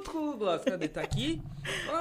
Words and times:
puto 0.00 0.36
Gloss. 0.36 0.64
Cadê? 0.64 0.88
Tá 0.88 1.02
aqui? 1.02 1.40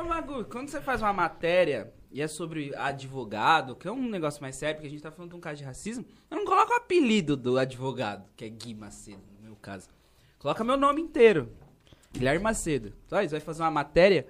Bagulho. 0.07 0.45
Quando 0.45 0.69
você 0.69 0.81
faz 0.81 1.01
uma 1.01 1.13
matéria 1.13 1.93
e 2.12 2.21
é 2.21 2.27
sobre 2.27 2.73
advogado, 2.75 3.75
que 3.75 3.88
é 3.88 3.92
um 3.92 4.09
negócio 4.09 4.42
mais 4.42 4.55
sério, 4.55 4.75
porque 4.75 4.88
a 4.88 4.89
gente 4.89 5.01
tá 5.01 5.12
falando 5.12 5.31
de 5.31 5.38
um 5.38 5.39
caso 5.39 5.58
de 5.58 5.63
racismo, 5.63 6.06
eu 6.29 6.37
não 6.37 6.45
coloco 6.45 6.71
o 6.71 6.75
apelido 6.75 7.35
do 7.35 7.58
advogado, 7.58 8.29
que 8.36 8.45
é 8.45 8.50
Gui 8.50 8.73
Macedo, 8.73 9.23
no 9.36 9.43
meu 9.43 9.55
caso. 9.55 9.88
Coloca 10.39 10.64
meu 10.64 10.77
nome 10.77 11.02
inteiro. 11.02 11.52
Guilherme 12.11 12.43
Macedo. 12.43 12.93
Só 13.07 13.21
isso, 13.21 13.32
vai 13.32 13.39
fazer 13.39 13.64
uma 13.64 13.71
matéria, 13.71 14.28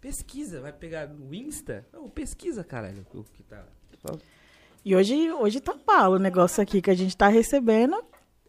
pesquisa, 0.00 0.60
vai 0.60 0.72
pegar 0.72 1.06
no 1.06 1.34
Insta. 1.34 1.86
Não, 1.92 2.08
pesquisa, 2.08 2.62
caralho, 2.62 3.06
o 3.14 3.24
que 3.24 3.42
tá... 3.42 3.64
E 4.84 4.96
hoje, 4.96 5.30
hoje 5.32 5.60
tá 5.60 5.76
bala 5.86 6.16
o 6.16 6.18
negócio 6.18 6.62
aqui 6.62 6.82
que 6.82 6.90
a 6.90 6.94
gente 6.94 7.16
tá 7.16 7.28
recebendo. 7.28 8.02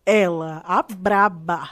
Ela, 0.05 0.63
a 0.65 0.81
braba. 0.81 1.69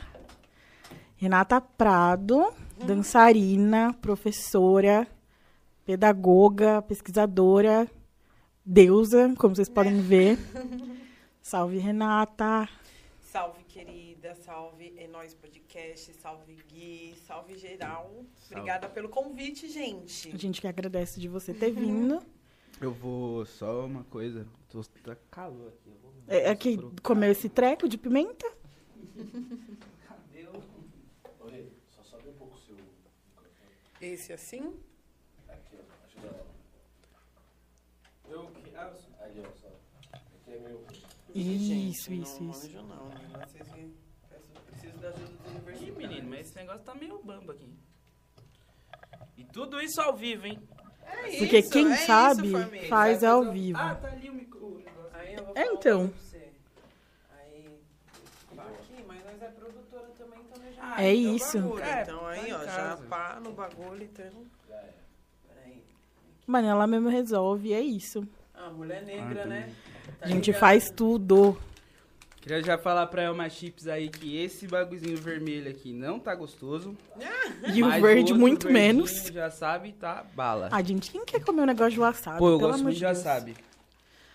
Renata 1.17 1.59
Prado, 1.59 2.51
dançarina, 2.85 3.93
professora, 4.01 5.07
pedagoga, 5.85 6.81
pesquisadora, 6.81 7.89
deusa, 8.65 9.33
como 9.37 9.55
vocês 9.55 9.69
podem 9.69 10.01
ver. 10.01 10.37
Salve, 11.41 11.77
Renata. 11.79 12.67
Salve, 13.21 13.63
querida. 13.63 14.35
Salve 14.35 14.93
É 14.97 15.07
Nós 15.07 15.33
Podcast. 15.33 16.13
Salve, 16.13 16.55
Gui. 16.67 17.15
Salve, 17.25 17.57
geral. 17.57 18.11
Obrigada 18.49 18.87
pelo 18.89 19.09
convite, 19.09 19.67
gente. 19.69 20.31
A 20.33 20.37
gente 20.37 20.61
que 20.61 20.67
agradece 20.67 21.19
de 21.19 21.27
você 21.27 21.53
ter 21.53 21.71
vindo. 21.71 22.21
Eu 22.79 22.91
vou 22.91 23.45
só 23.45 23.85
uma 23.85 24.03
coisa. 24.05 24.45
Tô, 24.69 24.81
tá 25.03 25.15
calor 25.29 25.69
aqui. 25.69 25.89
Eu 25.89 25.95
vou 26.01 26.11
É, 26.27 26.49
é 26.51 26.55
que 26.55 26.77
comeu 27.01 27.31
esse 27.31 27.47
treco 27.49 27.87
de 27.87 27.97
pimenta? 27.97 28.45
Cadê 30.07 30.45
o- 30.45 30.63
Oi, 31.45 31.71
só 31.89 32.03
sobe 32.03 32.29
um 32.29 32.33
pouco 32.33 32.55
o 32.55 32.59
seu 32.59 32.75
microfone. 32.75 33.49
Esse 34.01 34.33
assim? 34.33 34.79
Aqui, 35.47 35.77
ó. 35.77 36.05
Ajuda 36.05 36.37
lá. 36.37 36.45
Eu 38.29 38.47
que- 38.47 38.75
ah, 38.75 38.93
Ali, 39.23 39.41
ó, 39.41 39.51
só. 39.59 39.67
Aqui 40.13 40.53
é 40.53 40.59
meu. 40.59 40.83
Isso, 41.33 41.65
Gente, 41.65 41.89
isso, 41.91 42.11
não 42.11 42.23
isso. 42.23 42.43
manjo 42.43 42.81
não, 42.87 43.09
né? 43.09 43.45
Vocês 43.47 43.67
peço- 44.29 44.61
preciso 44.65 44.97
da 44.97 45.09
ajuda 45.09 45.27
dos 45.27 45.45
Ih, 45.45 45.55
universitários. 45.55 45.97
menino, 45.97 46.29
mas 46.29 46.39
esse 46.47 46.55
negócio 46.55 46.81
tá 46.83 46.95
meio 46.95 47.21
bamba 47.23 47.53
aqui. 47.53 47.73
E 49.37 49.43
tudo 49.45 49.79
isso 49.81 50.01
ao 50.01 50.15
vivo, 50.15 50.47
hein? 50.47 50.59
É 51.05 51.37
Porque 51.39 51.59
isso, 51.59 51.71
quem 51.71 51.89
é 51.91 51.95
isso, 51.95 52.05
sabe 52.05 52.51
família. 52.51 52.89
faz 52.89 53.23
ao 53.23 53.51
vivo. 53.51 53.77
Ah, 53.79 53.95
tá 53.95 54.07
ali 54.09 54.29
o, 54.29 54.33
micro, 54.33 54.65
o 54.65 54.79
negócio. 54.79 55.15
Aí 55.15 55.35
eu 55.35 55.45
vou 55.45 55.57
É, 55.57 55.65
então. 55.73 56.01
uma 56.01 56.09
coisa 56.09 56.13
pra 56.13 56.39
você. 56.39 56.51
Aí, 57.31 57.79
tá 58.55 58.63
aqui, 58.63 59.03
mas 59.07 59.23
nós 59.25 59.41
é 59.41 59.47
produtora 59.49 60.07
também, 60.17 60.39
então 60.41 60.63
nós 60.63 60.75
já 60.75 60.80
Ah, 60.95 61.03
É 61.03 61.11
tem 61.13 61.27
o 61.27 61.35
isso. 61.35 61.59
bagulho. 61.59 61.83
É, 61.83 62.01
então 62.01 62.19
tá 62.19 62.27
aí, 62.29 62.49
em 62.49 62.53
ó, 62.53 62.63
já 62.65 62.97
pá 63.09 63.39
no 63.43 63.51
bagulho, 63.53 64.03
então... 64.03 64.25
Mano, 66.47 66.67
ela 66.67 66.85
mesmo 66.87 67.07
resolve, 67.09 67.71
é 67.73 67.79
isso. 67.81 68.27
Ah, 68.53 68.69
mulher 68.69 69.03
negra, 69.03 69.43
Ah, 69.43 69.45
né? 69.47 69.69
Tá 70.19 70.25
A 70.25 70.27
gente 70.27 70.47
ligado? 70.47 70.59
faz 70.59 70.89
tudo. 70.91 71.57
Queria 72.41 72.61
já 72.63 72.77
falar 72.77 73.05
pra 73.07 73.21
Elma 73.23 73.47
Chips 73.47 73.87
aí 73.87 74.09
que 74.09 74.35
esse 74.35 74.67
bagulhozinho 74.67 75.15
vermelho 75.17 75.69
aqui 75.69 75.93
não 75.93 76.19
tá 76.19 76.33
gostoso. 76.35 76.97
E 77.73 77.83
o 77.83 77.89
verde 78.01 78.33
muito 78.33 78.69
menos. 78.71 79.27
Já 79.27 79.49
sabe, 79.51 79.93
tá 79.93 80.25
bala. 80.33 80.67
A 80.71 80.81
gente, 80.81 81.11
quem 81.11 81.23
quer 81.23 81.43
comer 81.43 81.61
um 81.61 81.65
negócio 81.67 81.91
de 81.91 81.99
wasabi? 81.99 82.39
Pô, 82.39 82.49
eu 82.49 82.57
Pelo 82.57 82.71
gosto 82.71 82.83
muito 82.83 82.95
de 82.95 82.99
de 82.99 83.05
Deus. 83.05 83.17
wasabi. 83.19 83.55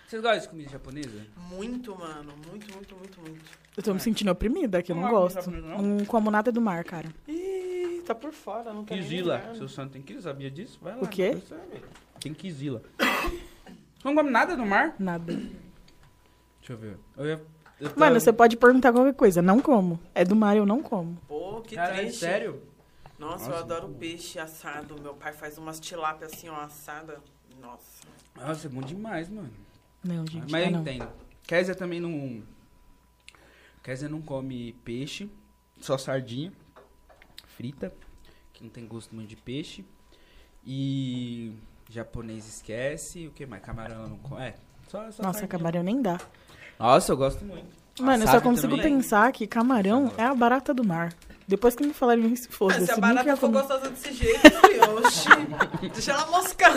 Vocês 0.07 0.23
gostam 0.23 0.41
de 0.41 0.49
comida 0.49 0.71
japonesa? 0.71 1.27
Muito, 1.51 1.99
mano. 1.99 2.33
Muito, 2.49 2.73
muito, 2.73 2.95
muito, 2.97 3.21
muito. 3.21 3.45
Eu 3.77 3.83
tô 3.83 3.93
me 3.93 4.01
sentindo 4.01 4.31
oprimida, 4.31 4.83
que 4.83 4.93
eu 4.93 4.97
não 4.97 5.03
Não 5.03 5.11
gosto 5.11 5.41
de 5.51 5.51
gosto. 5.51 5.51
não? 5.51 5.83
Não 5.83 6.05
como 6.05 6.31
nada 6.31 6.53
do 6.53 6.61
mar, 6.61 6.85
cara. 6.85 7.09
Ih, 7.27 8.03
tá 8.07 8.15
por 8.15 8.33
fora, 8.33 8.73
não 8.73 8.84
quer 8.84 8.95
nem 8.95 9.03
Kizila. 9.03 9.39
ligar. 9.39 9.57
Seu 9.57 9.69
santo 9.69 9.93
tem 9.93 10.03
que 10.03 10.21
sabia 10.23 10.51
disso? 10.51 10.79
Vai 10.81 10.95
lá. 10.95 11.03
O 11.03 11.09
quê? 11.09 11.37
Tem 12.21 12.33
Kizila. 12.33 12.83
não 14.05 14.15
come 14.15 14.31
nada 14.31 14.57
no 14.57 14.65
mar? 14.65 14.95
Nada. 14.99 15.33
Deixa 15.34 16.73
eu 16.73 16.77
ver. 16.77 16.97
Eu 17.17 17.27
ia, 17.27 17.43
eu 17.81 17.88
tava- 17.88 18.00
Mano, 18.00 18.21
você 18.21 18.33
pode 18.33 18.56
perguntar 18.56 18.93
qualquer 18.93 19.15
coisa. 19.15 19.43
Não 19.43 19.61
como. 19.61 19.99
É 20.15 20.25
do 20.25 20.37
mar, 20.37 20.56
eu 20.56 20.65
não 20.65 20.83
como. 20.83 21.17
Pô, 21.27 21.61
que 21.62 21.75
Caralho, 21.75 21.99
triste. 22.03 22.21
sério? 22.21 22.62
Nossa, 23.19 23.47
eu 23.47 23.50
Nossa, 23.50 23.62
adoro 23.65 23.83
muito 23.88 23.94
bom. 23.94 23.99
peixe 24.00 24.38
assado. 24.38 25.00
Meu 25.03 25.15
pai 25.15 25.33
faz 25.33 25.59
umas 25.59 25.81
tilápia 25.81 26.27
assim, 26.27 26.49
ó, 26.49 26.61
assada. 26.61 27.19
Nossa. 27.61 28.06
Nossa, 28.37 28.67
é 28.67 28.71
bom 28.71 28.83
demais, 28.83 29.28
mano. 29.28 29.50
Não, 30.06 30.27
gente. 30.27 30.50
Mas 30.50 30.62
tá 30.65 30.69
eu 30.69 30.72
não. 30.72 30.81
entendo. 30.81 31.09
Kézia 31.47 31.75
também 31.75 32.00
não. 32.00 32.43
Kézia 33.83 34.09
não 34.09 34.21
come 34.21 34.72
peixe, 34.84 35.31
só 35.81 35.97
sardinha 35.97 36.53
frita, 37.56 37.93
que 38.53 38.62
não 38.65 38.71
tem 38.71 38.87
gosto 38.87 39.15
muito 39.15 39.28
de 39.31 39.37
peixe. 39.37 39.84
E 40.65 41.53
japonês 41.89 42.47
esquece. 42.49 43.27
O 43.28 43.31
que 43.31 43.47
mais? 43.47 43.62
Camarão 43.62 44.09
não 44.09 44.19
come. 44.19 44.43
É, 44.43 44.55
só, 44.89 44.99
só 45.11 45.22
Nossa, 45.22 45.39
sardinha. 45.41 45.49
camarão 45.49 45.83
nem 45.83 46.03
dá. 46.03 46.19
Nossa, 46.78 47.12
eu 47.12 47.17
gosto 47.17 47.44
muito. 47.44 47.87
Mano, 47.99 48.25
eu 48.25 48.28
só 48.28 48.41
consigo 48.43 48.77
também? 48.77 48.97
pensar 48.97 49.33
que 49.33 49.47
camarão 49.47 50.12
é 50.19 50.25
a 50.25 50.34
barata 50.34 50.75
do 50.75 50.84
mar. 50.84 51.15
Depois 51.49 51.75
que 51.75 51.87
me 51.87 51.94
falaram 51.94 52.27
isso, 52.27 52.49
Ah, 52.50 52.55
foda-se. 52.55 52.87
se 52.87 52.93
a 52.93 52.97
barata 52.99 53.37
for 53.37 53.47
comer. 53.49 53.61
gostosa 53.62 53.88
desse 53.88 54.12
jeito, 54.12 54.41
oxi. 54.99 55.28
Deixa 55.94 56.12
ela 56.12 56.27
moscar. 56.27 56.73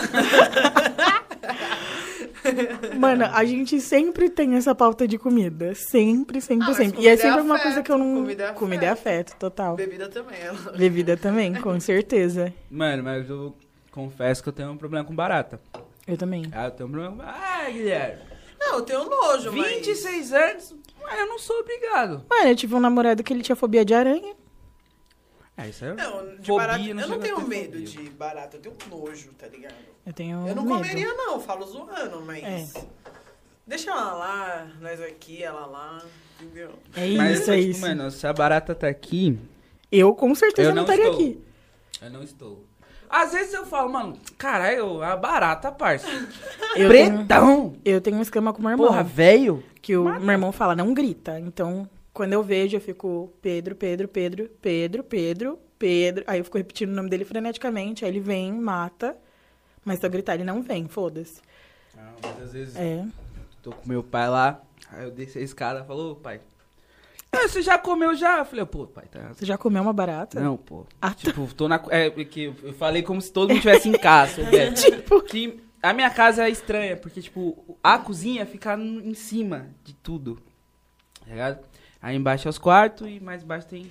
Mano, 2.98 3.24
a 3.32 3.44
gente 3.44 3.80
sempre 3.80 4.28
tem 4.30 4.54
essa 4.54 4.74
pauta 4.74 5.06
de 5.06 5.18
comida. 5.18 5.74
Sempre, 5.74 6.40
sempre, 6.40 6.70
Ah, 6.70 6.74
sempre. 6.74 7.02
E 7.02 7.08
é 7.08 7.12
é 7.12 7.16
sempre 7.16 7.40
uma 7.40 7.54
afeto, 7.56 7.64
coisa 7.66 7.82
que 7.82 7.92
eu 7.92 7.98
não. 7.98 8.14
comida 8.22 8.44
é 8.44 8.52
Comida 8.52 8.86
é 8.86 8.88
afeto, 8.88 9.36
total. 9.38 9.76
Bebida 9.76 10.08
também, 10.08 10.38
ela. 10.40 10.72
Bebida 10.72 11.16
também, 11.16 11.54
com 11.54 11.78
certeza. 11.80 12.52
Mano, 12.70 13.02
mas 13.02 13.28
eu 13.28 13.54
confesso 13.90 14.42
que 14.42 14.48
eu 14.48 14.52
tenho 14.52 14.70
um 14.70 14.76
problema 14.76 15.04
com 15.04 15.14
barata. 15.14 15.60
Eu 16.06 16.16
também. 16.16 16.44
Ah, 16.52 16.66
eu 16.66 16.70
tenho 16.70 16.88
um 16.88 16.92
problema 16.92 17.16
com 17.16 17.22
Ah, 17.22 17.70
Guilherme. 17.70 18.22
Não, 18.58 18.74
eu 18.76 18.82
tenho 18.82 19.04
nojo, 19.08 19.52
mas... 19.52 19.74
26 19.76 20.32
anos, 20.32 20.74
mas 21.02 21.18
eu 21.18 21.26
não 21.26 21.38
sou 21.38 21.60
obrigado. 21.60 22.24
Mano, 22.28 22.48
eu 22.50 22.56
tive 22.56 22.74
um 22.74 22.80
namorado 22.80 23.22
que 23.22 23.32
ele 23.32 23.42
tinha 23.42 23.56
fobia 23.56 23.84
de 23.84 23.94
aranha. 23.94 24.34
É, 25.64 25.68
isso 25.68 25.84
é 25.84 25.94
Não, 25.94 26.26
de 26.36 26.46
fobia, 26.46 26.56
barata, 26.56 26.94
não 26.94 27.02
eu 27.02 27.08
não 27.08 27.18
tenho 27.20 27.40
medo 27.46 27.72
fobia. 27.78 27.86
de 27.86 28.10
barata, 28.10 28.56
eu 28.56 28.60
tenho 28.60 28.76
nojo, 28.90 29.30
tá 29.38 29.46
ligado? 29.48 29.74
Eu 30.06 30.12
tenho 30.12 30.48
Eu 30.48 30.54
não 30.54 30.62
medo. 30.64 30.76
comeria 30.76 31.14
não, 31.14 31.32
eu 31.34 31.40
falo 31.40 31.66
zoando, 31.66 32.22
mas... 32.24 32.42
É. 32.44 32.84
Deixa 33.66 33.90
ela 33.90 34.14
lá, 34.14 34.68
nós 34.80 35.00
aqui, 35.00 35.42
ela 35.42 35.64
lá, 35.66 36.02
entendeu? 36.40 36.70
É 36.96 37.06
Mas, 37.16 37.40
isso, 37.40 37.50
é 37.52 37.56
tipo, 37.58 37.70
isso. 37.70 37.80
mano, 37.80 38.10
se 38.10 38.26
a 38.26 38.32
barata 38.32 38.74
tá 38.74 38.88
aqui, 38.88 39.38
Eu 39.92 40.12
com 40.14 40.34
certeza 40.34 40.70
Eu 40.70 40.74
não 40.74 40.82
não 40.84 40.92
estaria 40.92 41.04
estou. 41.10 41.20
aqui. 41.20 41.44
eu 42.02 42.10
não 42.10 42.22
estou. 42.22 42.64
Às 43.08 43.32
vezes 43.32 43.52
eu 43.54 43.64
falo, 43.66 43.92
mano, 43.92 44.16
caralho, 44.38 45.02
a 45.02 45.16
barata, 45.16 45.70
parça. 45.72 46.06
Eu 46.76 46.88
tenho, 46.88 47.16
Pretão! 47.18 47.74
eu 47.84 48.00
tenho 48.00 48.16
um 48.16 48.22
esquema 48.22 48.52
com 48.52 48.60
o 48.60 48.62
meu 48.62 48.70
irmão. 48.70 48.86
Porra, 48.86 49.02
velho. 49.02 49.62
que 49.82 49.96
o 49.96 50.04
meu 50.20 50.30
irmão 50.30 50.52
fala, 50.52 50.76
não 50.76 50.94
grita. 50.94 51.38
Então, 51.40 51.88
quando 52.20 52.34
eu 52.34 52.42
vejo, 52.42 52.76
eu 52.76 52.82
fico 52.82 53.32
Pedro, 53.40 53.74
Pedro, 53.74 54.06
Pedro, 54.06 54.50
Pedro, 54.60 55.02
Pedro, 55.02 55.58
Pedro. 55.78 56.22
Aí 56.26 56.38
eu 56.38 56.44
fico 56.44 56.58
repetindo 56.58 56.90
o 56.90 56.94
nome 56.94 57.08
dele 57.08 57.24
freneticamente. 57.24 58.04
Aí 58.04 58.10
ele 58.10 58.20
vem, 58.20 58.52
mata. 58.52 59.16
Mas 59.82 60.00
se 60.00 60.04
eu 60.06 60.10
gritar, 60.10 60.34
ele 60.34 60.44
não 60.44 60.60
vem, 60.60 60.86
foda-se. 60.86 61.40
Ah, 61.96 62.12
muitas 62.22 62.52
vezes 62.52 62.76
É. 62.76 63.06
tô 63.62 63.72
com 63.72 63.88
meu 63.88 64.02
pai 64.02 64.28
lá, 64.28 64.60
aí 64.92 65.04
eu 65.04 65.10
desci 65.10 65.38
a 65.38 65.40
escada 65.40 65.80
e 65.80 65.86
falou, 65.86 66.14
pai, 66.14 66.42
ah, 67.32 67.48
você 67.48 67.62
já 67.62 67.78
comeu 67.78 68.14
já? 68.14 68.40
Eu 68.40 68.44
falei, 68.44 68.66
pô, 68.66 68.86
pai, 68.86 69.06
tá... 69.10 69.32
Você 69.32 69.46
já 69.46 69.56
comeu 69.56 69.80
uma 69.80 69.94
barata? 69.94 70.38
Não, 70.38 70.58
pô. 70.58 70.84
Ah, 71.00 71.08
tá. 71.08 71.14
Tipo, 71.14 71.46
tô 71.54 71.68
na. 71.68 71.82
É, 71.88 72.10
porque 72.10 72.52
eu 72.62 72.74
falei 72.74 73.02
como 73.02 73.18
se 73.22 73.32
todo 73.32 73.48
mundo 73.48 73.56
estivesse 73.56 73.88
em 73.88 73.92
casa, 73.92 74.34
soubesse. 74.44 74.90
Tipo. 74.90 75.22
Que 75.22 75.58
a 75.82 75.94
minha 75.94 76.10
casa 76.10 76.46
é 76.46 76.50
estranha, 76.50 76.98
porque, 76.98 77.22
tipo, 77.22 77.78
a 77.82 77.96
cozinha 77.98 78.44
fica 78.44 78.76
em 78.76 79.14
cima 79.14 79.70
de 79.82 79.94
tudo. 79.94 80.38
Tá 81.20 81.30
ligado? 81.30 81.69
Aí 82.02 82.16
embaixo 82.16 82.48
é 82.48 82.50
os 82.50 82.58
quartos 82.58 83.06
e 83.08 83.20
mais 83.20 83.42
embaixo 83.42 83.66
tem 83.66 83.90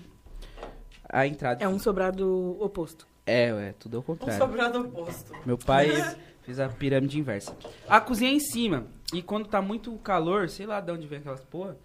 a 1.07 1.25
entrada. 1.27 1.63
É 1.63 1.67
um 1.67 1.79
sobrado 1.79 2.57
oposto. 2.59 3.07
É, 3.25 3.49
é, 3.49 3.73
tudo 3.77 3.97
ao 3.97 4.01
Um 4.01 4.05
contrário. 4.05 4.37
sobrado 4.37 4.79
oposto. 4.81 5.33
Meu 5.45 5.57
pai 5.57 5.89
fez 6.41 6.59
a 6.59 6.67
pirâmide 6.67 7.19
inversa. 7.19 7.55
A 7.87 8.01
cozinha 8.01 8.31
é 8.31 8.33
em 8.33 8.39
cima. 8.39 8.87
E 9.13 9.21
quando 9.21 9.47
tá 9.47 9.61
muito 9.61 9.95
calor, 9.97 10.49
sei 10.49 10.65
lá 10.65 10.79
de 10.81 10.91
onde 10.91 11.07
vem 11.07 11.19
aquelas 11.19 11.41
porra. 11.41 11.77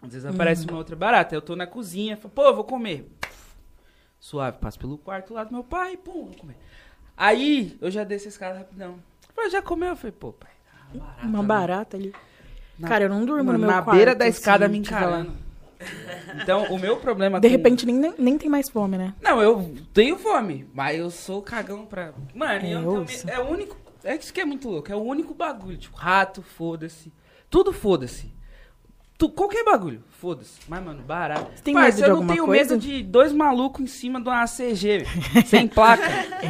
Às 0.00 0.12
vezes 0.12 0.26
aparece 0.26 0.66
uma 0.66 0.78
outra 0.78 0.96
barata. 0.96 1.34
Eu 1.34 1.42
tô 1.42 1.54
na 1.54 1.66
cozinha, 1.66 2.16
falo, 2.16 2.32
pô, 2.34 2.44
eu 2.44 2.54
vou 2.54 2.64
comer. 2.64 3.08
Suave, 4.18 4.58
passo 4.58 4.78
pelo 4.78 4.98
quarto 4.98 5.34
lá 5.34 5.42
do 5.44 5.52
meu 5.52 5.64
pai, 5.64 5.96
pum, 5.96 6.26
vou 6.26 6.36
comer. 6.36 6.56
Aí, 7.16 7.76
eu 7.80 7.90
já 7.90 8.04
desci 8.04 8.28
esse 8.28 8.38
cara 8.38 8.58
rapidão. 8.58 8.98
Falei, 9.34 9.50
já 9.50 9.62
comeu? 9.62 9.90
Eu 9.90 9.96
falei, 9.96 10.12
pô, 10.12 10.32
pai. 10.32 10.50
tá 10.92 10.98
barata, 10.98 11.26
uma 11.26 11.42
né? 11.42 11.48
barata 11.48 11.96
ali. 11.96 12.14
Na- 12.78 12.88
Cara, 12.88 13.04
eu 13.04 13.08
não 13.08 13.24
durmo 13.24 13.44
Mano, 13.44 13.58
no 13.58 13.64
meu 13.66 13.68
na 13.74 13.82
quarto. 13.82 13.96
beira 13.96 14.14
da 14.14 14.26
escada 14.26 14.66
assim, 14.66 14.80
me 14.80 14.86
falar. 14.86 15.00
encarando. 15.20 15.42
Então, 16.42 16.64
o 16.72 16.78
meu 16.78 16.96
problema 16.96 17.40
De 17.40 17.48
com- 17.48 17.52
repente, 17.52 17.84
nem, 17.84 18.14
nem 18.18 18.38
tem 18.38 18.48
mais 18.48 18.68
fome, 18.68 18.96
né? 18.96 19.14
Não, 19.20 19.42
eu 19.42 19.74
tenho 19.92 20.16
fome, 20.16 20.68
mas 20.72 20.98
eu 20.98 21.10
sou 21.10 21.42
cagão 21.42 21.84
pra. 21.84 22.12
Mano, 22.34 22.64
É, 22.66 22.72
eu 22.74 23.06
é 23.28 23.38
o 23.40 23.48
único. 23.50 23.76
É 24.04 24.16
isso 24.16 24.32
que 24.32 24.40
é 24.40 24.44
muito 24.44 24.68
louco. 24.68 24.90
É 24.90 24.96
o 24.96 25.00
único 25.02 25.34
bagulho. 25.34 25.76
Tipo, 25.76 25.96
rato, 25.96 26.42
foda-se. 26.42 27.12
Tudo 27.50 27.72
foda-se. 27.72 28.32
Tu, 29.18 29.28
qualquer 29.28 29.64
bagulho, 29.64 30.02
foda-se. 30.20 30.58
Mas, 30.68 30.82
mano, 30.84 31.02
barato. 31.02 31.50
Você 31.54 31.62
tem 31.62 31.74
Parça, 31.74 32.00
medo 32.00 32.10
eu 32.10 32.16
não 32.16 32.26
tenho 32.26 32.46
coisa? 32.46 32.74
medo 32.74 32.80
de 32.82 33.02
dois 33.04 33.32
malucos 33.32 33.80
em 33.82 33.86
cima 33.86 34.20
de 34.20 34.28
uma 34.28 34.42
ACG, 34.42 35.04
sem 35.46 35.68
placa. 35.68 36.02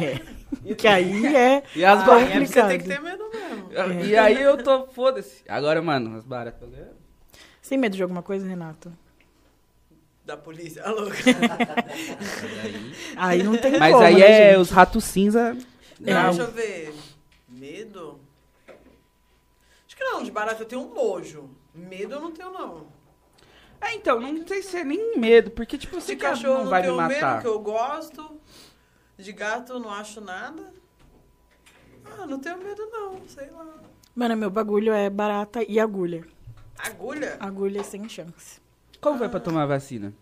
É. 0.65 0.73
Que 0.75 0.87
aí 0.87 1.35
é. 1.35 1.63
E 1.75 1.83
as 1.83 2.01
Ah, 2.01 2.05
barrinhas 2.05 2.49
você 2.49 2.63
tem 2.63 2.77
que 2.79 2.85
ter 2.87 3.01
medo. 3.01 3.22
É. 3.73 4.05
E 4.05 4.15
aí 4.17 4.41
eu 4.41 4.61
tô, 4.63 4.87
foda-se. 4.87 5.43
Agora, 5.47 5.81
mano, 5.81 6.17
as 6.17 6.23
baratas. 6.23 6.69
Você 7.61 7.69
tem 7.69 7.77
medo 7.77 7.95
de 7.95 8.03
alguma 8.03 8.21
coisa, 8.21 8.45
Renato? 8.47 8.91
Da 10.25 10.37
polícia. 10.37 10.83
Alô. 10.83 11.07
Aí 13.17 13.43
não 13.43 13.57
tem 13.57 13.77
Mas 13.77 13.93
como, 13.93 14.05
aí 14.05 14.15
né, 14.19 14.21
é 14.21 14.49
gente? 14.51 14.61
os 14.61 14.69
ratos 14.69 15.03
cinza. 15.03 15.57
É. 16.05 16.13
Ah, 16.13 16.27
Deixa 16.27 16.41
eu 16.43 16.51
ver. 16.51 16.93
Medo? 17.47 18.19
Acho 18.67 19.95
que 19.97 20.03
não, 20.03 20.23
de 20.23 20.31
barata 20.31 20.63
eu 20.63 20.67
tenho 20.67 20.81
um 20.81 20.93
nojo. 20.93 21.49
Medo 21.73 22.15
eu 22.15 22.21
não 22.21 22.31
tenho, 22.31 22.51
não. 22.51 22.87
É, 23.81 23.93
então, 23.95 24.19
não 24.19 24.47
sei 24.47 24.61
se 24.63 24.77
é 24.77 24.83
nem 24.83 25.17
medo, 25.19 25.51
porque, 25.51 25.77
tipo, 25.77 25.97
De 25.97 26.01
você 26.03 26.15
cachorro 26.15 26.53
não 26.55 26.63
não 26.63 26.69
vai 26.69 26.81
me 26.81 26.87
tenho 26.87 27.01
medo, 27.01 27.21
matar. 27.21 27.41
que 27.41 27.47
eu 27.47 27.59
gosto. 27.59 28.39
De 29.17 29.31
gato 29.33 29.73
eu 29.73 29.79
não 29.79 29.91
acho 29.91 30.21
nada. 30.21 30.73
Ah, 32.05 32.25
não 32.25 32.39
tenho 32.39 32.57
medo 32.57 32.85
não, 32.91 33.17
sei 33.27 33.49
lá. 33.51 33.65
Mano, 34.15 34.37
meu 34.37 34.49
bagulho 34.49 34.93
é 34.93 35.09
barata 35.09 35.63
e 35.67 35.79
agulha. 35.79 36.23
Agulha? 36.77 37.37
Agulha 37.39 37.79
é 37.79 37.83
sem 37.83 38.07
chance. 38.09 38.61
Como 39.01 39.17
foi 39.17 39.29
pra 39.29 39.39
tomar 39.39 39.63
a 39.63 39.67
vacina? 39.67 40.13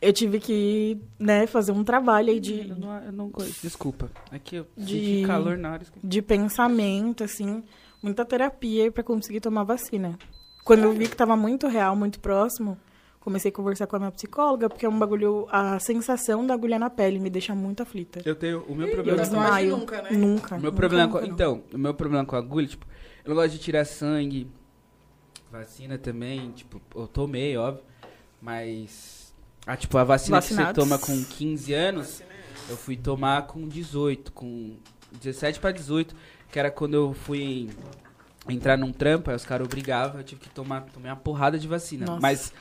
Eu 0.00 0.12
tive 0.12 0.38
que, 0.38 0.96
né, 1.18 1.46
fazer 1.48 1.72
um 1.72 1.82
trabalho 1.82 2.30
aí 2.30 2.38
de, 2.38 2.68
Eu 2.68 2.76
não, 2.76 3.02
eu 3.04 3.12
não 3.12 3.32
desculpa. 3.62 4.08
É 4.30 4.38
que 4.38 4.56
eu 4.56 4.66
De- 4.76 4.92
senti 4.92 5.26
calor 5.26 5.58
na 5.58 5.72
hora. 5.72 5.84
de 6.04 6.22
pensamento, 6.22 7.24
assim, 7.24 7.64
muita 8.00 8.24
terapia 8.24 8.92
pra 8.92 9.02
conseguir 9.02 9.40
tomar 9.40 9.64
vacina. 9.64 10.16
Quando 10.64 10.84
eu 10.84 10.92
vi 10.92 11.08
que 11.08 11.16
tava 11.16 11.36
muito 11.36 11.66
real, 11.66 11.96
muito 11.96 12.20
próximo, 12.20 12.78
comecei 13.20 13.50
a 13.50 13.52
conversar 13.52 13.86
com 13.86 13.96
a 13.96 13.98
minha 13.98 14.10
psicóloga, 14.12 14.68
porque 14.68 14.86
é 14.86 14.88
um 14.88 14.98
bagulho, 14.98 15.46
a 15.50 15.78
sensação 15.78 16.46
da 16.46 16.54
agulha 16.54 16.78
na 16.78 16.88
pele 16.90 17.18
me 17.18 17.28
deixa 17.30 17.54
muito 17.54 17.82
aflita. 17.82 18.20
Eu 18.24 18.34
tenho 18.34 18.62
o 18.68 18.74
meu 18.74 18.86
Eu 18.88 18.94
problema. 18.94 19.18
Desmaio. 19.22 19.76
nunca, 19.76 20.02
né? 20.02 20.10
Nunca. 20.12 20.56
O 20.56 20.60
meu 20.60 20.70
nunca, 20.70 20.76
problema 20.76 21.08
com, 21.08 21.14
nunca, 21.14 21.26
não. 21.26 21.34
então, 21.34 21.62
o 21.72 21.78
meu 21.78 21.94
problema 21.94 22.24
com 22.24 22.36
a 22.36 22.38
agulha, 22.38 22.66
tipo, 22.66 22.86
eu 23.24 23.28
não 23.30 23.34
gosto 23.36 23.50
de 23.52 23.58
tirar 23.58 23.84
sangue, 23.84 24.50
vacina 25.50 25.98
também, 25.98 26.50
tipo, 26.52 26.80
eu 26.94 27.06
tomei, 27.06 27.56
óbvio, 27.56 27.84
mas 28.40 29.34
ah, 29.66 29.76
tipo, 29.76 29.98
a 29.98 30.04
vacina 30.04 30.38
que 30.40 30.46
você 30.46 30.54
Vacinados. 30.54 30.82
toma 30.82 30.98
com 30.98 31.24
15 31.24 31.74
anos, 31.74 32.22
eu 32.70 32.76
fui 32.76 32.96
tomar 32.96 33.46
com 33.46 33.66
18, 33.68 34.32
com 34.32 34.76
17 35.20 35.58
pra 35.60 35.72
18, 35.72 36.14
que 36.50 36.58
era 36.58 36.70
quando 36.70 36.94
eu 36.94 37.12
fui 37.12 37.68
entrar 38.48 38.78
num 38.78 38.92
trampo, 38.92 39.28
aí 39.30 39.36
os 39.36 39.44
caras 39.44 39.66
obrigavam, 39.66 40.18
eu 40.20 40.24
tive 40.24 40.40
que 40.40 40.48
tomar, 40.48 40.82
tomei 40.86 41.10
uma 41.10 41.16
porrada 41.16 41.58
de 41.58 41.68
vacina, 41.68 42.06
Nossa. 42.06 42.20
mas 42.20 42.52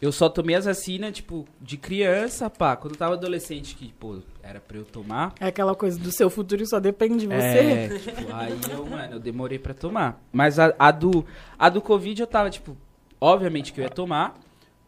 eu 0.00 0.12
só 0.12 0.28
tomei 0.28 0.54
as 0.56 0.66
vacinas, 0.66 1.12
tipo, 1.12 1.46
de 1.60 1.76
criança, 1.76 2.50
pá, 2.50 2.76
quando 2.76 2.94
eu 2.94 2.98
tava 2.98 3.14
adolescente, 3.14 3.74
que, 3.74 3.92
pô, 3.94 4.18
era 4.42 4.60
pra 4.60 4.76
eu 4.76 4.84
tomar, 4.84 5.32
É 5.40 5.46
aquela 5.46 5.74
coisa 5.74 5.98
do 5.98 6.12
seu 6.12 6.28
futuro 6.28 6.64
só 6.66 6.78
depende 6.78 7.20
de 7.20 7.26
você. 7.26 7.34
é, 7.34 7.88
tipo, 7.98 8.34
aí 8.34 8.58
eu, 8.70 8.86
mano, 8.86 9.14
eu 9.14 9.18
demorei 9.20 9.58
pra 9.58 9.72
tomar. 9.74 10.20
Mas 10.32 10.58
a, 10.58 10.74
a 10.78 10.90
do, 10.90 11.24
a 11.58 11.68
do 11.68 11.80
Covid 11.80 12.20
eu 12.20 12.26
tava, 12.26 12.50
tipo, 12.50 12.76
obviamente 13.20 13.72
que 13.72 13.80
eu 13.80 13.84
ia 13.84 13.90
tomar, 13.90 14.38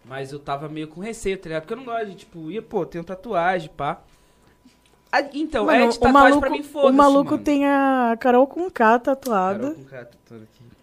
mas 0.04 0.32
eu 0.32 0.38
tava 0.38 0.68
meio 0.68 0.88
com 0.88 1.00
receio, 1.00 1.38
tá 1.38 1.48
ligado? 1.48 1.62
Porque 1.62 1.72
eu 1.74 1.78
não 1.78 1.84
gosto 1.84 2.06
de, 2.06 2.14
tipo, 2.14 2.50
ia, 2.50 2.60
pô, 2.62 2.84
tenho 2.86 3.02
tatuagem, 3.04 3.70
pá. 3.76 4.00
Ah, 5.10 5.22
então, 5.32 5.64
Mano, 5.64 5.84
é 5.84 5.88
de 5.88 5.96
o 5.96 6.00
tatuagem 6.00 6.12
maluco, 6.12 6.40
pra 6.40 6.50
mim, 6.50 6.62
foda-se, 6.62 6.92
o 6.92 6.96
maluco 6.96 7.30
mano. 7.32 7.42
tem 7.42 7.66
a 7.66 8.14
Carol 8.20 8.46
com 8.46 8.70
K 8.70 8.98
tatuada. 8.98 9.58
Carol 9.58 9.74
com 9.74 9.84
K 9.84 10.04
tatuada 10.04 10.44
aqui. 10.44 10.77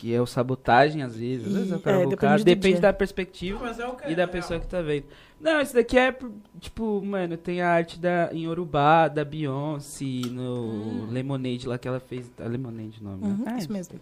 Que 0.00 0.14
é 0.14 0.20
o 0.22 0.24
sabotagem, 0.24 1.02
às 1.02 1.14
vezes. 1.14 1.46
Às 1.46 1.52
vezes 1.52 1.72
é 1.72 1.74
é, 1.74 2.06
depende 2.06 2.44
depende 2.44 2.80
da 2.80 2.90
perspectiva. 2.90 3.68
É 3.68 3.86
o 3.86 3.92
que 3.94 4.10
E 4.10 4.14
da 4.14 4.26
pessoa 4.26 4.58
que 4.58 4.66
tá 4.66 4.80
vendo. 4.80 5.04
Não, 5.38 5.60
isso 5.60 5.74
daqui 5.74 5.98
é, 5.98 6.16
tipo, 6.58 7.02
mano, 7.04 7.36
tem 7.36 7.60
a 7.60 7.68
arte 7.68 8.00
da, 8.00 8.30
em 8.32 8.48
Urubá, 8.48 9.08
da 9.08 9.26
Beyoncé, 9.26 10.04
no 10.30 11.04
Lemonade 11.10 11.68
lá 11.68 11.76
que 11.76 11.86
ela 11.86 12.00
fez. 12.00 12.30
A 12.40 12.46
Lemonade 12.46 12.98
o 12.98 13.04
nome, 13.04 13.24
Uhum, 13.24 13.44
né? 13.44 13.52
É, 13.56 13.58
isso 13.58 13.70
mesmo. 13.70 14.00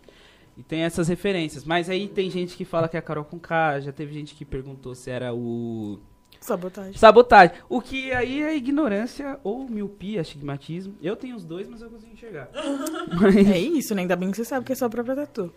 E 0.56 0.62
tem 0.62 0.82
essas 0.82 1.08
referências. 1.08 1.64
Mas 1.64 1.90
aí 1.90 2.06
tem 2.06 2.30
gente 2.30 2.56
que 2.56 2.64
fala 2.64 2.88
que 2.88 2.96
é 2.96 3.00
a 3.00 3.02
Carol 3.02 3.24
com 3.24 3.36
K, 3.36 3.80
já 3.80 3.90
teve 3.90 4.12
gente 4.12 4.36
que 4.36 4.44
perguntou 4.44 4.94
se 4.94 5.10
era 5.10 5.34
o. 5.34 5.98
Sabotagem. 6.40 6.92
Sabotagem. 6.92 7.56
O 7.68 7.80
que 7.80 8.12
aí 8.12 8.40
é 8.40 8.56
ignorância 8.56 9.40
ou 9.42 9.68
miopia, 9.68 10.20
astigmatismo. 10.20 10.94
Eu 11.02 11.16
tenho 11.16 11.34
os 11.34 11.44
dois, 11.44 11.68
mas 11.68 11.82
eu 11.82 11.90
consigo 11.90 12.12
enxergar. 12.12 12.48
Mas- 13.20 13.34
É 13.50 13.58
isso, 13.58 13.92
né? 13.96 14.02
Ainda 14.02 14.14
bem 14.14 14.30
que 14.30 14.36
você 14.36 14.44
sabe 14.44 14.64
que 14.64 14.70
é 14.72 14.76
sua 14.76 14.88
própria 14.88 15.16
tatu. 15.16 15.52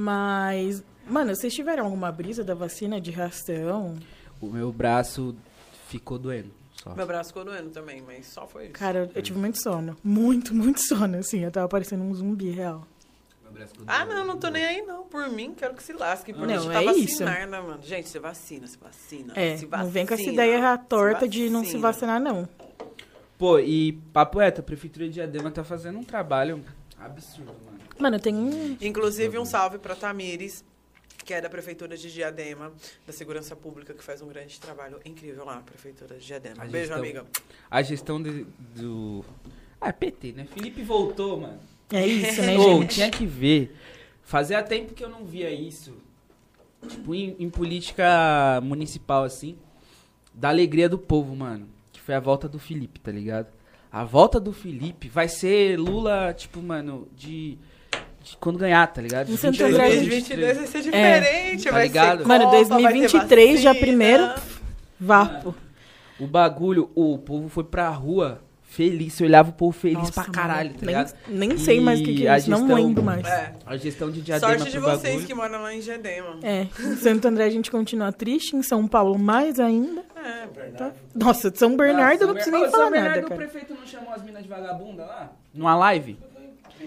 Mas, 0.00 0.84
mano, 1.08 1.34
vocês 1.34 1.52
tiveram 1.52 1.84
alguma 1.84 2.12
brisa 2.12 2.44
da 2.44 2.54
vacina 2.54 3.00
de 3.00 3.10
reação? 3.10 3.96
o 4.40 4.46
meu 4.46 4.70
braço 4.72 5.34
ficou 5.88 6.16
doendo. 6.16 6.52
Só. 6.80 6.94
Meu 6.94 7.04
braço 7.04 7.30
ficou 7.30 7.44
doendo 7.44 7.70
também, 7.70 8.00
mas 8.06 8.26
só 8.26 8.46
foi 8.46 8.66
isso. 8.66 8.74
Cara, 8.74 9.10
eu 9.12 9.20
tive 9.20 9.36
muito 9.36 9.60
sono. 9.60 9.96
Muito, 10.04 10.54
muito 10.54 10.80
sono, 10.80 11.18
assim. 11.18 11.40
Eu 11.40 11.50
tava 11.50 11.68
parecendo 11.68 12.04
um 12.04 12.14
zumbi 12.14 12.48
real. 12.50 12.86
Meu 13.42 13.52
braço 13.52 13.72
ficou 13.72 13.86
Ah, 13.88 14.04
não, 14.04 14.24
não 14.24 14.38
tô 14.38 14.48
nem 14.50 14.64
aí 14.64 14.82
não. 14.82 15.02
Por 15.02 15.28
mim, 15.30 15.52
quero 15.52 15.74
que 15.74 15.82
se 15.82 15.92
lasque. 15.92 16.32
Por 16.32 16.46
Não, 16.46 16.68
mim, 16.68 16.70
é 16.70 16.84
tá 16.84 16.92
isso. 16.92 17.24
né, 17.24 17.44
mano? 17.46 17.82
Gente, 17.82 18.08
você 18.08 18.20
vacina, 18.20 18.68
se 18.68 18.78
vacina. 18.78 19.32
É, 19.34 19.56
se 19.56 19.66
não 19.66 19.88
vem 19.90 20.06
com 20.06 20.14
essa 20.14 20.22
vacina, 20.22 20.44
ideia 20.44 20.78
torta 20.78 21.26
de 21.26 21.50
não 21.50 21.64
se 21.64 21.76
vacina. 21.76 22.12
vacinar, 22.12 22.20
não. 22.20 22.48
Pô, 23.36 23.58
e 23.58 23.94
papo 24.12 24.38
reto, 24.38 24.60
a 24.60 24.64
Prefeitura 24.64 25.06
de 25.06 25.14
Diadema 25.14 25.50
tá 25.50 25.64
fazendo 25.64 25.98
um 25.98 26.04
trabalho 26.04 26.64
absurdo, 27.00 27.52
mano. 27.66 27.77
Mano, 27.98 28.18
tem 28.20 28.34
um... 28.34 28.76
Inclusive, 28.80 29.38
um 29.38 29.44
salve 29.44 29.78
pra 29.78 29.94
Tamires, 29.96 30.64
que 31.24 31.34
é 31.34 31.40
da 31.40 31.50
Prefeitura 31.50 31.96
de 31.96 32.12
Diadema, 32.12 32.72
da 33.06 33.12
Segurança 33.12 33.54
Pública, 33.56 33.92
que 33.94 34.02
faz 34.04 34.22
um 34.22 34.28
grande 34.28 34.58
trabalho 34.60 34.98
incrível 35.04 35.44
lá, 35.44 35.60
Prefeitura 35.60 36.16
de 36.16 36.26
Diadema. 36.26 36.62
A 36.62 36.66
Beijo, 36.66 36.78
gestão- 36.88 36.98
amiga. 36.98 37.26
A 37.70 37.82
gestão 37.82 38.22
de- 38.22 38.46
do... 38.76 39.24
Ah, 39.80 39.88
é 39.88 39.92
PT, 39.92 40.32
né? 40.32 40.46
Felipe 40.52 40.82
voltou, 40.82 41.40
mano. 41.40 41.58
É 41.92 42.06
isso, 42.06 42.40
né, 42.42 42.58
gente? 42.58 42.94
tinha 42.94 43.10
que 43.10 43.24
ver. 43.26 43.74
Fazia 44.22 44.62
tempo 44.62 44.92
que 44.94 45.02
eu 45.04 45.08
não 45.08 45.24
via 45.24 45.50
isso. 45.50 45.94
Tipo, 46.86 47.14
em, 47.14 47.34
em 47.38 47.48
política 47.48 48.60
municipal, 48.62 49.24
assim. 49.24 49.56
Da 50.34 50.48
alegria 50.50 50.88
do 50.88 50.98
povo, 50.98 51.34
mano. 51.34 51.68
Que 51.92 52.00
foi 52.00 52.14
a 52.14 52.20
volta 52.20 52.48
do 52.48 52.58
Felipe, 52.58 53.00
tá 53.00 53.10
ligado? 53.10 53.48
A 53.90 54.04
volta 54.04 54.38
do 54.38 54.52
Felipe 54.52 55.08
vai 55.08 55.28
ser 55.28 55.78
Lula, 55.78 56.34
tipo, 56.34 56.60
mano, 56.60 57.08
de. 57.16 57.56
Quando 58.40 58.58
ganhar, 58.58 58.86
tá 58.88 59.00
ligado? 59.02 59.28
Em 59.28 59.32
De 59.34 59.38
Santo 59.38 59.52
22 59.58 59.74
André. 59.74 59.86
pra 59.86 59.96
2022 59.96 60.56
vai 60.56 60.66
ser 60.66 60.78
É. 60.78 60.80
diferente, 60.82 61.64
Tá 61.64 61.70
vai 61.70 61.82
ligado? 61.84 62.18
ser 62.22 62.28
Mano, 62.28 62.44
Copa, 62.44 62.56
vai 62.56 62.64
ter 62.64 62.68
2023 62.70 63.60
já 63.62 63.74
primeiro, 63.74 64.28
vapo. 65.00 65.54
O 66.18 66.26
bagulho, 66.26 66.90
o 66.94 67.16
povo 67.18 67.48
foi 67.48 67.64
pra 67.64 67.88
rua 67.90 68.40
feliz. 68.64 69.14
Você 69.14 69.24
olhava 69.24 69.50
o 69.50 69.52
povo 69.52 69.72
feliz 69.72 69.96
Nossa, 69.98 70.12
pra 70.12 70.22
mano, 70.24 70.34
caralho, 70.34 70.70
tá 70.70 70.76
nem, 70.80 70.88
ligado? 70.88 71.14
nem 71.28 71.56
sei 71.58 71.80
mais 71.80 72.00
o 72.00 72.04
que, 72.04 72.14
que 72.14 72.26
é 72.26 72.30
a 72.30 72.38
isso, 72.38 72.50
não 72.50 72.58
gestão- 72.58 72.76
lembro 72.76 73.02
mais. 73.02 73.26
É. 73.26 73.52
A 73.64 73.76
gestão 73.76 74.10
de 74.10 74.20
Diadema 74.20 74.58
Sorte 74.58 74.72
de 74.72 74.78
pro 74.78 74.90
vocês 74.90 75.02
bagulho. 75.14 75.26
que 75.26 75.34
moram 75.34 75.62
lá 75.62 75.72
em 75.74 75.80
Diadema. 75.80 76.36
É, 76.42 76.66
em 76.80 76.96
Santo 76.96 77.26
André 77.28 77.44
a 77.44 77.50
gente 77.50 77.70
continua 77.70 78.12
triste, 78.12 78.56
em 78.56 78.62
São 78.62 78.86
Paulo 78.86 79.18
mais 79.18 79.58
ainda. 79.60 80.02
É, 80.16 80.46
Tá? 80.76 80.92
Nossa, 81.14 81.50
de 81.50 81.58
São 81.58 81.76
Bernardo 81.76 82.20
eu 82.22 82.26
não 82.26 82.34
preciso 82.34 82.54
nem 82.56 82.68
falar 82.70 82.82
São 82.84 82.90
Bernardo, 82.92 83.14
nada, 83.22 83.26
o 83.26 83.28
cara. 83.30 83.48
prefeito 83.48 83.74
não 83.74 83.86
chamou 83.86 84.12
as 84.12 84.22
minas 84.22 84.42
de 84.42 84.48
vagabunda 84.48 85.04
lá? 85.04 85.32
Numa 85.54 85.74
live? 85.76 86.18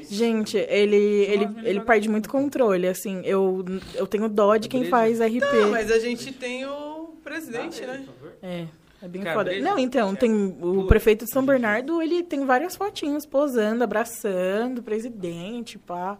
Gente, 0.09 0.57
ele, 0.57 0.95
ele, 0.95 1.47
ele 1.63 1.81
perde 1.81 2.09
muito 2.09 2.29
controle, 2.29 2.87
assim, 2.87 3.21
eu, 3.23 3.63
eu 3.95 4.07
tenho 4.07 4.27
dó 4.29 4.57
de 4.57 4.67
quem 4.67 4.85
faz 4.85 5.19
RP. 5.19 5.41
Não, 5.41 5.71
mas 5.71 5.91
a 5.91 5.99
gente 5.99 6.31
tem 6.33 6.65
o 6.65 7.13
presidente, 7.23 7.81
né? 7.81 8.05
É, 8.41 8.65
é 9.01 9.07
bem 9.07 9.21
Cara, 9.21 9.35
foda. 9.35 9.59
Não, 9.59 9.77
então, 9.77 10.15
tem 10.15 10.57
o 10.61 10.85
prefeito 10.85 11.25
de 11.25 11.31
São 11.31 11.45
Bernardo, 11.45 12.01
ele 12.01 12.23
tem 12.23 12.45
várias 12.45 12.75
fotinhos 12.75 13.25
posando, 13.25 13.83
abraçando 13.83 14.79
o 14.79 14.83
presidente, 14.83 15.77
pá. 15.77 16.17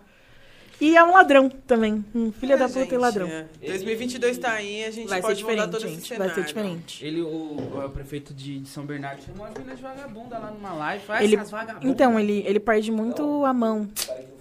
E 0.82 0.98
é 0.98 1.04
um 1.04 1.12
ladrão 1.14 1.48
também, 1.48 2.04
um 2.14 2.32
filho 2.32 2.54
É, 2.54 2.58
da 2.58 2.68
puta 2.68 2.96
e 2.96 2.98
ladrão. 2.98 3.28
é. 3.28 3.46
2022 3.64 4.38
tá 4.40 4.54
aí, 4.54 4.84
a 4.84 4.90
gente 4.90 5.08
Vai 5.08 5.22
ser 5.22 5.28
pode 5.28 5.44
mudar 5.44 5.54
diferente, 5.68 5.72
todo 5.72 5.86
esse 5.86 5.96
gente, 5.96 6.08
cenário. 6.08 6.34
vai 6.34 6.44
ser 6.44 6.48
diferente. 6.48 7.06
Ele, 7.06 7.22
o, 7.22 7.86
o 7.86 7.90
prefeito 7.92 8.34
de, 8.34 8.60
de 8.62 8.68
São 8.68 8.84
Bernardo, 8.84 9.22
chamou 9.24 9.46
as 9.46 9.54
minas 9.54 9.78
de 9.78 9.84
vagabunda 9.84 10.40
lá 10.40 10.50
numa 10.50 10.74
live. 10.74 11.06
Faz 11.06 11.24
Ele, 11.24 11.36
essas 11.36 11.52
vagabundas. 11.52 11.88
então, 11.88 12.20
ele, 12.20 12.44
ele 12.48 12.60
perde 12.60 12.92
muito 12.92 13.46
a 13.46 13.54
mão. 13.54 13.88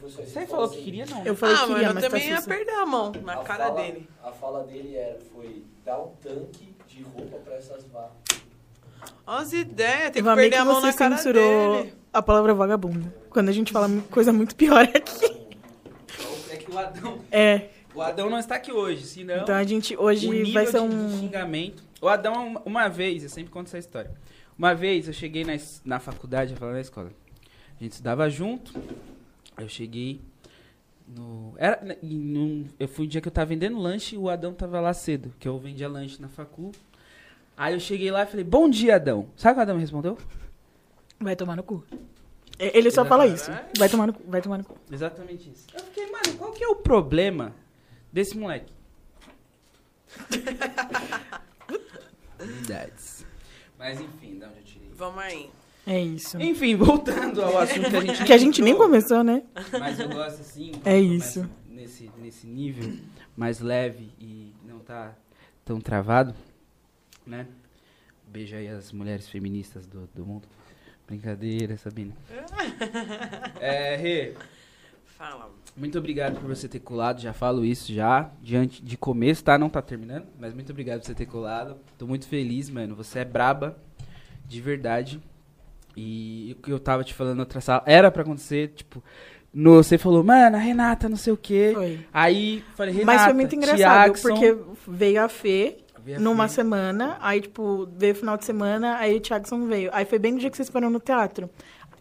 Eu 0.03 0.09
Você 0.09 0.47
falou 0.47 0.69
que 0.71 0.83
queria, 0.83 1.05
não. 1.05 1.19
Eu 1.27 1.33
né? 1.33 1.35
falei 1.35 1.55
ah, 1.55 1.59
que 1.59 1.63
mano, 1.67 1.75
queria, 1.75 1.89
eu 1.91 1.95
mas 1.95 2.03
tá 2.05 2.11
também 2.11 2.29
ia 2.29 2.37
sussa. 2.37 2.49
perder 2.49 2.73
a 2.73 2.87
mão 2.87 3.13
na 3.23 3.33
A 3.35 3.37
cara 3.45 3.65
fala- 3.67 3.83
dele. 3.83 4.09
A 4.25 4.33
fala 4.33 4.65
dele 4.65 4.97
era, 4.97 5.19
foi 5.35 5.63
dar 5.85 5.99
um 6.01 6.09
tanque 6.23 6.75
de 6.89 7.03
roupa 7.03 7.37
pra 7.45 7.57
essas 7.57 7.85
vagas. 7.93 8.11
Olha 9.27 9.41
as 9.43 9.53
ideias, 9.53 10.11
tem 10.11 10.23
Eu 10.23 10.29
que 10.29 10.35
perder 10.35 10.51
que 10.51 10.57
a 10.57 10.65
mão 10.65 10.81
você 10.81 10.87
na 10.87 10.93
cara 10.95 11.17
censurou 11.19 11.83
dele. 11.83 11.95
a 12.13 12.23
palavra 12.23 12.55
vagabunda. 12.55 13.15
Quando 13.29 13.51
a 13.51 13.53
gente 13.53 13.73
fala 13.73 13.89
coisa 14.11 14.33
muito 14.33 14.57
pior 14.57 14.83
aqui. 14.85 15.39
É 16.71 16.73
que 16.73 16.77
o 16.77 16.79
Adão, 16.79 17.19
É, 17.31 17.69
o 17.95 18.01
Adão 18.03 18.31
não 18.31 18.39
está 18.39 18.55
aqui 18.57 18.73
hoje, 18.73 19.05
senão... 19.05 19.43
então 19.43 19.55
a 19.55 19.65
gente 19.65 19.97
o 19.97 20.03
hoje 20.03 20.29
nível 20.29 20.53
vai 20.53 20.67
ser 20.67 20.81
um... 20.81 21.19
xingamento. 21.19 21.83
O 22.01 22.09
Adão, 22.09 22.63
uma, 22.65 22.89
vez, 22.89 23.23
eu 23.23 23.29
sempre 23.29 23.51
conto 23.51 23.67
essa 23.67 23.79
história. 23.79 24.11
Uma 24.57 24.75
vez 24.75 25.07
eu 25.07 25.13
cheguei 25.13 25.45
na, 25.45 25.53
na 25.85 25.99
faculdade, 25.99 26.53
eu 26.53 26.57
falava 26.59 26.77
na 26.77 26.81
escola. 26.81 27.11
A 27.79 27.83
gente 27.83 27.93
estudava 27.93 28.29
junto. 28.29 28.73
aí 29.57 29.65
Eu 29.65 29.69
cheguei 29.69 30.21
no 31.09 31.55
era, 31.57 31.99
e 32.03 32.15
num- 32.15 32.67
eu 32.79 32.87
fui 32.87 33.05
um 33.07 33.09
dia 33.09 33.21
que 33.21 33.29
eu 33.29 33.33
tava 33.33 33.47
vendendo 33.47 33.79
lanche 33.79 34.15
e 34.15 34.19
o 34.19 34.29
Adão 34.29 34.53
tava 34.55 34.81
lá 34.81 34.93
cedo, 34.95 35.33
que 35.39 35.49
eu 35.49 35.59
vendia 35.59 35.89
lanche 35.89 36.21
na 36.23 36.29
facu. 36.29 36.73
Aí 37.57 37.75
eu 37.75 37.81
cheguei 37.81 38.11
lá 38.11 38.23
e 38.23 38.27
falei, 38.27 38.45
bom 38.45 38.69
dia, 38.71 38.97
Adão. 38.97 39.29
Sabe 39.37 39.53
o 39.53 39.55
que 39.57 39.59
o 39.61 39.63
Adão 39.63 39.75
me 39.75 39.81
respondeu? 39.83 40.17
Vai 41.19 41.37
tomar 41.37 41.57
no 41.57 41.63
cu. 41.63 41.85
Ele 42.61 42.91
só 42.91 43.05
fala 43.05 43.27
isso. 43.27 43.51
Vai 43.79 43.89
tomar 43.89 44.07
no 44.07 44.13
cu, 44.13 44.23
vai 44.27 44.43
tomar 44.43 44.59
no 44.59 44.65
cu. 44.65 44.77
Exatamente 44.93 45.51
isso. 45.51 45.67
Eu 45.73 45.81
fiquei, 45.81 46.07
mano, 46.11 46.37
qual 46.37 46.53
que 46.53 46.63
é 46.63 46.69
o 46.69 46.77
problema 46.77 47.55
desse 48.13 48.37
moleque? 48.37 48.73
Verdades. 52.39 53.25
Mas 53.79 54.01
enfim, 54.01 54.39
da 54.39 54.49
onde 54.49 54.59
eu 54.59 54.65
tirei. 54.65 54.91
Vamos 54.95 55.23
aí. 55.23 55.51
É 55.87 55.99
isso. 55.99 56.41
Enfim, 56.41 56.77
voltando 56.77 57.43
ao 57.43 57.59
assunto 57.59 57.89
que 57.89 57.97
a 57.97 58.01
gente 58.01 58.25
Que 58.27 58.33
a 58.33 58.39
gente 58.39 58.63
nem 58.63 58.77
começou, 58.77 59.25
né? 59.25 59.43
Mas 59.79 59.99
eu 59.99 60.09
gosto 60.11 60.41
assim. 60.41 60.73
É 60.85 60.99
isso. 60.99 61.49
Nesse, 61.67 62.11
nesse 62.19 62.47
nível 62.47 62.99
mais 63.37 63.61
leve 63.61 64.13
e 64.21 64.53
não 64.67 64.81
tá 64.81 65.15
tão 65.65 65.81
travado, 65.81 66.35
né? 67.27 67.47
Beijo 68.27 68.55
aí 68.55 68.69
as 68.69 68.93
mulheres 68.93 69.29
feministas 69.29 69.87
do, 69.87 70.07
do 70.15 70.27
mundo. 70.27 70.47
Brincadeira, 71.11 71.77
Sabine. 71.77 72.15
É, 73.61 73.97
Rê, 73.97 74.35
Fala. 75.19 75.51
muito 75.77 75.99
obrigado 75.99 76.41
por 76.41 76.49
você 76.49 76.69
ter 76.69 76.79
colado, 76.79 77.21
já 77.21 77.33
falo 77.33 77.65
isso 77.65 77.93
já, 77.93 78.31
diante 78.41 78.83
de 78.83 78.97
começo, 78.97 79.45
tá? 79.45 79.59
Não 79.59 79.69
tá 79.69 79.83
terminando, 79.83 80.27
mas 80.39 80.55
muito 80.55 80.71
obrigado 80.71 81.01
por 81.01 81.07
você 81.07 81.15
ter 81.15 81.27
colado. 81.27 81.77
Tô 81.99 82.07
muito 82.07 82.27
feliz, 82.27 82.71
mano. 82.71 82.95
Você 82.95 83.19
é 83.19 83.25
braba, 83.25 83.77
de 84.47 84.61
verdade. 84.61 85.21
E 85.97 86.57
o 86.57 86.63
que 86.63 86.71
eu 86.71 86.79
tava 86.79 87.03
te 87.03 87.13
falando 87.13 87.37
na 87.39 87.43
outra 87.43 87.61
sala, 87.61 87.83
era 87.85 88.11
pra 88.11 88.23
acontecer, 88.23 88.69
tipo, 88.69 89.03
no, 89.53 89.83
você 89.83 89.99
falou, 89.99 90.23
mano, 90.23 90.57
a 90.57 90.61
Renata, 90.61 91.09
não 91.09 91.17
sei 91.17 91.33
o 91.33 91.37
quê. 91.37 91.73
Foi. 91.75 92.07
Aí, 92.13 92.65
falei, 92.77 92.95
Renata, 92.95 93.13
Mas 93.13 93.25
foi 93.25 93.33
muito 93.35 93.55
engraçado, 93.57 94.13
Tiagson, 94.15 94.29
porque 94.29 94.57
veio 94.87 95.23
a 95.23 95.29
Fê 95.29 95.79
numa 96.19 96.49
semana, 96.49 97.17
aí, 97.21 97.41
tipo, 97.41 97.89
veio 97.97 98.15
final 98.15 98.37
de 98.37 98.45
semana, 98.45 98.97
aí 98.97 99.17
o 99.17 99.21
Thiagson 99.21 99.67
veio. 99.67 99.91
Aí 99.93 100.05
foi 100.05 100.19
bem 100.19 100.33
no 100.33 100.39
dia 100.39 100.51
que 100.51 100.57
vocês 100.57 100.69
foram 100.71 100.91
no 100.91 100.99
teatro. 101.01 101.49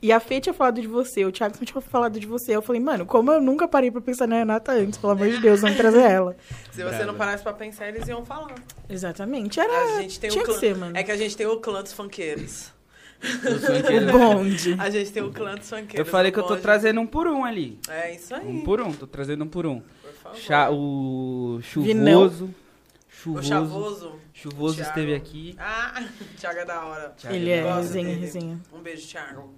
E 0.02 0.14
a 0.14 0.20
Fê 0.22 0.40
tinha 0.40 0.54
falado 0.54 0.80
de 0.80 0.88
você, 0.88 1.26
o 1.26 1.32
Thiagson 1.32 1.66
tinha 1.66 1.82
falado 1.82 2.18
de 2.20 2.26
você. 2.26 2.56
Eu 2.56 2.62
falei, 2.62 2.82
mano, 2.82 3.06
como 3.06 3.32
eu 3.34 3.42
nunca 3.42 3.68
parei 3.68 3.92
pra 3.92 4.00
pensar 4.00 4.28
na 4.28 4.38
Renata 4.38 4.72
antes, 4.72 4.98
pelo 4.98 5.12
amor 5.12 5.28
de 5.28 5.40
Deus, 5.40 5.60
vamos 5.60 5.76
trazer 5.76 6.00
ela. 6.02 6.38
Se 6.72 6.82
você 6.82 7.04
não 7.04 7.16
parasse 7.16 7.44
pra 7.44 7.52
pensar, 7.52 7.90
eles 7.90 8.08
iam 8.08 8.24
falar. 8.24 8.56
Exatamente. 8.90 9.60
Era. 9.60 9.98
A 9.98 10.02
gente 10.02 10.18
tem 10.20 10.30
tinha 10.30 10.42
o 10.42 10.46
que 10.46 10.52
clã. 10.52 10.60
ser, 10.60 10.76
mano. 10.78 10.98
É 10.98 11.04
que 11.04 11.12
a 11.12 11.18
gente 11.18 11.36
tem 11.36 11.46
o 11.48 11.58
clã 11.58 11.84
dos 11.84 11.92
funkeiros. 11.94 12.72
Eu. 12.72 12.80
O 14.16 14.18
bonde. 14.18 14.78
A 14.80 14.90
gente 14.90 15.12
tem 15.12 15.22
o 15.22 15.30
clã 15.34 15.56
dos 15.56 15.70
Eu 15.70 15.80
funkeiros. 15.80 16.10
falei 16.10 16.32
no 16.32 16.34
que 16.34 16.40
eu 16.40 16.44
tô 16.44 16.50
bonde. 16.52 16.62
trazendo 16.62 17.02
um 17.02 17.06
por 17.06 17.28
um 17.28 17.44
ali. 17.44 17.78
É 17.90 18.16
isso 18.16 18.34
aí. 18.34 18.48
Um 18.48 18.62
por 18.62 18.80
um, 18.80 18.94
tô 18.94 19.06
trazendo 19.06 19.44
um 19.44 19.48
por 19.48 19.66
um. 19.66 19.82
Por 19.82 20.14
favor. 20.24 20.38
Chá, 20.38 20.70
o 20.72 21.60
Vinão. 21.76 22.32
Chuvoso. 23.22 23.40
O 23.40 23.44
Chuvoso. 23.44 23.48
chavoso. 23.48 24.20
Chuvoso 24.34 24.76
Thiago. 24.76 24.90
esteve 24.90 25.16
aqui. 25.16 25.56
Ah, 25.60 26.04
Thiago 26.38 26.60
é 26.60 26.66
da 26.66 26.86
hora. 26.86 27.10
Thiago 27.18 27.36
Ele 27.36 27.50
é 27.50 27.62
Gosto 27.64 27.78
resenha, 27.82 28.18
resenha. 28.18 28.60
Um 28.74 28.80
beijo, 28.82 29.08
Thiago. 29.08 29.54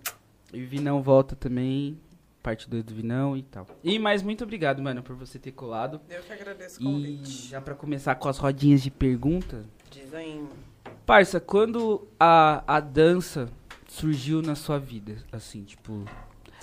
E 0.54 0.64
o 0.64 0.68
Vinão 0.68 1.02
volta 1.02 1.36
também. 1.36 1.98
Parte 2.44 2.68
2 2.68 2.84
do 2.84 2.96
Vinão 2.96 3.38
e 3.38 3.44
tal. 3.44 3.68
E 3.84 4.00
mais 4.00 4.24
muito 4.24 4.44
obrigado, 4.44 4.82
mano, 4.82 5.04
por 5.04 5.16
você 5.16 5.38
ter 5.38 5.52
colado. 5.52 6.02
Eu 6.10 6.24
que 6.24 6.34
agradeço 6.34 6.80
o 6.80 6.82
E 6.82 6.86
convite. 6.86 7.50
já 7.50 7.62
pra 7.62 7.76
começar 7.76 8.16
com 8.16 8.28
as 8.28 8.40
rodinhas 8.40 8.82
de 8.82 8.90
pergunta. 8.90 9.64
Diz 9.92 10.12
aí. 10.12 10.44
Parça, 11.06 11.40
quando 11.40 12.08
a, 12.20 12.64
a 12.66 12.80
dança 12.80 13.48
surgiu 13.88 14.42
na 14.42 14.56
sua 14.56 14.80
vida? 14.80 15.18
Assim, 15.32 15.64
tipo. 15.64 16.04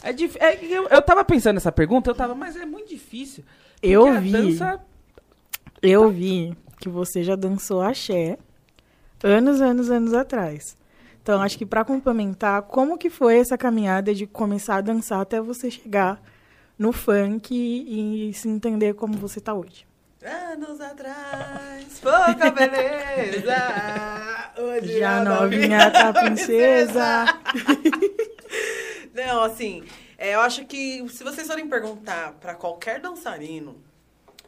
É 0.03 0.13
dif... 0.13 0.37
é, 0.41 0.65
eu, 0.65 0.89
eu 0.89 1.01
tava 1.03 1.25
pensando 1.25 1.55
nessa 1.55 1.71
pergunta, 1.71 2.11
eu 2.11 2.15
tava, 2.15 2.35
mas 2.35 2.57
é 2.57 2.67
muito 2.67 2.89
difícil. 2.89 3.45
porque 3.75 3.87
Eu 3.87 4.07
a 4.09 4.19
vi. 4.19 4.33
dança 4.33 4.81
Eu 5.81 6.11
vi 6.11 6.57
que 6.79 6.89
você 6.89 7.23
já 7.23 7.37
dançou 7.37 7.81
axé 7.81 8.39
anos, 9.23 9.61
anos, 9.61 9.91
anos 9.91 10.15
atrás. 10.15 10.77
Então, 11.23 11.43
acho 11.43 11.59
que 11.59 11.67
pra 11.67 11.85
complementar, 11.85 12.63
como 12.63 12.97
que 12.97 13.11
foi 13.11 13.39
essa 13.39 13.59
caminhada 13.59 14.15
de 14.15 14.27
começar 14.27 14.77
a 14.77 14.81
dançar 14.81 15.21
até 15.21 15.41
você 15.41 15.71
chegar 15.71 16.23
no 16.79 16.93
funk 16.93 17.55
e, 17.55 18.33
se 18.33 18.49
entender 18.49 18.95
como 18.95 19.15
você 19.15 19.41
tá 19.41 19.53
hoje? 19.53 19.87
Anos 20.25 20.81
atrás, 20.81 22.01
pouca 22.01 22.51
beleza. 22.51 23.57
Hoje 24.57 24.99
Já 24.99 25.21
a 25.21 25.25
novinha 25.25 25.91
tá 25.91 26.13
princesa. 26.15 27.27
Não, 29.15 29.43
assim, 29.43 29.85
é, 30.17 30.35
eu 30.35 30.41
acho 30.41 30.65
que 30.65 31.07
se 31.09 31.23
vocês 31.23 31.47
forem 31.47 31.69
perguntar 31.69 32.33
pra 32.41 32.55
qualquer 32.55 33.01
dançarino, 33.01 33.77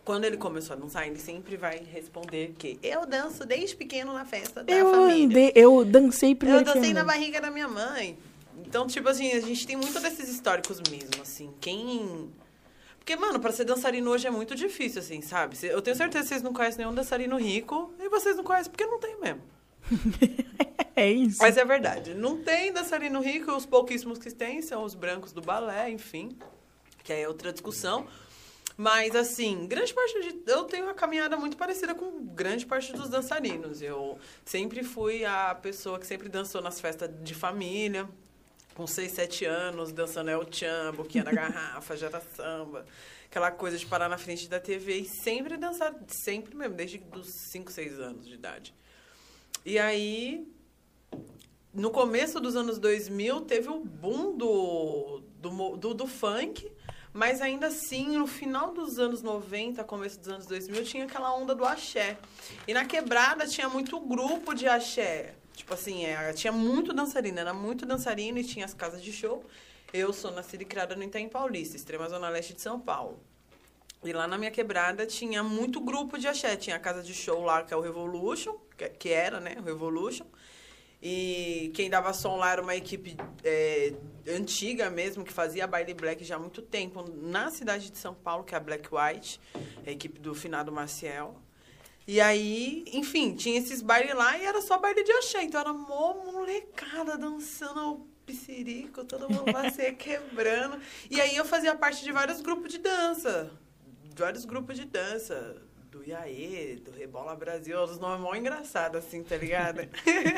quando 0.05 0.25
ele 0.25 0.37
começou 0.37 0.75
a 0.75 0.79
dançar, 0.79 1.07
ele 1.07 1.19
sempre 1.19 1.57
vai 1.57 1.79
responder 1.93 2.55
que 2.59 2.79
eu 2.83 3.07
danço 3.07 3.45
desde 3.45 3.77
pequeno 3.77 4.13
na 4.13 4.25
festa 4.25 4.63
da 4.65 4.73
Eu 4.73 4.91
família. 4.91 5.25
andei, 5.27 5.53
eu 5.55 5.85
dancei 5.85 6.35
primeiro. 6.35 6.69
Eu 6.69 6.75
dancei 6.75 6.93
na 6.93 7.05
barriga 7.05 7.41
da 7.41 7.51
minha 7.51 7.69
mãe. 7.69 8.19
Então, 8.67 8.87
tipo 8.87 9.09
assim, 9.09 9.33
a 9.33 9.41
gente 9.41 9.67
tem 9.67 9.77
muito 9.77 9.99
desses 10.01 10.29
históricos 10.29 10.81
mesmo, 10.91 11.23
assim. 11.23 11.51
Quem. 11.61 12.31
Porque, 12.99 13.17
mano, 13.17 13.41
pra 13.41 13.51
ser 13.53 13.65
dançarino 13.65 14.11
hoje 14.11 14.27
é 14.27 14.31
muito 14.31 14.55
difícil, 14.55 15.01
assim, 15.01 15.21
sabe? 15.23 15.57
Eu 15.63 15.81
tenho 15.81 15.97
certeza 15.97 16.25
que 16.25 16.29
vocês 16.29 16.43
não 16.43 16.53
conhecem 16.53 16.79
nenhum 16.85 16.95
dançarino 16.95 17.37
rico 17.39 17.93
e 17.99 18.09
vocês 18.09 18.37
não 18.37 18.45
conhecem 18.45 18.71
porque 18.71 18.87
não 18.87 18.99
tem 18.99 19.19
mesmo. 19.21 19.41
É 20.97 21.11
isso. 21.11 21.39
Mas 21.41 21.57
é 21.57 21.65
verdade. 21.65 22.13
Não 22.13 22.43
tem 22.43 22.73
dançarino 22.73 23.21
rico, 23.23 23.51
os 23.53 23.65
pouquíssimos 23.65 24.19
que 24.19 24.31
tem 24.31 24.61
são 24.61 24.85
os 24.85 24.95
brancos 24.95 25.33
do 25.33 25.41
balé, 25.41 25.89
enfim. 25.89 26.37
Que 27.03 27.13
aí 27.13 27.23
é 27.23 27.29
outra 27.29 27.53
discussão. 27.53 28.07
Mas, 28.81 29.15
assim, 29.15 29.67
grande 29.67 29.93
parte 29.93 30.23
de. 30.23 30.51
Eu 30.51 30.65
tenho 30.65 30.85
uma 30.85 30.95
caminhada 30.95 31.37
muito 31.37 31.55
parecida 31.55 31.95
com 31.95 32.25
grande 32.25 32.65
parte 32.65 32.95
dos 32.95 33.11
dançarinos. 33.11 33.83
Eu 33.83 34.19
sempre 34.43 34.83
fui 34.83 35.23
a 35.23 35.55
pessoa 35.55 35.99
que 35.99 36.07
sempre 36.07 36.31
dançou 36.31 36.63
nas 36.63 36.81
festas 36.81 37.11
de 37.23 37.35
família, 37.35 38.09
com 38.75 38.87
6, 38.87 39.13
7 39.13 39.45
anos, 39.45 39.93
dançando 39.93 40.31
El 40.31 40.51
Chan, 40.51 40.95
boquinha 40.95 41.23
da 41.23 41.31
garrafa, 41.31 41.95
jara 41.95 42.23
samba. 42.35 42.87
Aquela 43.27 43.51
coisa 43.51 43.77
de 43.77 43.85
parar 43.85 44.09
na 44.09 44.17
frente 44.17 44.49
da 44.49 44.59
TV 44.59 45.01
e 45.01 45.05
sempre 45.05 45.59
dançar, 45.59 45.95
sempre 46.09 46.57
mesmo, 46.57 46.75
desde 46.75 47.03
os 47.15 47.29
5, 47.53 47.71
6 47.71 48.01
anos 48.01 48.27
de 48.27 48.33
idade. 48.33 48.75
E 49.63 49.79
aí, 49.79 50.51
no 51.75 51.91
começo 51.91 52.41
dos 52.41 52.57
anos 52.57 52.79
2000, 52.79 53.43
teve 53.43 53.69
o 53.69 53.79
boom 53.79 54.39
do, 54.39 55.23
do, 55.39 55.77
do, 55.77 55.93
do 55.93 56.07
funk, 56.07 56.67
mas 57.13 57.41
ainda 57.41 57.67
assim, 57.67 58.17
no 58.17 58.27
final 58.27 58.73
dos 58.73 58.99
anos 58.99 59.23
90, 59.23 59.83
começo 59.85 60.19
dos 60.19 60.29
anos 60.29 60.47
2000, 60.47 60.85
tinha 60.85 61.05
aquela 61.05 61.35
onda 61.35 61.55
do 61.55 61.65
axé. 61.65 62.17
E 62.67 62.73
na 62.73 62.85
quebrada 62.85 63.47
tinha 63.47 63.69
muito 63.69 63.99
grupo 64.01 64.55
de 64.55 64.67
axé. 64.67 65.35
Tipo 65.55 65.75
assim, 65.75 66.05
é, 66.07 66.33
tinha 66.33 66.53
muito 66.53 66.93
dançarina, 66.93 67.41
era 67.41 67.53
muito 67.53 67.85
dançarina 67.85 68.39
e 68.41 68.45
tinha 68.45 68.65
as 68.65 68.73
casas 68.73 69.03
de 69.03 69.13
show. 69.13 69.45
Eu 69.93 70.13
sou 70.13 70.31
nascida 70.31 70.63
e 70.63 70.67
criada 70.67 70.95
no 70.95 71.03
Itaim 71.03 71.29
Paulista, 71.29 71.77
extrema 71.77 72.09
zona 72.09 72.29
leste 72.29 72.55
de 72.55 72.61
São 72.61 72.79
Paulo. 72.79 73.21
E 74.03 74.13
lá 74.13 74.27
na 74.27 74.39
minha 74.39 74.51
quebrada 74.51 75.05
tinha 75.05 75.43
muito 75.43 75.81
grupo 75.81 76.17
de 76.17 76.29
axé. 76.29 76.57
Tinha 76.57 76.77
a 76.77 76.79
casa 76.79 77.03
de 77.03 77.13
show 77.13 77.43
lá, 77.45 77.63
que 77.63 77.75
é 77.75 77.77
o 77.77 77.81
Revolution, 77.81 78.57
que, 78.77 78.89
que 78.89 79.09
era, 79.11 79.41
né, 79.41 79.57
o 79.59 79.63
Revolution. 79.63 80.25
E 81.03 81.71
quem 81.75 81.89
dava 81.89 82.13
som 82.13 82.37
lá 82.37 82.53
era 82.53 82.63
uma 82.63 82.77
equipe 82.77 83.17
é, 83.43 83.95
antiga 84.29 84.91
mesmo, 84.91 85.25
que 85.25 85.33
fazia 85.33 85.67
baile 85.67 85.95
black 85.95 86.23
já 86.23 86.37
há 86.37 86.39
muito 86.39 86.61
tempo, 86.61 87.03
na 87.23 87.51
cidade 87.51 87.91
de 87.91 87.97
São 87.97 88.15
Paulo, 88.15 88.45
que 88.45 88.55
é 88.55 88.59
a 88.59 88.61
Black 88.61 88.89
White, 88.93 89.41
a 89.87 89.91
equipe 89.91 90.21
do 90.21 90.35
finado 90.35 90.71
Maciel. 90.71 91.41
E 92.07 92.21
aí, 92.21 92.85
enfim, 92.93 93.35
tinha 93.35 93.59
esses 93.59 93.81
bailes 93.81 94.15
lá 94.15 94.37
e 94.37 94.45
era 94.45 94.61
só 94.61 94.79
baile 94.79 95.03
de 95.03 95.13
axé. 95.13 95.43
Então 95.45 95.61
era 95.61 95.73
mó 95.73 96.15
molecada 96.15 97.17
dançando 97.17 97.93
o 97.93 98.07
piscirico, 98.27 99.05
todo 99.05 99.31
mundo 99.31 99.53
lá 99.53 99.71
quebrando. 99.97 100.81
E 101.09 101.21
aí 101.21 101.37
eu 101.37 101.45
fazia 101.45 101.75
parte 101.75 102.03
de 102.03 102.13
vários 102.13 102.41
grupos 102.41 102.73
de 102.73 102.79
dança. 102.79 103.51
Vários 104.17 104.45
grupos 104.45 104.77
de 104.77 104.85
dança. 104.87 105.63
Do 105.91 106.05
Iaê, 106.05 106.77
do 106.77 106.93
Rebola 106.93 107.35
Brasil, 107.35 107.83
os 107.83 107.99
nomes 107.99 108.21
mó 108.21 108.35
engraçados, 108.35 109.05
assim, 109.05 109.25
tá 109.25 109.37
ligado? 109.37 109.81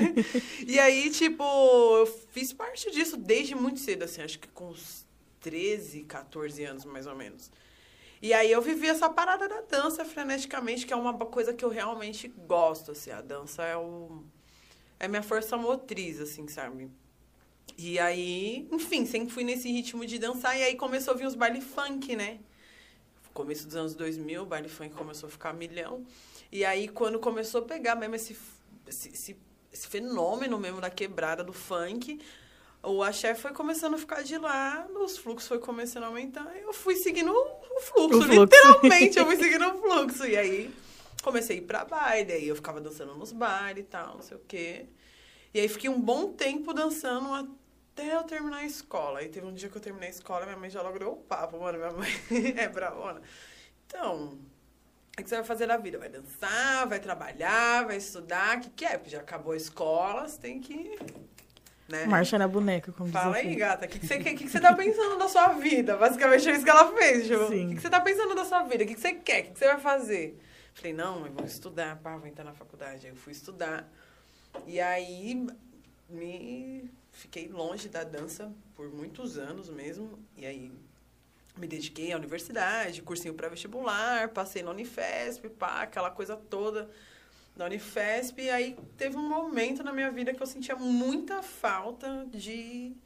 e 0.66 0.80
aí, 0.80 1.10
tipo, 1.10 1.44
eu 1.44 2.06
fiz 2.30 2.52
parte 2.54 2.90
disso 2.90 3.18
desde 3.18 3.54
muito 3.54 3.78
cedo, 3.78 4.04
assim, 4.04 4.22
acho 4.22 4.38
que 4.38 4.48
com 4.48 4.68
uns 4.68 5.06
13, 5.40 6.04
14 6.04 6.64
anos, 6.64 6.84
mais 6.86 7.06
ou 7.06 7.14
menos. 7.14 7.50
E 8.22 8.32
aí 8.32 8.50
eu 8.50 8.62
vivi 8.62 8.86
essa 8.86 9.10
parada 9.10 9.48
da 9.48 9.60
dança 9.60 10.04
freneticamente, 10.04 10.86
que 10.86 10.92
é 10.92 10.96
uma 10.96 11.12
coisa 11.12 11.52
que 11.52 11.64
eu 11.64 11.68
realmente 11.68 12.28
gosto, 12.28 12.92
assim. 12.92 13.10
A 13.10 13.20
dança 13.20 13.62
é 13.64 13.76
o... 13.76 14.22
É 14.98 15.08
minha 15.08 15.22
força 15.22 15.56
motriz, 15.56 16.20
assim, 16.20 16.46
sabe? 16.46 16.88
E 17.76 17.98
aí, 17.98 18.68
enfim, 18.70 19.04
sempre 19.04 19.34
fui 19.34 19.42
nesse 19.42 19.70
ritmo 19.70 20.06
de 20.06 20.18
dançar. 20.18 20.56
E 20.56 20.62
aí 20.62 20.76
começou 20.76 21.14
a 21.14 21.16
vir 21.16 21.26
os 21.26 21.34
baile 21.34 21.60
funk, 21.60 22.14
né? 22.14 22.38
Começo 23.32 23.66
dos 23.66 23.76
anos 23.76 23.94
2000, 23.94 24.42
o 24.42 24.46
baile 24.46 24.68
funk 24.68 24.94
começou 24.94 25.26
a 25.28 25.30
ficar 25.30 25.52
milhão. 25.52 26.04
E 26.50 26.64
aí, 26.64 26.88
quando 26.88 27.18
começou 27.18 27.62
a 27.62 27.64
pegar 27.64 27.94
mesmo 27.94 28.14
esse, 28.14 28.36
esse, 28.86 29.08
esse, 29.08 29.36
esse 29.72 29.86
fenômeno 29.88 30.58
mesmo 30.58 30.80
da 30.80 30.90
quebrada 30.90 31.42
do 31.42 31.52
funk, 31.52 32.20
o 32.82 33.02
axé 33.02 33.34
foi 33.34 33.52
começando 33.52 33.94
a 33.94 33.98
ficar 33.98 34.22
de 34.22 34.36
lado, 34.36 34.98
os 35.02 35.16
fluxos 35.16 35.48
foi 35.48 35.58
começando 35.58 36.02
a 36.04 36.06
aumentar, 36.08 36.52
eu 36.60 36.72
fui 36.72 36.96
seguindo 36.96 37.30
o 37.32 37.80
fluxo, 37.80 38.18
O 38.18 38.22
fluxo. 38.22 38.40
literalmente, 38.42 39.18
eu 39.18 39.24
fui 39.24 39.36
seguindo 39.36 39.66
o 39.66 39.80
fluxo. 39.80 40.26
E 40.26 40.36
aí 40.36 40.74
comecei 41.22 41.56
a 41.56 41.58
ir 41.60 41.62
pra 41.62 41.84
baile, 41.84 42.32
aí 42.32 42.48
eu 42.48 42.56
ficava 42.56 42.80
dançando 42.80 43.14
nos 43.14 43.32
bailes 43.32 43.84
e 43.84 43.86
tal, 43.86 44.16
não 44.16 44.22
sei 44.22 44.36
o 44.36 44.40
quê. 44.46 44.86
E 45.54 45.60
aí 45.60 45.68
fiquei 45.68 45.88
um 45.88 46.00
bom 46.00 46.32
tempo 46.32 46.74
dançando 46.74 47.56
até 47.92 48.14
eu 48.14 48.24
terminar 48.24 48.58
a 48.58 48.64
escola. 48.64 49.20
Aí 49.20 49.28
teve 49.28 49.46
um 49.46 49.52
dia 49.52 49.68
que 49.68 49.76
eu 49.76 49.80
terminei 49.80 50.08
a 50.08 50.12
escola, 50.12 50.46
minha 50.46 50.56
mãe 50.56 50.70
já 50.70 50.82
logo 50.82 50.98
deu 50.98 51.12
o 51.12 51.16
papo, 51.16 51.60
mano, 51.60 51.78
minha 51.78 51.92
mãe 51.92 52.10
é 52.56 52.68
bravona. 52.68 53.20
Então, 53.86 54.38
o 55.18 55.22
que 55.22 55.28
você 55.28 55.36
vai 55.36 55.44
fazer 55.44 55.66
na 55.66 55.76
vida? 55.76 55.98
Vai 55.98 56.08
dançar, 56.08 56.88
vai 56.88 56.98
trabalhar, 56.98 57.84
vai 57.86 57.96
estudar, 57.96 58.56
o 58.56 58.60
que 58.62 58.70
que 58.70 58.84
é? 58.84 58.96
Porque 58.96 59.10
já 59.10 59.20
acabou 59.20 59.52
a 59.52 59.56
escola, 59.56 60.26
você 60.26 60.40
tem 60.40 60.58
que... 60.58 60.98
Né? 61.88 62.06
Marcha 62.06 62.38
na 62.38 62.48
boneca, 62.48 62.90
como 62.92 63.12
Fala 63.12 63.36
aí, 63.36 63.54
gata. 63.54 63.84
O 63.84 63.88
que, 63.88 63.98
que, 63.98 64.06
você, 64.06 64.18
que, 64.18 64.34
que 64.34 64.48
você 64.48 64.60
tá 64.60 64.72
pensando 64.72 65.18
da 65.18 65.28
sua 65.28 65.48
vida? 65.48 65.96
Basicamente 65.98 66.48
é 66.48 66.52
isso 66.54 66.64
que 66.64 66.70
ela 66.70 66.90
fez, 66.92 67.26
Ju. 67.26 67.44
O 67.44 67.48
que, 67.50 67.74
que 67.74 67.80
você 67.82 67.90
tá 67.90 68.00
pensando 68.00 68.34
da 68.34 68.46
sua 68.46 68.62
vida? 68.62 68.84
O 68.84 68.86
que, 68.86 68.94
que 68.94 69.00
você 69.00 69.12
quer? 69.12 69.40
O 69.40 69.44
que, 69.44 69.50
que 69.50 69.58
você 69.58 69.66
vai 69.66 69.78
fazer? 69.78 70.40
Falei, 70.72 70.94
não, 70.94 71.20
mãe, 71.20 71.30
vou 71.30 71.44
estudar. 71.44 71.96
Pá, 71.96 72.16
vou 72.16 72.26
entrar 72.26 72.44
na 72.44 72.54
faculdade. 72.54 73.06
Aí 73.06 73.12
eu 73.12 73.16
fui 73.16 73.32
estudar. 73.32 73.86
E 74.66 74.80
aí, 74.80 75.46
me... 76.08 76.90
Fiquei 77.12 77.46
longe 77.46 77.88
da 77.88 78.02
dança 78.02 78.50
por 78.74 78.90
muitos 78.90 79.36
anos 79.38 79.68
mesmo. 79.68 80.18
E 80.36 80.46
aí, 80.46 80.72
me 81.56 81.66
dediquei 81.66 82.12
à 82.12 82.16
universidade, 82.16 83.02
cursinho 83.02 83.34
pré-vestibular, 83.34 84.30
passei 84.30 84.62
na 84.62 84.70
Unifesp, 84.70 85.48
pá, 85.50 85.82
aquela 85.82 86.10
coisa 86.10 86.36
toda 86.36 86.90
da 87.54 87.66
Unifesp. 87.66 88.40
E 88.40 88.50
aí 88.50 88.76
teve 88.96 89.16
um 89.16 89.28
momento 89.28 89.84
na 89.84 89.92
minha 89.92 90.10
vida 90.10 90.32
que 90.32 90.42
eu 90.42 90.46
sentia 90.46 90.74
muita 90.74 91.42
falta 91.42 92.26
de, 92.30 92.96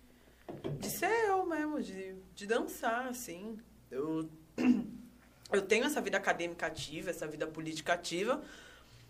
de 0.78 0.90
ser 0.98 1.10
eu 1.28 1.44
mesmo, 1.44 1.82
de, 1.82 2.14
de 2.34 2.46
dançar, 2.46 3.08
assim. 3.08 3.58
Eu, 3.90 4.30
eu 5.52 5.62
tenho 5.62 5.84
essa 5.84 6.00
vida 6.00 6.16
acadêmica 6.16 6.66
ativa, 6.66 7.10
essa 7.10 7.26
vida 7.26 7.46
política 7.48 7.94
ativa, 7.94 8.40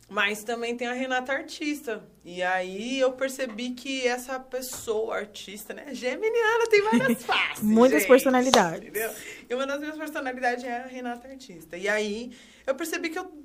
mas 0.08 0.44
também 0.44 0.76
tem 0.76 0.86
a 0.86 0.92
Renata 0.92 1.32
artista. 1.32 2.04
E 2.24 2.42
aí 2.42 3.00
eu 3.00 3.12
percebi 3.12 3.70
que 3.70 4.06
essa 4.06 4.38
pessoa 4.38 5.16
artista, 5.16 5.74
né? 5.74 5.86
Geminiana 5.92 6.68
tem 6.68 6.82
várias 6.82 7.22
faces. 7.24 7.62
Muitas 7.62 8.00
gente, 8.00 8.08
personalidades. 8.08 8.88
Entendeu? 8.88 9.10
E 9.48 9.54
uma 9.54 9.66
das 9.66 9.80
minhas 9.80 9.96
personalidades 9.96 10.64
é 10.64 10.76
a 10.76 10.86
Renata 10.86 11.26
artista. 11.28 11.76
E 11.76 11.88
aí 11.88 12.30
eu 12.64 12.74
percebi 12.74 13.10
que 13.10 13.18
eu, 13.18 13.24
eu 13.24 13.36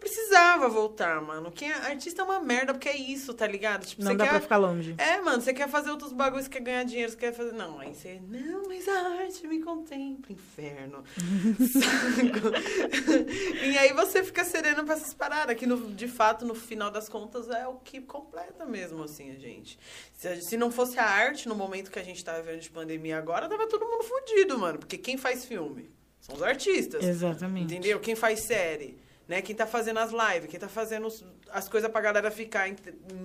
precisava 0.00 0.68
voltar, 0.68 1.20
mano. 1.20 1.52
Quem 1.52 1.70
é 1.70 1.74
artista 1.74 2.22
é 2.22 2.24
uma 2.24 2.40
merda, 2.40 2.72
porque 2.72 2.88
é 2.88 2.96
isso, 2.96 3.32
tá 3.34 3.46
ligado? 3.46 3.86
Tipo, 3.86 4.02
Não 4.02 4.16
dá 4.16 4.24
quer... 4.24 4.30
pra 4.30 4.40
ficar 4.40 4.56
longe. 4.56 4.94
É, 4.98 5.20
mano, 5.20 5.40
você 5.40 5.52
quer 5.52 5.68
fazer 5.68 5.90
outros 5.90 6.12
bagulhos, 6.12 6.46
você 6.46 6.50
quer 6.50 6.60
ganhar 6.60 6.84
dinheiro, 6.84 7.12
você 7.12 7.18
quer 7.18 7.32
fazer. 7.32 7.52
Não, 7.52 7.78
aí 7.78 7.94
você. 7.94 8.20
Não, 8.26 8.62
mas 8.66 8.88
a 8.88 9.22
arte 9.22 9.46
me 9.46 9.60
contempla, 9.60 10.32
inferno. 10.32 11.04
E 13.62 13.78
aí 13.78 13.92
você 13.92 14.22
fica 14.22 14.44
sereno 14.44 14.84
pra 14.84 14.94
essas 14.94 15.12
paradas, 15.12 15.56
que 15.56 15.66
no, 15.66 15.92
de 15.92 16.08
fato, 16.08 16.44
no 16.44 16.54
final 16.54 16.90
das 16.90 17.08
contas, 17.08 17.48
é 17.48 17.66
o 17.66 17.74
que 17.74 18.00
completa 18.00 18.64
mesmo, 18.64 19.02
assim, 19.02 19.30
a 19.30 19.38
gente. 19.38 19.78
Se, 20.14 20.40
se 20.42 20.56
não 20.56 20.70
fosse 20.70 20.98
a 20.98 21.04
arte 21.04 21.48
no 21.48 21.54
momento 21.54 21.90
que 21.90 21.98
a 21.98 22.02
gente 22.02 22.24
tá 22.24 22.38
vivendo 22.40 22.60
de 22.60 22.70
pandemia 22.70 23.18
agora, 23.18 23.48
tava 23.48 23.66
todo 23.68 23.86
mundo 23.86 24.02
fudido, 24.04 24.58
mano. 24.58 24.78
Porque 24.78 24.96
quem 24.96 25.16
faz 25.16 25.44
filme? 25.44 25.90
São 26.20 26.34
os 26.34 26.42
artistas. 26.42 27.02
Exatamente. 27.04 27.64
Entendeu? 27.64 27.98
Quem 28.00 28.14
faz 28.14 28.40
série, 28.40 28.98
né? 29.30 29.40
Quem 29.40 29.54
tá 29.54 29.64
fazendo 29.64 30.00
as 30.00 30.10
lives, 30.10 30.50
quem 30.50 30.58
tá 30.58 30.68
fazendo 30.68 31.06
as 31.52 31.68
coisas 31.68 31.88
pra 31.88 32.00
galera 32.00 32.32
ficar 32.32 32.68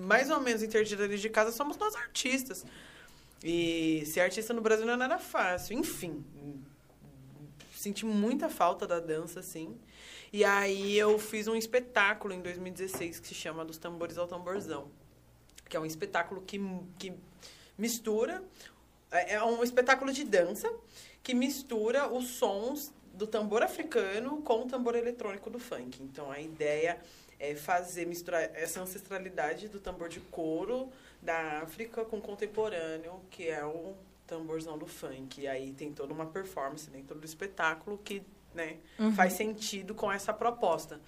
mais 0.04 0.30
ou 0.30 0.38
menos 0.38 0.62
interdita 0.62 1.08
de 1.08 1.28
casa 1.28 1.50
somos 1.50 1.76
nós 1.76 1.96
artistas. 1.96 2.64
E 3.42 4.04
ser 4.06 4.20
artista 4.20 4.54
no 4.54 4.60
Brasil 4.60 4.86
não 4.86 4.94
é 4.94 4.96
nada 4.96 5.18
fácil. 5.18 5.76
Enfim, 5.76 6.24
senti 7.74 8.06
muita 8.06 8.48
falta 8.48 8.86
da 8.86 9.00
dança, 9.00 9.40
assim. 9.40 9.76
E 10.32 10.44
aí 10.44 10.96
eu 10.96 11.18
fiz 11.18 11.48
um 11.48 11.56
espetáculo 11.56 12.32
em 12.32 12.40
2016 12.40 13.18
que 13.18 13.26
se 13.26 13.34
chama 13.34 13.64
Dos 13.64 13.76
Tambores 13.76 14.16
ao 14.16 14.28
Tamborzão. 14.28 14.88
Que 15.68 15.76
é 15.76 15.80
um 15.80 15.86
espetáculo 15.86 16.40
que, 16.40 16.60
que 17.00 17.12
mistura... 17.76 18.44
É 19.10 19.34
é 19.34 19.42
um 19.42 19.62
espetáculo 19.62 20.12
de 20.12 20.24
dança 20.24 20.72
que 21.22 21.34
mistura 21.34 22.08
os 22.12 22.28
sons 22.28 22.92
do 23.16 23.26
tambor 23.26 23.62
africano 23.62 24.42
com 24.42 24.62
o 24.62 24.66
tambor 24.66 24.94
eletrônico 24.94 25.50
do 25.50 25.58
funk. 25.58 26.02
Então 26.02 26.30
a 26.30 26.38
ideia 26.40 26.98
é 27.38 27.54
fazer 27.54 28.06
misturar 28.06 28.42
essa 28.54 28.80
ancestralidade 28.80 29.68
do 29.68 29.80
tambor 29.80 30.08
de 30.08 30.20
couro 30.20 30.90
da 31.20 31.62
África 31.62 32.04
com 32.04 32.18
o 32.18 32.20
contemporâneo, 32.20 33.20
que 33.30 33.48
é 33.48 33.64
o 33.64 33.94
tamborzão 34.26 34.78
do 34.78 34.86
funk. 34.86 35.40
E 35.40 35.48
aí 35.48 35.72
tem 35.72 35.92
toda 35.92 36.12
uma 36.12 36.26
performance 36.26 36.88
dentro 36.90 37.18
do 37.18 37.24
espetáculo 37.24 37.98
que, 37.98 38.22
né, 38.54 38.76
faz 39.14 39.32
sentido 39.32 39.94
com 39.94 40.10
essa 40.10 40.32
proposta. 40.32 41.00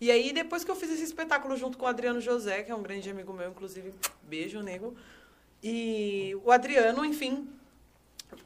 E 0.00 0.10
aí, 0.10 0.32
depois 0.32 0.64
que 0.64 0.70
eu 0.70 0.74
fiz 0.74 0.90
esse 0.90 1.04
espetáculo 1.04 1.56
junto 1.56 1.78
com 1.78 1.84
o 1.84 1.88
Adriano 1.88 2.20
José, 2.20 2.64
que 2.64 2.72
é 2.72 2.74
um 2.74 2.82
grande 2.82 3.08
amigo 3.08 3.32
meu, 3.32 3.50
inclusive, 3.50 3.94
beijo, 4.24 4.60
nego. 4.60 4.96
E 5.62 6.36
o 6.44 6.50
Adriano, 6.50 7.04
enfim, 7.04 7.48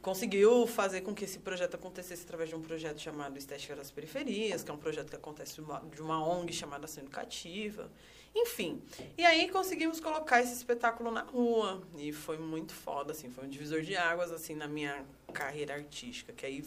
conseguiu 0.01 0.67
fazer 0.67 1.01
com 1.01 1.13
que 1.13 1.25
esse 1.25 1.39
projeto 1.39 1.75
acontecesse 1.75 2.23
através 2.23 2.49
de 2.49 2.55
um 2.55 2.61
projeto 2.61 2.99
chamado 2.99 3.37
Estética 3.37 3.75
das 3.75 3.91
Periferias, 3.91 4.63
que 4.63 4.71
é 4.71 4.73
um 4.73 4.77
projeto 4.77 5.09
que 5.09 5.15
acontece 5.15 5.55
de 5.55 6.01
uma, 6.01 6.27
ONG 6.27 6.53
chamada 6.53 6.85
Ação 6.85 7.03
Educativa. 7.03 7.89
Enfim. 8.35 8.81
E 9.17 9.25
aí 9.25 9.49
conseguimos 9.49 9.99
colocar 9.99 10.41
esse 10.41 10.53
espetáculo 10.53 11.09
na 11.09 11.21
rua. 11.21 11.81
E 11.97 12.11
foi 12.11 12.37
muito 12.37 12.73
foda, 12.73 13.11
assim, 13.11 13.29
foi 13.29 13.45
um 13.45 13.49
divisor 13.49 13.81
de 13.81 13.95
águas, 13.95 14.31
assim, 14.31 14.55
na 14.55 14.67
minha 14.67 15.05
carreira 15.33 15.73
artística. 15.73 16.31
Que 16.33 16.45
aí, 16.45 16.63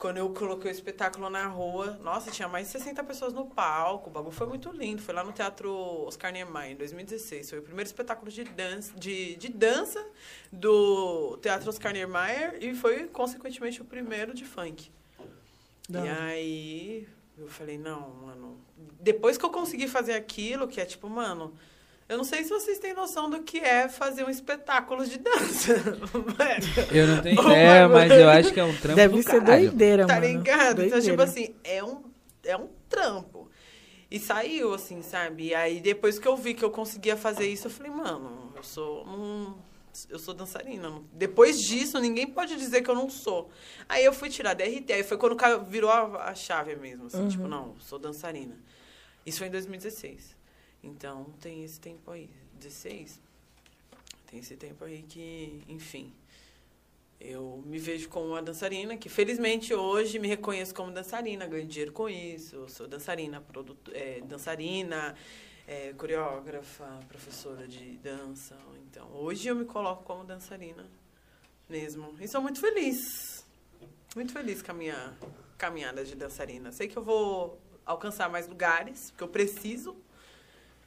quando 0.00 0.16
eu 0.16 0.30
coloquei 0.30 0.70
o 0.70 0.72
espetáculo 0.72 1.28
na 1.28 1.46
rua, 1.46 1.98
nossa, 2.02 2.30
tinha 2.30 2.48
mais 2.48 2.66
de 2.66 2.72
60 2.72 3.04
pessoas 3.04 3.34
no 3.34 3.44
palco. 3.44 4.08
O 4.08 4.12
bagulho 4.12 4.32
foi 4.32 4.46
muito 4.46 4.70
lindo. 4.70 5.02
Foi 5.02 5.14
lá 5.14 5.22
no 5.22 5.30
Teatro 5.30 5.70
Oscar 6.06 6.32
Niemeyer, 6.32 6.72
em 6.72 6.76
2016. 6.76 7.50
Foi 7.50 7.58
o 7.58 7.62
primeiro 7.62 7.86
espetáculo 7.86 8.32
de 8.32 8.42
dança, 8.44 8.94
de, 8.96 9.36
de 9.36 9.50
dança 9.50 10.02
do 10.50 11.36
Teatro 11.42 11.68
Oscar 11.68 11.92
Niemeyer 11.92 12.56
e 12.62 12.74
foi, 12.74 13.08
consequentemente, 13.08 13.82
o 13.82 13.84
primeiro 13.84 14.32
de 14.32 14.46
funk. 14.46 14.90
Da 15.86 16.06
e 16.06 16.08
aí 16.08 17.08
eu 17.36 17.46
falei, 17.46 17.76
não, 17.76 18.08
mano. 18.08 18.58
Depois 18.98 19.36
que 19.36 19.44
eu 19.44 19.50
consegui 19.50 19.86
fazer 19.86 20.14
aquilo, 20.14 20.66
que 20.66 20.80
é 20.80 20.86
tipo, 20.86 21.10
mano, 21.10 21.54
eu 22.10 22.16
não 22.16 22.24
sei 22.24 22.42
se 22.42 22.50
vocês 22.50 22.80
têm 22.80 22.92
noção 22.92 23.30
do 23.30 23.40
que 23.44 23.58
é 23.58 23.88
fazer 23.88 24.24
um 24.24 24.28
espetáculo 24.28 25.06
de 25.06 25.16
dança. 25.16 25.74
Eu 26.92 27.06
não 27.06 27.22
tenho 27.22 27.40
ideia, 27.40 27.88
mas 27.88 28.10
eu 28.10 28.28
acho 28.28 28.52
que 28.52 28.58
é 28.58 28.64
um 28.64 28.76
trampo 28.76 28.96
Deve 28.96 29.16
do 29.16 29.22
ser 29.22 29.40
caralho. 29.40 29.68
doideira, 29.68 30.06
tá 30.06 30.14
mano. 30.14 30.26
ligado? 30.26 30.82
Então, 30.82 30.98
Doideira. 30.98 31.02
tipo 31.02 31.22
assim, 31.22 31.54
é 31.62 31.84
um, 31.84 32.02
é 32.44 32.56
um 32.56 32.68
trampo. 32.88 33.48
E 34.10 34.18
saiu, 34.18 34.74
assim, 34.74 35.02
sabe? 35.02 35.46
E 35.50 35.54
aí, 35.54 35.80
depois 35.80 36.18
que 36.18 36.26
eu 36.26 36.36
vi 36.36 36.52
que 36.52 36.64
eu 36.64 36.70
conseguia 36.72 37.16
fazer 37.16 37.46
isso, 37.46 37.68
eu 37.68 37.70
falei, 37.70 37.92
mano, 37.92 38.52
eu 38.56 38.62
sou 38.64 39.06
um, 39.06 39.54
eu 40.08 40.18
sou 40.18 40.34
dançarina. 40.34 41.00
Depois 41.12 41.60
disso, 41.60 42.00
ninguém 42.00 42.26
pode 42.26 42.56
dizer 42.56 42.82
que 42.82 42.90
eu 42.90 42.94
não 42.96 43.08
sou. 43.08 43.50
Aí 43.88 44.04
eu 44.04 44.12
fui 44.12 44.28
tirar 44.28 44.54
DRT. 44.54 44.92
Aí 44.92 45.04
foi 45.04 45.16
quando 45.16 45.36
virou 45.64 45.90
a, 45.90 46.24
a 46.30 46.34
chave 46.34 46.74
mesmo, 46.74 47.06
assim, 47.06 47.28
tipo, 47.28 47.46
não, 47.46 47.76
sou 47.78 48.00
dançarina. 48.00 48.56
Isso 49.24 49.38
foi 49.38 49.46
em 49.46 49.50
2016. 49.52 50.39
Então, 50.82 51.24
tem 51.40 51.64
esse 51.64 51.80
tempo 51.80 52.10
aí. 52.10 52.28
16? 52.54 53.20
Tem 54.26 54.40
esse 54.40 54.56
tempo 54.56 54.84
aí 54.84 55.02
que, 55.02 55.62
enfim. 55.68 56.12
Eu 57.20 57.62
me 57.66 57.78
vejo 57.78 58.08
como 58.08 58.28
uma 58.28 58.42
dançarina, 58.42 58.96
que 58.96 59.08
felizmente 59.08 59.74
hoje 59.74 60.18
me 60.18 60.26
reconheço 60.26 60.74
como 60.74 60.90
dançarina, 60.90 61.46
ganho 61.46 61.66
dinheiro 61.66 61.92
com 61.92 62.08
isso. 62.08 62.66
Sou 62.68 62.88
dançarina, 62.88 63.40
produto, 63.40 63.90
é, 63.94 64.22
dançarina, 64.22 65.14
é, 65.66 65.92
coreógrafa, 65.92 66.86
professora 67.08 67.68
de 67.68 67.98
dança. 67.98 68.56
Então, 68.88 69.10
hoje 69.12 69.48
eu 69.48 69.54
me 69.54 69.66
coloco 69.66 70.02
como 70.04 70.24
dançarina 70.24 70.86
mesmo. 71.68 72.14
E 72.20 72.26
sou 72.26 72.40
muito 72.40 72.58
feliz. 72.58 73.46
Muito 74.16 74.32
feliz 74.32 74.60
com 74.60 74.72
a 74.72 74.74
minha 74.74 75.14
caminhada 75.56 76.04
de 76.04 76.16
dançarina. 76.16 76.72
Sei 76.72 76.88
que 76.88 76.96
eu 76.96 77.02
vou 77.02 77.60
alcançar 77.86 78.28
mais 78.28 78.48
lugares, 78.48 79.10
porque 79.10 79.22
eu 79.22 79.28
preciso. 79.28 79.96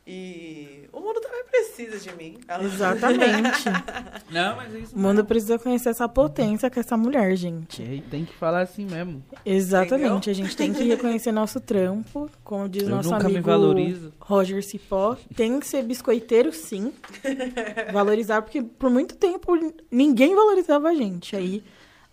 E 0.06 0.84
o 0.92 1.00
mundo 1.00 1.22
também 1.22 1.44
precisa 1.46 1.98
de 1.98 2.14
mim. 2.18 2.38
Exatamente. 2.62 3.64
Não, 4.30 4.56
mas 4.58 4.76
é 4.76 4.80
isso 4.80 4.96
O 4.96 5.00
mundo 5.00 5.24
precisa 5.24 5.58
conhecer 5.58 5.90
essa 5.90 6.10
potência 6.10 6.70
que 6.70 6.78
é 6.78 6.82
essa 6.82 6.98
mulher, 6.98 7.36
gente. 7.38 7.82
mesmo. 7.82 8.04
Tem 8.10 8.26
que 8.26 8.34
falar 8.34 8.62
assim 8.62 8.86
mesmo. 8.86 9.24
Exatamente. 9.46 10.30
A 10.30 10.34
gente 10.34 10.58
tem 10.58 10.74
que 10.74 10.84
reconhecer 10.84 11.32
nosso 11.32 11.62
trampo, 11.62 12.30
como 12.44 12.68
diz 12.68 12.84
Eu 12.84 12.90
nosso 12.90 13.12
nunca 13.12 13.24
me 13.24 13.36
amigo 13.36 13.46
valorizo. 13.46 14.14
Roger 14.20 14.62
Cipó. 14.64 15.16
Tem 15.36 15.58
que 15.60 15.68
ser 15.68 15.84
biscoiteiro, 15.84 16.52
sim. 16.52 16.92
Valorizar, 17.94 18.42
porque 18.42 18.62
por 18.62 18.90
muito 18.90 19.16
tempo 19.16 19.54
ninguém 19.90 20.36
valorizava 20.36 20.90
a 20.90 20.94
gente. 20.96 21.34
Aí 21.36 21.64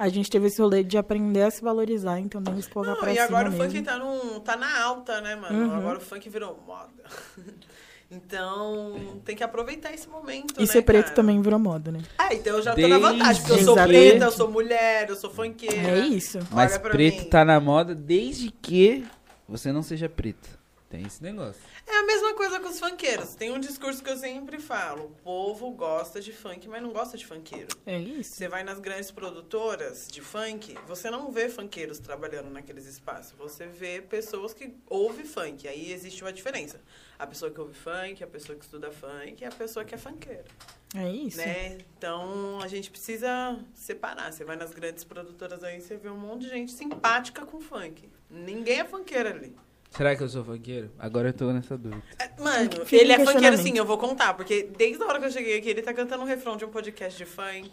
a 0.00 0.08
gente 0.08 0.30
teve 0.30 0.46
esse 0.46 0.60
rolê 0.62 0.82
de 0.82 0.96
aprender 0.96 1.42
a 1.42 1.50
se 1.50 1.60
valorizar, 1.62 2.18
então 2.18 2.42
tem 2.42 2.54
que 2.54 2.62
se 2.62 2.70
colocar 2.70 2.92
Não, 2.92 3.00
pra 3.00 3.12
e 3.12 3.14
cima 3.16 3.26
agora 3.26 3.48
o 3.48 3.52
mesmo. 3.52 3.64
funk 3.66 3.82
tá, 3.82 3.98
num, 3.98 4.40
tá 4.40 4.56
na 4.56 4.80
alta, 4.82 5.20
né, 5.20 5.36
mano? 5.36 5.66
Uhum. 5.66 5.74
Agora 5.76 5.98
o 5.98 6.00
funk 6.00 6.28
virou 6.30 6.58
moda. 6.66 7.04
Então, 8.12 9.20
tem 9.24 9.36
que 9.36 9.44
aproveitar 9.44 9.92
esse 9.94 10.08
momento, 10.08 10.54
E 10.58 10.62
né, 10.62 10.66
ser 10.66 10.82
preto 10.82 11.04
cara? 11.04 11.14
também 11.14 11.40
virou 11.40 11.60
moda, 11.60 11.92
né? 11.92 12.00
Ah, 12.18 12.34
então 12.34 12.56
eu 12.56 12.62
já 12.62 12.74
tô 12.74 12.80
na 12.80 12.88
Desde 12.98 13.02
vantagem, 13.18 13.42
porque 13.42 13.60
eu 13.60 13.64
sou 13.64 13.76
que- 13.76 13.82
preta, 13.86 14.24
eu 14.24 14.30
sou 14.32 14.50
mulher, 14.50 15.08
eu 15.08 15.14
sou 15.14 15.30
funkeira. 15.30 15.76
É 15.90 15.98
isso. 16.00 16.40
Mas 16.50 16.76
preto 16.76 17.22
mim. 17.22 17.28
tá 17.30 17.44
na 17.44 17.60
moda 17.60 17.94
desde 17.94 18.50
que 18.50 19.06
você 19.48 19.70
não 19.70 19.80
seja 19.84 20.08
preto. 20.08 20.58
Tem 20.90 21.07
esse 21.07 21.22
negócio. 21.22 21.62
É 21.87 21.98
a 21.98 22.03
mesma 22.03 22.35
coisa 22.35 22.59
com 22.59 22.68
os 22.68 22.81
funkeiros. 22.81 23.37
Tem 23.37 23.53
um 23.53 23.61
discurso 23.61 24.03
que 24.03 24.11
eu 24.11 24.16
sempre 24.16 24.59
falo. 24.59 25.05
O 25.05 25.11
povo 25.22 25.70
gosta 25.70 26.20
de 26.20 26.33
funk, 26.33 26.68
mas 26.68 26.83
não 26.83 26.90
gosta 26.92 27.16
de 27.16 27.24
funkeiro. 27.24 27.68
É 27.87 27.96
isso. 27.96 28.35
Você 28.35 28.48
vai 28.48 28.64
nas 28.64 28.81
grandes 28.81 29.12
produtoras 29.12 30.09
de 30.11 30.20
funk, 30.20 30.76
você 30.88 31.09
não 31.09 31.31
vê 31.31 31.48
funkeiros 31.48 32.00
trabalhando 32.00 32.50
naqueles 32.50 32.87
espaços. 32.87 33.33
Você 33.38 33.68
vê 33.68 34.03
pessoas 34.03 34.53
que 34.53 34.74
ouvem 34.88 35.24
funk. 35.24 35.68
Aí 35.68 35.92
existe 35.92 36.24
uma 36.24 36.33
diferença. 36.33 36.81
A 37.16 37.24
pessoa 37.24 37.53
que 37.53 37.61
ouve 37.61 37.74
funk, 37.74 38.24
a 38.24 38.26
pessoa 38.26 38.59
que 38.59 38.64
estuda 38.64 38.90
funk 38.90 39.42
e 39.42 39.44
a 39.44 39.53
pessoa 39.53 39.85
que 39.85 39.94
é 39.94 39.98
funkeira. 39.98 40.46
É 40.92 41.09
isso. 41.09 41.37
Né? 41.37 41.79
Então 41.96 42.59
a 42.61 42.66
gente 42.66 42.90
precisa 42.90 43.64
separar. 43.74 44.33
Você 44.33 44.44
vai 44.44 44.57
nas 44.57 44.72
grandes 44.72 45.05
produtoras 45.05 45.62
aí, 45.62 45.81
você 45.81 45.96
vê 45.96 46.11
um 46.11 46.18
monte 46.18 46.46
de 46.46 46.48
gente 46.48 46.72
simpática 46.72 47.46
com 47.46 47.61
funk. 47.61 48.09
Ninguém 48.29 48.81
é 48.81 48.85
funkeira 48.85 49.31
ali. 49.31 49.55
Será 49.90 50.14
que 50.14 50.22
eu 50.22 50.29
sou 50.29 50.44
funkeiro? 50.44 50.90
Agora 50.98 51.29
eu 51.29 51.33
tô 51.33 51.53
nessa 51.53 51.76
dúvida. 51.76 52.03
É, 52.18 52.31
Mano, 52.40 52.70
Fica 52.87 53.03
ele 53.03 53.12
é 53.12 53.24
funkeiro 53.24 53.57
sim, 53.57 53.76
eu 53.76 53.85
vou 53.85 53.98
contar. 53.98 54.35
Porque 54.35 54.70
desde 54.79 55.03
a 55.03 55.07
hora 55.07 55.18
que 55.18 55.26
eu 55.26 55.31
cheguei 55.31 55.59
aqui, 55.59 55.68
ele 55.68 55.83
tá 55.83 55.92
cantando 55.92 56.22
um 56.22 56.26
refrão 56.26 56.57
de 56.57 56.64
um 56.64 56.68
podcast 56.68 57.18
de 57.18 57.24
funk. 57.29 57.68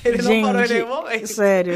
Que 0.00 0.08
ele 0.08 0.22
não 0.22 0.42
parou 0.42 0.64
em 0.64 0.68
nenhum 0.68 0.88
momento. 0.88 1.26
sério, 1.26 1.74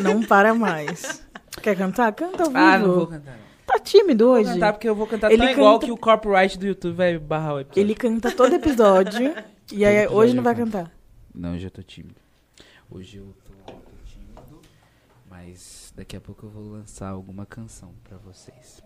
não 0.00 0.22
para 0.22 0.54
mais. 0.54 1.22
Quer 1.62 1.76
cantar? 1.76 2.12
Canta 2.14 2.42
ao 2.44 2.48
vivo. 2.48 2.58
Ah, 2.58 2.78
não 2.78 2.94
vou 2.94 3.06
cantar. 3.06 3.32
Não. 3.36 3.44
Tá 3.66 3.78
tímido 3.78 4.26
Vou 4.26 4.34
hoje. 4.36 4.52
cantar 4.52 4.72
porque 4.74 4.88
eu 4.88 4.94
vou 4.94 5.06
cantar 5.06 5.30
Ele 5.32 5.42
tão 5.42 5.50
igual 5.52 5.74
canta- 5.74 5.86
que 5.86 5.92
o 5.92 5.96
copyright 5.96 6.58
do 6.58 6.66
YouTube 6.66 6.94
vai 6.96 7.18
barrar 7.18 7.54
o 7.54 7.60
episódio. 7.60 7.80
Ele 7.82 7.94
canta 7.94 8.30
todo 8.30 8.54
episódio. 8.54 9.34
e 9.72 9.84
aí 9.84 9.96
episódio 9.96 10.16
hoje 10.18 10.34
não 10.34 10.42
vai 10.42 10.54
canto. 10.54 10.72
cantar. 10.72 10.92
Não, 11.34 11.54
hoje 11.54 11.66
eu 11.66 11.70
tô 11.70 11.82
tímido. 11.82 12.16
Hoje 12.90 13.16
eu 13.18 13.34
tô, 13.44 13.72
tô 13.72 13.80
tímido, 14.06 14.60
mas 15.30 15.83
daqui 15.94 16.16
a 16.16 16.20
pouco 16.20 16.46
eu 16.46 16.50
vou 16.50 16.72
lançar 16.72 17.08
alguma 17.08 17.46
canção 17.46 17.92
pra 18.04 18.16
vocês. 18.18 18.82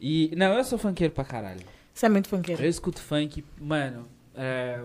E, 0.00 0.32
não, 0.36 0.52
eu 0.56 0.64
sou 0.64 0.78
funkeiro 0.78 1.12
pra 1.12 1.24
caralho. 1.24 1.60
Você 1.92 2.06
é 2.06 2.08
muito 2.08 2.28
funkeiro. 2.28 2.62
Eu 2.62 2.68
escuto 2.68 3.00
funk, 3.00 3.44
mano, 3.60 4.06
é, 4.34 4.80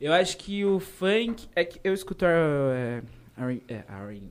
eu 0.00 0.12
acho 0.12 0.36
que 0.38 0.64
o 0.64 0.80
funk, 0.80 1.48
é 1.54 1.64
que 1.64 1.78
eu 1.84 1.92
escuto 1.92 2.24
é, 2.24 3.02
R- 3.36 3.62
é, 3.68 3.82
R&B, 3.88 4.22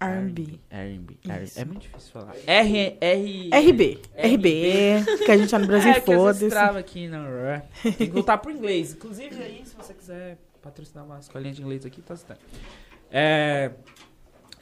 R&B. 0.00 0.58
R&B, 0.70 1.18
é 1.56 1.64
muito 1.64 1.82
difícil 1.82 2.12
falar. 2.12 2.34
R, 2.46 2.96
R, 3.00 3.50
RB. 3.52 4.00
RB. 4.16 5.24
Que 5.24 5.30
a 5.30 5.36
gente 5.38 5.50
tá 5.50 5.58
no 5.58 5.66
Brasil, 5.66 5.90
é, 5.92 6.00
foda-se. 6.00 6.48
trava 6.48 6.78
aqui, 6.80 7.06
não. 7.08 7.24
Tem 7.82 7.92
que 7.92 8.06
voltar 8.06 8.38
pro 8.38 8.50
inglês. 8.50 8.92
Inclusive, 8.94 9.40
aí, 9.42 9.62
se 9.64 9.76
você 9.76 9.94
quiser 9.94 10.38
patrocinar 10.60 11.04
uma 11.04 11.18
escolinha 11.20 11.52
de 11.54 11.62
inglês 11.62 11.84
aqui, 11.86 12.00
tá 12.02 12.16
citando. 12.16 12.40
É, 13.10 13.70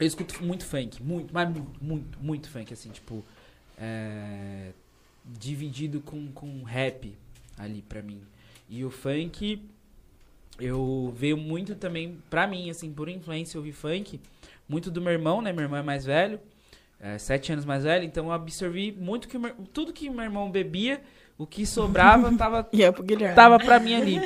eu 0.01 0.07
escuto 0.07 0.43
muito 0.43 0.65
funk, 0.65 1.01
muito, 1.01 1.33
mas 1.33 1.47
muito, 1.49 1.83
muito, 1.83 2.19
muito 2.19 2.49
funk, 2.49 2.73
assim, 2.73 2.89
tipo, 2.89 3.23
é, 3.77 4.71
dividido 5.25 6.01
com, 6.01 6.31
com 6.31 6.63
rap 6.63 7.15
ali 7.57 7.81
pra 7.87 8.01
mim. 8.01 8.19
E 8.69 8.83
o 8.83 8.89
funk, 8.89 9.61
eu 10.59 11.13
veio 11.15 11.37
muito 11.37 11.75
também, 11.75 12.17
pra 12.29 12.47
mim, 12.47 12.69
assim, 12.69 12.91
por 12.91 13.09
influência, 13.09 13.57
eu 13.57 13.61
ouvi 13.61 13.71
funk, 13.71 14.19
muito 14.67 14.91
do 14.91 15.01
meu 15.01 15.11
irmão, 15.11 15.41
né? 15.41 15.51
Meu 15.51 15.63
irmão 15.63 15.79
é 15.79 15.83
mais 15.83 16.05
velho, 16.05 16.39
é, 16.99 17.17
sete 17.17 17.51
anos 17.51 17.65
mais 17.65 17.83
velho, 17.83 18.03
então 18.05 18.25
eu 18.25 18.31
absorvi 18.31 18.91
muito 18.91 19.27
que 19.27 19.37
meu- 19.37 19.55
tudo 19.73 19.91
que 19.93 20.09
meu 20.09 20.23
irmão 20.23 20.49
bebia, 20.51 21.01
o 21.37 21.45
que 21.47 21.65
sobrava 21.65 22.31
tava, 22.37 22.67
E 22.71 22.83
é 22.83 22.91
tava 23.35 23.57
pra 23.59 23.79
mim 23.79 23.95
ali. 23.95 24.19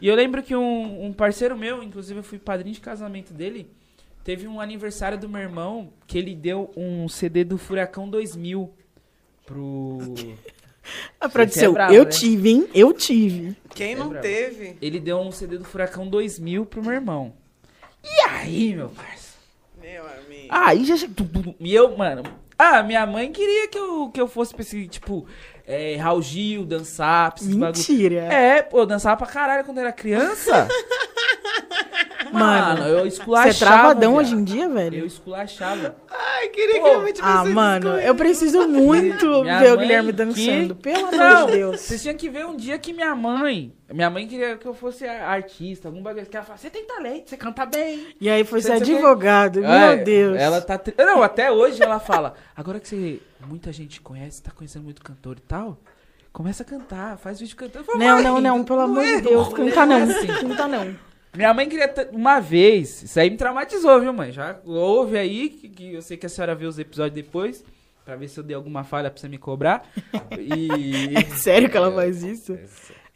E 0.00 0.08
eu 0.08 0.14
lembro 0.14 0.42
que 0.42 0.54
um, 0.56 1.06
um 1.06 1.12
parceiro 1.12 1.56
meu, 1.56 1.82
inclusive 1.82 2.18
eu 2.18 2.24
fui 2.24 2.38
padrinho 2.38 2.74
de 2.74 2.80
casamento 2.80 3.32
dele, 3.32 3.70
teve 4.24 4.48
um 4.48 4.60
aniversário 4.60 5.16
do 5.18 5.28
meu 5.28 5.40
irmão 5.42 5.92
que 6.06 6.18
ele 6.18 6.34
deu 6.34 6.72
um 6.76 7.08
CD 7.08 7.44
do 7.44 7.56
Furacão 7.58 8.08
2000 8.08 8.72
pro. 9.46 9.98
A 11.20 11.28
produção, 11.28 11.60
Você 11.62 11.66
é 11.66 11.72
brava, 11.72 11.94
eu 11.94 12.04
né? 12.04 12.10
tive, 12.10 12.50
hein? 12.50 12.68
Eu 12.74 12.92
tive. 12.92 13.56
Quem 13.74 13.92
É 13.92 13.96
não 13.96 14.08
brabo. 14.08 14.22
teve? 14.26 14.76
Ele 14.82 15.00
deu 15.00 15.18
um 15.18 15.30
CD 15.30 15.56
do 15.58 15.64
Furacão 15.64 16.08
2000 16.08 16.66
pro 16.66 16.82
meu 16.82 16.92
irmão. 16.92 17.32
E 18.02 18.20
aí, 18.28 18.74
meu 18.74 18.90
parceiro? 18.90 19.24
Meu 19.80 20.06
amigo. 20.06 20.48
Aí 20.50 20.84
já. 20.84 20.94
E 21.60 21.74
eu, 21.74 21.96
mano. 21.96 22.22
Ah, 22.58 22.82
minha 22.82 23.04
mãe 23.06 23.32
queria 23.32 23.66
que 23.68 23.78
eu, 23.78 24.10
que 24.10 24.20
eu 24.20 24.28
fosse 24.28 24.52
pra 24.54 24.62
esse, 24.62 24.86
tipo, 24.86 25.26
é, 25.66 25.96
Raul 25.96 26.22
Gil, 26.22 26.64
dançar, 26.64 27.32
pra 27.32 27.42
esses 27.42 27.56
bagulho. 27.56 27.76
Mentira. 27.78 28.20
É, 28.32 28.62
pô, 28.62 28.80
eu 28.80 28.86
dançava 28.86 29.16
pra 29.16 29.26
caralho 29.26 29.64
quando 29.64 29.78
era 29.78 29.90
criança. 29.92 30.68
Mano, 32.32 32.82
eu 32.86 33.06
esculachava. 33.06 33.52
Você 33.52 33.64
é 33.64 33.66
travadão 33.66 34.12
viado. 34.12 34.20
hoje 34.24 34.34
em 34.34 34.44
dia, 34.44 34.64
Eu 34.64 34.72
velho? 34.74 35.06
esculachava. 35.06 35.96
Ai, 36.10 36.48
queria 36.48 36.74
que 36.74 36.80
Pô, 36.80 36.86
eu 36.88 37.02
me 37.02 37.12
tivesse 37.12 37.34
Ah, 37.36 37.44
mano, 37.44 37.88
eu 37.98 38.14
preciso 38.14 38.66
muito 38.68 39.42
Minha 39.42 39.58
ver 39.60 39.72
o 39.72 39.76
Guilherme 39.78 40.06
que- 40.12 40.16
dançando. 40.16 40.74
Pelo 40.76 41.06
amor 41.08 41.16
Não, 41.18 41.46
de 41.46 41.52
Deus. 41.52 41.80
vocês 41.80 42.02
tinham 42.02 42.16
que 42.16 42.28
ver 42.28 42.46
um 42.46 42.56
dia 42.56 42.78
que 42.78 42.92
minha 42.92 43.14
mãe. 43.14 43.72
Minha 43.92 44.10
mãe 44.10 44.26
queria 44.26 44.56
que 44.56 44.66
eu 44.66 44.74
fosse 44.74 45.06
artista, 45.06 45.88
algum 45.88 46.02
bagulho. 46.02 46.26
Que 46.26 46.36
ela 46.36 46.44
falava, 46.44 46.60
você 46.60 46.70
tem 46.70 46.84
talento, 46.86 47.30
você 47.30 47.36
canta 47.36 47.64
bem. 47.66 48.08
E 48.20 48.28
aí 48.28 48.44
foi 48.44 48.60
Você- 48.60 48.68
ser 48.78 48.84
você- 48.84 48.92
advogado. 48.94 49.64
É, 49.64 49.96
Meu 49.96 50.04
Deus. 50.04 50.36
Ela 50.38 50.60
tá. 50.60 50.78
tri- 50.78 50.94
Não, 50.98 51.22
até 51.22 51.50
hoje 51.52 51.82
ela 51.82 52.00
fala. 52.00 52.34
Agora 52.56 52.80
que 52.80 52.88
você. 52.88 53.20
Muita 53.46 53.70
gente 53.72 54.00
conhece, 54.00 54.42
tá 54.42 54.50
conhecendo 54.50 54.84
muito 54.84 55.02
cantor 55.02 55.36
e 55.36 55.40
tal. 55.42 55.78
Começa 56.32 56.62
a 56.62 56.66
cantar, 56.66 57.16
faz 57.18 57.38
vídeo 57.38 57.54
cantando. 57.54 57.80
Eu 57.80 57.84
falo, 57.84 57.98
Não, 57.98 58.14
"Mãe, 58.14 58.24
não, 58.24 58.40
não, 58.40 58.64
pelo 58.64 58.80
amor 58.80 59.04
é, 59.04 59.16
de 59.16 59.22
Deus. 59.28 59.48
não 59.48 59.54
Canta 59.54 59.80
é 59.82 59.86
não. 59.86 59.96
assim." 60.02 60.26
Canta 60.26 60.66
não. 60.66 60.96
Minha 61.34 61.52
mãe 61.54 61.68
queria 61.68 61.88
t- 61.88 62.08
uma 62.12 62.40
vez. 62.40 63.02
Isso 63.02 63.18
aí 63.18 63.28
me 63.30 63.36
traumatizou, 63.36 64.00
viu, 64.00 64.12
mãe? 64.12 64.30
Já 64.32 64.56
ouve 64.64 65.18
aí, 65.18 65.48
que, 65.48 65.68
que 65.68 65.94
eu 65.94 66.02
sei 66.02 66.16
que 66.16 66.26
a 66.26 66.28
senhora 66.28 66.54
vê 66.54 66.66
os 66.66 66.78
episódios 66.78 67.14
depois. 67.14 67.64
Pra 68.04 68.16
ver 68.16 68.28
se 68.28 68.38
eu 68.38 68.44
dei 68.44 68.54
alguma 68.54 68.84
falha 68.84 69.10
pra 69.10 69.18
você 69.20 69.28
me 69.28 69.38
cobrar. 69.38 69.82
E. 70.38 71.14
É 71.16 71.24
sério 71.36 71.68
que 71.70 71.76
ela 71.76 71.90
faz 71.90 72.22
isso? 72.22 72.52
É. 72.52 72.64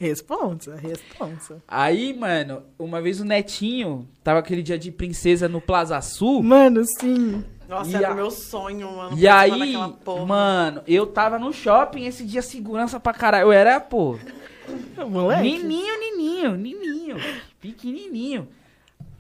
Responsa, 0.00 0.76
responsa. 0.76 1.60
Aí, 1.66 2.14
mano, 2.16 2.62
uma 2.78 3.00
vez 3.00 3.20
o 3.20 3.24
Netinho 3.24 4.08
tava 4.22 4.38
aquele 4.38 4.62
dia 4.62 4.78
de 4.78 4.92
princesa 4.92 5.48
no 5.48 5.60
Plaza 5.60 6.00
Sul. 6.00 6.40
Mano, 6.42 6.84
sim. 6.84 7.44
Nossa, 7.68 7.90
E 7.90 7.94
era 7.96 8.08
a- 8.10 8.12
o 8.12 8.14
meu 8.14 8.30
sonho, 8.30 8.90
mano. 8.96 9.18
E 9.18 9.26
aí, 9.28 9.74
mano, 10.26 10.82
eu 10.86 11.04
tava 11.06 11.38
no 11.38 11.52
shopping 11.52 12.06
esse 12.06 12.24
dia, 12.24 12.40
segurança 12.42 12.98
pra 13.00 13.12
caralho. 13.12 13.46
Eu 13.48 13.52
era, 13.52 13.78
pô, 13.80 14.16
Moleque. 15.08 15.42
nininho, 15.42 15.98
nininho, 15.98 16.56
nininho, 16.56 17.16
pequenininho. 17.60 18.48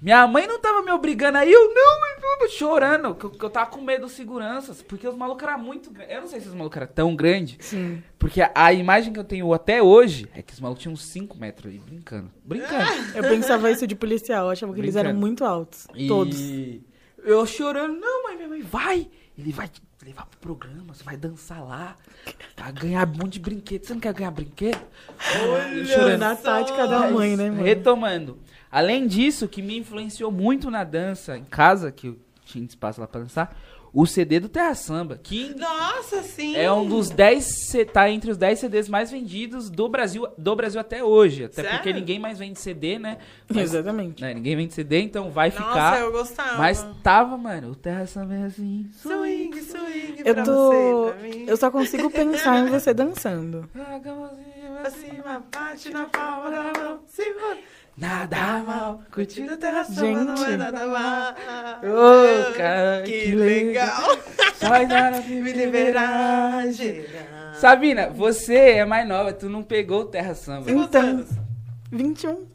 Minha 0.00 0.26
mãe 0.28 0.46
não 0.46 0.60
tava 0.60 0.82
me 0.82 0.92
obrigando 0.92 1.38
aí, 1.38 1.52
eu 1.52 1.74
não, 1.74 2.00
eu 2.40 2.48
chorando, 2.48 3.14
que 3.14 3.24
eu, 3.24 3.30
que 3.30 3.44
eu 3.44 3.50
tava 3.50 3.70
com 3.70 3.80
medo 3.80 4.02
dos 4.02 4.12
seguranças, 4.12 4.80
porque 4.82 5.06
os 5.06 5.16
malucos 5.16 5.42
eram 5.42 5.58
muito 5.58 5.90
grandes. 5.90 6.14
Eu 6.14 6.20
não 6.20 6.28
sei 6.28 6.40
se 6.40 6.48
os 6.48 6.54
malucos 6.54 6.76
eram 6.76 6.86
tão 6.86 7.16
grandes, 7.16 7.56
Sim. 7.66 8.02
porque 8.18 8.40
a, 8.40 8.50
a 8.54 8.72
imagem 8.72 9.12
que 9.12 9.18
eu 9.18 9.24
tenho 9.24 9.52
até 9.52 9.82
hoje 9.82 10.28
é 10.34 10.42
que 10.42 10.52
os 10.52 10.60
malucos 10.60 10.82
tinham 10.82 10.92
uns 10.92 11.02
5 11.04 11.36
metros 11.38 11.66
ali, 11.66 11.78
brincando, 11.78 12.30
brincando. 12.44 12.90
Eu 13.14 13.24
pensava 13.24 13.70
isso 13.70 13.86
de 13.86 13.94
policial. 13.94 14.46
Eu 14.46 14.50
achava 14.50 14.72
que 14.72 14.80
eles 14.80 14.96
eram 14.96 15.10
Brincando. 15.10 15.26
muito 15.26 15.44
altos. 15.44 15.86
E 15.94 16.06
Todos. 16.06 16.38
Eu 17.24 17.44
chorando, 17.46 17.98
não, 17.98 18.22
mãe, 18.24 18.36
minha 18.36 18.48
mãe, 18.48 18.62
vai. 18.62 19.08
Ele 19.38 19.52
vai 19.52 19.68
te 19.68 19.80
levar 20.04 20.26
pro 20.26 20.40
programa, 20.40 20.92
você 20.92 21.04
vai 21.04 21.16
dançar 21.16 21.62
lá. 21.62 21.96
Vai 22.56 22.72
ganhar 22.72 23.08
um 23.08 23.12
monte 23.12 23.34
de 23.34 23.38
brinquedo. 23.38 23.84
Você 23.86 23.94
não 23.94 24.00
quer 24.00 24.12
ganhar 24.12 24.32
brinquedo? 24.32 24.80
Eu 25.40 25.86
chorando. 25.86 26.18
Na 26.18 26.34
tática 26.34 26.88
da 26.88 27.08
mãe, 27.08 27.36
né, 27.36 27.48
mano? 27.48 27.62
Retomando. 27.62 28.38
Além 28.70 29.06
disso, 29.06 29.46
que 29.46 29.62
me 29.62 29.78
influenciou 29.78 30.32
muito 30.32 30.70
na 30.72 30.82
dança 30.82 31.38
em 31.38 31.44
casa, 31.44 31.92
que 31.92 32.08
eu 32.08 32.18
tinha 32.44 32.64
espaço 32.64 33.00
lá 33.00 33.06
pra 33.06 33.20
dançar, 33.20 33.56
o 34.00 34.06
CD 34.06 34.38
do 34.38 34.48
Terra 34.48 34.74
Samba, 34.76 35.18
que 35.20 35.54
Nossa, 35.58 36.22
sim. 36.22 36.54
é 36.54 36.70
um 36.70 36.86
dos 36.88 37.10
10, 37.10 37.44
C- 37.44 37.84
tá 37.84 38.08
entre 38.08 38.30
os 38.30 38.36
10 38.36 38.60
CDs 38.60 38.88
mais 38.88 39.10
vendidos 39.10 39.68
do 39.68 39.88
Brasil, 39.88 40.26
do 40.38 40.54
Brasil 40.54 40.80
até 40.80 41.02
hoje. 41.02 41.44
Até 41.44 41.62
Sério? 41.62 41.70
porque 41.78 41.92
ninguém 41.92 42.18
mais 42.20 42.38
vende 42.38 42.60
CD, 42.60 42.96
né? 42.98 43.18
Mas, 43.52 43.74
Exatamente. 43.74 44.22
né, 44.22 44.34
Ninguém 44.34 44.54
vende 44.54 44.72
CD, 44.74 45.00
então 45.00 45.30
vai 45.30 45.48
Nossa, 45.50 45.62
ficar. 45.62 46.00
eu 46.00 46.12
gostava. 46.12 46.58
Mas 46.58 46.86
tava, 47.02 47.36
mano, 47.36 47.70
o 47.72 47.74
Terra 47.74 48.06
Samba 48.06 48.34
é 48.34 48.44
assim. 48.44 48.88
Swing, 49.02 49.60
swing 49.62 50.22
Eu 50.24 50.34
pra 50.34 50.44
tô. 50.44 50.52
você, 50.68 51.12
pra 51.18 51.22
mim. 51.28 51.44
Eu 51.48 51.56
só 51.56 51.70
consigo 51.70 52.08
pensar 52.08 52.60
em 52.60 52.70
você 52.70 52.94
dançando. 52.94 53.68
Pra 53.72 54.90
cima, 54.90 55.44
bate 55.52 55.90
na 55.90 56.04
palma 56.04 56.50
da 56.50 56.62
mão, 56.80 57.00
segura. 57.08 57.58
Nada 58.00 58.62
mal, 58.64 59.02
Curtindo 59.10 59.54
a 59.54 59.56
terra 59.56 59.82
samba, 59.82 60.06
Gente. 60.06 60.24
não 60.24 60.46
é 60.46 60.56
nada 60.56 60.86
mal. 60.86 61.34
Ô, 61.82 62.52
cara, 62.52 63.02
que, 63.02 63.22
que 63.22 63.34
legal. 63.34 64.16
Sai 64.54 64.86
da 64.88 65.10
Me 65.10 65.52
liberar, 65.52 66.70
geral. 66.70 67.54
Sabina, 67.54 68.08
você 68.08 68.54
é 68.54 68.84
mais 68.84 69.06
nova, 69.08 69.32
tu 69.32 69.48
não 69.48 69.64
pegou 69.64 70.02
o 70.02 70.04
Terra 70.04 70.32
Samba. 70.32 70.70
Então. 70.70 71.00
anos? 71.02 71.28
21. 71.90 72.46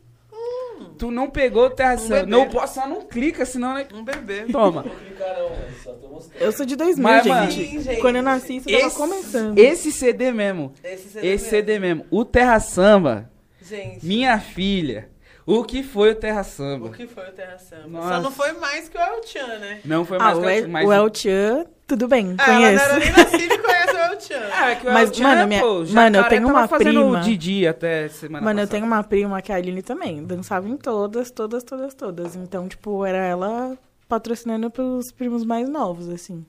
Tu 0.97 1.11
não 1.11 1.29
pegou 1.29 1.65
o 1.65 1.69
Terra 1.69 1.95
Um 1.95 1.97
Samba. 1.97 2.25
Não 2.25 2.47
posso, 2.47 2.75
só 2.75 2.87
não 2.87 3.01
clica, 3.01 3.45
senão... 3.45 3.73
Né? 3.73 3.85
Um 3.93 4.03
bebê. 4.03 4.45
Toma. 4.49 4.85
Né? 5.23 6.29
Eu 6.39 6.51
sou 6.51 6.65
de 6.65 6.75
2000, 6.75 7.03
Mas, 7.03 7.23
gente. 7.23 7.69
Sim, 7.69 7.81
gente. 7.81 8.01
Quando 8.01 8.15
eu 8.17 8.23
nasci, 8.23 8.57
isso 8.57 8.69
tava 8.69 8.87
Esse, 8.87 8.97
começando. 8.97 9.57
esse 9.57 9.91
CD 9.91 10.31
mesmo. 10.31 10.73
Esse 10.83 11.09
CD, 11.09 11.27
Esse 11.27 11.43
mesmo. 11.43 11.49
CD 11.49 11.79
mesmo. 11.79 12.05
O 12.09 12.23
Terra 12.25 12.59
Samba, 12.59 13.29
Gente, 13.61 14.05
minha 14.05 14.39
filha. 14.39 15.09
O 15.45 15.63
que 15.63 15.83
foi 15.83 16.11
o 16.11 16.15
Terra 16.15 16.43
Samba? 16.43 16.87
o 16.87 16.91
que 16.91 17.05
foi 17.05 17.27
o 17.27 17.31
Terra 17.31 17.57
Samba? 17.57 17.87
Nossa. 17.87 18.07
Só 18.15 18.21
não 18.21 18.31
foi 18.31 18.53
mais 18.53 18.87
que 18.87 18.97
o 18.97 19.01
El 19.01 19.23
Chan, 19.25 19.59
né? 19.59 19.79
Não 19.83 20.05
foi 20.05 20.17
Ah, 20.17 20.23
mais 20.23 20.37
o 20.37 20.41
que 20.41 20.47
eu- 20.47 20.49
El, 20.51 20.69
mas- 20.69 20.87
o 20.87 20.93
El 20.93 21.09
Chan, 21.13 21.65
tudo 21.85 22.07
bem, 22.07 22.35
Ah, 22.37 22.43
ela 22.45 22.53
não 22.53 22.61
conheço. 22.65 22.85
era 22.85 22.99
nem 22.99 23.11
nascida 23.11 23.53
e 23.53 23.57
conhece 23.57 23.93
o 23.93 23.97
El 23.97 24.21
Chan. 24.21 24.49
Ah, 24.53 24.71
é 24.71 24.75
que 24.75 24.87
o 24.87 24.93
Mas, 24.93 25.09
El 25.09 25.15
Chan, 25.15 25.23
mano, 25.23 25.47
minha- 25.47 25.61
pô, 25.61 25.67
mano, 25.93 26.17
eu 26.17 26.23
tenho 26.29 26.47
tava 26.47 26.57
uma 26.59 26.67
fazendo 26.67 27.01
prima- 27.01 27.19
o 27.19 27.21
Didi 27.21 27.67
até 27.67 28.07
semana 28.07 28.45
Mano, 28.45 28.59
eu 28.59 28.63
passada. 28.63 28.71
tenho 28.71 28.85
uma 28.85 29.03
prima, 29.03 29.41
que 29.41 29.51
é 29.51 29.55
a 29.55 29.57
Aline 29.57 29.81
também, 29.81 30.23
dançava 30.23 30.67
em 30.69 30.77
todas, 30.77 31.29
todas, 31.29 31.63
todas, 31.63 31.93
todas. 31.93 32.35
Então, 32.37 32.67
tipo, 32.69 33.05
era 33.05 33.17
ela 33.17 33.77
patrocinando 34.07 34.69
pros 34.71 35.11
primos 35.11 35.43
mais 35.43 35.67
novos, 35.67 36.07
assim. 36.07 36.45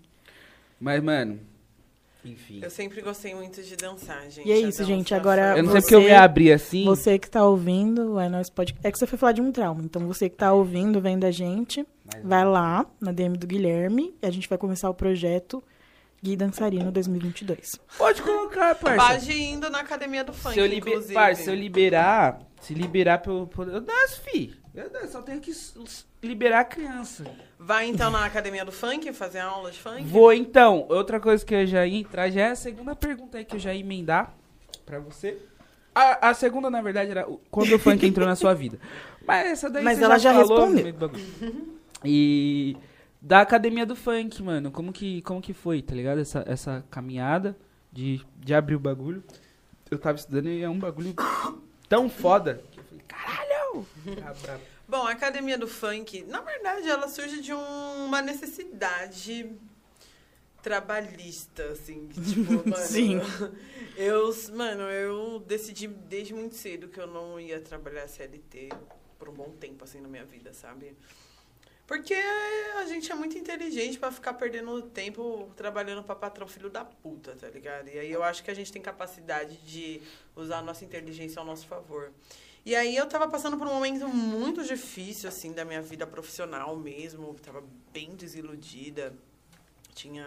Mas, 0.81 1.03
mano, 1.03 1.41
enfim. 2.25 2.61
Eu 2.63 2.71
sempre 2.71 3.01
gostei 3.03 3.35
muito 3.35 3.63
de 3.63 3.77
dançar, 3.77 4.23
gente. 4.31 4.49
E 4.49 4.53
é 4.53 4.59
isso, 4.59 4.83
gente, 4.85 5.15
agora 5.15 5.57
Eu 5.57 5.63
não 5.63 5.73
sei 5.73 5.81
você- 5.81 5.87
porque 5.87 5.95
eu 5.95 6.01
me 6.03 6.13
abri 6.13 6.53
assim. 6.53 6.85
Você 6.85 7.19
que 7.19 7.29
tá 7.31 7.45
ouvindo, 7.47 8.19
é, 8.19 8.29
nós 8.29 8.49
pode... 8.51 8.75
é 8.83 8.91
que 8.91 8.99
você 8.99 9.07
foi 9.07 9.19
falar 9.19 9.33
de 9.33 9.41
um 9.43 9.53
trauma. 9.53 9.83
Então, 9.85 10.07
você 10.07 10.29
que 10.29 10.37
tá 10.37 10.53
ouvindo, 10.53 11.01
vendo 11.01 11.25
a 11.25 11.31
gente, 11.31 11.87
Mas- 12.05 12.23
vai 12.25 12.45
lá 12.45 12.87
na 13.01 13.13
DM 13.13 13.37
do 13.37 13.47
Guilherme 13.47 14.15
e 14.23 14.27
a 14.27 14.31
gente 14.31 14.49
vai 14.49 14.57
começar 14.59 14.89
o 14.91 14.95
projeto 14.95 15.63
Gui 16.23 16.37
Dançarino 16.37 16.91
2022. 16.91 17.73
Pode 17.99 18.23
colocar, 18.23 18.75
parça. 18.77 19.07
Pode 19.09 19.33
indo 19.33 19.69
na 19.69 19.81
academia 19.81 20.25
do 20.25 20.33
funk, 20.33 20.55
Se 20.55 20.61
eu, 20.61 20.67
liber... 20.67 20.89
inclusive. 20.93 21.13
parça, 21.15 21.43
se 21.43 21.51
eu 21.51 21.55
liberar, 21.55 22.41
se 22.63 22.73
liberar 22.73 23.19
pelo... 23.19 23.47
pelo- 23.47 23.71
Eu 23.73 23.81
danço, 23.83 24.23
fi. 24.23 24.55
Eu 24.75 25.09
só 25.09 25.23
tenho 25.23 25.41
que 25.41 25.53
liberar 26.21 26.61
a 26.61 26.65
criança. 26.65 27.25
Vai 27.59 27.87
então 27.87 28.11
na 28.11 28.25
academia 28.25 28.65
do 28.65 28.73
funk 28.73 29.13
fazer 29.13 29.39
aula 29.39 29.71
de 29.71 29.79
funk? 29.79 30.03
Vou 30.03 30.33
então. 30.33 30.87
Outra 30.89 31.21
coisa 31.21 31.47
que 31.47 31.55
eu 31.55 31.65
já 31.67 31.87
ia 31.87 32.01
entrar 32.01 32.29
já 32.29 32.41
é 32.41 32.51
a 32.51 32.57
segunda 32.57 32.97
pergunta 32.97 33.39
aí 33.39 33.45
que 33.45 33.55
eu 33.55 33.61
já 33.61 33.73
ia 33.73 33.81
emendar 33.81 34.35
pra 34.85 34.99
você. 34.99 35.39
A, 35.95 36.31
a 36.31 36.35
segunda, 36.35 36.69
na 36.69 36.83
verdade, 36.83 37.13
era 37.13 37.25
quando 37.53 37.73
o 37.73 37.79
funk 37.79 38.05
entrou 38.05 38.27
na 38.27 38.35
sua 38.35 38.53
vida. 38.55 38.81
Mas 39.25 39.47
essa 39.47 39.71
daí 39.71 39.85
Mas 39.85 39.99
você 39.99 40.05
ela 40.05 40.19
já 40.19 40.35
falou 40.35 40.49
no 40.49 40.75
respondeu. 40.75 40.83
meio 40.83 40.95
do 40.95 41.09
bagulho. 41.09 41.79
E 42.05 42.77
da 43.23 43.41
academia 43.43 43.87
do 43.87 43.95
funk, 43.95 44.43
mano, 44.43 44.73
como 44.73 44.93
que, 44.93 45.23
como 45.23 45.41
que 45.41 45.53
foi, 45.53 45.81
tá 45.83 45.95
ligado? 45.95 46.21
Essa, 46.21 46.45
essa 46.49 46.85
caminhada 46.91 47.57
de, 47.93 48.21
de 48.37 48.53
abrir 48.53 48.75
o 48.75 48.81
bagulho. 48.81 49.23
Eu 49.89 49.99
tava 49.99 50.19
estudando 50.19 50.49
e 50.49 50.63
é 50.63 50.69
um 50.69 50.81
bagulho 50.81 51.15
tão 51.89 52.09
foda 52.11 52.61
que 52.73 52.81
eu 52.81 52.85
falei, 52.85 53.05
caralho! 53.07 53.44
Tá. 54.45 54.61
Bom, 54.87 55.07
a 55.07 55.11
academia 55.13 55.57
do 55.59 55.67
funk, 55.67 56.23
na 56.25 56.41
verdade, 56.41 56.89
ela 56.89 57.09
surge 57.09 57.41
de 57.41 57.53
um- 57.55 58.05
uma 58.07 58.21
necessidade 58.23 59.51
trabalhista, 60.63 61.65
assim, 61.73 62.09
que, 62.09 62.21
tipo, 62.21 62.53
mano, 62.69 62.77
Sim. 62.77 63.21
eu, 63.97 64.35
mano, 64.55 64.83
eu 64.85 65.39
decidi 65.41 65.87
desde 65.87 66.33
muito 66.35 66.55
cedo 66.55 66.89
que 66.89 66.99
eu 66.99 67.07
não 67.07 67.39
ia 67.39 67.61
trabalhar 67.61 68.09
CLT 68.09 68.71
por 69.19 69.29
um 69.29 69.33
bom 69.33 69.51
tempo, 69.51 69.85
assim, 69.85 70.01
na 70.01 70.09
minha 70.09 70.25
vida, 70.25 70.53
sabe? 70.55 70.97
Porque 71.87 72.15
a 72.15 72.87
gente 72.87 73.13
é 73.13 73.15
muito 73.15 73.37
inteligente 73.37 73.99
pra 73.99 74.11
ficar 74.11 74.33
perdendo 74.35 74.81
tempo 74.81 75.51
trabalhando 75.55 76.03
pra 76.03 76.15
patrão 76.15 76.49
filho 76.49 76.71
da 76.71 76.83
puta, 76.83 77.37
tá 77.37 77.47
ligado? 77.49 77.89
E 77.89 77.99
aí 77.99 78.11
eu 78.11 78.23
acho 78.23 78.43
que 78.43 78.51
a 78.51 78.55
gente 78.55 78.73
tem 78.73 78.81
capacidade 78.81 79.59
de 79.59 80.01
usar 80.35 80.59
a 80.59 80.63
nossa 80.63 80.83
inteligência 80.83 81.39
ao 81.39 81.45
nosso 81.45 81.67
favor. 81.67 82.11
E 82.65 82.75
aí 82.75 82.97
eu 82.97 83.07
tava 83.07 83.29
passando 83.29 83.57
por 83.59 83.67
um 83.67 83.75
momento 83.75 84.09
muito 84.09 84.65
difícil, 84.65 85.29
assim, 85.29 85.53
da 85.53 85.65
minha 85.65 85.83
vida 85.83 86.07
profissional 86.07 86.75
mesmo. 86.77 87.35
Tava 87.43 87.63
bem 87.93 88.15
desiludida. 88.17 89.13
Tinha 89.95 90.27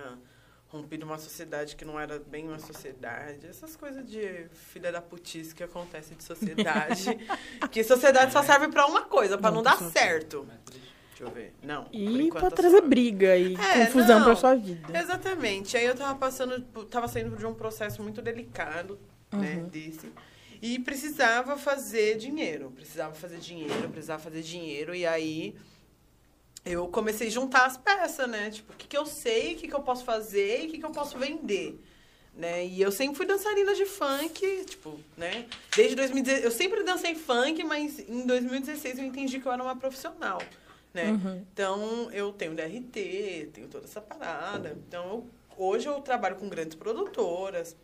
rompido 0.69 1.05
uma 1.05 1.17
sociedade 1.17 1.75
que 1.75 1.83
não 1.83 1.99
era 1.99 2.19
bem 2.19 2.47
uma 2.47 2.59
sociedade. 2.59 3.47
Essas 3.47 3.75
coisas 3.75 4.05
de 4.07 4.45
filha 4.51 4.91
da 4.91 5.01
putice 5.01 5.55
que 5.55 5.63
acontece 5.63 6.13
de 6.13 6.23
sociedade. 6.23 7.05
que 7.71 7.83
sociedade 7.83 8.31
só 8.31 8.43
serve 8.43 8.67
pra 8.67 8.85
uma 8.85 9.01
coisa, 9.01 9.37
pra 9.37 9.49
não, 9.49 9.57
Não, 9.57 9.63
dar 9.63 9.77
só- 9.79 9.89
certo. 9.89 10.47
Deixa 11.09 11.23
eu 11.23 11.31
ver. 11.31 11.55
Não. 11.63 11.87
E 11.91 12.29
pra 12.29 12.41
tá 12.41 12.51
trazer 12.51 12.77
suave. 12.77 12.87
briga 12.87 13.35
e 13.35 13.55
É, 13.55 13.85
confusão 13.87 14.19
não. 14.19 14.25
pra 14.25 14.35
sua 14.35 14.53
vida. 14.55 14.95
Exatamente. 14.99 15.75
Aí 15.75 15.85
eu 15.85 15.95
tava 15.95 16.13
passando, 16.19 16.61
tava 16.85 17.07
saindo 17.07 17.35
de 17.35 17.45
um 17.47 17.55
processo 17.55 18.03
muito 18.03 18.21
delicado, 18.21 18.99
né, 19.31 19.55
Uhum. 19.55 19.67
desse. 19.69 20.11
E 20.61 20.79
precisava 20.79 21.57
fazer 21.57 22.17
dinheiro, 22.17 22.71
precisava 22.71 23.13
fazer 23.13 23.37
dinheiro, 23.37 23.89
precisava 23.89 24.21
fazer 24.21 24.41
dinheiro. 24.41 24.95
E 24.95 25.05
aí 25.05 25.55
eu 26.65 26.87
comecei 26.87 27.27
a 27.27 27.31
juntar 27.31 27.65
as 27.65 27.77
peças, 27.77 28.27
né? 28.29 28.49
Tipo, 28.49 28.73
o 28.73 28.75
que, 28.75 28.87
que 28.87 28.97
eu 28.97 29.05
sei, 29.05 29.53
o 29.53 29.57
que, 29.57 29.67
que 29.67 29.73
eu 29.75 29.81
posso 29.81 30.03
fazer 30.03 30.63
e 30.63 30.67
o 30.67 30.71
que, 30.71 30.77
que 30.79 30.85
eu 30.85 30.91
posso 30.91 31.17
vender. 31.17 31.79
Né? 32.35 32.67
E 32.67 32.79
eu 32.81 32.91
sempre 32.91 33.15
fui 33.17 33.25
dançarina 33.25 33.73
de 33.73 33.85
funk, 33.85 34.65
tipo, 34.65 34.99
né? 35.15 35.47
Desde 35.75 35.95
2016, 35.95 36.43
eu 36.45 36.51
sempre 36.51 36.83
dancei 36.83 37.15
funk, 37.15 37.63
mas 37.63 37.97
em 38.07 38.27
2016 38.27 38.99
eu 38.99 39.05
entendi 39.05 39.39
que 39.39 39.47
eu 39.47 39.51
era 39.51 39.63
uma 39.63 39.75
profissional, 39.75 40.39
né? 40.93 41.11
Uhum. 41.13 41.45
Então, 41.51 42.11
eu 42.11 42.31
tenho 42.31 42.53
DRT, 42.53 43.49
tenho 43.53 43.67
toda 43.67 43.85
essa 43.85 43.99
parada. 43.99 44.77
Então, 44.87 45.03
eu- 45.07 45.27
hoje 45.57 45.87
eu 45.87 45.99
trabalho 46.01 46.35
com 46.35 46.47
grandes 46.47 46.75
produtoras, 46.75 47.75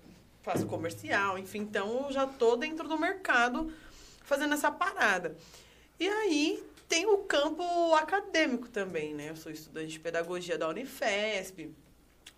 faço 0.44 0.68
comercial, 0.68 1.40
enfim. 1.40 1.60
Então, 1.60 2.06
eu 2.06 2.12
já 2.12 2.28
tô 2.28 2.56
dentro 2.56 2.88
do 2.88 3.00
mercado 3.00 3.74
fazendo 4.24 4.54
essa 4.54 4.70
parada. 4.70 5.36
E 6.00 6.08
aí, 6.08 6.64
tem 6.88 7.06
o 7.08 7.20
campo 7.20 7.64
acadêmico 7.96 8.68
também, 8.70 9.14
né? 9.14 9.30
Eu 9.30 9.36
sou 9.36 9.52
estudante 9.52 9.88
de 9.88 10.00
pedagogia 10.00 10.58
da 10.58 10.68
Unifesp. 10.68 11.72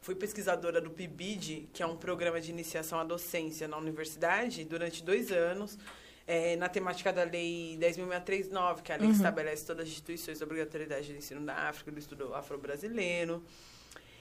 Fui 0.01 0.13
pesquisadora 0.13 0.79
do 0.79 0.91
PIBID, 0.91 1.67
que 1.73 1.81
é 1.81 1.85
um 1.85 1.97
programa 1.97 2.39
de 2.39 2.51
iniciação 2.51 2.99
à 2.99 3.03
docência 3.03 3.67
na 3.67 3.75
universidade, 3.75 4.63
durante 4.63 5.03
dois 5.03 5.31
anos, 5.31 5.79
eh, 6.27 6.55
na 6.57 6.69
temática 6.69 7.11
da 7.11 7.23
Lei 7.23 7.75
10.639, 7.81 8.83
que 8.83 8.91
é 8.91 8.95
a 8.95 8.97
lei 8.99 9.09
que 9.09 9.15
estabelece 9.15 9.65
todas 9.65 9.85
as 9.85 9.91
instituições 9.91 10.37
de 10.37 10.43
obrigatoriedade 10.43 11.11
do 11.11 11.17
ensino 11.17 11.41
da 11.41 11.55
África, 11.55 11.91
do 11.91 11.97
estudo 11.97 12.35
afro-brasileiro. 12.35 13.43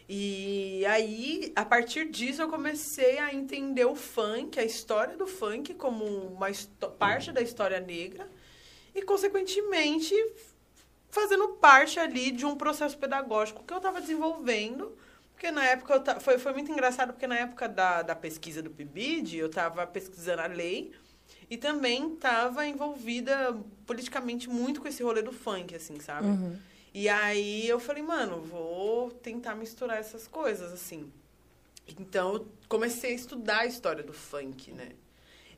E 0.08 0.84
aí, 0.86 1.52
a 1.56 1.64
partir 1.64 2.10
disso, 2.10 2.42
eu 2.42 2.48
comecei 2.48 3.18
a 3.18 3.34
entender 3.34 3.86
o 3.86 3.94
funk, 3.94 4.58
a 4.58 4.64
história 4.64 5.16
do 5.16 5.26
funk, 5.26 5.72
como 5.74 6.04
uma 6.04 6.48
parte 6.98 7.32
da 7.32 7.40
história 7.40 7.80
negra, 7.80 8.28
e, 8.94 9.02
consequentemente, 9.02 10.14
fazendo 11.08 11.48
parte 11.54 11.98
ali 11.98 12.30
de 12.30 12.44
um 12.44 12.54
processo 12.54 12.98
pedagógico 12.98 13.64
que 13.64 13.72
eu 13.72 13.78
estava 13.78 14.00
desenvolvendo. 14.00 14.96
Porque 15.32 15.50
na 15.50 15.64
época, 15.64 16.20
foi, 16.20 16.38
foi 16.38 16.52
muito 16.52 16.70
engraçado, 16.70 17.12
porque 17.12 17.26
na 17.26 17.36
época 17.36 17.68
da, 17.68 18.02
da 18.02 18.14
pesquisa 18.14 18.62
do 18.62 18.70
PIBID, 18.70 19.38
eu 19.38 19.46
estava 19.46 19.86
pesquisando 19.86 20.42
a 20.42 20.46
lei 20.46 20.92
e 21.50 21.56
também 21.56 22.14
estava 22.14 22.66
envolvida 22.66 23.56
politicamente 23.86 24.48
muito 24.48 24.80
com 24.80 24.88
esse 24.88 25.02
rolê 25.02 25.22
do 25.22 25.32
funk, 25.32 25.74
assim, 25.74 25.98
sabe? 25.98 26.28
Uhum. 26.28 26.56
E 26.94 27.08
aí 27.08 27.68
eu 27.68 27.80
falei, 27.80 28.02
mano, 28.02 28.40
vou 28.40 29.10
tentar 29.10 29.56
misturar 29.56 29.98
essas 29.98 30.28
coisas, 30.28 30.72
assim. 30.72 31.12
Então 31.98 32.34
eu 32.34 32.48
comecei 32.68 33.10
a 33.10 33.14
estudar 33.14 33.58
a 33.60 33.66
história 33.66 34.02
do 34.02 34.12
funk, 34.12 34.70
né? 34.72 34.92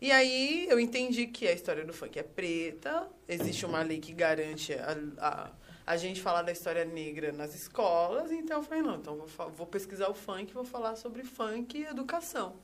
E 0.01 0.11
aí 0.11 0.67
eu 0.69 0.81
entendi 0.81 1.27
que 1.27 1.47
a 1.47 1.53
história 1.53 1.85
do 1.85 1.93
funk 1.93 2.19
é 2.19 2.23
preta, 2.23 3.09
existe 3.29 3.65
uma 3.65 3.83
lei 3.83 3.99
que 3.99 4.13
garante 4.13 4.75
a, 4.75 4.97
a, 5.19 5.51
a 5.87 5.97
gente 5.97 6.21
falar 6.21 6.43
da 6.43 6.53
história 6.53 6.85
negra 6.85 7.33
nas 7.33 7.55
escolas, 7.55 8.31
então 8.33 8.59
eu 8.59 8.63
falei, 8.63 8.83
não, 8.83 8.97
então 8.97 9.17
vou, 9.17 9.51
vou 9.51 9.67
pesquisar 9.67 10.09
o 10.09 10.15
funk, 10.15 10.53
vou 10.53 10.65
falar 10.65 10.97
sobre 10.97 11.23
funk 11.23 11.79
e 11.79 11.85
educação. 11.85 12.57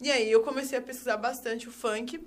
E 0.00 0.10
aí 0.10 0.30
eu 0.30 0.42
comecei 0.42 0.78
a 0.78 0.82
pesquisar 0.82 1.16
bastante 1.16 1.68
o 1.68 1.72
funk 1.72 2.20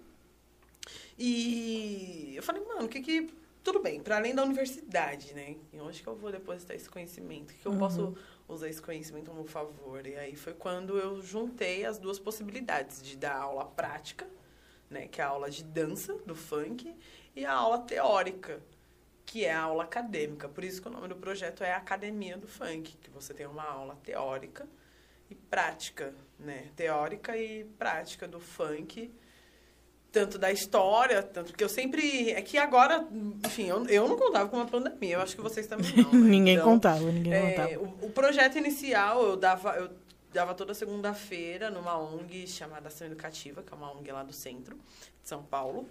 e 1.17 2.33
eu 2.35 2.43
falei, 2.43 2.63
mano, 2.63 2.85
o 2.85 2.89
que 2.89 3.01
que... 3.01 3.29
Tudo 3.63 3.81
bem, 3.81 4.01
para 4.01 4.17
além 4.17 4.33
da 4.33 4.43
universidade, 4.43 5.33
né? 5.33 5.57
E 5.73 5.79
onde 5.79 6.01
que 6.01 6.07
eu 6.07 6.15
vou 6.15 6.31
depositar 6.31 6.75
esse 6.75 6.89
conhecimento? 6.89 7.51
O 7.51 7.53
que, 7.55 7.65
eu 7.65 7.77
posso 7.77 8.17
usar 8.47 8.69
esse 8.69 8.81
conhecimento 8.81 9.29
a 9.29 9.33
meu 9.33 9.45
favor? 9.45 10.07
E 10.07 10.15
aí 10.15 10.35
foi 10.35 10.53
quando 10.53 10.97
eu 10.97 11.21
juntei 11.21 11.85
as 11.85 11.99
duas 11.99 12.17
possibilidades 12.17 13.01
de 13.03 13.17
dar 13.17 13.35
aula 13.35 13.65
prática, 13.65 14.25
né? 14.89 15.07
Que 15.07 15.21
é 15.21 15.23
a 15.23 15.27
aula 15.27 15.49
de 15.49 15.63
dança 15.63 16.13
do 16.25 16.35
funk 16.35 16.95
e 17.35 17.45
a 17.45 17.53
aula 17.53 17.79
teórica, 17.79 18.61
que 19.25 19.45
é 19.45 19.53
a 19.53 19.61
aula 19.61 19.83
acadêmica. 19.83 20.47
Por 20.47 20.63
isso 20.63 20.81
que 20.81 20.87
o 20.87 20.91
nome 20.91 21.09
do 21.09 21.15
projeto 21.15 21.63
é 21.63 21.73
Academia 21.73 22.37
do 22.37 22.47
Funk, 22.47 22.97
que 22.97 23.09
você 23.09 23.33
tem 23.33 23.45
uma 23.45 23.63
aula 23.63 23.95
teórica 24.03 24.67
e 25.29 25.35
prática, 25.35 26.15
né? 26.39 26.71
Teórica 26.75 27.37
e 27.37 27.65
prática 27.77 28.27
do 28.27 28.39
funk, 28.39 29.13
tanto 30.11 30.37
da 30.37 30.51
história, 30.51 31.21
tanto 31.21 31.53
que 31.53 31.63
eu 31.63 31.69
sempre. 31.69 32.31
É 32.31 32.41
que 32.41 32.57
agora, 32.57 33.07
enfim, 33.45 33.67
eu, 33.67 33.85
eu 33.85 34.07
não 34.07 34.17
contava 34.17 34.49
com 34.49 34.57
uma 34.57 34.65
pandemia, 34.65 35.15
eu 35.15 35.21
acho 35.21 35.35
que 35.35 35.41
vocês 35.41 35.67
também 35.67 35.91
não. 35.95 36.11
né? 36.13 36.29
ninguém 36.29 36.55
Então, 36.55 36.65
contava, 36.65 37.11
ninguém 37.11 37.33
é, 37.33 37.51
contava. 37.51 37.79
o, 37.79 38.07
o 38.07 38.09
projeto 38.09 38.57
inicial 38.57 39.23
eu 39.23 39.35
dava, 39.35 39.75
eu 39.75 39.89
dava 40.33 40.53
toda 40.53 40.73
segunda-feira 40.73 41.69
numa 41.69 41.97
ONG 41.97 42.47
chamada 42.47 42.87
Ação 42.87 43.07
Educativa, 43.07 43.61
que 43.61 43.73
é 43.73 43.77
uma 43.77 43.91
ONG 43.91 44.11
lá 44.11 44.23
do 44.23 44.33
centro 44.33 44.75
de 44.75 45.29
São 45.29 45.43
Paulo. 45.43 45.87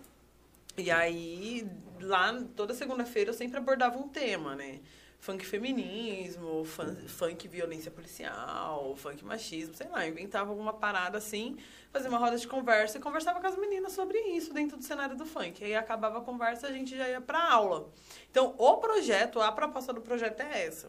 E 0.76 0.90
aí, 0.90 1.66
lá, 2.00 2.40
toda 2.54 2.72
segunda-feira, 2.72 3.30
eu 3.30 3.34
sempre 3.34 3.58
abordava 3.58 3.98
um 3.98 4.08
tema, 4.08 4.54
né? 4.54 4.78
Funk 5.20 5.44
feminismo, 5.44 6.64
fun- 6.64 6.94
funk 7.08 7.48
violência 7.48 7.90
policial, 7.90 8.94
funk 8.96 9.24
machismo, 9.24 9.74
sei 9.74 9.88
lá, 9.88 10.06
inventava 10.06 10.50
alguma 10.50 10.72
parada 10.72 11.18
assim, 11.18 11.56
fazia 11.92 12.08
uma 12.08 12.18
roda 12.18 12.36
de 12.38 12.46
conversa 12.46 12.98
e 12.98 13.00
conversava 13.00 13.40
com 13.40 13.46
as 13.46 13.56
meninas 13.56 13.92
sobre 13.92 14.16
isso 14.18 14.54
dentro 14.54 14.76
do 14.76 14.84
cenário 14.84 15.16
do 15.16 15.26
funk. 15.26 15.62
Aí 15.62 15.74
acabava 15.74 16.18
a 16.18 16.20
conversa, 16.20 16.68
a 16.68 16.72
gente 16.72 16.96
já 16.96 17.08
ia 17.08 17.20
pra 17.20 17.52
aula. 17.52 17.90
Então, 18.30 18.54
o 18.56 18.76
projeto, 18.76 19.40
a 19.40 19.50
proposta 19.50 19.92
do 19.92 20.00
projeto 20.00 20.40
é 20.40 20.64
essa. 20.66 20.88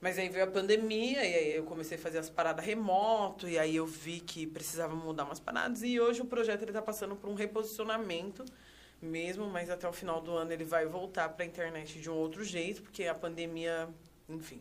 Mas 0.00 0.18
aí 0.18 0.28
veio 0.28 0.44
a 0.44 0.48
pandemia, 0.48 1.24
e 1.24 1.34
aí 1.34 1.56
eu 1.56 1.62
comecei 1.62 1.96
a 1.96 2.00
fazer 2.00 2.18
as 2.18 2.28
paradas 2.28 2.64
remoto, 2.64 3.48
e 3.48 3.56
aí 3.56 3.76
eu 3.76 3.86
vi 3.86 4.18
que 4.18 4.44
precisava 4.44 4.96
mudar 4.96 5.24
umas 5.24 5.38
paradas, 5.38 5.84
e 5.84 6.00
hoje 6.00 6.20
o 6.20 6.24
projeto 6.24 6.62
ele 6.62 6.72
tá 6.72 6.82
passando 6.82 7.14
por 7.14 7.30
um 7.30 7.34
reposicionamento 7.34 8.44
mesmo, 9.02 9.46
mas 9.46 9.68
até 9.68 9.88
o 9.88 9.92
final 9.92 10.20
do 10.20 10.32
ano 10.32 10.52
ele 10.52 10.64
vai 10.64 10.86
voltar 10.86 11.28
para 11.28 11.44
a 11.44 11.46
internet 11.46 12.00
de 12.00 12.08
um 12.08 12.14
outro 12.14 12.44
jeito, 12.44 12.82
porque 12.82 13.04
a 13.04 13.14
pandemia, 13.14 13.88
enfim. 14.28 14.60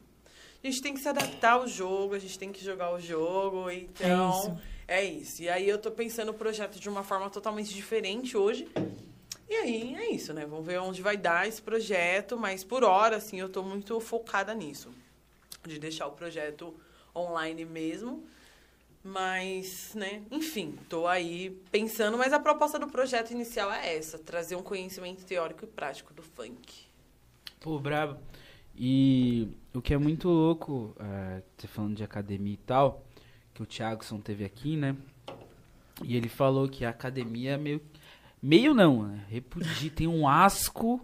A 0.63 0.67
gente 0.67 0.81
tem 0.81 0.93
que 0.93 0.99
se 0.99 1.09
adaptar 1.09 1.53
ao 1.53 1.67
jogo, 1.67 2.13
a 2.13 2.19
gente 2.19 2.37
tem 2.37 2.51
que 2.51 2.63
jogar 2.63 2.93
o 2.93 2.99
jogo, 2.99 3.69
então 3.69 4.59
é 4.87 5.03
isso. 5.03 5.41
E 5.41 5.49
aí 5.49 5.67
eu 5.67 5.77
tô 5.77 5.89
pensando 5.89 6.29
o 6.29 6.33
projeto 6.33 6.79
de 6.79 6.89
uma 6.89 7.03
forma 7.03 7.29
totalmente 7.29 7.73
diferente 7.73 8.37
hoje. 8.37 8.67
E 9.49 9.53
aí 9.55 9.95
é 9.95 10.11
isso, 10.11 10.33
né? 10.33 10.45
Vamos 10.45 10.65
ver 10.65 10.79
onde 10.79 11.01
vai 11.01 11.17
dar 11.17 11.47
esse 11.47 11.61
projeto, 11.61 12.37
mas 12.37 12.63
por 12.63 12.83
hora, 12.83 13.17
assim, 13.17 13.39
eu 13.39 13.49
tô 13.49 13.63
muito 13.63 13.99
focada 13.99 14.53
nisso. 14.53 14.89
De 15.65 15.79
deixar 15.79 16.07
o 16.07 16.11
projeto 16.11 16.73
online 17.15 17.65
mesmo. 17.65 18.23
Mas, 19.03 19.95
né, 19.95 20.21
enfim, 20.29 20.77
tô 20.87 21.07
aí 21.07 21.49
pensando, 21.71 22.17
mas 22.17 22.33
a 22.33 22.39
proposta 22.39 22.77
do 22.77 22.87
projeto 22.87 23.31
inicial 23.31 23.71
é 23.71 23.95
essa, 23.95 24.19
trazer 24.19 24.55
um 24.55 24.61
conhecimento 24.61 25.25
teórico 25.25 25.65
e 25.65 25.67
prático 25.67 26.13
do 26.13 26.21
funk. 26.21 26.85
Pô, 27.59 27.79
brabo. 27.79 28.19
E 28.75 29.49
o 29.73 29.81
que 29.81 29.93
é 29.93 29.97
muito 29.97 30.29
louco, 30.29 30.95
é, 30.99 31.41
você 31.57 31.67
falando 31.67 31.95
de 31.95 32.03
academia 32.03 32.53
e 32.53 32.57
tal, 32.57 33.03
que 33.53 33.61
o 33.61 33.65
Thiagson 33.65 34.19
teve 34.19 34.45
aqui, 34.45 34.77
né? 34.77 34.95
E 36.03 36.15
ele 36.15 36.29
falou 36.29 36.67
que 36.67 36.85
a 36.85 36.89
academia 36.89 37.51
é 37.51 37.57
meio. 37.57 37.81
Meio 38.41 38.73
não, 38.73 39.03
né? 39.03 39.25
Repudia, 39.29 39.91
tem 39.91 40.07
um 40.07 40.27
asco 40.27 40.99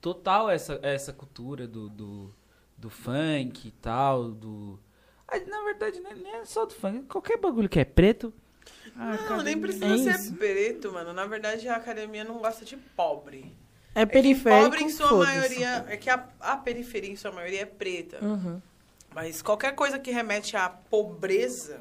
total 0.00 0.48
essa, 0.48 0.78
essa 0.82 1.12
cultura 1.12 1.66
do, 1.66 1.88
do, 1.88 2.34
do 2.76 2.90
funk 2.90 3.66
e 3.66 3.70
tal, 3.72 4.30
do. 4.30 4.78
Ah, 5.28 5.38
na 5.46 5.62
verdade, 5.64 6.00
nem, 6.00 6.34
é 6.36 6.44
só 6.44 6.64
do 6.64 6.74
funk, 6.74 7.06
qualquer 7.06 7.36
bagulho 7.38 7.68
que 7.68 7.80
é 7.80 7.84
preto. 7.84 8.32
a 8.96 9.16
não, 9.30 9.42
nem 9.42 9.58
precisa 9.60 9.86
É 9.86 9.98
ser 9.98 10.20
isso. 10.20 10.34
preto, 10.34 10.92
mano. 10.92 11.12
Na 11.12 11.26
verdade, 11.26 11.68
a 11.68 11.76
academia 11.76 12.24
não 12.24 12.38
gosta 12.38 12.64
de 12.64 12.76
pobre. 12.76 13.52
É 13.94 14.02
É 14.02 14.06
periférico, 14.06 14.64
pobre 14.70 14.84
em 14.84 14.88
sua 14.90 15.12
maioria. 15.12 15.84
É 15.88 15.96
que 15.96 16.08
a, 16.10 16.28
a 16.40 16.56
periferia 16.56 17.10
em 17.10 17.16
sua 17.16 17.32
maioria 17.32 17.62
é 17.62 17.66
preta. 17.66 18.24
Uhum. 18.24 18.60
Mas 19.14 19.40
qualquer 19.40 19.74
coisa 19.74 19.98
que 19.98 20.10
remete 20.10 20.56
à 20.56 20.68
pobreza, 20.68 21.80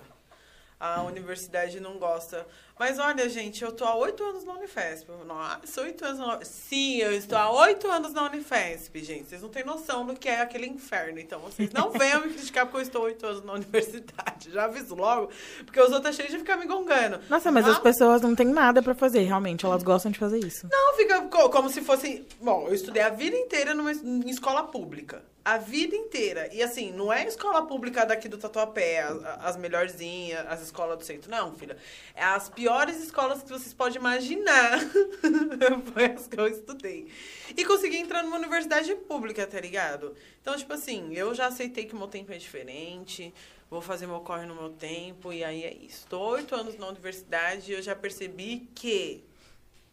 a 0.97 1.03
universidade 1.03 1.79
não 1.79 1.97
gosta. 1.97 2.45
Mas 2.77 2.99
olha, 2.99 3.29
gente, 3.29 3.63
eu 3.63 3.71
tô 3.71 3.85
há 3.85 3.95
oito 3.95 4.21
anos 4.21 4.43
na 4.43 4.53
Unifesp. 4.53 5.07
Nossa, 5.25 5.81
oito 5.81 6.03
anos 6.03 6.19
na 6.19 6.39
Sim, 6.43 6.97
eu 6.97 7.13
estou 7.13 7.37
há 7.37 7.49
oito 7.49 7.87
anos 7.89 8.11
na 8.11 8.23
Unifesp, 8.25 9.01
gente. 9.01 9.29
Vocês 9.29 9.41
não 9.41 9.47
têm 9.49 9.63
noção 9.63 10.05
do 10.05 10.13
que 10.13 10.27
é 10.27 10.41
aquele 10.41 10.67
inferno. 10.67 11.17
Então, 11.17 11.39
vocês 11.39 11.71
não 11.71 11.91
venham 11.97 12.21
me 12.21 12.33
criticar 12.33 12.65
porque 12.65 12.77
eu 12.77 12.81
estou 12.81 13.03
oito 13.03 13.25
anos 13.25 13.45
na 13.45 13.53
universidade. 13.53 14.51
Já 14.51 14.65
aviso 14.65 14.93
logo, 14.93 15.29
porque 15.65 15.79
os 15.79 15.91
outros 15.91 16.13
é 16.13 16.21
cheio 16.23 16.29
de 16.29 16.39
ficar 16.39 16.57
me 16.57 16.65
gongando. 16.65 17.19
Nossa, 17.29 17.49
mas 17.51 17.65
Ah, 17.65 17.71
as 17.71 17.79
pessoas 17.79 18.21
não 18.21 18.35
têm 18.35 18.47
nada 18.47 18.83
pra 18.83 18.93
fazer, 18.93 19.21
realmente. 19.21 19.65
Elas 19.65 19.81
gostam 19.81 20.11
de 20.11 20.19
fazer 20.19 20.39
isso. 20.39 20.67
Não, 20.69 20.95
fica 20.97 21.21
co- 21.23 21.49
como 21.49 21.69
se 21.69 21.81
fosse. 21.81 22.25
Bom, 22.41 22.67
eu 22.67 22.73
estudei 22.75 23.01
a 23.03 23.09
vida 23.09 23.37
inteira 23.37 23.73
numa, 23.73 23.91
em 23.93 24.29
escola 24.29 24.63
pública. 24.63 25.23
A 25.45 25.59
vida 25.59 25.95
inteira. 25.95 26.49
E 26.51 26.63
assim, 26.63 26.91
não 26.91 27.13
é 27.13 27.27
escola 27.27 27.67
pública 27.67 28.03
daqui 28.03 28.27
do 28.27 28.35
Tatuapé, 28.35 29.03
as, 29.03 29.23
as 29.23 29.57
melhorzinhas, 29.57 30.43
as 30.47 30.63
escolas 30.63 30.97
do 30.97 31.03
centro. 31.03 31.29
Não, 31.29 31.53
filha. 31.53 31.77
É 32.15 32.23
as 32.23 32.49
piores 32.49 32.99
escolas 32.99 33.43
que 33.43 33.49
vocês 33.49 33.71
podem 33.71 33.99
imaginar. 33.99 34.79
Foi 35.93 36.05
as 36.05 36.25
que 36.25 36.39
eu 36.39 36.47
estudei. 36.47 37.11
E 37.55 37.63
consegui 37.63 37.97
entrar 37.97 38.23
numa 38.23 38.37
universidade 38.37 38.95
pública, 38.95 39.45
tá 39.45 39.59
ligado? 39.59 40.15
Então, 40.41 40.57
tipo 40.57 40.73
assim, 40.73 41.13
eu 41.13 41.35
já 41.35 41.45
aceitei 41.45 41.85
que 41.85 41.93
o 41.93 41.97
meu 41.97 42.07
tempo 42.07 42.33
é 42.33 42.37
diferente. 42.39 43.31
Vou 43.69 43.81
fazer 43.81 44.07
meu 44.07 44.21
corre 44.21 44.47
no 44.47 44.55
meu 44.55 44.71
tempo. 44.71 45.31
E 45.31 45.43
aí 45.43 45.63
é 45.63 45.75
isso. 45.75 46.07
Tô 46.07 46.19
oito 46.29 46.55
anos 46.55 46.75
na 46.75 46.87
universidade 46.87 47.71
e 47.71 47.75
eu 47.75 47.83
já 47.83 47.95
percebi 47.95 48.67
que 48.73 49.23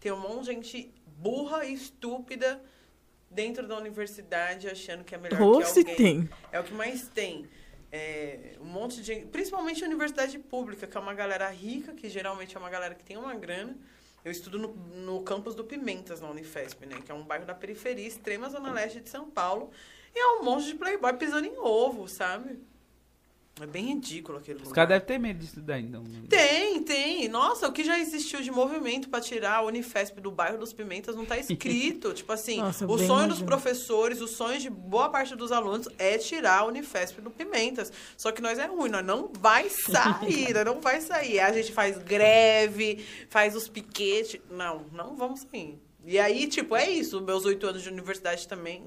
tem 0.01 0.13
um 0.13 0.19
monte 0.19 0.45
de 0.45 0.47
gente 0.47 0.95
burra 1.19 1.67
e 1.67 1.75
estúpida 1.75 2.59
dentro 3.33 3.67
da 3.67 3.77
universidade 3.77 4.69
achando 4.69 5.05
que 5.05 5.15
é 5.15 5.19
melhor 5.19 5.41
Ou 5.41 5.61
que 5.61 5.69
se 5.69 5.81
alguém. 5.81 5.97
tem. 5.97 6.31
É 6.51 6.61
o 6.61 6.65
que 6.65 6.75
mais 6.75 7.09
tem. 7.09 7.49
É, 7.91 8.57
um 8.61 8.65
monte 8.65 9.03
de 9.03 9.17
principalmente 9.27 9.83
a 9.85 9.87
universidade 9.87 10.39
pública, 10.39 10.87
que 10.87 10.97
é 10.97 11.01
uma 11.01 11.13
galera 11.15 11.49
rica, 11.51 11.93
que 11.93 12.09
geralmente 12.09 12.57
é 12.57 12.61
uma 12.61 12.71
galera 12.71 12.95
que 12.95 13.05
tem 13.05 13.17
uma 13.17 13.35
grana. 13.35 13.77
Eu 14.25 14.31
estudo 14.31 14.59
no, 14.59 14.69
no 15.05 15.23
campus 15.23 15.55
do 15.55 15.65
Pimentas, 15.65 16.21
na 16.21 16.31
Unifesp, 16.31 16.87
né? 16.87 17.01
Que 17.05 17.11
é 17.11 17.15
um 17.15 17.25
bairro 17.25 17.45
da 17.45 17.55
periferia, 17.55 18.07
extrema 18.07 18.49
zona 18.49 18.73
leste 18.73 19.01
de 19.01 19.09
São 19.09 19.29
Paulo. 19.29 19.71
E 20.15 20.19
é 20.19 20.41
um 20.41 20.45
monte 20.45 20.67
de 20.67 20.75
playboy 20.75 21.13
pisando 21.15 21.47
em 21.47 21.59
ovo, 21.59 22.07
sabe? 22.09 22.61
É 23.63 23.67
bem 23.67 23.85
ridículo 23.95 24.39
aquele 24.39 24.59
Os 24.59 24.69
lugar. 24.69 24.75
caras 24.75 24.89
devem 24.89 25.07
ter 25.07 25.19
medo 25.19 25.39
de 25.39 25.45
estudar, 25.45 25.79
então. 25.79 26.03
Tem, 26.29 26.83
tem. 26.83 27.29
Nossa, 27.29 27.69
o 27.69 27.73
que 27.73 27.85
já 27.85 27.97
existiu 27.97 28.43
de 28.43 28.51
movimento 28.51 29.09
pra 29.09 29.21
tirar 29.21 29.59
a 29.59 29.63
Unifesp 29.63 30.21
do 30.21 30.33
bairro 30.33 30.59
dos 30.59 30.73
Pimentas 30.73 31.15
não 31.15 31.25
tá 31.25 31.39
escrito. 31.39 32.13
tipo 32.15 32.33
assim, 32.33 32.57
Nossa, 32.57 32.85
o 32.87 32.99
sonho 32.99 33.29
dos 33.29 33.41
professores, 33.41 34.21
o 34.21 34.27
sonho 34.27 34.59
de 34.59 34.69
boa 34.69 35.09
parte 35.11 35.37
dos 35.37 35.53
alunos 35.53 35.89
é 35.97 36.19
tirar 36.19 36.59
a 36.59 36.65
Unifesp 36.65 37.21
do 37.21 37.31
Pimentas. 37.31 37.93
Só 38.17 38.33
que 38.33 38.43
nós 38.43 38.59
é 38.59 38.67
ruim, 38.67 38.91
nós 38.91 39.05
não 39.05 39.31
vai 39.39 39.69
sair, 39.71 40.53
nós 40.53 40.65
não 40.65 40.81
vai 40.81 41.01
sair. 41.01 41.39
A 41.39 41.53
gente 41.53 41.73
faz 41.73 41.97
greve, 41.99 43.05
faz 43.31 43.55
os 43.55 43.69
piquetes. 43.69 44.41
Não, 44.51 44.85
não 44.93 45.15
vamos 45.15 45.41
sair. 45.41 45.81
E 46.05 46.19
aí, 46.19 46.49
tipo, 46.49 46.75
é 46.75 46.91
isso. 46.91 47.21
Meus 47.21 47.45
oito 47.45 47.65
anos 47.65 47.81
de 47.83 47.89
universidade 47.89 48.49
também. 48.49 48.85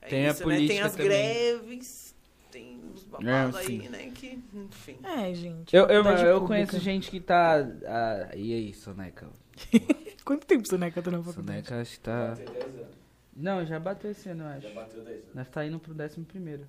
É 0.00 0.08
Tem 0.08 0.26
a 0.26 0.30
isso, 0.30 0.46
né? 0.46 0.56
Tem 0.56 0.66
política 0.66 0.86
as 0.86 0.92
também. 0.92 1.08
greves, 1.08 2.01
os 2.94 3.04
babados 3.04 3.56
É, 3.56 3.58
aí, 3.60 3.66
sim. 3.66 3.88
né? 3.88 4.10
Que, 4.14 4.38
enfim. 4.54 4.98
É, 5.04 5.34
gente. 5.34 5.74
Eu, 5.74 5.86
eu, 5.86 6.04
eu 6.04 6.40
conheço 6.46 6.78
gente 6.78 7.10
que 7.10 7.20
tá. 7.20 7.56
Ah, 7.86 8.30
e 8.34 8.52
aí, 8.54 8.74
Soneca? 8.74 9.28
Quanto 10.24 10.46
tempo 10.46 10.66
Soneca 10.68 11.02
tá 11.02 11.10
na 11.10 11.22
faculdade? 11.22 11.66
Soneca 11.66 11.80
acho 11.80 11.92
que 11.92 12.00
tá. 12.00 12.28
Bateu 12.28 12.46
10 12.52 12.64
anos. 12.64 13.02
Não, 13.34 13.64
já 13.66 13.80
bateu 13.80 14.10
esse 14.10 14.28
ano, 14.28 14.44
eu 14.44 14.48
acho. 14.48 14.68
Já 14.68 14.74
bateu 14.74 15.02
10 15.02 15.16
anos. 15.16 15.34
Nós 15.34 15.48
tá 15.48 15.64
indo 15.66 15.78
pro 15.78 15.94
décimo 15.94 16.24
primeiro. 16.24 16.66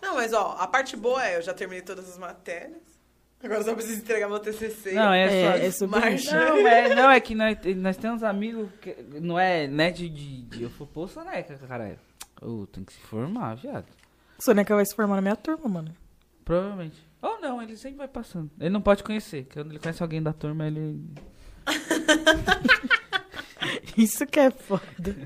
Não, 0.00 0.14
mas 0.14 0.32
ó, 0.32 0.56
a 0.58 0.66
parte 0.66 0.96
boa 0.96 1.24
é, 1.26 1.36
eu 1.36 1.42
já 1.42 1.52
terminei 1.54 1.82
todas 1.82 2.08
as 2.08 2.18
matérias. 2.18 2.96
Agora 3.42 3.62
só 3.62 3.74
preciso 3.74 4.00
entregar 4.00 4.28
meu 4.28 4.38
TCC. 4.40 4.92
Não, 4.92 5.12
é, 5.12 5.24
É, 5.24 5.52
só. 5.52 5.58
é 5.58 5.70
super 5.70 6.00
Marcha. 6.00 6.32
Não, 6.32 6.56
é, 6.66 6.94
não, 6.94 7.10
é 7.10 7.20
que 7.20 7.34
nós, 7.34 7.58
nós 7.76 7.96
temos 7.96 8.22
amigos 8.22 8.68
que 8.80 8.94
não 9.20 9.38
é 9.38 9.66
né, 9.68 9.90
de, 9.90 10.08
de, 10.08 10.42
de 10.42 10.62
eu 10.62 10.70
for 10.70 10.86
pô, 10.86 11.06
Soneca, 11.06 11.56
caralho. 11.68 11.98
Ô, 12.40 12.66
tem 12.66 12.82
que 12.82 12.92
se 12.94 13.00
formar, 13.00 13.54
viado. 13.56 13.86
Soneca 14.38 14.74
vai 14.74 14.84
se 14.84 14.94
formar 14.94 15.16
na 15.16 15.22
minha 15.22 15.36
turma, 15.36 15.68
mano. 15.68 15.94
Provavelmente. 16.44 16.96
Ou 17.22 17.40
não, 17.40 17.60
ele 17.62 17.76
sempre 17.76 17.98
vai 17.98 18.08
passando. 18.08 18.50
Ele 18.60 18.70
não 18.70 18.80
pode 18.80 19.02
conhecer, 19.02 19.44
porque 19.44 19.60
quando 19.60 19.70
ele 19.72 19.78
conhece 19.80 20.02
alguém 20.02 20.22
da 20.22 20.32
turma, 20.32 20.66
ele. 20.66 21.00
Isso 23.96 24.26
que 24.26 24.38
é 24.38 24.50
foda. 24.50 25.16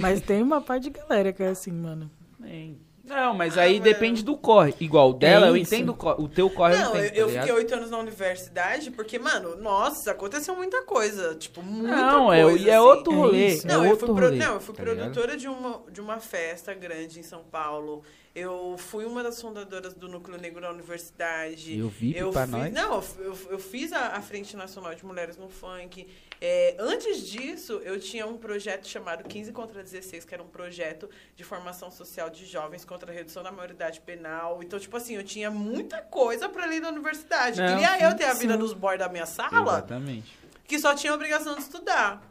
Mas 0.00 0.20
tem 0.20 0.42
uma 0.42 0.60
parte 0.60 0.84
de 0.84 0.90
galera 0.90 1.32
que 1.32 1.42
é 1.42 1.48
assim, 1.48 1.72
mano. 1.72 2.10
Nem. 2.38 2.80
Não, 3.04 3.32
mas 3.34 3.56
aí 3.56 3.76
Ah, 3.76 3.80
depende 3.82 4.24
do 4.24 4.36
corre. 4.36 4.74
Igual 4.80 5.10
o 5.10 5.12
dela, 5.12 5.46
É 5.46 5.50
eu 5.50 5.56
isso. 5.56 5.72
entendo 5.72 5.90
o, 5.90 5.94
corre, 5.94 6.20
o 6.24 6.28
teu 6.28 6.50
corre. 6.50 6.76
Não, 6.76 6.96
eu, 6.96 7.04
eu, 7.04 7.04
entendo, 7.06 7.16
eu 7.18 7.24
tá 7.26 7.30
ligado? 7.30 7.42
fiquei 7.46 7.56
oito 7.56 7.74
anos 7.74 7.90
na 7.90 7.98
universidade 7.98 8.90
porque, 8.90 9.16
mano, 9.18 9.54
nossa, 9.56 10.10
aconteceu 10.10 10.56
muita 10.56 10.82
coisa. 10.82 11.36
Tipo, 11.36 11.62
muita 11.62 11.94
Não, 11.94 12.32
é, 12.32 12.42
coisa. 12.42 12.58
e 12.58 12.68
é 12.68 12.74
assim. 12.74 12.84
outro 12.84 13.12
É 13.12 13.16
rolê. 13.16 13.46
isso. 13.48 13.66
é 13.66 13.70
Não, 13.70 13.84
eu 13.84 13.90
outro 13.90 14.06
fui, 14.08 14.16
pro- 14.16 14.24
rolê, 14.24 14.36
não, 14.38 14.54
eu 14.54 14.60
fui 14.60 14.74
tá 14.74 14.82
ligado? 14.82 14.96
produtora 14.98 15.36
de 15.36 15.46
uma, 15.46 15.82
de 15.92 16.00
uma 16.00 16.18
festa 16.18 16.74
grande 16.74 17.20
em 17.20 17.22
São 17.22 17.44
Paulo. 17.44 18.02
Eu 18.36 18.76
fui 18.76 19.06
uma 19.06 19.22
das 19.22 19.40
fundadoras 19.40 19.94
do 19.94 20.08
Núcleo 20.08 20.38
Negro 20.38 20.60
da 20.60 20.70
Universidade. 20.70 21.78
Eu 21.78 21.88
vi 21.88 22.14
Eu 22.14 22.30
pra 22.30 22.42
fiz, 22.42 22.50
nós. 22.50 22.70
Não, 22.70 23.02
eu, 23.18 23.38
eu, 23.48 23.58
fiz 23.58 23.94
a, 23.94 24.08
a 24.08 24.20
Frente 24.20 24.54
Nacional 24.54 24.94
de 24.94 25.06
Mulheres 25.06 25.38
no 25.38 25.48
Funk. 25.48 26.06
É, 26.38 26.76
antes 26.78 27.26
disso, 27.26 27.80
eu 27.82 27.98
tinha 27.98 28.26
um 28.26 28.36
projeto 28.36 28.86
chamado 28.86 29.24
15 29.24 29.52
contra 29.52 29.82
16, 29.82 30.26
que 30.26 30.34
era 30.34 30.42
um 30.42 30.48
projeto 30.48 31.08
de 31.34 31.44
formação 31.44 31.90
social 31.90 32.28
de 32.28 32.44
jovens 32.44 32.84
contra 32.84 33.10
a 33.10 33.14
redução 33.14 33.42
da 33.42 33.50
maioridade 33.50 34.02
penal. 34.02 34.62
Então, 34.62 34.78
tipo 34.78 34.94
assim, 34.98 35.14
eu 35.14 35.24
tinha 35.24 35.50
muita 35.50 36.02
coisa 36.02 36.46
pra 36.46 36.66
ler 36.66 36.80
na 36.80 36.90
universidade. 36.90 37.58
Não, 37.58 37.68
Queria 37.68 37.96
sim, 37.96 38.04
eu 38.04 38.16
ter 38.18 38.24
a 38.24 38.34
vida 38.34 38.52
sim. 38.52 38.58
dos 38.58 38.74
boys 38.74 38.98
da 38.98 39.08
minha 39.08 39.24
sala, 39.24 39.78
Exatamente. 39.78 40.38
que 40.68 40.78
só 40.78 40.94
tinha 40.94 41.10
a 41.10 41.14
obrigação 41.14 41.54
de 41.54 41.62
estudar. 41.62 42.22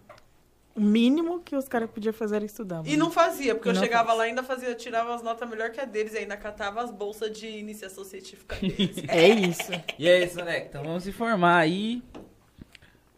O 0.75 0.81
mínimo 0.81 1.39
que 1.39 1.55
os 1.55 1.69
caras 1.69 1.89
podiam 1.89 2.11
fazer 2.13 2.35
era 2.35 2.45
estudar. 2.45 2.81
E 2.85 2.89
mano. 2.91 2.97
não 3.05 3.11
fazia, 3.11 3.55
porque 3.55 3.69
E 3.69 3.71
eu 3.71 3.75
não 3.75 3.81
chegava 3.81 4.07
faz. 4.07 4.17
lá 4.17 4.25
e 4.25 4.29
ainda 4.29 4.43
fazia, 4.43 4.75
tirava 4.75 5.15
as 5.15 5.23
notas 5.23 5.49
melhor 5.49 5.69
que 5.71 5.79
a 5.79 5.85
deles, 5.85 6.13
e 6.13 6.17
ainda 6.17 6.35
catava 6.35 6.81
as 6.83 6.91
bolsas 6.91 7.31
de 7.37 7.47
iniciação 7.47 8.03
científica 8.03 8.55
deles. 8.59 8.97
É 9.07 9.29
isso. 9.29 9.71
E 9.97 10.07
é 10.07 10.25
isso, 10.25 10.43
né? 10.43 10.65
Então 10.65 10.83
vamos 10.83 11.03
se 11.03 11.13
formar 11.13 11.59
aí. 11.59 12.03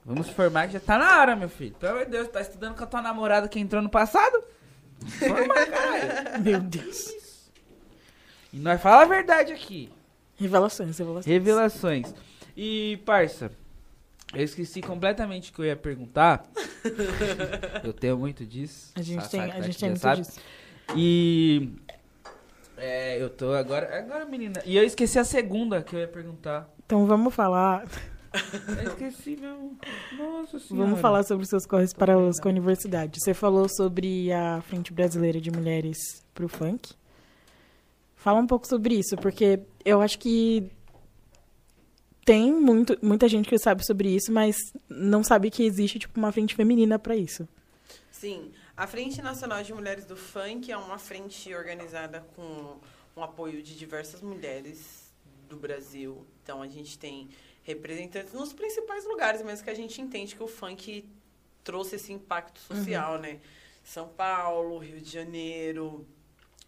Vamos 0.05 0.29
formar 0.29 0.67
que 0.67 0.73
já 0.73 0.79
tá 0.79 0.97
na 0.99 1.19
hora, 1.19 1.35
meu 1.35 1.49
filho. 1.49 1.73
Pelo 1.79 1.93
amor 1.93 2.05
de 2.05 2.11
Deus, 2.11 2.27
tá 2.29 2.39
estudando 2.41 2.75
com 2.75 2.83
a 2.83 2.87
tua 2.87 3.01
namorada 3.01 3.47
que 3.49 3.59
entrou 3.59 3.81
no 3.81 3.89
passado? 3.89 4.41
Formar, 5.19 5.65
caralho. 5.65 6.39
Meu 6.43 6.59
Deus. 6.61 7.11
E 8.53 8.57
nós 8.57 8.81
fala 8.81 9.01
a 9.01 9.05
verdade 9.05 9.51
aqui. 9.51 9.91
Revelações, 10.37 10.97
revelações. 10.97 11.25
Revelações. 11.25 12.13
E, 12.55 12.99
parça, 13.05 13.51
eu 14.33 14.43
esqueci 14.43 14.81
completamente 14.81 15.51
o 15.51 15.53
que 15.53 15.61
eu 15.61 15.65
ia 15.65 15.75
perguntar. 15.75 16.45
eu 17.83 17.93
tenho 17.93 18.17
muito 18.17 18.45
disso. 18.45 18.91
A 18.95 19.01
gente 19.01 19.29
tem, 19.29 19.41
a 19.41 19.47
tá 19.47 19.61
gente 19.61 19.79
tem 19.79 19.89
muito 19.89 20.01
sabe. 20.01 20.21
disso. 20.21 20.39
E. 20.95 21.69
É, 22.77 23.21
eu 23.21 23.29
tô 23.29 23.53
agora. 23.53 23.97
Agora, 23.97 24.25
menina. 24.25 24.61
E 24.65 24.77
eu 24.77 24.83
esqueci 24.83 25.17
a 25.17 25.23
segunda 25.23 25.81
que 25.81 25.95
eu 25.95 25.99
ia 25.99 26.07
perguntar. 26.07 26.69
Então 26.85 27.05
vamos 27.05 27.33
falar, 27.33 27.85
Eu 28.77 28.89
esqueci 28.89 29.35
mesmo. 29.35 29.77
Nossa 30.17 30.59
senhora. 30.59 30.85
vamos 30.85 31.01
falar 31.01 31.23
sobre 31.23 31.43
os 31.43 31.49
seus 31.49 31.65
corres 31.65 31.93
para 31.93 32.17
os 32.17 32.39
com 32.39 32.47
a 32.47 32.51
universidade. 32.51 33.19
Você 33.19 33.33
falou 33.33 33.67
sobre 33.69 34.31
a 34.31 34.61
Frente 34.61 34.93
Brasileira 34.93 35.39
de 35.39 35.51
Mulheres 35.51 35.97
pro 36.33 36.47
Funk. 36.47 36.93
Fala 38.15 38.39
um 38.39 38.47
pouco 38.47 38.67
sobre 38.67 38.95
isso, 38.95 39.15
porque 39.17 39.61
eu 39.85 40.01
acho 40.01 40.19
que 40.19 40.69
tem 42.27 42.51
muito, 42.51 42.97
muita 43.01 43.25
gente 43.29 43.47
que 43.47 43.57
sabe 43.57 43.85
sobre 43.85 44.13
isso, 44.13 44.33
mas 44.33 44.57
não 44.89 45.23
sabe 45.23 45.49
que 45.49 45.63
existe 45.63 45.97
tipo 45.97 46.19
uma 46.19 46.29
frente 46.29 46.55
feminina 46.55 46.99
para 46.99 47.15
isso. 47.15 47.47
Sim, 48.11 48.51
a 48.75 48.85
Frente 48.85 49.21
Nacional 49.21 49.63
de 49.63 49.73
Mulheres 49.73 50.03
do 50.03 50.17
Funk 50.17 50.69
é 50.69 50.75
uma 50.75 50.99
frente 50.99 51.55
organizada 51.55 52.27
com 52.35 52.79
um 53.15 53.23
apoio 53.23 53.63
de 53.63 53.77
diversas 53.77 54.21
mulheres 54.21 55.09
do 55.47 55.55
Brasil. 55.55 56.27
Então 56.43 56.61
a 56.61 56.67
gente 56.67 56.99
tem 56.99 57.29
representantes 57.63 58.33
nos 58.33 58.51
principais 58.51 59.05
lugares, 59.05 59.41
mesmo 59.41 59.63
que 59.63 59.69
a 59.69 59.73
gente 59.73 60.01
entende 60.01 60.35
que 60.35 60.43
o 60.43 60.47
funk 60.49 61.07
trouxe 61.63 61.95
esse 61.95 62.11
impacto 62.11 62.59
social, 62.59 63.17
né? 63.19 63.39
São 63.85 64.09
Paulo, 64.09 64.79
Rio 64.79 64.99
de 64.99 65.09
Janeiro, 65.09 66.05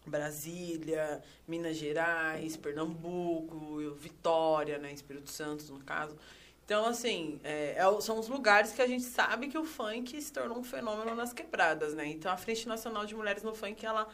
Brasília, 0.06 1.22
Minas 1.46 1.76
Gerais, 1.76 2.56
Pernambuco, 2.56 3.94
Vitória, 3.98 4.78
né? 4.78 4.92
Espírito 4.92 5.30
Santo, 5.30 5.72
no 5.72 5.80
caso. 5.80 6.16
Então, 6.64 6.86
assim, 6.86 7.40
é, 7.42 7.76
é 7.76 8.00
são 8.00 8.18
os 8.18 8.28
lugares 8.28 8.72
que 8.72 8.80
a 8.80 8.86
gente 8.86 9.04
sabe 9.04 9.48
que 9.48 9.58
o 9.58 9.64
funk 9.64 10.20
se 10.20 10.32
tornou 10.32 10.58
um 10.58 10.64
fenômeno 10.64 11.14
nas 11.14 11.32
quebradas, 11.32 11.94
né? 11.94 12.06
Então, 12.06 12.30
a 12.30 12.36
Frente 12.36 12.68
Nacional 12.68 13.04
de 13.04 13.14
Mulheres 13.14 13.42
no 13.42 13.54
Funk, 13.54 13.84
ela 13.84 14.08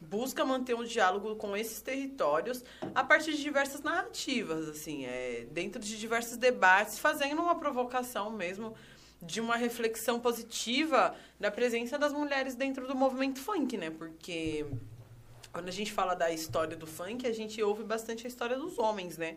busca 0.00 0.44
manter 0.44 0.74
um 0.74 0.82
diálogo 0.82 1.36
com 1.36 1.56
esses 1.56 1.80
territórios 1.82 2.64
a 2.94 3.04
partir 3.04 3.32
de 3.32 3.42
diversas 3.42 3.82
narrativas, 3.82 4.68
assim, 4.68 5.04
é, 5.04 5.46
dentro 5.52 5.80
de 5.80 5.98
diversos 5.98 6.36
debates, 6.36 6.98
fazendo 6.98 7.42
uma 7.42 7.54
provocação 7.54 8.30
mesmo 8.30 8.74
de 9.22 9.40
uma 9.40 9.56
reflexão 9.56 10.18
positiva 10.18 11.14
da 11.38 11.50
presença 11.50 11.98
das 11.98 12.12
mulheres 12.12 12.54
dentro 12.54 12.86
do 12.86 12.94
movimento 12.94 13.38
funk, 13.38 13.76
né? 13.76 13.90
Porque 13.90 14.64
quando 15.52 15.68
a 15.68 15.72
gente 15.72 15.92
fala 15.92 16.14
da 16.14 16.30
história 16.30 16.76
do 16.76 16.86
funk, 16.86 17.26
a 17.26 17.32
gente 17.32 17.62
ouve 17.62 17.82
bastante 17.82 18.26
a 18.26 18.28
história 18.28 18.56
dos 18.56 18.78
homens, 18.78 19.18
né? 19.18 19.36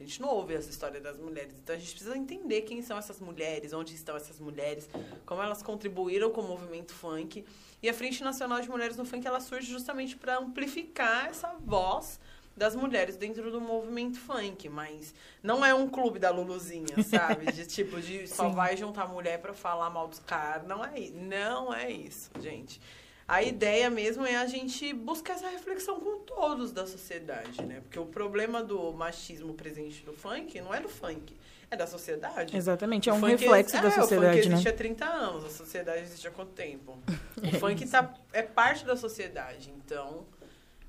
A 0.00 0.04
gente 0.04 0.20
não 0.20 0.28
ouve 0.28 0.54
essa 0.54 0.70
história 0.70 1.00
das 1.00 1.18
mulheres. 1.18 1.54
Então 1.58 1.74
a 1.74 1.78
gente 1.78 1.90
precisa 1.90 2.16
entender 2.16 2.62
quem 2.62 2.80
são 2.82 2.96
essas 2.96 3.18
mulheres, 3.20 3.72
onde 3.72 3.94
estão 3.94 4.16
essas 4.16 4.38
mulheres, 4.38 4.88
como 5.26 5.42
elas 5.42 5.60
contribuíram 5.60 6.30
com 6.30 6.40
o 6.40 6.46
movimento 6.46 6.92
funk. 6.92 7.44
E 7.82 7.88
a 7.88 7.94
Frente 7.94 8.22
Nacional 8.22 8.60
de 8.60 8.68
Mulheres 8.68 8.96
no 8.96 9.04
Funk 9.04 9.26
ela 9.26 9.40
surge 9.40 9.70
justamente 9.70 10.16
para 10.16 10.38
amplificar 10.38 11.26
essa 11.26 11.52
voz 11.60 12.20
das 12.56 12.74
mulheres 12.74 13.16
dentro 13.16 13.50
do 13.50 13.60
movimento 13.60 14.18
funk, 14.18 14.68
mas 14.68 15.14
não 15.42 15.64
é 15.64 15.72
um 15.72 15.88
clube 15.88 16.18
da 16.18 16.30
Luluzinha, 16.30 17.02
sabe? 17.02 17.52
De 17.52 17.66
tipo 17.66 18.00
de 18.00 18.26
só 18.26 18.50
Sim. 18.50 18.54
vai 18.54 18.76
juntar 18.76 19.06
mulher 19.06 19.40
para 19.40 19.54
falar 19.54 19.90
mal 19.90 20.08
dos 20.08 20.18
caras, 20.18 20.66
não 20.66 20.84
é, 20.84 21.10
não 21.10 21.72
é 21.72 21.90
isso, 21.90 22.30
gente. 22.40 22.80
A 23.28 23.42
ideia 23.42 23.90
mesmo 23.90 24.24
é 24.24 24.36
a 24.36 24.46
gente 24.46 24.90
buscar 24.94 25.34
essa 25.34 25.50
reflexão 25.50 26.00
com 26.00 26.20
todos 26.20 26.72
da 26.72 26.86
sociedade, 26.86 27.62
né? 27.62 27.80
Porque 27.82 27.98
o 27.98 28.06
problema 28.06 28.62
do 28.62 28.90
machismo 28.94 29.52
presente 29.52 30.02
no 30.06 30.14
funk 30.14 30.58
não 30.62 30.72
é 30.74 30.80
do 30.80 30.88
funk, 30.88 31.36
é 31.70 31.76
da 31.76 31.86
sociedade. 31.86 32.56
Exatamente, 32.56 33.10
é 33.10 33.12
um 33.12 33.20
reflexo 33.20 33.76
é- 33.76 33.82
da 33.82 33.88
é, 33.88 33.90
sociedade, 33.90 34.38
O 34.38 34.42
funk 34.42 34.48
né? 34.48 34.54
existe 34.54 34.68
há 34.70 34.72
30 34.72 35.04
anos, 35.04 35.44
a 35.44 35.50
sociedade 35.50 36.00
existe 36.04 36.26
há 36.26 36.30
quanto 36.30 36.52
tempo? 36.52 36.98
O 37.36 37.52
funk 37.60 37.86
tá, 37.86 38.14
é 38.32 38.40
parte 38.40 38.86
da 38.86 38.96
sociedade, 38.96 39.74
então 39.76 40.24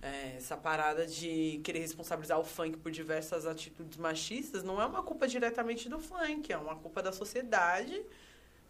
é, 0.01 0.35
essa 0.37 0.55
parada 0.55 1.05
de 1.05 1.59
querer 1.61 1.79
responsabilizar 1.79 2.39
o 2.39 2.45
funk 2.45 2.77
por 2.77 2.89
diversas 2.89 3.45
atitudes 3.45 3.97
machistas 3.97 4.63
não 4.63 4.81
é 4.81 4.85
uma 4.85 5.03
culpa 5.03 5.27
diretamente 5.27 5.89
do 5.89 5.99
funk, 5.99 6.53
é 6.53 6.57
uma 6.57 6.77
culpa 6.77 7.03
da 7.03 7.11
sociedade 7.11 8.01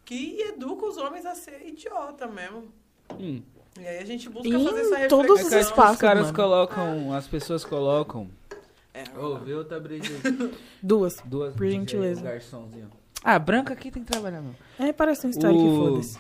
que 0.04 0.42
educa 0.42 0.88
os 0.88 0.98
homens 0.98 1.24
a 1.24 1.36
ser 1.36 1.68
idiota 1.68 2.26
mesmo. 2.26 2.74
Hum. 3.20 3.44
E 3.78 3.88
aí 3.88 3.98
a 4.00 4.06
gente 4.06 4.30
busca 4.30 4.48
Em 4.48 4.52
fazer 4.52 4.80
essa 4.82 4.90
reflexão. 4.98 5.08
todos 5.26 5.46
os 5.46 5.52
É 5.54 5.60
espaços, 5.60 5.96
os 5.96 6.02
caras 6.02 6.24
mano. 6.24 6.36
colocam, 6.36 7.14
as 7.14 7.28
pessoas 7.28 7.64
colocam. 7.66 8.30
É, 8.94 9.04
Ô, 9.18 9.38
vê 9.38 9.54
outra 9.54 9.80
brisa 9.80 10.06
aí. 10.14 10.54
Duas. 10.84 11.22
Duas 11.26 11.54
Por 11.56 11.66
aí, 11.66 11.72
gentileza. 11.72 12.22
garçomzinho. 12.22 12.90
Ah, 13.24 13.38
branca 13.38 13.74
aqui 13.74 13.92
tem 13.92 14.04
que 14.04 14.12
trabalhar, 14.12 14.42
meu. 14.42 14.56
É, 14.80 14.92
parece 14.92 15.26
uma 15.26 15.32
história 15.32 15.56
que 15.58 15.64
O- 15.64 15.76
foda-se. 15.92 16.20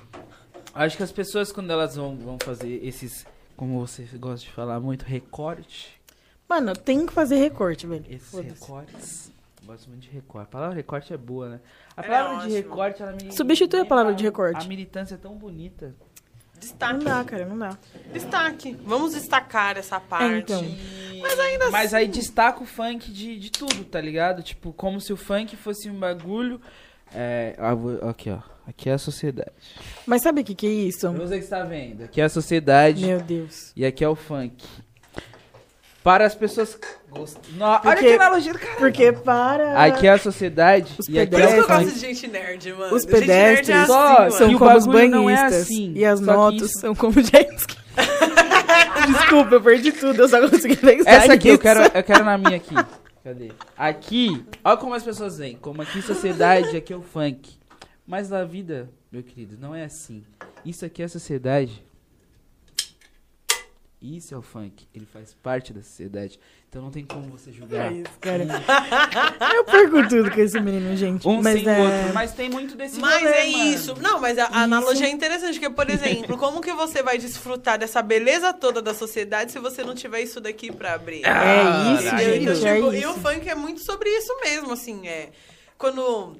Acho 0.73 0.97
que 0.97 1.03
as 1.03 1.11
pessoas, 1.11 1.51
quando 1.51 1.71
elas 1.71 1.95
vão, 1.95 2.15
vão 2.15 2.37
fazer 2.41 2.79
esses, 2.85 3.25
como 3.57 3.79
você 3.85 4.03
gosta 4.17 4.45
de 4.45 4.51
falar 4.51 4.79
muito, 4.79 5.03
recorte. 5.03 5.99
Mano, 6.47 6.73
tem 6.73 7.05
que 7.05 7.13
fazer 7.13 7.35
recorte, 7.37 7.85
velho. 7.87 8.05
Esses 8.09 8.29
Foda-se. 8.29 8.49
recortes. 8.61 9.31
Gosto 9.65 9.87
muito 9.89 10.01
de 10.03 10.09
recorte. 10.09 10.47
A 10.47 10.51
palavra 10.51 10.75
recorte 10.75 11.13
é 11.13 11.17
boa, 11.17 11.49
né? 11.49 11.59
A 11.97 12.01
É 12.01 12.07
palavra 12.07 12.29
de 12.29 12.41
ótimo. 12.43 12.55
recorte, 12.55 13.01
ela 13.03 13.11
me. 13.11 13.31
Substitui 13.31 13.79
a 13.81 13.85
palavra 13.85 14.13
de 14.15 14.23
recorte. 14.23 14.65
A 14.65 14.67
militância 14.69 15.15
é 15.15 15.17
tão 15.17 15.35
bonita. 15.35 15.93
Destaque. 16.59 16.93
Não 16.93 16.99
dá, 17.03 17.23
cara, 17.23 17.45
não 17.45 17.57
dá. 17.57 17.77
Destaque. 18.13 18.77
Vamos 18.83 19.13
destacar 19.13 19.77
essa 19.77 19.99
parte. 19.99 20.35
então. 20.51 20.63
Mas 21.21 21.39
ainda 21.39 21.69
Mas 21.71 21.85
assim- 21.93 21.95
aí 21.97 22.07
destaca 22.07 22.63
o 22.63 22.65
funk 22.65 23.11
de, 23.11 23.37
de 23.37 23.51
tudo, 23.51 23.83
tá 23.85 23.99
ligado? 23.99 24.41
Tipo, 24.41 24.71
como 24.73 24.99
se 25.01 25.11
o 25.11 25.17
funk 25.17 25.55
fosse 25.55 25.89
um 25.89 25.95
bagulho. 25.99 26.61
É. 27.13 27.55
ah, 27.57 27.73
vou- 27.73 28.07
Aqui, 28.07 28.29
ó. 28.29 28.39
Aqui 28.67 28.87
é 28.89 28.93
a 28.93 28.97
sociedade. 28.99 29.51
Mas 30.05 30.21
sabe 30.21 30.41
o 30.41 30.43
que 30.43 30.53
que 30.53 30.67
é 30.67 30.69
isso? 30.69 31.11
Você 31.13 31.39
que 31.39 31.43
está 31.43 31.63
vendo. 31.63 32.03
Aqui 32.03 32.21
é 32.21 32.23
a 32.25 32.29
sociedade. 32.29 33.03
Meu 33.05 33.19
Deus. 33.19 33.71
E 33.75 33.83
aqui 33.83 34.03
é 34.03 34.07
o 34.07 34.15
funk. 34.15 34.63
Para 36.09 36.25
as 36.25 36.33
pessoas. 36.33 36.75
Gost... 37.11 37.37
No, 37.55 37.65
olha 37.65 37.79
Porque- 37.81 38.07
que 38.07 38.13
analogia 38.13 38.53
do 38.53 38.57
cara. 38.57 38.75
Porque 38.79 39.11
para... 39.13 39.83
Aqui 39.83 40.07
é 40.07 40.09
a 40.09 40.17
sociedade. 40.17 40.91
Os 40.97 41.07
e 41.07 41.19
aqui 41.19 41.29
Por 41.29 41.39
é 41.39 41.43
isso 41.43 41.53
que 41.53 41.59
o 41.59 41.61
eu 41.61 41.67
gosto 41.67 41.81
funk. 41.83 41.93
de 41.93 41.99
gente 41.99 42.27
nerd, 42.27 42.73
mano. 42.73 42.95
Os 42.95 43.03
Gente 43.03 43.11
nerd 43.13 43.25
pedestres 43.27 43.69
é 43.69 43.73
assim, 43.73 43.85
só 43.91 44.13
mano. 44.19 44.31
são 44.31 44.51
E 44.51 44.57
como 44.57 44.75
os 44.77 44.85
não 44.87 44.97
é 45.29 45.35
banhistas. 45.35 45.61
assim. 45.61 45.93
E 45.95 46.03
as 46.03 46.19
motos 46.19 46.71
isso- 46.71 46.79
são 46.79 46.95
como 46.95 47.13
jet 47.21 47.53
ski. 47.57 47.77
Desculpa, 49.19 49.53
eu 49.55 49.61
perdi 49.61 49.91
tudo. 49.91 50.19
Eu 50.19 50.27
só 50.29 50.49
consegui 50.49 50.75
pensar 50.77 51.11
Essa 51.11 51.33
aqui 51.33 51.47
eu 51.49 51.51
nisso. 51.53 51.61
quero, 51.61 51.79
eu 51.95 52.03
quero 52.03 52.25
na 52.25 52.37
minha 52.39 52.57
aqui. 52.57 52.73
Cadê? 53.23 53.51
Aqui, 53.77 54.43
olha 54.63 54.77
como 54.77 54.95
as 54.95 55.03
pessoas 55.03 55.37
veem. 55.37 55.57
Como 55.57 55.79
aqui 55.83 56.01
sociedade, 56.01 56.75
aqui 56.75 56.91
é 56.91 56.95
o 56.97 57.03
funk. 57.03 57.51
Mas 58.07 58.31
na 58.31 58.43
vida, 58.43 58.89
meu 59.11 59.21
querido, 59.21 59.57
não 59.61 59.75
é 59.75 59.83
assim. 59.83 60.23
Isso 60.65 60.83
aqui 60.85 61.03
é 61.03 61.05
a 61.05 61.09
sociedade. 61.09 61.83
Isso 64.01 64.33
é 64.33 64.37
o 64.37 64.41
funk. 64.41 64.87
Ele 64.95 65.05
faz 65.05 65.33
parte 65.33 65.73
da 65.73 65.83
sociedade. 65.83 66.39
Então 66.69 66.81
não 66.81 66.89
tem 66.89 67.03
como 67.03 67.23
você 67.29 67.51
julgar. 67.51 67.91
É 67.91 67.95
isso, 67.97 68.17
cara. 68.21 68.45
Eu 69.53 69.65
perco 69.65 70.07
tudo 70.07 70.31
com 70.31 70.39
esse 70.39 70.57
menino, 70.61 70.95
gente. 70.95 71.27
Um 71.27 71.41
mas 71.41 71.61
sem 71.61 71.69
é... 71.69 71.79
outro. 71.81 72.13
Mas 72.13 72.31
tem 72.31 72.49
muito 72.49 72.75
desse 72.77 72.97
Mas 72.97 73.21
rolê, 73.21 73.33
é 73.35 73.51
mano. 73.51 73.63
isso. 73.73 73.95
Não, 74.01 74.21
mas 74.21 74.37
a, 74.37 74.45
a 74.45 74.61
analogia 74.63 75.05
é 75.07 75.09
interessante, 75.09 75.59
porque, 75.59 75.69
por 75.73 75.89
exemplo, 75.89 76.37
como 76.37 76.61
que 76.61 76.71
você 76.71 77.03
vai 77.03 77.17
desfrutar 77.17 77.77
dessa 77.77 78.01
beleza 78.01 78.53
toda 78.53 78.81
da 78.81 78.93
sociedade 78.93 79.51
se 79.51 79.59
você 79.59 79.83
não 79.83 79.93
tiver 79.93 80.21
isso 80.21 80.39
daqui 80.39 80.71
pra 80.71 80.93
abrir? 80.93 81.25
É 81.25 81.93
isso, 81.95 82.03
Caralho. 82.05 82.35
Entendeu? 82.35 82.55
gente, 82.55 82.57
Então, 82.57 82.67
é 82.69 82.75
tipo, 82.75 82.93
E 82.93 82.99
isso. 82.99 83.09
o 83.09 83.13
funk 83.15 83.49
é 83.49 83.55
muito 83.55 83.81
sobre 83.81 84.09
isso 84.09 84.33
mesmo, 84.41 84.71
assim, 84.71 85.07
é. 85.09 85.31
Quando. 85.77 86.37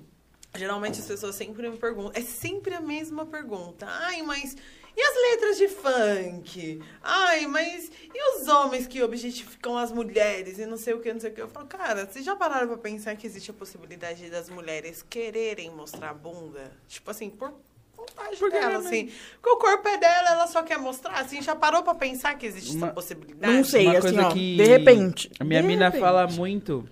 Geralmente 0.55 0.99
as 0.99 1.05
pessoas 1.05 1.35
sempre 1.35 1.69
me 1.69 1.77
perguntam. 1.77 2.11
É 2.15 2.21
sempre 2.21 2.73
a 2.73 2.81
mesma 2.81 3.25
pergunta. 3.25 3.85
Ai, 3.87 4.21
mas. 4.21 4.55
E 4.99 5.01
as 5.01 5.15
letras 5.31 5.57
de 5.57 5.67
funk? 5.69 6.81
Ai, 7.01 7.47
mas. 7.47 7.89
E 8.13 8.37
os 8.41 8.47
homens 8.49 8.85
que 8.85 9.01
objetificam 9.01 9.77
as 9.77 9.93
mulheres 9.93 10.59
e 10.59 10.65
não 10.65 10.75
sei 10.75 10.93
o 10.93 10.99
que, 10.99 11.13
não 11.13 11.21
sei 11.21 11.29
o 11.29 11.33
que? 11.33 11.41
Eu 11.41 11.47
falo, 11.47 11.67
cara, 11.67 12.05
vocês 12.05 12.25
já 12.25 12.35
pararam 12.35 12.67
pra 12.67 12.77
pensar 12.77 13.15
que 13.15 13.25
existe 13.25 13.49
a 13.49 13.53
possibilidade 13.53 14.29
das 14.29 14.49
mulheres 14.49 15.01
quererem 15.09 15.69
mostrar 15.71 16.09
a 16.09 16.13
bunda? 16.13 16.71
Tipo 16.89 17.11
assim, 17.11 17.29
por 17.29 17.53
vontade 17.95 18.35
Porque 18.37 18.59
dela, 18.59 18.73
ela 18.73 18.85
assim. 18.85 19.09
Porque 19.41 19.49
o 19.49 19.57
corpo 19.57 19.87
é 19.87 19.97
dela, 19.97 20.31
ela 20.31 20.47
só 20.47 20.63
quer 20.63 20.77
mostrar. 20.77 21.13
Assim, 21.21 21.41
já 21.41 21.55
parou 21.55 21.81
pra 21.81 21.95
pensar 21.95 22.35
que 22.37 22.45
existe 22.45 22.75
Uma- 22.75 22.87
essa 22.87 22.93
possibilidade? 22.95 23.53
Não 23.53 23.63
sei, 23.63 23.85
Uma 23.85 23.91
assim, 23.99 24.01
coisa 24.01 24.27
ó, 24.27 24.31
que 24.33 24.57
de 24.57 24.63
repente. 24.65 25.31
A 25.39 25.45
minha 25.45 25.61
de 25.61 25.67
mina 25.67 25.85
repente. 25.85 26.01
fala 26.01 26.27
muito 26.27 26.89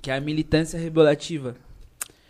que 0.00 0.12
é 0.12 0.14
a 0.14 0.20
militância 0.20 0.78
rebolativa. 0.78 1.56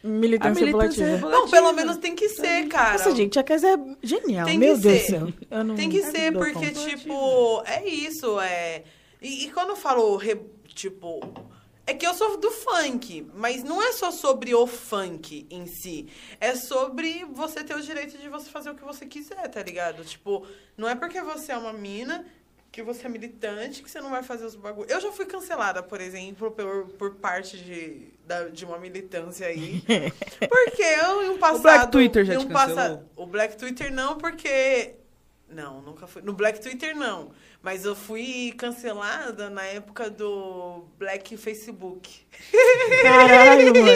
Militância 0.06 0.64
militância 0.64 1.04
rebolativa. 1.06 1.30
Não, 1.30 1.50
pelo 1.50 1.72
menos 1.72 1.96
tem 1.98 2.14
que 2.14 2.28
ser, 2.28 2.66
cara. 2.68 2.92
Nossa, 2.92 3.14
gente, 3.14 3.38
a 3.38 3.42
casa 3.44 3.68
é 3.68 3.78
genial. 4.02 4.46
Tem 4.46 4.58
Meu 4.58 4.74
que 4.76 4.80
Deus 4.82 4.94
do 4.98 5.00
ser. 5.04 5.10
céu. 5.10 5.32
Eu 5.50 5.64
não- 5.64 5.74
Tem 5.74 5.88
que 5.90 6.02
ser, 6.02 6.32
porque, 6.32 6.52
conta. 6.52 6.72
tipo, 6.72 7.62
é 7.66 7.88
isso, 7.88 8.40
é... 8.40 8.84
E, 9.20 9.46
e 9.46 9.50
quando 9.50 9.70
eu 9.70 9.76
falo, 9.76 10.16
re- 10.16 10.40
tipo, 10.68 11.20
É 11.88 11.94
que 11.94 12.04
eu 12.04 12.12
sou 12.14 12.36
do 12.36 12.50
funk, 12.50 13.28
mas 13.32 13.62
não 13.62 13.80
é 13.80 13.92
só 13.92 14.10
sobre 14.10 14.52
o 14.52 14.66
funk 14.66 15.46
em 15.48 15.66
si. 15.66 16.08
É 16.40 16.56
sobre 16.56 17.24
você 17.32 17.62
ter 17.62 17.76
o 17.76 17.80
direito 17.80 18.18
de 18.18 18.28
você 18.28 18.50
fazer 18.50 18.70
o 18.70 18.74
que 18.74 18.82
você 18.84 19.06
quiser, 19.06 19.46
tá 19.48 19.62
ligado? 19.62 20.04
Tipo, 20.04 20.44
não 20.76 20.88
é 20.88 20.96
porque 20.96 21.20
você 21.22 21.52
é 21.52 21.56
uma 21.56 21.72
mina 21.72 22.26
que 22.76 22.82
você 22.82 23.06
é 23.06 23.08
militante 23.08 23.82
que 23.82 23.90
você 23.90 24.02
não 24.02 24.10
vai 24.10 24.22
fazer 24.22 24.44
os 24.44 24.54
bagulhos. 24.54 24.92
Eu 24.92 25.00
já 25.00 25.10
fui 25.10 25.24
cancelada, 25.24 25.82
por 25.82 25.98
exemplo, 25.98 26.50
por, 26.50 26.88
por 26.98 27.14
parte 27.14 27.56
de, 27.56 28.08
da, 28.26 28.48
de 28.48 28.66
uma 28.66 28.78
militância 28.78 29.46
aí. 29.46 29.82
Porque 30.46 30.82
eu, 30.82 31.22
em 31.22 31.28
um 31.30 31.38
passado... 31.38 31.62
Black 31.62 31.90
Twitter 31.90 32.24
já 32.26 32.34
em 32.34 32.38
te 32.40 32.44
um 32.44 32.48
cancelou? 32.50 33.02
O 33.16 33.26
Black 33.26 33.56
Twitter 33.56 33.90
não, 33.90 34.18
porque... 34.18 34.94
Não, 35.48 35.80
nunca 35.80 36.06
fui. 36.06 36.20
No 36.20 36.34
Black 36.34 36.60
Twitter, 36.60 36.94
não. 36.94 37.30
Mas 37.62 37.86
eu 37.86 37.94
fui 37.96 38.52
cancelada 38.58 39.48
na 39.48 39.64
época 39.64 40.10
do 40.10 40.86
Black 40.98 41.34
Facebook. 41.38 42.26
Caralho, 43.02 43.72
mano. 43.72 43.86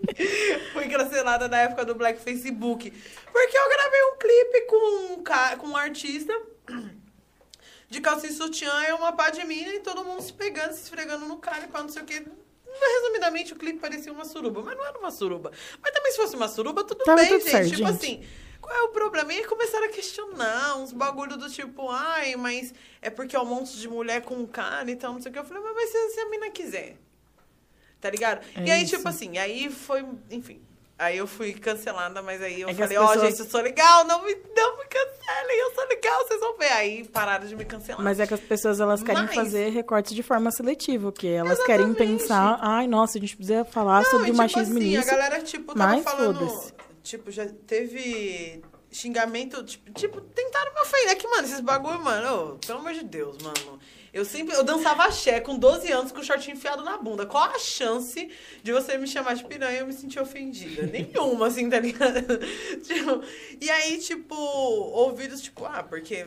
Fui 0.72 0.88
cancelada 0.88 1.48
na 1.48 1.58
época 1.58 1.84
do 1.84 1.94
Black 1.96 2.20
Facebook. 2.20 2.90
Porque 3.32 3.58
eu 3.58 3.68
gravei 3.68 4.02
um 4.04 4.16
clipe 4.16 4.60
com 4.68 5.12
um, 5.12 5.58
com 5.58 5.66
um 5.66 5.76
artista 5.76 6.32
de 7.90 8.00
calça 8.00 8.28
e 8.28 8.32
sutiã 8.32 8.72
e 8.88 8.92
uma 8.92 9.12
pá 9.12 9.30
de 9.30 9.44
mina 9.44 9.74
e 9.74 9.80
todo 9.80 10.04
mundo 10.04 10.22
se 10.22 10.32
pegando, 10.32 10.72
se 10.72 10.84
esfregando 10.84 11.26
no 11.26 11.38
cara 11.38 11.64
e 11.64 11.68
pá, 11.68 11.82
não 11.82 11.88
sei 11.88 12.02
o 12.02 12.04
quê. 12.06 12.24
Resumidamente, 12.72 13.52
o 13.52 13.56
clipe 13.56 13.80
parecia 13.80 14.12
uma 14.12 14.24
suruba, 14.24 14.62
mas 14.62 14.76
não 14.76 14.86
era 14.86 14.96
uma 14.96 15.10
suruba. 15.10 15.50
Mas 15.82 15.92
também 15.92 16.12
se 16.12 16.16
fosse 16.16 16.36
uma 16.36 16.46
suruba, 16.46 16.84
tudo 16.84 17.02
Tava 17.02 17.20
bem, 17.20 17.28
tudo 17.28 17.40
gente. 17.40 17.50
certo, 17.50 17.68
tipo 17.70 17.78
gente. 17.78 17.90
assim, 17.90 18.24
qual 18.60 18.74
é 18.74 18.82
o 18.82 18.90
problema? 18.90 19.32
E 19.32 19.38
aí 19.38 19.44
começaram 19.44 19.86
a 19.86 19.88
questionar 19.88 20.76
uns 20.76 20.92
bagulho 20.92 21.36
do 21.36 21.50
tipo, 21.50 21.90
ai, 21.90 22.36
mas 22.36 22.72
é 23.02 23.10
porque 23.10 23.34
é 23.34 23.40
um 23.40 23.44
monte 23.44 23.76
de 23.76 23.88
mulher 23.88 24.22
com 24.22 24.46
cara 24.46 24.88
e 24.88 24.94
tal, 24.94 25.12
não 25.14 25.20
sei 25.20 25.30
o 25.30 25.32
que. 25.32 25.40
Eu 25.40 25.44
falei, 25.44 25.60
mas 25.60 25.74
vai 25.74 25.86
ser 25.88 26.10
se 26.10 26.20
a 26.20 26.28
mina 26.28 26.48
quiser. 26.48 26.96
Tá 28.00 28.08
ligado? 28.08 28.46
É 28.54 28.66
e 28.66 28.70
aí, 28.70 28.84
isso. 28.84 28.96
tipo 28.96 29.08
assim, 29.08 29.36
aí 29.36 29.68
foi, 29.68 30.06
enfim. 30.30 30.62
Aí 31.02 31.16
eu 31.16 31.26
fui 31.26 31.54
cancelada, 31.54 32.20
mas 32.20 32.42
aí 32.42 32.60
eu 32.60 32.68
É 32.68 32.74
falei, 32.74 32.98
ó, 32.98 33.06
pessoas- 33.08 33.30
gente, 33.30 33.40
eu 33.40 33.46
sou 33.50 33.62
legal, 33.62 34.04
não 34.04 34.22
me, 34.22 34.34
não 34.54 34.76
me 34.76 34.84
cancelem, 34.84 35.58
eu 35.58 35.74
sou 35.74 35.88
legal, 35.88 36.26
vocês 36.28 36.40
vão 36.40 36.58
ver. 36.58 36.72
Aí 36.72 37.08
pararam 37.08 37.46
de 37.46 37.56
me 37.56 37.64
cancelar. 37.64 38.02
Mas 38.04 38.20
é 38.20 38.26
que 38.26 38.34
as 38.34 38.40
pessoas 38.40 38.80
elas 38.80 39.02
querem 39.02 39.22
Mas- 39.24 39.34
fazer 39.34 39.70
recortes 39.70 40.14
de 40.14 40.22
forma 40.22 40.50
seletiva, 40.50 41.10
que 41.10 41.26
elas 41.26 41.58
querem 41.64 41.86
Exatamente. 41.86 42.18
pensar, 42.20 42.58
ai, 42.60 42.86
nossa, 42.86 43.16
a 43.16 43.20
gente 43.22 43.34
precisa 43.34 43.64
falar 43.64 44.02
Não, 44.02 44.10
sobre 44.10 44.26
e, 44.26 44.30
o 44.30 44.34
tipo 44.34 44.36
machismo 44.36 44.78
assim, 44.78 44.88
nisso. 44.88 45.08
a 45.08 45.10
galera, 45.10 45.40
tipo, 45.42 45.74
tava 45.74 45.90
mas 45.94 46.04
falando. 46.04 46.72
Tipo, 47.02 47.30
já 47.30 47.46
teve 47.66 48.62
xingamento, 48.90 49.64
tipo, 49.64 49.90
tipo, 49.92 50.20
tentaram 50.20 50.74
me 50.74 50.80
ofender. 50.80 51.12
É 51.12 51.14
que, 51.14 51.26
mano, 51.26 51.44
esses 51.44 51.60
bagulho, 51.60 51.98
mano, 52.00 52.54
ô, 52.54 52.58
pelo 52.58 52.80
amor 52.80 52.92
de 52.92 53.04
Deus, 53.04 53.38
mano. 53.38 53.78
Eu 54.12 54.24
sempre, 54.24 54.54
eu 54.54 54.64
dançava 54.64 55.04
axé 55.04 55.40
com 55.40 55.58
12 55.58 55.90
anos 55.92 56.12
com 56.12 56.20
o 56.20 56.24
shortinho 56.24 56.56
enfiado 56.56 56.82
na 56.82 56.98
bunda. 56.98 57.26
Qual 57.26 57.44
a 57.44 57.58
chance 57.58 58.30
de 58.62 58.72
você 58.72 58.98
me 58.98 59.06
chamar 59.06 59.34
de 59.34 59.44
piranha 59.44 59.78
e 59.78 59.80
eu 59.80 59.86
me 59.86 59.92
sentir 59.92 60.20
ofendida? 60.20 60.82
Nenhuma, 60.90 61.46
assim, 61.46 61.70
tá 61.70 61.78
ligado? 61.78 62.20
tipo, 62.82 63.22
e 63.60 63.70
aí, 63.70 63.98
tipo, 63.98 64.34
ouvidos, 64.34 65.40
tipo, 65.40 65.64
ah, 65.64 65.82
porque 65.82 66.26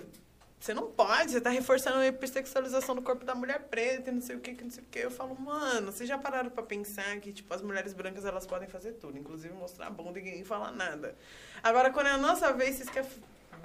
você 0.64 0.74
não 0.74 0.90
pode, 0.90 1.32
você 1.32 1.42
tá 1.42 1.50
reforçando 1.50 1.98
a 1.98 2.08
hipersexualização 2.08 2.96
do 2.96 3.02
corpo 3.02 3.26
da 3.26 3.36
mulher 3.36 3.64
preta 3.64 4.10
e 4.10 4.14
não 4.14 4.22
sei 4.22 4.38
o 4.38 4.40
que, 4.40 4.56
que 4.56 4.64
não 4.64 4.72
sei 4.72 4.82
o 4.82 4.88
que. 4.90 5.00
Eu 5.00 5.12
falo, 5.12 5.38
mano, 5.38 5.92
vocês 5.92 6.08
já 6.08 6.18
pararam 6.18 6.50
pra 6.50 6.64
pensar 6.64 7.20
que, 7.20 7.34
tipo, 7.34 7.54
as 7.54 7.62
mulheres 7.62 7.92
brancas, 7.92 8.24
elas 8.24 8.48
podem 8.48 8.70
fazer 8.70 8.94
tudo, 8.94 9.18
inclusive 9.18 9.54
mostrar 9.54 9.88
a 9.88 9.90
bunda 9.90 10.20
e 10.20 10.24
ninguém 10.24 10.46
fala 10.46 10.72
nada. 10.72 11.18
Agora, 11.62 11.92
quando 11.92 12.08
é 12.08 12.12
a 12.12 12.18
nossa 12.18 12.54
vez, 12.54 12.78
vocês 12.78 12.90
querem 12.90 13.10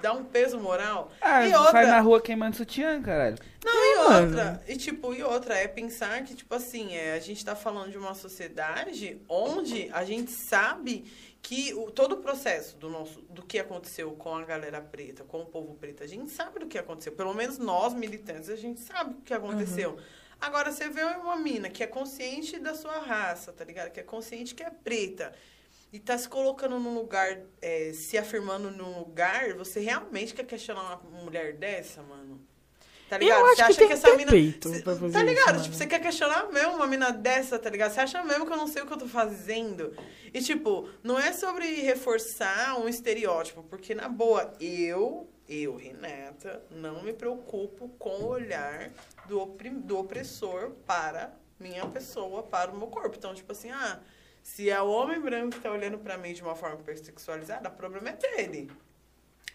dar 0.01 0.13
um 0.13 0.23
peso 0.23 0.59
moral. 0.59 1.11
Ah, 1.21 1.45
e 1.45 1.51
sai 1.51 1.59
outra, 1.59 1.87
na 1.87 1.99
rua 1.99 2.21
queimando 2.21 2.55
sutiã, 2.55 3.01
caralho. 3.01 3.37
não, 3.63 3.85
e 3.85 3.97
mano. 3.97 4.27
outra, 4.27 4.63
e 4.67 4.75
tipo, 4.75 5.13
e 5.13 5.23
outra, 5.23 5.55
é 5.55 5.67
pensar 5.67 6.23
que, 6.23 6.35
tipo 6.35 6.53
assim, 6.55 6.95
é, 6.95 7.13
a 7.13 7.19
gente 7.19 7.43
tá 7.43 7.55
falando 7.55 7.91
de 7.91 7.97
uma 7.97 8.13
sociedade 8.13 9.21
onde 9.27 9.89
a 9.93 10.03
gente 10.03 10.31
sabe 10.31 11.05
que 11.41 11.73
o, 11.73 11.89
todo 11.89 12.13
o 12.13 12.17
processo 12.17 12.77
do 12.77 12.89
nosso, 12.89 13.21
do 13.21 13.43
que 13.43 13.59
aconteceu 13.59 14.11
com 14.11 14.35
a 14.35 14.43
galera 14.43 14.81
preta, 14.81 15.23
com 15.23 15.41
o 15.41 15.45
povo 15.45 15.75
preto, 15.75 16.03
a 16.03 16.07
gente 16.07 16.31
sabe 16.31 16.59
do 16.59 16.67
que 16.67 16.77
aconteceu. 16.77 17.13
Pelo 17.13 17.33
menos 17.33 17.57
nós, 17.57 17.93
militantes, 17.93 18.49
a 18.49 18.55
gente 18.55 18.79
sabe 18.79 19.15
o 19.15 19.21
que 19.21 19.33
aconteceu. 19.33 19.97
Agora, 20.39 20.71
você 20.71 20.89
vê 20.89 21.03
uma 21.03 21.35
mina 21.35 21.69
que 21.69 21.83
é 21.83 21.87
consciente 21.87 22.59
da 22.59 22.73
sua 22.73 22.99
raça, 22.99 23.51
tá 23.51 23.65
ligado? 23.65 23.91
Que 23.91 23.99
é 23.99 24.03
consciente 24.03 24.55
que 24.55 24.63
é 24.63 24.69
preta. 24.69 25.33
E 25.91 25.99
tá 25.99 26.17
se 26.17 26.29
colocando 26.29 26.79
num 26.79 26.93
lugar, 26.93 27.39
é, 27.61 27.91
se 27.93 28.17
afirmando 28.17 28.69
num 28.69 28.99
lugar, 28.99 29.53
você 29.55 29.79
realmente 29.79 30.33
quer 30.35 30.45
questionar 30.45 30.81
uma 31.03 31.21
mulher 31.23 31.53
dessa, 31.53 32.03
mano? 32.03 32.39
Tá 33.09 33.17
ligado? 33.17 33.41
Você 33.55 33.61
acha 33.63 33.73
que 33.79 33.87
que 33.87 33.93
essa 33.93 34.15
mina. 34.15 34.29
peito 34.31 34.69
Cê- 34.69 34.81
pra 34.83 34.93
fazer 34.95 35.11
tá 35.11 35.17
isso, 35.23 35.27
ligado? 35.29 35.47
mano. 35.53 35.63
tipo, 35.63 35.75
você 35.75 35.87
quer 35.87 35.99
questionar 35.99 36.47
mesmo 36.51 36.75
uma 36.75 36.85
mina 36.85 37.09
dessa, 37.11 37.57
tá 37.57 37.67
ligado? 37.67 37.91
Você 37.91 38.01
acha 38.01 38.23
mesmo 38.23 38.45
que 38.45 38.53
eu 38.53 38.57
não 38.57 38.67
sei 38.67 38.83
o 38.83 38.85
que 38.85 38.93
eu 38.93 38.97
tô 38.99 39.07
fazendo? 39.07 39.95
E, 40.31 40.39
tipo, 40.43 40.87
não 41.01 41.17
é 41.17 41.33
sobre 41.33 41.65
reforçar 41.81 42.79
um 42.79 42.87
estereótipo, 42.87 43.63
porque, 43.63 43.95
na 43.95 44.07
boa, 44.07 44.53
eu, 44.61 45.27
eu, 45.47 45.75
Renata, 45.75 46.61
não 46.69 47.01
me 47.01 47.11
preocupo 47.11 47.89
com 47.97 48.11
o 48.11 48.27
olhar 48.27 48.91
do, 49.27 49.41
oprim- 49.41 49.79
do 49.79 49.97
opressor 49.97 50.69
para 50.85 51.33
minha 51.59 51.87
pessoa, 51.87 52.43
para 52.43 52.69
o 52.69 52.77
meu 52.77 52.85
corpo. 52.89 53.15
Então, 53.17 53.33
tipo 53.33 53.51
assim, 53.53 53.71
ah, 53.71 53.99
se 54.41 54.69
é 54.69 54.81
o 54.81 54.89
homem 54.89 55.19
branco 55.19 55.55
que 55.55 55.61
tá 55.61 55.71
olhando 55.71 55.97
pra 55.97 56.17
mim 56.17 56.33
de 56.33 56.41
uma 56.41 56.55
forma 56.55 56.79
hipersexualizada, 56.79 57.69
o 57.69 57.71
problema 57.71 58.09
é 58.09 58.13
dele. 58.13 58.71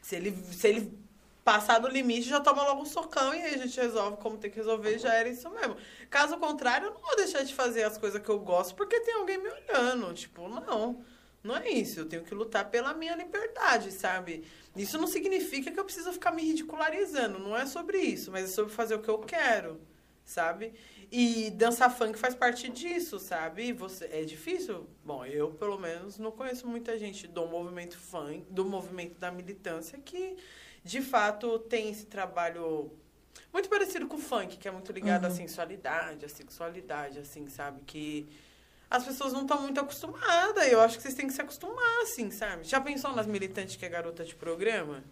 Se 0.03 0.17
ele, 0.17 0.37
se 0.53 0.69
ele 0.69 1.05
passar 1.45 1.79
do 1.79 1.89
limite, 1.89 2.29
já 2.29 2.41
toma 2.41 2.63
logo 2.63 2.83
um 2.83 2.87
socão 2.87 3.35
e 3.35 3.43
aí 3.43 3.55
a 3.55 3.59
gente 3.59 3.79
resolve 3.79 4.17
como 4.17 4.39
tem 4.39 4.51
que 4.51 4.57
resolver, 4.57 4.99
já 4.99 5.13
era 5.13 5.29
isso 5.29 5.49
mesmo. 5.51 5.77
Caso 6.09 6.39
contrário, 6.39 6.87
eu 6.87 6.95
não 6.95 7.01
vou 7.01 7.17
deixar 7.17 7.43
de 7.43 7.55
fazer 7.55 7.85
as 7.85 7.99
coisas 7.99 8.21
que 8.21 8.29
eu 8.29 8.39
gosto 8.39 8.75
porque 8.75 9.01
tem 9.01 9.15
alguém 9.15 9.39
me 9.39 9.51
olhando. 9.51 10.13
Tipo, 10.15 10.49
não. 10.49 11.05
Não 11.43 11.55
é 11.55 11.69
isso. 11.69 12.01
Eu 12.01 12.07
tenho 12.07 12.25
que 12.25 12.35
lutar 12.35 12.71
pela 12.71 12.95
minha 12.95 13.15
liberdade, 13.15 13.93
sabe? 13.93 14.45
Isso 14.75 14.97
não 14.97 15.07
significa 15.07 15.71
que 15.71 15.79
eu 15.79 15.85
preciso 15.85 16.11
ficar 16.13 16.33
me 16.33 16.43
ridicularizando. 16.43 17.39
Não 17.39 17.55
é 17.55 17.67
sobre 17.67 17.99
isso, 17.99 18.33
mas 18.33 18.45
é 18.45 18.47
sobre 18.47 18.73
fazer 18.73 18.95
o 18.95 19.03
que 19.03 19.11
eu 19.11 19.19
quero, 19.19 19.79
sabe? 20.25 20.73
E 21.17 21.49
dançar 21.53 21.97
funk 21.97 22.19
faz 22.19 22.35
parte 22.35 22.69
disso, 22.69 23.21
sabe? 23.21 23.73
Você 23.73 24.07
é 24.07 24.25
difícil? 24.25 24.85
Bom, 25.05 25.25
eu 25.25 25.53
pelo 25.53 25.79
menos 25.79 26.19
não 26.19 26.33
conheço 26.33 26.67
muita 26.67 26.99
gente 26.99 27.29
do 27.29 27.47
movimento 27.47 27.97
funk, 27.97 28.45
do 28.51 28.65
movimento 28.65 29.17
da 29.21 29.31
militância 29.31 29.97
que 30.05 30.37
de 30.83 31.01
fato 31.01 31.61
tem 31.61 31.89
esse 31.89 32.07
trabalho 32.07 32.91
muito 33.53 33.69
parecido 33.69 34.09
com 34.09 34.17
o 34.17 34.19
funk, 34.19 34.57
que 34.57 34.67
é 34.67 34.73
muito 34.73 34.91
ligado 34.91 35.27
à 35.27 35.31
sensualidade, 35.31 36.27
à 36.27 36.29
sexualidade, 36.29 37.21
assim, 37.21 37.49
sabe? 37.49 37.81
Que 37.87 38.27
as 38.91 39.05
pessoas 39.05 39.33
não 39.33 39.43
estão 39.43 39.63
muito 39.63 39.79
acostumadas. 39.79 40.67
Eu 40.67 40.81
acho 40.81 40.97
que 40.97 41.03
vocês 41.05 41.15
têm 41.15 41.29
que 41.29 41.33
se 41.33 41.41
acostumar, 41.41 42.03
assim, 42.03 42.33
sabe? 42.33 42.65
Já 42.65 42.81
pensou 42.81 43.15
nas 43.15 43.29
militantes 43.29 43.77
que 43.77 43.87
é 43.87 43.89
garota 43.89 44.25
de 44.25 44.35
programa? 44.35 45.05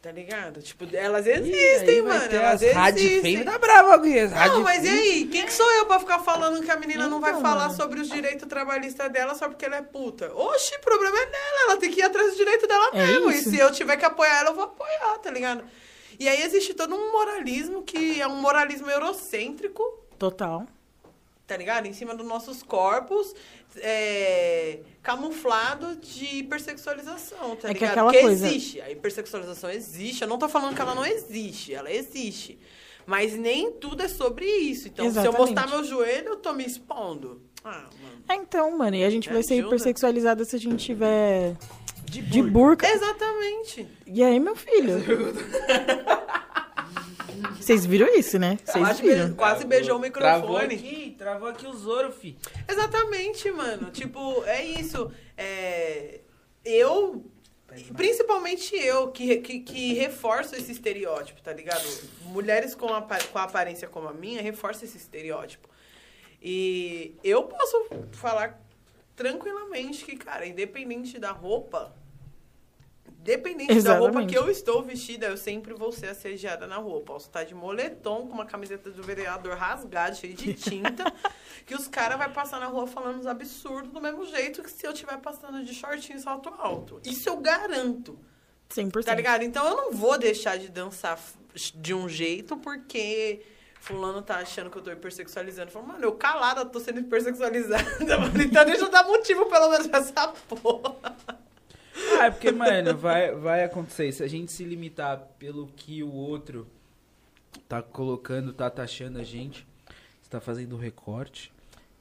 Tá 0.00 0.12
ligado? 0.12 0.62
Tipo, 0.62 0.86
elas 0.94 1.26
existem, 1.26 2.02
mano. 2.02 2.24
Elas 2.32 2.62
existem. 2.62 3.42
Tá 3.44 3.58
brava 3.58 3.96
aqui. 3.96 4.16
as 4.20 4.30
Não, 4.30 4.62
mas 4.62 4.84
e 4.84 4.88
aí? 4.88 5.24
Quem 5.26 5.44
que 5.44 5.52
sou 5.52 5.68
eu 5.72 5.86
pra 5.86 5.98
ficar 5.98 6.20
falando 6.20 6.62
que 6.64 6.70
a 6.70 6.76
menina 6.76 7.08
não 7.08 7.20
vai 7.20 7.30
Então, 7.30 7.42
falar 7.42 7.64
mano. 7.66 7.74
sobre 7.76 8.00
os 8.00 8.08
direitos 8.08 8.46
trabalhistas 8.48 9.10
dela 9.10 9.34
só 9.34 9.48
porque 9.48 9.64
ela 9.64 9.76
é 9.76 9.82
puta? 9.82 10.32
Oxi, 10.32 10.76
o 10.76 10.80
problema 10.80 11.16
é 11.18 11.26
dela. 11.26 11.62
Ela 11.64 11.76
tem 11.78 11.90
que 11.90 11.98
ir 12.00 12.04
atrás 12.04 12.30
do 12.30 12.36
direito 12.36 12.66
dela 12.68 12.90
É 12.92 13.06
mesmo. 13.06 13.30
isso. 13.32 13.48
E 13.48 13.52
se 13.52 13.58
eu 13.58 13.72
tiver 13.72 13.96
que 13.96 14.04
apoiar 14.04 14.38
ela, 14.38 14.50
eu 14.50 14.54
vou 14.54 14.64
apoiar, 14.64 15.18
tá 15.18 15.32
ligado? 15.32 15.64
E 16.18 16.28
aí 16.28 16.42
existe 16.42 16.74
todo 16.74 16.94
um 16.94 17.10
moralismo 17.10 17.82
que 17.82 18.20
é 18.20 18.26
um 18.26 18.36
moralismo 18.36 18.88
eurocêntrico, 18.88 19.82
Total. 20.16 20.64
Tá 21.48 21.56
ligado? 21.56 21.86
Em 21.86 21.92
cima 21.92 22.14
dos 22.14 22.24
nossos 22.26 22.62
corpos, 22.62 23.34
é, 23.78 24.80
camuflado 25.02 25.96
de 25.96 26.36
hipersexualização, 26.36 27.56
tá 27.56 27.70
É 27.70 27.74
que 27.74 27.80
ligado? 27.80 27.90
aquela 27.92 28.12
Porque 28.12 28.20
coisa- 28.22 28.46
existe. 28.46 28.80
A 28.82 28.90
hipersexualização 28.90 29.70
existe. 29.70 30.22
Eu 30.22 30.28
não 30.28 30.38
tô 30.38 30.48
falando 30.48 30.76
que 30.76 30.80
ela 30.82 30.94
não 30.94 31.04
existe. 31.06 31.74
Ela 31.74 31.90
existe. 31.90 32.58
Mas 33.06 33.32
nem 33.32 33.72
tudo 33.72 34.02
é 34.02 34.08
sobre 34.08 34.44
isso. 34.44 34.88
Então, 34.88 35.06
se 35.10 35.16
eu 35.16 35.22
Exatamente. 35.22 35.38
mostrar 35.54 35.66
meu 35.68 35.82
joelho, 35.82 36.28
eu 36.28 36.36
tô 36.36 36.52
me 36.52 36.64
expondo. 36.66 37.40
Ah, 37.64 37.86
mano. 38.02 38.22
É, 38.28 38.34
então, 38.34 38.76
mano, 38.76 38.94
e 38.96 39.02
a 39.04 39.08
gente 39.10 39.28
Me 39.28 39.34
vai 39.34 39.42
ser 39.42 39.54
ajuda. 39.54 39.68
hipersexualizada 39.68 40.44
se 40.44 40.54
a 40.54 40.58
gente 40.58 40.84
tiver 40.84 41.56
De, 42.04 42.20
de 42.20 42.42
burca. 42.42 42.86
Exatamente. 42.86 43.88
E 44.06 44.22
aí, 44.22 44.38
meu 44.38 44.54
filho? 44.54 44.92
Vocês 47.60 47.84
viram 47.86 48.06
isso, 48.14 48.38
né? 48.38 48.58
Vocês 48.64 49.00
viram. 49.00 49.34
quase 49.34 49.64
beijou 49.64 49.98
o 50.00 50.10
Travou 50.10 50.50
microfone. 50.60 50.74
aqui, 50.74 51.14
travou 51.18 51.48
aqui 51.48 51.66
o 51.66 51.72
Zoro, 51.74 52.12
fi. 52.12 52.36
Exatamente, 52.68 53.50
mano. 53.50 53.90
Tipo, 53.90 54.42
é 54.44 54.64
isso. 54.64 55.10
É, 55.36 56.20
eu, 56.64 57.24
principalmente 57.96 58.74
eu, 58.76 59.08
que, 59.08 59.36
que, 59.38 59.60
que 59.60 59.94
reforço 59.94 60.54
esse 60.56 60.72
estereótipo, 60.72 61.40
tá 61.42 61.52
ligado? 61.52 61.86
Mulheres 62.22 62.74
com, 62.74 62.88
apa- 62.92 63.22
com 63.24 63.38
a 63.38 63.44
aparência 63.44 63.88
como 63.88 64.08
a 64.08 64.12
minha 64.12 64.42
reforçam 64.42 64.84
esse 64.84 64.96
estereótipo. 64.96 65.68
E 66.42 67.14
eu 67.24 67.42
posso 67.44 67.86
falar 68.12 68.60
tranquilamente 69.16 70.04
que, 70.04 70.16
cara, 70.16 70.46
independente 70.46 71.18
da 71.18 71.32
roupa, 71.32 71.92
Independente 73.28 73.68
da 73.68 73.74
Exatamente. 73.74 74.14
roupa 74.14 74.26
que 74.26 74.38
eu 74.38 74.50
estou 74.50 74.82
vestida, 74.82 75.26
eu 75.26 75.36
sempre 75.36 75.74
vou 75.74 75.92
ser 75.92 76.06
assediada 76.06 76.66
na 76.66 76.76
rua. 76.76 77.02
Posso 77.02 77.26
estar 77.26 77.44
de 77.44 77.54
moletom, 77.54 78.26
com 78.26 78.32
uma 78.32 78.46
camiseta 78.46 78.90
do 78.90 79.02
vereador 79.02 79.54
rasgada, 79.54 80.14
cheia 80.14 80.32
de 80.32 80.54
tinta, 80.56 81.12
que 81.66 81.74
os 81.74 81.86
caras 81.86 82.16
vão 82.16 82.32
passar 82.32 82.58
na 82.58 82.66
rua 82.66 82.86
falando 82.86 83.18
uns 83.18 83.26
absurdos 83.26 83.92
do 83.92 84.00
mesmo 84.00 84.24
jeito 84.24 84.62
que 84.62 84.70
se 84.70 84.86
eu 84.86 84.92
estiver 84.92 85.18
passando 85.18 85.62
de 85.62 85.74
shortinho 85.74 86.18
e 86.18 86.22
salto 86.22 86.48
alto. 86.56 87.02
Isso 87.04 87.28
eu 87.28 87.36
garanto. 87.36 88.18
100%. 88.70 89.04
Tá 89.04 89.14
ligado? 89.14 89.42
Então 89.42 89.66
eu 89.68 89.76
não 89.76 89.92
vou 89.92 90.16
deixar 90.18 90.56
de 90.56 90.70
dançar 90.70 91.18
de 91.74 91.92
um 91.92 92.08
jeito 92.08 92.56
porque 92.56 93.42
fulano 93.78 94.22
tá 94.22 94.36
achando 94.36 94.70
que 94.70 94.78
eu 94.78 94.82
tô 94.82 94.90
hipersexualizando. 94.90 95.70
Falo, 95.70 95.86
mano, 95.86 96.02
eu 96.02 96.12
calada 96.12 96.64
tô 96.64 96.80
sendo 96.80 97.00
hipersexualizada, 97.00 97.84
mano. 98.18 98.42
Então 98.42 98.64
deixa 98.64 98.84
eu 98.84 98.90
dar 98.90 99.04
motivo 99.04 99.44
pelo 99.46 99.68
menos 99.68 99.86
pra 99.86 99.98
essa 99.98 100.28
porra. 100.28 100.96
Ah, 102.20 102.26
é 102.26 102.30
porque, 102.30 102.50
mano, 102.50 102.96
vai, 102.96 103.32
vai 103.34 103.64
acontecer. 103.64 104.12
Se 104.12 104.22
a 104.22 104.28
gente 104.28 104.52
se 104.52 104.64
limitar 104.64 105.18
pelo 105.38 105.68
que 105.68 106.02
o 106.02 106.12
outro 106.12 106.66
tá 107.68 107.82
colocando, 107.82 108.52
tá 108.52 108.70
taxando 108.70 109.18
a 109.18 109.24
gente, 109.24 109.66
está 110.22 110.40
fazendo 110.40 110.76
recorte 110.76 111.52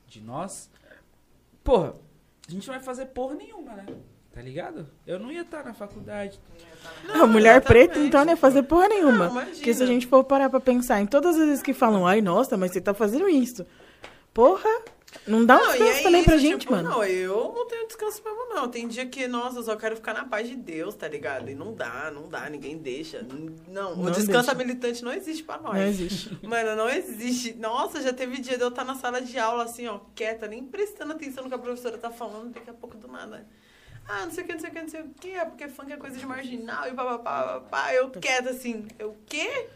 de 0.07 0.21
nós, 0.21 0.69
porra, 1.63 1.93
a 2.47 2.51
gente 2.51 2.67
não 2.67 2.75
vai 2.75 2.83
fazer 2.83 3.07
porra 3.07 3.35
nenhuma, 3.35 3.73
né? 3.73 3.85
Tá 4.33 4.41
ligado? 4.41 4.87
Eu 5.05 5.17
não 5.17 5.31
ia 5.31 5.41
estar 5.41 5.63
na 5.65 5.73
faculdade. 5.73 6.39
a 7.09 7.25
mulher 7.25 7.57
exatamente. 7.57 7.65
preta, 7.65 7.99
então, 7.99 8.23
não 8.23 8.31
ia 8.31 8.37
fazer 8.37 8.63
porra 8.63 8.87
nenhuma. 8.87 9.29
Não. 9.29 9.45
Porque 9.45 9.73
se 9.73 9.81
a 9.81 9.85
gente 9.87 10.05
for 10.05 10.23
parar 10.23 10.49
pra 10.49 10.59
pensar 10.59 11.01
em 11.01 11.07
todas 11.07 11.35
as 11.35 11.47
vezes 11.47 11.63
que 11.63 11.73
falam, 11.73 12.05
ai, 12.05 12.21
nossa, 12.21 12.55
mas 12.55 12.71
você 12.71 12.79
tá 12.79 12.93
fazendo 12.93 13.27
isso. 13.27 13.65
Porra, 14.31 14.69
não 15.25 15.45
dá 15.45 15.55
um 15.55 15.59
Não, 15.59 15.71
descanso 15.71 15.99
é 15.99 16.03
também 16.03 16.23
pra 16.23 16.35
isso, 16.35 16.45
gente, 16.45 16.61
tipo, 16.61 16.73
mano. 16.73 16.89
Não, 16.89 17.03
eu 17.03 17.53
não 17.55 17.65
tenho 17.67 17.87
descanso 17.87 18.21
mesmo, 18.23 18.45
não. 18.49 18.67
Tem 18.69 18.87
dia 18.87 19.05
que, 19.05 19.27
nossa, 19.27 19.59
eu 19.59 19.63
só 19.63 19.75
quero 19.75 19.95
ficar 19.95 20.13
na 20.13 20.25
paz 20.25 20.47
de 20.47 20.55
Deus, 20.55 20.95
tá 20.95 21.07
ligado? 21.07 21.49
E 21.49 21.55
não 21.55 21.73
dá, 21.73 22.11
não 22.11 22.27
dá, 22.27 22.49
ninguém 22.49 22.77
deixa. 22.77 23.25
Não, 23.67 23.93
o 23.93 23.95
Não 24.03 24.11
descanso 24.11 24.47
deixa. 24.47 24.55
militante 24.55 25.03
não 25.03 25.13
existe 25.13 25.43
pra 25.43 25.57
nós. 25.57 25.75
Não 25.75 25.87
existe. 25.87 26.37
Mano, 26.45 26.75
não 26.75 26.89
existe. 26.89 27.53
Nossa, 27.55 28.01
já 28.01 28.11
teve 28.13 28.37
dia 28.41 28.57
de 28.57 28.63
eu 28.63 28.69
estar 28.69 28.83
na 28.83 28.95
sala 28.95 29.21
de 29.21 29.37
aula, 29.39 29.63
assim, 29.63 29.87
ó, 29.87 29.99
quieta, 30.13 30.47
nem 30.47 30.63
prestando 30.63 31.13
atenção 31.13 31.43
no 31.43 31.49
que 31.49 31.55
a 31.55 31.59
professora 31.59 31.97
tá 31.97 32.11
falando, 32.11 32.53
daqui 32.53 32.69
a 32.69 32.73
pouco 32.73 32.97
do 32.97 33.07
nada. 33.07 33.45
Ah, 34.09 34.25
não 34.25 34.31
sei 34.31 34.43
o 34.43 34.47
que, 34.47 34.53
não 34.53 34.59
sei 34.61 34.69
o 34.69 34.73
que, 34.73 34.81
não 34.81 34.89
sei 34.89 35.01
o 35.01 35.09
que, 35.19 35.31
é 35.31 35.43
porque 35.45 35.67
funk 35.67 35.91
é 35.91 35.97
coisa 35.97 36.17
de 36.17 36.25
marginal 36.25 36.87
e 36.87 36.93
papapá, 36.93 37.43
papapá. 37.43 37.93
Eu 37.93 38.09
quieta, 38.09 38.51
assim, 38.51 38.87
eu, 38.97 39.09
o 39.09 39.17
quê? 39.25 39.67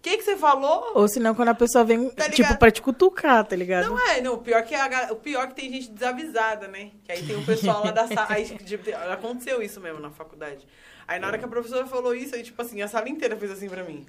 O 0.00 0.02
que 0.02 0.16
que 0.16 0.22
você 0.22 0.34
falou? 0.34 0.92
Ou 0.94 1.06
senão, 1.06 1.34
quando 1.34 1.50
a 1.50 1.54
pessoa 1.54 1.84
vem, 1.84 2.08
Tá 2.08 2.30
tipo, 2.30 2.56
pra 2.56 2.70
te 2.70 2.80
cutucar, 2.80 3.44
tá 3.44 3.54
ligado? 3.54 3.90
Não 3.90 3.98
é, 3.98 4.18
não, 4.22 4.32
o 4.32 4.38
pior 4.38 4.62
que 4.62 4.74
é 4.74 4.80
a, 4.80 5.12
o 5.12 5.16
pior 5.16 5.46
que 5.48 5.54
tem 5.54 5.70
gente 5.70 5.90
desavisada, 5.90 6.66
né? 6.68 6.92
Que 7.04 7.12
aí 7.12 7.22
tem 7.22 7.36
um 7.36 7.44
pessoal 7.44 7.84
lá 7.84 7.90
da 7.90 8.06
sala. 8.08 8.28
Aí, 8.30 8.46
tipo, 8.46 8.90
aconteceu 9.12 9.60
isso 9.60 9.78
mesmo 9.78 10.00
na 10.00 10.10
faculdade. 10.10 10.66
Aí 11.06 11.20
na 11.20 11.26
hora 11.26 11.36
que 11.36 11.44
a 11.44 11.48
professora 11.48 11.86
falou 11.86 12.14
isso, 12.14 12.34
aí, 12.34 12.42
tipo 12.42 12.60
assim, 12.62 12.80
a 12.80 12.88
sala 12.88 13.10
inteira 13.10 13.36
fez 13.36 13.52
assim 13.52 13.68
pra 13.68 13.84
mim. 13.84 14.06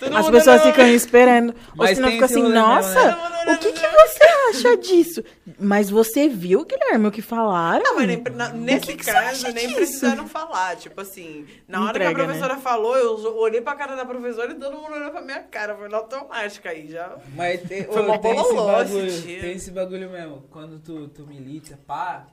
Todo 0.00 0.16
As 0.16 0.28
pessoas 0.30 0.62
ficam 0.62 0.84
mim. 0.84 0.94
esperando. 0.94 1.54
Ou 1.78 1.86
senão 1.86 2.10
fica 2.10 2.24
esse 2.24 2.34
assim, 2.34 2.48
nossa, 2.48 3.04
né? 3.44 3.54
o 3.54 3.58
que, 3.58 3.72
que 3.72 3.86
você 3.86 4.24
acha 4.50 4.76
disso? 4.76 5.22
Mas 5.60 5.88
você 5.90 6.28
viu, 6.28 6.64
Guilherme, 6.64 7.06
o 7.06 7.12
que 7.12 7.22
falaram? 7.22 7.84
Não, 7.84 7.94
mas 7.96 8.06
nem, 8.08 8.20
na- 8.34 8.48
nesse 8.48 8.86
que 8.88 8.96
que 8.96 9.04
caso, 9.04 9.44
nem 9.52 9.66
disso? 9.66 9.76
precisaram 9.76 10.26
falar. 10.26 10.74
Tipo 10.76 11.00
assim, 11.02 11.46
na 11.68 11.82
hora 11.84 11.92
que 11.92 11.98
Entrega, 12.04 12.22
a 12.22 12.24
professora 12.26 12.56
falou, 12.56 12.96
eu 12.96 13.36
olhei 13.36 13.60
pra 13.60 13.76
cara 13.76 13.94
da 13.94 14.04
professora 14.04 14.50
e 14.50 14.54
todo 14.56 14.76
mundo 14.76 14.92
olhou 14.92 15.10
pra 15.12 15.20
minha 15.22 15.40
cara. 15.44 15.76
Foi 15.76 15.88
na 15.88 15.98
automática 15.98 16.70
aí, 16.70 16.88
já. 16.90 17.16
Mas 17.36 17.60
tem, 17.62 17.84
Foi 17.84 18.02
mó 18.02 18.18
tem 18.18 18.32
esse 18.32 18.42
bololô 18.42 18.82
esse 18.82 18.92
bagulho, 18.92 19.12
dia. 19.20 19.40
tem 19.40 19.52
esse 19.52 19.70
bagulho 19.70 20.10
mesmo. 20.10 20.42
Quando 20.50 20.80
tu, 20.80 21.06
tu 21.08 21.24
milita, 21.28 21.78
pá, 21.86 22.26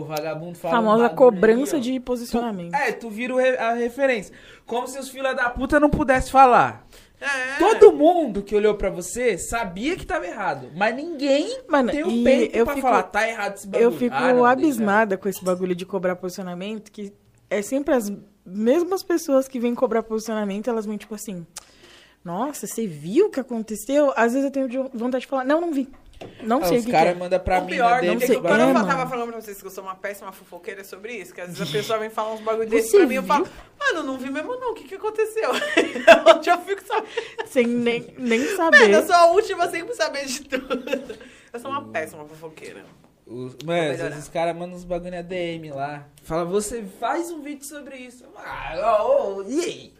pô, 0.00 0.04
vagabundo 0.04 0.54
fala 0.56 0.74
um 0.74 0.76
Famosa 0.78 1.02
bagulho 1.08 1.16
cobrança 1.18 1.76
ali, 1.76 1.84
de 1.84 2.00
posicionamento. 2.00 2.74
É, 2.74 2.92
tu 2.92 3.10
vira 3.10 3.34
re- 3.36 3.58
a 3.58 3.74
referência. 3.74 4.34
Como 4.64 4.86
se 4.88 4.98
os 4.98 5.08
filha 5.10 5.34
da 5.34 5.50
puta 5.50 5.78
não 5.78 5.90
pudessem 5.90 6.30
falar. 6.32 6.86
É. 7.20 7.58
Todo 7.58 7.92
mundo 7.92 8.42
que 8.42 8.56
olhou 8.56 8.74
pra 8.74 8.88
você 8.90 9.36
sabia 9.38 9.94
que 9.96 10.04
tava 10.06 10.26
errado. 10.26 10.70
Mas 10.74 10.94
ninguém 10.96 11.60
Mano, 11.68 11.90
tem 11.90 12.02
o 12.02 12.10
e 12.10 12.24
peito 12.24 12.56
eu 12.56 12.64
pra 12.64 12.74
fico- 12.74 12.86
falar, 12.88 13.02
tá 13.04 13.28
errado 13.28 13.54
esse 13.56 13.68
bagulho. 13.68 13.84
Eu 13.84 13.92
fico 13.92 14.14
Ah, 14.16 14.32
não, 14.32 14.44
abismada 14.46 15.16
com 15.18 15.28
esse 15.28 15.44
bagulho 15.44 15.74
de 15.74 15.84
cobrar 15.86 16.16
posicionamento, 16.16 16.90
que 16.90 17.12
é 17.50 17.60
sempre 17.62 17.94
as 17.94 18.10
mesmas 18.44 19.02
pessoas 19.04 19.46
que 19.46 19.60
vêm 19.60 19.74
cobrar 19.74 20.02
posicionamento, 20.02 20.68
elas 20.68 20.84
vêm 20.86 20.96
tipo 20.96 21.14
assim, 21.14 21.46
nossa, 22.24 22.66
você 22.66 22.86
viu 22.86 23.26
o 23.26 23.30
que 23.30 23.38
aconteceu? 23.40 24.12
Às 24.16 24.32
vezes 24.32 24.44
eu 24.46 24.50
tenho 24.50 24.68
de- 24.68 24.78
vontade 24.96 25.22
de 25.22 25.26
falar, 25.28 25.44
não, 25.44 25.60
não 25.60 25.72
vi. 25.72 25.88
Não 26.42 26.62
sei 26.64 26.68
Ah, 26.68 26.72
o 26.72 26.78
os 26.78 26.80
que, 26.84 26.86
que 26.86 26.90
caras 26.92 27.12
é. 27.14 27.18
mandam 27.18 27.40
pra 27.40 27.58
o 27.58 27.64
mim. 27.64 27.72
pior, 27.72 28.00
desse 28.00 28.16
que 28.18 28.26
sei. 28.26 28.40
quando 28.40 28.60
eu 28.60 28.66
mano. 28.74 28.86
tava 28.86 29.08
falando 29.10 29.30
pra 29.32 29.40
vocês 29.40 29.60
que 29.60 29.66
eu 29.66 29.70
sou 29.70 29.84
uma 29.84 29.94
péssima 29.94 30.32
fofoqueira 30.32 30.82
sobre 30.84 31.14
isso, 31.14 31.32
que 31.34 31.40
às 31.40 31.48
vezes 31.56 31.68
a 31.68 31.72
pessoa 31.78 31.98
vem 31.98 32.10
falar 32.10 32.34
uns 32.34 32.40
bagulho 32.40 32.68
desse 32.68 32.90
Você 32.90 32.98
pra 32.98 33.06
mim, 33.06 33.14
eu 33.16 33.22
viu? 33.22 33.28
falo, 33.28 33.48
mano, 33.78 34.02
não 34.02 34.18
vi 34.18 34.30
mesmo 34.30 34.56
não, 34.56 34.72
o 34.72 34.74
que 34.74 34.84
que 34.84 34.94
aconteceu? 34.94 35.50
Eu 36.46 36.58
fico 36.60 36.82
sabendo. 36.86 37.08
Sem 37.46 37.66
nem, 37.66 38.14
nem 38.18 38.40
Mano, 38.40 38.56
saber. 38.56 38.90
eu 38.90 39.06
sou 39.06 39.14
a 39.14 39.26
última 39.26 39.64
a 39.64 39.70
sempre 39.70 39.94
saber 39.94 40.26
de 40.26 40.40
tudo. 40.42 40.84
Eu 41.52 41.60
sou 41.60 41.70
uma 41.70 41.84
péssima 41.88 42.24
fofoqueira. 42.24 42.84
Os, 43.26 43.34
mano, 43.34 43.52
às 43.52 43.64
melhorar. 43.64 44.08
vezes 44.08 44.24
os 44.24 44.28
caras 44.28 44.56
mandam 44.56 44.76
uns 44.76 44.84
bagulho 44.84 45.10
na 45.12 45.22
DM 45.22 45.70
lá. 45.70 46.06
Fala, 46.24 46.44
você 46.44 46.82
faz 46.98 47.30
um 47.30 47.40
vídeo 47.40 47.64
sobre 47.64 47.96
isso. 47.96 48.24
Ah, 48.36 49.02
ô, 49.04 49.36
ô, 49.36 49.42
e 49.48 49.60
aí? 49.64 49.94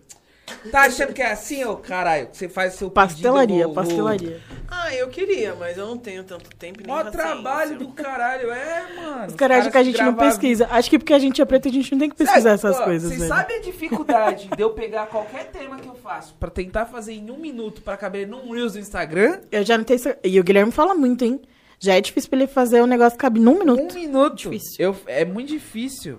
Tá 0.71 0.83
achando 0.83 1.13
que 1.13 1.23
é 1.23 1.33
assim, 1.33 1.65
ô 1.65 1.77
caralho? 1.77 2.27
Que 2.29 2.37
você 2.37 2.49
faz 2.49 2.75
seu 2.75 2.91
Pastelaria, 2.91 3.63
pedido, 3.65 3.75
pastelaria. 3.75 4.41
Ah, 4.69 4.95
eu 4.95 5.09
queria, 5.09 5.55
mas 5.55 5.79
eu 5.79 5.87
não 5.87 5.97
tenho 5.97 6.25
tanto 6.25 6.51
tempo 6.57 6.81
e 6.81 6.87
nem 6.87 6.95
Mó 6.95 7.03
paciência. 7.03 7.21
trabalho 7.33 7.79
do 7.79 7.89
caralho, 7.89 8.51
é, 8.51 8.95
mano. 8.97 9.27
Os 9.29 9.35
caras 9.35 9.59
acham 9.59 9.73
que 9.73 9.79
a 9.79 9.83
gente 9.83 10.03
não 10.03 10.15
pesquisa. 10.15 10.67
Acho 10.71 10.91
que 10.91 10.99
porque 10.99 11.15
a 11.15 11.19
gente 11.19 11.41
é 11.41 11.45
preto, 11.45 11.69
a 11.69 11.71
gente 11.71 11.93
não 11.93 11.99
tem 11.99 12.11
que 12.11 12.17
pesquisar 12.17 12.51
essas 12.51 12.77
Ó, 12.79 12.85
coisas, 12.85 13.09
Vocês 13.09 13.21
velho. 13.21 13.35
sabem 13.35 13.59
a 13.59 13.61
dificuldade 13.61 14.49
de 14.55 14.63
eu 14.63 14.71
pegar 14.71 15.07
qualquer 15.07 15.47
tema 15.47 15.79
que 15.79 15.89
eu 15.89 15.95
faço 15.95 16.35
pra 16.35 16.51
tentar 16.51 16.87
fazer 16.87 17.13
em 17.15 17.31
um 17.31 17.39
minuto 17.39 17.81
pra 17.83 17.97
caber 17.97 18.27
num 18.27 18.51
Reels 18.53 18.73
do 18.75 18.79
Instagram? 18.79 19.41
Eu 19.51 19.65
já 19.65 19.77
não 19.79 19.85
tenho... 19.85 20.01
E 20.25 20.39
o 20.41 20.45
Guilherme 20.45 20.73
fala 20.73 20.95
muito, 20.95 21.25
hein? 21.25 21.41
Já 21.79 21.95
é 21.95 22.01
difícil 22.01 22.31
pra 22.31 22.39
ele 22.41 22.47
fazer 22.49 22.81
o 22.81 22.87
negócio 22.87 23.13
que 23.13 23.23
cabe 23.23 23.41
num 23.41 23.59
minuto. 23.59 23.81
Um 23.81 23.95
minuto. 23.95 24.51
Difícil. 24.51 24.77
Eu, 24.79 24.97
é 25.07 25.25
muito 25.25 25.49
difícil. 25.49 26.19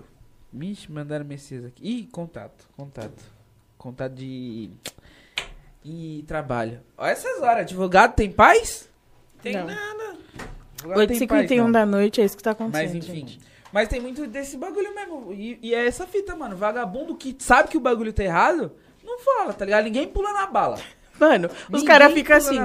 Vixe, 0.52 0.90
mandaram 0.90 1.24
Messias 1.24 1.64
aqui. 1.64 1.82
Ih, 1.82 2.08
contato, 2.12 2.66
contato. 2.76 3.33
Contato 3.84 4.14
de. 4.14 4.70
E 5.86 6.24
trabalho. 6.26 6.80
Olha 6.96 7.10
essas 7.10 7.42
horas. 7.42 7.60
Advogado 7.64 8.14
tem 8.14 8.32
paz? 8.32 8.88
Tem 9.42 9.52
Não. 9.52 9.66
nada. 9.66 10.16
Advogado 10.72 11.08
tem 11.08 11.26
paz, 11.26 11.42
8h51 11.50 11.56
não. 11.58 11.70
da 11.72 11.84
noite, 11.84 12.22
é 12.22 12.24
isso 12.24 12.34
que 12.38 12.42
tá 12.42 12.52
acontecendo, 12.52 12.94
Mas 12.94 12.94
enfim. 12.94 13.14
gente. 13.26 13.40
Mas 13.70 13.88
tem 13.88 14.00
muito 14.00 14.26
desse 14.26 14.56
bagulho 14.56 14.94
mesmo. 14.94 15.30
E, 15.34 15.58
e 15.60 15.74
é 15.74 15.86
essa 15.86 16.06
fita, 16.06 16.34
mano. 16.34 16.56
Vagabundo 16.56 17.14
que 17.14 17.36
sabe 17.38 17.68
que 17.68 17.76
o 17.76 17.80
bagulho 17.80 18.14
tá 18.14 18.24
errado, 18.24 18.72
não 19.04 19.18
fala, 19.18 19.52
tá 19.52 19.66
ligado? 19.66 19.84
Ninguém 19.84 20.08
pula 20.08 20.32
na 20.32 20.46
bala. 20.46 20.80
Mano, 21.20 21.50
os 21.70 21.82
caras 21.82 22.14
ficam 22.14 22.38
assim. 22.38 22.58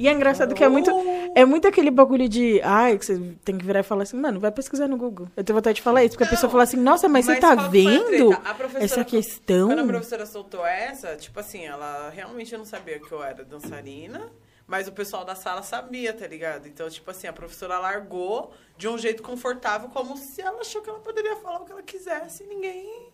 E 0.00 0.08
é 0.08 0.12
engraçado 0.12 0.54
que 0.54 0.64
é 0.64 0.68
muito, 0.68 0.90
é 1.34 1.44
muito 1.44 1.68
aquele 1.68 1.90
bagulho 1.90 2.26
de. 2.26 2.58
Ai, 2.62 2.96
que 2.96 3.04
você 3.04 3.20
tem 3.44 3.58
que 3.58 3.66
virar 3.66 3.80
e 3.80 3.82
falar 3.82 4.04
assim, 4.04 4.16
mano, 4.16 4.40
vai 4.40 4.50
pesquisar 4.50 4.88
no 4.88 4.96
Google. 4.96 5.28
Eu 5.36 5.44
tenho 5.44 5.54
vontade 5.54 5.76
de 5.76 5.82
falar 5.82 6.02
isso, 6.02 6.12
porque 6.12 6.24
a 6.24 6.26
Não, 6.26 6.30
pessoa 6.30 6.50
fala 6.50 6.62
assim, 6.62 6.78
nossa, 6.78 7.06
mas, 7.06 7.26
você 7.26 7.32
Mas 7.32 7.40
tá 7.40 7.54
foi 7.54 7.64
a 7.66 7.68
vendo? 7.68 8.32
A 8.32 8.82
essa 8.82 9.04
questão? 9.04 9.68
Quando 9.68 9.80
a 9.80 9.84
professora 9.84 10.24
soltou 10.24 10.64
essa, 10.64 11.16
tipo 11.16 11.38
assim, 11.38 11.66
ela 11.66 12.08
realmente 12.08 12.56
não 12.56 12.64
sabia 12.64 12.98
que 12.98 13.12
eu 13.12 13.22
era 13.22 13.44
dançarina, 13.44 14.32
mas 14.66 14.88
o 14.88 14.92
pessoal 14.92 15.22
da 15.22 15.34
sala 15.34 15.62
sabia, 15.62 16.14
tá 16.14 16.26
ligado? 16.26 16.66
Então, 16.66 16.88
tipo 16.88 17.10
assim, 17.10 17.26
a 17.26 17.32
professora 17.34 17.78
largou 17.78 18.54
de 18.78 18.88
um 18.88 18.96
jeito 18.96 19.22
confortável, 19.22 19.90
como 19.90 20.16
se 20.16 20.40
ela 20.40 20.62
achou 20.62 20.80
que 20.80 20.88
ela 20.88 21.00
poderia 21.00 21.36
falar 21.36 21.60
o 21.60 21.66
que 21.66 21.72
ela 21.72 21.82
quisesse 21.82 22.44
e 22.44 22.46
ninguém 22.46 23.09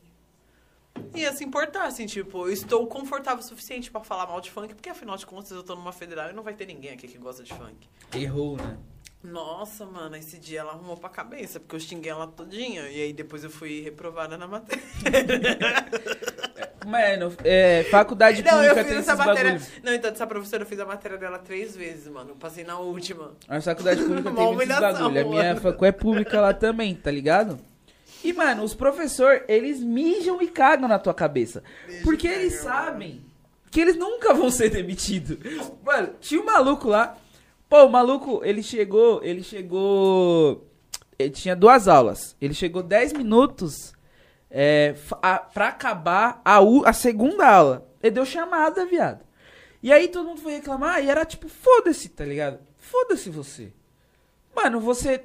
ia 1.15 1.33
se 1.33 1.45
importar, 1.45 1.87
assim, 1.87 2.07
tipo, 2.07 2.47
eu 2.47 2.53
estou 2.53 2.87
confortável 2.87 3.41
o 3.41 3.43
suficiente 3.47 3.91
pra 3.91 4.03
falar 4.03 4.27
mal 4.27 4.41
de 4.41 4.51
funk, 4.51 4.75
porque 4.75 4.89
afinal 4.89 5.17
de 5.17 5.27
contas 5.27 5.51
eu 5.51 5.63
tô 5.63 5.75
numa 5.75 5.93
federal 5.93 6.31
e 6.31 6.33
não 6.33 6.43
vai 6.43 6.55
ter 6.55 6.67
ninguém 6.67 6.93
aqui 6.93 7.09
que 7.09 7.19
gosta 7.19 7.43
de 7.43 7.53
funk. 7.53 7.89
Errou, 8.15 8.57
né? 8.57 8.77
Nossa, 9.23 9.85
mano, 9.85 10.15
esse 10.17 10.39
dia 10.39 10.61
ela 10.61 10.73
arrumou 10.73 10.97
pra 10.97 11.09
cabeça, 11.09 11.59
porque 11.59 11.75
eu 11.75 11.81
xinguei 11.81 12.11
ela 12.13 12.29
todinha. 12.29 12.83
E 12.83 13.03
aí 13.03 13.13
depois 13.13 13.43
eu 13.43 13.51
fui 13.51 13.81
reprovada 13.81 14.37
na 14.37 14.47
matéria. 14.47 14.83
Mano, 16.87 17.35
é, 17.43 17.83
faculdade 17.91 18.45
Não, 18.45 18.63
eu 18.63 18.69
pública 18.69 18.85
fiz 18.85 18.89
tem 18.93 18.99
essa 18.99 19.17
matéria. 19.17 19.53
bagulhos. 19.55 19.71
Não, 19.83 19.93
então, 19.93 20.13
dessa 20.13 20.25
professora 20.25 20.63
eu 20.63 20.67
fiz 20.67 20.79
a 20.79 20.87
matéria 20.87 21.19
dela 21.19 21.37
três 21.41 21.77
vezes, 21.77 22.07
mano. 22.07 22.31
Eu 22.31 22.37
passei 22.37 22.63
na 22.63 22.79
última. 22.79 23.33
A 23.49 23.61
faculdade 23.61 24.03
pública 24.05 24.31
tem 24.31 24.55
muitos 24.55 24.79
bagulho. 24.79 25.07
A 25.07 25.11
minha 25.25 25.43
mano. 25.55 25.61
facu 25.61 25.85
é 25.85 25.91
pública 25.91 26.41
lá 26.41 26.55
também, 26.55 26.95
tá 26.95 27.11
ligado? 27.11 27.59
E, 28.27 28.33
mano, 28.33 28.63
os 28.65 28.75
professores, 28.75 29.43
eles 29.49 29.81
mijam 29.81 30.41
e 30.43 30.49
cagam 30.49 30.89
na 30.89 30.99
tua 30.99 31.15
cabeça. 31.15 31.63
Mijam 31.87 32.03
porque 32.03 32.27
eles 32.27 32.61
cagam, 32.63 32.85
sabem 32.87 33.21
que 33.71 33.81
eles 33.81 33.97
nunca 33.97 34.33
vão 34.35 34.51
ser 34.51 34.71
demitidos. 34.71 35.39
Mano, 35.85 36.15
tinha 36.21 36.41
um 36.41 36.45
maluco 36.45 36.89
lá. 36.89 37.17
Pô, 37.69 37.85
o 37.85 37.91
maluco, 37.91 38.41
ele 38.45 38.63
chegou, 38.63 39.23
ele 39.23 39.43
chegou... 39.43 40.67
Ele 41.19 41.31
tinha 41.31 41.55
duas 41.57 41.89
aulas. 41.89 42.37
Ele 42.41 42.53
chegou 42.55 42.83
10 42.83 43.13
minutos 43.15 43.93
é, 44.51 44.95
a- 45.23 45.39
pra 45.39 45.69
acabar 45.69 46.41
a, 46.45 46.61
u- 46.61 46.85
a 46.87 46.93
segunda 46.93 47.47
aula. 47.49 47.89
Ele 48.03 48.11
deu 48.13 48.25
chamada, 48.27 48.85
viado. 48.87 49.25
E 49.83 49.93
aí 49.93 50.09
todo 50.09 50.27
mundo 50.29 50.41
foi 50.41 50.55
reclamar 50.55 51.03
e 51.05 51.09
era 51.09 51.25
tipo, 51.25 51.49
foda-se, 51.49 52.09
tá 52.09 52.25
ligado? 52.25 52.59
Foda-se 52.79 53.31
você. 53.31 53.73
Mano, 54.55 54.81
você 54.81 55.25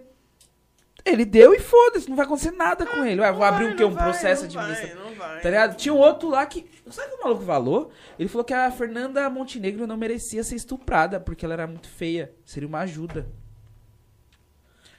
Ele 1.03 1.25
deu 1.25 1.53
e 1.53 1.59
foda-se, 1.59 2.07
não 2.09 2.15
vai 2.15 2.25
acontecer 2.25 2.51
nada 2.51 2.85
com 2.85 3.03
ele. 3.05 3.21
Ué, 3.21 3.31
vou 3.31 3.43
abrir 3.43 3.71
o 3.73 3.75
quê? 3.75 3.83
Um 3.83 3.95
processo 3.95 4.43
não 4.43 4.61
administrativo. 4.61 5.01
Vai, 5.01 5.09
não 5.09 5.15
vai. 5.15 5.41
Tá 5.41 5.49
ligado? 5.49 5.75
Tinha 5.77 5.93
um 5.93 5.97
outro 5.97 6.29
lá 6.29 6.45
que. 6.45 6.69
Sabe 6.89 7.07
o 7.07 7.11
que 7.17 7.21
o 7.21 7.23
maluco 7.23 7.43
falou? 7.45 7.91
Ele 8.19 8.27
falou 8.29 8.43
que 8.43 8.53
a 8.53 8.69
Fernanda 8.69 9.29
Montenegro 9.29 9.87
não 9.87 9.97
merecia 9.97 10.43
ser 10.43 10.55
estuprada 10.55 11.19
porque 11.19 11.45
ela 11.45 11.53
era 11.53 11.65
muito 11.67 11.87
feia. 11.87 12.33
Seria 12.45 12.67
uma 12.67 12.79
ajuda. 12.81 13.27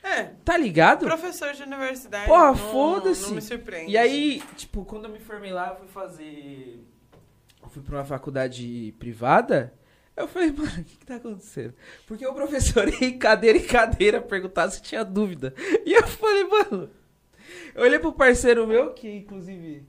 É, 0.03 0.31
Tá 0.45 0.57
ligado? 0.57 1.07
professor 1.07 1.53
de 1.53 1.63
universidade. 1.63 2.27
Porra, 2.27 2.55
foda-se. 2.57 3.23
Não 3.29 3.35
me 3.37 3.43
surpreende. 3.43 3.93
E 3.93 3.97
aí, 3.97 4.43
tipo, 4.57 4.85
quando 4.85 5.05
eu 5.05 5.11
me 5.11 5.21
formei 5.21 5.53
lá, 5.53 5.69
eu 5.69 5.77
fui 5.77 5.89
fazer. 5.89 6.85
Eu 7.63 7.69
fui 7.69 7.83
pra 7.83 7.99
uma 7.99 8.05
faculdade 8.05 8.93
privada. 8.99 9.73
Eu 10.17 10.29
falei, 10.29 10.53
mano, 10.53 10.71
o 10.81 10.85
que, 10.85 10.97
que 10.99 11.07
tá 11.07 11.17
acontecendo? 11.17 11.75
Porque 12.07 12.27
o 12.27 12.35
professor 12.35 12.87
ia 12.89 13.09
em 13.09 13.19
cadeira 13.19 13.57
em 13.59 13.67
cadeira 13.67 14.21
perguntar 14.21 14.71
se 14.71 14.83
tinha 14.83 15.03
dúvida. 15.05 15.55
E 15.87 15.93
eu 15.93 16.07
falei, 16.07 16.45
mano. 16.45 16.91
Eu 17.75 17.83
olhei 17.85 17.99
pro 17.99 18.13
parceiro 18.13 18.67
meu, 18.67 18.93
que 18.93 19.11
inclusive. 19.11 19.87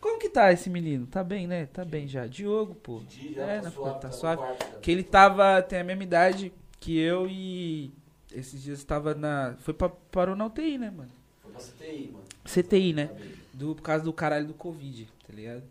Como 0.00 0.18
que 0.18 0.28
tá 0.28 0.52
esse 0.52 0.70
menino? 0.70 1.06
Tá 1.06 1.22
bem, 1.22 1.46
né? 1.46 1.66
Tá 1.66 1.84
bem 1.84 2.06
já. 2.08 2.26
Diogo, 2.26 2.74
pô. 2.74 3.00
Didi 3.08 3.34
já 3.34 3.42
É, 3.46 3.60
tá 3.60 3.70
suave, 3.70 3.92
tá 3.94 3.98
tá 4.00 4.10
suave. 4.12 4.36
quarto, 4.42 4.58
tá? 4.66 4.78
Que 4.80 4.90
ele 4.90 5.02
tava. 5.02 5.60
Tem 5.62 5.80
a 5.80 5.84
mesma 5.84 6.02
idade 6.04 6.52
que 6.80 6.98
eu 6.98 7.26
e. 7.28 7.92
Esses 8.32 8.62
dias 8.62 8.82
tava 8.84 9.14
na. 9.14 9.56
Foi 9.58 9.74
pra, 9.74 9.88
parou 9.88 10.36
na 10.36 10.46
UTI, 10.46 10.78
né, 10.78 10.90
mano? 10.90 11.10
Foi 11.42 11.50
pra 11.52 11.60
CTI, 11.60 12.10
mano. 12.12 12.24
CTI, 12.44 12.92
né? 12.92 13.06
Tá 13.06 13.14
do, 13.54 13.74
por 13.74 13.82
causa 13.82 14.04
do 14.04 14.12
caralho 14.12 14.46
do 14.46 14.54
Covid, 14.54 15.08
tá 15.26 15.32
ligado? 15.32 15.62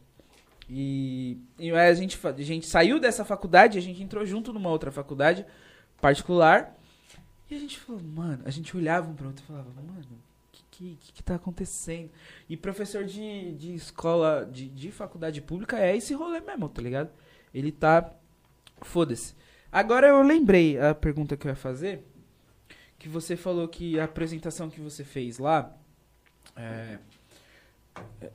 E, 0.70 1.38
e 1.60 1.72
a, 1.72 1.94
gente, 1.94 2.20
a 2.26 2.32
gente 2.42 2.66
saiu 2.66 3.00
dessa 3.00 3.24
faculdade, 3.24 3.78
a 3.78 3.82
gente 3.82 4.02
entrou 4.02 4.26
junto 4.26 4.52
numa 4.52 4.70
outra 4.70 4.92
faculdade 4.92 5.46
particular. 6.02 6.76
E 7.50 7.56
a 7.56 7.60
gente 7.60 7.80
falou, 7.80 8.02
mano, 8.02 8.44
a 8.46 8.50
gente 8.50 8.76
olhava 8.76 9.10
um 9.10 9.14
pro 9.14 9.28
outro 9.28 9.44
e 9.44 9.48
falava, 9.48 9.70
mano, 9.82 10.04
que, 10.76 10.98
que, 11.00 11.14
que, 11.14 11.24
tá 11.24 11.36
acontecendo? 11.36 12.10
E 12.50 12.58
professor 12.58 13.06
de, 13.06 13.54
de 13.54 13.74
escola, 13.74 14.48
de, 14.52 14.68
de 14.68 14.92
faculdade 14.92 15.42
pública 15.42 15.80
é 15.80 15.96
esse 15.96 16.14
rolê 16.14 16.42
mesmo, 16.42 16.68
tá 16.68 16.82
ligado? 16.82 17.10
Ele 17.54 17.72
tá. 17.72 18.12
Foda-se. 18.82 19.34
Agora 19.72 20.08
eu 20.08 20.22
lembrei 20.22 20.78
a 20.80 20.94
pergunta 20.94 21.38
que 21.38 21.48
eu 21.48 21.50
ia 21.50 21.56
fazer. 21.56 22.04
Que 23.00 23.08
você 23.08 23.36
falou 23.36 23.68
que 23.68 24.00
a 24.00 24.04
apresentação 24.04 24.70
que 24.70 24.82
você 24.82 25.04
fez 25.04 25.40
lá. 25.40 25.74
É, 26.56 27.00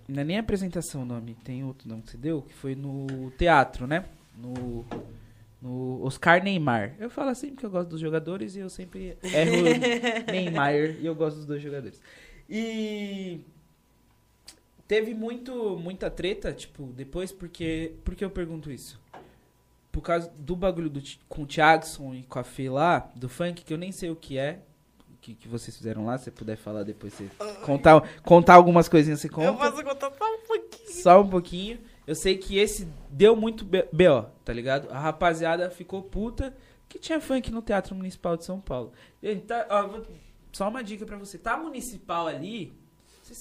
não 0.08 0.22
é 0.22 0.24
nem 0.24 0.38
apresentação 0.38 1.02
o 1.02 1.04
nome, 1.04 1.36
tem 1.44 1.64
outro 1.64 1.88
nome 1.88 2.02
que 2.02 2.10
você 2.10 2.16
deu, 2.16 2.42
que 2.42 2.54
foi 2.54 2.74
no 2.74 3.30
teatro, 3.32 3.86
né? 3.86 4.04
No, 4.36 4.84
no 5.60 6.04
Oscar 6.04 6.42
Neymar. 6.42 6.94
Eu 6.98 7.10
falo 7.10 7.30
assim 7.30 7.50
porque 7.50 7.66
eu 7.66 7.70
gosto 7.70 7.90
dos 7.90 8.00
jogadores 8.00 8.56
e 8.56 8.60
eu 8.60 8.70
sempre 8.70 9.16
erro 9.22 9.62
Neymar 10.30 10.74
e 10.74 11.04
eu 11.04 11.14
gosto 11.14 11.36
dos 11.36 11.46
dois 11.46 11.62
jogadores. 11.62 12.00
E 12.48 13.40
teve 14.88 15.14
muito 15.14 15.76
muita 15.76 16.10
treta, 16.10 16.52
tipo, 16.52 16.86
depois 16.96 17.30
porque 17.30 17.94
por 18.04 18.14
que 18.14 18.24
eu 18.24 18.30
pergunto 18.30 18.70
isso? 18.70 19.00
Por 19.92 20.02
causa 20.02 20.30
do 20.38 20.54
bagulho 20.54 20.88
do, 20.88 21.02
com 21.28 21.42
o 21.42 21.46
Thiagson 21.46 22.14
e 22.14 22.22
com 22.22 22.38
a 22.38 22.44
Fê 22.44 22.70
lá, 22.70 23.10
do 23.14 23.28
funk, 23.28 23.64
que 23.64 23.72
eu 23.72 23.78
nem 23.78 23.92
sei 23.92 24.10
o 24.10 24.16
que 24.16 24.38
é, 24.38 24.60
que, 25.20 25.34
que 25.34 25.46
vocês 25.48 25.76
fizeram 25.76 26.06
lá, 26.06 26.16
se 26.18 26.24
você 26.24 26.30
puder 26.30 26.56
falar 26.56 26.82
depois, 26.82 27.12
você 27.12 27.28
contar, 27.64 28.00
contar 28.22 28.54
algumas 28.54 28.88
coisinhas, 28.88 29.20
você 29.20 29.28
conta. 29.28 29.48
Eu 29.48 29.54
posso 29.56 29.84
contar 29.84 30.10
só 30.18 30.24
um 30.34 30.38
pouquinho. 30.46 31.02
Só 31.02 31.20
um 31.20 31.28
pouquinho. 31.28 31.80
Eu 32.06 32.14
sei 32.14 32.36
que 32.38 32.58
esse 32.58 32.88
deu 33.10 33.36
muito 33.36 33.64
BO, 33.64 34.26
tá 34.44 34.52
ligado? 34.52 34.90
A 34.90 34.98
rapaziada 34.98 35.70
ficou 35.70 36.02
puta 36.02 36.56
que 36.88 36.98
tinha 36.98 37.20
funk 37.20 37.50
no 37.52 37.62
Teatro 37.62 37.94
Municipal 37.94 38.36
de 38.36 38.44
São 38.44 38.60
Paulo. 38.60 38.92
Gente, 39.22 39.42
tá- 39.42 39.66
ó, 39.70 39.86
vou- 39.86 40.06
só 40.52 40.68
uma 40.68 40.82
dica 40.82 41.06
pra 41.06 41.16
você. 41.16 41.38
Tá 41.38 41.56
municipal 41.56 42.26
ali. 42.26 42.72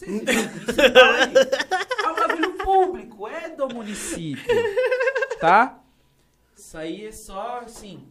Viram, 0.06 0.44
municipal 0.52 1.14
ali. 1.14 1.34
É 2.04 2.12
um 2.12 2.16
bagulho 2.16 2.54
público, 2.58 3.28
é 3.28 3.50
do 3.50 3.68
município. 3.74 4.44
Tá? 5.40 5.80
Isso 6.56 6.78
aí 6.78 7.06
é 7.08 7.12
só, 7.12 7.62
assim. 7.66 8.04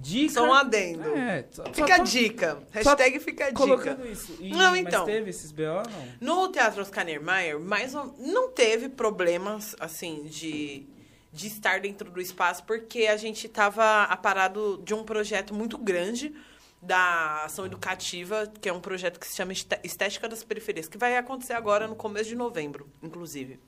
Dica. 0.00 0.32
Só 0.32 0.44
um 0.44 0.54
adendo. 0.54 1.14
É, 1.16 1.44
só, 1.50 1.64
só 1.64 1.72
Fica 1.74 1.94
a 1.94 1.98
tô 1.98 2.04
dica. 2.04 2.58
Hashtag 2.72 3.20
fica 3.20 3.44
a 3.44 3.48
dica. 3.50 3.60
colocando 3.60 4.06
isso. 4.08 4.36
E- 4.40 4.50
Não, 4.50 4.70
Mas 4.70 4.80
então. 4.80 5.04
teve 5.04 5.28
esses 5.30 5.52
BO 5.52 5.62
não? 6.20 6.42
No 6.44 6.48
Teatro 6.48 6.80
Oscar 6.80 7.04
Niemeyer, 7.04 7.60
mais 7.60 7.92
não 7.92 8.50
teve 8.50 8.88
problemas, 8.88 9.76
assim, 9.78 10.24
de, 10.24 10.86
de 11.32 11.46
estar 11.48 11.80
dentro 11.80 12.10
do 12.10 12.20
espaço, 12.20 12.64
porque 12.64 13.06
a 13.06 13.16
gente 13.18 13.46
estava 13.46 14.04
aparado 14.04 14.80
de 14.84 14.94
um 14.94 15.04
projeto 15.04 15.52
muito 15.54 15.76
grande 15.76 16.34
da 16.82 17.44
ação 17.44 17.66
educativa, 17.66 18.50
que 18.58 18.66
é 18.66 18.72
um 18.72 18.80
projeto 18.80 19.20
que 19.20 19.26
se 19.26 19.36
chama 19.36 19.52
Estética 19.52 20.26
das 20.26 20.42
Periferias, 20.42 20.88
que 20.88 20.96
vai 20.96 21.14
acontecer 21.18 21.52
agora 21.52 21.86
no 21.86 21.94
começo 21.94 22.30
de 22.30 22.34
novembro, 22.36 22.88
inclusive. 23.02 23.60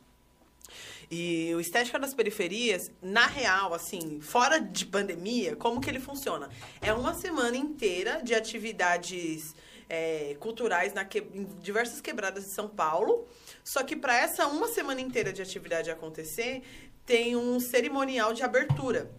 E 1.15 1.55
o 1.55 1.61
Estética 1.61 1.99
das 1.99 2.15
Periferias, 2.15 2.91
na 3.03 3.27
real, 3.27 3.75
assim, 3.75 4.19
fora 4.23 4.59
de 4.59 4.87
pandemia, 4.87 5.55
como 5.55 5.79
que 5.79 5.91
ele 5.91 6.01
funciona? 6.01 6.49
É 6.81 6.91
uma 6.95 7.13
semana 7.13 7.55
inteira 7.55 8.23
de 8.23 8.35
atividades 8.35 9.55
é, 9.91 10.35
culturais 10.41 10.95
na 10.95 11.05
que- 11.05 11.19
em 11.35 11.45
diversas 11.61 12.01
quebradas 12.01 12.45
de 12.45 12.51
São 12.51 12.67
Paulo. 12.67 13.29
Só 13.63 13.83
que 13.83 13.95
para 13.95 14.17
essa 14.17 14.47
uma 14.47 14.69
semana 14.69 15.03
inteira 15.03 15.35
de 15.35 15.43
atividade 15.43 15.91
acontecer, 15.91 16.63
tem 17.05 17.37
um 17.37 17.61
cerimonial 17.61 18.33
de 18.33 18.43
abertura. 18.43 19.11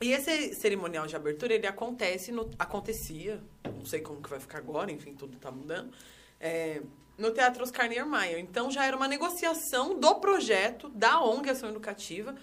E 0.00 0.12
esse 0.12 0.54
cerimonial 0.54 1.08
de 1.08 1.16
abertura, 1.16 1.54
ele 1.54 1.66
acontece 1.66 2.30
no, 2.30 2.48
acontecia, 2.56 3.42
não 3.64 3.84
sei 3.84 4.00
como 4.00 4.22
que 4.22 4.30
vai 4.30 4.38
ficar 4.38 4.58
agora, 4.58 4.92
enfim, 4.92 5.12
tudo 5.12 5.38
tá 5.38 5.50
mudando, 5.50 5.90
é, 6.38 6.82
no 7.16 7.30
Teatro 7.30 7.62
Oscar 7.62 7.88
Niemeyer. 7.88 8.38
Então, 8.38 8.70
já 8.70 8.84
era 8.84 8.96
uma 8.96 9.08
negociação 9.08 9.98
do 9.98 10.14
projeto 10.16 10.88
da 10.90 11.20
ONG 11.20 11.50
Ação 11.50 11.70
Educativa 11.70 12.34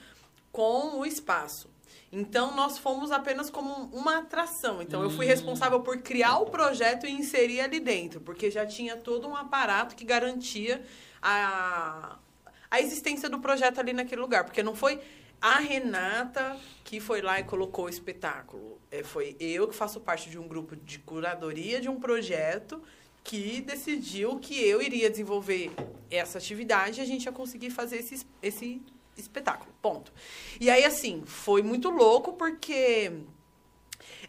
com 0.52 1.00
o 1.00 1.06
espaço. 1.06 1.70
Então, 2.12 2.56
nós 2.56 2.78
fomos 2.78 3.12
apenas 3.12 3.50
como 3.50 3.86
uma 3.86 4.20
atração. 4.20 4.82
Então, 4.82 5.02
eu 5.02 5.10
fui 5.10 5.26
responsável 5.26 5.80
por 5.80 5.98
criar 5.98 6.38
o 6.38 6.46
projeto 6.46 7.08
e 7.08 7.12
inserir 7.12 7.62
ali 7.62 7.80
dentro, 7.80 8.22
porque 8.22 8.52
já 8.52 8.66
tinha 8.66 8.96
todo 8.96 9.28
um 9.28 9.36
aparato 9.36 9.96
que 9.96 10.06
garantia 10.06 10.84
a, 11.22 12.18
a 12.70 12.80
existência 12.80 13.28
do 13.28 13.40
projeto 13.40 13.80
ali 13.80 13.94
naquele 13.94 14.22
lugar. 14.22 14.44
Porque 14.44 14.62
não 14.62 14.76
foi 14.76 15.02
a 15.42 15.56
Renata 15.56 16.56
que 16.84 17.00
foi 17.00 17.22
lá 17.22 17.40
e 17.40 17.44
colocou 17.44 17.86
o 17.86 17.90
espetáculo. 17.90 18.80
É, 18.92 19.04
foi 19.04 19.36
eu 19.40 19.68
que 19.68 19.76
faço 19.76 20.00
parte 20.00 20.30
de 20.30 20.38
um 20.38 20.48
grupo 20.48 20.76
de 20.76 21.00
curadoria 21.00 21.82
de 21.82 21.90
um 21.90 22.00
projeto 22.00 22.82
que 23.24 23.62
decidiu 23.62 24.38
que 24.40 24.60
eu 24.62 24.82
iria 24.82 25.10
desenvolver 25.10 25.72
essa 26.12 26.38
atividade 26.38 27.00
e 27.00 27.04
a 27.04 27.06
gente 27.06 27.26
ia 27.26 27.32
conseguir 27.32 27.70
fazer 27.70 27.98
esse, 27.98 28.16
es- 28.16 28.28
esse 28.42 28.82
espetáculo. 29.18 29.72
Ponto. 29.82 30.12
E 30.60 30.70
aí, 30.70 30.84
assim, 30.86 31.24
foi 31.26 31.62
muito 31.64 31.90
louco 31.90 32.34
porque 32.34 33.12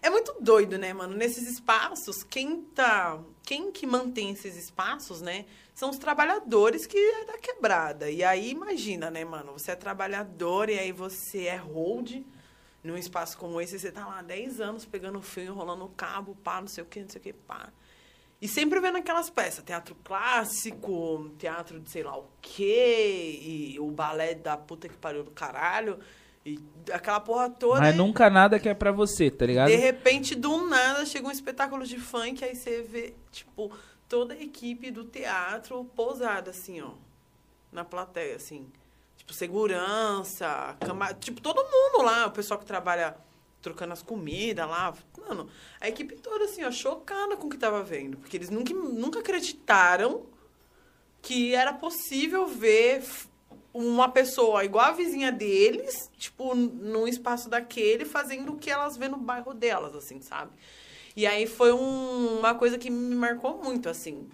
é 0.01 0.11
muito 0.11 0.34
doido, 0.40 0.78
né, 0.78 0.92
mano? 0.92 1.16
Nesses 1.16 1.49
espaços, 1.49 2.22
quem 2.22 2.62
tá. 2.62 3.20
Quem 3.42 3.70
que 3.72 3.86
mantém 3.86 4.30
esses 4.30 4.57
espaços, 4.57 5.20
né? 5.20 5.45
São 5.74 5.90
os 5.90 5.99
trabalhadores 5.99 6.86
que 6.86 6.97
é 6.97 7.24
da 7.24 7.36
quebrada. 7.38 8.11
E 8.11 8.22
aí, 8.22 8.51
imagina, 8.51 9.11
né, 9.11 9.24
mano? 9.24 9.53
Você 9.53 9.72
é 9.72 9.76
trabalhador 9.76 10.70
e 10.70 10.78
aí 10.78 10.92
você 10.92 11.45
é 11.47 11.57
hold 11.57 12.22
num 12.82 12.97
espaço 12.99 13.36
como 13.38 13.61
esse, 13.61 13.78
você 13.78 13.90
tá 13.90 14.07
lá 14.07 14.18
há 14.18 14.22
10 14.22 14.61
anos 14.61 14.84
pegando 14.84 15.20
fio, 15.22 15.45
enrolando 15.45 15.88
cabo, 15.97 16.36
pá, 16.45 16.61
não 16.61 16.68
sei 16.68 16.84
o 16.84 16.86
que, 16.86 17.01
não 17.01 17.09
sei 17.09 17.18
o 17.18 17.24
que, 17.24 17.32
pá. 17.32 17.72
E 18.45 18.49
sempre 18.49 18.78
vendo 18.78 18.99
aquelas 18.99 19.30
peças, 19.30 19.64
teatro 19.64 19.97
clássico, 20.05 21.30
teatro 21.38 21.80
de 21.80 21.88
sei 21.88 22.03
lá 22.03 22.14
o 22.14 22.26
quê, 22.42 23.38
e 23.40 23.80
o 23.80 23.90
balé 23.90 24.34
da 24.34 24.55
puta 24.55 24.86
que 24.86 24.95
pariu 24.99 25.24
do 25.24 25.30
caralho, 25.30 25.99
e 26.45 26.59
aquela 26.92 27.20
porra 27.20 27.49
toda. 27.49 27.80
Mas 27.80 27.95
e- 27.95 27.97
nunca 27.97 28.28
nada 28.28 28.59
que 28.59 28.68
é 28.68 28.74
pra 28.74 28.92
você, 28.92 29.30
tá 29.30 29.47
ligado? 29.47 29.68
de 29.70 29.76
repente, 29.76 30.34
do 30.34 30.66
nada, 30.66 31.07
chega 31.07 31.26
um 31.26 31.30
espetáculo 31.30 31.86
de 31.86 31.99
funk, 31.99 32.45
aí 32.45 32.55
você 32.55 32.82
vê, 32.82 33.14
tipo, 33.32 33.72
toda 34.07 34.34
a 34.34 34.42
equipe 34.42 34.90
do 34.90 35.05
teatro 35.05 35.82
posada, 35.97 36.51
assim, 36.51 36.82
ó, 36.82 36.90
na 37.72 37.82
plateia, 37.82 38.36
assim. 38.36 38.70
Tipo, 39.16 39.32
segurança, 39.32 40.76
cama... 40.80 41.14
tipo, 41.14 41.40
todo 41.40 41.64
mundo 41.64 42.05
lá, 42.05 42.26
o 42.26 42.30
pessoal 42.30 42.61
que 42.61 42.66
trabalha 42.66 43.16
trocando 43.64 43.94
as 43.94 44.02
comidas 44.02 44.68
lá. 44.68 44.94
Mano, 45.26 45.48
a 45.80 45.88
equipe 45.88 46.14
toda, 46.16 46.44
assim, 46.44 46.62
ó, 46.62 46.70
chocada 46.70 47.36
com 47.36 47.46
o 47.46 47.50
que 47.50 47.56
tava 47.56 47.82
vendo. 47.82 48.18
Porque 48.18 48.36
eles 48.36 48.50
nunca, 48.50 48.72
nunca 48.74 49.18
acreditaram 49.20 50.26
que 51.22 51.54
era 51.54 51.72
possível 51.72 52.46
ver 52.46 53.02
uma 53.72 54.08
pessoa 54.10 54.64
igual 54.64 54.84
a 54.84 54.92
vizinha 54.92 55.32
deles, 55.32 56.10
tipo, 56.18 56.54
num 56.54 57.08
espaço 57.08 57.48
daquele, 57.48 58.04
fazendo 58.04 58.52
o 58.52 58.58
que 58.58 58.70
elas 58.70 58.96
vê 58.96 59.08
no 59.08 59.16
bairro 59.16 59.54
delas, 59.54 59.96
assim, 59.96 60.20
sabe? 60.20 60.52
E 61.16 61.26
aí 61.26 61.46
foi 61.46 61.72
um- 61.72 62.38
uma 62.40 62.54
coisa 62.54 62.76
que 62.78 62.90
me 62.90 63.14
marcou 63.14 63.62
muito, 63.62 63.88
assim, 63.88 64.28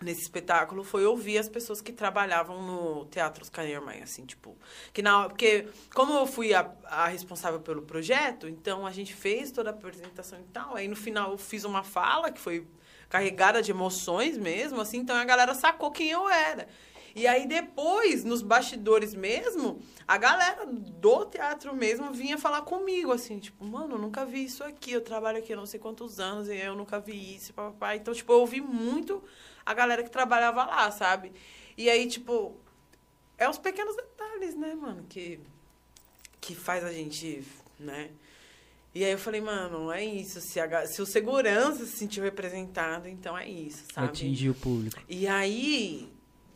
nesse 0.00 0.22
espetáculo, 0.22 0.84
foi 0.84 1.06
ouvir 1.06 1.38
as 1.38 1.48
pessoas 1.48 1.80
que 1.80 1.92
trabalhavam 1.92 2.62
no 2.62 3.06
Teatro 3.06 3.42
Oscar 3.42 3.64
Niemeyer, 3.64 4.02
assim, 4.02 4.26
tipo... 4.26 4.56
Que 4.92 5.00
na, 5.00 5.28
porque, 5.28 5.68
como 5.94 6.12
eu 6.12 6.26
fui 6.26 6.52
a, 6.52 6.70
a 6.84 7.06
responsável 7.08 7.60
pelo 7.60 7.82
projeto, 7.82 8.46
então 8.46 8.86
a 8.86 8.92
gente 8.92 9.14
fez 9.14 9.50
toda 9.50 9.70
a 9.70 9.72
apresentação 9.72 10.38
e 10.38 10.44
tal, 10.52 10.76
aí 10.76 10.86
no 10.86 10.96
final 10.96 11.32
eu 11.32 11.38
fiz 11.38 11.64
uma 11.64 11.82
fala, 11.82 12.30
que 12.30 12.40
foi 12.40 12.66
carregada 13.08 13.62
de 13.62 13.70
emoções 13.70 14.36
mesmo, 14.36 14.80
assim, 14.80 14.98
então 14.98 15.16
a 15.16 15.24
galera 15.24 15.54
sacou 15.54 15.90
quem 15.90 16.10
eu 16.10 16.28
era. 16.28 16.68
E 17.14 17.26
aí 17.26 17.46
depois, 17.46 18.24
nos 18.24 18.42
bastidores 18.42 19.14
mesmo, 19.14 19.80
a 20.06 20.18
galera 20.18 20.66
do 20.66 21.24
teatro 21.24 21.74
mesmo 21.74 22.12
vinha 22.12 22.36
falar 22.36 22.60
comigo, 22.60 23.10
assim, 23.10 23.38
tipo, 23.38 23.64
mano, 23.64 23.94
eu 23.94 23.98
nunca 23.98 24.26
vi 24.26 24.44
isso 24.44 24.62
aqui, 24.62 24.92
eu 24.92 25.00
trabalho 25.00 25.38
aqui 25.38 25.54
há 25.54 25.56
não 25.56 25.64
sei 25.64 25.80
quantos 25.80 26.20
anos 26.20 26.50
e 26.50 26.56
eu 26.58 26.74
nunca 26.74 27.00
vi 27.00 27.34
isso, 27.34 27.54
papai. 27.54 27.96
Então, 27.96 28.12
tipo, 28.12 28.30
eu 28.30 28.40
ouvi 28.40 28.60
muito 28.60 29.24
a 29.66 29.74
galera 29.74 30.04
que 30.04 30.10
trabalhava 30.10 30.64
lá, 30.64 30.90
sabe? 30.92 31.32
E 31.76 31.90
aí, 31.90 32.06
tipo, 32.06 32.56
é 33.36 33.48
os 33.48 33.58
pequenos 33.58 33.96
detalhes, 33.96 34.54
né, 34.54 34.74
mano, 34.74 35.04
que, 35.08 35.40
que 36.40 36.54
faz 36.54 36.84
a 36.84 36.92
gente, 36.92 37.44
né? 37.78 38.10
E 38.94 39.04
aí 39.04 39.12
eu 39.12 39.18
falei, 39.18 39.42
mano, 39.42 39.92
é 39.92 40.02
isso. 40.02 40.40
Se, 40.40 40.58
a, 40.58 40.86
se 40.86 41.02
o 41.02 41.06
segurança 41.06 41.84
se 41.84 41.98
sentiu 41.98 42.24
representado, 42.24 43.06
então 43.08 43.36
é 43.36 43.46
isso, 43.46 43.84
sabe? 43.92 44.08
Atingir 44.08 44.48
o 44.48 44.54
público. 44.54 44.98
E 45.06 45.26
aí, 45.26 46.10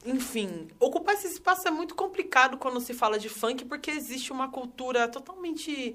enfim, 0.06 0.68
ocupar 0.78 1.16
esse 1.16 1.26
espaço 1.26 1.68
é 1.68 1.70
muito 1.70 1.94
complicado 1.94 2.56
quando 2.56 2.80
se 2.80 2.94
fala 2.94 3.18
de 3.18 3.28
funk, 3.28 3.66
porque 3.66 3.90
existe 3.90 4.32
uma 4.32 4.50
cultura 4.50 5.06
totalmente 5.06 5.94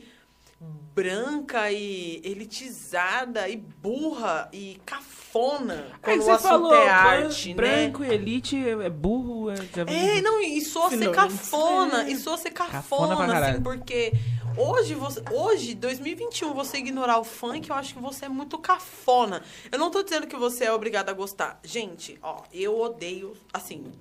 branca 0.59 1.69
e 1.71 2.21
elitizada 2.23 3.49
e 3.49 3.57
burra 3.57 4.49
e 4.53 4.79
cafona 4.85 5.87
quando 6.01 6.21
o 6.21 6.23
você 6.23 6.31
assunto 6.31 6.47
falou, 6.47 6.73
é 6.73 6.89
arte, 6.89 7.49
né? 7.49 7.55
branco 7.55 8.03
e 8.03 8.07
elite 8.13 8.55
é 8.55 8.69
é 8.85 8.89
burro, 8.89 9.49
é, 9.51 9.55
É, 9.87 10.21
não, 10.21 10.41
e 10.41 10.61
soa 10.61 10.89
ser 10.89 11.11
cafona, 11.11 12.03
É. 12.03 12.11
e 12.11 12.15
soa 12.15 12.37
ser 12.37 12.51
Cafona 12.51 13.17
cafona, 13.17 13.49
assim, 13.49 13.61
porque 13.61 14.13
hoje, 14.57 14.93
você, 14.95 15.21
hoje, 15.31 15.75
2021, 15.75 16.53
você 16.53 16.77
ignorar 16.77 17.19
o 17.19 17.25
funk, 17.25 17.69
eu 17.69 17.75
acho 17.75 17.93
que 17.93 17.99
você 18.01 18.25
é 18.25 18.29
muito 18.29 18.57
cafona. 18.57 19.41
Eu 19.69 19.77
não 19.77 19.91
tô 19.91 20.01
dizendo 20.03 20.25
que 20.25 20.37
você 20.37 20.63
é 20.63 20.71
obrigado 20.71 21.09
a 21.09 21.13
gostar. 21.13 21.59
Gente, 21.63 22.17
ó, 22.21 22.43
eu 22.53 22.79
odeio, 22.79 23.33
assim, 23.53 23.91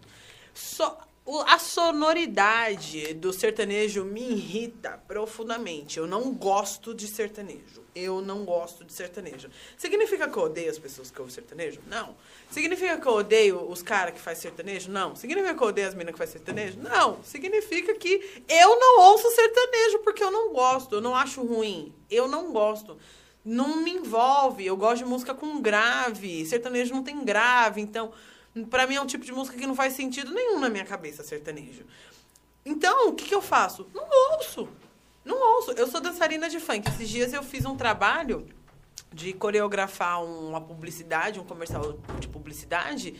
só... 0.54 0.96
A 1.26 1.58
sonoridade 1.58 3.14
do 3.14 3.32
sertanejo 3.32 4.04
me 4.04 4.20
irrita 4.20 5.02
profundamente. 5.08 5.98
Eu 5.98 6.06
não 6.06 6.34
gosto 6.34 6.92
de 6.92 7.08
sertanejo. 7.08 7.82
Eu 7.94 8.20
não 8.20 8.44
gosto 8.44 8.84
de 8.84 8.92
sertanejo. 8.92 9.48
Significa 9.74 10.28
que 10.28 10.36
eu 10.36 10.42
odeio 10.42 10.70
as 10.70 10.78
pessoas 10.78 11.10
que 11.10 11.18
ouvem 11.18 11.34
sertanejo? 11.34 11.80
Não. 11.86 12.14
Significa 12.50 12.98
que 12.98 13.06
eu 13.06 13.12
odeio 13.12 13.70
os 13.70 13.82
caras 13.82 14.12
que 14.12 14.20
fazem 14.20 14.42
sertanejo? 14.42 14.90
Não. 14.90 15.16
Significa 15.16 15.54
que 15.54 15.62
eu 15.62 15.68
odeio 15.68 15.88
as 15.88 15.94
meninas 15.94 16.12
que 16.12 16.18
fazem 16.18 16.34
sertanejo? 16.34 16.78
Não. 16.80 17.22
Significa 17.22 17.94
que 17.94 18.44
eu 18.46 18.78
não 18.78 19.00
ouço 19.00 19.30
sertanejo 19.30 20.00
porque 20.00 20.22
eu 20.22 20.30
não 20.30 20.52
gosto. 20.52 20.96
Eu 20.96 21.00
não 21.00 21.16
acho 21.16 21.42
ruim. 21.42 21.94
Eu 22.10 22.28
não 22.28 22.52
gosto. 22.52 22.98
Não 23.42 23.76
me 23.76 23.92
envolve. 23.92 24.66
Eu 24.66 24.76
gosto 24.76 24.98
de 24.98 25.08
música 25.08 25.32
com 25.32 25.58
grave. 25.62 26.44
Sertanejo 26.44 26.92
não 26.92 27.02
tem 27.02 27.24
grave. 27.24 27.80
Então, 27.80 28.12
pra 28.70 28.86
mim 28.86 28.94
é 28.94 29.00
um 29.00 29.06
tipo 29.06 29.24
de 29.24 29.32
música 29.32 29.56
que 29.56 29.66
não 29.66 29.74
faz 29.74 29.94
sentido 29.94 30.32
nenhum 30.32 30.60
na 30.60 30.68
minha 30.68 30.84
cabeça, 30.84 31.22
sertanejo. 31.22 31.84
Então, 32.64 33.08
o 33.08 33.12
que, 33.12 33.26
que 33.26 33.34
eu 33.34 33.42
faço? 33.42 33.86
Não 33.92 34.06
ouço. 34.32 34.68
Não 35.24 35.56
ouço. 35.56 35.72
Eu 35.72 35.86
sou 35.86 36.00
dançarina 36.00 36.48
de 36.48 36.60
funk. 36.60 36.88
Esses 36.88 37.08
dias 37.08 37.32
eu 37.32 37.42
fiz 37.42 37.64
um 37.64 37.76
trabalho 37.76 38.46
de 39.12 39.32
coreografar 39.32 40.22
uma 40.24 40.60
publicidade, 40.60 41.38
um 41.38 41.44
comercial 41.44 41.98
de 42.18 42.26
publicidade, 42.26 43.14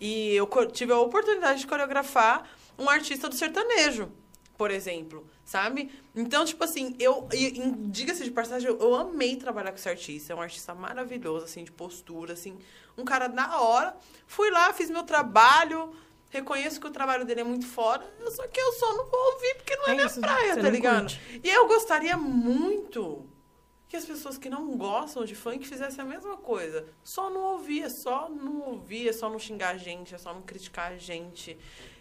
e 0.00 0.34
eu 0.34 0.48
tive 0.72 0.92
a 0.92 0.98
oportunidade 0.98 1.60
de 1.60 1.66
coreografar 1.66 2.48
um 2.76 2.90
artista 2.90 3.28
do 3.28 3.34
sertanejo, 3.34 4.10
por 4.56 4.70
exemplo, 4.70 5.26
sabe? 5.44 5.90
Então, 6.14 6.44
tipo 6.44 6.64
assim, 6.64 6.96
eu, 6.98 7.28
diga-se 7.88 8.24
de 8.24 8.30
passagem, 8.30 8.68
eu, 8.68 8.78
eu 8.78 8.94
amei 8.94 9.36
trabalhar 9.36 9.70
com 9.70 9.76
esse 9.76 9.88
artista, 9.88 10.32
é 10.32 10.36
um 10.36 10.40
artista 10.40 10.74
maravilhoso, 10.74 11.44
assim, 11.44 11.62
de 11.64 11.72
postura, 11.72 12.32
assim, 12.32 12.58
um 12.96 13.04
cara 13.04 13.26
da 13.26 13.60
hora. 13.60 13.96
Fui 14.26 14.50
lá, 14.50 14.72
fiz 14.72 14.88
meu 14.88 15.02
trabalho, 15.02 15.94
reconheço 16.30 16.80
que 16.80 16.86
o 16.86 16.90
trabalho 16.90 17.24
dele 17.24 17.42
é 17.42 17.44
muito 17.44 17.66
foda, 17.66 18.04
só 18.30 18.46
que 18.46 18.60
eu 18.60 18.72
só 18.72 18.94
não 18.96 19.06
vou 19.06 19.32
ouvir 19.34 19.54
porque 19.56 19.76
não 19.76 19.86
é, 19.86 19.90
É 19.90 19.94
minha 19.94 20.06
isso, 20.06 20.20
praia, 20.20 20.56
tá 20.56 20.70
ligado? 20.70 21.00
curte. 21.00 21.40
E 21.44 21.48
eu 21.48 21.66
gostaria 21.66 22.16
muito 22.16 23.26
que 23.88 23.96
as 23.96 24.04
pessoas 24.04 24.36
que 24.36 24.48
não 24.48 24.76
gostam 24.76 25.24
de 25.24 25.34
funk 25.34 25.66
fizessem 25.66 26.00
a 26.00 26.04
mesma 26.04 26.36
coisa. 26.36 26.88
Só 27.04 27.30
não 27.30 27.42
ouvir, 27.52 27.82
é 27.82 27.88
só 27.88 28.28
não 28.28 28.62
ouvir, 28.70 29.08
é 29.08 29.12
só 29.12 29.30
não 29.30 29.38
xingar 29.38 29.70
a 29.70 29.76
gente, 29.76 30.14
é 30.14 30.18
só 30.18 30.34
não 30.34 30.42
criticar 30.42 30.92
a 30.92 30.96
gente. 30.96 31.56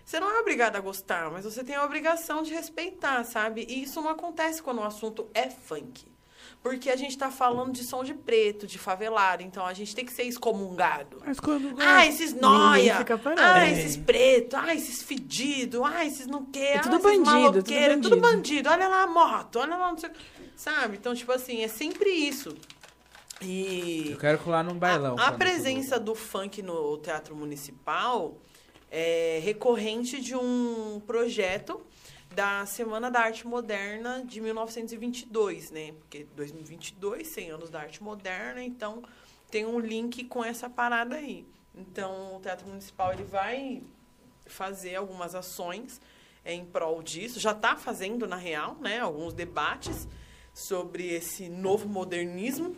Você 0.05 0.19
não 0.19 0.29
é 0.29 0.39
obrigado 0.39 0.75
a 0.75 0.79
gostar, 0.79 1.31
mas 1.31 1.45
você 1.45 1.63
tem 1.63 1.75
a 1.75 1.83
obrigação 1.83 2.43
de 2.43 2.53
respeitar, 2.53 3.23
sabe? 3.23 3.65
E 3.67 3.83
isso 3.83 3.99
não 4.01 4.09
acontece 4.11 4.61
quando 4.61 4.77
o 4.79 4.83
assunto 4.83 5.27
é 5.33 5.49
funk. 5.49 6.05
Porque 6.61 6.89
a 6.89 6.95
gente 6.95 7.17
tá 7.17 7.29
falando 7.31 7.71
de 7.73 7.83
som 7.83 8.03
de 8.03 8.13
preto, 8.13 8.65
de 8.67 8.77
favelado, 8.79 9.41
então 9.43 9.65
a 9.65 9.73
gente 9.73 9.95
tem 9.95 10.05
que 10.05 10.11
ser 10.13 10.23
excomungado. 10.23 11.21
Mas 11.25 11.39
quando 11.39 11.75
Ah, 11.79 12.05
esses 12.07 12.33
noia. 12.33 13.03
Ah, 13.37 13.67
É. 13.67 13.71
esses 13.71 13.97
pretos. 13.97 14.59
Ah, 14.59 14.73
esses 14.73 15.01
fedidos. 15.03 15.81
Ah, 15.83 16.05
esses 16.05 16.25
não 16.27 16.45
quer. 16.45 16.77
É 16.77 16.79
tudo 16.79 16.95
ah, 16.95 16.97
esses 16.99 17.03
bandido, 17.03 17.23
tudo 17.23 17.41
maloqueiros, 17.41 17.97
é 17.97 18.01
tudo 18.01 18.17
bandido. 18.17 18.21
bandido. 18.37 18.69
Olha 18.69 18.87
lá 18.87 19.03
a 19.03 19.07
moto, 19.07 19.55
olha 19.57 19.75
lá, 19.75 19.89
não 19.91 19.97
sei 19.97 20.09
o 20.09 20.13
que. 20.13 20.19
Sabe? 20.55 20.97
Então, 20.97 21.13
tipo 21.15 21.31
assim, 21.31 21.63
é 21.63 21.67
sempre 21.67 22.09
isso. 22.09 22.55
E 23.41 24.09
Eu 24.11 24.17
quero 24.17 24.37
colar 24.39 24.63
num 24.63 24.75
bailão. 24.77 25.17
a, 25.19 25.27
a 25.27 25.31
presença 25.33 25.99
do 25.99 26.15
funk 26.15 26.61
no 26.61 26.97
Teatro 26.99 27.35
Municipal 27.35 28.37
é 28.91 29.39
recorrente 29.43 30.21
de 30.21 30.35
um 30.35 31.01
projeto 31.05 31.85
da 32.33 32.65
Semana 32.65 33.09
da 33.09 33.21
Arte 33.21 33.47
Moderna 33.47 34.23
de 34.25 34.41
1922, 34.41 35.71
né? 35.71 35.93
Porque 35.93 36.25
2022, 36.35 37.27
100 37.27 37.51
anos 37.51 37.69
da 37.69 37.79
arte 37.79 38.03
moderna, 38.03 38.61
então 38.61 39.03
tem 39.49 39.65
um 39.65 39.79
link 39.79 40.25
com 40.25 40.43
essa 40.43 40.69
parada 40.69 41.15
aí. 41.15 41.45
Então, 41.73 42.35
o 42.35 42.39
Teatro 42.41 42.67
Municipal 42.67 43.13
ele 43.13 43.23
vai 43.23 43.81
fazer 44.45 44.95
algumas 44.95 45.33
ações 45.33 46.01
em 46.45 46.63
prol 46.63 47.01
disso, 47.01 47.39
já 47.39 47.51
está 47.51 47.75
fazendo 47.75 48.27
na 48.27 48.35
real, 48.35 48.75
né? 48.79 48.99
Alguns 48.99 49.33
debates 49.33 50.07
sobre 50.53 51.07
esse 51.13 51.49
novo 51.49 51.87
modernismo, 51.87 52.75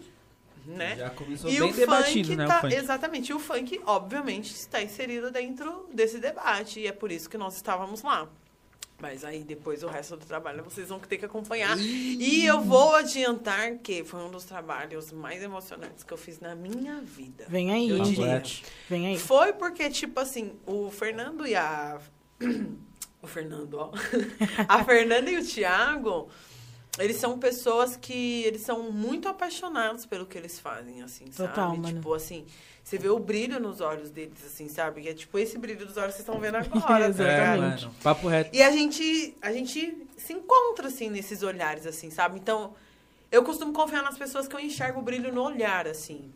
né? 0.68 0.96
Já 0.98 1.10
começou 1.10 1.50
E 1.50 1.60
bem 1.60 1.70
o 1.70 1.74
debatido, 1.74 2.28
funk 2.30 2.38
né? 2.38 2.46
tá, 2.46 2.58
o 2.58 2.62
funk. 2.62 2.76
Exatamente. 2.76 3.32
E 3.32 3.34
o 3.34 3.40
funk, 3.40 3.82
obviamente, 3.86 4.52
está 4.54 4.82
inserido 4.82 5.32
dentro 5.32 5.88
desse 5.94 6.20
debate. 6.20 6.80
E 6.80 6.88
é 6.88 6.92
por 6.92 7.12
isso 7.12 7.30
que 7.30 7.38
nós 7.38 7.56
estávamos 7.56 8.02
lá. 8.04 8.28
Mas 9.00 9.24
aí, 9.24 9.44
depois, 9.44 9.84
o 9.84 9.88
resto 9.88 10.18
do 10.18 10.26
trabalho, 10.26 10.64
vocês 10.64 10.90
vão 10.90 11.00
ter 11.00 11.18
que 11.20 11.26
acompanhar. 11.26 11.78
E 11.78 12.44
eu 12.46 12.62
vou 12.62 12.96
adiantar 12.96 13.76
que 13.78 14.04
foi 14.04 14.22
um 14.22 14.32
dos 14.32 14.44
trabalhos 14.44 15.12
mais 15.12 15.44
emocionantes 15.44 16.04
que 16.04 16.12
eu 16.12 16.18
fiz 16.18 16.40
na 16.40 16.56
minha 16.56 17.00
vida. 17.02 17.46
Vem 17.48 17.72
aí, 17.72 17.90
Eu 17.90 18.00
diria. 18.00 18.42
Vem 18.90 19.08
aí. 19.08 19.20
Foi 19.20 19.54
porque, 19.54 19.88
tipo 19.92 20.20
assim, 20.20 20.54
o 20.66 20.90
Fernando 20.90 21.46
e 21.46 21.56
a. 21.56 22.00
O 23.20 23.26
Fernando, 23.26 23.74
ó. 23.80 23.92
A 24.70 24.84
Fernanda 24.84 25.30
e 25.32 25.40
o 25.40 25.44
Thiago, 25.44 26.30
eles 27.00 27.18
são 27.18 27.38
pessoas 27.38 27.96
que. 27.96 28.44
Eles 28.44 28.62
são 28.62 28.92
muito 28.92 29.28
apaixonados 29.28 30.06
pelo 30.06 30.26
que 30.26 30.38
eles 30.38 30.60
fazem, 30.60 31.02
assim, 31.02 31.32
sabe? 31.32 31.50
Total, 31.50 31.76
mano. 31.78 31.88
Tipo 31.98 32.14
assim, 32.14 32.46
você 32.84 32.98
vê 32.98 33.10
o 33.10 33.20
brilho 33.20 33.60
nos 33.60 33.82
olhos 33.82 34.10
deles, 34.10 34.44
assim, 34.46 34.68
sabe? 34.70 35.02
Que 35.02 35.10
é 35.10 35.14
tipo 35.14 35.38
esse 35.38 35.58
brilho 35.58 35.86
dos 35.86 35.98
olhos 35.98 36.16
que 36.16 36.24
vocês 36.24 36.28
estão 36.28 36.40
vendo 36.40 36.56
agora, 36.58 37.14
tá 37.14 37.24
É, 37.24 37.38
ligado? 37.38 37.60
mano. 37.62 37.96
Papo 38.04 38.28
reto. 38.28 38.50
E 38.56 38.62
a 38.62 38.72
gente, 38.72 39.36
a 39.42 39.52
gente 39.52 40.08
se 40.18 40.34
encontra, 40.34 40.88
assim, 40.88 41.10
nesses 41.10 41.44
olhares, 41.44 41.86
assim, 41.86 42.10
sabe? 42.10 42.38
Então, 42.40 42.74
eu 43.32 43.44
costumo 43.44 43.74
confiar 43.74 44.02
nas 44.04 44.18
pessoas 44.18 44.48
que 44.48 44.56
eu 44.56 44.60
enxergo 44.60 45.00
o 45.00 45.04
brilho 45.04 45.34
no 45.34 45.42
olhar, 45.44 45.88
assim. 45.88 46.32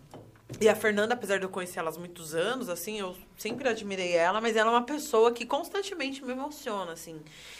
E 0.59 0.69
a 0.69 0.75
Fernanda, 0.75 1.13
apesar 1.13 1.37
de 1.37 1.45
eu 1.45 1.49
conhecer 1.49 1.79
ela 1.79 1.89
há 1.89 1.97
muitos 1.97 2.35
anos, 2.35 2.69
assim, 2.69 2.99
eu 2.99 3.15
sempre 3.37 3.67
admirei 3.67 4.13
ela, 4.13 4.39
mas 4.39 4.55
ela 4.55 4.69
é 4.69 4.73
uma 4.73 4.85
pessoa 4.85 5.31
que 5.31 5.45
constantemente 5.45 6.23
me 6.23 6.33
emociona, 6.33 6.91
assim. 6.91 7.19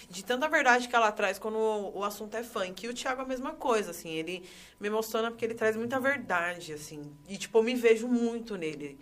De 0.09 0.23
tanta 0.23 0.47
verdade 0.47 0.87
que 0.87 0.95
ela 0.95 1.11
traz 1.11 1.39
quando 1.39 1.57
o, 1.57 2.03
assunto 2.03 2.35
é 2.35 2.43
funk. 2.43 2.85
E 2.85 2.89
o 2.89 2.93
Thiago 2.93 3.21
é 3.21 3.25
a 3.25 3.27
mesma 3.27 3.53
coisa, 3.53 3.91
assim. 3.91 4.09
Ele 4.09 4.43
me 4.79 4.87
emociona 4.87 5.31
porque 5.31 5.45
ele 5.45 5.55
traz 5.55 5.75
muita 5.75 5.99
verdade, 5.99 6.73
assim. 6.73 7.11
E, 7.27 7.37
tipo, 7.37 7.57
eu 7.57 7.63
me 7.63 7.73
vejo 7.73 8.07
muito 8.07 8.55
nele. 8.55 8.99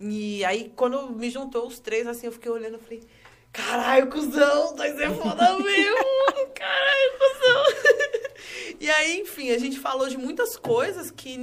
E 0.00 0.44
aí, 0.44 0.72
quando 0.74 1.10
me 1.10 1.30
juntou 1.30 1.66
os 1.66 1.78
três, 1.78 2.06
assim, 2.06 2.26
eu 2.26 2.32
fiquei 2.32 2.50
olhando 2.50 2.76
e 2.76 2.80
falei... 2.80 3.02
Caralho, 3.52 4.08
cuzão, 4.08 4.76
vai 4.76 4.94
ser 4.94 5.10
foda 5.12 5.58
mesmo. 5.58 6.52
Caralho, 6.54 7.12
cuzão. 7.18 8.16
E 8.78 8.90
aí, 8.90 9.20
enfim, 9.20 9.50
a 9.50 9.58
gente 9.58 9.78
falou 9.78 10.08
de 10.08 10.18
muitas 10.18 10.56
coisas 10.56 11.10
que 11.10 11.38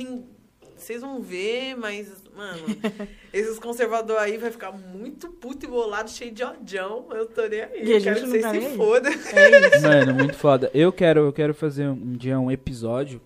vocês 0.83 1.01
vão 1.01 1.21
ver, 1.21 1.75
mas, 1.75 2.11
mano, 2.35 2.59
esses 3.31 3.57
conservadores 3.57 4.21
aí 4.21 4.37
vai 4.37 4.51
ficar 4.51 4.71
muito 4.71 5.29
puto 5.29 5.65
e 5.65 5.69
bolado, 5.69 6.09
cheio 6.09 6.31
de 6.31 6.43
odião. 6.43 7.07
Eu 7.11 7.25
tô 7.25 7.47
nem 7.47 7.61
aí. 7.61 7.83
E 7.83 7.91
eu 7.91 8.01
quero 8.01 8.15
que 8.15 8.21
não 8.21 8.29
vocês 8.29 8.43
tá 8.43 8.51
se 8.51 8.57
aí. 8.57 8.75
fodam. 8.77 9.11
É 9.11 9.67
isso. 9.67 9.81
Mano, 9.81 10.13
muito 10.13 10.35
foda. 10.35 10.69
Eu 10.73 10.91
quero, 10.91 11.21
eu 11.21 11.33
quero 11.33 11.53
fazer 11.53 11.87
um 11.87 12.13
dia 12.13 12.39
um 12.39 12.51
episódio, 12.51 13.21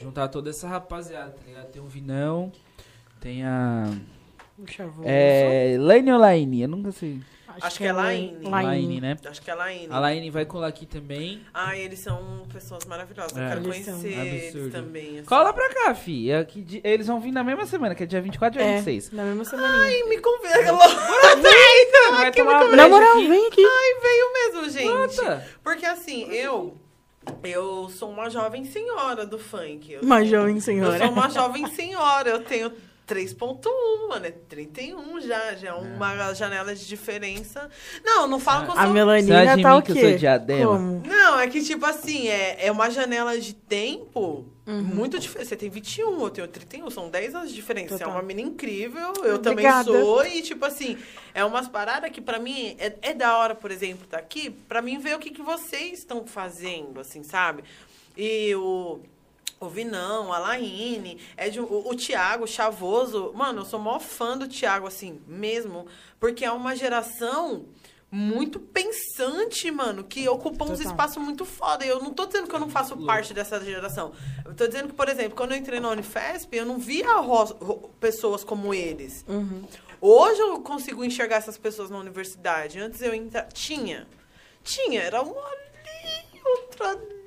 juntar 0.00 0.28
toda 0.28 0.50
essa 0.50 0.66
rapaziada, 0.68 1.30
tá 1.30 1.42
ligado? 1.46 1.70
Tem 1.70 1.80
o 1.80 1.86
Vinão, 1.86 2.52
tem 3.20 3.44
a. 3.44 3.88
Puxa, 4.56 4.86
vou. 4.86 5.04
É. 5.06 5.76
Laine 5.78 6.12
ou 6.12 6.18
Laine? 6.18 6.62
Eu 6.62 6.68
nunca 6.68 6.92
sei. 6.92 7.20
Acho 7.60 7.78
que 7.78 7.84
é 7.84 7.92
Laine. 7.92 8.48
Laine, 8.48 9.00
né? 9.00 9.16
Acho 9.28 9.42
que 9.42 9.50
é 9.50 9.54
Laine. 9.54 9.88
A 9.90 9.98
Laine 9.98 10.30
vai 10.30 10.44
colar 10.46 10.68
aqui 10.68 10.86
também. 10.86 11.40
Ai, 11.52 11.80
eles 11.82 11.98
são 11.98 12.44
pessoas 12.52 12.84
maravilhosas. 12.84 13.36
Eu 13.36 13.42
É. 13.42 13.48
quero 13.48 13.60
Eles 13.60 13.84
conhecer 13.84 14.08
eles 14.08 14.72
também. 14.72 15.18
assim. 15.18 15.24
Cola 15.24 15.52
pra 15.52 15.68
cá, 15.72 15.94
fi. 15.94 16.30
É 16.30 16.44
que 16.44 16.62
di- 16.62 16.80
Eles 16.84 17.06
vão 17.06 17.20
vir 17.20 17.32
na 17.32 17.42
mesma 17.44 17.66
semana, 17.66 17.94
que 17.94 18.02
é 18.02 18.06
dia 18.06 18.20
24 18.20 18.60
e 18.60 18.62
dia 18.62 18.72
É, 18.72 18.76
26. 18.76 19.10
na 19.12 19.24
mesma 19.24 19.44
semaninha. 19.44 19.82
Ai, 19.82 20.02
me 20.08 20.18
convida. 20.18 20.72
Uma 20.72 20.86
Na 22.76 22.88
moral, 22.88 23.16
vem 23.28 23.46
aqui. 23.48 23.62
Ai, 23.64 24.00
veio 24.00 24.32
mesmo, 24.32 24.70
gente. 24.70 24.86
Nota. 24.86 25.46
Porque 25.62 25.84
assim, 25.86 26.24
eu... 26.30 26.76
Eu 27.44 27.88
sou 27.88 28.10
uma 28.10 28.28
jovem 28.28 28.64
senhora 28.64 29.24
do 29.24 29.38
funk. 29.38 29.92
Eu 29.92 30.00
Uma 30.02 30.24
jovem 30.24 30.56
Eu 30.56 30.60
senhora. 30.60 30.98
sou 30.98 31.10
uma 31.12 31.30
jovem 31.30 31.66
senhora. 31.68 32.30
Eu 32.30 32.42
tenho 32.42 32.72
3.1, 33.14 34.08
mano. 34.08 34.26
É 34.26 34.30
31 34.30 35.20
já. 35.20 35.54
Já 35.54 35.68
é 35.68 35.72
uma 35.72 36.32
janela 36.34 36.74
de 36.74 36.86
diferença. 36.86 37.68
Não, 38.04 38.26
não 38.26 38.38
falo 38.40 38.64
que 38.64 38.70
eu 38.70 38.74
A 38.74 38.76
sou... 38.76 38.86
Você 38.86 38.92
melanina 38.92 39.62
tá 39.62 39.76
o 39.76 39.82
que 39.82 39.92
eu 39.92 39.96
quê? 39.96 40.08
sou 40.10 40.18
diadema? 40.18 40.72
Como? 40.72 41.02
Não, 41.06 41.38
é 41.40 41.46
que 41.48 41.62
tipo 41.62 41.84
assim, 41.84 42.28
é, 42.28 42.66
é 42.66 42.72
uma 42.72 42.88
janela 42.90 43.38
de 43.38 43.54
tempo 43.54 44.46
Uhum. 44.64 44.80
muito 44.80 45.18
diferente. 45.18 45.48
Você 45.48 45.56
tem 45.56 45.68
21, 45.68 46.20
eu 46.22 46.30
tenho 46.30 46.46
31, 46.46 46.88
são 46.88 47.10
10 47.10 47.34
anos 47.34 47.48
de 47.48 47.54
diferença. 47.56 47.88
Você 47.96 48.04
é 48.04 48.06
Total. 48.06 48.12
uma 48.20 48.22
mina 48.22 48.40
incrível, 48.42 49.12
eu 49.24 49.34
Obrigada. 49.34 49.84
também 49.84 50.04
sou. 50.04 50.24
E 50.24 50.40
tipo 50.40 50.64
assim, 50.64 50.96
é 51.34 51.44
umas 51.44 51.66
paradas 51.66 52.10
que 52.12 52.20
pra 52.20 52.38
mim 52.38 52.76
é, 52.78 52.92
é 53.02 53.12
da 53.12 53.36
hora, 53.38 53.56
por 53.56 53.72
exemplo, 53.72 54.06
tá 54.08 54.18
aqui, 54.18 54.50
pra 54.50 54.80
mim 54.80 54.98
ver 54.98 55.16
o 55.16 55.18
que, 55.18 55.30
que 55.30 55.42
vocês 55.42 55.98
estão 55.98 56.24
fazendo, 56.24 57.00
assim, 57.00 57.24
sabe? 57.24 57.64
E 58.16 58.54
o. 58.54 59.00
O 59.62 59.68
Vinão, 59.68 60.32
a 60.32 60.38
Laine, 60.38 61.18
é 61.36 61.48
de, 61.48 61.60
o, 61.60 61.88
o 61.88 61.94
Thiago 61.94 62.46
Chavoso. 62.46 63.32
Mano, 63.34 63.60
eu 63.60 63.64
sou 63.64 63.78
maior 63.78 64.00
fã 64.00 64.36
do 64.36 64.48
Thiago, 64.48 64.86
assim, 64.86 65.20
mesmo. 65.26 65.86
Porque 66.18 66.44
é 66.44 66.50
uma 66.50 66.74
geração 66.74 67.66
muito 68.10 68.60
pensante, 68.60 69.70
mano, 69.70 70.04
que 70.04 70.28
ocupa 70.28 70.66
uns 70.66 70.80
espaços 70.80 71.16
muito 71.16 71.46
foda. 71.46 71.86
E 71.86 71.88
eu 71.88 71.98
não 71.98 72.12
tô 72.12 72.26
dizendo 72.26 72.46
que 72.46 72.54
eu 72.54 72.60
não 72.60 72.68
faço 72.68 72.94
parte 73.06 73.32
dessa 73.32 73.58
geração. 73.64 74.12
Eu 74.44 74.54
tô 74.54 74.66
dizendo 74.66 74.88
que, 74.88 74.94
por 74.94 75.08
exemplo, 75.08 75.34
quando 75.34 75.52
eu 75.52 75.56
entrei 75.56 75.80
na 75.80 75.88
Unifesp, 75.88 76.54
eu 76.54 76.66
não 76.66 76.76
via 76.76 77.06
pessoas 77.98 78.44
como 78.44 78.74
eles. 78.74 79.24
Uhum. 79.26 79.64
Hoje 79.98 80.40
eu 80.40 80.60
consigo 80.60 81.02
enxergar 81.02 81.36
essas 81.36 81.56
pessoas 81.56 81.88
na 81.88 81.98
universidade. 81.98 82.78
Antes 82.78 83.00
eu 83.00 83.14
entra... 83.14 83.48
tinha. 83.50 84.06
Tinha, 84.62 85.00
era 85.00 85.22
um 85.22 85.34
ali, 85.38 86.42
outro 86.44 86.84
ali, 86.84 87.21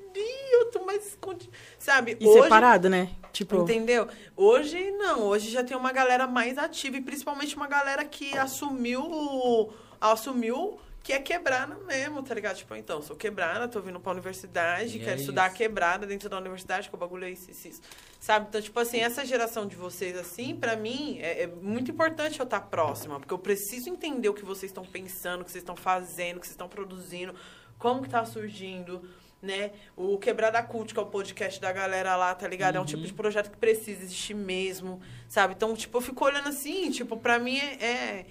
outro 0.64 0.84
mais 0.86 1.06
escondido. 1.06 1.52
Sabe? 1.78 2.16
E 2.20 2.26
Hoje- 2.26 2.42
separado, 2.42 2.88
né? 2.88 3.10
Tipo, 3.32 3.56
Entendeu? 3.62 4.08
Hoje 4.36 4.90
não, 4.92 5.22
hoje 5.24 5.50
já 5.50 5.62
tem 5.62 5.76
uma 5.76 5.92
galera 5.92 6.26
mais 6.26 6.56
ativa 6.56 6.96
e 6.96 7.02
principalmente 7.02 7.54
uma 7.54 7.66
galera 7.66 8.04
que 8.04 8.36
assumiu 8.38 9.72
assumiu 10.00 10.78
que 11.02 11.12
é 11.12 11.20
quebrada 11.20 11.76
mesmo, 11.86 12.20
tá 12.20 12.34
ligado? 12.34 12.56
Tipo, 12.56 12.74
então, 12.74 13.00
sou 13.00 13.14
quebrada, 13.14 13.68
tô 13.68 13.80
vindo 13.80 14.00
pra 14.00 14.10
universidade, 14.10 14.96
E 14.96 14.98
quero 14.98 15.12
é 15.12 15.20
estudar 15.20 15.50
quebrada 15.50 16.04
dentro 16.04 16.28
da 16.28 16.36
universidade, 16.36 16.88
que 16.88 16.94
o 16.96 16.98
bagulho 16.98 17.24
é 17.24 17.30
isso, 17.30 17.48
isso, 17.48 17.68
isso. 17.68 17.80
Sabe? 18.18 18.46
Então, 18.48 18.60
tipo 18.60 18.80
assim, 18.80 18.98
essa 18.98 19.24
geração 19.24 19.68
de 19.68 19.76
vocês, 19.76 20.16
assim, 20.16 20.56
pra 20.56 20.74
mim, 20.74 21.18
é, 21.20 21.42
é 21.42 21.46
muito 21.46 21.92
importante 21.92 22.40
eu 22.40 22.44
estar 22.44 22.60
próxima, 22.62 23.20
porque 23.20 23.32
eu 23.32 23.38
preciso 23.38 23.88
entender 23.88 24.28
o 24.28 24.34
que 24.34 24.44
vocês 24.44 24.68
estão 24.70 24.84
pensando, 24.84 25.42
o 25.42 25.44
que 25.44 25.52
vocês 25.52 25.62
estão 25.62 25.76
fazendo, 25.76 26.38
o 26.38 26.40
que 26.40 26.46
vocês 26.46 26.54
estão 26.54 26.68
produzindo, 26.68 27.32
como 27.78 28.02
que 28.02 28.08
tá 28.08 28.24
surgindo, 28.24 29.08
né? 29.42 29.70
O 29.96 30.18
Quebrada 30.18 30.62
Cult, 30.62 30.92
que 30.92 30.98
é 30.98 31.02
o 31.02 31.06
podcast 31.06 31.60
da 31.60 31.70
galera 31.72 32.16
lá, 32.16 32.34
tá 32.34 32.48
ligado? 32.48 32.76
É 32.76 32.80
um 32.80 32.84
tipo 32.84 33.02
de 33.02 33.12
projeto 33.12 33.50
que 33.50 33.56
precisa 33.56 34.02
existir 34.02 34.34
mesmo, 34.34 35.00
sabe? 35.28 35.54
Então, 35.54 35.74
tipo, 35.74 35.96
eu 35.98 36.02
fico 36.02 36.24
olhando 36.24 36.48
assim, 36.48 36.90
tipo, 36.90 37.16
pra 37.16 37.38
mim 37.38 37.58
é, 37.58 37.84
é, 37.84 38.26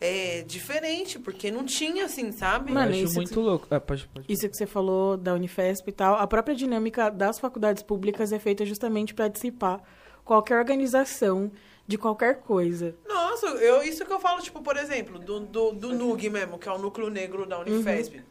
é 0.00 0.42
diferente, 0.42 1.18
porque 1.18 1.50
não 1.50 1.64
tinha, 1.64 2.04
assim, 2.06 2.30
sabe? 2.32 2.72
Mano, 2.72 2.90
eu 2.92 2.94
acho 2.94 3.04
isso 3.04 3.14
muito 3.16 3.30
que- 3.30 3.38
louco. 3.38 3.66
Ah, 3.70 3.80
pode, 3.80 4.06
pode. 4.08 4.32
Isso 4.32 4.48
que 4.48 4.56
você 4.56 4.66
falou 4.66 5.16
da 5.16 5.34
Unifesp 5.34 5.88
e 5.88 5.92
tal, 5.92 6.14
a 6.16 6.26
própria 6.26 6.54
dinâmica 6.54 7.10
das 7.10 7.38
faculdades 7.38 7.82
públicas 7.82 8.32
é 8.32 8.38
feita 8.38 8.64
justamente 8.64 9.12
para 9.14 9.28
dissipar 9.28 9.82
qualquer 10.24 10.58
organização 10.58 11.50
de 11.86 11.96
qualquer 11.98 12.40
coisa. 12.40 12.96
Nossa, 13.06 13.46
eu, 13.46 13.82
isso 13.82 14.04
que 14.04 14.12
eu 14.12 14.18
falo, 14.20 14.40
tipo, 14.42 14.60
por 14.62 14.76
exemplo, 14.76 15.18
do, 15.18 15.40
do, 15.40 15.72
do 15.72 15.92
NUG 15.92 16.28
mesmo, 16.30 16.58
que 16.58 16.68
é 16.68 16.72
o 16.72 16.78
Núcleo 16.78 17.08
Negro 17.10 17.46
da 17.46 17.58
Unifesp, 17.60 18.22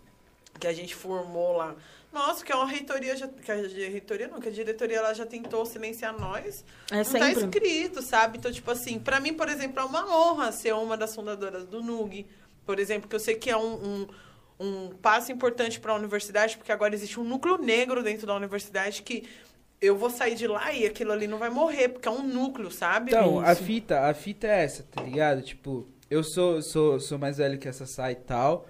que 0.60 0.68
a 0.68 0.74
gente 0.74 0.94
formou 0.96 1.56
lá. 1.58 1.76
Nossa, 2.16 2.46
que 2.46 2.52
é 2.54 2.56
uma 2.56 2.66
reitoria, 2.66 3.14
já, 3.18 3.28
que 3.28 3.52
a 3.52 3.56
reitoria 3.56 4.30
não, 4.30 4.40
que 4.40 4.48
a 4.48 4.52
diretoria 4.52 5.02
lá 5.02 5.14
já 5.14 5.26
tentou 5.26 5.66
silenciar 5.66 6.18
nós. 6.18 6.64
É 6.90 6.96
não 6.96 7.04
tá 7.04 7.12
sempre. 7.12 7.44
escrito, 7.44 8.02
sabe? 8.02 8.38
Então, 8.38 8.50
tipo 8.50 8.72
assim, 8.72 8.98
pra 8.98 9.20
mim, 9.20 9.34
por 9.34 9.50
exemplo, 9.50 9.82
é 9.82 9.84
uma 9.84 10.08
honra 10.18 10.50
ser 10.54 10.74
uma 10.74 10.96
das 10.96 11.14
fundadoras 11.14 11.66
do 11.66 11.84
NUG. 11.84 12.26
Por 12.66 12.80
exemplo, 12.80 13.10
que 13.10 13.16
eu 13.18 13.20
sei 13.20 13.36
que 13.36 13.50
é 13.50 13.58
um, 13.58 13.74
um, 13.74 14.08
um 14.58 14.90
passo 15.02 15.30
importante 15.30 15.78
pra 15.78 15.94
universidade, 15.94 16.56
porque 16.56 16.72
agora 16.72 16.96
existe 16.96 17.20
um 17.20 17.24
núcleo 17.26 17.58
negro 17.58 18.02
dentro 18.02 18.26
da 18.26 18.34
universidade 18.34 19.04
que 19.04 19.28
eu 19.82 19.98
vou 19.98 20.10
sair 20.10 20.36
de 20.36 20.48
lá 20.48 20.72
e 20.72 20.86
aquilo 20.86 21.12
ali 21.12 21.28
não 21.28 21.38
vai 21.38 21.50
morrer, 21.50 21.90
porque 21.90 22.08
é 22.08 22.12
um 22.12 22.26
núcleo, 22.26 22.72
sabe? 22.72 23.12
Então, 23.12 23.42
a 23.42 23.52
Isso. 23.52 23.64
fita, 23.64 24.00
a 24.08 24.14
fita 24.14 24.48
é 24.48 24.64
essa, 24.64 24.84
tá 24.84 25.04
ligado? 25.04 25.42
Tipo, 25.42 25.86
eu 26.10 26.24
sou, 26.24 26.62
sou, 26.62 26.98
sou 26.98 27.20
mais 27.20 27.40
velho 27.40 27.60
que 27.60 27.68
essa 27.68 27.86
sai 27.86 28.14
e 28.14 28.16
tal. 28.16 28.66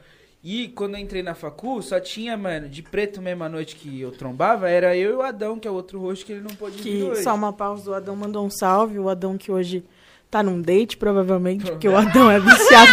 E 0.48 0.68
quando 0.68 0.94
eu 0.94 1.00
entrei 1.00 1.24
na 1.24 1.34
facu, 1.34 1.82
só 1.82 2.00
tinha, 2.00 2.38
mano, 2.38 2.70
de 2.70 2.84
preto 2.84 3.20
mesmo 3.20 3.44
à 3.44 3.50
noite 3.50 3.76
que 3.76 4.00
eu 4.00 4.12
trombava, 4.12 4.70
era 4.70 4.96
eu 4.96 5.10
e 5.10 5.16
o 5.16 5.22
Adão, 5.24 5.58
que 5.58 5.68
é 5.68 5.72
o 5.72 5.74
outro 5.74 6.00
rosto 6.00 6.24
que 6.24 6.34
ele 6.34 6.42
não 6.42 6.56
pôde 6.56 6.78
vir 6.78 6.84
Que 6.84 7.04
hoje. 7.04 7.24
só 7.24 7.34
uma 7.34 7.52
pausa, 7.52 7.90
o 7.90 7.94
Adão 7.96 8.16
mandou 8.16 8.46
um 8.46 8.50
salve, 8.52 9.00
o 9.00 9.10
Adão 9.10 9.40
que 9.40 9.52
hoje 9.52 9.84
tá 10.30 10.44
num 10.44 10.62
date, 10.62 10.98
provavelmente, 10.98 11.66
porque 11.66 11.90
o 11.90 11.98
Adão 11.98 12.30
é 12.30 12.40
viciado. 12.40 12.92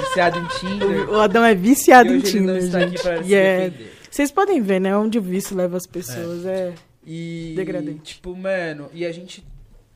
Viciado 0.00 0.38
em 0.38 0.46
Tinder. 0.46 1.10
o 1.10 1.20
Adão 1.20 1.44
é 1.44 1.54
viciado 1.54 2.14
em 2.14 2.20
Tinder, 2.20 2.56
está 2.56 2.80
gente. 2.86 3.02
E 3.26 3.34
é-. 3.34 3.70
Vocês 4.10 4.30
podem 4.30 4.62
ver, 4.62 4.80
né? 4.80 4.96
Onde 4.96 5.18
o 5.18 5.22
vício 5.22 5.54
leva 5.54 5.76
as 5.76 5.86
pessoas. 5.86 6.46
É. 6.46 6.72
E, 7.06 7.52
Degradante. 7.56 8.14
tipo, 8.14 8.34
mano, 8.34 8.88
e 8.94 9.04
a 9.04 9.12
gente 9.12 9.44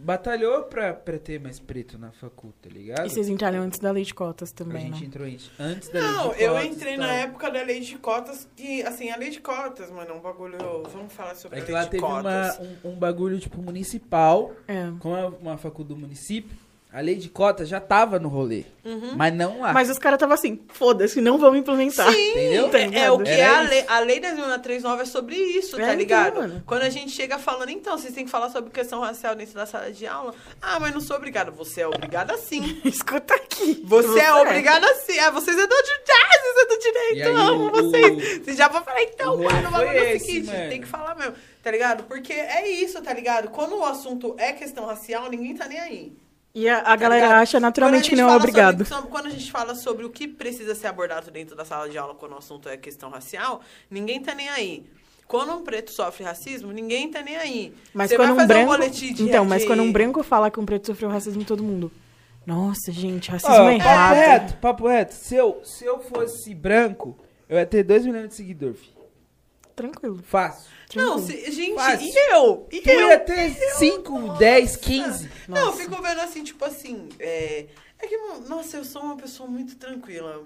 batalhou 0.05 0.63
pra, 0.65 0.93
pra 0.93 1.19
ter 1.19 1.41
mais 1.41 1.59
preto 1.59 1.99
na 1.99 2.13
facu, 2.13 2.53
tá 2.61 2.69
ligado? 2.69 3.07
E 3.07 3.11
vocês 3.11 3.29
entraram 3.29 3.61
antes 3.61 3.79
da 3.79 3.91
lei 3.91 4.05
de 4.05 4.13
cotas 4.15 4.53
A 4.53 4.55
também, 4.55 4.83
gente 4.83 5.01
né? 5.01 5.07
entrou 5.07 5.27
em- 5.27 5.39
antes 5.59 5.89
da 5.89 6.01
Não, 6.01 6.29
lei 6.29 6.37
de 6.37 6.43
eu 6.45 6.53
cotas 6.53 6.67
entrei 6.77 6.95
e 6.95 6.97
na 6.97 7.07
tal. 7.07 7.17
época 7.17 7.51
da 7.51 7.63
lei 7.63 7.81
de 7.81 7.99
cotas, 7.99 8.49
que, 8.55 8.83
assim, 8.83 9.11
a 9.11 9.17
lei 9.17 9.31
de 9.31 9.41
cotas, 9.41 9.91
mano, 9.91 10.11
é 10.11 10.15
um 10.15 10.21
bagulho. 10.21 10.59
Vamos 10.93 11.13
falar 11.13 11.35
sobre 11.35 11.59
É 11.59 11.63
a 11.63 11.65
que 11.65 11.73
lei 11.73 11.81
lá 11.81 11.85
de 11.85 11.91
teve 11.91 12.03
cotas. 12.03 12.59
uma, 12.59 12.67
um, 12.85 12.93
um 12.93 12.97
bagulho, 12.97 13.39
tipo, 13.39 13.61
municipal, 13.63 14.53
É. 14.69 14.91
como 15.01 15.17
é 15.17 15.27
uma 15.27 15.57
facu 15.57 15.83
do 15.83 15.97
município, 15.97 16.57
a 16.95 17.01
lei 17.01 17.16
de 17.16 17.28
cotas 17.28 17.68
já 17.68 17.80
tava 17.80 18.18
no 18.20 18.28
rolê, 18.28 18.64
mas 19.16 19.34
não 19.34 19.61
lá. 19.61 19.72
Mas 19.72 19.90
os 19.90 19.99
caras 19.99 20.16
estavam 20.16 20.34
assim, 20.34 20.61
foda-se, 20.68 21.20
não 21.20 21.38
vamos 21.38 21.59
implementar. 21.59 22.12
Sim, 22.12 22.30
Entendeu? 22.30 22.68
Tá 22.70 22.78
é, 22.78 22.99
é 22.99 23.11
o 23.11 23.18
que 23.18 23.28
Era 23.30 23.42
é 23.42 23.47
a 23.57 23.61
lei. 23.62 23.84
A 23.88 23.99
lei 23.99 24.20
10.639 24.20 25.01
é 25.01 25.05
sobre 25.05 25.34
isso, 25.36 25.80
É, 25.80 25.86
tá 25.86 25.95
ligado? 25.95 26.45
então. 26.45 26.62
Quando 26.64 26.82
a 26.82 26.88
gente 26.90 27.11
chega 27.11 27.38
falando, 27.38 27.70
então, 27.70 27.99
vocês 27.99 28.14
têm 28.14 28.24
que 28.24 28.30
falar 28.30 28.49
sobre 28.51 28.70
questão 28.70 29.01
racial 29.01 29.34
dentro 29.34 29.55
da 29.55 29.66
sala 29.66 29.90
de 29.90 30.07
aula. 30.07 30.32
Ah, 30.62 30.78
mas 30.78 30.95
não 30.95 31.01
sou 31.01 31.16
obrigada. 31.16 31.51
Você 31.51 31.80
é 31.80 31.88
obrigada 31.88 32.36
sim. 32.38 32.80
Escuta 32.84 33.34
aqui. 33.34 33.82
Você, 33.84 34.20
é 34.20 34.32
obrigada 34.34 34.86
sim. 35.05 35.18
Ah, 35.18 35.30
vocês 35.30 35.59
é 35.59 35.66
do 35.66 35.74
jazz, 35.74 36.42
vocês 36.42 36.57
é 36.57 36.66
do 36.66 36.78
direito. 36.78 37.28
Aí, 37.28 37.34
eu 37.34 37.36
amo 37.38 37.66
o- 37.66 37.70
vocês. 37.70 38.45
Vocês 38.45 38.57
já 38.57 38.68
vão 38.68 38.84
falar, 38.84 39.03
então, 39.03 39.36
mano, 39.36 39.68
o 39.68 39.70
bagulho 39.72 39.88
foi 39.88 39.97
é 39.99 40.12
o 40.12 40.16
esse, 40.16 40.26
seguinte, 40.26 40.47
mano. 40.47 40.68
tem 40.68 40.80
que 40.80 40.86
falar 40.86 41.14
mesmo. 41.16 41.34
Tá 41.62 41.70
ligado? 41.70 42.05
Porque 42.05 42.32
é 42.32 42.68
isso, 42.68 43.01
tá 43.03 43.12
ligado? 43.12 43.49
Quando 43.51 43.76
o 43.76 43.84
assunto 43.84 44.34
é 44.38 44.53
questão 44.53 44.84
racial, 44.86 45.28
ninguém 45.30 45.55
tá 45.57 45.66
nem 45.66 45.80
aí. 45.80 46.12
E 46.55 46.69
a, 46.69 46.79
a 46.79 46.83
Tá 46.85 46.97
galera 46.97 47.27
ligado? 47.27 47.43
acha 47.43 47.59
naturalmente 47.61 48.09
que 48.11 48.15
não 48.17 48.31
é 48.31 48.37
obrigado. 48.37 48.85
sobre- 48.85 49.11
quando 49.11 49.27
a 49.27 49.31
gente 49.31 49.51
fala 49.51 49.75
sobre 49.75 50.05
o 50.05 50.11
que 50.11 50.29
precisa 50.29 50.75
ser 50.75 50.87
abordado 50.87 51.31
dentro 51.31 51.57
da 51.57 51.65
sala 51.65 51.89
de 51.89 51.99
aula 51.99 52.15
quando 52.15 52.33
o 52.33 52.39
assunto 52.39 52.69
é 52.69 52.77
questão 52.77 53.11
racial, 53.11 53.61
ninguém 53.91 54.23
tá 54.23 54.35
nem 54.35 54.49
aí. 54.49 54.85
Quando 55.27 55.53
um 55.53 55.65
preto 55.65 55.91
sofre 55.91 56.23
racismo, 56.23 56.71
ninguém 56.71 57.11
tá 57.11 57.23
nem 57.23 57.37
aí. 57.37 57.75
Mas 57.93 58.11
Você 58.11 58.17
quando 58.17 58.29
vai 58.29 58.35
um 58.35 58.41
fazer 58.41 58.47
branco. 58.55 58.67
boletim 58.71 59.13
de 59.15 59.23
então, 59.25 59.45
mas 59.45 59.63
de- 59.63 59.67
quando 59.69 59.83
um 59.83 59.91
branco 59.91 60.23
fala 60.23 60.49
que 60.51 60.61
um 60.61 60.67
preto 60.67 60.87
sofreu 60.87 61.09
racismo, 61.11 61.45
todo 61.45 61.63
mundo. 61.63 61.91
Nossa, 62.47 62.93
gente, 62.93 63.31
racismo 63.31 63.55
Ó, 63.55 63.69
é 63.71 63.79
papo 63.79 63.89
errado. 63.89 64.15
reto, 64.17 64.57
papo 64.59 64.87
reto. 64.87 65.15
Se 65.15 65.35
eu, 65.35 65.61
se 65.65 65.85
eu 65.85 65.99
fosse 66.01 66.55
branco, 66.55 67.19
eu 67.49 67.57
ia 67.59 67.67
ter 67.67 67.83
2 67.83 68.05
milhões 68.07 68.29
de 68.29 68.35
seguidores. 68.35 68.81
Tranquilo. 69.75 70.21
Fácil. 70.23 70.71
Não, 70.97 71.18
se- 71.18 71.51
gente, 71.51 71.74
Fácil. 71.74 72.07
e 72.07 72.32
eu? 72.32 72.68
E 72.72 72.80
Tu 72.80 72.90
eu? 72.90 73.09
ia 73.09 73.18
ter 73.20 73.51
5, 73.76 74.34
10, 74.38 74.76
15. 74.76 75.30
Não, 75.49 75.66
eu 75.66 75.72
fico 75.72 76.01
vendo 76.03 76.20
assim, 76.20 76.42
tipo 76.45 76.64
assim, 76.64 77.09
é, 77.18 77.66
é 78.01 78.07
que, 78.07 78.16
nossa, 78.49 78.76
eu 78.76 78.84
sou 78.84 79.03
uma 79.03 79.16
pessoa 79.16 79.49
muito 79.49 79.76
tranquila. 79.76 80.42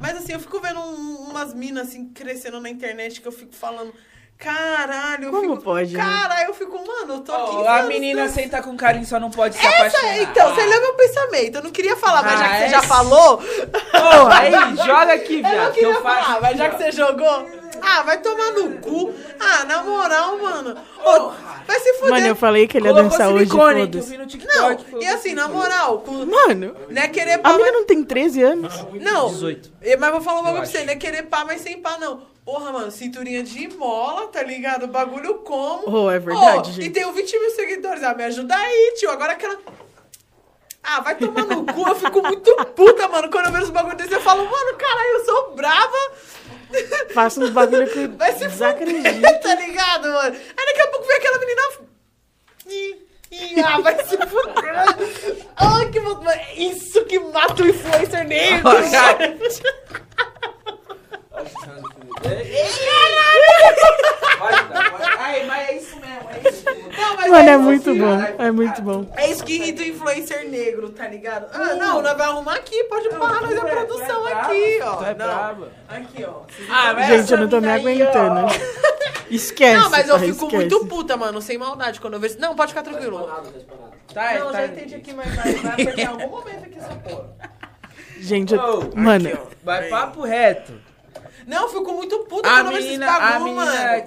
Mas 0.00 0.16
assim, 0.16 0.32
eu 0.32 0.40
fico 0.40 0.60
vendo 0.60 0.78
um- 0.80 1.28
umas 1.30 1.52
minas 1.52 1.88
assim 1.88 2.08
crescendo 2.10 2.60
na 2.60 2.70
internet 2.70 3.20
que 3.20 3.26
eu 3.26 3.32
fico 3.32 3.54
falando, 3.54 3.92
caralho, 4.38 5.24
eu 5.24 5.30
Como 5.32 5.50
fico, 5.50 5.62
pode, 5.64 5.92
né? 5.92 5.98
Caralho, 6.00 6.48
eu 6.50 6.54
fico, 6.54 6.76
mano, 6.86 7.14
eu 7.14 7.20
tô 7.20 7.32
aqui. 7.32 7.56
Ó, 7.56 7.68
a 7.68 7.82
menina 7.82 8.28
senta 8.28 8.62
com 8.62 8.76
carinho 8.76 9.04
só 9.04 9.18
não 9.18 9.30
pode 9.30 9.56
se 9.56 9.66
Essa, 9.66 9.76
apaixonar. 9.98 10.18
então, 10.22 10.54
você 10.54 10.64
leu 10.64 10.80
meu 10.80 10.94
pensamento. 10.94 11.56
Eu 11.56 11.62
não 11.64 11.70
queria 11.72 11.96
falar, 11.96 12.22
mas 12.22 12.38
já 12.38 12.46
Ah, 12.46 12.48
que 12.50 12.56
você 12.58 12.64
é? 12.64 12.68
já 12.68 12.82
falou, 12.82 13.42
Ô, 13.42 14.26
aí, 14.32 14.52
joga 14.86 15.14
aqui, 15.14 15.38
eu 15.38 15.42
não 15.42 15.50
viado, 15.50 15.68
que 15.72 15.80
queria 15.80 15.94
eu 15.94 16.00
faço. 16.02 16.24
falar, 16.26 16.40
mas 16.40 16.56
já 16.58 16.68
que 16.70 16.76
você 16.78 16.92
jogou, 16.92 17.50
Ah, 17.82 18.02
vai 18.02 18.20
tomar 18.20 18.52
no 18.52 18.78
cu. 18.78 19.12
Ah, 19.38 19.64
na 19.64 19.82
moral, 19.82 20.38
mano. 20.38 20.76
Ô, 21.04 21.30
vai 21.66 21.80
se 21.80 21.92
fuder. 21.94 22.10
Mano, 22.10 22.26
eu 22.26 22.36
falei 22.36 22.66
que 22.66 22.76
ele 22.78 22.86
ia 22.86 22.92
Colocou 22.92 23.10
dançar 23.10 23.28
hoje, 23.32 23.46
silicone, 23.46 23.88
que 23.88 23.98
eu 23.98 24.02
foda-se. 24.02 24.36
no. 24.38 24.44
Não, 24.92 25.00
e 25.02 25.06
assim, 25.06 25.34
na 25.34 25.48
moral, 25.48 26.00
com- 26.00 26.24
Mano, 26.26 26.76
não 26.88 27.02
é 27.02 27.08
querer 27.08 27.32
a 27.34 27.38
pá, 27.38 27.50
menina 27.50 27.70
mas... 27.70 27.80
não 27.80 27.86
tem 27.86 28.04
13 28.04 28.42
anos. 28.42 28.74
Não, 29.00 29.28
18. 29.28 29.72
e- 29.82 29.96
mas 29.96 30.10
vou 30.12 30.20
falar 30.20 30.40
um 30.40 30.44
bagulho 30.44 30.62
pra 30.62 30.70
você, 30.70 30.84
não 30.84 30.92
é 30.92 30.96
querer 30.96 31.22
pá, 31.24 31.44
mas 31.44 31.60
sem 31.60 31.80
pá, 31.80 31.96
não. 31.98 32.22
Porra, 32.44 32.72
mano, 32.72 32.90
cinturinha 32.90 33.42
de 33.42 33.68
mola, 33.76 34.26
tá 34.28 34.42
ligado? 34.42 34.86
Bagulho 34.88 35.34
como. 35.40 36.04
Oh, 36.04 36.10
é 36.10 36.18
verdade, 36.18 36.72
gente. 36.72 36.86
E 36.86 36.90
tenho 36.90 37.12
20 37.12 37.38
mil 37.38 37.50
seguidores. 37.50 38.02
Ah, 38.02 38.14
me 38.14 38.24
ajuda 38.24 38.56
aí, 38.56 38.94
tio. 38.98 39.10
Agora 39.10 39.32
aquela. 39.32 39.58
Ah, 40.82 41.00
vai 41.00 41.14
tomar 41.16 41.42
no 41.44 41.66
cu. 41.66 41.86
Eu 41.86 41.94
fico 41.94 42.22
muito 42.22 42.54
puta, 42.74 43.06
mano. 43.08 43.30
Quando 43.30 43.46
eu 43.46 43.52
vejo 43.52 43.64
os 43.64 43.70
bagulho 43.70 43.96
desse, 43.98 44.14
eu 44.14 44.20
falo, 44.22 44.42
mano, 44.44 44.78
caralho, 44.78 45.08
eu 45.18 45.24
sou 45.26 45.54
brava. 45.54 46.12
Faço 47.14 47.40
uns 47.42 47.50
bagulho 47.50 47.88
que 47.88 47.98
eu 48.00 48.12
Vai 48.16 48.32
se 48.32 48.46
desacredito. 48.48 49.08
fuder, 49.14 49.40
tá 49.40 49.54
ligado, 49.54 50.08
mano? 50.12 50.36
Aí 50.56 50.66
daqui 50.66 50.80
a 50.80 50.86
pouco 50.88 51.06
vem 51.06 51.16
aquela 51.16 51.38
menina. 51.38 51.62
Ih, 52.66 53.06
ih, 53.30 53.60
ah, 53.60 53.80
vai 53.80 53.94
se 54.04 54.16
fuder. 54.16 54.74
Ai, 55.56 55.90
que. 55.90 56.00
vo- 56.00 56.22
Isso 56.56 57.04
que 57.06 57.18
mata 57.18 57.62
o 57.62 57.68
influencer 57.68 58.24
negro. 58.26 58.70
Vai, 64.38 64.64
vai, 64.64 64.90
vai. 64.90 65.16
Ai, 65.18 65.46
mas 65.46 65.68
é 65.68 65.76
isso 65.76 65.96
mesmo, 65.96 66.30
é 66.30 66.48
isso 66.48 66.64
mesmo. 66.64 66.92
Não, 66.92 67.16
mas 67.16 67.30
Mano, 67.30 67.48
é 67.48 67.52
isso, 67.52 67.62
muito 67.62 67.90
assim, 67.90 67.98
bom. 68.00 68.42
É 68.44 68.50
muito 68.50 68.82
bom. 68.82 69.06
É 69.16 69.30
isso 69.30 69.44
que 69.44 69.54
irrita 69.54 69.82
o 69.82 69.86
influencer 69.86 70.48
negro, 70.48 70.90
tá 70.90 71.08
ligado? 71.08 71.48
Ah, 71.52 71.74
não, 71.74 72.02
nós 72.02 72.16
vamos 72.16 72.32
arrumar 72.34 72.54
aqui, 72.54 72.84
pode 72.84 73.08
parar, 73.10 73.40
nós 73.40 73.52
é 73.52 73.60
tu 73.60 73.66
é- 73.66 73.70
produção 73.70 74.28
é 74.28 74.32
aqui, 74.32 74.80
ó. 74.82 74.96
tu 74.96 75.04
é 75.04 75.08
não. 75.08 75.14
brava. 75.16 75.68
Aqui, 75.88 76.24
ó. 76.24 76.40
Ah, 76.70 76.94
mas 76.94 77.06
Gente, 77.06 77.32
eu 77.32 77.38
não 77.38 77.48
tô 77.48 77.60
me 77.60 77.70
aguentando. 77.70 78.46
Esquece. 79.30 79.76
Não, 79.78 79.90
mas 79.90 80.08
eu 80.08 80.14
tá? 80.14 80.20
fico 80.20 80.44
Esquece. 80.46 80.56
muito 80.56 80.86
puta, 80.86 81.16
mano, 81.16 81.42
sem 81.42 81.58
maldade, 81.58 82.00
quando 82.00 82.14
eu 82.14 82.20
vejo... 82.20 82.38
Não, 82.38 82.56
pode 82.56 82.72
ficar 82.72 82.82
tranquilo. 82.82 83.28
Tá, 84.14 84.34
não, 84.38 84.52
tá. 84.52 84.60
já 84.60 84.66
entendi 84.68 84.94
aqui, 84.94 85.12
mas 85.12 85.34
vai, 85.34 85.52
vai 85.54 85.72
apertar 85.72 85.98
em 86.02 86.06
algum 86.06 86.28
momento 86.28 86.64
aqui 86.64 86.78
essa 86.78 86.94
porra. 86.94 87.28
Gente, 88.18 88.54
eu... 88.54 88.60
Oh, 88.60 88.98
mano, 88.98 89.28
Aqui. 89.28 89.38
Vai 89.62 89.88
papo 89.88 90.22
reto. 90.22 90.72
Não, 91.48 91.62
eu 91.62 91.68
fico 91.70 91.92
muito 91.94 92.18
puta 92.20 92.46
A 92.46 92.58
eu 92.58 92.64
menina- 92.66 93.10
a 93.10 93.20
bagulho, 93.20 93.54
menina- 93.54 94.04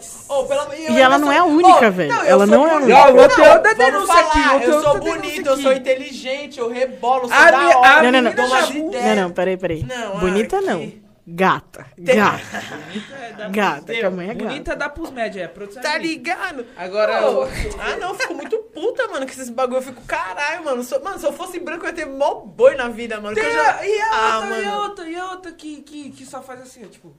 pelo- 0.47 0.73
eu 0.73 0.93
E 0.93 1.01
ela 1.01 1.15
ainda 1.15 1.17
não 1.17 1.27
sou- 1.27 1.31
é 1.31 1.37
a 1.39 1.43
única, 1.43 1.87
Ô, 1.87 1.91
velho. 1.91 2.13
eu 2.13 2.23
Ela 2.23 2.45
sou 2.47 2.55
não 2.55 2.67
é 2.67 2.71
a 2.71 2.75
única. 2.75 3.11
Vou 3.13 3.29
ter 3.29 3.49
outra 3.49 3.75
denúncia 3.75 4.07
falar, 4.23 4.55
aqui, 4.55 4.65
Eu 4.69 4.81
sou 4.83 4.99
bonita, 4.99 5.49
eu 5.49 5.57
sou 5.57 5.73
inteligente, 5.73 6.59
eu 6.59 6.69
rebolo, 6.69 7.27
sou 7.27 7.35
A 7.35 7.49
da 7.51 7.57
minha- 7.57 7.77
hora. 7.79 7.89
a 7.97 8.03
Não, 8.03 8.11
não, 8.11 8.21
não. 8.21 8.31
Não. 8.31 9.15
Não, 9.15 9.31
peraí, 9.31 9.57
peraí. 9.57 9.83
Não, 9.83 10.19
Bonita 10.19 10.61
não. 10.61 11.01
Gata. 11.27 11.85
Tem- 12.03 12.15
Gata. 12.15 12.41
é 13.29 13.33
da- 13.33 13.49
Gata, 13.49 13.93
que 13.93 14.03
a 14.03 14.09
mãe 14.11 14.29
é 14.29 14.33
gata. 14.33 14.49
Bonita 14.49 14.75
dá 14.75 14.89
pros 14.89 15.11
médios, 15.11 15.43
é 15.43 15.47
produção. 15.47 15.81
Tá 15.81 15.95
é 15.95 15.99
ligado? 15.99 16.65
Agora, 16.75 17.21
eu- 17.21 17.43
Ah, 17.79 17.95
não, 17.99 18.09
eu 18.09 18.15
fico 18.15 18.33
muito 18.33 18.57
puta, 18.73 19.07
mano, 19.07 19.25
com 19.25 19.31
esses 19.31 19.49
bagulho. 19.49 19.77
Eu 19.77 19.81
fico, 19.83 20.01
caralho, 20.05 20.63
mano. 20.65 20.83
se 20.83 20.93
eu- 20.93 21.01
mano, 21.03 21.17
se 21.19 21.25
eu 21.25 21.31
fosse 21.33 21.59
branco, 21.59 21.85
eu 21.85 21.89
ia 21.89 21.95
ter 21.95 22.05
mó 22.05 22.35
boi 22.35 22.75
na 22.75 22.87
vida, 22.89 23.19
mano. 23.21 23.35
que 23.35 23.41
Tem 23.41 23.49
eu 23.49 23.55
já- 23.55 23.85
E 23.85 24.01
a 24.01 24.09
Ah, 24.11 24.39
outra, 24.39 24.59
e 24.59 24.65
a 24.67 24.77
outra, 24.77 25.09
e 25.09 25.15
a 25.15 25.25
outra 25.31 25.51
que, 25.51 25.81
que, 25.81 26.09
que 26.11 26.25
só 26.25 26.41
faz 26.41 26.61
assim, 26.61 26.83
ó, 26.85 26.87
tipo, 26.87 27.13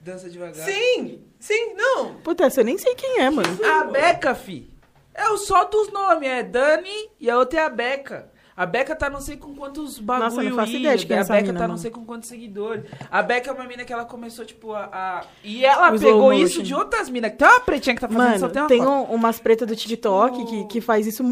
dança 0.00 0.28
devagar. 0.30 0.64
Sim, 0.66 1.20
sim, 1.38 1.74
não. 1.74 2.14
Puta, 2.16 2.44
essa 2.44 2.60
eu 2.60 2.64
nem 2.64 2.78
sei 2.78 2.94
quem 2.94 3.20
é, 3.20 3.30
mano. 3.30 3.48
A 3.64 3.84
Beca, 3.84 4.34
fi. 4.34 4.68
É 5.14 5.28
o 5.28 5.36
só 5.36 5.64
dos 5.64 5.90
nomes, 5.92 6.28
é 6.28 6.42
Dani 6.42 7.10
e 7.18 7.28
a 7.28 7.36
outra 7.38 7.60
é 7.60 7.64
a 7.64 7.68
Beca. 7.68 8.30
A 8.56 8.66
Beca 8.66 8.94
tá 8.94 9.08
não 9.08 9.20
sei 9.22 9.36
com 9.38 9.54
quantos 9.54 9.98
bagulho 9.98 10.24
Nossa, 10.28 10.42
eu 10.44 10.50
não 10.50 10.56
faço 10.56 10.72
ideia 10.72 10.96
de 10.96 11.06
quem 11.06 11.16
é 11.16 11.18
A 11.18 11.22
essa 11.22 11.32
Beca 11.32 11.46
mina, 11.46 11.58
tá 11.58 11.64
não 11.64 11.68
mano. 11.70 11.78
sei 11.80 11.90
com 11.90 12.04
quantos 12.04 12.28
seguidores. 12.28 12.84
A 13.10 13.22
Beca 13.22 13.50
é 13.50 13.54
uma 13.54 13.64
mina 13.64 13.84
que 13.84 13.92
ela 13.92 14.04
começou, 14.04 14.44
tipo, 14.44 14.72
a... 14.74 14.84
a- 14.92 15.24
E 15.42 15.64
ela 15.64 15.90
pegou 15.92 16.30
motion. 16.30 16.34
isso 16.44 16.62
de 16.62 16.74
outras 16.74 17.08
minas. 17.08 17.32
Tem 17.38 17.48
uma 17.48 17.60
pretinha 17.60 17.94
que 17.94 18.00
tá 18.02 18.08
fazendo 18.08 18.38
só 18.38 18.40
Mano, 18.48 18.52
tem 18.52 18.62
uma 18.62 18.68
tem 18.68 18.78
foto. 18.84 18.90
um- 18.90 19.14
umas 19.14 19.38
pretas 19.40 19.66
do 19.66 19.74
TikTok 19.74 20.44
que, 20.44 20.64
que 20.66 20.80
faz 20.80 21.06
isso 21.06 21.22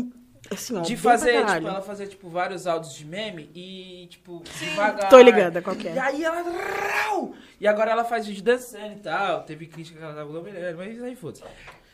assim, 0.51 0.77
ó. 0.77 0.81
De 0.81 0.97
fazer, 0.97 1.45
tipo, 1.47 1.67
ela 1.69 1.83
fazer, 1.83 2.07
tipo, 2.07 2.29
vários 2.29 2.67
áudios 2.67 2.95
de 2.95 3.05
meme 3.05 3.51
e, 3.55 4.07
tipo, 4.11 4.43
devagar. 4.59 5.09
Tô 5.09 5.21
ligada 5.21 5.61
qual 5.63 5.75
que 5.77 5.89
é. 5.89 5.95
E 5.95 5.99
aí 5.99 6.25
ela... 6.25 6.43
rau! 6.43 7.35
E 7.61 7.67
agora 7.67 7.91
ela 7.91 8.05
faz 8.05 8.27
vídeo 8.27 8.43
dançando 8.43 8.93
e 8.97 9.01
tal. 9.01 9.43
Teve 9.43 9.67
crítica 9.67 9.99
que 9.99 10.05
ela 10.05 10.15
tava 10.15 10.43
melhor, 10.43 10.75
mas 10.75 11.03
aí 11.03 11.15
foda-se. 11.17 11.43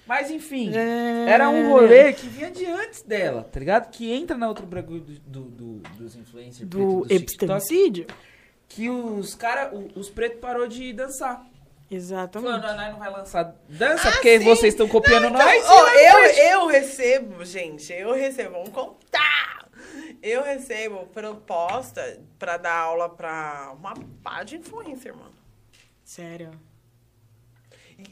Mas 0.06 0.30
enfim, 0.30 0.70
É. 0.76 1.30
era 1.30 1.48
um 1.48 1.70
rolê 1.70 2.12
que 2.12 2.26
vinha 2.28 2.50
de 2.50 2.66
antes 2.66 3.02
dela, 3.02 3.42
tá 3.50 3.58
ligado? 3.58 3.90
Que 3.90 4.12
entra 4.12 4.36
na 4.36 4.46
outra 4.48 4.66
bagulho 4.66 5.00
do, 5.00 5.14
do, 5.20 5.40
do- 5.80 5.88
dos 5.96 6.14
influencers 6.14 6.68
Do 6.68 7.06
TikTok, 7.08 7.14
epistemicídio? 7.14 8.06
que 8.68 8.90
os 8.90 9.34
cara, 9.34 9.74
o- 9.74 9.98
os 9.98 10.10
pretos 10.10 10.40
parou 10.40 10.66
de 10.66 10.92
dançar. 10.92 11.46
Exatamente. 11.94 12.60
Nós 12.62 12.76
não 12.92 12.98
vai 12.98 13.10
lançar 13.10 13.54
dança 13.68 14.08
Ah, 14.08 14.12
porque 14.12 14.38
sim. 14.38 14.44
vocês 14.44 14.74
estão 14.74 14.88
copiando 14.88 15.24
Não, 15.24 15.30
nós. 15.32 15.64
então, 15.64 15.88
e 15.94 16.06
eu, 16.06 16.60
eu 16.60 16.66
recebo, 16.66 17.44
gente, 17.44 17.92
eu 17.92 18.12
recebo, 18.14 18.50
vamos 18.52 18.70
contar. 18.70 19.68
Eu 20.22 20.42
recebo 20.42 21.06
proposta 21.06 22.18
pra 22.38 22.56
dar 22.56 22.74
aula 22.74 23.08
pra 23.08 23.72
uma 23.78 23.94
pá 24.22 24.42
de 24.42 24.56
influencer, 24.56 25.14
mano. 25.14 25.34
Sério. 26.02 26.50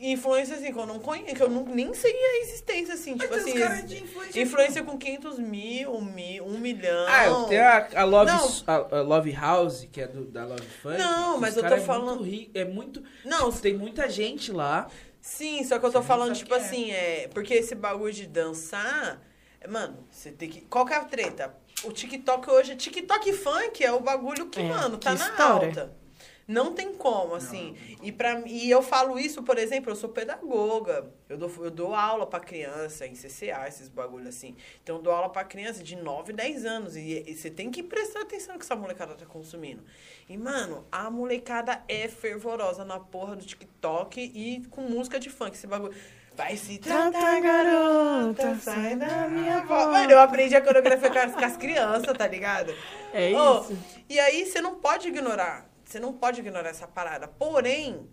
Influência, 0.01 0.57
assim, 0.57 0.72
que 0.72 0.78
eu 0.78 0.87
não 0.87 0.99
conheço, 0.99 1.35
que 1.35 1.43
eu 1.43 1.49
não, 1.51 1.64
nem 1.64 1.93
sei 1.93 2.12
a 2.12 2.41
existência, 2.43 2.95
assim, 2.95 3.16
tipo 3.16 3.33
Mas 3.35 3.45
tem 3.45 3.62
assim. 3.62 3.97
influência- 4.05 4.43
influência 4.43 4.83
com 4.85 4.97
500 4.97 5.39
mil, 5.39 5.93
um, 5.95 6.01
mil, 6.05 6.45
um 6.47 6.59
milhão. 6.59 7.07
Ah, 7.09 7.47
tenho 7.49 7.62
a, 7.62 7.89
a 8.01 8.05
Love, 8.05 8.30
a, 8.66 8.74
a 8.74 9.01
Love 9.03 9.33
House, 9.33 9.87
que 9.91 10.01
é 10.01 10.07
do, 10.07 10.24
da 10.24 10.45
Love 10.45 10.62
Funk. 10.83 10.99
Não, 10.99 11.39
mas 11.39 11.57
eu 11.57 11.62
tô 11.66 11.74
é 11.74 11.80
falando- 11.80 12.20
Muito 12.20 12.30
rico, 12.30 12.51
é 12.59 12.64
muito. 12.64 13.03
Não, 13.24 13.51
tipo, 13.51 13.62
tem 13.62 13.74
muita 13.74 14.09
gente 14.09 14.53
lá. 14.53 14.89
Sim, 15.20 15.62
só 15.64 15.78
que 15.78 15.87
eu 15.87 15.93
tô 15.93 16.03
falando, 16.03 16.35
tipo 16.35 16.51
quem 16.55 16.59
assim, 16.64 16.91
é. 16.91 17.28
Porque 17.33 17.55
esse 17.55 17.74
bagulho 17.74 18.12
de 18.12 18.26
dançar. 18.26 19.20
Mano, 19.68 20.05
você 20.11 20.33
tem 20.33 20.49
que. 20.49 20.61
Qual 20.62 20.85
que 20.85 20.93
é 20.93 20.97
a 20.97 21.05
treta? 21.05 21.55
O 21.85 21.93
TikTok 21.93 22.51
hoje. 22.51 22.74
TikTok 22.76 23.33
funk 23.33 23.85
é 23.85 23.93
o 23.93 24.01
bagulho 24.01 24.47
que, 24.47 24.61
É, 24.61 24.64
mano, 24.64 24.99
tá 24.99 25.12
que 25.12 25.18
na 25.18 25.28
história. 25.30 25.68
alta. 25.68 26.01
Não 26.47 26.72
tem 26.72 26.93
como, 26.95 27.34
assim. 27.34 27.76
E, 28.03 28.11
pra, 28.11 28.43
e 28.47 28.70
eu 28.70 28.82
falo 28.82 29.18
isso, 29.18 29.43
por 29.43 29.59
exemplo, 29.59 29.90
eu 29.90 29.97
sou 29.97 30.09
pedagoga. 30.09 31.11
Eu 31.28 31.38
dou, 31.38 31.51
eu 31.64 31.70
dou 31.70 31.95
aula 31.95 32.26
pra 32.26 32.40
criança 32.40 33.07
em 33.07 33.14
CCA, 33.14 33.66
esses 33.68 33.88
bagulho 33.88 34.28
assim. 34.28 34.57
Então, 34.82 34.97
eu 34.97 35.03
dou 35.03 35.12
aula 35.12 35.28
pra 35.28 35.45
criança 35.45 35.82
de 35.82 35.97
9, 35.97 36.32
10 36.32 36.64
anos. 36.64 36.97
E, 36.97 37.24
e 37.26 37.36
você 37.36 37.51
tem 37.51 37.70
que 37.70 37.82
prestar 37.82 38.22
atenção 38.22 38.55
no 38.55 38.59
que 38.59 38.64
essa 38.64 38.76
molecada 38.76 39.14
tá 39.14 39.24
consumindo. 39.24 39.82
E, 40.28 40.36
mano, 40.36 40.84
a 40.90 41.11
molecada 41.11 41.82
é 41.88 42.09
fervorosa 42.09 42.84
na 42.84 42.99
porra 42.99 43.36
do 43.36 43.45
TikTok 43.45 44.20
e 44.20 44.66
com 44.70 44.82
música 44.82 45.18
de 45.18 45.30
funk. 45.30 45.57
Esse 45.57 45.66
bagulho. 45.66 45.95
Vai 46.34 46.57
se 46.57 46.78
tratar, 46.78 47.40
garota, 47.43 48.55
sai 48.57 48.97
da 48.97 49.28
minha 49.28 49.61
voz. 49.61 49.86
Mano, 49.88 50.12
eu 50.12 50.18
aprendi 50.18 50.57
a 50.57 50.62
coreografia 50.62 51.11
com 51.11 51.45
as, 51.45 51.57
crianças, 51.59 52.16
tá 52.16 52.26
ligado? 52.26 52.74
É 53.12 53.32
Ô, 53.32 53.61
isso. 53.61 53.78
e 54.09 54.18
aí 54.18 54.47
você 54.47 54.59
não 54.62 54.76
pode 54.76 55.09
ignorar. 55.09 55.71
Você 55.93 56.01
não 56.01 56.14
pode 56.14 56.40
ignorar 56.40 56.70
essa 56.70 56.88
parada. 56.88 57.28
Porém, 57.28 58.09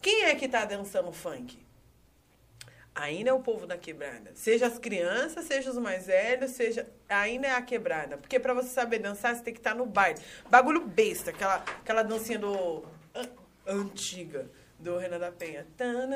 quem 0.00 0.26
é 0.26 0.34
que 0.36 0.46
tá 0.46 0.64
dançando 0.64 1.10
funk? 1.12 1.58
Ainda 2.94 3.30
é 3.30 3.32
o 3.32 3.40
povo 3.40 3.66
da 3.66 3.76
quebrada. 3.76 4.30
Seja 4.36 4.68
as 4.68 4.78
crianças, 4.78 5.44
seja 5.44 5.70
os 5.70 5.76
mais 5.76 6.06
velhos, 6.06 6.52
seja. 6.52 6.88
Ainda 7.08 7.48
é 7.48 7.50
a 7.50 7.60
quebrada. 7.60 8.16
Porque 8.16 8.38
pra 8.38 8.54
você 8.54 8.68
saber 8.68 9.00
dançar, 9.00 9.34
você 9.34 9.42
tem 9.42 9.52
que 9.52 9.58
estar 9.58 9.74
no 9.74 9.84
baile. 9.84 10.20
Bagulho 10.48 10.86
besta, 10.86 11.30
aquela, 11.30 11.56
aquela 11.56 12.04
dancinha 12.04 12.38
do. 12.38 12.84
an- 13.12 13.28
antiga. 13.66 14.48
Do 14.78 14.98
Renan 14.98 15.18
da 15.18 15.32
Penha. 15.32 15.66
Tan, 15.76 16.08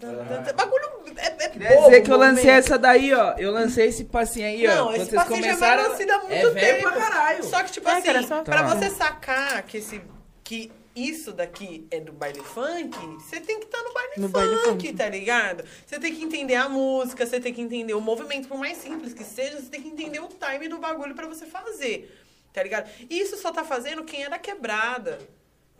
tan. 0.00 0.52
Bagulho 0.56 0.84
é, 1.16 1.26
é 1.26 1.48
Quer 1.48 1.74
bobo, 1.76 1.84
dizer 1.88 2.00
que 2.02 2.10
eu 2.10 2.16
lancei 2.16 2.44
momento. 2.46 2.64
essa 2.64 2.78
daí, 2.78 3.14
ó. 3.14 3.34
Eu 3.38 3.50
lancei 3.52 3.86
esse 3.86 4.04
passinho 4.04 4.46
aí, 4.46 4.66
ó. 4.66 4.74
Não, 4.74 4.84
Quando 4.86 4.96
esse 4.96 5.04
vocês 5.10 5.22
passinho 5.22 5.42
já 5.42 5.48
começaram. 5.50 5.82
vai 5.82 5.90
nascido 5.92 6.10
há 6.10 6.18
muito 6.18 6.32
é 6.34 6.50
velho 6.50 6.76
tempo. 6.76 6.82
pra 6.82 6.92
caralho. 6.92 7.44
Só 7.44 7.62
que, 7.62 7.72
tipo 7.72 7.88
É, 7.88 7.92
assim, 7.92 8.02
cara, 8.02 8.22
só- 8.26 8.42
pra 8.42 8.62
Tá. 8.64 8.74
você 8.74 8.90
sacar 8.90 9.62
que, 9.62 9.78
esse, 9.78 10.02
que 10.42 10.72
isso 10.96 11.32
daqui 11.32 11.86
é 11.90 12.00
do 12.00 12.12
baile 12.12 12.40
funk, 12.42 12.98
você 13.20 13.40
tem 13.40 13.60
que 13.60 13.66
estar 13.66 13.82
no 13.82 13.94
baile 13.94 14.12
No 14.16 14.22
funk, 14.28 14.32
baile 14.32 14.56
funk. 14.64 14.92
tá 14.94 15.08
ligado? 15.08 15.64
Você 15.86 15.98
tem 16.00 16.14
que 16.14 16.22
entender 16.24 16.56
a 16.56 16.68
música, 16.68 17.24
você 17.24 17.38
tem 17.40 17.54
que 17.54 17.60
entender 17.60 17.94
o 17.94 18.00
movimento, 18.00 18.48
por 18.48 18.58
mais 18.58 18.76
simples 18.78 19.14
que 19.14 19.22
seja, 19.24 19.56
você 19.60 19.68
tem 19.70 19.80
que 19.82 19.88
entender 19.88 20.18
o 20.20 20.28
time 20.28 20.68
do 20.68 20.78
bagulho 20.78 21.14
pra 21.14 21.26
você 21.28 21.46
fazer, 21.46 22.12
tá 22.52 22.60
ligado? 22.62 22.90
E 23.08 23.20
isso 23.20 23.36
só 23.36 23.52
tá 23.52 23.62
fazendo 23.64 24.02
quem 24.04 24.24
é 24.24 24.28
da 24.28 24.38
quebrada. 24.38 25.18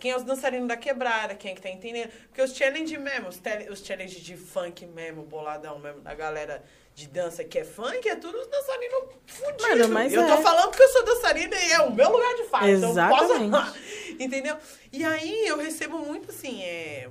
Quem 0.04 0.10
é 0.10 0.16
os 0.18 0.22
dançarinos 0.22 0.68
da 0.68 0.76
quebrada, 0.76 1.34
quem 1.34 1.52
é 1.52 1.54
que 1.54 1.62
tá 1.62 1.70
entendendo? 1.70 2.10
Porque 2.28 2.42
os 2.42 2.54
challenge 2.54 2.98
mesmo, 2.98 3.26
os, 3.26 3.38
tele, 3.38 3.70
os 3.70 3.82
challenge 3.82 4.20
de 4.20 4.36
funk 4.36 4.84
mesmo, 4.84 5.22
boladão 5.22 5.78
mesmo, 5.78 6.02
da 6.02 6.12
galera 6.12 6.62
de 6.94 7.08
dança 7.08 7.42
que 7.42 7.60
é 7.60 7.64
funk, 7.64 8.06
é 8.06 8.14
tudo 8.14 8.36
os 8.38 8.46
dançarinos 8.48 9.04
fudidos. 9.26 9.88
Mano, 9.88 10.10
eu 10.10 10.26
tô 10.26 10.34
é. 10.34 10.42
falando 10.42 10.76
que 10.76 10.82
eu 10.82 10.88
sou 10.90 11.06
dançarina 11.06 11.56
e 11.56 11.72
é 11.72 11.80
o 11.80 11.90
meu 11.90 12.10
lugar 12.12 12.34
de 12.34 12.44
fala. 12.44 12.70
Então 12.70 12.94
posso 12.94 13.24
Exatamente. 13.24 13.50
falar. 13.50 13.74
Entendeu? 14.20 14.58
E 14.92 15.02
aí 15.06 15.46
eu 15.46 15.56
recebo 15.56 15.98
muito, 16.00 16.30
assim, 16.30 16.62
é, 16.62 17.08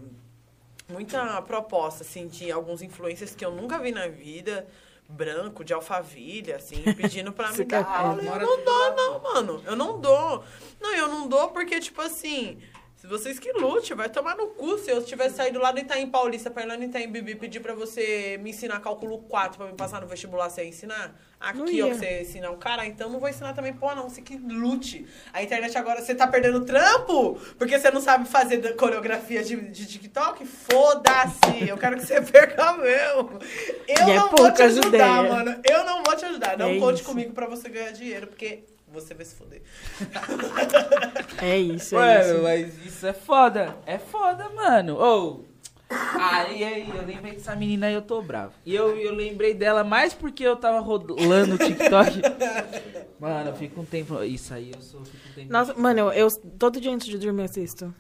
muita 0.87 1.41
proposta, 1.41 2.03
assim, 2.03 2.27
de 2.27 2.51
alguns 2.51 2.83
influencers 2.83 3.33
que 3.33 3.43
eu 3.43 3.49
nunca 3.49 3.79
vi 3.79 3.91
na 3.91 4.07
vida, 4.07 4.67
branco, 5.09 5.63
de 5.63 5.73
alfavilha, 5.73 6.57
assim, 6.57 6.83
pedindo 6.93 7.33
pra 7.33 7.51
me 7.51 7.63
dar 7.63 7.83
quer- 7.83 7.91
aula. 7.91 8.21
Eu 8.21 8.39
não 8.39 8.57
do 8.57 8.63
dou, 8.63 8.95
não, 8.95 9.19
mano. 9.19 9.63
Eu 9.65 9.75
não 9.75 9.99
dou. 9.99 10.43
Não, 10.79 10.93
eu 10.95 11.07
não 11.07 11.27
dou 11.27 11.49
porque, 11.49 11.79
tipo 11.79 11.99
assim, 11.99 12.61
Se 13.03 13.07
vocês 13.09 13.37
que 13.37 13.51
lute, 13.51 13.93
vai 13.93 14.07
tomar 14.07 14.37
no 14.37 14.47
cu. 14.47 14.77
Se 14.77 14.89
eu 14.89 15.03
tivesse 15.03 15.35
saído 15.35 15.59
lá 15.59 15.73
do 15.73 15.79
Itaim 15.81 16.09
Paulista 16.09 16.49
pra 16.49 16.63
ir 16.63 16.67
lá 16.67 16.77
no 16.77 16.85
Itaim 16.85 17.11
Bibi 17.11 17.35
pedir 17.35 17.59
pra 17.59 17.73
você 17.75 18.39
me 18.41 18.51
ensinar 18.51 18.79
cálculo 18.79 19.17
4 19.23 19.57
pra 19.57 19.67
me 19.67 19.73
passar 19.73 19.99
no 19.99 20.07
vestibular, 20.07 20.49
você 20.49 20.61
ia 20.63 20.69
ensinar? 20.69 21.13
Aqui, 21.37 21.59
ó, 21.59 21.87
ia. 21.87 21.87
pra 21.87 21.95
você 21.95 22.21
ensinar 22.21 22.51
um 22.51 22.57
cara, 22.57 22.85
então 22.85 23.09
não 23.09 23.19
vou 23.19 23.27
ensinar 23.27 23.51
também, 23.51 23.73
pô, 23.73 23.93
não. 23.93 24.07
Você 24.07 24.21
que 24.21 24.37
lute. 24.37 25.05
A 25.33 25.43
internet 25.43 25.77
agora, 25.77 26.01
você 26.01 26.15
tá 26.15 26.25
perdendo 26.27 26.63
trampo 26.63 27.37
porque 27.59 27.77
você 27.77 27.91
não 27.91 27.99
sabe 27.99 28.25
fazer 28.25 28.73
coreografia 28.77 29.43
de, 29.43 29.57
de 29.57 29.85
TikTok? 29.85 30.45
Foda-se. 30.45 31.67
Eu 31.67 31.77
quero 31.77 31.97
que 31.97 32.05
você 32.05 32.21
perca 32.23 32.71
mesmo. 32.77 33.37
Eu 33.85 34.07
E 34.07 34.11
é 34.11 34.15
não 34.15 34.29
vou 34.29 34.49
te 34.49 34.61
ajudar, 34.61 34.87
ideias. 34.87 35.29
mano. 35.29 35.61
Eu 35.69 35.83
não 35.83 36.03
vou 36.03 36.15
te 36.15 36.23
ajudar. 36.23 36.57
Não 36.57 36.69
É 36.69 36.79
conte 36.79 37.01
isso. 37.01 37.03
comigo 37.03 37.33
pra 37.33 37.47
você 37.47 37.67
ganhar 37.67 37.91
dinheiro, 37.91 38.27
porque 38.27 38.63
você 38.93 39.13
vai 39.13 39.25
se 39.25 39.35
foder. 39.35 39.61
É 41.41 41.57
isso, 41.57 41.95
é 41.95 41.99
Ué, 41.99 42.21
isso. 42.21 42.43
mas 42.43 42.85
isso 42.85 43.07
é 43.07 43.11
foda. 43.13 43.75
É 43.85 43.97
foda, 43.97 44.47
mano. 44.49 44.95
Ou. 44.95 45.45
Ah, 45.89 46.47
e 46.49 46.63
aí, 46.63 46.89
eu 46.89 47.05
lembrei 47.05 47.33
dessa 47.33 47.55
menina 47.55 47.87
aí, 47.87 47.93
eu 47.93 48.01
tô 48.01 48.21
bravo. 48.21 48.53
E 48.65 48.73
eu, 48.73 48.95
eu 48.97 49.13
lembrei 49.13 49.53
dela 49.53 49.83
mais 49.83 50.13
porque 50.13 50.43
eu 50.43 50.55
tava 50.55 50.79
rolando 50.79 51.55
o 51.55 51.57
TikTok. 51.57 52.21
Mano, 53.19 53.49
eu 53.51 53.55
fico 53.55 53.81
um 53.81 53.85
tempo. 53.85 54.23
Isso 54.23 54.53
aí, 54.53 54.71
eu 54.73 54.81
sou. 54.81 55.03
Fico 55.05 55.29
um 55.29 55.33
tempo. 55.33 55.51
Nossa, 55.51 55.73
mano, 55.75 55.99
eu, 55.99 56.11
eu 56.11 56.31
todo 56.59 56.79
dia 56.81 56.91
antes 56.91 57.07
de 57.07 57.17
dormir 57.17 57.41
eu 57.41 57.45
assisto. 57.45 57.93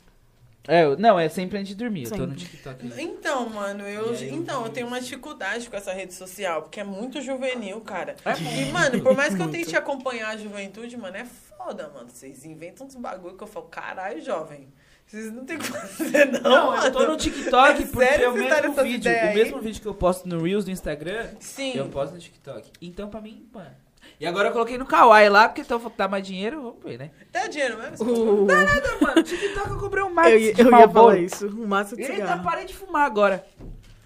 É, 0.67 0.95
não, 0.95 1.19
é 1.19 1.27
sempre 1.27 1.57
antes 1.57 1.69
de 1.69 1.75
dormir. 1.75 2.05
Eu 2.05 2.11
tô 2.11 2.17
no 2.17 2.39
Sempre. 2.39 2.45
TikTok. 2.45 2.93
Então, 2.97 3.49
mano, 3.49 3.85
eu, 3.85 4.11
aí, 4.11 4.29
então, 4.33 4.65
eu 4.65 4.71
tenho 4.71 4.87
uma 4.87 5.01
dificuldade 5.01 5.69
com 5.69 5.75
essa 5.75 5.91
rede 5.91 6.13
social, 6.13 6.61
porque 6.61 6.79
é 6.79 6.83
muito 6.83 7.21
juvenil, 7.21 7.81
cara. 7.81 8.15
É 8.23 8.61
e, 8.61 8.71
mano, 8.71 9.01
por 9.01 9.15
mais 9.15 9.35
que 9.35 9.41
eu 9.41 9.51
tente 9.51 9.75
acompanhar 9.75 10.29
a 10.29 10.37
juventude, 10.37 10.95
mano, 10.95 11.17
é 11.17 11.25
foda, 11.25 11.91
mano. 11.93 12.09
Vocês 12.09 12.45
inventam 12.45 12.87
uns 12.87 12.95
bagulho 12.95 13.35
que 13.35 13.43
eu 13.43 13.47
falo, 13.47 13.65
caralho, 13.65 14.23
jovem. 14.23 14.69
Vocês 15.05 15.31
não 15.33 15.45
tem 15.45 15.57
o 15.57 15.59
que 15.59 15.67
fazer, 15.67 16.31
não. 16.31 16.41
Não, 16.41 16.75
eu 16.75 16.91
tô 16.91 16.99
mano. 16.99 17.11
no 17.11 17.17
TikTok 17.17 17.83
É 17.83 17.85
porque 17.85 18.05
sério 18.05 18.25
é 18.25 18.29
o 18.29 18.33
mesmo 18.33 18.73
vídeo. 18.83 19.11
O 19.11 19.35
mesmo 19.35 19.59
vídeo 19.59 19.81
que 19.81 19.87
eu 19.87 19.93
posto 19.93 20.27
no 20.29 20.41
Reels 20.41 20.63
do 20.63 20.71
Instagram, 20.71 21.27
Sim. 21.41 21.73
eu 21.75 21.89
posto 21.89 22.13
no 22.13 22.19
TikTok. 22.19 22.71
Então, 22.81 23.09
pra 23.09 23.19
mim, 23.19 23.45
mano. 23.53 23.82
E 24.23 24.27
agora 24.27 24.47
eu 24.47 24.53
coloquei 24.53 24.77
no 24.77 24.85
Kawaii 24.85 25.27
lá, 25.27 25.49
porque 25.49 25.61
então 25.61 25.81
dá 25.97 26.07
mais 26.07 26.25
dinheiro, 26.25 26.61
vamos 26.61 26.83
ver, 26.83 26.97
né? 26.97 27.11
Dá 27.31 27.45
dinheiro 27.47 27.77
mesmo? 27.77 28.09
Uh, 28.09 28.45
Nada, 28.45 28.97
mano. 29.01 29.21
TikTok 29.21 29.69
eu 29.69 29.77
comprei 29.79 30.01
um 30.03 30.13
maço 30.13 30.29
eu, 30.29 30.39
ia- 30.39 30.53
de 30.53 30.61
eu 30.61 30.71
ia 30.71 30.87
falar 30.89 31.17
isso. 31.17 31.47
Um 31.47 31.67
maço 31.67 31.95
de 31.95 32.03
Eita, 32.03 32.13
cigarro. 32.15 32.43
parei 32.43 32.65
de 32.65 32.73
fumar 32.73 33.05
agora. 33.05 33.45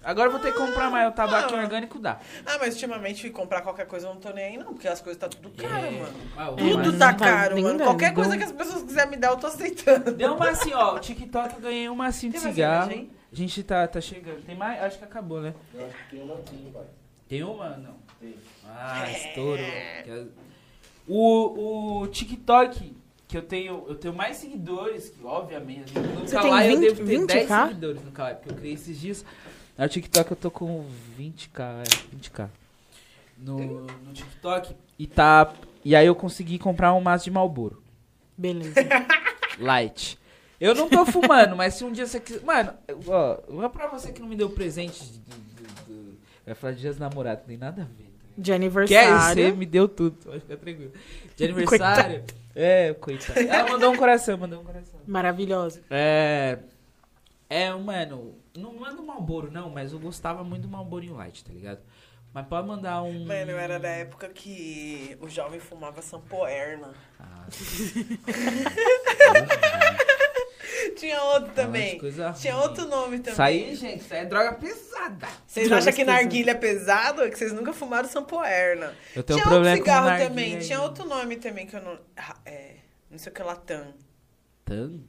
Agora 0.02 0.28
eu 0.28 0.32
vou 0.32 0.40
ter 0.40 0.52
que 0.52 0.58
comprar 0.58 0.90
mais. 0.90 1.08
O 1.08 1.12
tabaco 1.12 1.54
Ah. 1.54 1.58
orgânico 1.58 1.98
dá. 2.00 2.18
Ah, 2.46 2.56
mas 2.58 2.74
ultimamente 2.74 3.28
comprar 3.30 3.60
qualquer 3.62 3.86
coisa 3.86 4.08
eu 4.08 4.14
não 4.14 4.20
tô 4.20 4.30
nem 4.30 4.44
aí, 4.44 4.56
não, 4.56 4.72
porque 4.72 4.88
as 4.88 5.00
coisas 5.00 5.20
tá 5.20 5.28
tudo 5.28 5.50
caro, 5.50 5.86
É. 5.86 5.90
mano. 5.90 6.12
Ah, 6.36 6.50
É, 6.56 6.56
Tudo 6.82 6.98
tá 6.98 7.12
tá 7.12 7.24
caro, 7.24 7.54
mano. 7.62 7.78
dando. 7.78 7.84
Qualquer 7.84 8.12
coisa 8.14 8.36
que 8.36 8.42
as 8.44 8.52
pessoas 8.52 8.82
quiserem 8.82 9.10
me 9.10 9.16
dar, 9.16 9.28
eu 9.30 9.36
tô 9.36 9.46
aceitando. 9.46 10.10
Deu 10.12 10.34
uma 10.34 10.48
assim, 10.50 10.72
ó. 10.74 10.96
O 10.96 10.98
TikTok 10.98 11.54
eu 11.54 11.60
ganhei 11.60 11.88
uma 11.88 12.06
assim 12.06 12.28
de 12.30 12.40
cigarro. 12.40 12.90
A 13.30 13.36
gente 13.36 13.62
tá, 13.62 13.86
tá 13.86 14.00
chegando. 14.00 14.42
Tem 14.44 14.56
mais? 14.56 14.82
Acho 14.82 14.98
que 14.98 15.04
acabou, 15.04 15.40
né? 15.42 15.54
Eu 15.74 15.84
acho 15.86 15.94
que 15.94 16.16
tem 16.16 16.22
uma 16.24 16.34
aqui, 16.34 16.70
pai. 16.72 16.82
Tem 17.28 17.42
uma? 17.44 17.68
Não. 17.76 18.07
Ah, 18.66 19.10
estouro. 19.10 19.62
Que 20.04 20.10
é- 20.10 20.26
O, 21.06 22.00
o 22.02 22.06
TikTok, 22.08 22.94
que 23.26 23.36
eu 23.36 23.42
tenho, 23.42 23.84
eu 23.88 23.94
tenho 23.94 24.12
mais 24.14 24.36
seguidores, 24.36 25.08
que 25.08 25.24
obviamente. 25.24 25.92
No 25.98 26.20
Você 26.20 26.34
Kawaii 26.34 26.76
tem 26.76 26.84
eu 26.88 26.94
20 26.94 27.06
devo 27.06 27.26
ter 27.26 27.26
10 27.34 27.48
20K? 27.48 27.66
seguidores 27.68 28.04
no 28.04 28.10
Kawaii, 28.12 28.36
porque 28.36 28.50
eu 28.50 28.56
criei 28.56 28.74
esses 28.74 29.00
dias. 29.00 29.24
No 29.76 29.88
TikTok 29.88 30.30
eu 30.32 30.36
tô 30.36 30.50
com 30.50 30.84
20k, 31.18 31.60
é, 31.80 31.82
20k. 32.16 32.48
No, 33.38 33.58
no 33.86 34.12
TikTok. 34.12 34.74
E 34.98 35.06
tá. 35.06 35.52
E 35.84 35.94
aí 35.94 36.06
eu 36.06 36.14
consegui 36.14 36.58
comprar 36.58 36.92
um 36.92 37.00
maço 37.00 37.24
de 37.24 37.30
Malboro. 37.30 37.80
Beleza. 38.36 38.74
Light. 39.58 40.18
Eu 40.60 40.74
não 40.74 40.88
tô 40.88 41.06
fumando, 41.06 41.54
mas 41.56 41.74
se 41.74 41.84
um 41.84 41.92
dia 41.92 42.04
você 42.06 42.18
quiser. 42.18 42.42
Mano, 42.44 42.74
ó, 43.06 43.62
é 43.64 43.68
pra 43.68 43.86
você 43.88 44.12
que 44.12 44.20
não 44.20 44.28
me 44.28 44.34
deu 44.36 44.50
presente. 44.50 45.04
de- 45.04 45.20
Vai 46.44 46.54
falar 46.54 46.72
de 46.72 46.80
dias 46.80 46.96
dos 46.96 47.00
namorados, 47.00 47.42
não 47.42 47.48
tem 47.48 47.56
nada 47.56 47.82
a 47.82 47.84
ver. 47.84 48.07
De 48.38 48.52
Quer? 48.52 48.60
Você 48.60 48.94
aniversário. 48.96 49.56
me 49.56 49.66
deu 49.66 49.88
tudo, 49.88 50.16
pode 50.24 50.40
ficar 50.40 50.56
tranquilo. 50.56 50.92
De 51.36 51.44
aniversário. 51.44 52.24
É, 52.54 52.94
coitado. 52.94 53.40
Ela 53.40 53.68
mandou 53.68 53.92
um 53.92 53.96
coração, 53.96 54.38
mandou 54.38 54.60
um 54.60 54.64
coração. 54.64 55.00
Maravilhosa. 55.06 55.82
É. 55.90 56.58
É, 57.50 57.72
mano. 57.74 58.36
Não 58.56 58.74
manda 58.74 59.00
um 59.00 59.06
Malboro, 59.06 59.50
não, 59.50 59.70
mas 59.70 59.92
eu 59.92 59.98
gostava 59.98 60.44
muito 60.44 60.62
do 60.62 60.68
Malborinho 60.68 61.16
Light, 61.16 61.44
tá 61.44 61.52
ligado? 61.52 61.80
Mas 62.32 62.46
pode 62.46 62.68
mandar 62.68 63.02
um. 63.02 63.24
Mano, 63.24 63.50
eu 63.50 63.58
era 63.58 63.78
da 63.78 63.88
época 63.88 64.28
que 64.28 65.16
o 65.20 65.28
jovem 65.28 65.58
fumava 65.58 66.02
sampoerna. 66.02 66.92
Ah, 67.18 67.46
Tinha 70.96 71.22
outro 71.22 71.50
também. 71.54 72.00
Tinha 72.40 72.56
outro 72.58 72.86
nome 72.86 73.18
também. 73.18 73.32
Isso 73.32 73.42
aí, 73.42 73.74
gente, 73.74 74.00
isso 74.02 74.14
aí 74.14 74.20
é 74.20 74.24
droga 74.24 74.52
pesada. 74.54 75.26
Vocês 75.46 75.70
acham 75.72 75.92
que 75.92 76.04
narguilha 76.04 76.50
é 76.52 76.54
pesado? 76.54 77.22
É 77.22 77.30
que 77.30 77.38
vocês 77.38 77.52
nunca 77.52 77.72
fumaram 77.72 78.08
sampoerna. 78.08 78.94
Eu 79.14 79.22
tenho 79.22 79.38
Tinha 79.38 79.46
um 79.46 79.50
problema 79.50 79.76
outro 79.76 79.84
com 79.84 79.90
cigarro 79.90 80.06
narguilha 80.06 80.28
também. 80.30 80.54
aí. 80.56 80.60
Tinha 80.60 80.80
outro 80.82 81.04
nome 81.06 81.36
também 81.36 81.66
que 81.66 81.76
eu 81.76 81.82
não... 81.82 81.98
É... 82.44 82.74
Não 83.10 83.18
sei 83.18 83.32
o 83.32 83.34
que, 83.34 83.42
Latam. 83.42 83.94
Tan? 84.64 85.00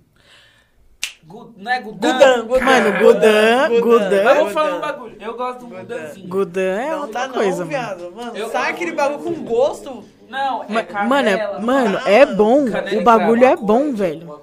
Gu- 1.26 1.54
Não 1.58 1.70
é 1.72 1.82
Gudan? 1.82 2.14
Gudan, 2.14 2.46
Gudan. 2.48 2.66
Mano, 2.66 3.00
Gudan, 3.00 3.82
Gudan. 3.82 4.24
Mas 4.24 4.38
vou 4.38 4.44
Gudan. 4.48 4.54
falar 4.54 4.76
um 4.78 4.80
bagulho. 4.80 5.18
Eu 5.20 5.36
gosto 5.38 5.60
do 5.60 5.68
Gudan. 5.68 5.82
Gudanzinho. 5.84 6.28
Gudan 6.30 6.62
é 6.80 6.90
não 6.92 7.02
outra 7.02 7.28
dá 7.28 7.34
coisa, 7.34 7.50
não, 7.50 7.58
mano. 7.58 7.70
viado. 7.70 8.12
Mano, 8.16 8.38
Eu- 8.38 8.50
sabe 8.52 8.70
aquele 8.70 8.92
bagulho 8.94 9.24
com 9.24 9.44
gosto? 9.44 10.06
Não, 10.30 10.64
é 10.64 10.68
Ma- 10.70 10.84
canela. 10.84 11.08
mano, 11.10 11.30
é, 11.30 11.60
mano, 11.60 12.00
Ah, 12.06 12.12
é 12.12 12.26
bom. 12.26 12.72
canela 12.72 13.02
O 13.02 13.04
bagulho 13.04 13.44
é 13.46 13.56
bom, 13.56 13.94
velho. 13.94 14.40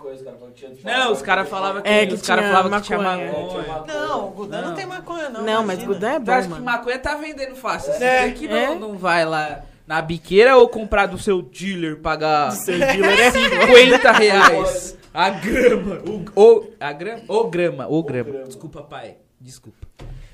Não, 0.85 1.13
os 1.13 1.23
caras 1.23 1.49
falavam 1.49 1.83
que, 1.83 1.89
É, 1.89 2.07
que 2.07 2.15
os 2.15 2.23
caras 2.23 2.47
falavam 2.47 2.71
que 2.81 2.87
tinha 2.87 2.99
maconha. 2.99 3.85
Não, 3.87 4.27
o 4.29 4.31
Gudan 4.31 4.61
não, 4.63 4.69
Não. 4.69 4.75
tem 4.75 4.87
maconha, 4.87 5.29
não. 5.29 5.43
Não, 5.43 5.65
mas 5.65 5.79
imagina. 5.83 5.87
Gudan 5.95 6.11
é 6.11 6.19
Tu 6.19 6.25
bom, 6.25 6.33
acha 6.33 6.49
que 6.49 6.61
maconha 6.61 6.99
tá 6.99 7.15
vendendo 7.17 7.55
fácil? 7.57 7.93
É. 8.03 8.31
que 8.31 8.49
não, 8.49 8.57
É. 8.57 8.75
não 8.75 8.97
vai 8.97 9.25
lá 9.25 9.61
na 9.87 10.01
biqueira 10.03 10.57
ou 10.57 10.69
comprar 10.69 11.07
do 11.07 11.19
seu 11.19 11.43
dealer, 11.43 11.99
pagar 12.01 12.51
Seu 12.53 12.79
dealer 12.79 13.21
é 13.21 13.31
50 13.31 14.13
reais 14.13 14.97
a 15.13 15.31
grama. 15.31 16.01
O, 16.35 16.41
o- 16.43 16.71
a 16.81 16.93
grama? 16.93 17.23
O 17.29 17.45
grama, 17.45 17.87
o 17.89 18.03
grama. 18.03 18.31
grama. 18.31 18.47
Desculpa, 18.47 18.83
pai. 18.83 19.17
Desculpa. 19.41 19.87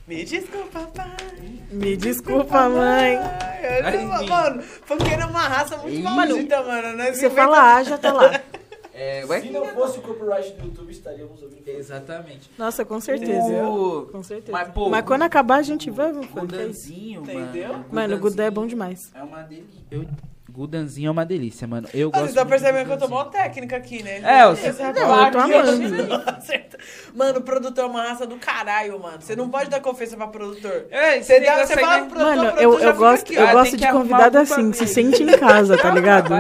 Me 0.07 0.25
desculpa, 0.25 0.81
pai. 0.95 1.17
Me 1.71 1.97
desculpa, 1.97 2.69
mãe. 2.69 3.17
Ai, 3.85 4.05
eu 4.05 4.29
mano, 4.29 4.63
funkeiro 4.63 5.23
é 5.23 5.27
uma 5.27 5.49
raça 5.49 5.77
muito 5.77 6.03
maldita, 6.03 6.63
mano. 6.63 6.97
Nós 6.97 7.17
Você 7.17 7.31
fala 7.31 7.77
A, 7.77 7.83
já 7.83 7.97
tá 7.99 8.13
lá. 8.13 8.41
É, 8.95 9.27
Se 9.41 9.49
não 9.51 9.65
fosse 9.69 9.99
o 9.99 10.03
copyright 10.03 10.53
do 10.53 10.67
YouTube, 10.67 10.93
estaríamos 10.93 11.43
ouvindo. 11.43 11.67
Exatamente. 11.67 12.51
Nossa, 12.59 12.85
com 12.85 13.01
certeza. 13.01 13.67
O 13.67 14.07
Com 14.13 14.23
certeza. 14.23 14.53
Mas, 14.53 14.69
pô, 14.69 14.91
quando 15.03 15.23
acabar, 15.23 15.57
a 15.57 15.63
gente 15.63 15.91
vai. 15.91 16.13
fazer 16.13 16.27
isso. 16.27 16.35
Gudanzinho, 16.35 17.23
Entendeu? 17.23 17.69
mano. 17.73 17.85
Mano, 17.91 18.17
o 18.17 18.19
Gudan 18.19 18.45
é 18.45 18.51
bom 18.51 18.67
demais. 18.67 19.11
É 19.15 19.23
uma 19.23 19.43
delícia. 19.43 19.81
Eu, 19.91 20.05
Gudanzinho 20.53 21.09
é 21.09 21.11
uma 21.11 21.25
delícia, 21.25 21.67
mano. 21.67 21.89
Eu 21.95 22.11
Ah, 22.13 22.19
gosto 22.21 22.21
Vocês 22.21 22.29
estão 22.31 22.45
muito 22.45 22.61
do 22.61 22.63
percebendo 22.63 22.87
que 22.87 22.93
eu 22.93 22.99
tô 22.99 23.09
mó 23.09 23.25
técnica 23.25 23.77
aqui, 23.77 24.03
né? 24.03 24.21
É, 24.23 24.47
você- 24.47 24.67
Exato. 24.69 25.01
Não, 25.01 25.25
eu 25.25 25.33
tô 25.33 25.39
Aqui, 25.39 25.55
amando. 25.55 26.25
Mano, 27.15 27.39
o 27.39 27.43
produtor 27.43 27.85
é 27.85 27.87
uma 27.87 28.03
raça 28.03 28.27
do 28.27 28.37
caralho, 28.37 28.99
mano. 29.01 29.21
Você 29.21 29.35
não 29.35 29.49
pode 29.49 29.71
dar 29.71 29.81
confiança 29.81 30.17
pra 30.17 30.27
produtor. 30.27 30.87
É, 30.91 31.23
Você, 31.23 31.41
dá, 31.41 31.65
você 31.67 31.75
fala 31.77 31.99
pro 32.01 32.11
produtor, 32.11 32.37
Mano, 32.37 32.45
eu, 32.45 32.53
produtor 32.53 32.81
já 32.81 32.87
eu 32.87 32.93
fica 32.93 33.07
gosto, 33.07 33.23
aqui, 33.23 33.35
eu 33.35 33.43
ó. 33.45 33.47
Ah, 33.49 33.53
gosto 33.53 33.77
de 33.77 33.91
convidado 33.91 34.39
assim, 34.39 34.73
se 34.73 34.87
sente 34.87 35.23
em 35.23 35.39
casa, 35.39 35.77
tá 35.79 35.91
ligado? 35.95 36.35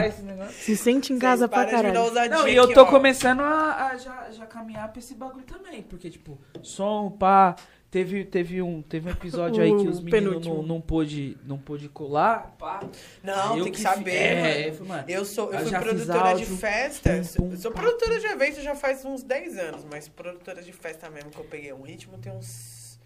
Se 0.50 0.76
sente 0.76 1.12
em 1.12 1.18
casa 1.18 1.48
Vocês 1.48 1.50
pra 1.50 1.64
caralho. 1.66 2.10
Não, 2.30 2.46
e 2.46 2.54
eu 2.54 2.72
tô 2.72 2.82
ó. 2.82 2.84
começando 2.84 3.40
a, 3.40 3.88
a 3.92 3.96
já, 3.96 4.26
já 4.30 4.46
caminhar 4.46 4.88
pra 4.88 4.98
esse 4.98 5.14
bagulho 5.14 5.44
também. 5.44 5.82
Porque, 5.82 6.10
tipo, 6.10 6.38
som, 6.62 7.10
pá. 7.10 7.56
Teve, 7.92 8.24
teve, 8.24 8.62
um, 8.62 8.80
teve 8.80 9.06
um 9.10 9.12
episódio 9.12 9.60
aí 9.62 9.68
que 9.70 9.86
os 9.86 10.00
meninos 10.00 10.46
não, 10.46 10.62
não 10.62 10.80
pôde, 10.80 11.36
não 11.44 11.58
pôde 11.58 11.90
colar, 11.90 12.56
pá. 12.58 12.80
Não, 13.22 13.58
Eu 13.58 13.64
tem 13.64 13.72
que 13.72 13.76
fi- 13.78 13.82
saber, 13.84 14.14
é, 14.14 14.70
mano. 14.80 15.04
eu 15.06 15.26
sou, 15.26 15.52
eu 15.52 15.60
Eu 15.60 15.66
fui 15.68 15.78
produtora 15.78 16.30
áudio, 16.30 16.46
de 16.46 16.56
festas. 16.56 17.36
pum, 17.36 17.48
pum, 17.48 17.52
eu 17.52 17.58
sou 17.58 17.70
produtora 17.70 18.18
de 18.18 18.24
evento 18.28 18.62
já 18.62 18.74
faz 18.74 19.04
uns 19.04 19.22
10 19.22 19.58
anos, 19.58 19.84
mas 19.90 20.08
produtora 20.08 20.62
de 20.62 20.72
festa 20.72 21.10
mesmo 21.10 21.30
que 21.30 21.36
eu 21.38 21.44
peguei 21.44 21.70
um 21.74 21.82
ritmo 21.82 22.16
tem 22.16 22.32
uns. 22.32 22.98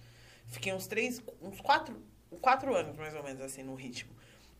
Fiquei 0.47 0.73
uns 0.73 0.87
3, 0.87 1.21
uns 1.43 1.61
4, 1.61 1.93
4 2.41 2.73
anos 2.77 2.97
mais 2.97 3.13
ou 3.17 3.25
menos 3.25 3.43
assim 3.43 3.65
no 3.65 3.75
ritmo. 3.75 4.13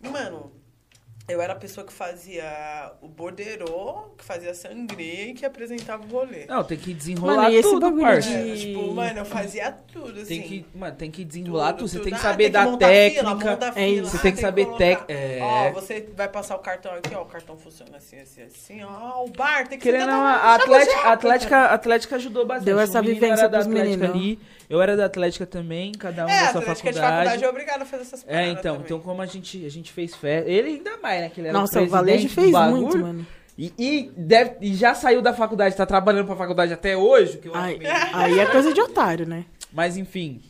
E, 0.03 0.09
mano, 0.09 0.51
eu 1.29 1.41
era 1.43 1.55
a 1.55 1.57
pessoa 1.57 1.85
que 1.87 1.93
fazia 1.93 2.93
o 3.03 3.09
borderô, 3.09 4.11
que 4.17 4.25
fazia 4.25 4.55
sangria 4.55 5.27
e 5.31 5.35
que 5.35 5.45
apresentava 5.45 6.05
o 6.05 6.07
rolê. 6.09 6.47
Não, 6.47 6.63
tem 6.63 6.79
que 6.79 6.95
desenrolar 6.95 7.35
Mano, 7.37 7.51
e 7.51 7.57
esse 7.57 7.69
tudo, 7.69 7.93
parça. 8.01 8.29
de- 8.31 8.51
É, 8.53 8.55
tipo, 8.57 8.95
mano, 8.95 9.19
eu 9.19 9.25
fazia 9.25 9.73
tudo, 9.93 10.21
assim. 10.21 10.41
Tem 10.41 10.43
que, 10.43 10.67
mano, 10.75 10.97
tem 10.97 11.11
que 11.11 11.25
desenrolar 11.25 11.73
tudo. 11.73 11.89
Você 11.89 11.97
tudo. 11.99 12.05
tem 12.05 12.13
que 12.13 12.19
Ah, 12.21 12.23
saber 12.23 12.49
da 12.51 12.63
montar 12.65 12.87
técnica. 12.89 13.37
Fila, 13.39 13.73
É 13.75 13.89
isso. 13.89 14.07
Ah, 14.07 14.11
Você 14.11 14.19
tem 14.23 14.33
que 14.33 14.41
saber 14.41 14.67
tec- 14.77 15.05
é. 15.09 15.39
Ó, 15.43 15.73
você 15.73 16.09
vai 16.17 16.29
passar 16.29 16.55
o 16.57 16.61
cartão 16.61 16.93
aqui, 16.95 17.15
ó. 17.15 17.23
O 17.23 17.27
cartão 17.27 17.57
funciona 17.57 17.97
assim, 17.97 18.19
assim, 18.21 18.43
assim. 18.43 18.85
Ó, 18.85 19.25
o 19.25 19.29
bar 19.31 19.67
tem 19.69 19.79
que 19.79 19.83
Querendo 19.83 20.03
ser 20.05 20.11
todo- 20.13 20.21
a 20.23 20.55
Atlética, 20.55 21.01
a 21.01 21.13
Atlética, 21.13 21.57
a 21.59 21.75
Atlética 21.75 22.17
ajudou 22.17 22.47
bastante. 22.47 22.67
Deu 22.67 22.79
essa 22.79 23.03
vivência 23.03 23.49
da 23.49 23.59
pros 23.59 23.67
Atlética 23.67 23.97
meninos. 23.97 24.11
ali, 24.11 24.39
eu 24.69 24.81
era 24.83 24.97
da 24.97 25.05
Atlética 25.07 25.47
também, 25.47 25.93
cada 25.93 26.27
um 26.27 26.29
É, 26.29 26.41
da 26.41 26.49
a 26.49 26.53
sua 26.53 26.61
Atlética 26.63 26.93
de 26.93 26.99
faculdade. 26.99 27.19
faculdade 27.25 27.45
é 27.45 27.49
obrigado 27.49 27.83
a 27.83 27.85
fazer 27.85 28.03
essas 28.03 28.23
paradas 28.25 28.47
É, 28.47 28.51
então, 28.51 28.63
também. 28.75 28.81
então 28.85 29.01
como 29.01 29.23
a 29.23 29.27
gente, 29.27 29.65
a 29.65 29.71
gente 29.71 29.93
fez 29.93 30.15
festa, 30.15 30.49
ele 30.51 30.69
ainda 30.69 30.97
mais, 30.99 31.21
né, 31.23 31.29
que 31.31 31.41
ele 31.41 31.49
era 31.49 31.59
Nossa, 31.59 31.81
o 31.83 31.87
do 31.87 32.29
fez 32.29 32.51
bagulho. 32.53 32.83
muito, 32.83 32.99
mano. 32.99 33.27
E, 33.59 33.73
e 33.79 34.13
deve, 34.17 34.57
e 34.61 34.75
já 34.75 34.95
saiu 34.95 35.23
da 35.23 35.33
faculdade, 35.33 35.75
tá 35.75 35.87
trabalhando 35.87 36.27
pra 36.27 36.37
faculdade 36.37 36.73
até 36.75 36.95
hoje, 36.97 37.39
que 37.39 37.49
eu 37.49 37.55
Aí, 37.55 37.79
meio- 37.79 37.91
aí 38.13 38.39
é 38.39 38.47
coisa 38.47 38.73
de 38.73 38.81
otário, 38.81 39.27
né? 39.27 39.47
Mas 39.73 39.97
enfim. 39.97 40.43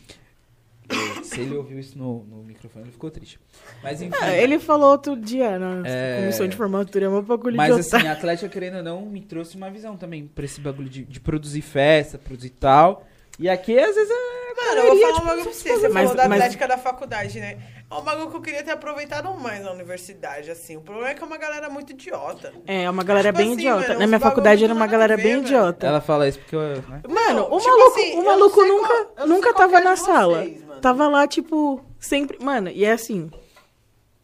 Se 1.23 1.41
ele 1.41 1.57
ouviu 1.57 1.79
isso 1.81 1.99
no, 1.99 2.23
no 2.25 2.43
microfone, 2.45 2.85
ele 2.85 2.93
ficou 2.93 3.11
triste. 3.11 3.39
Mas 3.83 4.01
enfim. 4.01 4.15
É, 4.25 4.41
ele 4.43 4.59
falou 4.59 4.91
outro 4.93 5.17
dia 5.17 5.59
na 5.59 5.83
É. 5.87 6.21
comissão 6.21 6.47
de 6.47 6.57
formatura, 6.57 7.07
é 7.07 7.09
uma 7.09 7.23
bagulho 7.23 7.57
Mas 7.57 7.75
de 7.75 7.81
assim, 7.81 7.89
otário. 7.91 8.09
a 8.09 8.13
Atlética, 8.13 8.49
querendo 8.49 8.77
ou 8.79 8.83
não, 8.83 9.03
me 9.07 9.21
trouxe 9.21 9.57
uma 9.57 9.69
visão 9.71 9.97
também 9.97 10.27
pra 10.29 10.45
esse 10.45 10.61
bagulho 10.61 10.89
de, 10.89 11.05
de 11.05 11.19
produzir 11.21 11.63
festa, 11.63 12.19
produzir 12.19 12.51
tal. 12.51 13.05
E 13.39 13.49
aqui, 13.51 13.79
às 13.79 13.95
vezes, 13.95 14.11
é. 14.11 14.47
Mano, 14.57 14.81
eu 14.81 14.87
vou 14.87 14.97
falar 15.01 15.11
um 15.11 15.15
tipo, 15.15 15.27
bagulho 15.27 15.45
pra 15.45 15.53
você. 15.53 15.69
Você 15.69 15.89
Mas- 15.89 16.03
falou 16.09 16.17
da 16.17 16.29
mas- 16.29 16.39
atlética 16.41 16.67
da 16.69 16.79
faculdade, 16.79 17.39
né? 17.39 17.59
É 17.91 17.95
um 17.95 18.01
bagulho 18.01 18.31
que 18.31 18.37
eu 18.37 18.41
queria 18.41 18.63
ter 18.63 18.71
aproveitado 18.71 19.29
mais 19.39 19.63
na 19.63 19.71
universidade, 19.73 20.51
assim. 20.51 20.77
O 20.79 20.81
problema 20.81 21.11
é 21.11 21.15
que 21.15 21.23
é 21.23 21.27
uma 21.27 21.37
galera 21.37 21.69
muito 21.69 21.91
idiota. 21.93 22.55
É, 22.67 22.89
uma 22.89 23.05
galera 23.05 23.29
Tipo 23.29 23.37
bem 23.39 23.49
assim, 23.53 23.59
idiota. 23.61 23.89
mano, 23.89 24.01
Na 24.01 24.07
minha 24.07 24.19
faculdade 24.21 24.65
era 24.65 24.73
uma 24.73 24.87
galera 24.87 25.17
ver, 25.19 25.23
bem 25.23 25.33
velho. 25.35 25.45
idiota. 25.45 25.87
Ela 25.87 26.01
fala 26.01 26.27
isso 26.27 26.39
porque 26.39 26.57
eu. 26.57 26.61
Né? 26.61 27.03
Mano, 27.07 27.41
Não, 27.41 27.53
o 27.53 27.59
tipo 27.59 27.71
maluco, 27.71 27.99
assim, 28.01 28.19
o 28.19 28.25
maluco 28.25 28.65
nunca, 28.65 29.05
qual- 29.05 29.27
nunca 29.29 29.53
tava 29.55 29.73
que 29.77 29.77
é 29.77 29.85
na 29.85 29.97
sala. 29.97 30.39
vocês. 30.43 30.65
Tava 30.81 31.07
lá, 31.09 31.27
tipo, 31.27 31.85
sempre. 32.01 32.43
Mano, 32.43 32.71
e 32.71 32.85
é 32.87 32.93
assim. 32.93 33.31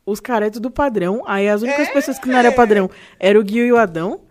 Os 0.07 0.19
caras 0.19 0.49
é 0.49 0.51
tudo 0.51 0.71
padrão. 0.71 1.23
Aí 1.27 1.49
as 1.49 1.61
únicas 1.63 1.89
É, 1.89 1.93
pessoas 1.93 2.19
que 2.19 2.29
não 2.29 2.39
eram 2.39 2.51
é. 2.51 2.55
padrão 2.55 2.91
era 3.21 3.39
o 3.39 3.47
Gil 3.47 3.67
e 3.67 3.73
o 3.73 3.77
Adão. 3.77 4.23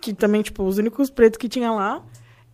Que 0.00 0.12
também, 0.12 0.42
tipo, 0.42 0.64
os 0.64 0.76
únicos 0.78 1.08
pretos 1.08 1.38
que 1.38 1.48
tinha 1.48 1.70
lá. 1.70 2.02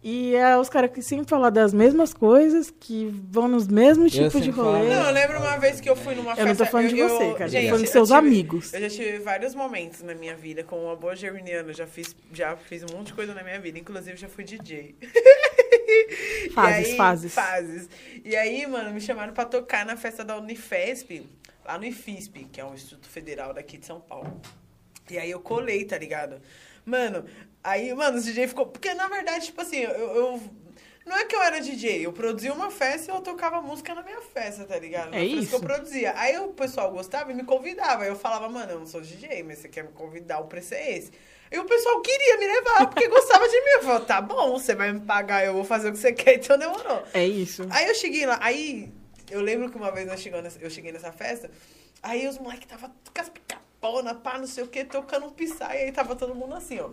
E 0.04 0.34
é 0.34 0.56
os 0.58 0.68
caras 0.68 0.90
que 0.90 1.00
sempre 1.00 1.28
falam 1.28 1.48
das 1.52 1.72
mesmas 1.72 2.12
coisas, 2.12 2.72
que 2.80 3.06
vão 3.30 3.46
nos 3.46 3.68
mesmos 3.68 4.12
Eu 4.12 4.24
tipos 4.28 4.42
de 4.42 4.50
rolê. 4.50 4.88
Não, 4.88 5.06
eu 5.06 5.12
lembro 5.12 5.38
uma 5.38 5.56
vez 5.58 5.80
que 5.80 5.88
eu 5.88 5.94
fui 5.94 6.14
numa 6.16 6.34
festa... 6.34 6.42
Eu 6.42 6.46
não 6.48 6.56
tô 6.56 6.66
falando 6.66 6.88
de 6.88 6.98
eu- 6.98 7.08
você, 7.08 7.24
eu- 7.24 7.34
cara. 7.34 7.48
Gente, 7.48 7.62
tô 7.62 7.68
falando 7.68 7.80
dos 7.84 7.88
eu 7.90 7.92
seus 7.92 8.08
tive- 8.08 8.18
amigos. 8.18 8.74
Eu 8.74 8.80
já 8.80 8.88
tive 8.88 9.18
vários 9.20 9.54
momentos 9.54 10.02
na 10.02 10.12
minha 10.14 10.34
vida 10.34 10.64
como 10.64 10.82
uma 10.86 10.96
boa 10.96 11.14
germiniana. 11.14 11.72
Já 11.72 11.86
fiz, 11.86 12.16
já 12.32 12.56
fiz 12.56 12.82
um 12.82 12.96
monte 12.96 13.08
de 13.08 13.12
coisa 13.14 13.32
na 13.32 13.44
minha 13.44 13.60
vida. 13.60 13.78
Inclusive, 13.78 14.16
já 14.16 14.28
fui 14.28 14.42
DJ. 14.42 14.96
Fases, 16.52 16.86
aí- 16.88 16.96
fases. 16.96 17.32
Fases. 17.34 17.88
E 18.24 18.34
aí, 18.36 18.66
mano, 18.66 18.90
me 18.92 19.00
chamaram 19.00 19.32
pra 19.32 19.44
tocar 19.44 19.86
na 19.86 19.96
festa 19.96 20.24
da 20.24 20.36
Unifesp, 20.36 21.26
lá 21.64 21.78
no 21.78 21.84
IFISP, 21.84 22.46
que 22.50 22.60
é 22.60 22.64
um 22.64 22.74
Instituto 22.74 23.08
Federal 23.08 23.54
daqui 23.54 23.78
de 23.78 23.86
São 23.86 24.00
Paulo. 24.00 24.40
E 25.10 25.18
aí 25.18 25.30
eu 25.30 25.40
colei, 25.40 25.84
tá 25.84 25.96
ligado? 25.98 26.40
Mano, 26.84 27.24
aí, 27.62 27.92
mano, 27.94 28.18
os 28.18 28.24
DJ 28.24 28.48
ficou. 28.48 28.66
Porque 28.66 28.92
na 28.94 29.08
verdade, 29.08 29.46
tipo 29.46 29.60
assim, 29.60 29.78
eu. 29.78 29.90
eu- 29.90 30.40
não 31.04 31.16
é 31.16 31.24
que 31.24 31.34
eu 31.34 31.42
era 31.42 31.60
DJ, 31.60 32.06
eu 32.06 32.12
produzia 32.12 32.52
uma 32.52 32.70
festa 32.70 33.10
e 33.10 33.14
eu 33.14 33.20
tocava 33.20 33.60
música 33.60 33.92
na 33.92 34.04
minha 34.04 34.20
festa, 34.20 34.64
tá 34.64 34.78
ligado? 34.78 35.10
Na 35.10 35.16
É 35.16 35.20
festa 35.20 35.36
que 35.36 35.42
isso. 35.44 35.54
eu 35.56 35.60
produzia. 35.60 36.12
Aí 36.16 36.38
o 36.38 36.52
pessoal 36.52 36.92
gostava 36.92 37.32
e 37.32 37.34
me 37.34 37.42
convidava. 37.42 38.04
Aí 38.04 38.08
eu 38.08 38.14
falava, 38.14 38.48
mano, 38.48 38.70
eu 38.70 38.78
não 38.78 38.86
sou 38.86 39.00
DJ, 39.00 39.42
mas 39.42 39.58
você 39.58 39.68
quer 39.68 39.82
me 39.82 39.90
convidar, 39.90 40.38
o 40.38 40.44
preço 40.46 40.74
é 40.74 40.92
esse. 40.92 41.10
E 41.50 41.58
o 41.58 41.64
pessoal 41.64 42.00
queria 42.02 42.38
me 42.38 42.46
levar, 42.46 42.86
porque 42.86 43.08
gostava 43.10 43.48
de 43.48 43.60
mim. 43.60 43.70
Eu 43.78 43.82
falei, 43.82 44.04
tá 44.06 44.20
bom, 44.20 44.52
você 44.52 44.76
vai 44.76 44.92
me 44.92 45.00
pagar, 45.00 45.44
eu 45.44 45.54
vou 45.54 45.64
fazer 45.64 45.88
o 45.88 45.92
que 45.92 45.98
você 45.98 46.12
quer, 46.12 46.36
então 46.36 46.56
demorou. 46.56 47.02
É 47.12 47.26
isso. 47.26 47.66
Aí 47.70 47.88
eu 47.88 47.94
cheguei 47.96 48.24
lá, 48.24 48.38
aí 48.40 48.88
eu 49.28 49.40
lembro 49.40 49.70
que 49.72 49.76
uma 49.76 49.90
vez 49.90 50.06
nós 50.06 50.24
nessa- 50.24 50.60
eu 50.60 50.70
cheguei 50.70 50.92
nessa 50.92 51.10
festa, 51.10 51.50
aí 52.00 52.28
os 52.28 52.38
moleques 52.38 52.66
tava 52.68 52.88
com 53.12 53.20
as 53.20 53.28
picapona, 53.28 54.14
pá, 54.14 54.38
não 54.38 54.46
sei 54.46 54.62
o 54.62 54.68
que, 54.68 54.84
tocando 54.84 55.26
um 55.26 55.30
pisar, 55.30 55.74
e 55.74 55.78
aí 55.82 55.90
tava 55.92 56.14
todo 56.14 56.32
mundo 56.32 56.54
assim, 56.54 56.78
ó. 56.78 56.90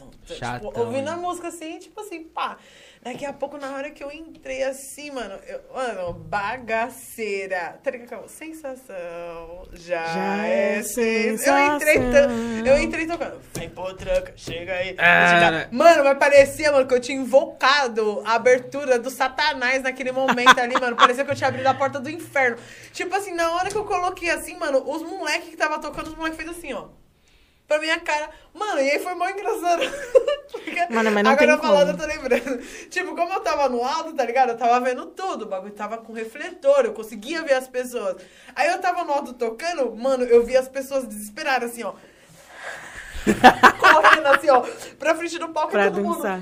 Tum, 0.00 0.34
Chatão, 0.34 0.70
tipo, 0.70 0.80
ouvindo 0.80 1.08
a 1.08 1.16
música 1.16 1.48
assim, 1.48 1.78
tipo 1.78 2.00
assim, 2.00 2.24
pá. 2.24 2.56
Daqui 3.02 3.24
a 3.24 3.32
pouco, 3.32 3.56
na 3.56 3.74
hora 3.74 3.90
que 3.90 4.04
eu 4.04 4.12
entrei 4.12 4.62
assim, 4.62 5.10
mano, 5.10 5.38
eu, 5.46 5.60
mano, 5.74 6.12
bagaceira. 6.12 7.78
Tá 7.82 7.90
ligado? 7.90 8.28
Sensação, 8.28 9.66
já, 9.72 10.04
Já 10.04 10.46
é, 10.46 10.78
é 10.78 10.82
sensação. 10.82 11.58
Eu 11.58 11.76
entrei, 11.76 12.70
eu 12.72 12.78
entrei 12.78 13.06
tocando. 13.06 13.40
Vem 13.54 13.70
pô, 13.70 13.92
tranca, 13.94 14.34
chega 14.36 14.74
aí. 14.74 14.94
Ah? 14.98 15.66
Mano, 15.72 16.04
mas 16.04 16.18
parecia, 16.18 16.70
mano, 16.72 16.86
que 16.86 16.92
eu 16.92 17.00
tinha 17.00 17.18
invocado 17.18 18.22
a 18.26 18.34
abertura 18.34 18.98
do 18.98 19.08
Satanás 19.08 19.82
naquele 19.82 20.12
momento 20.12 20.58
ali, 20.58 20.78
mano. 20.78 20.94
Parecia 20.94 21.24
que 21.24 21.30
eu 21.30 21.36
tinha 21.36 21.48
abrido 21.48 21.68
a 21.68 21.74
porta 21.74 21.98
do 21.98 22.10
inferno. 22.10 22.58
Tipo 22.92 23.14
assim, 23.14 23.34
na 23.34 23.52
hora 23.52 23.70
que 23.70 23.76
eu 23.76 23.84
coloquei 23.84 24.28
assim, 24.28 24.56
mano, 24.56 24.82
os 24.86 25.02
moleques 25.02 25.48
que 25.48 25.56
tava 25.56 25.78
tocando, 25.78 26.08
os 26.08 26.14
moleques 26.14 26.36
fez 26.36 26.50
assim, 26.50 26.74
ó. 26.74 26.88
Pra 27.70 27.78
minha 27.78 28.00
cara. 28.00 28.28
Mano, 28.52 28.80
e 28.80 28.90
aí 28.90 28.98
foi 28.98 29.14
mó 29.14 29.28
engraçado. 29.28 29.82
Mano, 30.90 31.12
mas 31.12 31.22
não 31.22 31.30
Agora 31.30 31.56
falando, 31.56 31.90
eu 31.90 31.96
tô 31.96 32.04
lembrando. 32.04 32.58
Tipo, 32.90 33.14
como 33.14 33.32
eu 33.32 33.38
tava 33.38 33.68
no 33.68 33.84
alto, 33.84 34.12
tá 34.12 34.24
ligado? 34.24 34.48
Eu 34.50 34.56
tava 34.56 34.80
vendo 34.80 35.06
tudo. 35.06 35.42
O 35.44 35.48
bagulho 35.48 35.72
tava 35.72 35.98
com 35.98 36.12
refletor, 36.12 36.84
eu 36.84 36.92
conseguia 36.92 37.44
ver 37.44 37.52
as 37.54 37.68
pessoas. 37.68 38.16
Aí 38.56 38.66
eu 38.68 38.80
tava 38.80 39.04
no 39.04 39.12
alto 39.12 39.34
tocando, 39.34 39.94
mano, 39.94 40.24
eu 40.24 40.44
vi 40.44 40.56
as 40.56 40.66
pessoas 40.66 41.04
desesperadas, 41.06 41.70
assim, 41.70 41.84
ó. 41.84 41.92
Correndo 43.78 44.26
assim, 44.26 44.50
ó, 44.50 44.62
pra 44.98 45.14
frente 45.14 45.38
do 45.38 45.48
palco 45.50 45.68
e 45.68 45.72
Pra 45.72 45.84
todo 45.84 46.02
mundo. 46.02 46.16
dançar. 46.16 46.40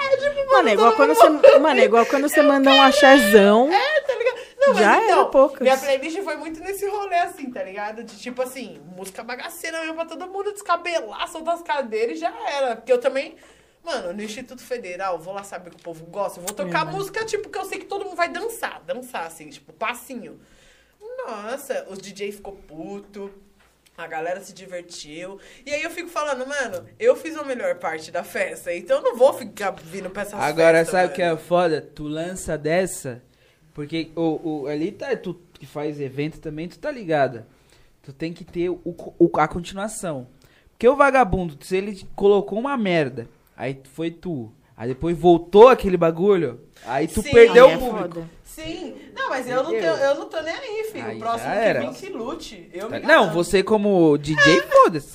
É, 0.00 0.16
tipo, 0.16 0.52
Mano, 0.52 0.68
é 0.68 0.72
igual 0.72 0.92
todo 0.92 0.96
quando 0.96 1.16
mundo- 1.32 1.40
você. 1.42 1.58
Mano, 1.60 1.80
é 1.80 1.84
igual 1.84 2.06
quando 2.06 2.28
você 2.28 2.42
manda 2.42 2.70
um 2.70 2.82
axézão. 2.82 3.72
É, 3.72 4.00
tá 4.00 4.14
ligado? 4.16 4.38
Não, 4.58 4.74
mas 4.74 4.78
Já 4.82 4.96
então, 5.04 5.20
era 5.20 5.24
poucas. 5.26 5.60
Minha 5.60 5.78
playlist 5.78 6.22
foi 6.22 6.36
muito 6.36 6.60
nesse 6.60 6.86
rolê, 6.88 7.16
assim, 7.16 7.50
tá 7.50 7.62
ligado? 7.62 8.02
De 8.02 8.18
tipo 8.18 8.42
assim, 8.42 8.80
música 8.96 9.22
bagaceira 9.22 9.80
mesmo 9.80 9.94
pra 9.94 10.04
todo 10.04 10.26
mundo 10.26 10.52
descabelar, 10.52 11.28
soltar 11.28 11.54
as 11.54 11.62
cadeiras 11.62 12.16
e 12.16 12.20
já 12.20 12.34
era. 12.50 12.76
Porque 12.76 12.92
eu 12.92 12.98
também. 12.98 13.36
Mano, 13.84 14.12
no 14.12 14.22
Instituto 14.22 14.60
Federal, 14.62 15.18
vou 15.18 15.32
lá 15.32 15.44
saber 15.44 15.70
que 15.70 15.76
o 15.76 15.82
povo 15.82 16.04
gosta. 16.06 16.40
Eu 16.40 16.44
vou 16.44 16.54
tocar 16.54 16.84
mano. 16.84 16.98
música, 16.98 17.24
tipo, 17.24 17.48
que 17.48 17.56
eu 17.56 17.64
sei 17.64 17.78
que 17.78 17.86
todo 17.86 18.04
mundo 18.04 18.16
vai 18.16 18.28
dançar. 18.28 18.82
Dançar, 18.84 19.26
assim, 19.26 19.48
tipo, 19.48 19.72
passinho. 19.72 20.38
Nossa, 21.26 21.86
os 21.88 21.98
DJ 21.98 22.32
ficou 22.32 22.54
puto. 22.54 23.32
A 23.96 24.06
galera 24.06 24.40
se 24.40 24.52
divertiu. 24.52 25.40
E 25.66 25.72
aí 25.72 25.82
eu 25.82 25.90
fico 25.90 26.08
falando, 26.08 26.46
mano, 26.46 26.86
eu 27.00 27.16
fiz 27.16 27.36
a 27.36 27.42
melhor 27.42 27.76
parte 27.76 28.10
da 28.10 28.22
festa. 28.22 28.72
Então 28.72 28.98
eu 28.98 29.02
não 29.02 29.16
vou 29.16 29.32
ficar 29.32 29.72
vindo 29.72 30.10
pra 30.10 30.22
essas 30.22 30.38
Agora, 30.38 30.78
festas, 30.78 31.00
sabe 31.00 31.12
o 31.12 31.16
que 31.16 31.22
é 31.22 31.36
foda? 31.36 31.80
Tu 31.80 32.04
lança 32.04 32.56
dessa, 32.56 33.22
porque 33.78 34.10
o, 34.16 34.40
o, 34.62 34.66
ali 34.66 34.90
tá, 34.90 35.14
tu 35.16 35.38
que 35.52 35.64
faz 35.64 36.00
evento 36.00 36.40
também, 36.40 36.68
tu 36.68 36.80
tá 36.80 36.90
ligado. 36.90 37.44
Tu 38.02 38.12
tem 38.12 38.32
que 38.32 38.42
ter 38.44 38.68
o, 38.70 38.80
o- 38.84 39.30
a 39.38 39.46
continuação. 39.46 40.26
Porque 40.72 40.88
o 40.88 40.96
vagabundo, 40.96 41.56
se 41.64 41.76
ele 41.76 42.04
colocou 42.16 42.58
uma 42.58 42.76
merda, 42.76 43.28
aí 43.56 43.80
foi 43.92 44.10
tu, 44.10 44.50
aí 44.76 44.88
depois 44.88 45.16
voltou 45.16 45.68
aquele 45.68 45.96
bagulho, 45.96 46.60
aí 46.84 47.06
tu 47.06 47.22
Sim. 47.22 47.30
perdeu 47.30 47.66
Aí 47.68 47.72
o 47.72 47.76
é 47.76 47.78
público. 47.78 48.14
foda. 48.14 48.30
Sim, 48.42 48.96
não, 49.14 49.28
mas 49.28 49.48
eu 49.48 49.62
não, 49.62 49.70
tenho, 49.70 49.84
eu 49.84 50.14
não 50.16 50.28
tô 50.28 50.40
nem 50.42 50.54
aí, 50.54 50.84
filho. 50.90 51.04
Aí 51.06 51.16
o 51.16 51.20
próximo 51.20 51.50
que 51.52 51.72
vem 51.78 51.92
que 51.92 52.08
lute. 52.08 52.70
Eu 52.72 52.90
me 52.90 52.98
Não, 52.98 53.30
você 53.32 53.62
como 53.62 54.18
DJ, 54.18 54.62
foda-se. 54.62 55.12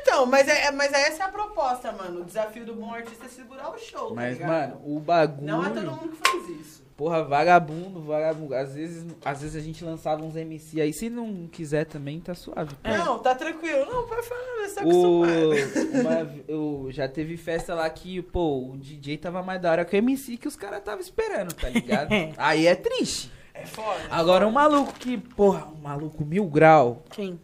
Então, 0.00 0.24
mas, 0.24 0.46
é, 0.46 0.70
mas 0.70 0.92
essa 0.92 1.24
é 1.24 1.26
a 1.26 1.28
proposta, 1.30 1.90
mano. 1.90 2.20
O 2.20 2.24
desafio 2.24 2.64
do 2.64 2.74
bom 2.74 2.94
artista 2.94 3.26
é 3.26 3.28
segurar 3.28 3.70
o 3.70 3.78
show, 3.78 4.10
tá 4.10 4.14
Mas, 4.14 4.34
ligado? 4.38 4.48
mano, 4.48 4.80
o 4.84 5.00
bagulho. 5.00 5.46
Não 5.48 5.66
é 5.66 5.70
todo 5.70 5.90
mundo 5.90 6.08
que 6.10 6.16
faz 6.30 6.48
isso. 6.48 6.77
Porra, 6.98 7.22
vagabundo, 7.22 8.02
vagabundo. 8.02 8.56
Às 8.56 8.74
vezes, 8.74 9.06
às 9.24 9.40
vezes 9.40 9.54
a 9.54 9.64
gente 9.64 9.84
lançava 9.84 10.20
uns 10.24 10.34
MC 10.34 10.80
aí, 10.80 10.92
se 10.92 11.08
não 11.08 11.46
quiser 11.46 11.84
também, 11.84 12.18
tá 12.18 12.34
suave. 12.34 12.74
Não, 12.82 13.20
tá 13.20 13.36
tranquilo. 13.36 13.86
Não, 13.86 14.04
pode 14.04 14.26
falar, 14.26 14.64
é 14.64 14.68
só 14.68 14.80
O, 14.82 15.22
uma, 15.22 16.28
eu 16.48 16.88
já 16.90 17.06
teve 17.06 17.36
festa 17.36 17.72
lá 17.72 17.88
que, 17.88 18.20
pô, 18.20 18.72
o 18.72 18.76
DJ 18.76 19.16
tava 19.16 19.44
mais 19.44 19.62
da 19.62 19.70
hora 19.70 19.84
que 19.84 19.94
o 19.94 19.96
MC 19.96 20.36
que 20.36 20.48
os 20.48 20.56
caras 20.56 20.82
tava 20.82 21.00
esperando, 21.00 21.54
tá 21.54 21.68
ligado? 21.68 22.08
Aí 22.36 22.66
é 22.66 22.74
triste. 22.74 23.30
É 23.54 23.64
foda. 23.64 24.00
Agora 24.10 24.44
um 24.44 24.50
maluco 24.50 24.92
que, 24.94 25.16
porra, 25.18 25.68
um 25.68 25.80
maluco 25.80 26.24
mil 26.24 26.46
grau, 26.46 27.04
Quem? 27.10 27.38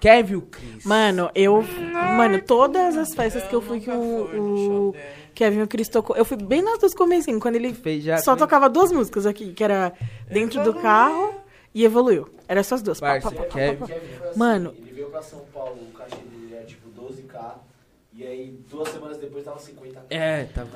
Kevin 0.00 0.34
o 0.34 0.42
Chris. 0.42 0.84
Mano, 0.84 1.30
eu. 1.32 1.62
Mano, 2.16 2.42
todas 2.42 2.96
as 2.96 3.14
festas 3.14 3.44
que 3.44 3.54
eu 3.54 3.60
fui 3.62 3.78
que 3.78 3.88
o, 3.88 4.92
Kevin 5.34 5.62
o 5.62 5.68
Chris 5.68 5.88
tocou. 5.88 6.16
Eu 6.16 6.24
fui 6.24 6.36
bem 6.36 6.62
nas 6.62 6.78
duas 6.78 6.94
comecinhos, 6.94 7.40
quando 7.40 7.56
ele 7.56 7.72
fez 7.74 8.04
já 8.04 8.18
só 8.18 8.36
tocava 8.36 8.68
duas 8.68 8.92
músicas 8.92 9.26
aqui, 9.26 9.52
que 9.52 9.62
era 9.64 9.92
Dentro 10.30 10.62
do 10.62 10.74
Carro 10.74 11.34
e 11.74 11.84
Evoluiu. 11.84 12.28
Era 12.48 12.60
essas 12.60 12.82
duas. 12.82 13.00
Parça, 13.00 13.30
pá, 13.30 13.36
pá, 13.36 13.42
pá, 13.44 13.48
Kevin. 13.54 13.84
assim, 13.84 13.94
Mano. 14.38 14.74
Ele 14.78 14.92
veio 14.92 15.08
pra 15.08 15.22
São 15.22 15.40
Paulo, 15.52 15.76
o 15.82 15.92
cachê 15.96 16.16
dele 16.16 16.54
era 16.54 16.64
tipo 16.64 16.88
12k. 16.90 17.54
E 18.14 18.26
aí, 18.26 18.58
duas 18.70 18.88
semanas 18.90 19.16
depois, 19.18 19.44
tava 19.44 19.58
50k. 19.58 19.96
É, 20.10 20.44
tava. 20.54 20.68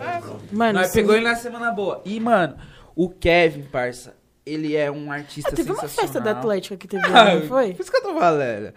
Mano, 0.50 0.78
Nós 0.80 0.88
sim. 0.88 1.00
pegou 1.00 1.14
ele 1.14 1.24
na 1.24 1.36
semana 1.36 1.70
boa. 1.70 2.00
E, 2.04 2.18
mano, 2.18 2.56
o 2.94 3.10
Kevin, 3.10 3.62
parça, 3.64 4.14
ele 4.46 4.76
é 4.76 4.88
um 4.90 5.10
artista 5.10 5.50
Ah, 5.52 5.56
teve 5.56 5.70
uma 5.72 5.80
sensacional. 5.80 6.06
festa 6.12 6.20
da 6.20 6.30
Atlética 6.30 6.76
que 6.76 6.86
teve 6.86 7.04
lá, 7.10 7.34
não 7.34 7.42
foi? 7.48 7.74
Por 7.74 7.82
isso 7.82 7.90
que 7.90 7.96
eu 7.96 8.02
tô 8.02 8.14
falando. 8.18 8.72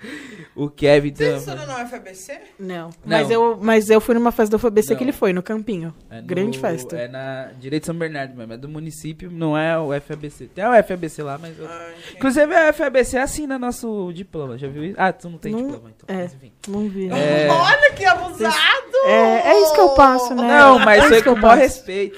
O 0.55 0.67
Kevin 0.67 1.13
Você 1.13 1.23
também. 1.25 1.37
estudou 1.37 1.65
na 1.67 1.83
UFABC? 1.83 2.39
Não. 2.59 2.89
Mas, 3.05 3.27
Não. 3.29 3.33
eu, 3.33 3.59
mas 3.61 3.89
eu 3.91 4.01
fui 4.01 4.15
numa 4.15 4.31
festa 4.31 4.57
do 4.57 4.59
FBC 4.59 4.89
Não. 4.91 4.97
que 4.97 5.03
ele 5.03 5.11
foi, 5.11 5.31
no 5.31 5.43
Campinho. 5.43 5.93
É 6.09 6.21
no- 6.21 6.27
Grande 6.27 6.57
festa. 6.57 6.97
É 6.97 7.07
na 7.07 7.51
Direito 7.59 7.83
de 7.83 7.85
São 7.85 7.95
Bernardo 7.95 8.35
mesmo, 8.35 8.51
é 8.53 8.57
do 8.57 8.67
município, 8.67 9.29
não 9.31 9.55
é 9.55 9.77
o 9.77 9.89
FABC. 10.01 10.47
Tem 10.47 10.63
a 10.63 10.71
UFABC 10.79 11.21
lá, 11.21 11.37
mas... 11.37 11.57
eu- 11.59 11.67
Ah. 11.67 11.89
Inclusive 12.15 12.55
a 12.55 12.73
FABC 12.73 13.17
assina 13.19 13.59
nosso 13.59 14.11
diploma, 14.11 14.57
já 14.57 14.67
viu 14.67 14.83
isso? 14.83 14.95
Ah, 14.97 15.13
tu 15.13 15.29
não 15.29 15.37
tem 15.37 15.51
Não- 15.51 15.61
diploma, 15.67 15.91
então. 15.95 16.15
é. 16.15 16.23
Mas 16.23 16.33
enfim. 16.33 16.51
Não 16.67 16.89
vi. 16.89 17.09
É. 17.11 17.47
Olha 17.53 17.93
que 17.93 18.05
abusado! 18.05 18.55
É, 19.05 19.51
é 19.51 19.61
isso 19.61 19.73
que 19.75 19.79
eu 19.81 19.89
passo, 19.89 20.33
né? 20.33 20.47
Não, 20.47 20.79
mas 20.79 21.03
é 21.05 21.07
foi 21.07 21.21
com 21.21 21.29
eu 21.29 21.33
o 21.35 21.37
maior 21.37 21.57
respeito. 21.57 22.17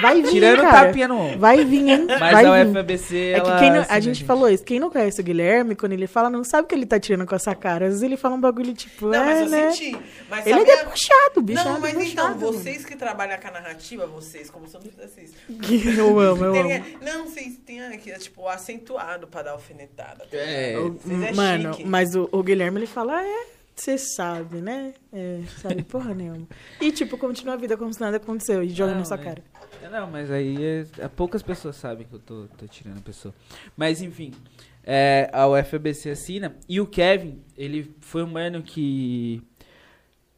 Vai 0.00 0.22
vir, 0.22 0.30
Tirando 0.30 0.60
cara. 0.62 0.86
tapinha 0.86 1.06
no 1.08 1.18
ombro. 1.20 1.38
Vai 1.38 1.64
vir, 1.64 1.88
hein? 1.88 2.06
Mas 2.08 2.32
Vai 2.32 2.44
a 2.60 2.64
vir. 2.64 2.70
UFABC, 2.70 3.16
É 3.16 3.30
ela... 3.38 3.52
que 3.54 3.58
quem 3.60 3.70
não- 3.70 3.80
assim, 3.80 3.90
a 3.90 3.94
né, 3.94 4.00
gente 4.00 4.24
falou 4.24 4.48
isso. 4.48 4.64
Quem 4.64 4.80
não 4.80 4.90
conhece 4.90 5.20
o 5.20 5.24
Guilherme, 5.24 5.74
quando 5.74 5.92
ele 5.92 6.06
fala, 6.06 6.28
não 6.30 6.42
sabe 6.44 6.68
que 6.68 6.74
ele 6.74 6.86
tá 6.86 6.98
tirando 6.98 7.26
com 7.26 7.34
essa 7.34 7.54
cara. 7.54 7.84
Às 7.86 7.90
vezes 7.92 8.02
ele 8.02 8.16
fala 8.16 8.34
um 8.34 8.40
bagulho 8.40 8.72
tipo, 8.74 9.06
Não, 9.06 9.24
mas 9.24 9.38
é, 9.38 9.42
eu 9.42 9.48
né? 9.48 9.70
senti. 9.72 9.98
Mas 10.30 10.46
Ele 10.46 10.58
sabe 10.58 10.70
é 10.70 10.76
debochado, 10.76 11.42
bicho. 11.42 11.64
Não, 11.64 11.76
é 11.76 11.78
mas 11.80 11.94
então, 12.12 12.34
vocês 12.38 12.84
que 12.84 12.96
trabalham 12.96 13.38
com 13.38 13.48
a 13.48 13.50
narrativa, 13.50 14.06
vocês, 14.06 14.48
como 14.50 14.66
são 14.68 14.80
vocês. 14.80 15.32
Que 15.62 15.96
Eu 15.98 16.18
amo, 16.20 16.44
eu 16.44 16.54
amo. 16.54 16.84
não, 17.02 17.26
vocês 17.26 17.56
têm 17.64 17.80
aqui, 17.84 18.10
é, 18.10 18.18
tipo, 18.18 18.46
acentuado 18.48 19.26
pra 19.26 19.42
dar 19.42 19.52
alfinetada. 19.52 20.24
tá 20.30 20.36
É. 20.36 20.76
Vocês 20.78 21.22
é 21.22 21.32
Mano, 21.32 21.74
chique. 21.74 21.88
mas 21.88 22.14
o, 22.14 22.28
o 22.32 22.42
Guilherme 22.42 22.78
ele 22.80 22.86
fala, 22.86 23.22
é, 23.22 23.46
você 23.74 23.98
sabe, 23.98 24.60
né? 24.60 24.94
É, 25.12 25.40
sabe 25.60 25.82
porra 25.82 26.14
nenhuma. 26.14 26.46
E 26.80 26.92
tipo, 26.92 27.18
continua 27.18 27.54
a 27.54 27.56
vida 27.56 27.76
como 27.76 27.92
se 27.92 28.00
nada 28.00 28.16
aconteceu 28.16 28.62
e 28.62 28.68
joga 28.68 28.92
Não, 28.92 29.00
na 29.00 29.04
sua 29.04 29.18
é. 29.18 29.22
cara. 29.22 29.44
Não, 29.90 30.10
mas 30.10 30.30
aí 30.30 30.56
é, 30.62 30.86
é- 30.98 31.08
poucas 31.08 31.42
pessoas 31.42 31.76
sabem 31.76 32.06
que 32.06 32.14
eu 32.14 32.18
tô, 32.18 32.46
tô 32.56 32.66
tirando 32.66 32.98
a 32.98 33.02
pessoa. 33.02 33.34
Mas 33.76 34.00
enfim, 34.00 34.32
é, 34.82 35.28
a 35.32 35.48
UFABC 35.48 36.10
assina. 36.10 36.56
E 36.68 36.80
o 36.80 36.86
Kevin, 36.86 37.42
ele 37.56 37.94
foi 38.00 38.22
um 38.22 38.28
mano 38.28 38.62
que. 38.62 39.42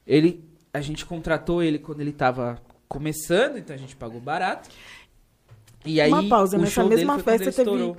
Ele. 0.07 0.45
A 0.73 0.81
gente 0.81 1.07
contratou 1.07 1.63
ele 1.63 1.79
quando 1.79 2.01
ele 2.01 2.13
tava 2.13 2.61
começando, 2.89 3.57
então 3.57 3.75
a 3.75 3.79
gente 3.79 3.97
pagou 3.97 4.21
barato. 4.21 4.69
E 5.85 6.01
aí, 6.01 6.11
Uma 6.11 6.29
pausa, 6.29 6.59
nessa 6.59 6.85
mesma 6.85 7.19
festa 7.19 7.51
teve 7.51 7.51
estourou. 7.51 7.97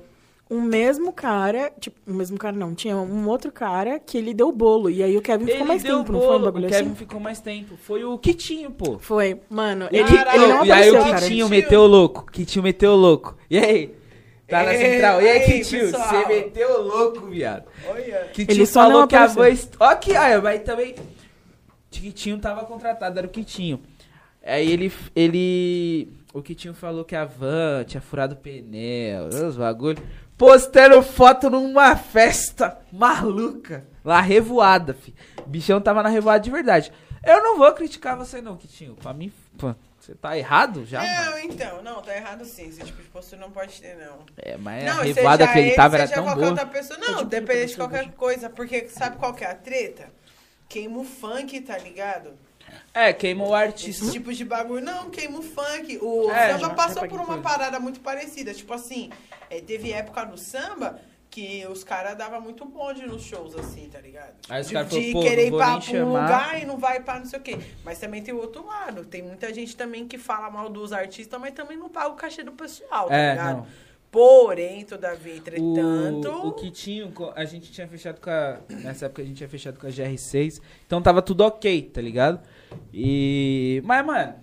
Um 0.50 0.62
mesmo 0.62 1.12
cara, 1.12 1.70
tipo, 1.78 1.98
o 2.10 2.14
mesmo 2.14 2.38
cara 2.38 2.56
não, 2.56 2.74
tinha 2.74 2.96
um 2.96 3.28
outro 3.28 3.52
cara 3.52 3.98
que 3.98 4.16
ele 4.16 4.32
deu 4.32 4.50
bolo. 4.50 4.88
E 4.88 5.02
aí 5.02 5.16
o 5.16 5.20
Kevin 5.22 5.44
ficou 5.44 5.60
Ele 5.60 5.68
mais 5.68 5.82
deu 5.82 5.98
tempo, 5.98 6.12
não 6.12 6.20
foi 6.20 6.28
um 6.28 6.32
bolo, 6.32 6.44
bagulho 6.46 6.66
o 6.66 6.70
Kevin 6.70 6.86
assim? 6.86 6.94
ficou 6.94 7.20
mais 7.20 7.40
tempo. 7.40 7.76
Foi 7.76 8.04
o 8.04 8.16
Kitinho, 8.18 8.70
pô. 8.70 8.98
Foi, 8.98 9.40
mano, 9.50 9.88
E, 9.92 9.98
ele, 9.98 10.08
Caralho, 10.16 10.42
ele 10.42 10.52
não 10.52 10.64
e 10.64 10.72
aí 10.72 10.88
apareceu, 10.88 11.00
o 11.00 11.04
cara. 11.04 11.20
Kitinho 11.20 11.48
meteu 11.48 11.80
o 11.82 11.86
louco. 11.86 12.30
Kitinho 12.32 12.62
meteu 12.62 12.92
o 12.92 12.96
louco. 12.96 13.36
E 13.50 13.58
aí? 13.58 13.94
Tá 14.48 14.62
na 14.64 14.72
central. 14.72 15.20
E 15.20 15.28
aí, 15.28 15.40
Kitinho? 15.40 15.90
Você 15.90 16.26
meteu 16.26 16.80
o 16.80 16.82
louco, 16.82 17.26
viado. 17.26 17.64
Olha. 17.86 18.28
Kitinho 18.32 18.56
Ele 18.56 18.66
só 18.66 18.84
falou 18.84 19.00
não 19.00 19.06
que 19.06 19.16
a 19.16 19.24
apareceu. 19.24 19.42
voz. 19.42 19.70
Ó, 19.78 19.94
que. 19.96 20.12
Olha, 20.16 20.40
mas 20.40 20.62
também. 20.62 20.94
Kitinho 21.90 22.38
tava 22.38 22.64
contratado, 22.64 23.18
era 23.18 23.26
o 23.26 23.30
Kitinho. 23.30 23.80
Aí 24.42 24.70
ele. 24.70 24.90
ele 25.14 26.08
o 26.32 26.42
Kitinho 26.42 26.72
falou 26.74 27.04
que 27.04 27.16
a 27.16 27.24
van 27.24 27.84
tinha 27.86 28.00
furado 28.00 28.34
o 28.34 28.36
pneu, 28.38 29.26
os 29.26 29.56
bagulho. 29.56 29.98
Postando 30.38 31.02
foto 31.02 31.50
numa 31.50 31.96
festa 31.96 32.78
maluca. 32.92 33.84
Lá, 34.04 34.20
revoada, 34.20 34.94
fi. 34.94 35.12
Bichão 35.44 35.80
tava 35.80 36.00
na 36.00 36.08
revoada 36.08 36.38
de 36.38 36.50
verdade. 36.50 36.92
Eu 37.24 37.42
não 37.42 37.58
vou 37.58 37.72
criticar 37.72 38.16
você, 38.16 38.40
não, 38.40 38.56
Kitinho. 38.56 38.94
Pra 38.94 39.12
mim, 39.12 39.32
pô, 39.58 39.74
você 39.98 40.14
tá 40.14 40.38
errado 40.38 40.86
já, 40.86 41.00
mano. 41.02 41.36
É, 41.36 41.44
então, 41.44 41.82
não, 41.82 42.00
tá 42.00 42.14
errado 42.16 42.44
sim. 42.44 42.68
Esse 42.68 42.84
tipo 42.84 43.02
de 43.02 43.08
postura 43.08 43.40
não 43.40 43.50
pode 43.50 43.80
ter, 43.82 43.96
não. 43.96 44.24
É, 44.36 44.56
mas 44.56 44.84
não, 44.84 45.00
a 45.00 45.02
revoada 45.02 45.44
seja 45.44 45.52
que 45.52 45.58
ele 45.58 45.74
tava 45.74 45.96
era 45.96 46.06
seja 46.06 46.14
tão 46.14 46.24
qualquer 46.24 46.40
boa. 46.40 46.50
outra 46.50 46.66
pessoa. 46.66 46.98
Não, 47.00 47.16
tipo 47.16 47.24
depende 47.24 47.66
de 47.66 47.76
qualquer 47.76 48.12
coisa. 48.12 48.48
Porque 48.48 48.88
sabe 48.88 49.16
qual 49.16 49.34
que 49.34 49.44
é 49.44 49.50
a 49.50 49.54
treta? 49.56 50.08
Queima 50.68 51.00
o 51.00 51.04
funk, 51.04 51.60
tá 51.62 51.76
ligado? 51.76 52.38
É, 52.94 53.12
queimou 53.12 53.48
o 53.50 53.56
Esse 53.56 53.64
artista. 53.66 54.10
tipo 54.10 54.32
de 54.32 54.44
bagulho. 54.44 54.84
Não, 54.84 55.10
queima 55.10 55.38
o 55.38 55.42
funk. 55.42 55.98
O 56.02 56.30
É, 56.30 56.52
samba 56.52 56.58
já- 56.68 56.70
passou 56.74 57.02
já 57.02 57.08
por 57.08 57.20
uma 57.20 57.38
parada 57.38 57.78
muito 57.78 58.00
parecida. 58.00 58.52
Tipo 58.54 58.72
assim, 58.74 59.10
é, 59.50 59.60
teve 59.60 59.92
época 59.92 60.24
no 60.24 60.36
samba 60.38 60.98
que 61.30 61.64
os 61.70 61.84
caras 61.84 62.16
davam 62.16 62.40
muito 62.40 62.64
bonde 62.64 63.06
nos 63.06 63.22
shows, 63.22 63.54
assim, 63.54 63.88
tá 63.92 64.00
ligado? 64.00 64.32
Aí 64.48 64.62
os 64.62 64.68
de, 64.68 64.84
de 64.84 65.12
pô, 65.12 65.20
querer 65.20 65.48
ir 65.48 65.50
pra 65.52 65.76
um 65.76 66.04
lugar 66.06 66.60
e 66.62 66.64
não 66.64 66.78
vai 66.78 67.00
pra 67.00 67.18
não 67.18 67.26
sei 67.26 67.38
o 67.38 67.42
quê. 67.42 67.58
Mas 67.84 67.98
também 67.98 68.22
tem 68.22 68.32
o 68.32 68.38
outro 68.38 68.66
lado. 68.66 69.04
Tem 69.04 69.22
muita 69.22 69.52
gente 69.52 69.76
também 69.76 70.08
que 70.08 70.16
fala 70.16 70.50
mal 70.50 70.68
dos 70.70 70.92
artistas, 70.92 71.38
mas 71.38 71.52
também 71.52 71.76
não 71.76 71.88
paga 71.90 72.08
o 72.08 72.14
cachê 72.14 72.42
do 72.42 72.52
pessoal, 72.52 73.08
tá 73.08 73.14
É, 73.16 73.30
ligado? 73.32 73.56
não. 73.58 73.66
Porém, 74.10 74.86
todavia, 74.86 75.36
entretanto. 75.36 76.28
O, 76.30 76.48
o 76.48 76.52
Kitinho, 76.52 77.12
co- 77.12 77.30
a 77.36 77.44
gente 77.44 77.70
tinha 77.70 77.86
fechado 77.86 78.18
com 78.22 78.30
a. 78.30 78.56
Nessa 78.70 79.04
época 79.04 79.20
a 79.20 79.24
gente 79.24 79.36
tinha 79.36 79.48
fechado 79.50 79.78
com 79.78 79.86
a 79.86 79.90
GR6. 79.90 80.62
Então 80.86 81.02
tava 81.02 81.20
tudo 81.20 81.42
ok, 81.44 81.82
tá 81.92 82.00
ligado? 82.00 82.40
E. 82.92 83.82
Mas, 83.84 84.04
mano, 84.06 84.34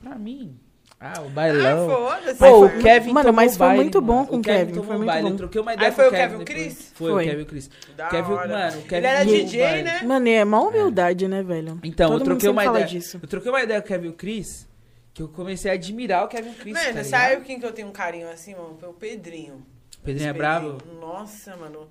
pra 0.00 0.14
mim. 0.16 0.56
Ah, 1.00 1.20
o 1.22 1.26
Ah, 1.26 1.28
bailão. 1.28 1.88
foda-se. 1.88 2.38
Pô, 2.40 2.68
foi. 2.68 2.78
o 2.78 2.82
Kevin 2.82 3.12
Mano, 3.12 3.32
mas 3.32 3.56
foi 3.56 3.66
baile, 3.68 3.82
muito 3.84 4.00
bom 4.00 4.14
mano. 4.16 4.26
com 4.26 4.36
o 4.36 4.38
o 4.40 4.42
Kevin, 4.42 4.72
tomou 4.72 4.84
foi 4.84 4.96
muito 4.96 5.06
baile. 5.06 5.22
bom. 5.28 5.28
Eu 5.28 5.36
troquei 5.36 5.60
uma 5.60 5.74
ideia 5.74 5.88
Aí 5.90 5.94
foi 5.94 6.04
com 6.04 6.10
o 6.10 6.12
Kevin 6.18 6.38
depois. 6.38 6.48
Chris? 6.48 6.92
Foi, 6.94 7.10
Foi. 7.12 7.24
o 7.24 7.30
Kevin 7.30 7.44
Chris. 7.44 7.70
Da 7.96 8.08
Kevin, 8.08 8.32
hora. 8.32 8.48
mano, 8.48 8.78
o 8.78 8.82
Kevin 8.82 8.96
Ele 8.96 9.06
era 9.06 9.24
DJ, 9.24 9.62
baile. 9.62 9.82
né? 9.84 10.02
Mano, 10.02 10.28
é 10.28 10.44
mó 10.44 10.68
humildade, 10.68 11.28
né, 11.28 11.40
velho? 11.44 11.78
Então, 11.84 12.10
Todo 12.10 12.20
eu 12.20 12.24
troquei 12.24 12.48
uma 12.48 12.64
ideia. 12.66 12.84
disso. 12.84 13.20
Eu 13.22 13.28
troquei 13.28 13.48
uma 13.52 13.62
ideia 13.62 13.80
com 13.80 13.86
o 13.86 13.88
Kevin 13.88 14.12
Chris. 14.12 14.66
Que 15.14 15.22
eu 15.22 15.28
comecei 15.28 15.70
a 15.70 15.74
admirar 15.74 16.24
o 16.24 16.28
Kevin 16.28 16.52
Chris. 16.54 16.74
Mano, 16.74 16.94
tá 16.94 17.04
sabe 17.04 17.44
quem 17.44 17.60
que 17.60 17.66
eu 17.66 17.72
tenho 17.72 17.86
um 17.88 17.92
carinho 17.92 18.28
assim, 18.28 18.54
mano? 18.56 18.76
Foi 18.80 18.88
o 18.88 18.92
Pedrinho. 18.92 19.64
Pedrinho 20.04 20.26
é 20.28 20.30
Esse 20.30 20.38
bravo? 20.38 20.78
Nossa, 21.00 21.56
mano. 21.56 21.88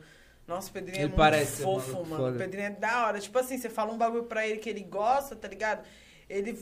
Nossa, 0.48 0.70
o 0.70 0.74
Pedrinho 0.74 0.96
é 0.96 1.00
Ele 1.02 1.08
muito 1.10 1.18
parece 1.18 1.58
ser 1.58 1.64
fofo, 1.64 1.92
mano. 2.06 2.16
foda. 2.24 2.36
O 2.36 2.38
Pedrinho 2.38 2.68
é 2.68 2.70
da 2.70 3.06
hora. 3.06 3.20
Tipo 3.20 3.38
assim, 3.38 3.58
você 3.58 3.70
fala 3.70 3.92
um 3.92 3.98
bagulho 3.98 4.24
pra 4.24 4.48
ele 4.48 4.60
que 4.60 4.70
ele 4.70 4.82
gosta, 4.82 5.36
tá 5.36 5.48
ligado? 5.48 5.86
Ele 6.30 6.58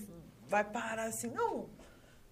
vai 0.48 0.64
parar 0.64 1.03
assim, 1.03 1.30
não. 1.30 1.70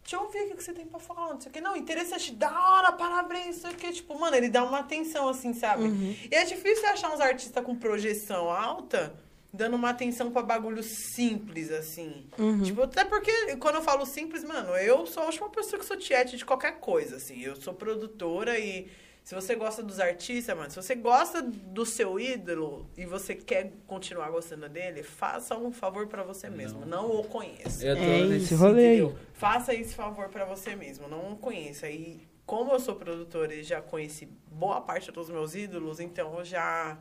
Deixa 0.01 0.17
eu 0.17 0.29
ver 0.29 0.43
o 0.43 0.47
que 0.49 0.55
que 0.55 0.63
você 0.63 0.73
tem 0.73 0.85
pra 0.85 0.99
falar, 0.99 1.33
não 1.33 1.39
sei 1.39 1.49
o 1.49 1.53
que. 1.53 1.61
Não, 1.61 1.77
interessante, 1.77 2.33
da 2.33 2.51
hora, 2.51 2.91
parabéns, 2.91 3.61
não 3.61 3.69
sei 3.69 3.71
o 3.71 3.75
que. 3.75 3.93
Tipo, 3.93 4.19
mano, 4.19 4.35
ele 4.35 4.49
dá 4.49 4.63
uma 4.63 4.79
atenção, 4.79 5.29
assim, 5.29 5.53
sabe? 5.53 5.83
Uhum. 5.83 6.15
E 6.29 6.35
é 6.35 6.43
difícil 6.43 6.85
achar 6.89 7.13
uns 7.13 7.21
artistas 7.21 7.63
com 7.63 7.73
projeção 7.75 8.49
alta, 8.49 9.15
dando 9.53 9.75
uma 9.75 9.91
atenção 9.91 10.29
pra 10.31 10.41
bagulho 10.41 10.83
simples, 10.83 11.71
assim. 11.71 12.27
Uhum. 12.37 12.63
Tipo, 12.63 12.81
até 12.83 13.05
porque 13.05 13.55
quando 13.57 13.75
eu 13.75 13.81
falo 13.81 14.05
simples, 14.05 14.43
mano, 14.43 14.75
eu 14.75 15.05
sou 15.05 15.23
a 15.23 15.27
última 15.27 15.49
pessoa 15.49 15.79
que 15.79 15.85
sou 15.85 15.95
tiete 15.95 16.35
de 16.35 16.43
qualquer 16.43 16.79
coisa, 16.79 17.15
assim. 17.15 17.39
Eu 17.41 17.55
sou 17.55 17.73
produtora 17.73 18.59
e 18.59 18.89
se 19.23 19.33
você 19.33 19.55
gosta 19.55 19.81
dos 19.81 19.99
artistas, 19.99 20.55
mano, 20.55 20.69
se 20.69 20.75
você 20.75 20.95
gosta 20.95 21.41
do 21.41 21.85
seu 21.85 22.19
ídolo 22.19 22.89
e 22.97 23.05
você 23.05 23.33
quer 23.33 23.71
continuar 23.87 24.29
gostando 24.29 24.67
dele, 24.67 25.01
faça 25.01 25.57
um 25.57 25.71
favor 25.71 26.07
pra 26.07 26.23
você 26.23 26.49
mesmo. 26.49 26.85
Não, 26.85 27.09
o 27.09 27.23
conheça. 27.23 27.85
Eu 27.85 27.95
tô 27.95 28.01
É 28.01 28.23
nesse 28.25 28.45
isso, 28.45 28.55
rolê. 28.57 28.97
Entendeu? 28.97 29.17
Faça 29.33 29.73
esse 29.73 29.93
favor 29.95 30.27
pra 30.29 30.43
você 30.43 30.75
mesmo, 30.75 31.07
não 31.07 31.31
o 31.31 31.37
conheça. 31.37 31.89
E 31.89 32.27
como 32.45 32.73
eu 32.73 32.79
sou 32.79 32.95
produtora 32.95 33.53
e 33.55 33.63
já 33.63 33.81
conheci 33.81 34.27
boa 34.51 34.81
parte 34.81 35.09
dos 35.11 35.29
meus 35.29 35.55
ídolos, 35.55 36.01
então 36.01 36.37
eu 36.39 36.43
já 36.43 36.97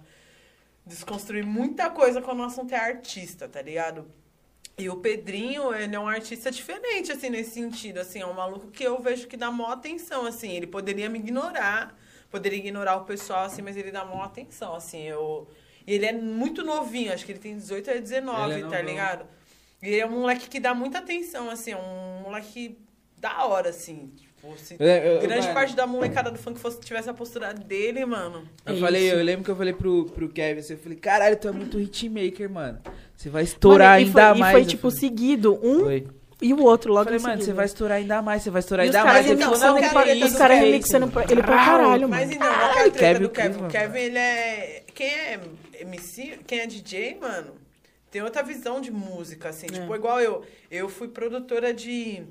desconstruí 0.86 1.42
muita 1.42 1.90
coisa 1.90 2.22
quando 2.22 2.40
o 2.40 2.44
assunto 2.44 2.72
é 2.72 2.78
artista, 2.78 3.48
tá 3.48 3.60
ligado? 3.60 4.06
E 4.78 4.88
o 4.88 4.96
Pedrinho, 4.96 5.74
ele 5.74 5.94
é 5.94 5.98
um 6.00 6.08
artista 6.08 6.50
diferente, 6.50 7.12
assim, 7.12 7.28
nesse 7.28 7.50
sentido, 7.50 7.98
assim, 7.98 8.20
é 8.20 8.26
um 8.26 8.32
maluco 8.32 8.70
que 8.70 8.82
eu 8.82 9.00
vejo 9.00 9.26
que 9.26 9.36
dá 9.36 9.50
maior 9.50 9.72
atenção, 9.72 10.24
assim, 10.24 10.52
ele 10.52 10.66
poderia 10.66 11.08
me 11.10 11.18
ignorar, 11.18 11.96
poderia 12.32 12.58
ignorar 12.58 12.96
o 12.96 13.04
pessoal, 13.04 13.44
assim, 13.44 13.62
mas 13.62 13.76
ele 13.76 13.92
dá 13.92 14.04
maior 14.04 14.24
atenção, 14.24 14.74
assim, 14.74 15.02
eu... 15.02 15.46
E 15.86 15.94
ele 15.94 16.06
é 16.06 16.12
muito 16.12 16.64
novinho, 16.64 17.12
acho 17.12 17.24
que 17.26 17.32
ele 17.32 17.38
tem 17.38 17.56
18 17.56 17.90
a 17.90 17.94
19, 17.94 18.52
Ele 18.54 18.64
é 18.64 18.68
tá 18.68 18.80
ligado? 18.82 19.24
E 19.82 19.86
ele 19.88 20.00
é 20.00 20.06
um 20.06 20.20
moleque 20.20 20.48
que 20.48 20.58
dá 20.58 20.74
muita 20.74 20.98
atenção, 20.98 21.50
assim, 21.50 21.72
é 21.72 21.76
um 21.76 22.22
moleque 22.22 22.78
da 23.18 23.44
hora, 23.46 23.68
assim, 23.70 24.10
tipo, 24.16 24.56
se 24.56 24.76
Eu- 24.78 24.86
eu- 24.86 25.20
grande 25.20 25.42
mano. 25.42 25.54
parte 25.54 25.76
da 25.76 25.86
molecada 25.86 26.30
do 26.30 26.38
funk 26.38 26.58
fosse, 26.58 26.80
tivesse 26.80 27.10
a 27.10 27.14
postura 27.14 27.52
dele, 27.52 28.04
mano... 28.04 28.48
Eu 28.64 28.74
É 28.76 28.80
falei, 28.80 29.06
isso. 29.08 29.16
eu 29.16 29.24
lembro 29.24 29.44
que 29.44 29.50
eu 29.50 29.56
falei 29.56 29.72
pro, 29.72 30.06
pro 30.06 30.28
Kevin, 30.28 30.60
assim, 30.60 30.72
eu 30.74 30.78
falei, 30.78 30.98
caralho, 30.98 31.36
tu 31.36 31.48
é 31.48 31.52
muito 31.52 31.78
hitmaker, 31.78 32.48
mano. 32.50 32.80
Você 33.16 33.28
vai 33.28 33.42
estourar 33.44 33.98
Mano, 34.00 34.08
e 34.08 34.12
foi, 34.12 34.22
ainda 34.22 34.36
e 34.36 34.40
mais. 34.40 34.52
foi, 34.52 34.64
tipo, 34.64 34.82
falei, 34.90 34.98
seguido, 34.98 35.58
um 35.62 35.80
Foi. 35.80 36.06
E 36.42 36.52
o 36.52 36.62
outro 36.62 36.92
logo 36.92 37.04
falei, 37.04 37.18
em 37.18 37.22
mano, 37.22 37.32
seguida. 37.34 37.44
você 37.46 37.52
vai 37.56 37.66
estourar 37.66 37.98
ainda 37.98 38.20
mais, 38.22 38.42
você 38.42 38.50
vai 38.50 38.60
estourar 38.60 38.84
E 38.84 38.88
ainda 38.88 39.04
mais. 39.04 39.24
Ele 39.26 39.34
então, 39.34 39.44
falou, 39.54 39.58
não, 39.58 39.66
são 39.80 39.88
que 39.88 40.04
treta 40.04 40.26
os 40.26 40.34
caras 40.36 40.58
remixando 40.58 41.08
pra- 41.08 41.22
ele 41.24 41.42
pra 41.42 41.56
caralho, 41.56 42.08
Mas 42.08 42.28
mano. 42.28 42.32
então, 42.34 42.52
qual 42.54 42.72
que 42.72 42.78
é 42.78 42.80
a 42.80 42.82
Ai, 42.84 42.90
treta 42.90 42.98
Kevin 42.98 43.22
do 43.22 43.30
Kevin? 43.30 43.64
O. 43.64 43.68
Kevin, 43.68 43.98
ele 43.98 44.18
é... 44.18 44.82
Quem 44.94 45.06
é 45.08 45.40
MC, 45.80 46.38
quem 46.46 46.60
é 46.60 46.66
DJ, 46.66 47.18
mano, 47.20 47.54
tem 48.10 48.20
outra 48.22 48.42
visão 48.42 48.80
de 48.80 48.90
música, 48.90 49.48
assim. 49.48 49.66
É. 49.66 49.72
Tipo, 49.72 49.94
igual 49.94 50.20
eu. 50.20 50.44
Eu 50.70 50.88
fui 50.88 51.08
produtora 51.08 51.72
de... 51.72 52.22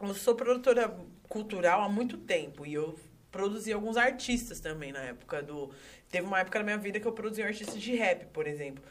Eu 0.00 0.14
sou 0.14 0.34
produtora 0.34 0.94
cultural 1.28 1.82
há 1.82 1.88
muito 1.88 2.16
tempo. 2.16 2.64
E 2.64 2.72
eu 2.74 2.94
produzi 3.30 3.72
alguns 3.72 3.96
artistas 3.96 4.60
também 4.60 4.92
na 4.92 5.00
época 5.00 5.42
do... 5.42 5.70
Teve 6.10 6.26
uma 6.26 6.40
época 6.40 6.58
na 6.60 6.64
minha 6.64 6.78
vida 6.78 6.98
que 6.98 7.06
eu 7.06 7.12
produzi 7.12 7.42
um 7.42 7.46
artista 7.46 7.76
de 7.78 7.94
rap, 7.94 8.24
por 8.32 8.46
exemplo. 8.46 8.82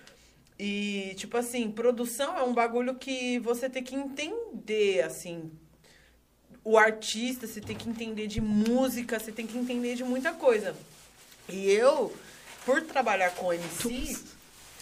E, 0.60 1.14
tipo 1.18 1.38
assim, 1.38 1.70
produção 1.70 2.38
é 2.38 2.44
um 2.44 2.54
bagulho 2.54 2.96
que 2.96 3.38
você 3.40 3.70
tem 3.70 3.84
que 3.84 3.96
entender, 3.96 5.04
assim, 5.04 5.52
o 6.64 6.78
artista, 6.78 7.46
você 7.46 7.62
tem 7.62 7.76
que 7.76 7.88
entender 7.88 8.28
de 8.28 8.42
música, 8.42 9.20
você 9.20 9.32
tem 9.32 9.46
que 9.46 9.58
entender 9.58 9.96
de 9.96 10.04
muita 10.04 10.34
coisa. 10.34 10.76
E 11.48 11.70
eu, 11.72 12.12
por 12.66 12.82
trabalhar 12.82 13.32
com 13.36 13.54
MC, 13.54 14.18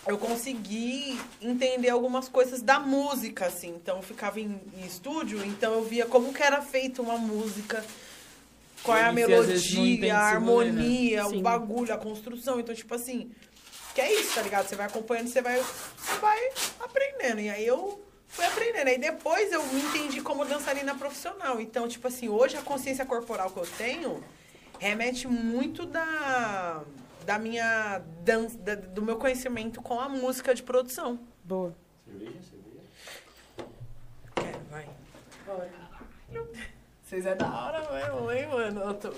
eu 0.07 0.17
consegui 0.17 1.19
entender 1.41 1.89
algumas 1.89 2.29
coisas 2.29 2.61
da 2.61 2.79
música, 2.79 3.47
assim. 3.47 3.69
Então, 3.69 3.97
eu 3.97 4.03
ficava 4.03 4.39
em, 4.39 4.61
em 4.77 4.85
estúdio, 4.85 5.43
então 5.45 5.73
eu 5.73 5.83
via 5.83 6.05
como 6.05 6.33
que 6.33 6.41
era 6.41 6.61
feita 6.61 7.01
uma 7.01 7.17
música, 7.17 7.83
qual 8.81 8.97
é 8.97 9.03
a 9.03 9.11
melodia, 9.11 10.15
a 10.15 10.17
né? 10.17 10.35
harmonia, 10.35 11.25
Sim. 11.25 11.37
o 11.37 11.41
bagulho, 11.41 11.93
a 11.93 11.97
construção. 11.97 12.59
Então, 12.59 12.73
tipo 12.73 12.95
assim, 12.95 13.29
que 13.95 14.01
é 14.01 14.13
isso, 14.13 14.35
tá 14.35 14.41
ligado? 14.41 14.67
Você 14.67 14.75
vai 14.75 14.85
acompanhando, 14.87 15.29
você 15.29 15.41
vai, 15.41 15.57
você 15.57 16.19
vai 16.21 16.49
aprendendo. 16.81 17.39
E 17.39 17.49
aí 17.49 17.65
eu 17.65 18.03
fui 18.27 18.45
aprendendo. 18.45 18.87
Aí 18.89 18.97
depois 18.99 19.51
eu 19.53 19.63
me 19.67 19.81
entendi 19.81 20.21
como 20.21 20.43
dançarina 20.45 20.93
profissional. 20.95 21.59
Então, 21.61 21.87
tipo 21.87 22.05
assim, 22.07 22.27
hoje 22.27 22.57
a 22.57 22.61
consciência 22.61 23.05
corporal 23.05 23.49
que 23.49 23.57
eu 23.57 23.65
tenho 23.77 24.21
remete 24.79 25.27
muito 25.29 25.85
da, 25.85 26.83
da 27.25 27.39
minha 27.39 27.99
dança, 28.21 28.57
da- 28.57 28.75
do 28.75 29.01
meu 29.01 29.15
conhecimento 29.17 29.81
com 29.81 29.97
a 29.99 30.09
música 30.09 30.53
de 30.53 30.61
produção. 30.61 31.17
Boa. 31.43 31.73
Cerveja, 32.05 32.31
cerveja. 32.41 33.69
Quero, 34.35 34.59
vai. 34.69 34.89
Vocês 37.01 37.25
é 37.25 37.35
da 37.35 37.47
hora 37.47 37.91
mesmo, 37.93 38.31
hein, 38.31 38.47
mano? 38.47 38.81
Eu, 38.81 38.93
tô- 38.95 39.13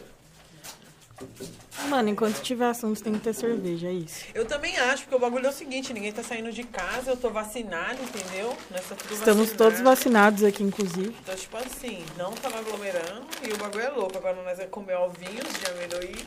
Mano, 1.89 2.10
enquanto 2.10 2.41
tiver 2.41 2.65
assunto, 2.65 3.02
tem 3.02 3.14
que 3.14 3.19
ter 3.19 3.34
cerveja, 3.34 3.88
é 3.88 3.94
isso. 3.94 4.26
eu 4.34 4.45
também 4.45 4.77
acho, 4.77 5.03
porque 5.03 5.15
o 5.15 5.19
bagulho 5.19 5.45
é 5.45 5.49
o 5.49 5.53
seguinte, 5.53 5.94
ninguém 5.94 6.11
tá 6.11 6.22
saindo 6.22 6.52
de 6.52 6.64
casa, 6.64 7.11
eu 7.11 7.18
tô 7.18 7.30
vacinado, 7.30 7.98
entendeu? 8.02 8.56
Nós 8.72 8.81
tá 8.88 8.95
tudo 8.95 9.14
Estamos 9.14 9.49
vacinado. 9.49 9.57
todos 9.57 9.80
vacinados 9.81 10.44
aqui, 10.44 10.64
inclusive. 10.64 11.15
Então, 11.22 11.35
tipo 11.35 11.57
assim, 11.57 12.03
não 12.18 12.31
tava 12.34 12.60
aglomerando 12.60 13.26
e 13.48 13.53
o 13.53 13.57
bagulho 13.57 13.84
é 13.84 13.89
louco. 13.89 14.18
Agora 14.18 14.35
nós 14.44 14.57
vamos 14.57 14.72
comer 14.72 14.95
ovinhos 14.95 15.48
de 15.60 15.72
amendoim. 15.72 16.26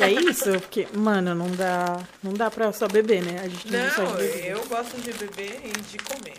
É 0.00 0.10
isso, 0.10 0.50
porque, 0.60 0.86
mano, 0.92 1.34
não 1.34 1.50
dá, 1.50 2.00
não 2.22 2.32
dá 2.32 2.50
pra 2.50 2.72
só 2.72 2.86
beber, 2.86 3.22
né? 3.22 3.40
A 3.42 3.48
gente 3.48 3.70
não, 3.70 3.90
só 3.90 4.04
de 4.04 4.12
Não, 4.12 4.20
eu 4.20 4.66
gosto 4.66 4.96
de 5.00 5.12
beber 5.12 5.60
e 5.64 5.72
de 5.80 5.98
comer. 5.98 6.34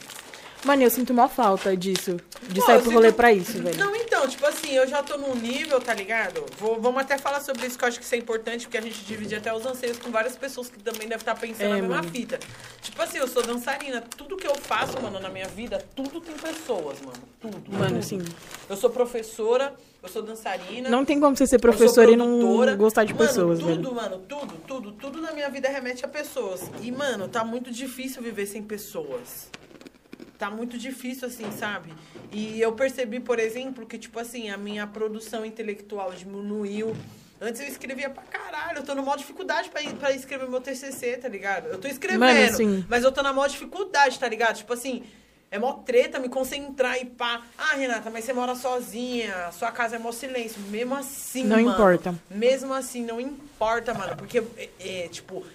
Mano, 0.66 0.82
eu 0.82 0.90
sinto 0.90 1.14
uma 1.14 1.30
falta 1.30 1.78
disso. 1.78 2.18
De 2.50 2.60
Pô, 2.60 2.66
sair 2.66 2.82
pro 2.82 2.92
rolê 2.92 3.08
sinto- 3.10 3.16
pra 3.18 3.32
isso, 3.32 3.62
velho. 3.62 3.78
Não, 3.78 3.96
então, 3.96 4.28
tipo 4.28 4.46
assim, 4.46 4.72
eu 4.74 4.88
já 4.88 5.04
tô 5.04 5.16
num 5.18 5.36
nível, 5.36 5.80
tá 5.80 5.94
ligado? 5.94 6.44
Vou, 6.58 6.82
vamos 6.82 7.02
até 7.02 7.18
falar 7.18 7.40
sobre 7.42 7.68
isso, 7.68 7.78
que 7.78 7.84
eu 7.84 7.88
acho 7.88 8.00
que 8.00 8.06
isso 8.06 8.16
é 8.16 8.18
importante, 8.18 8.66
porque 8.66 8.78
a 8.78 8.82
gente 8.82 9.00
divide 9.06 9.36
até 9.36 9.54
os 9.54 9.66
anseios 9.66 9.98
com 10.00 10.10
várias 10.12 10.36
pessoas 10.36 10.68
que 10.70 10.80
também 10.80 11.02
devem 11.08 11.18
estar 11.18 11.36
pensando 11.36 11.66
É, 11.66 11.70
na 11.70 11.76
mesma 11.76 11.96
mano. 11.98 12.10
fita. 12.10 12.40
Tipo 12.82 13.02
assim, 13.02 13.18
eu 13.20 13.28
sou 13.28 13.44
dançarina. 13.44 14.02
Tudo 14.18 14.36
que 14.38 14.48
eu 14.48 14.56
faço, 14.56 15.00
mano, 15.02 15.20
na 15.20 15.30
minha 15.30 15.48
vida, 15.48 15.86
tudo 15.96 16.20
tem 16.20 16.36
pessoas, 16.36 17.00
mano. 17.02 17.14
Tudo. 17.40 17.72
Mano, 17.72 17.86
tudo. 17.88 18.00
assim, 18.00 18.20
Eu 18.70 18.76
sou 18.76 18.90
professora, 18.90 19.74
eu 20.02 20.10
sou 20.10 20.22
dançarina. 20.24 20.90
não 20.90 21.06
tem 21.06 21.20
como 21.20 21.36
você 21.38 21.46
ser 21.46 21.56
Eu 21.58 21.60
sou 21.62 21.70
professor 21.70 22.10
e 22.10 22.16
não 22.16 22.76
gostar 22.76 23.04
de 23.04 23.14
Mano, 23.14 23.28
pessoas, 23.28 23.60
tudo, 23.60 23.68
velho. 23.70 23.94
mano, 23.94 24.18
tudo, 24.28 24.54
tudo, 24.68 24.92
tudo 24.94 25.22
na 25.22 25.32
minha 25.32 25.50
vida 25.50 25.70
remete 25.70 26.04
a 26.04 26.08
pessoas. 26.08 26.62
E, 26.82 26.92
mano, 26.92 27.28
tá 27.28 27.44
muito 27.44 27.72
difícil 27.72 28.22
viver 28.24 28.46
sem 28.48 28.64
pessoas. 28.64 29.48
Tá 30.38 30.50
muito 30.50 30.78
difícil, 30.78 31.28
assim, 31.28 31.50
sabe? 31.52 31.94
E 32.32 32.60
eu 32.60 32.74
percebi, 32.74 33.20
por 33.20 33.40
exemplo, 33.40 33.86
que, 33.86 33.98
tipo 33.98 34.20
assim, 34.20 34.50
a 34.50 34.58
minha 34.58 34.86
produção 34.86 35.46
intelectual 35.46 36.12
diminuiu. 36.14 36.96
Antes 37.40 37.62
eu 37.62 37.68
escrevia 37.68 38.10
pra 38.10 38.24
caralho, 38.24 38.80
eu 38.80 38.84
tô 38.84 38.94
numa 38.96 39.06
maior 39.06 39.18
dificuldade 39.18 39.70
pra, 39.70 39.82
pra 39.94 40.12
escrever 40.12 40.50
meu 40.50 40.62
TCC, 40.62 41.18
tá 41.18 41.28
ligado? 41.28 41.68
Eu 41.68 41.78
tô 41.78 41.88
escrevendo, 41.88 42.20
Mano, 42.22 42.56
sim. 42.56 42.86
mas 42.90 43.04
eu 43.04 43.12
tô 43.12 43.22
na 43.22 43.34
maior 43.34 43.48
dificuldade, 43.48 44.18
tá 44.20 44.28
ligado? 44.28 44.58
Tipo 44.58 44.74
assim, 44.74 45.04
é 45.52 45.60
mó 45.60 45.74
treta 45.74 46.20
me 46.20 46.28
concentrar 46.30 46.98
e 47.00 47.06
pá. 47.06 47.42
Ah, 47.58 47.76
Renata, 47.76 48.10
mas 48.10 48.26
você 48.26 48.34
mora 48.34 48.56
sozinha, 48.56 49.52
sua 49.52 49.72
casa 49.72 49.96
é 49.96 50.00
mó 50.00 50.12
silêncio. 50.12 50.60
Mesmo 50.70 50.96
assim, 50.96 51.44
Não 51.44 51.58
mano, 51.58 51.72
importa. 51.72 52.16
Mesmo 52.30 52.74
assim, 52.74 53.04
não 53.06 53.20
importa, 53.22 53.94
mano. 53.94 54.16
Porque, 54.18 54.40
é, 54.58 54.70
é, 54.80 55.08
tipo, 55.08 55.46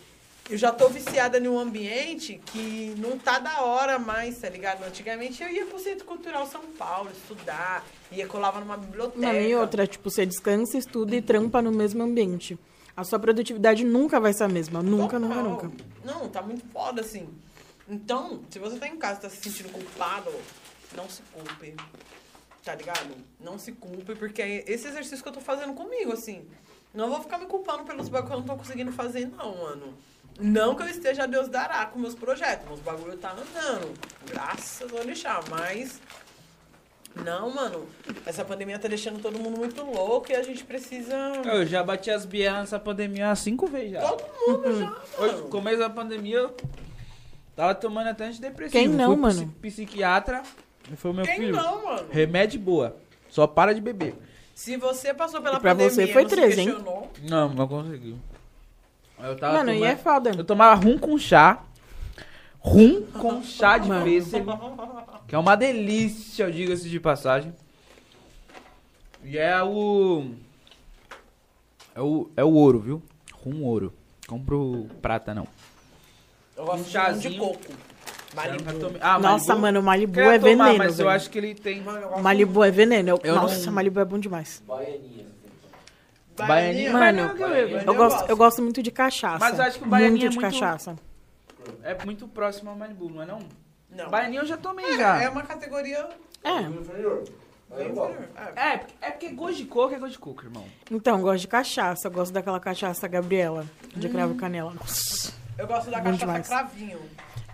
eu 0.51 0.59
já 0.59 0.73
tô 0.73 0.89
viciada 0.89 1.39
em 1.39 1.47
um 1.47 1.59
ambiente 1.59 2.41
que 2.47 2.93
não 2.99 3.17
tá 3.17 3.39
da 3.39 3.63
hora 3.63 3.99
mais, 4.01 4.39
tá 4.39 4.49
ligado? 4.49 4.83
Antigamente 4.83 5.41
eu 5.43 5.49
ia 5.49 5.65
pro 5.65 5.79
Centro 5.79 6.05
Cultural 6.05 6.45
São 6.47 6.63
Paulo 6.77 7.09
estudar, 7.13 7.87
ia 8.11 8.27
colava 8.27 8.59
numa 8.59 8.77
biblioteca. 8.77 9.27
Mano, 9.27 9.41
e 9.41 9.55
outra, 9.55 9.87
tipo, 9.87 10.11
você 10.11 10.27
descansa, 10.27 10.77
estuda 10.77 11.15
e 11.15 11.23
trampa 11.23 11.63
no 11.63 11.71
mesmo 11.71 12.03
ambiente. 12.03 12.59
A 12.97 13.05
sua 13.05 13.21
produtividade 13.21 13.85
nunca 13.85 14.19
vai 14.19 14.33
ser 14.33 14.45
a 14.45 14.49
mesma. 14.49 14.83
Nunca, 14.83 15.19
nunca, 15.21 15.37
Total. 15.37 15.51
nunca. 15.51 15.71
Não, 16.05 16.29
tá 16.29 16.43
muito 16.43 16.67
foda, 16.73 17.01
assim. 17.01 17.29
Então, 17.89 18.43
se 18.51 18.59
você 18.59 18.77
tá 18.77 18.89
em 18.89 18.97
casa 18.97 19.21
e 19.21 19.23
tá 19.23 19.31
se 19.31 19.37
sentindo 19.37 19.71
culpado, 19.71 20.31
não 20.97 21.09
se 21.09 21.23
culpe. 21.33 21.77
Tá 22.65 22.75
ligado? 22.75 23.15
Não 23.39 23.57
se 23.57 23.71
culpe, 23.73 24.17
porque 24.17 24.43
é 24.43 24.65
esse 24.67 24.89
exercício 24.89 25.23
que 25.23 25.29
eu 25.29 25.33
tô 25.33 25.41
fazendo 25.41 25.75
comigo, 25.75 26.13
assim. 26.13 26.45
Não 26.93 27.09
vou 27.09 27.21
ficar 27.21 27.39
me 27.39 27.47
culpando 27.47 27.85
pelos 27.85 28.09
bagulhos 28.09 28.29
que 28.29 28.35
eu 28.35 28.41
não 28.41 28.47
tô 28.47 28.57
conseguindo 28.57 28.91
fazer, 28.91 29.29
não, 29.29 29.57
mano. 29.57 29.95
Não 30.41 30.75
que 30.75 30.83
eu 30.83 30.89
esteja 30.89 31.25
a 31.25 31.27
Deus 31.27 31.49
dará 31.49 31.87
com 31.87 31.99
meus 31.99 32.15
projetos. 32.15 32.67
Meus 32.67 32.81
bagulho 32.81 33.17
tá 33.17 33.33
andando. 33.33 33.93
Graças 34.29 34.93
ao 34.93 35.05
deixar, 35.05 35.43
mas. 35.49 36.01
Não, 37.25 37.51
mano. 37.53 37.87
Essa 38.25 38.45
pandemia 38.45 38.79
tá 38.79 38.87
deixando 38.87 39.21
todo 39.21 39.39
mundo 39.39 39.59
muito 39.59 39.83
louco 39.85 40.31
e 40.31 40.35
a 40.37 40.43
gente 40.43 40.63
precisa. 40.65 41.15
Eu 41.45 41.67
já 41.67 41.83
bati 41.83 42.11
as 42.11 42.25
bierras 42.25 42.61
nessa 42.61 42.79
pandemia 42.79 43.35
cinco 43.35 43.67
vezes 43.67 43.93
já. 43.93 44.01
Todo 44.03 44.23
mundo 44.47 44.79
já, 44.79 44.97
Hoje, 45.19 45.33
mano. 45.35 45.43
no 45.45 45.49
começo 45.49 45.79
da 45.81 45.91
pandemia, 45.91 46.37
eu 46.39 46.57
tava 47.57 47.75
tomando 47.75 48.09
até 48.09 48.27
antidepressivo. 48.27 48.73
Quem 48.73 48.89
não, 48.89 49.07
Fui 49.09 49.17
mano? 49.17 49.55
psi- 49.61 49.73
Psiquiatra, 49.85 50.43
e 50.91 50.95
foi 50.97 51.11
o 51.11 51.15
meu 51.15 51.25
Quem 51.25 51.37
filho. 51.37 51.57
não, 51.57 51.85
mano? 51.85 52.09
Remédio 52.11 52.61
boa. 52.61 52.97
Só 53.29 53.47
para 53.47 53.75
de 53.75 53.81
beber. 53.81 54.15
Se 54.55 54.77
você 54.77 55.13
passou 55.13 55.41
pela 55.43 55.57
E 55.57 55.61
pra 55.61 55.71
pandemia 55.75 55.91
você 56.07 56.07
foi 56.13 56.27
13, 56.27 56.61
hein? 56.61 56.77
Não, 57.29 57.49
não 57.49 57.67
consegui. 57.67 58.17
Eu 59.23 59.37
tava 59.37 59.59
Mano, 59.59 59.71
e 59.71 59.75
tomando- 59.75 59.91
é 59.93 59.97
foda. 59.97 60.31
Eu 60.37 60.45
tomava 60.45 60.75
rum 60.75 60.99
com 60.99 61.19
chá. 61.19 61.63
Rum 62.59 63.03
com 63.19 63.43
chá 63.45 63.79
de 63.79 63.89
pêssego. 64.05 64.53
Que 65.27 65.35
é 65.35 65.39
uma 65.39 65.57
delícia, 65.57 66.45
eu 66.45 66.51
digo-se 66.51 66.89
de 66.89 66.99
passagem. 67.01 67.55
E 69.25 69.37
é 69.39 69.63
o. 69.63 70.31
É 71.95 72.01
o, 72.01 72.31
é 72.37 72.45
o 72.45 72.51
ouro, 72.53 72.79
viu? 72.81 73.03
Rum 73.45 73.65
ouro. 73.65 73.93
Compro 74.27 74.89
prata, 75.03 75.35
não. 75.35 75.47
eu 76.57 76.65
gosto 76.65 76.79
Um 76.81 76.83
de 76.83 76.83
rum 76.83 76.85
de 76.85 76.91
chazinho. 76.93 77.39
coco. 77.39 77.61
Eu 77.71 78.37
Malibu. 78.37 78.99
Ah, 79.01 79.19
Nossa, 79.19 79.47
Malibu? 79.57 79.61
mano, 79.61 79.83
Malibu 79.83 80.13
Queria 80.15 80.35
é 80.35 80.39
tomar, 80.39 80.65
veneno, 80.67 80.79
Mas 80.85 80.99
eu 81.01 81.07
velho. 81.07 81.17
acho 81.17 81.31
que 81.31 81.39
ele 81.39 81.53
tem. 81.55 81.83
Eu 81.85 82.19
Malibu 82.21 82.63
é 82.63 82.71
veneno. 82.71 83.09
Eu- 83.11 83.21
Eu 83.25 83.35
Nossa, 83.35 83.67
não- 83.67 83.73
Malibu 83.73 83.99
é 83.99 84.05
bom 84.05 84.19
demais. 84.21 84.63
Baianinha. 84.67 85.27
Baianinha. 86.47 86.93
Mano, 86.93 87.29
Baianinha, 87.29 87.49
Baianinha 87.49 87.83
Eu 87.87 87.95
gosto, 87.95 88.29
eu 88.31 88.37
gosto 88.37 88.63
muito 88.63 88.83
de 88.83 88.91
cachaça. 88.91 89.39
Mas 89.39 89.59
eu 89.59 89.65
acho 89.65 89.79
que 89.79 89.85
o 89.85 89.89
Baianinha 89.89 90.11
muito 90.11 90.27
é 90.27 90.29
de 90.31 90.39
muito- 90.39 90.53
cachaça. 90.61 90.97
É 91.83 92.05
muito 92.05 92.27
próximo 92.29 92.71
ao 92.71 92.77
Malibu, 92.77 93.11
não 93.11 93.23
é 93.23 93.27
não? 93.27 93.39
Não. 93.91 94.09
Baianinha 94.11 94.41
eu 94.43 94.47
já 94.47 94.57
tomei 94.57 94.85
É, 94.85 94.97
já. 94.97 95.23
é 95.23 95.29
uma 95.29 95.43
categoria 95.43 96.09
É. 96.45 96.51
É. 97.73 98.73
É, 98.73 98.77
porque- 98.79 98.95
é 99.01 99.11
porque 99.11 99.29
gosto 99.29 99.57
de 99.59 99.65
coco 99.67 99.95
é 99.95 99.99
gosto 99.99 100.13
de 100.13 100.19
coco, 100.19 100.45
irmão. 100.45 100.65
Então, 100.91 101.17
eu 101.17 101.23
gosto 101.23 101.41
de 101.43 101.49
cachaça. 101.49 102.09
Eu 102.09 102.11
gosto 102.11 102.33
daquela 102.33 102.59
cachaça 102.59 103.07
Gabriela, 103.07 103.65
de 103.95 104.07
Hum. 104.07 104.11
cravo 104.11 104.35
e 104.35 104.37
canela. 104.37 104.73
Nossa. 104.75 105.33
Eu 105.57 105.67
gosto 105.67 105.91
da 105.91 105.99
Bom 105.99 106.05
cachaça 106.05 106.19
demais. 106.27 106.49
cravinho. 106.49 106.99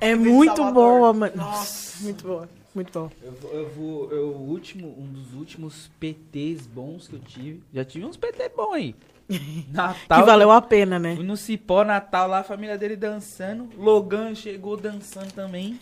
É 0.01 0.15
muito 0.15 0.73
boa, 0.73 1.13
mano. 1.13 1.33
Nossa. 1.37 1.59
Nossa, 1.59 2.03
muito 2.05 2.27
boa. 2.27 2.49
Muito 2.77 2.93
boa. 2.93 3.11
Eu, 3.23 3.33
vou- 3.33 3.53
eu 3.55 3.69
vou. 3.71 4.13
Eu, 4.13 4.29
o 4.33 4.51
último, 4.51 4.95
um 4.99 5.07
dos 5.11 5.33
últimos 5.33 5.91
PTs 5.99 6.67
bons 6.67 7.09
que 7.09 7.15
eu 7.15 7.21
tive. 7.21 7.63
Já 7.73 7.87
tive 7.87 8.05
uns 8.05 8.19
PT 8.19 8.51
bons 8.55 8.75
aí. 8.75 8.95
Natal. 9.73 10.21
que 10.21 10.27
valeu 10.27 10.51
a 10.53 10.61
pena, 10.61 10.99
né? 10.99 11.17
Fui 11.17 11.25
no 11.25 11.39
Cipó, 11.39 11.85
Natal, 11.85 12.29
lá 12.29 12.41
a 12.41 12.45
família 12.45 12.77
dele 12.77 12.95
dançando. 12.95 13.71
Logan 13.79 14.35
chegou 14.35 14.77
dançando 14.77 15.33
também. 15.33 15.81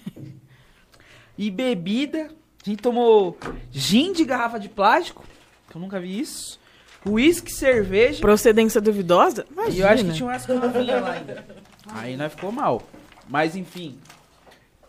E 1.36 1.50
bebida. 1.50 2.30
A 2.64 2.70
gente 2.70 2.80
tomou 2.80 3.36
gin 3.72 4.12
de 4.12 4.24
garrafa 4.24 4.60
de 4.60 4.68
plástico. 4.68 5.24
Que 5.68 5.76
eu 5.76 5.80
nunca 5.80 5.98
vi 5.98 6.20
isso. 6.20 6.60
Uísque, 7.04 7.52
cerveja. 7.52 8.20
Procedência 8.20 8.80
duvidosa? 8.80 9.44
E 9.50 9.56
eu 9.56 9.62
acho 9.64 9.72
que 9.72 9.80
Imagina. 9.80 10.12
tinha 10.12 10.26
umas 10.28 10.46
lá 10.46 11.10
ainda. 11.12 11.44
Aí 11.88 12.16
nós 12.16 12.32
ficou 12.32 12.52
mal. 12.52 12.80
Mas 13.28 13.56
enfim. 13.56 13.98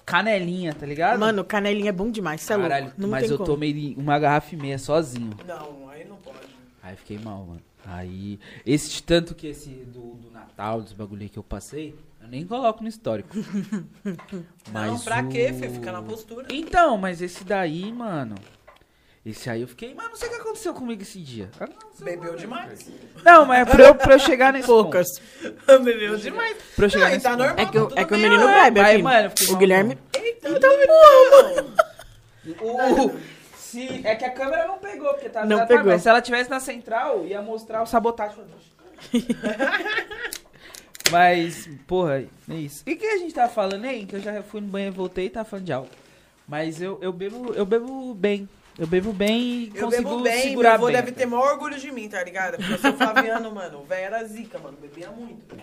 Canelinha, 0.05 0.73
tá 0.73 0.85
ligado? 0.85 1.19
Mano, 1.19 1.43
canelinha 1.43 1.89
é 1.89 1.91
bom 1.91 2.11
demais, 2.11 2.41
cê 2.41 2.53
é 2.53 2.55
louco. 2.55 2.69
Caralho, 2.69 2.93
Não 2.97 3.09
mas 3.09 3.23
tem 3.23 3.31
eu 3.31 3.37
como. 3.37 3.49
tomei 3.49 3.95
uma 3.97 4.19
garrafa 4.19 4.53
e 4.53 4.57
meia 4.57 4.77
sozinho. 4.77 5.31
Não, 5.47 5.89
aí 5.89 6.05
não 6.05 6.17
pode. 6.17 6.37
Aí 6.83 6.95
fiquei 6.95 7.17
mal, 7.17 7.43
mano. 7.45 7.61
Aí, 7.83 8.39
esse 8.65 9.01
tanto 9.01 9.33
que 9.35 9.47
esse 9.47 9.69
do, 9.69 10.15
do 10.15 10.31
Natal, 10.31 10.81
dos 10.81 10.93
bagulho 10.93 11.21
aí 11.23 11.29
que 11.29 11.37
eu 11.37 11.43
passei, 11.43 11.95
eu 12.21 12.27
nem 12.27 12.45
coloco 12.45 12.81
no 12.81 12.89
histórico. 12.89 13.35
mas 14.71 14.91
não, 14.91 14.99
pra 14.99 15.23
o... 15.23 15.29
quê, 15.29 15.53
filho? 15.53 15.71
Fica 15.71 15.91
na 15.91 16.01
postura. 16.01 16.47
Então, 16.51 16.97
mas 16.97 17.21
esse 17.21 17.43
daí, 17.43 17.91
mano. 17.91 18.35
Esse 19.25 19.49
aí 19.49 19.61
eu 19.61 19.67
fiquei, 19.67 19.95
mas 19.95 20.07
não 20.07 20.15
sei 20.15 20.27
o 20.27 20.31
que 20.31 20.37
aconteceu 20.37 20.71
comigo 20.73 21.01
esse 21.01 21.19
dia. 21.19 21.49
Ah, 21.59 21.65
não 21.67 22.05
Bebeu 22.05 22.35
demais. 22.35 22.87
Não, 23.23 23.43
mas 23.45 23.61
é 23.61 23.65
pra 23.71 23.83
eu, 23.83 23.95
pra 23.95 24.13
eu 24.13 24.19
chegar 24.19 24.53
nesse 24.53 24.67
Poucas. 24.67 25.07
Bebeu 25.83 26.15
demais. 26.15 26.55
Pra 26.75 26.85
eu 26.85 26.89
chegar 26.91 27.05
Não, 27.05 27.11
nesse 27.13 27.23
tá 27.23 27.35
normal. 27.35 27.57
É 27.57 27.65
que, 27.65 27.77
o- 27.79 27.87
tudo 27.87 27.99
é 27.99 28.05
que 28.05 28.13
o 28.13 28.17
menino 28.17 28.45
bebe 28.47 28.79
aqui. 28.79 29.01
mano, 29.01 29.25
eu 29.25 29.29
fiquei 29.31 29.47
o 29.47 29.51
mal, 29.51 29.59
Guilherme... 29.59 29.97
Eita, 30.13 30.49
então 30.49 30.71
porra, 30.85 31.53
mano. 31.53 31.75
O- 32.61 33.05
o- 33.07 33.19
se, 33.57 34.05
é 34.05 34.15
que 34.15 34.25
a 34.25 34.29
câmera 34.29 34.67
não 34.67 34.77
pegou, 34.77 35.11
porque 35.15 35.29
tá 35.29 35.43
Não 35.43 35.57
tá- 35.59 35.65
pegou. 35.65 35.85
Mas 35.91 36.03
se 36.03 36.09
ela 36.09 36.21
tivesse 36.21 36.49
na 36.49 36.59
central, 36.59 37.25
ia 37.25 37.41
mostrar 37.41 37.81
o 37.81 37.87
sabotagem. 37.87 38.43
mas, 41.11 41.67
porra, 41.87 42.25
é 42.49 42.53
isso. 42.53 42.83
E 42.85 42.93
o 42.93 42.97
que 42.97 43.05
a 43.05 43.17
gente 43.17 43.33
tava 43.33 43.51
falando 43.51 43.85
aí? 43.85 44.05
Que 44.05 44.15
eu 44.17 44.21
já 44.21 44.43
fui 44.43 44.61
no 44.61 44.67
banheiro, 44.67 44.95
voltei 44.95 45.25
e 45.25 45.29
tava 45.29 45.49
falando 45.49 45.65
de 45.65 45.73
álcool. 45.73 45.89
Mas 46.47 46.81
eu, 46.81 46.99
eu 47.01 47.11
bebo, 47.11 47.53
eu 47.53 47.65
bebo 47.65 48.13
bem. 48.13 48.47
Eu 48.77 48.85
bebo 48.87 49.13
bem 49.13 49.41
e 49.41 49.71
Eu 49.73 49.85
consigo 49.85 50.09
bebo 50.09 50.21
bem, 50.23 50.41
segurar 50.49 50.69
meu 50.71 50.75
avô 50.75 50.85
bem. 50.87 50.95
deve 50.95 51.11
ter 51.13 51.25
maior 51.25 51.53
orgulho 51.53 51.77
de 51.79 51.91
mim, 51.91 52.09
tá 52.09 52.21
ligado? 52.23 52.57
Porque 52.57 52.73
eu 52.73 52.77
sou 52.77 52.93
Flaviano, 52.93 53.49
mano. 53.55 53.79
O 53.79 53.85
velho 53.85 54.05
era 54.05 54.23
zica, 54.25 54.59
mano. 54.59 54.77
Bebia 54.81 55.09
muito. 55.11 55.55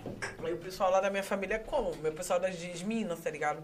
Aí 0.43 0.53
o 0.53 0.57
pessoal 0.57 0.91
lá 0.91 1.01
da 1.01 1.11
minha 1.11 1.23
família 1.23 1.57
é 1.57 1.59
como? 1.59 1.95
Meu 2.03 2.13
pessoal 2.13 2.41
das 2.41 2.57
de 2.57 2.85
Minas, 2.87 3.21
tá 3.21 3.31
ligado? 3.31 3.63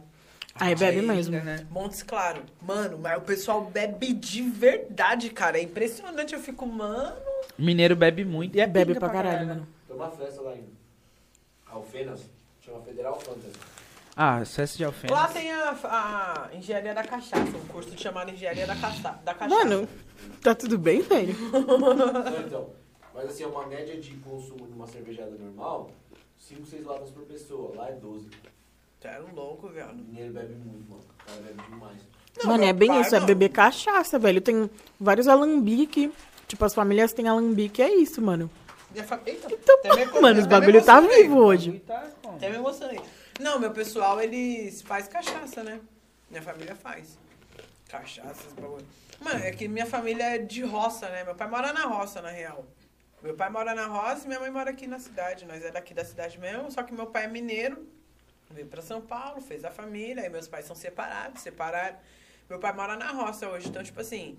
Aí 0.55 0.75
bebe 0.75 1.01
mesmo. 1.03 1.37
né? 1.41 1.67
Montes 1.71 2.03
Claro. 2.03 2.43
Mano, 2.61 2.99
mas 2.99 3.17
o 3.17 3.21
pessoal 3.23 3.65
bebe 3.65 4.13
de 4.13 4.43
verdade, 4.43 5.31
cara. 5.31 5.57
É 5.59 5.63
impressionante. 5.63 6.35
Eu 6.35 6.41
fico, 6.41 6.67
mano. 6.67 7.17
Mineiro 7.57 7.97
bebe 7.97 8.25
muito 8.25 8.57
e 8.57 8.61
é 8.61 8.67
Bebe 8.67 8.95
pra 8.97 9.09
caralho, 9.09 9.47
né? 9.47 9.55
mano. 9.55 9.69
Tem 9.87 9.97
uma 9.97 10.11
festa 10.11 10.43
lá 10.43 10.55
em 10.55 10.65
Alfenas, 11.67 12.21
chama 12.61 12.81
Federal 12.83 13.19
Fantasy. 13.21 13.53
Ah, 14.21 14.45
sucesso 14.45 14.77
de 14.77 14.85
alfena. 14.85 15.15
Lá 15.15 15.29
tem 15.29 15.53
a, 15.53 15.71
a 15.85 16.49
engenharia 16.53 16.93
da 16.93 17.05
cachaça, 17.05 17.57
um 17.57 17.67
curso 17.69 17.97
chamado 17.97 18.33
engenharia 18.33 18.67
da, 18.67 18.75
caça, 18.75 19.11
da 19.25 19.33
cachaça. 19.33 19.65
Mano, 19.65 19.89
tá 20.43 20.57
tudo 20.57 20.77
bem, 20.77 21.03
velho? 21.03 21.37
Não, 21.55 22.41
então. 22.41 22.71
Mas 23.15 23.27
assim, 23.31 23.45
é 23.45 23.47
uma 23.47 23.65
média 23.69 23.97
de 24.01 24.15
consumo 24.17 24.67
de 24.67 24.73
uma 24.73 24.89
cervejada 24.89 25.31
normal, 25.39 25.93
5, 26.37 26.67
6 26.67 26.85
latas 26.85 27.11
por 27.11 27.23
pessoa. 27.27 27.77
Lá 27.77 27.91
é 27.91 27.93
12. 27.93 28.29
Tá 29.01 29.11
é 29.11 29.21
um 29.21 29.33
louco, 29.33 29.69
O 29.69 29.71
velho. 29.71 29.95
mineiro 29.95 30.33
bebe 30.33 30.55
muito, 30.57 30.91
mano. 30.91 31.05
O 31.23 31.25
cara 31.25 31.41
bebe 31.41 31.63
demais. 31.71 31.99
Não, 32.39 32.47
mano, 32.47 32.65
é 32.65 32.73
bem 32.73 32.89
pai, 32.89 33.01
isso, 33.03 33.15
é 33.15 33.21
não. 33.21 33.27
beber 33.27 33.51
cachaça, 33.51 34.19
velho. 34.19 34.41
Tem 34.41 34.69
vários 34.99 35.29
alambique. 35.29 36.13
Tipo, 36.49 36.65
as 36.65 36.75
famílias 36.75 37.13
têm 37.13 37.29
alambique, 37.29 37.81
é 37.81 37.95
isso, 37.95 38.21
mano. 38.21 38.51
Minha 38.91 39.05
fa... 39.05 39.21
Eita, 39.25 39.47
Então, 39.53 39.77
até 39.85 40.07
me- 40.07 40.21
mano, 40.21 40.41
os 40.41 40.47
bagulho 40.47 40.85
tá 40.85 40.99
vivo 41.01 41.37
hoje. 41.39 41.81
Até 42.25 42.51
me 42.51 42.57
emocionei. 42.57 42.99
Não, 43.39 43.59
meu 43.61 43.71
pessoal, 43.71 44.21
eles 44.21 44.83
faz 44.83 45.07
cachaça, 45.07 45.63
né? 45.63 45.81
Minha 46.29 46.43
família 46.43 46.75
faz. 46.75 47.17
Cachaça, 47.89 48.43
esses 48.43 48.53
bagulho. 48.53 48.85
Mano, 49.21 49.45
é 49.45 49.53
que 49.53 49.69
minha 49.69 49.87
família 49.87 50.35
é 50.35 50.39
de 50.39 50.63
roça, 50.63 51.09
né? 51.09 51.23
Meu 51.23 51.37
pai 51.37 51.49
mora 51.49 51.73
na 51.73 51.85
roça, 51.85 52.21
na 52.21 52.31
real. 52.31 52.67
Meu 53.23 53.35
pai 53.35 53.49
mora 53.49 53.75
na 53.75 53.87
roça 53.87 54.25
e 54.25 54.27
minha 54.27 54.41
mãe 54.41 54.51
mora 54.51 54.71
aqui 54.71 54.89
na 54.89 54.99
cidade. 54.99 55.45
Nós 55.45 55.65
é 55.65 55.71
daqui 55.71 55.95
da 55.95 56.05
cidade 56.05 56.39
mesmo, 56.39 56.71
só 56.73 56.83
que 56.83 56.93
meu 56.93 57.07
pai 57.07 57.25
é 57.25 57.29
mineiro. 57.29 57.89
Veio 58.51 58.67
pra 58.67 58.83
São 58.83 59.01
Paulo, 59.01 59.41
fez 59.41 59.65
a 59.65 59.71
família, 59.71 60.25
aí 60.25 60.29
meus 60.29 60.49
pais 60.49 60.65
são 60.65 60.75
separados, 60.75 61.43
separaram. 61.43 61.97
Meu 62.49 62.59
pai 62.59 62.73
mora 62.73 62.97
na 62.97 63.13
roça 63.13 63.49
hoje, 63.49 63.69
então, 63.69 63.85
tipo 63.85 64.01
assim, 64.01 64.39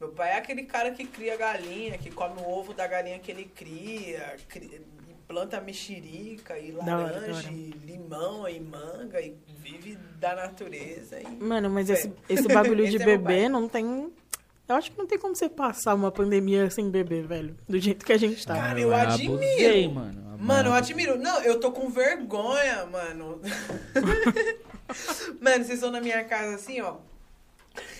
meu 0.00 0.10
pai 0.10 0.30
é 0.30 0.36
aquele 0.36 0.64
cara 0.64 0.90
que 0.92 1.06
cria 1.06 1.36
galinha, 1.36 1.98
que 1.98 2.10
come 2.10 2.40
o 2.40 2.48
ovo 2.48 2.72
da 2.72 2.86
galinha 2.86 3.18
que 3.18 3.30
ele 3.30 3.44
cria, 3.44 4.36
cria 4.48 4.80
planta 5.30 5.60
mexerica 5.60 6.58
e 6.58 6.72
laranja, 6.72 7.52
e 7.52 7.70
limão 7.86 8.48
e 8.48 8.58
manga, 8.58 9.20
e 9.20 9.36
vive 9.62 9.96
da 10.18 10.34
natureza. 10.34 11.20
E... 11.20 11.26
Mano, 11.40 11.70
mas 11.70 11.88
esse, 11.88 12.12
esse 12.28 12.48
bagulho 12.48 12.82
de 12.90 12.96
Esse 12.96 13.04
é 13.04 13.06
meu 13.06 13.16
beber 13.16 13.48
não 13.48 13.68
tem. 13.68 14.12
Eu 14.68 14.74
acho 14.74 14.90
que 14.90 14.98
não 14.98 15.06
tem 15.06 15.16
como 15.16 15.36
você 15.36 15.48
passar 15.48 15.94
uma 15.94 16.10
pandemia 16.10 16.68
sem 16.68 16.90
beber, 16.90 17.28
velho. 17.28 17.56
Do 17.68 17.78
jeito 17.78 18.04
que 18.04 18.12
a 18.12 18.18
gente 18.18 18.44
tá. 18.44 18.56
Cara, 18.56 18.80
eu 18.80 18.92
admiro. 18.92 19.34
Abusei, 19.34 19.88
mano. 19.88 20.36
Mano, 20.36 20.68
eu 20.70 20.72
admiro. 20.72 21.16
Não, 21.16 21.40
eu 21.42 21.60
tô 21.60 21.70
com 21.70 21.88
vergonha, 21.90 22.86
mano. 22.86 23.40
mano, 25.40 25.64
vocês 25.64 25.74
estão 25.74 25.92
na 25.92 26.00
minha 26.00 26.24
casa 26.24 26.56
assim, 26.56 26.80
ó. 26.80 26.96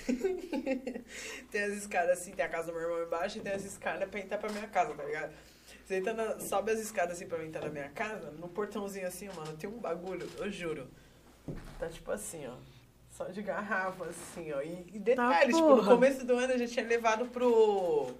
tem 1.52 1.62
as 1.62 1.74
escadas 1.74 2.19
assim, 2.19 2.32
tem 2.32 2.44
a 2.44 2.48
casa 2.48 2.66
do 2.66 2.73
meu 2.73 2.82
irmão 2.82 3.05
embaixo 3.05 3.39
e 3.39 3.40
tem 3.40 3.52
as 3.52 3.65
escadas 3.65 4.09
pra 4.09 4.19
entrar 4.19 4.39
pra 4.39 4.51
minha 4.51 4.66
casa, 4.66 4.94
tá 4.94 5.05
ligado? 5.05 5.32
Você 5.90 5.96
entra 5.96 6.14
na- 6.14 6.38
sobe 6.38 6.70
as 6.70 6.78
escadas 6.78 7.16
assim 7.16 7.26
pra 7.26 7.44
entrar 7.44 7.62
na 7.64 7.68
minha 7.68 7.88
casa, 7.88 8.30
no 8.38 8.46
portãozinho 8.46 9.08
assim, 9.08 9.26
mano, 9.34 9.56
tem 9.56 9.68
um 9.68 9.80
bagulho, 9.80 10.24
eu 10.38 10.48
juro. 10.48 10.86
Tá 11.80 11.88
tipo 11.88 12.12
assim, 12.12 12.46
ó. 12.46 12.54
Só 13.10 13.24
de 13.24 13.42
garrafa, 13.42 14.04
assim, 14.04 14.52
ó. 14.52 14.60
E, 14.62 14.86
e 14.94 14.98
detalhe, 15.00 15.52
tipo, 15.52 15.74
no 15.74 15.84
começo 15.84 16.24
do 16.24 16.34
ano 16.36 16.52
a 16.52 16.56
gente 16.56 16.72
tinha 16.72 16.86
levado 16.86 17.26
pro. 17.26 18.14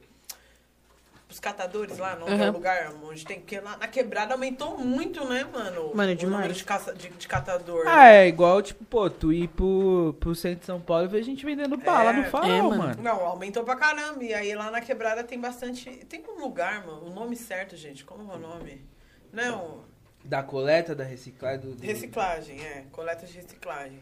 Pros 1.31 1.39
catadores 1.39 1.97
lá, 1.97 2.17
no 2.17 2.27
Uhum. 2.27 2.51
lugar 2.51 2.93
onde 3.05 3.25
tem. 3.25 3.41
que 3.41 3.61
lá 3.61 3.77
na 3.77 3.87
quebrada 3.87 4.35
aumentou 4.35 4.77
muito, 4.77 5.25
né, 5.29 5.45
mano? 5.45 5.93
Mano, 5.95 6.11
o 6.11 6.17
demais. 6.17 6.23
número 6.39 6.53
de, 6.53 6.65
caça, 6.65 6.93
de, 6.93 7.09
de 7.09 7.29
catador. 7.29 7.85
Ah, 7.87 8.09
é 8.09 8.27
igual, 8.27 8.61
tipo, 8.61 8.85
pô, 8.85 9.09
tu 9.09 9.33
ir 9.33 9.47
pro, 9.47 10.17
pro 10.19 10.35
centro 10.35 10.59
de 10.59 10.67
São 10.67 10.81
Paulo 10.81 11.05
e 11.05 11.09
ver 11.09 11.23
gente 11.23 11.47
vendendo 11.47 11.77
bala 11.77 12.11
É, 12.11 12.13
no 12.15 12.25
farol, 12.25 12.51
é, 12.51 12.63
mano. 12.63 12.77
mano. 12.79 13.01
Não, 13.01 13.21
aumentou 13.25 13.63
pra 13.63 13.77
caramba. 13.77 14.25
E 14.25 14.35
aí 14.35 14.53
lá 14.57 14.73
na 14.73 14.81
quebrada 14.81 15.23
tem 15.23 15.39
bastante. 15.39 15.89
Tem 16.07 16.21
um 16.29 16.41
lugar, 16.41 16.85
mano. 16.85 17.05
O 17.07 17.11
nome 17.11 17.37
certo, 17.37 17.77
gente. 17.77 18.03
Como 18.05 18.29
é 18.33 18.35
o 18.35 18.39
nome? 18.41 18.85
Não. 19.33 19.85
Da 20.25 20.43
coleta, 20.43 20.97
da 20.97 21.05
reciclagem, 21.05 21.61
do... 21.61 21.77
do- 21.77 21.87
Reciclagem, 21.87 22.61
é. 22.61 22.87
Coleta 22.91 23.25
de 23.25 23.35
reciclagem. 23.35 24.01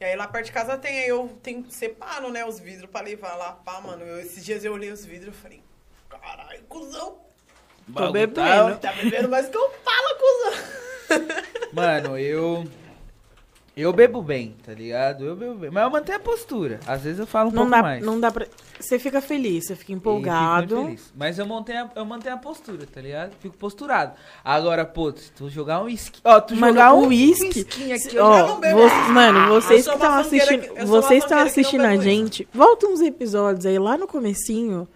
E 0.00 0.04
aí 0.04 0.16
lá 0.16 0.26
perto 0.26 0.46
de 0.46 0.52
casa 0.52 0.78
tem, 0.78 1.00
aí 1.00 1.08
eu 1.08 1.28
tenho, 1.42 1.70
separo, 1.70 2.30
né, 2.30 2.42
os 2.46 2.58
vidros 2.58 2.88
pra 2.90 3.02
levar 3.02 3.34
lá, 3.36 3.52
pá, 3.52 3.82
mano. 3.82 4.02
Eu- 4.02 4.18
esses 4.18 4.42
dias 4.42 4.64
eu 4.64 4.72
olhei 4.72 4.90
os 4.90 5.04
vidros 5.04 5.36
e 5.36 5.38
falei, 5.38 5.62
caralho, 6.18 6.60
cuzão. 6.68 7.14
Tô 7.94 8.12
bebendo. 8.12 8.76
tá- 8.78 8.92
bebendo 8.92 9.28
mais 9.28 9.48
que 9.48 9.56
eu 9.56 9.70
falo, 9.84 10.18
cuzão. 10.18 11.26
Mano, 11.72 12.18
eu... 12.18 12.64
Eu 13.76 13.92
bebo 13.94 14.20
bem, 14.20 14.54
tá 14.66 14.74
ligado? 14.74 15.24
Eu 15.24 15.34
bebo 15.34 15.54
bem. 15.54 15.70
Mas 15.70 15.82
eu 15.84 15.90
mantenho 15.90 16.18
a 16.18 16.20
postura. 16.20 16.80
Às 16.86 17.02
vezes 17.02 17.18
eu 17.20 17.26
falo 17.26 17.48
um 17.48 17.52
Não 17.52 17.62
pouco 17.62 17.70
dá, 17.70 17.82
mais. 17.82 18.04
não 18.04 18.20
dá 18.20 18.30
pra. 18.30 18.46
Você 18.78 18.98
fica 18.98 19.22
feliz, 19.22 19.66
você 19.66 19.76
fica 19.76 19.92
empolgado. 19.92 20.84
feliz. 20.84 21.10
Mas 21.16 21.38
eu 21.38 21.46
mantenho, 21.46 21.84
a, 21.86 21.90
eu 21.98 22.04
mantenho 22.04 22.34
a 22.34 22.38
postura, 22.38 22.84
tá 22.92 23.00
ligado? 23.00 23.32
Fico 23.40 23.56
posturado. 23.56 24.12
Agora, 24.44 24.84
pô, 24.84 25.12
se 25.12 25.30
tu 25.32 25.48
jogar 25.48 25.80
um 25.80 25.84
uísque... 25.84 26.20
Ó, 26.24 26.40
tu 26.40 26.54
Mano, 26.56 26.74
jogar 26.74 26.92
um 26.94 27.06
uísque- 27.06 27.60
whisky 27.60 27.92
aqui, 27.92 28.16
eu 28.16 28.24
Ó, 28.24 28.38
já 28.38 28.46
não 28.48 28.60
bebo. 28.60 28.76
vo- 28.88 29.12
mano, 29.12 29.48
vocês 29.48 29.86
Eu 29.86 29.92
que 29.92 29.98
estão 29.98 30.14
assistindo, 30.18 30.60
que- 30.74 30.80
eu 30.82 30.86
vocês 30.86 31.22
estão 31.24 31.38
assistindo 31.38 31.84
a 31.84 31.94
isso. 31.94 32.02
gente, 32.04 32.48
volta 32.52 32.86
uns 32.86 33.00
episódios 33.00 33.64
aí 33.64 33.78
lá 33.78 33.96
no 33.96 34.06
comecinho. 34.06 34.86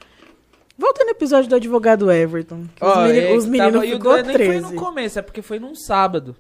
Volta 0.77 1.05
no 1.05 1.11
episódio 1.11 1.49
do 1.49 1.57
advogado 1.57 2.11
Everton. 2.11 2.65
que 2.75 2.85
os, 2.85 2.91
Ó, 2.91 3.05
meni- 3.07 3.19
é 3.21 3.33
os 3.37 3.45
que 3.45 3.51
meninos 3.51 3.73
tava- 3.75 3.87
e 3.87 3.93
o 3.95 3.97
ficou 3.97 4.13
do- 4.17 4.23
nem 4.23 4.25
foi 4.25 4.35
13. 4.35 4.75
no 4.75 4.81
começo, 4.81 5.19
é 5.19 5.23
porque 5.23 5.43
foi 5.43 5.59
num 5.59 5.75
sábado. 5.75 6.35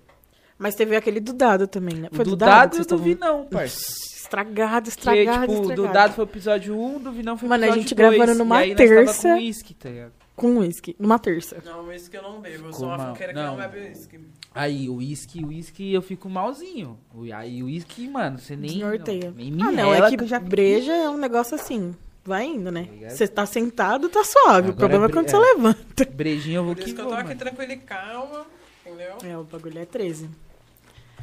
Mas 0.59 0.75
teve 0.75 0.95
aquele 0.97 1.21
do 1.21 1.33
dado 1.33 1.67
também, 1.67 1.97
né? 1.97 2.09
O 2.13 2.15
Foi 2.17 2.25
do 2.25 2.31
do 2.31 2.37
dado 2.37 2.77
que 2.85 2.93
eu 2.93 2.97
não 2.99 3.05
vi 3.05 3.15
não, 3.17 3.45
parça. 3.47 3.77
Estragado, 4.25 4.85
Que, 4.85 4.89
estragado, 4.91 5.41
tipo, 5.41 5.53
estragado. 5.53 5.83
do 5.89 5.93
dado 5.93 6.13
foi 6.15 6.25
o 6.25 6.29
episódio 6.29 6.77
1, 6.81 6.99
do 6.99 7.13
Vinão 7.13 7.37
foi 7.37 7.47
o 7.47 7.51
Mano, 7.51 7.65
a 7.65 7.67
episódio 7.67 7.83
gente 7.83 7.95
2, 7.95 8.17
gravando 8.17 8.39
numa 8.39 8.61
e 8.61 8.63
aí 8.63 8.69
nós 8.71 8.79
tava 8.79 8.89
terça. 9.05 9.23
com 9.29 9.35
uísque, 9.35 9.75
tá 9.75 9.89
ligado? 9.89 10.13
Com 10.35 10.57
uísque, 10.59 10.97
numa 10.99 11.19
terça. 11.19 11.57
Não, 11.65 11.93
isso 11.93 12.11
que 12.11 12.17
eu 12.17 12.23
não 12.23 12.41
bebo. 12.41 12.67
Eu 12.69 12.73
sou 12.73 12.87
uma 12.89 12.97
mal. 12.97 13.07
funkeira 13.09 13.33
que 13.33 13.39
Não. 13.39 13.47
não 13.49 13.57
bebe 13.57 13.79
uísque. 13.87 14.19
Aí, 14.55 14.89
o 14.89 14.95
uísque, 14.97 15.45
o 15.45 15.49
uísque, 15.49 15.93
eu 15.93 16.03
fico 16.03 16.29
malzinho. 16.31 16.99
O- 17.15 17.33
Aí, 17.33 17.63
o 17.63 17.67
uísque, 17.67 18.09
mano, 18.09 18.39
você 18.39 18.57
nem... 18.57 18.71
Desnorteia. 18.71 19.33
Nem 19.37 19.53
me 19.53 19.63
Ah, 19.63 19.71
não, 19.71 19.95
é 19.95 20.09
que 20.17 20.23
eu 20.23 20.27
já... 20.27 20.41
breja 20.41 20.93
é 20.93 21.09
um 21.09 21.17
negócio 21.19 21.55
assim. 21.55 21.95
Vai 22.25 22.47
indo, 22.47 22.71
né? 22.71 22.89
ligado? 22.91 23.11
Você 23.11 23.29
tá 23.29 23.45
sentado, 23.45 24.09
tá 24.09 24.25
suave. 24.25 24.69
Agora 24.69 24.73
o 24.73 24.77
problema 24.77 25.05
é, 25.05 25.09
bre- 25.09 25.13
quando 25.17 25.27
é. 25.27 25.31
você 25.31 25.39
levanta. 25.39 26.05
Brejinho 26.07 26.57
eu 26.61 26.65
vou 26.65 26.75
Por 26.75 26.85
que 26.85 26.93
que 26.95 27.01
eu 27.01 27.07
tô 27.07 27.13
aqui 27.15 27.25
mano. 27.29 27.39
tranquila 27.39 27.73
e 27.73 27.77
calma, 27.77 28.47
entendeu? 28.87 29.15
É, 29.25 29.37
o 29.37 29.45
bagulho 29.45 29.79
é 29.79 29.85
13. 29.85 30.31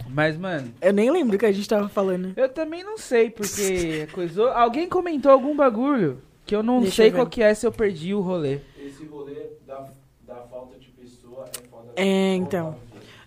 Mas, 0.10 0.38
mano, 0.38 0.73
Eu 0.82 0.91
nem 0.94 1.10
lembro 1.10 1.36
o 1.36 1.40
que 1.40 1.45
a 1.45 1.52
gente 1.52 1.68
tava 1.68 1.88
falando. 1.90 2.34
eu 2.36 2.49
também 2.49 2.84
não 2.84 2.98
sei, 2.98 3.30
porque 3.30 4.07
coisou... 4.14 4.49
Alguém 4.49 4.88
comentou 4.90 5.32
algum 5.32 5.56
bagulho 5.56 6.22
que 6.45 6.56
eu 6.56 6.61
não 6.61 6.82
Deixa 6.82 6.98
sei 6.98 7.10
eu 7.10 7.14
qual 7.14 7.28
que 7.28 7.41
é 7.41 7.53
se 7.53 7.65
eu 7.65 7.72
perdi 7.72 8.14
o 8.14 8.19
rolê. 8.22 8.60
Esse 8.80 9.06
rolê 9.06 9.48
da, 9.65 9.88
da 10.28 10.36
falta 10.36 10.78
de 10.78 10.88
pessoa 10.90 11.45
é 11.48 11.68
foda. 11.69 11.91
É, 11.95 12.36
então. 12.36 12.76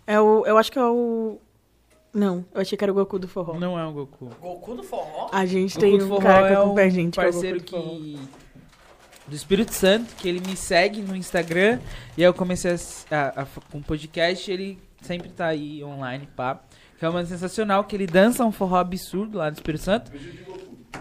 É 0.06 0.20
o. 0.20 0.44
Eu 0.46 0.58
acho 0.58 0.70
que 0.70 0.78
é 0.78 0.84
o. 0.84 1.38
Não, 2.14 2.44
eu 2.54 2.60
achei 2.60 2.78
que 2.78 2.84
era 2.84 2.92
o 2.92 2.94
Goku 2.94 3.18
do 3.18 3.26
forró. 3.26 3.58
Não 3.58 3.76
é 3.78 3.84
o 3.86 3.92
Goku. 3.92 4.30
Goku 4.40 4.74
do 4.76 4.82
forró? 4.84 5.28
A 5.32 5.44
gente 5.44 5.74
Goku 5.74 5.80
tem 5.86 6.02
um 6.02 6.08
Forró 6.08 6.20
cara 6.20 6.46
que 6.48 6.54
é 6.54 6.58
um 6.58 6.62
acompanha 6.62 6.86
a 6.86 6.90
gente. 6.90 7.14
que 7.14 7.20
é 7.20 7.22
o 7.22 7.32
parceiro 7.32 7.58
Goku 7.60 7.70
do 7.76 7.82
forró. 7.82 7.94
que 7.98 8.18
do 9.26 9.34
Espírito 9.34 9.72
Santo 9.72 10.14
que 10.16 10.28
ele 10.28 10.40
me 10.46 10.54
segue 10.56 11.00
no 11.00 11.16
Instagram 11.16 11.78
e 12.16 12.22
aí 12.22 12.28
eu 12.28 12.34
comecei 12.34 12.70
a, 13.10 13.40
a- 13.40 13.42
a 13.42 13.80
podcast 13.80 14.50
ele 14.52 14.78
sempre 15.02 15.30
tá 15.30 15.46
aí 15.46 15.82
online 15.82 16.28
pá 16.36 16.60
que 16.98 17.04
é 17.04 17.08
uma 17.08 17.24
sensacional 17.24 17.84
que 17.84 17.96
ele 17.96 18.06
dança 18.06 18.44
um 18.44 18.52
forró 18.52 18.76
absurdo 18.76 19.38
lá 19.38 19.46
no 19.50 19.54
Espírito 19.54 19.82
Santo 19.82 20.12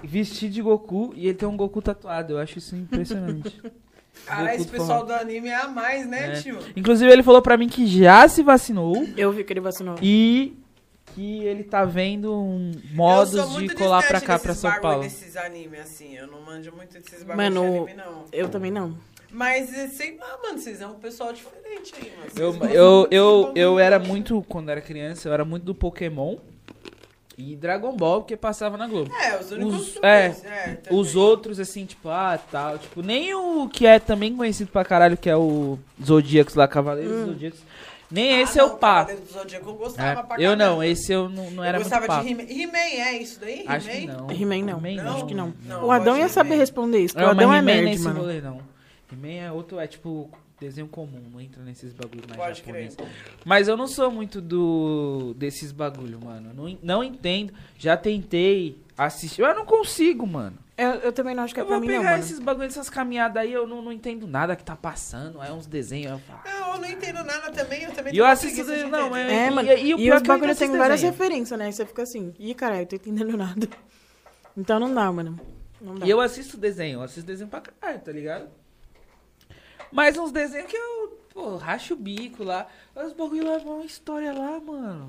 vestido 0.04 0.54
de 0.54 0.62
Goku 0.62 1.14
e 1.18 1.28
ele 1.28 1.34
tem 1.38 1.48
um 1.48 1.58
Goku 1.58 1.82
tatuado 1.82 2.34
eu 2.34 2.40
acho 2.40 2.58
isso 2.60 2.76
impressionante 2.76 3.62
Cara, 4.26 4.56
esse 4.56 4.68
pessoal 4.68 5.00
forró. 5.06 5.18
do 5.18 5.22
anime 5.22 5.50
é 5.50 5.56
a 5.56 5.68
mais, 5.68 6.08
né, 6.08 6.34
É. 6.38 6.42
tio? 6.42 6.60
inclusive 6.78 7.12
ele 7.12 7.24
falou 7.24 7.42
pra 7.42 7.58
mim 7.58 7.68
que 7.68 7.86
já 7.88 8.26
se 8.30 8.42
vacinou 8.42 9.06
Eu 9.18 9.32
vi 9.34 9.44
que 9.44 9.52
ele 9.52 9.60
vacinou. 9.60 9.96
e 10.02 10.56
que 11.14 11.44
ele 11.46 11.64
tá 11.64 11.86
vendo 11.86 12.34
um 12.34 12.72
modos 12.92 13.56
de 13.56 13.74
colar 13.76 14.04
pra 14.08 14.20
cá 14.22 14.38
pra 14.40 14.54
São 14.54 14.72
Paulo 14.80 15.04
desses 15.04 15.36
anime, 15.38 15.78
assim. 15.78 16.16
Eu 16.16 16.28
não 16.28 16.42
manjo 16.42 16.72
muito 16.76 17.00
desses 17.00 17.24
bagulho 17.24 17.38
Mano, 17.52 17.62
de 17.86 17.92
anime, 17.92 17.94
não. 17.96 18.26
Eu 18.32 18.50
também 18.50 18.72
não. 18.72 18.98
Mas, 19.32 19.74
eh, 19.74 19.88
sei 19.88 20.16
lá, 20.18 20.38
mano, 20.44 20.60
vocês 20.60 20.80
é 20.80 20.86
um 20.88 20.94
pessoal 20.94 21.34
diferente 21.34 21.94
aí, 22.00 22.12
mano. 22.16 22.32
Eu, 22.36 22.70
eu, 22.70 22.98
muito 23.00 23.14
eu, 23.14 23.52
eu 23.56 23.80
era 23.80 23.98
muito, 23.98 24.44
quando 24.48 24.70
era 24.70 24.80
criança, 24.80 25.28
eu 25.28 25.34
era 25.34 25.44
muito 25.44 25.64
do 25.64 25.74
Pokémon 25.74 26.38
e 27.36 27.56
Dragon 27.56 27.96
Ball, 27.98 28.22
porque 28.22 28.38
passava 28.38 28.78
na 28.78 28.88
Globo. 28.88 29.12
É, 29.12 29.36
os 29.40 29.52
únicos 29.52 29.96
Os- 29.96 30.04
é, 30.04 30.26
é. 30.46 30.78
Os 30.92 31.16
outros, 31.16 31.60
assim, 31.60 31.84
tipo, 31.84 32.10
ah, 32.10 32.38
tal, 32.52 32.78
tipo, 32.78 33.02
nem 33.02 33.34
o 33.34 33.68
que 33.68 33.88
é 33.88 33.98
também 33.98 34.36
conhecido 34.36 34.70
pra 34.72 34.86
caralho, 34.86 35.18
que 35.18 35.28
é 35.30 35.36
o 35.36 35.80
Zodíacos 36.04 36.54
lá, 36.54 36.68
Cavaleiros 36.68 37.12
Hum. 37.12 37.26
Zodíacos, 37.34 37.60
nem 38.14 38.34
Ah, 38.36 38.42
esse 38.42 38.60
é 38.60 38.62
não, 38.62 38.74
o 38.74 38.78
pá. 38.78 39.00
Cavaleiro 39.06 39.22
do 39.26 39.34
Zodíaco 39.34 39.70
eu 39.70 39.74
gostava 39.76 40.20
É, 40.20 40.24
pra 40.24 40.42
eu 40.42 40.56
não, 40.56 40.84
esse 40.84 41.12
eu 41.12 41.28
não, 41.30 41.50
não 41.52 41.64
era 41.64 41.78
eu 41.78 41.82
muito 41.82 41.90
gostava 41.92 42.08
pá. 42.08 42.22
de 42.24 42.30
He-Man. 42.32 42.44
He-Man 42.44 42.78
é 42.78 43.18
isso 43.22 43.40
daí? 43.40 43.64
Acho 43.68 43.90
que 43.90 43.98
He-Man? 43.98 44.14
não. 44.18 44.32
He-Man 44.32 44.66
não. 44.66 44.82
Não? 45.04 45.16
Acho 45.16 45.26
que 45.26 45.34
não. 45.34 45.54
Não, 45.66 45.86
o 45.86 45.92
Adão 45.92 46.18
ia 46.18 46.30
saber 46.30 46.56
responder 46.56 47.00
isso, 47.00 47.14
porque 47.16 47.26
o 47.28 47.32
Adão 47.32 47.52
é 47.54 47.58
He-Man 47.58 47.66
nerd, 47.74 47.86
nesse 47.86 48.04
mano. 48.04 48.20
rolê, 48.22 48.40
não. 48.42 48.62
He-Man 49.12 49.44
é 49.46 49.52
outro, 49.52 49.80
é 49.80 49.88
tipo, 49.88 50.30
desenho 50.60 50.88
comum, 50.88 51.22
não 51.32 51.42
entra 51.42 51.62
nesses 51.64 51.92
bagulho 51.94 52.24
mais 52.28 52.40
Pode 52.40 52.58
japonês. 52.60 52.96
crer. 52.96 53.08
Mas 53.44 53.68
eu 53.68 53.76
não 53.76 53.88
sou 53.88 54.10
muito 54.12 54.40
do 54.42 55.34
desses 55.38 55.72
bagulho, 55.72 56.20
mano. 56.24 56.52
Não, 56.54 56.78
não 56.82 57.04
entendo. 57.04 57.54
Já 57.78 57.98
tentei 57.98 58.78
assistir. 58.98 59.42
Eu 59.42 59.54
não 59.56 59.66
consigo, 59.66 60.26
mano. 60.26 60.58
Eu, 60.76 60.90
eu 60.96 61.14
também 61.14 61.36
não 61.36 61.44
acho 61.44 61.54
que 61.54 61.60
é 61.60 61.64
eu 61.64 61.68
pra 61.68 61.78
vou 61.78 61.86
mim, 61.86 61.94
não, 61.94 62.00
pegar 62.00 62.12
mano. 62.14 62.24
esses 62.24 62.40
bagulhos, 62.40 62.74
essas 62.74 62.90
caminhadas 62.90 63.44
aí, 63.44 63.54
eu 63.54 63.68
não, 63.68 63.82
não 63.82 63.92
entendo 63.92 64.26
nada 64.26 64.56
que 64.56 64.64
tá 64.64 64.76
passando. 64.76 65.42
É 65.44 65.52
uns 65.54 65.68
desenhos. 65.68 66.14
Eu 66.14 66.20
falo. 66.20 66.40
Não, 66.46 66.74
eu 66.76 66.82
não 66.82 66.90
entendo 66.90 67.24
nada 67.24 67.52
também, 67.52 67.84
eu 67.84 67.92
também 67.92 68.12
E 68.14 68.18
eu 68.18 68.24
tenho 68.24 68.34
assisto 68.34 68.66
desenho, 68.66 68.90
não, 68.90 69.16
é- 69.16 69.32
É, 69.46 69.48
e- 69.48 69.52
mano. 69.52 69.70
e- 69.70 69.72
E, 69.76 69.86
e 69.90 69.94
o 69.94 69.98
pior 69.98 70.14
é 70.14 70.18
os 70.18 70.22
que 70.24 70.30
eu 70.30 70.34
ainda 70.34 70.34
bagulhos 70.34 70.58
tem 70.58 70.66
assisto 70.68 70.78
várias 70.80 71.02
desenho. 71.02 71.12
referências, 71.12 71.60
né? 71.60 71.66
Aí 71.66 71.74
você 71.74 71.86
fica 71.86 72.02
assim, 72.02 72.34
ih, 72.40 72.54
caralho, 72.56 72.88
tô 72.88 72.96
entendendo 72.96 73.38
nada. 73.38 73.68
Então 74.56 74.80
não 74.80 74.94
dá, 74.94 75.12
mano. 75.12 75.40
Não 75.82 75.96
dá. 75.96 76.06
E 76.06 76.10
eu 76.12 76.22
assisto 76.22 76.58
desenho, 76.58 77.00
eu 77.00 77.02
assisto 77.04 77.26
desenho 77.26 77.50
pra 77.50 77.60
caralho, 77.62 78.00
tá 78.02 78.12
ligado? 78.12 78.50
Mas 79.92 80.18
uns 80.18 80.32
desenhos 80.32 80.68
que 80.70 80.78
eu, 80.78 81.20
pô, 81.34 81.56
racho 81.58 81.94
o 81.94 81.98
bico 81.98 82.44
lá. 82.44 82.68
Os 82.96 83.14
bagulho 83.14 83.46
lá, 83.46 83.58
uma 83.58 83.84
história 83.86 84.32
lá, 84.34 84.60
mano. 84.60 85.08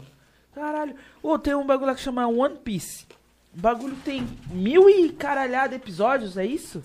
Caralho. 0.55 0.95
Ô, 1.23 1.39
tem 1.39 1.55
um 1.55 1.67
bagulho 1.67 1.89
lá 1.89 1.95
que 1.95 2.01
chama 2.01 2.27
One 2.27 2.57
Piece. 2.57 3.07
O 3.57 3.61
bagulho 3.61 3.97
tem 4.05 4.27
mil 4.51 4.89
e 4.91 5.11
caralhada 5.11 5.75
episódios, 5.75 6.37
é 6.37 6.45
isso? 6.45 6.83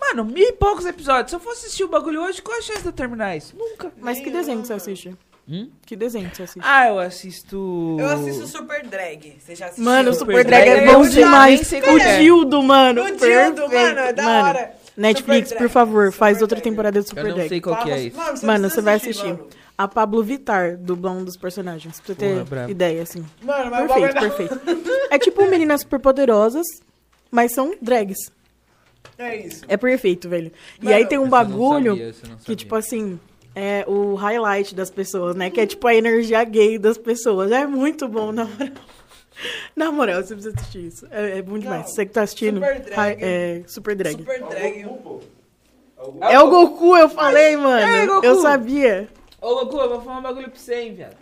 Mano, 0.00 0.24
mil 0.24 0.46
e 0.48 0.52
poucos 0.52 0.84
episódios. 0.84 1.30
Se 1.30 1.36
eu 1.36 1.40
for 1.40 1.52
assistir 1.52 1.84
o 1.84 1.88
bagulho 1.88 2.20
hoje, 2.22 2.42
qual 2.42 2.58
a 2.58 2.60
chance 2.62 2.82
de 2.82 2.88
eu 2.88 2.92
terminar 2.92 3.36
isso? 3.36 3.56
Nunca. 3.56 3.90
Mas 3.98 4.18
que 4.20 4.30
desenho 4.30 4.60
que 4.60 4.66
você 4.66 4.74
assiste? 4.74 5.16
Hum? 5.48 5.70
Que 5.86 5.96
desenho 5.96 6.28
que 6.28 6.36
você 6.36 6.42
assiste? 6.42 6.64
Ah, 6.64 6.88
eu 6.88 6.98
assisto. 6.98 7.96
Eu 7.98 8.08
assisto 8.08 8.46
Super 8.46 8.86
Drag. 8.86 9.36
Você 9.40 9.54
já 9.54 9.66
assistiu? 9.66 9.84
Mano, 9.84 10.10
o 10.10 10.14
Super 10.14 10.32
Super 10.32 10.44
Drag 10.44 10.64
Drag 10.64 10.78
é 10.80 10.84
é 10.84 10.92
bom 10.92 11.04
eu 11.04 11.08
demais. 11.10 11.70
nem 11.72 11.82
O 11.82 11.98
é. 11.98 12.18
Dildo, 12.18 12.62
mano. 12.62 13.02
O 13.02 13.16
Dildo, 13.16 13.68
mano, 13.68 13.98
é 14.00 14.12
da 14.12 14.22
Mano, 14.22 14.48
hora. 14.48 14.72
Netflix, 14.96 15.48
Super 15.48 15.62
por 15.62 15.68
favor, 15.70 16.12
faz 16.12 16.36
Super 16.36 16.42
outra 16.44 16.56
Drag. 16.56 16.70
temporada 16.70 17.00
de 17.00 17.06
Eu 17.06 17.08
Super 17.08 17.24
não 17.24 17.34
Drag. 17.34 17.48
sei 17.48 17.60
qual 17.60 17.82
que 17.82 17.90
é 17.90 18.00
isso. 18.02 18.16
Mano, 18.16 18.36
você 18.36 18.46
Mano, 18.46 18.70
você 18.70 18.80
vai 18.80 18.94
assistir. 18.96 19.26
mano. 19.26 19.48
A 19.82 19.88
Pablo 19.88 20.22
Vittar, 20.22 20.76
dublando 20.76 21.20
um 21.20 21.24
dos 21.24 21.36
personagens. 21.36 21.98
Pra 22.00 22.06
você 22.06 22.14
ter 22.14 22.44
Porra, 22.44 22.70
ideia, 22.70 23.02
assim. 23.02 23.24
Mano, 23.42 23.70
mas 23.70 23.90
é 23.90 24.12
Perfeito, 24.12 24.58
perfeito. 24.60 24.90
É 25.10 25.18
tipo 25.18 25.44
meninas 25.48 25.80
superpoderosas, 25.80 26.64
mas 27.30 27.52
são 27.52 27.74
drags. 27.82 28.30
É 29.18 29.36
isso. 29.36 29.64
É 29.66 29.76
perfeito, 29.76 30.28
velho. 30.28 30.52
E 30.80 30.84
Mano, 30.84 30.96
aí 30.96 31.06
tem 31.06 31.18
um 31.18 31.28
bagulho 31.28 31.96
sabia, 31.96 32.14
que, 32.44 32.54
tipo 32.54 32.76
assim, 32.76 33.18
é 33.56 33.84
o 33.88 34.14
highlight 34.14 34.72
das 34.72 34.88
pessoas, 34.88 35.34
né? 35.34 35.50
Que 35.50 35.60
é 35.60 35.66
tipo 35.66 35.84
a 35.88 35.94
energia 35.94 36.44
gay 36.44 36.78
das 36.78 36.96
pessoas. 36.96 37.50
É 37.50 37.66
muito 37.66 38.06
bom, 38.06 38.30
na 38.30 38.44
moral. 38.44 38.68
Na 39.74 39.90
moral, 39.90 40.22
você 40.22 40.34
precisa 40.34 40.54
assistir 40.54 40.86
isso. 40.86 41.06
É, 41.10 41.38
é 41.38 41.42
bom 41.42 41.58
demais. 41.58 41.80
Não, 41.80 41.88
você 41.88 42.06
que 42.06 42.12
tá 42.12 42.22
assistindo. 42.22 42.60
Super 42.60 42.80
Drag. 42.80 43.18
é, 43.20 43.62
super 43.66 43.96
drag. 43.96 44.18
Super 44.18 44.40
É 44.40 44.44
o 44.44 44.48
Drag. 44.48 44.82
Goku, 44.82 44.98
pô. 45.02 45.20
É 45.96 46.02
o 46.02 46.12
Goku. 46.12 46.24
É 46.24 46.40
o 46.40 46.50
Goku, 46.50 46.96
eu 46.96 47.08
falei, 47.08 47.56
mano. 47.56 47.80
É, 47.80 48.06
Goku. 48.06 48.26
Eu 48.26 48.40
sabia. 48.42 49.08
Ô, 49.42 49.54
Goku, 49.56 49.76
eu 49.78 49.88
vou 49.88 50.00
falar 50.00 50.18
um 50.18 50.22
bagulho 50.22 50.48
pra 50.48 50.58
você, 50.58 50.74
hein, 50.76 50.94
viado. 50.94 51.16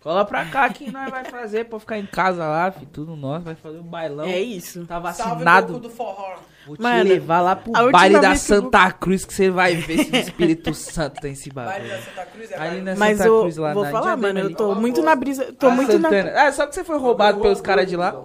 Cola 0.00 0.24
pra 0.24 0.44
cá 0.44 0.68
que 0.70 0.88
nós 0.92 1.10
vai 1.10 1.24
fazer 1.24 1.64
pra 1.64 1.80
ficar 1.80 1.98
em 1.98 2.06
casa 2.06 2.44
lá, 2.46 2.70
fi, 2.70 2.86
tudo 2.86 3.16
nosso, 3.16 3.44
vai 3.44 3.56
fazer 3.56 3.78
um 3.78 3.82
bailão. 3.82 4.24
É 4.24 4.40
isso. 4.40 4.86
Tá 4.86 5.00
Salve 5.12 5.34
vacinado. 5.44 5.66
Goku 5.74 5.80
do 5.80 5.90
forró. 5.90 6.36
Vou 6.66 6.76
te 6.76 6.82
Mano, 6.82 7.04
levar 7.08 7.40
lá 7.42 7.54
pro 7.56 7.72
baile 7.92 8.18
da 8.20 8.32
que 8.32 8.38
Santa 8.38 8.90
Cruz 8.92 9.24
que 9.24 9.32
você 9.32 9.50
vai 9.50 9.74
ver 9.76 10.04
se 10.04 10.10
o 10.10 10.16
Espírito 10.16 10.74
Santo 10.74 11.20
tem 11.20 11.32
esse 11.32 11.48
Baile 11.50 11.88
bagulho. 11.88 11.88
da 11.90 12.02
Santa 12.02 12.26
Cruz 12.26 12.50
é 12.50 12.54
Ali 12.56 12.62
baile 12.68 12.80
na 12.82 12.92
da- 12.92 12.98
Mas 12.98 13.18
Santa 13.18 13.28
eu 13.28 13.40
Cruz 13.40 13.56
lá 13.56 13.72
vou 13.74 13.82
na 13.84 13.90
falar, 13.90 14.02
Diadema 14.16 14.28
mano, 14.34 14.40
eu 14.50 14.54
tô 14.56 14.74
muito 14.74 15.02
na 15.02 15.14
brisa. 15.14 15.52
Tô 15.52 15.66
Ah, 15.68 15.70
muito 15.70 15.98
na. 15.98 16.08
Santana. 16.10 16.32
Ah, 16.40 16.52
só 16.52 16.66
que 16.66 16.74
você 16.74 16.82
foi 16.84 16.98
roubado 16.98 17.40
pelos 17.40 17.60
caras 17.60 17.88
de 17.88 17.96
lá. 17.96 18.16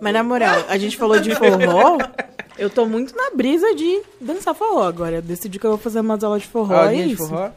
Mas 0.00 0.12
na 0.12 0.22
moral, 0.22 0.64
a 0.68 0.78
gente 0.78 0.96
falou 0.96 1.18
de 1.20 1.34
forró. 1.34 1.98
Eu 2.58 2.68
tô 2.70 2.86
muito 2.86 3.16
na 3.16 3.30
brisa 3.34 3.74
de 3.74 4.02
dançar 4.20 4.54
forró 4.54 4.82
agora. 4.84 5.16
Eu 5.16 5.22
decidi 5.22 5.58
que 5.58 5.66
eu 5.66 5.70
vou 5.70 5.78
fazer 5.78 6.00
umas 6.00 6.22
aulas 6.22 6.42
de 6.42 6.48
forró. 6.48 6.74
É 6.74 6.84
Aulinha 6.86 7.06
de 7.08 7.12
isso. 7.14 7.26
forró. 7.28 7.50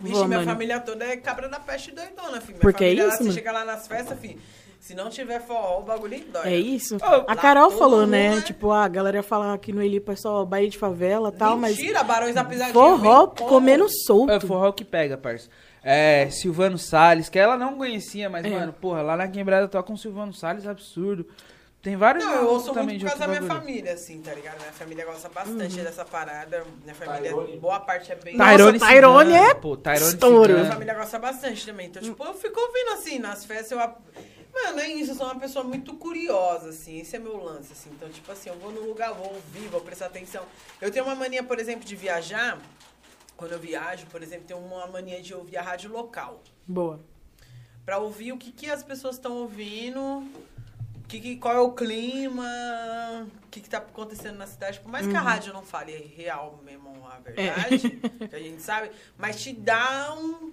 Vixe, 0.00 0.14
Vou, 0.16 0.26
minha 0.26 0.40
mano. 0.40 0.50
família 0.50 0.80
toda 0.80 1.04
é 1.04 1.16
cabra 1.16 1.48
da 1.48 1.58
peste 1.60 1.90
doidona, 1.92 2.40
filho. 2.40 2.48
Minha 2.48 2.60
Porque 2.60 2.84
é 2.84 2.88
família 2.88 3.06
lá, 3.06 3.14
isso, 3.14 3.24
você 3.24 3.32
chega 3.32 3.52
lá 3.52 3.64
nas 3.64 3.86
festas, 3.86 4.18
filho. 4.18 4.38
Se 4.80 4.94
não 4.94 5.08
tiver 5.08 5.40
forró, 5.40 5.78
o 5.80 5.82
bagulho 5.82 6.22
dói. 6.30 6.42
É 6.52 6.56
isso. 6.58 6.96
Ô, 6.96 7.24
A 7.26 7.34
Carol 7.34 7.70
falou, 7.70 8.00
mundo, 8.00 8.10
né? 8.10 8.34
né? 8.34 8.40
Tipo, 8.42 8.70
a 8.70 8.86
galera 8.86 9.22
fala 9.22 9.54
aqui 9.54 9.72
no 9.72 9.82
Elipa 9.82 10.12
é 10.12 10.16
só 10.16 10.44
baile 10.44 10.68
de 10.68 10.76
favela 10.76 11.30
e 11.34 11.38
tal, 11.38 11.56
mas 11.56 11.78
Mentira, 11.78 12.02
Barões 12.02 12.34
da 12.34 12.44
Pisadinha. 12.44 12.74
forró 12.74 13.26
comendo 13.28 13.84
É 13.86 13.88
solto. 13.88 14.46
forró 14.46 14.70
que 14.72 14.84
pega, 14.84 15.16
parça. 15.16 15.48
É, 15.82 16.28
Silvano 16.30 16.76
Salles, 16.76 17.30
que 17.30 17.38
ela 17.38 17.56
não 17.56 17.76
conhecia, 17.76 18.28
mas, 18.28 18.44
É. 18.44 18.50
mano, 18.50 18.74
porra, 18.74 19.00
lá 19.00 19.16
na 19.16 19.26
quebrada 19.28 19.68
toca 19.68 19.90
um 19.90 19.96
Silvano 19.96 20.34
Salles 20.34 20.66
absurdo. 20.66 21.26
Tem 21.84 21.96
vários 21.96 22.24
Não, 22.24 22.34
eu 22.36 22.48
ouço 22.48 22.72
também 22.72 22.96
muito 22.96 22.98
de 23.00 23.04
por 23.04 23.10
causa 23.10 23.20
da 23.20 23.28
minha 23.28 23.40
bagulho. 23.42 23.60
família, 23.60 23.92
assim, 23.92 24.20
tá 24.22 24.32
ligado? 24.32 24.58
Minha 24.58 24.72
família 24.72 25.04
gosta 25.04 25.28
bastante 25.28 25.76
Uhum. 25.78 25.84
dessa 25.84 26.04
parada. 26.04 26.64
Minha 26.82 26.94
família, 26.94 27.30
Tyrone. 27.30 27.58
boa 27.58 27.78
parte 27.80 28.10
é 28.10 28.14
bem... 28.16 28.36
Nossa, 28.38 28.50
Tyrone 28.52 28.78
Tyrone 28.78 29.30
Cigano, 29.32 29.50
é 29.50 29.54
pô, 29.54 29.76
Tyrone 29.76 30.00
estouro. 30.14 30.52
Minha 30.54 30.72
família 30.72 30.94
gosta 30.94 31.18
bastante 31.18 31.66
também. 31.66 31.86
Então, 31.88 32.02
tipo, 32.02 32.24
eu 32.24 32.32
fico 32.34 32.58
ouvindo 32.58 32.92
assim, 32.94 33.18
nas 33.18 33.44
festas, 33.44 33.70
eu. 33.72 33.78
Mano, 33.78 34.80
é 34.80 34.88
isso, 34.88 35.10
eu 35.10 35.14
sou 35.16 35.26
uma 35.26 35.38
pessoa 35.38 35.62
muito 35.64 35.92
curiosa, 35.94 36.70
assim. 36.70 36.98
Esse 37.00 37.16
é 37.16 37.18
meu 37.18 37.36
lance, 37.36 37.72
assim. 37.72 37.90
Então, 37.92 38.08
tipo 38.08 38.32
assim, 38.32 38.48
eu 38.48 38.56
vou 38.58 38.72
num 38.72 38.86
lugar, 38.88 39.12
vou 39.12 39.26
ouvir, 39.34 39.68
vou 39.68 39.80
prestar 39.82 40.06
atenção. 40.06 40.42
Eu 40.80 40.90
tenho 40.90 41.04
uma 41.04 41.14
mania, 41.14 41.42
por 41.42 41.58
exemplo, 41.58 41.84
de 41.84 41.94
viajar. 41.94 42.58
Quando 43.36 43.52
eu 43.52 43.58
viajo, 43.58 44.06
por 44.06 44.22
exemplo, 44.22 44.46
tenho 44.46 44.60
uma 44.60 44.86
mania 44.86 45.20
de 45.20 45.34
ouvir 45.34 45.58
a 45.58 45.62
rádio 45.62 45.92
local. 45.92 46.40
Boa. 46.66 47.00
Pra 47.84 47.98
ouvir 47.98 48.32
o 48.32 48.38
que, 48.38 48.50
que 48.52 48.70
as 48.70 48.82
pessoas 48.82 49.16
estão 49.16 49.32
ouvindo, 49.32 50.24
que, 51.14 51.20
que- 51.20 51.36
qual 51.36 51.54
é 51.54 51.60
o 51.60 51.72
clima, 51.72 52.44
o 53.44 53.48
que, 53.48 53.60
que 53.60 53.68
tá 53.68 53.78
acontecendo 53.78 54.36
na 54.36 54.46
cidade. 54.46 54.80
Por 54.80 54.90
mais 54.90 55.06
que 55.06 55.14
a 55.16 55.20
rádio 55.20 55.52
não 55.52 55.62
fale 55.62 55.92
real 56.16 56.60
mesmo 56.64 56.90
a 57.06 57.18
verdade, 57.18 57.90
que 58.28 58.34
a 58.36 58.38
gente 58.40 58.62
sabe, 58.62 58.90
mas 59.16 59.40
te 59.42 59.52
dá 59.52 60.14
um. 60.14 60.52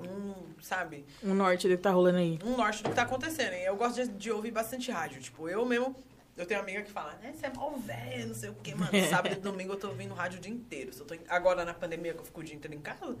um 0.00 0.34
sabe? 0.60 1.04
O 1.22 1.32
norte 1.34 1.68
do 1.68 1.76
que 1.76 1.82
tá 1.82 1.90
rolando 1.90 2.18
aí. 2.18 2.38
Um 2.44 2.56
norte 2.56 2.82
do 2.82 2.88
que 2.90 2.94
tá 2.96 3.02
acontecendo. 3.02 3.54
E 3.54 3.64
eu 3.64 3.76
gosto 3.76 3.96
de, 4.02 4.08
de 4.08 4.30
ouvir 4.32 4.50
bastante 4.50 4.90
rádio. 4.90 5.20
Tipo, 5.20 5.48
eu 5.48 5.64
mesmo. 5.64 5.94
Eu 6.36 6.44
tenho 6.44 6.60
uma 6.60 6.64
amiga 6.64 6.82
que 6.82 6.90
fala, 6.90 7.14
né, 7.22 7.32
você 7.34 7.46
é 7.46 7.52
mal 7.54 7.74
velho, 7.78 8.28
não 8.28 8.34
sei 8.34 8.50
o 8.50 8.54
quê, 8.56 8.74
mano. 8.74 8.90
Sábado 9.08 9.32
e 9.32 9.36
domingo 9.40 9.72
eu 9.72 9.78
tô 9.78 9.88
ouvindo 9.88 10.12
rádio 10.12 10.38
o 10.38 10.42
dia 10.42 10.52
inteiro. 10.52 10.90
Eu 10.98 11.04
tô 11.06 11.14
agora 11.28 11.64
na 11.64 11.72
pandemia 11.72 12.12
que 12.12 12.18
eu 12.20 12.24
fico 12.26 12.40
o 12.40 12.44
dia 12.44 12.54
inteiro 12.54 12.76
em 12.76 12.80
casa, 12.80 13.16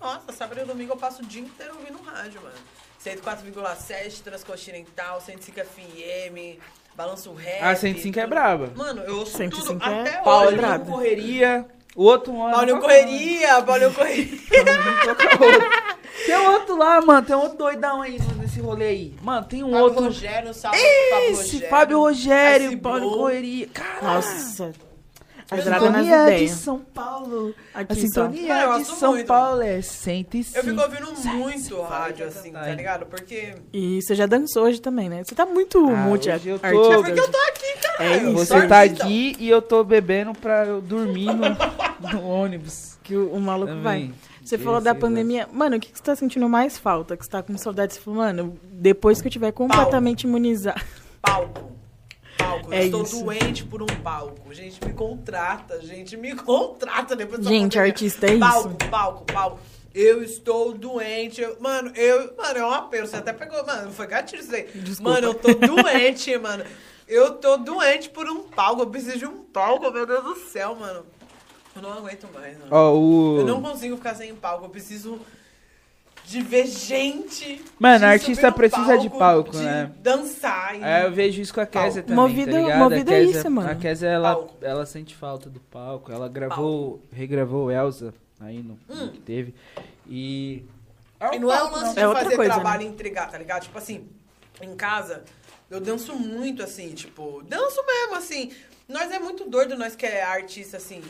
nossa, 0.00 0.32
sábado 0.32 0.60
e 0.60 0.64
domingo 0.64 0.92
eu 0.92 0.96
passo 0.96 1.22
o 1.22 1.26
dia 1.26 1.42
inteiro 1.42 1.74
ouvindo 1.76 2.00
rádio, 2.02 2.40
mano. 2.42 2.54
104,7, 3.04 4.22
Transcontinental, 4.22 5.20
105 5.20 5.60
FM, 5.60 6.60
Balanço 6.94 7.32
Rap. 7.32 7.58
Ah, 7.62 7.74
105 7.74 8.18
é 8.18 8.22
tudo. 8.22 8.30
braba. 8.30 8.72
Mano, 8.74 9.02
eu 9.02 9.18
ouço 9.18 9.36
105 9.36 9.78
tudo 9.78 9.84
é 9.84 10.00
até 10.00 10.16
pau 10.18 10.46
hoje. 10.46 10.56
Paulinho 10.56 10.86
Correria, 10.86 11.66
o 11.94 12.02
outro 12.04 12.42
ano. 12.42 12.54
Paulinho 12.54 12.80
Correria, 12.80 13.62
Paulinho 13.62 13.94
Correria. 13.94 14.38
Tem 16.26 16.36
outro 16.36 16.76
lá, 16.76 17.00
mano, 17.00 17.24
tem 17.26 17.36
outro 17.36 17.56
doidão 17.56 18.02
aí 18.02 18.18
nesse 18.38 18.60
rolê 18.60 18.88
aí. 18.88 19.14
Mano, 19.22 19.46
tem 19.46 19.62
um 19.62 19.70
Fábio 19.70 19.84
outro... 19.84 20.04
Rogério, 20.06 20.52
salve 20.52 20.78
pro 20.78 21.10
Fábio 21.10 21.30
Esse, 21.30 21.42
Rogério. 21.52 21.70
Fábio 21.70 21.98
Rogério, 22.00 22.78
Paulinho. 22.80 23.10
Correria. 23.12 23.68
Caralho. 23.68 24.02
Nossa. 24.02 24.87
A 25.50 25.56
sintonia 25.56 26.02
de 26.02 26.08
ideias. 26.08 26.50
São 26.52 26.78
Paulo. 26.78 27.54
A 27.74 27.80
Aqui 27.80 27.94
só. 27.94 28.28
sintonia 28.28 28.62
eu 28.64 28.78
de 28.78 28.84
São 28.84 29.12
muito. 29.12 29.26
Paulo 29.26 29.62
é 29.62 29.80
105. 29.80 30.58
Eu 30.58 30.64
fico 30.64 30.80
ouvindo 30.82 31.36
muito 31.36 31.80
rádio, 31.82 32.26
assim, 32.26 32.52
tá 32.52 32.68
ligado? 32.74 33.06
Porque. 33.06 33.54
E 33.72 34.02
você 34.02 34.14
já 34.14 34.26
dançou 34.26 34.64
hoje 34.64 34.80
também, 34.80 35.08
né? 35.08 35.22
Você 35.24 35.34
tá 35.34 35.46
muito 35.46 35.78
Ah, 35.88 35.96
multi 35.96 36.28
hoje 36.30 36.48
eu 36.50 36.58
tô-. 36.58 36.66
É 36.66 36.70
porque 36.96 37.20
eu 37.20 37.30
tô 37.30 37.38
aqui, 37.38 37.66
É 37.66 37.76
caralho. 37.80 38.28
isso. 38.32 38.46
Você 38.46 38.66
tá 38.66 38.82
aqui 38.82 39.36
e 39.38 39.48
eu 39.48 39.62
tô 39.62 39.82
bebendo 39.82 40.32
pra 40.34 40.66
eu 40.66 40.80
dormir 40.82 41.26
no, 41.32 42.12
no 42.12 42.28
ônibus. 42.28 42.98
Que 43.02 43.16
o, 43.16 43.32
o 43.32 43.40
maluco 43.40 43.68
Também. 43.72 43.82
vai. 43.82 44.14
Você 44.44 44.58
Que 44.58 44.64
falou 44.64 44.80
da 44.82 44.94
pandemia. 44.94 45.48
Mano, 45.50 45.76
o 45.76 45.80
que, 45.80 45.90
que 45.90 45.96
você 45.96 46.04
tá 46.04 46.14
sentindo 46.14 46.46
mais 46.48 46.76
falta? 46.76 47.16
Que 47.16 47.24
você 47.24 47.30
tá 47.30 47.42
com 47.42 47.56
saudade? 47.56 47.94
Você 47.94 48.00
falou, 48.00 48.20
mano, 48.20 48.58
depois 48.70 49.20
que 49.22 49.28
eu 49.28 49.32
tiver 49.32 49.52
completamente 49.52 50.24
imunizado. 50.24 50.80
Palco. 51.22 51.77
Palco. 52.38 52.72
É 52.72 52.80
eu 52.82 52.84
estou 52.86 53.02
isso. 53.02 53.22
doente 53.24 53.64
por 53.64 53.82
um 53.82 53.86
palco. 53.86 54.52
Gente, 54.54 54.82
me 54.84 54.92
contrata. 54.92 55.80
Gente, 55.82 56.16
me 56.16 56.34
contrata 56.36 57.14
depois 57.16 57.44
Gente, 57.44 57.74
pandemia. 57.74 57.82
artista 57.92 58.26
é 58.26 58.38
palco, 58.38 58.68
isso. 58.80 58.90
Palco, 58.90 59.24
palco, 59.24 59.60
Eu 59.94 60.22
estou 60.22 60.72
doente. 60.72 61.40
eu- 61.40 61.56
mano, 61.60 61.90
eu. 61.96 62.34
Mano, 62.36 62.58
é 62.58 62.66
um 62.66 62.70
apelo. 62.72 63.06
Você 63.06 63.16
até 63.16 63.32
pegou. 63.32 63.64
Mano, 63.66 63.90
foi 63.92 64.06
gatilho 64.06 64.42
isso 64.42 64.54
aí. 64.54 64.68
Desculpa. 64.74 65.10
Mano, 65.12 65.26
eu 65.28 65.34
tô 65.34 65.54
doente, 65.54 66.36
mano. 66.38 66.64
Eu 67.06 67.34
tô 67.34 67.56
doente 67.56 68.08
por 68.10 68.28
um 68.28 68.42
palco. 68.44 68.82
Eu 68.82 68.86
preciso 68.86 69.18
de 69.18 69.26
um 69.26 69.38
palco, 69.44 69.90
meu 69.90 70.06
Deus 70.06 70.22
do 70.24 70.36
céu, 70.36 70.74
mano. 70.74 71.04
Eu 71.74 71.82
não 71.82 71.92
aguento 71.92 72.26
mais, 72.34 72.58
mano. 72.58 72.68
Ó, 72.70 72.92
o... 72.94 73.38
Eu 73.38 73.46
não 73.46 73.62
consigo 73.62 73.96
ficar 73.96 74.14
sem 74.14 74.34
palco. 74.34 74.64
Eu 74.64 74.68
preciso 74.68 75.18
de 76.28 76.42
ver 76.42 76.66
gente. 76.66 77.64
Mano, 77.78 78.00
de 78.00 78.04
artista 78.04 78.52
precisa 78.52 78.98
de 78.98 79.08
palco, 79.08 79.52
de 79.52 79.62
né? 79.64 79.90
dançar. 80.02 80.78
E... 80.78 80.84
É, 80.84 81.06
eu 81.06 81.12
vejo 81.12 81.40
isso 81.40 81.54
com 81.54 81.60
a 81.60 81.66
Kézia 81.66 82.02
também, 82.02 82.16
Movido- 82.16 82.52
tá 82.52 82.58
ligado? 82.58 82.78
movido 82.78 83.10
a 83.10 83.14
é 83.14 83.18
Kézia, 83.24 83.38
isso, 83.40 83.50
mano. 83.50 83.70
A 83.70 83.74
Kézia, 83.74 84.08
ela, 84.08 84.34
Palco. 84.34 84.54
ela 84.60 84.84
sente 84.86 85.14
falta 85.16 85.48
do 85.48 85.58
palco. 85.58 86.12
Ela 86.12 86.28
gravou, 86.28 87.02
regravou 87.10 87.70
Elsa 87.72 88.12
aí 88.38 88.58
no, 88.62 88.78
no 88.86 89.04
Hum. 89.04 89.08
que 89.08 89.18
teve. 89.20 89.54
E... 90.06 90.64
E 91.32 91.38
não 91.38 91.50
é 91.52 91.64
um 91.64 91.70
lance 91.70 91.94
de 91.94 92.00
É 92.00 92.06
outra 92.06 92.24
fazer 92.24 92.36
coisa, 92.36 92.52
trabalho 92.52 92.82
né? 92.82 92.86
e 92.90 92.92
entregar, 92.92 93.30
tá 93.30 93.38
ligado? 93.38 93.62
Tipo 93.62 93.78
assim, 93.78 94.06
em 94.60 94.76
casa, 94.76 95.24
eu 95.70 95.80
danço 95.80 96.14
muito, 96.14 96.62
assim, 96.62 96.92
tipo, 96.94 97.42
danço 97.48 97.82
mesmo, 97.86 98.14
assim. 98.16 98.52
Nós 98.86 99.10
é 99.10 99.18
muito 99.18 99.48
doido, 99.48 99.76
nós 99.78 99.96
que 99.96 100.04
é 100.06 100.22
artista, 100.22 100.76
assim. 100.76 101.02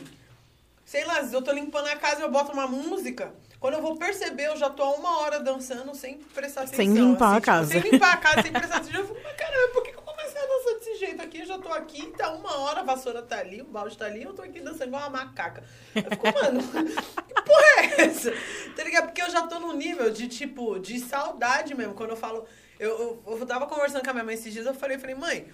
Sei 0.85 1.03
lá, 1.05 1.23
se 1.23 1.33
eu 1.35 1.41
tô 1.41 1.51
limpando 1.51 1.87
a 1.87 1.95
casa 1.97 2.21
e 2.21 2.23
eu 2.23 2.31
boto 2.31 2.51
uma 2.53 2.65
música. 2.67 3.31
Quando 3.59 3.73
eu 3.73 3.81
vou 3.81 3.97
perceber, 3.97 4.47
eu 4.47 4.55
já 4.55 4.69
tô 4.69 4.83
há 4.83 4.91
uma 4.91 5.19
hora 5.19 5.39
dançando 5.41 5.93
sem 5.93 6.17
prestar 6.17 6.61
atenção. 6.61 6.77
Sem 6.77 6.93
limpar 6.93 7.31
a 7.31 7.35
tipo, 7.35 7.45
casa. 7.45 7.71
sem 7.71 7.81
limpar 7.81 8.13
a 8.13 8.17
casa, 8.17 8.41
sem 8.41 8.51
prestar 8.53 8.77
atenção. 8.77 9.01
Eu 9.01 9.07
fico, 9.07 9.19
mas 9.21 9.35
caramba, 9.35 9.73
por 9.73 9.83
que 9.83 9.89
eu 9.89 10.01
comecei 10.01 10.41
a 10.41 10.45
dançar 10.45 10.73
desse 10.75 10.95
jeito 10.95 11.21
aqui? 11.21 11.39
Eu 11.39 11.45
já 11.45 11.59
tô 11.59 11.67
aqui, 11.67 12.07
tá 12.17 12.31
uma 12.31 12.57
hora, 12.59 12.79
a 12.79 12.83
vassoura 12.83 13.21
tá 13.21 13.37
ali, 13.39 13.61
o 13.61 13.65
balde 13.65 13.97
tá 13.97 14.05
ali, 14.05 14.23
eu 14.23 14.33
tô 14.33 14.41
aqui 14.41 14.61
dançando 14.61 14.87
igual 14.87 15.01
uma 15.01 15.09
macaca. 15.09 15.61
Eu 15.93 16.03
fico, 16.03 16.25
mano, 16.25 16.61
que 17.27 17.33
porra 17.33 17.81
é 17.81 18.01
essa? 18.05 18.31
Tá 18.77 18.83
ligado? 18.83 19.07
Porque 19.07 19.21
eu 19.21 19.29
já 19.29 19.45
tô 19.45 19.59
num 19.59 19.73
nível 19.73 20.09
de, 20.09 20.29
tipo, 20.29 20.79
de 20.79 20.97
saudade 20.99 21.75
mesmo. 21.75 21.93
Quando 21.93 22.11
eu 22.11 22.17
falo... 22.17 22.45
Eu, 22.79 23.21
eu, 23.27 23.37
eu 23.39 23.45
tava 23.45 23.67
conversando 23.67 24.01
com 24.05 24.09
a 24.09 24.13
minha 24.13 24.23
mãe 24.23 24.35
esses 24.35 24.53
dias, 24.53 24.65
eu 24.65 24.73
falei, 24.73 24.95
eu 24.95 25.01
falei, 25.01 25.15
mãe, 25.15 25.51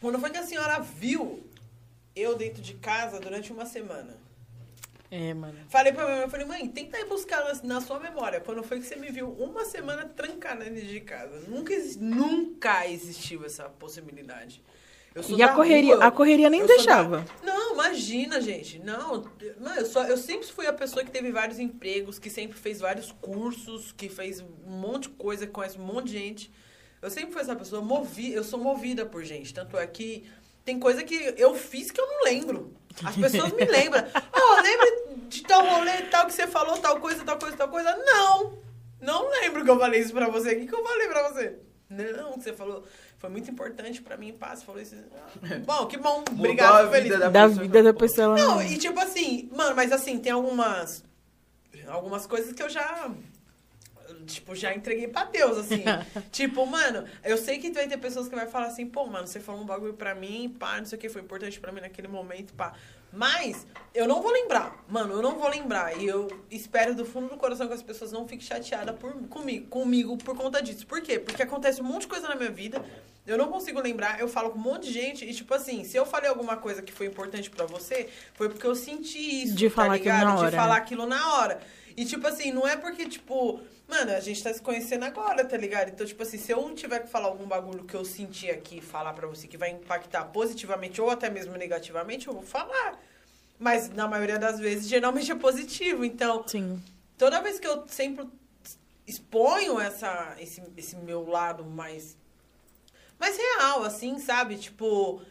quando 0.00 0.16
foi 0.20 0.30
que 0.30 0.38
a 0.38 0.44
senhora 0.44 0.78
viu 0.78 1.44
eu 2.14 2.36
dentro 2.36 2.62
de 2.62 2.74
casa 2.74 3.18
durante 3.18 3.52
uma 3.52 3.66
semana? 3.66 4.25
É, 5.10 5.32
mano. 5.34 5.56
Falei 5.68 5.92
pra 5.92 6.04
minha 6.04 6.16
mãe, 6.16 6.24
eu 6.24 6.30
falei, 6.30 6.46
mãe, 6.46 6.68
tenta 6.68 6.98
ir 6.98 7.04
buscar 7.06 7.44
na, 7.44 7.74
na 7.74 7.80
sua 7.80 8.00
memória. 8.00 8.40
Quando 8.40 8.62
foi 8.62 8.80
que 8.80 8.86
você 8.86 8.96
me 8.96 9.10
viu 9.10 9.28
uma 9.30 9.64
semana 9.64 10.04
trancada 10.04 10.64
dentro 10.64 10.86
de 10.86 11.00
casa? 11.00 11.44
Nunca, 11.48 11.72
nunca 12.00 12.86
existiu 12.88 13.44
essa 13.44 13.64
possibilidade. 13.68 14.62
E 15.28 15.42
a 15.42 15.48
correria, 15.54 15.94
rua, 15.94 16.04
a 16.04 16.10
correria 16.10 16.50
nem 16.50 16.66
deixava. 16.66 17.20
da- 17.22 17.46
Não, 17.46 17.72
imagina, 17.72 18.38
gente. 18.40 18.78
Não, 18.80 19.24
mano, 19.58 19.76
eu, 19.80 19.86
só, 19.86 20.04
eu 20.04 20.16
sempre 20.18 20.46
fui 20.48 20.66
a 20.66 20.72
pessoa 20.74 21.02
que 21.02 21.10
teve 21.10 21.30
vários 21.32 21.58
empregos, 21.58 22.18
que 22.18 22.28
sempre 22.28 22.58
fez 22.58 22.80
vários 22.80 23.12
cursos, 23.12 23.92
que 23.92 24.10
fez 24.10 24.42
um 24.42 24.70
monte 24.70 25.04
de 25.04 25.10
coisa, 25.10 25.46
conhece 25.46 25.78
um 25.78 25.84
monte 25.84 26.08
de 26.08 26.12
gente. 26.18 26.52
Eu 27.00 27.08
sempre 27.08 27.32
fui 27.32 27.40
essa 27.40 27.56
pessoa 27.56 27.80
movi, 27.80 28.32
eu 28.32 28.44
sou 28.44 28.58
movida 28.58 29.06
por 29.06 29.24
gente. 29.24 29.54
Tanto 29.54 29.78
é 29.78 29.86
que 29.86 30.24
tem 30.66 30.78
coisa 30.78 31.02
que 31.04 31.14
eu 31.38 31.54
fiz 31.54 31.90
que 31.90 32.00
eu 32.00 32.06
não 32.06 32.24
lembro. 32.24 32.74
As 33.04 33.14
pessoas 33.16 33.52
me 33.52 33.64
lembram. 33.64 34.04
Oh, 34.34 34.60
lembra 34.60 34.86
de 35.28 35.42
tal 35.42 35.64
rolê, 35.64 36.02
tal 36.10 36.26
que 36.26 36.32
você 36.32 36.46
falou, 36.46 36.76
tal 36.78 36.98
coisa, 37.00 37.24
tal 37.24 37.38
coisa, 37.38 37.56
tal 37.56 37.68
coisa? 37.68 37.96
Não! 38.04 38.58
Não 39.00 39.30
lembro 39.30 39.64
que 39.64 39.70
eu 39.70 39.78
falei 39.78 40.00
isso 40.00 40.12
pra 40.12 40.28
você. 40.28 40.54
O 40.54 40.60
que, 40.60 40.66
que 40.66 40.74
eu 40.74 40.82
falei 40.84 41.06
pra 41.08 41.28
você? 41.30 41.58
Não, 41.88 42.32
que 42.32 42.42
você 42.42 42.52
falou. 42.52 42.82
Foi 43.18 43.30
muito 43.30 43.48
importante 43.50 44.02
pra 44.02 44.16
mim. 44.16 44.36
Você 44.38 44.64
falou 44.64 44.80
isso. 44.82 44.96
Ah, 45.14 45.58
Bom, 45.64 45.86
que 45.86 45.96
bom. 45.98 46.24
Obrigado, 46.32 46.90
feliz. 46.90 47.04
vida 47.04 47.18
da 47.18 47.28
Da 47.28 47.48
pessoa. 47.48 47.62
vida 47.62 47.82
da 47.82 47.94
pessoa. 47.94 48.24
ela 48.24 48.36
Não, 48.36 48.62
e 48.62 48.76
tipo 48.76 48.98
assim, 48.98 49.48
mano, 49.54 49.76
mas 49.76 49.92
assim, 49.92 50.18
tem 50.18 50.32
algumas. 50.32 51.04
Algumas 51.86 52.26
coisas 52.26 52.52
que 52.52 52.62
eu 52.62 52.68
já. 52.68 53.10
Tipo, 54.26 54.54
já 54.54 54.74
entreguei 54.74 55.08
pra 55.08 55.24
Deus, 55.24 55.58
assim. 55.58 55.84
tipo, 56.30 56.66
mano, 56.66 57.04
eu 57.24 57.38
sei 57.38 57.58
que 57.58 57.70
vai 57.70 57.86
ter 57.88 57.96
pessoas 57.96 58.28
que 58.28 58.34
vai 58.34 58.46
falar 58.46 58.66
assim, 58.66 58.86
pô, 58.86 59.06
mano, 59.06 59.26
você 59.26 59.40
falou 59.40 59.62
um 59.62 59.66
bagulho 59.66 59.94
pra 59.94 60.14
mim, 60.14 60.54
pá, 60.58 60.78
não 60.78 60.84
sei 60.84 60.98
o 60.98 61.00
que, 61.00 61.08
foi 61.08 61.22
importante 61.22 61.58
pra 61.58 61.72
mim 61.72 61.80
naquele 61.80 62.08
momento, 62.08 62.52
pá. 62.54 62.74
Mas, 63.12 63.66
eu 63.94 64.06
não 64.06 64.20
vou 64.20 64.30
lembrar. 64.30 64.84
Mano, 64.88 65.14
eu 65.14 65.22
não 65.22 65.38
vou 65.38 65.48
lembrar. 65.48 65.96
E 65.96 66.06
eu 66.06 66.28
espero 66.50 66.94
do 66.94 67.04
fundo 67.04 67.28
do 67.28 67.36
coração 67.36 67.66
que 67.66 67.72
as 67.72 67.82
pessoas 67.82 68.12
não 68.12 68.28
fiquem 68.28 68.46
chateadas 68.46 68.94
por, 68.96 69.14
comigo, 69.28 69.66
comigo 69.68 70.16
por 70.18 70.36
conta 70.36 70.62
disso. 70.62 70.86
Por 70.86 71.00
quê? 71.00 71.18
Porque 71.18 71.42
acontece 71.42 71.80
um 71.80 71.84
monte 71.84 72.02
de 72.02 72.08
coisa 72.08 72.28
na 72.28 72.34
minha 72.34 72.50
vida. 72.50 72.84
Eu 73.26 73.38
não 73.38 73.48
consigo 73.48 73.80
lembrar, 73.80 74.20
eu 74.20 74.28
falo 74.28 74.50
com 74.50 74.58
um 74.58 74.62
monte 74.62 74.86
de 74.86 74.92
gente 74.92 75.24
e, 75.24 75.34
tipo 75.34 75.52
assim, 75.52 75.82
se 75.82 75.96
eu 75.96 76.06
falei 76.06 76.28
alguma 76.28 76.56
coisa 76.56 76.80
que 76.80 76.92
foi 76.92 77.06
importante 77.06 77.50
pra 77.50 77.66
você, 77.66 78.08
foi 78.34 78.48
porque 78.48 78.66
eu 78.66 78.74
senti 78.76 79.18
isso. 79.44 79.54
De 79.54 79.68
tá 79.68 79.74
falar 79.74 79.94
aquilo 79.94 80.14
ligado? 80.14 80.26
na 80.26 80.38
hora, 80.38 80.50
De 80.50 80.56
falar 80.56 80.74
né? 80.74 80.80
aquilo 80.80 81.06
na 81.06 81.34
hora. 81.34 81.60
E, 81.96 82.04
tipo 82.04 82.26
assim, 82.26 82.52
não 82.52 82.68
é 82.68 82.76
porque, 82.76 83.08
tipo, 83.08 83.60
mano, 83.88 84.12
a 84.12 84.20
gente 84.20 84.42
tá 84.42 84.52
se 84.52 84.60
conhecendo 84.60 85.04
agora, 85.04 85.44
tá 85.44 85.56
ligado? 85.56 85.88
Então, 85.88 86.06
tipo 86.06 86.22
assim, 86.22 86.36
se 86.36 86.52
eu 86.52 86.74
tiver 86.74 87.00
que 87.00 87.08
falar 87.08 87.28
algum 87.28 87.46
bagulho 87.46 87.84
que 87.84 87.94
eu 87.94 88.04
senti 88.04 88.50
aqui, 88.50 88.82
falar 88.82 89.14
pra 89.14 89.26
você 89.26 89.46
que 89.48 89.56
vai 89.56 89.70
impactar 89.70 90.24
positivamente 90.26 91.00
ou 91.00 91.08
até 91.08 91.30
mesmo 91.30 91.56
negativamente, 91.56 92.28
eu 92.28 92.34
vou 92.34 92.42
falar. 92.42 93.00
Mas 93.58 93.88
na 93.88 94.06
maioria 94.06 94.38
das 94.38 94.60
vezes, 94.60 94.86
geralmente 94.86 95.32
é 95.32 95.34
positivo. 95.34 96.04
Então, 96.04 96.46
Sim. 96.46 96.82
toda 97.16 97.40
vez 97.40 97.58
que 97.58 97.66
eu 97.66 97.88
sempre 97.88 98.26
exponho 99.06 99.80
essa, 99.80 100.36
esse, 100.38 100.62
esse 100.76 100.96
meu 100.96 101.26
lado 101.26 101.64
mais, 101.64 102.14
mais 103.18 103.38
real, 103.38 103.84
assim, 103.84 104.18
sabe? 104.18 104.56
Tipo, 104.58 105.22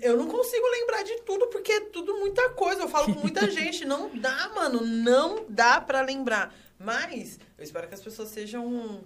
eu 0.00 0.16
não 0.16 0.26
consigo 0.26 0.66
lembrar 0.68 1.02
de 1.02 1.20
tudo, 1.22 1.46
porque 1.48 1.72
é 1.72 1.80
tudo 1.80 2.18
muita 2.18 2.50
coisa. 2.50 2.82
Eu 2.82 2.88
falo 2.88 3.14
com 3.14 3.20
muita 3.20 3.48
gente. 3.50 3.84
Não 3.84 4.10
dá, 4.14 4.50
mano. 4.54 4.84
Não 4.84 5.44
dá 5.48 5.80
pra 5.80 6.02
lembrar. 6.02 6.54
Mas 6.78 7.38
eu 7.56 7.62
espero 7.64 7.86
que 7.88 7.94
as 7.94 8.02
pessoas 8.02 8.28
sejam. 8.30 9.02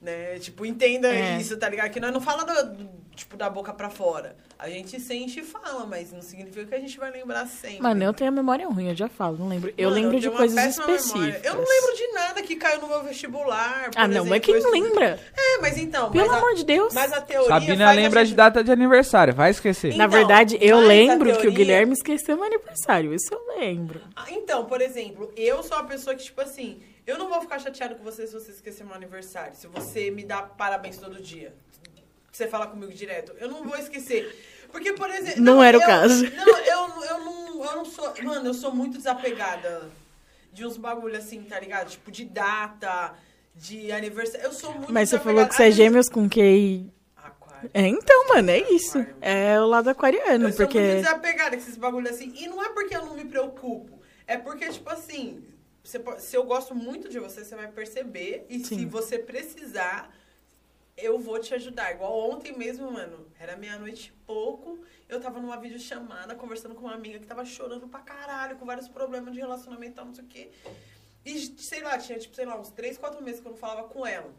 Né? 0.00 0.38
Tipo, 0.38 0.64
entenda 0.64 1.08
É. 1.12 1.38
isso, 1.38 1.56
tá 1.56 1.68
ligado? 1.68 1.90
Que 1.90 1.98
nós 1.98 2.12
não 2.12 2.20
fala 2.20 2.44
do, 2.44 2.72
do- 2.76 2.88
tipo, 3.16 3.36
da 3.36 3.50
boca 3.50 3.72
pra 3.72 3.90
fora. 3.90 4.36
A 4.56 4.70
gente 4.70 5.00
sente 5.00 5.40
e 5.40 5.42
fala, 5.42 5.84
mas 5.86 6.12
não 6.12 6.22
significa 6.22 6.64
que 6.66 6.74
a 6.76 6.78
gente 6.78 6.96
vai 6.96 7.10
lembrar 7.10 7.46
sempre. 7.48 7.80
Mano, 7.82 8.04
eu 8.04 8.12
tenho 8.12 8.28
a 8.30 8.32
memória 8.32 8.68
ruim, 8.68 8.88
eu 8.90 8.94
já 8.94 9.08
falo, 9.08 9.36
não 9.38 9.48
lembro. 9.48 9.74
Eu 9.76 9.90
Mano, 9.90 10.00
lembro 10.00 10.16
de 10.20 10.22
tenho 10.22 10.32
uma 10.34 10.38
coisas 10.38 10.54
péssima 10.56 10.86
memória. 10.86 11.00
específicas. 11.04 11.44
Eu 11.44 11.54
não 11.56 11.64
lembro 11.68 11.96
de 11.96 12.06
nada 12.12 12.42
que 12.42 12.54
caiu 12.54 12.80
no 12.80 12.86
meu 12.86 13.02
vestibular. 13.02 13.90
por 13.90 13.98
Ah, 13.98 14.06
não, 14.06 14.12
exemplo, 14.24 14.30
mas 14.30 14.40
quem 14.40 14.54
eu 14.54 14.70
lembra? 14.70 15.20
É, 15.36 15.58
mas 15.60 15.76
então. 15.76 16.12
Pelo 16.12 16.26
mas 16.26 16.32
a- 16.34 16.38
amor 16.38 16.54
de 16.54 16.64
Deus. 16.64 16.94
Mas 16.94 17.12
a 17.12 17.20
teoria. 17.20 17.48
Sabina 17.48 17.84
faz 17.86 17.98
a 17.98 18.00
lembra 18.00 18.20
gente- 18.20 18.28
de 18.30 18.36
data 18.36 18.62
de 18.64 18.70
aniversário, 18.70 19.34
vai 19.34 19.50
esquecer. 19.50 19.96
Na 19.96 20.04
Então, 20.04 20.10
verdade, 20.16 20.56
eu 20.60 20.76
a 20.78 20.80
lembro 20.80 21.26
que 21.26 21.38
o 21.38 21.40
teoria- 21.40 21.50
Guilherme 21.58 21.92
esqueceu 21.94 22.36
meu 22.36 22.44
aniversário. 22.44 23.12
Isso 23.12 23.34
eu 23.34 23.40
lembro. 23.58 24.00
Ah, 24.14 24.26
Então, 24.30 24.64
por 24.64 24.80
exemplo, 24.80 25.32
eu 25.36 25.60
sou 25.64 25.76
uma 25.76 25.86
pessoa 25.88 26.14
que, 26.14 26.22
tipo 26.22 26.40
assim, 26.40 26.80
eu 27.08 27.16
não 27.16 27.28
vou 27.28 27.40
ficar 27.40 27.58
chateado 27.58 27.94
com 27.94 28.04
você 28.04 28.26
se 28.26 28.34
você 28.34 28.50
esquecer 28.50 28.84
meu 28.84 28.94
aniversário. 28.94 29.56
Se 29.56 29.66
você 29.66 30.10
me 30.10 30.24
dá 30.24 30.42
parabéns 30.42 30.98
todo 30.98 31.22
dia. 31.22 31.54
Você 32.30 32.46
fala 32.46 32.66
comigo 32.66 32.92
direto. 32.92 33.32
Eu 33.38 33.48
não 33.48 33.64
vou 33.64 33.76
esquecer. 33.78 34.30
Porque, 34.70 34.92
por 34.92 35.08
exemplo. 35.10 35.40
Não 35.40 35.62
era 35.62 35.78
o 35.78 35.80
eu- 35.80 35.86
caso. 35.86 36.24
Não, 36.36 36.58
eu, 36.58 37.02
eu, 37.04 37.18
não, 37.24 37.64
eu 37.64 37.76
não 37.76 37.84
sou. 37.86 38.12
Mano, 38.22 38.48
eu 38.50 38.54
sou 38.54 38.74
muito 38.74 38.98
desapegada 38.98 39.88
de 40.52 40.66
uns 40.66 40.76
bagulho 40.76 41.16
assim, 41.16 41.42
tá 41.44 41.58
ligado? 41.58 41.88
Tipo, 41.88 42.10
de 42.10 42.26
data, 42.26 43.14
de 43.54 43.90
aniversário. 43.90 44.44
Eu 44.44 44.52
sou 44.52 44.74
muito 44.74 44.92
Mas 44.92 45.08
você 45.08 45.18
falou 45.18 45.46
que 45.48 45.54
você 45.54 45.64
é 45.64 45.70
gêmeos 45.70 46.10
com. 46.10 46.26
Aquário. 47.16 47.70
É, 47.72 47.86
então, 47.86 48.28
mano, 48.28 48.50
é 48.50 48.58
isso. 48.70 49.04
É 49.22 49.58
o 49.58 49.66
lado 49.66 49.88
aquariano, 49.88 50.48
Eu 50.48 50.52
sou 50.52 50.66
muito 50.66 50.72
porque. 50.72 50.78
desapegada 50.96 51.56
com 51.56 51.62
esses 51.62 51.76
bagulho 51.78 52.10
assim. 52.10 52.32
E 52.36 52.46
não 52.46 52.62
é 52.62 52.68
porque 52.68 52.94
eu 52.94 53.06
não 53.06 53.14
me 53.14 53.24
preocupo. 53.24 53.98
É 54.26 54.36
porque, 54.36 54.68
tipo 54.68 54.90
assim, 54.90 55.42
você 55.82 56.02
se 56.18 56.36
eu 56.36 56.44
gosto 56.44 56.74
muito 56.74 57.08
de 57.08 57.18
você, 57.18 57.44
você 57.44 57.56
vai 57.56 57.68
perceber. 57.68 58.46
E 58.48 58.58
se 58.60 58.76
Sim. 58.76 58.86
você 58.86 59.18
precisar, 59.18 60.14
eu 60.96 61.18
vou 61.18 61.38
te 61.38 61.54
ajudar. 61.54 61.92
Igual 61.92 62.30
ontem 62.30 62.56
mesmo, 62.56 62.90
mano. 62.90 63.26
Era 63.38 63.56
meia-noite 63.56 64.08
e 64.08 64.26
pouco. 64.26 64.78
Eu 65.08 65.20
tava 65.20 65.40
numa 65.40 65.56
videochamada 65.56 66.34
conversando 66.34 66.74
com 66.74 66.82
uma 66.82 66.94
amiga 66.94 67.18
que 67.18 67.26
tava 67.26 67.44
chorando 67.44 67.88
pra 67.88 68.00
caralho, 68.00 68.56
com 68.56 68.66
vários 68.66 68.88
problemas 68.88 69.32
de 69.32 69.40
relacionamento 69.40 69.92
e 69.92 69.94
tal, 69.94 70.04
não 70.06 70.14
sei 70.14 70.24
o 70.24 70.28
quê. 70.28 70.50
E, 71.24 71.38
sei 71.38 71.82
lá, 71.82 71.96
tinha, 71.98 72.18
tipo, 72.18 72.34
sei 72.34 72.44
lá, 72.44 72.58
uns 72.58 72.70
três, 72.70 72.98
quatro 72.98 73.22
meses 73.22 73.40
que 73.40 73.46
eu 73.46 73.52
não 73.52 73.58
falava 73.58 73.88
com 73.88 74.06
ela. 74.06 74.32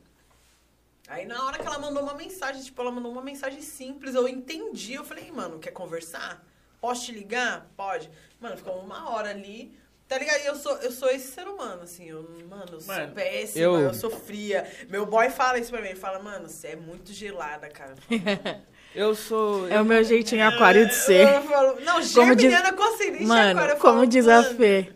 Aí 1.08 1.26
na 1.26 1.44
hora 1.44 1.58
que 1.58 1.66
ela 1.66 1.80
mandou 1.80 2.04
uma 2.04 2.14
mensagem, 2.14 2.62
tipo, 2.62 2.80
ela 2.82 2.92
mandou 2.92 3.12
uma 3.12 3.22
mensagem 3.24 3.62
simples, 3.62 4.14
eu 4.14 4.28
entendi. 4.28 4.94
Eu 4.94 5.04
falei, 5.04 5.32
mano, 5.32 5.58
quer 5.58 5.72
conversar? 5.72 6.46
Posso 6.80 7.06
te 7.06 7.12
ligar? 7.12 7.68
Pode. 7.76 8.12
Mano, 8.40 8.56
ficou 8.56 8.80
uma 8.80 9.10
hora 9.10 9.32
ali. 9.32 9.76
Tá 10.10 10.18
ligado? 10.18 10.42
E 10.42 10.46
eu 10.48 10.56
sou, 10.56 10.76
eu 10.78 10.92
sou 10.92 11.08
esse 11.10 11.28
ser 11.32 11.48
humano, 11.48 11.84
assim. 11.84 12.10
Eu, 12.10 12.28
mano, 12.50 12.66
eu 12.74 12.82
sou 12.82 12.94
Mano, 12.96 13.12
péssima, 13.14 13.64
eu- 13.64 13.80
eu... 13.80 13.94
sou 13.94 14.10
fria. 14.10 14.66
Meu 14.90 15.06
boy 15.06 15.30
fala 15.30 15.60
isso 15.60 15.70
pra 15.70 15.80
mim. 15.82 15.90
Ele 15.90 16.00
fala, 16.00 16.18
mano, 16.20 16.50
você 16.50 16.70
é 16.70 16.76
muito 16.76 17.14
gelada, 17.14 17.70
cara. 17.70 17.94
Eu 18.96 19.14
sou. 19.14 19.70
É 19.70 19.80
o 19.80 19.86
meu 19.86 20.04
jeitinho 20.04 20.44
aquário 20.48 20.88
de 20.88 20.96
ser. 20.98 21.28
Eu 21.36 21.44
falo, 21.44 21.80
não, 21.82 21.94
Como 21.94 22.00
diz- 22.02 22.12
geminiana 22.12 22.74
com 22.74 22.82
ascendente 22.82 23.24
Mano, 23.24 23.52
aquário. 23.60 23.76
Eu 23.76 23.80
como 23.80 23.94
falo, 24.00 24.08
diz 24.08 24.28
a 24.28 24.42
mano, 24.42 24.56
Fê, 24.58 24.92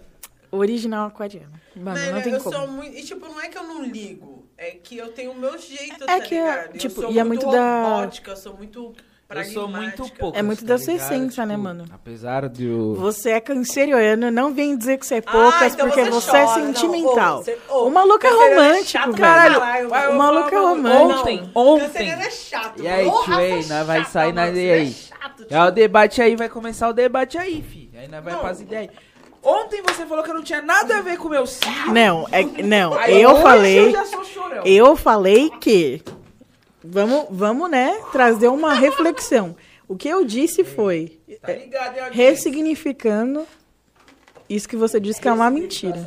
original 0.51 1.07
aquariano. 1.09 1.53
Mano, 1.75 1.99
Mano, 1.99 2.11
não 2.13 2.21
tem 2.23 2.33
eu 2.33 2.39
como. 2.41 2.55
sou 2.55 2.67
muito. 2.67 2.97
E, 2.97 3.03
tipo, 3.03 3.23
não 3.27 3.39
é 3.39 3.47
que 3.49 3.57
eu 3.57 3.63
não 3.63 3.83
ligo. 3.83 4.47
É 4.57 4.71
que 4.71 4.97
eu 4.97 5.11
tenho 5.11 5.31
o 5.31 5.35
meu 5.35 5.55
jeito, 5.59 6.05
É 6.05 6.07
tá 6.07 6.19
que 6.21 6.33
é, 6.33 6.39
ligado? 6.63 6.77
tipo, 6.79 7.01
eu 7.01 7.03
sou 7.03 7.11
e 7.11 7.19
é 7.19 7.23
muito 7.23 7.45
muito 7.45 7.55
da- 7.55 7.83
robótica, 7.83 8.31
eu 8.31 8.35
sou 8.37 8.55
muito 8.57 8.95
Eu 9.29 9.43
sou 9.45 9.67
muito 9.67 10.07
pouco. 10.19 10.37
É 10.37 10.43
muito 10.43 10.63
da 10.63 10.77
sua 10.77 10.93
essência, 10.93 11.43
né, 11.45 11.57
mano? 11.57 11.85
Apesar 11.91 12.47
de 12.49 12.65
eu. 12.67 12.93
Você 12.95 13.31
é 13.31 13.39
canceriano, 13.41 14.29
não 14.29 14.53
vem 14.53 14.77
dizer 14.77 14.97
que 14.99 15.07
você 15.07 15.15
é 15.15 15.21
poucas, 15.21 15.73
então 15.73 15.87
porque 15.87 16.03
você, 16.05 16.29
é 16.37 16.45
chora. 16.45 16.59
Não, 16.61 16.73
sentimental. 16.73 17.39
ô, 17.39 17.43
você- 17.43 17.57
ô, 17.69 17.87
o 17.87 17.91
maluco 17.91 18.27
é 18.27 18.29
romântico, 18.29 18.85
chato 18.89 19.09
pra 19.11 19.17
caralho. 19.27 19.59
caralho, 19.59 20.11
O 20.11 20.17
maluco 20.17 20.49
é 20.49 20.51
Não, 20.51 20.69
romântico. 20.69 21.19
Ontem, 21.21 21.51
ontem. 21.55 21.85
Canceriano 21.87 22.21
é 22.21 22.29
chato. 22.31 22.81
E 22.83 22.87
aí, 22.87 23.05
tio, 23.09 23.33
aí, 23.33 23.51
raça 23.55 23.73
nós 23.75 23.87
vai 23.87 24.05
sair 24.05 24.29
ideia 24.29 24.51
você 24.53 24.71
aí. 24.71 24.95
É 25.49 25.55
É 25.55 25.63
o 25.63 25.71
debate 25.71 26.21
aí, 26.21 26.35
vai 26.35 26.49
começar 26.49 26.89
o 26.89 26.93
debate 26.93 27.37
aí, 27.37 27.61
fi. 27.63 27.89
Aí 27.97 28.07
nós 28.07 28.23
vai 28.23 28.33
Não. 28.33 28.39
pras 28.39 28.61
ideias. 28.61 28.91
Ontem 29.41 29.81
você 29.81 30.05
falou 30.05 30.23
que 30.23 30.29
eu 30.29 30.35
não 30.35 30.43
tinha 30.43 30.61
nada 30.61 30.97
a 30.97 31.01
ver 31.01 31.17
com 31.17 31.27
o 31.27 31.31
meu 31.31 31.45
signo. 31.47 31.91
Não, 31.93 32.27
é, 32.31 32.43
não, 32.63 32.93
Aí 32.93 33.21
eu 33.21 33.31
hoje 33.31 33.41
falei, 33.41 33.79
Eu 33.87 33.91
já 33.91 34.05
sou 34.05 34.23
chorão. 34.23 34.63
eu 34.63 34.95
falei 34.95 35.49
que 35.59 36.01
vamos, 36.83 37.25
vamos, 37.29 37.69
né, 37.69 37.99
trazer 38.11 38.47
uma 38.47 38.73
reflexão. 38.73 39.55
O 39.87 39.95
que 39.95 40.07
eu 40.07 40.23
disse 40.25 40.63
foi 40.63 41.19
Tá 41.41 41.53
ligado, 41.53 41.95
hein, 41.95 42.03
audiência? 42.03 42.11
ressignificando 42.13 43.45
isso 44.49 44.67
que 44.67 44.75
você 44.75 44.99
disse 44.99 45.19
que 45.21 45.27
é 45.27 45.31
uma 45.33 45.49
mentira. 45.49 45.99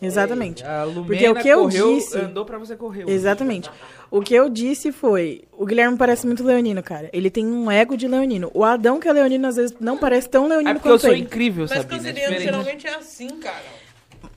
Exatamente. 0.00 0.64
A 0.64 0.82
Lumena 0.82 1.06
Porque 1.06 1.28
o 1.28 1.34
que 1.36 1.48
eu 1.48 1.60
correu, 1.62 1.94
disse- 1.94 2.18
andou 2.18 2.44
pra 2.44 2.58
você 2.58 2.74
correr. 2.74 3.08
Exatamente. 3.08 3.70
O 4.10 4.20
que 4.20 4.34
eu 4.34 4.48
disse 4.48 4.90
foi: 4.90 5.42
o 5.52 5.64
Guilherme 5.64 5.96
parece 5.96 6.26
muito 6.26 6.42
leonino, 6.42 6.82
cara. 6.82 7.08
Ele 7.12 7.30
tem 7.30 7.46
um 7.46 7.70
ego 7.70 7.96
de 7.96 8.08
leonino. 8.08 8.50
O 8.52 8.64
Adão, 8.64 8.98
que 8.98 9.06
é 9.08 9.12
leonino, 9.12 9.46
às 9.46 9.54
vezes 9.56 9.74
não 9.78 9.96
parece 9.96 10.28
tão 10.28 10.48
leonino 10.48 10.70
É 10.70 10.74
porque 10.74 10.88
eu 10.88 10.92
quanto 10.94 11.02
sou 11.02 11.12
ele. 11.12 11.20
incrível, 11.22 11.66
Mas 11.70 11.78
Sabina. 11.78 12.08
é 12.08 12.12
diferente. 12.12 12.42
geralmente 12.42 12.86
é 12.86 12.94
assim, 12.96 13.28
cara. 13.38 13.62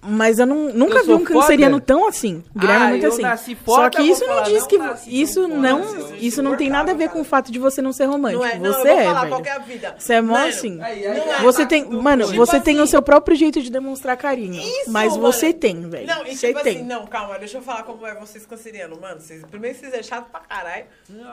Mas 0.07 0.37
eu 0.37 0.45
não, 0.45 0.71
nunca 0.71 0.99
Eu 0.99 1.05
vi 1.05 1.13
um 1.13 1.23
canceriano 1.23 1.75
foda? 1.77 1.85
tão 1.85 2.07
assim. 2.07 2.43
O 2.55 2.59
Guilherme 2.59 2.83
Ah, 2.83 2.87
é 2.87 2.89
muito 2.91 3.05
eu 3.05 3.11
assim. 3.11 3.21
nasci 3.23 3.57
Só 3.65 3.75
foda, 3.75 3.89
que 3.89 4.01
isso 4.03 4.21
não 4.21 4.33
falar, 4.35 4.41
diz 4.43 4.59
não 4.61 4.67
que. 4.67 4.75
Isso 5.09 5.33
tão 5.41 5.49
foda, 5.49 5.61
não, 5.61 5.79
nasci 5.79 6.27
isso 6.27 6.43
não 6.43 6.55
tem 6.55 6.69
nada 6.69 6.91
a 6.91 6.95
ver 6.95 7.09
com 7.09 7.21
o 7.21 7.23
fato 7.23 7.51
de 7.51 7.57
você 7.57 7.81
não 7.81 7.91
ser 7.91 8.05
romântico. 8.05 8.43
Não 8.43 8.49
é, 8.49 8.59
não, 8.59 8.71
você 8.73 8.79
eu 8.81 8.83
vou 8.93 8.99
é, 8.99 9.03
falar 9.05 9.21
velho. 9.25 9.93
Você 9.97 10.13
é 10.13 10.21
mó 10.21 10.37
assim. 10.37 10.81
Aí, 10.81 11.07
aí, 11.07 11.25
Não. 11.27 11.41
Você 11.41 11.65
tem, 11.65 11.85
mano, 11.89 12.27
bem. 12.27 12.35
você 12.37 12.51
Tipo 12.53 12.65
tem 12.65 12.79
o 12.79 12.83
assim- 12.83 12.91
seu 12.91 13.01
próprio 13.01 13.35
jeito 13.35 13.61
de 13.61 13.71
demonstrar 13.71 14.15
carinho. 14.15 14.61
Isso, 14.61 14.91
mas 14.91 15.13
mano. 15.17 15.21
você 15.31 15.51
tem, 15.51 15.89
velho. 15.89 16.05
Não, 16.07 16.25
e 16.27 16.35
Você 16.35 16.47
tipo 16.49 16.61
tem. 16.63 16.77
assim, 16.77 16.85
não, 16.85 17.07
calma, 17.07 17.39
deixa 17.39 17.57
eu 17.57 17.61
falar 17.63 17.83
como 17.83 18.05
é 18.05 18.13
vocês 18.15 18.45
cancerianos, 18.45 18.99
mano. 18.99 19.19
Vocês, 19.19 19.43
primeiro, 19.49 19.77
vocês 19.77 19.91
é 19.93 20.03
chato 20.03 20.29
pra 20.29 20.41
caralho. 20.41 20.85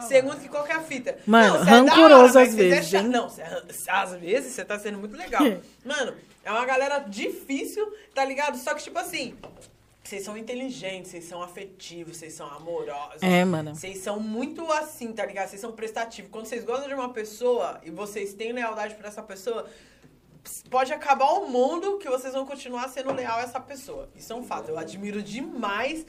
Segundo, 0.09 0.37
que 0.41 0.49
qual 0.49 0.65
que 0.65 0.73
é 0.73 0.77
a 0.77 0.81
fita? 0.81 1.17
Mano, 1.27 1.59
não, 1.59 1.65
você 1.65 1.71
é 1.71 1.73
rancoroso 1.75 2.39
às 2.39 2.49
é 2.49 2.57
vezes? 2.57 2.93
Não, 3.05 3.29
você 3.29 3.43
é- 3.43 3.63
às 3.89 4.15
vezes 4.15 4.53
você 4.55 4.65
tá 4.65 4.79
sendo 4.79 4.99
muito 4.99 5.17
legal. 5.17 5.43
Mano, 5.85 6.15
é 6.45 6.51
uma 6.51 6.65
galera 6.65 6.99
difícil, 6.99 7.93
tá 8.15 8.25
ligado? 8.25 8.57
Só 8.59 8.75
que, 8.75 8.83
tipo 8.83 8.99
assim, 8.99 9.37
vocês 10.03 10.25
são 10.25 10.37
inteligentes, 10.37 11.11
vocês 11.11 11.25
são 11.25 11.43
afetivos, 11.43 12.17
vocês 12.17 12.33
são 12.33 12.47
amorosos. 12.49 13.23
É, 13.23 13.45
mano. 13.45 13.75
Vocês 13.75 13.99
são 13.99 14.19
muito 14.19 14.71
assim, 14.73 15.13
tá 15.13 15.25
ligado? 15.25 15.49
Vocês 15.49 15.61
são 15.61 15.73
prestativos. 15.73 16.31
Quando 16.31 16.47
vocês 16.47 16.65
gostam 16.65 16.89
de 16.89 16.95
uma 16.95 17.13
pessoa 17.13 17.81
e 17.85 17.91
vocês 17.91 18.35
têm 18.35 18.53
lealdade 18.53 18.95
por 18.97 19.05
essa 19.07 19.23
pessoa, 19.23 19.67
pode 20.69 20.93
acabar 20.93 21.31
o 21.33 21.49
mundo 21.49 21.99
que 21.99 22.09
vocês 22.09 22.35
vão 22.35 22.45
continuar 22.45 22.89
sendo 22.89 23.13
leal 23.13 23.39
a 23.39 23.43
essa 23.43 23.61
pessoa. 23.61 24.09
Isso 24.17 24.33
é 24.33 24.37
um 24.37 24.43
fato. 24.43 24.71
Eu 24.71 24.79
admiro 24.79 25.23
demais 25.23 26.05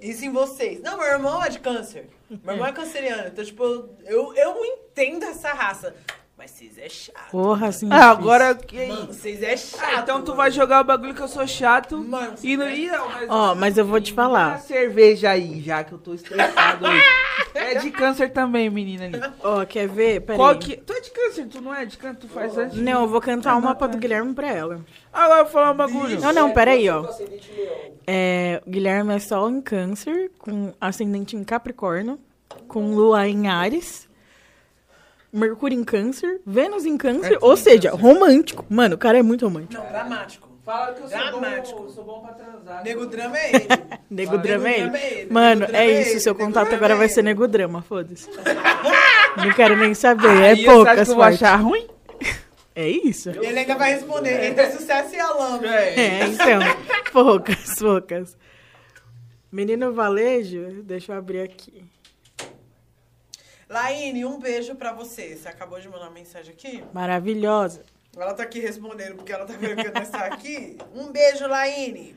isso 0.00 0.24
em 0.24 0.30
vocês. 0.30 0.80
Não, 0.82 0.98
meu 0.98 1.06
irmão 1.06 1.42
é 1.42 1.48
de 1.48 1.58
câncer. 1.58 2.08
Meu 2.28 2.54
irmão 2.54 2.66
é 2.66 2.72
canceriano. 2.72 3.28
Então, 3.28 3.44
tipo, 3.44 3.64
eu, 4.04 4.34
eu 4.34 4.64
entendo 4.64 5.24
essa 5.24 5.52
raça. 5.52 5.96
Mas 6.38 6.52
vocês 6.52 6.78
é 6.78 6.88
chato. 6.88 7.30
Porra, 7.32 7.66
assim. 7.66 7.88
Ah, 7.90 8.10
agora 8.10 8.54
que 8.54 8.86
Mano, 8.86 9.08
vocês 9.08 9.42
é 9.42 9.56
chato. 9.56 9.82
Ah, 9.82 10.00
então 10.00 10.22
tu 10.22 10.36
vai 10.36 10.52
jogar 10.52 10.82
o 10.82 10.84
bagulho 10.84 11.12
que 11.12 11.20
eu 11.20 11.26
sou 11.26 11.44
chato. 11.48 11.98
Mano, 11.98 12.34
e 12.44 12.56
não 12.56 12.70
ia, 12.70 12.96
mas. 12.96 13.28
Ó, 13.28 13.54
mas 13.56 13.76
eu 13.76 13.84
vou 13.84 14.00
te 14.00 14.12
falar. 14.12 14.60
cerveja 14.60 15.30
aí, 15.30 15.60
já 15.60 15.82
que 15.82 15.92
eu 15.92 15.98
tô 15.98 16.14
estressado 16.14 16.86
hoje. 16.86 17.02
É 17.54 17.74
de 17.74 17.90
câncer 17.90 18.30
também, 18.30 18.70
menina 18.70 19.06
ali. 19.06 19.34
Ó, 19.42 19.66
quer 19.66 19.88
ver? 19.88 20.20
Peraí. 20.20 20.38
Qual 20.38 20.56
que. 20.56 20.76
Tu 20.76 20.92
é 20.92 21.00
de 21.00 21.10
câncer, 21.10 21.46
tu 21.48 21.60
não 21.60 21.74
é 21.74 21.84
de 21.84 21.98
câncer, 21.98 22.20
tu 22.20 22.28
faz 22.28 22.56
antes? 22.56 22.78
Não, 22.78 23.02
eu 23.02 23.08
vou 23.08 23.20
cantar 23.20 23.56
uma 23.56 23.74
pra 23.74 23.88
do 23.88 23.98
Guilherme 23.98 24.32
pra 24.32 24.48
ela. 24.48 24.80
Agora 25.12 25.40
eu 25.40 25.44
vou 25.44 25.52
falar 25.52 25.72
um 25.72 25.76
bagulho. 25.76 26.20
Não, 26.20 26.32
não, 26.32 26.50
ó. 26.50 27.02
Sou 27.02 27.10
ascendente 27.10 27.50
leão. 27.50 27.98
É, 28.06 28.62
o 28.64 28.70
Guilherme 28.70 29.12
é 29.12 29.18
sol 29.18 29.50
em 29.50 29.60
câncer, 29.60 30.30
com 30.38 30.72
ascendente 30.80 31.34
em 31.34 31.42
Capricórnio, 31.42 32.16
com 32.68 32.94
lua 32.94 33.26
em 33.26 33.48
Ares, 33.48 34.07
Mercúrio 35.32 35.78
em 35.78 35.84
câncer, 35.84 36.40
Vênus 36.46 36.86
em 36.86 36.96
câncer, 36.96 37.20
Mercúrio 37.30 37.48
ou 37.50 37.56
seja, 37.56 37.90
Câncer. 37.90 38.02
romântico. 38.02 38.64
Mano, 38.68 38.94
o 38.94 38.98
cara 38.98 39.18
é 39.18 39.22
muito 39.22 39.44
romântico. 39.46 39.74
Não, 39.82 39.88
dramático. 39.90 40.48
Fala 40.64 40.92
que 40.92 41.00
eu 41.02 41.08
sou 41.08 41.18
Dramático. 41.18 41.82
bom, 41.82 41.88
sou 41.88 42.04
bom 42.04 42.20
pra 42.20 42.32
transar. 42.34 42.84
Nego 42.84 43.06
drama 43.06 43.38
é 43.38 43.48
ele. 43.54 43.66
Nego 44.10 44.30
Fala, 44.32 44.42
drama 44.42 44.68
é 44.68 44.78
drama 44.80 44.98
é 44.98 45.06
ele. 45.12 45.20
ele, 45.20 45.32
Mano, 45.32 45.64
é 45.64 45.76
é 45.86 46.00
isso, 46.00 46.10
ele, 46.10 46.20
seu 46.20 46.34
nego 46.34 46.44
contato 46.46 46.74
agora 46.74 46.92
é 46.94 46.96
vai 46.96 47.08
ser 47.08 47.20
ele. 47.20 47.28
nego 47.28 47.48
drama, 47.48 47.80
foda-se. 47.82 48.28
Não 49.36 49.52
quero 49.54 49.76
nem 49.76 49.94
saber, 49.94 50.28
é 50.42 50.50
Aí 50.50 50.52
acha 50.52 50.64
poucas 50.74 51.08
eu 51.08 51.14
vou 51.14 51.24
achar 51.24 51.56
ruim? 51.56 51.86
É 52.74 52.88
isso. 52.88 53.30
Ele 53.30 53.58
ainda 53.58 53.74
vai 53.76 53.94
responder 53.94 54.44
entre 54.44 54.70
sucesso 54.70 55.14
e 55.14 55.18
a 55.20 55.30
lama. 55.32 55.66
É, 55.66 56.26
então, 56.26 56.60
poucas, 57.12 57.74
poucas. 57.78 58.36
Menino 59.50 59.92
Valejo, 59.92 60.82
deixa 60.84 61.12
eu 61.12 61.18
abrir 61.18 61.40
aqui. 61.40 61.82
Laine, 63.68 64.24
um 64.24 64.38
beijo 64.38 64.74
pra 64.74 64.92
você. 64.92 65.36
Você 65.36 65.48
acabou 65.48 65.78
de 65.78 65.88
mandar 65.88 66.04
uma 66.06 66.10
mensagem 66.10 66.52
aqui? 66.52 66.82
Maravilhosa. 66.92 67.82
Ela 68.16 68.34
tá 68.34 68.42
aqui 68.42 68.58
respondendo 68.60 69.16
porque 69.16 69.32
ela 69.32 69.44
tá 69.44 69.54
vendo 69.58 69.76
que 69.82 69.90
nós 69.90 70.08
tá 70.08 70.20
aqui. 70.26 70.76
Um 70.94 71.12
beijo, 71.12 71.46
Laine. 71.46 72.16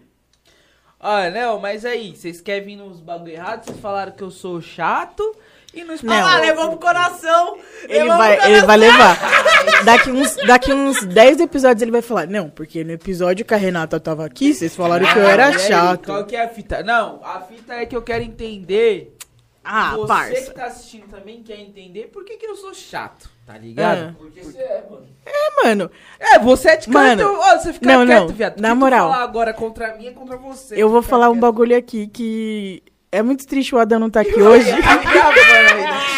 Olha, 0.99 1.29
não, 1.31 1.59
mas 1.59 1.83
aí, 1.83 2.15
vocês 2.15 2.39
querem 2.41 2.63
vir 2.63 2.75
nos 2.75 2.99
bagulho 2.99 3.33
errado? 3.33 3.65
Vocês 3.65 3.79
falaram 3.79 4.11
que 4.11 4.21
eu 4.21 4.29
sou 4.31 4.61
chato 4.61 5.35
e 5.73 5.83
não 5.83 5.95
Não. 6.03 6.13
Ah 6.13 6.21
lá, 6.21 6.39
levou 6.39 6.69
pro 6.69 6.77
coração. 6.77 7.57
Ele 7.83 8.03
levou 8.03 8.17
vai, 8.17 8.37
pro 8.37 8.45
ele 8.45 8.61
coração. 8.61 8.67
vai 8.67 8.77
levar. 8.77 9.17
Daqui 9.85 10.11
uns, 10.11 10.35
daqui 10.47 10.73
uns 10.73 11.03
10 11.03 11.39
episódios 11.39 11.81
ele 11.81 11.91
vai 11.91 12.01
falar. 12.03 12.27
Não, 12.27 12.49
porque 12.49 12.83
no 12.83 12.91
episódio 12.91 13.43
que 13.43 13.53
a 13.53 13.57
Renata 13.57 13.99
tava 13.99 14.25
aqui, 14.25 14.53
vocês 14.53 14.75
falaram 14.75 15.05
que 15.11 15.17
eu 15.17 15.25
Ah, 15.25 15.31
era 15.31 15.45
aí, 15.47 15.59
chato. 15.59 16.05
Qual 16.05 16.25
que 16.25 16.35
é 16.35 16.43
a 16.43 16.49
fita? 16.49 16.83
Não, 16.83 17.19
a 17.23 17.41
fita 17.41 17.73
é 17.73 17.85
que 17.85 17.95
eu 17.95 18.01
quero 18.01 18.23
entender. 18.23 19.15
Ah, 19.63 19.95
você 19.95 20.07
parça. 20.07 20.41
que 20.41 20.51
tá 20.55 20.65
assistindo 20.65 21.07
também 21.07 21.43
quer 21.43 21.59
entender 21.59 22.07
por 22.07 22.25
que, 22.25 22.35
que 22.37 22.45
eu 22.47 22.55
sou 22.55 22.73
chato, 22.73 23.29
tá 23.45 23.57
ligado? 23.57 24.09
Ah. 24.09 24.15
Porque 24.17 24.41
você 24.41 24.57
é, 24.57 24.83
mano. 24.89 25.07
É, 25.25 25.63
mano, 25.63 25.91
É, 26.19 26.39
você 26.39 26.69
é 26.69 26.77
de 26.77 26.87
canto, 26.87 27.23
Mano, 27.23 27.39
ó, 27.39 27.57
você 27.59 27.71
fica 27.73 27.85
não, 27.97 28.05
quieto, 28.05 28.27
não, 28.27 28.35
viado. 28.35 28.59
na 28.59 28.73
moral. 28.73 29.09
falar 29.11 29.23
agora 29.23 29.53
contra 29.53 29.95
mim 29.95 30.07
é 30.07 30.11
contra 30.11 30.35
você. 30.37 30.81
eu 30.81 30.89
vou 30.89 31.01
falar 31.03 31.29
um 31.29 31.33
quieto. 31.33 31.41
bagulho 31.41 31.77
aqui 31.77 32.07
que. 32.07 32.81
É 33.11 33.21
muito 33.21 33.45
triste 33.45 33.75
o 33.75 33.77
Adão 33.79 33.99
não 33.99 34.09
tá 34.09 34.21
aqui 34.21 34.39
hoje. 34.41 34.69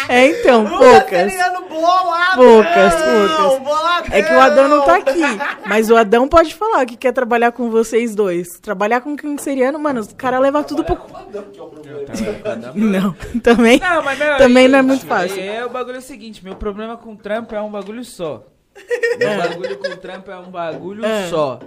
É, 0.08 0.26
então, 0.26 0.64
O 0.64 0.68
poucas. 0.78 1.32
Poucas, 2.36 2.94
poucas. 2.94 3.58
Boladão. 3.62 4.08
É 4.12 4.22
que 4.22 4.32
o 4.32 4.40
Adão 4.40 4.68
não 4.68 4.82
tá 4.84 4.96
aqui. 4.96 5.20
Mas 5.66 5.90
o 5.90 5.96
Adão 5.96 6.28
pode 6.28 6.54
falar 6.54 6.84
que 6.86 6.96
quer 6.96 7.12
trabalhar 7.12 7.52
com 7.52 7.70
vocês 7.70 8.14
dois. 8.14 8.58
Trabalhar 8.60 9.00
com 9.00 9.16
canceriano, 9.16 9.78
mano, 9.78 10.00
os 10.00 10.12
caras 10.12 10.40
levam 10.40 10.62
tudo 10.62 10.84
pro. 10.84 10.94
É. 10.94 12.70
Não, 12.74 13.12
também. 13.42 13.78
Não, 13.80 14.02
mas 14.02 14.18
Também 14.38 14.68
não 14.68 14.78
é 14.78 14.82
muito 14.82 15.06
fácil. 15.06 15.40
É, 15.40 15.64
o 15.64 15.70
bagulho 15.70 15.96
é 15.96 15.98
o 15.98 16.02
seguinte, 16.02 16.44
meu 16.44 16.54
problema 16.54 16.96
com 16.96 17.12
o 17.12 17.16
trampo 17.16 17.54
é 17.54 17.60
um 17.60 17.70
bagulho 17.70 18.04
só. 18.04 18.44
Meu 19.18 19.36
bagulho 19.38 19.78
com 19.78 19.88
o 19.88 19.96
trampo 19.96 20.30
é 20.30 20.38
um 20.38 20.50
bagulho 20.50 21.04
É. 21.04 21.28
só. 21.28 21.58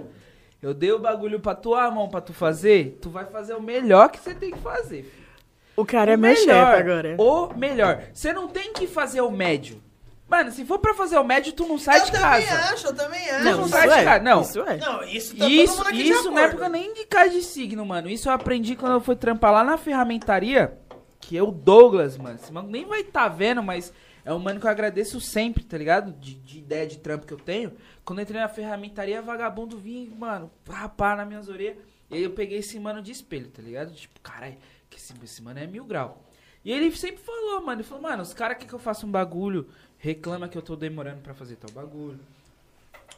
Eu 0.62 0.74
dei 0.74 0.90
o 0.92 0.98
bagulho 0.98 1.38
pra 1.40 1.54
tua 1.54 1.90
mão 1.90 2.08
pra 2.08 2.20
tu 2.20 2.32
fazer, 2.32 2.98
tu 3.00 3.10
vai 3.10 3.24
fazer 3.26 3.54
o 3.54 3.62
melhor 3.62 4.08
que 4.10 4.18
você 4.18 4.34
tem 4.34 4.50
que 4.50 4.58
fazer. 4.58 5.02
filho. 5.04 5.28
O 5.76 5.84
cara 5.86 6.12
é 6.12 6.16
O 6.16 6.18
meu 6.18 6.34
chefe 6.34 6.46
melhor, 6.48 6.74
agora. 6.74 7.14
O 7.18 7.54
melhor. 7.56 8.02
Você 8.12 8.32
não 8.32 8.48
tem 8.48 8.72
que 8.72 8.86
fazer 8.88 9.20
o 9.20 9.30
médio. 9.30 9.80
Mano, 10.28 10.50
se 10.50 10.64
for 10.64 10.78
pra 10.80 10.92
fazer 10.92 11.16
o 11.16 11.24
médio, 11.24 11.52
tu 11.52 11.66
não 11.66 11.78
sai 11.78 12.00
Eu 12.00 12.04
de 12.06 12.12
também 12.12 12.44
casa. 12.46 12.74
acho, 12.74 12.86
eu 12.88 12.94
também 12.96 13.30
acho. 13.30 13.44
Não, 13.44 13.56
Não, 13.58 13.68
sai 13.68 13.88
de 13.88 13.94
é. 13.94 14.04
casa, 14.04 14.24
não. 14.24 14.40
Isso 14.42 14.60
é. 14.60 14.76
Não, 14.76 15.04
isso 15.04 15.32
tá 15.36 15.44
todo 15.44 15.50
Isso, 15.52 15.76
mundo 15.78 15.86
aqui 15.86 16.02
de 16.02 16.08
isso 16.10 16.30
na 16.32 16.40
acordo. 16.40 16.50
época 16.64 16.68
nem 16.68 16.92
de 16.92 17.04
casa 17.06 17.30
de 17.30 17.42
signo, 17.42 17.86
mano. 17.86 18.10
Isso 18.10 18.28
eu 18.28 18.32
aprendi 18.32 18.74
quando 18.76 18.92
eu 18.94 19.00
fui 19.00 19.14
trampar 19.16 19.52
lá 19.52 19.62
na 19.64 19.78
ferramentaria. 19.78 20.76
Que 21.20 21.38
é 21.38 21.42
o 21.42 21.50
Douglas, 21.52 22.18
mano. 22.18 22.34
Esse 22.42 22.52
mano 22.52 22.68
nem 22.68 22.84
vai 22.84 23.04
tá 23.04 23.28
vendo, 23.28 23.62
mas 23.62 23.92
é 24.28 24.34
um 24.34 24.38
mano 24.38 24.60
que 24.60 24.66
eu 24.66 24.70
agradeço 24.70 25.18
sempre, 25.22 25.64
tá 25.64 25.78
ligado? 25.78 26.12
De, 26.12 26.34
de 26.34 26.58
ideia 26.58 26.86
de 26.86 26.98
trampo 26.98 27.26
que 27.26 27.32
eu 27.32 27.38
tenho. 27.38 27.72
Quando 28.04 28.18
eu 28.18 28.24
entrei 28.24 28.38
na 28.38 28.46
ferramentaria, 28.46 29.22
vagabundo 29.22 29.78
vinha, 29.78 30.14
mano, 30.14 30.50
rapar 30.68 31.16
nas 31.16 31.26
minhas 31.26 31.48
orelhas. 31.48 31.78
E 32.10 32.16
aí 32.16 32.22
eu 32.24 32.32
peguei 32.32 32.58
esse 32.58 32.78
mano 32.78 33.00
de 33.00 33.10
espelho, 33.10 33.48
tá 33.48 33.62
ligado? 33.62 33.90
Tipo, 33.94 34.20
caralho, 34.20 34.58
que 34.90 34.98
esse, 34.98 35.14
esse 35.24 35.42
mano 35.42 35.58
é 35.58 35.66
mil 35.66 35.82
grau. 35.82 36.22
E 36.62 36.70
ele 36.70 36.94
sempre 36.94 37.22
falou, 37.22 37.62
mano, 37.62 37.80
ele 37.80 37.88
falou, 37.88 38.02
mano, 38.02 38.22
os 38.22 38.34
caras 38.34 38.58
querem 38.58 38.68
que 38.68 38.74
eu 38.74 38.78
faça 38.78 39.06
um 39.06 39.10
bagulho, 39.10 39.66
reclama 39.96 40.46
que 40.46 40.58
eu 40.58 40.62
tô 40.62 40.76
demorando 40.76 41.22
pra 41.22 41.32
fazer 41.32 41.56
tal 41.56 41.70
bagulho. 41.70 42.20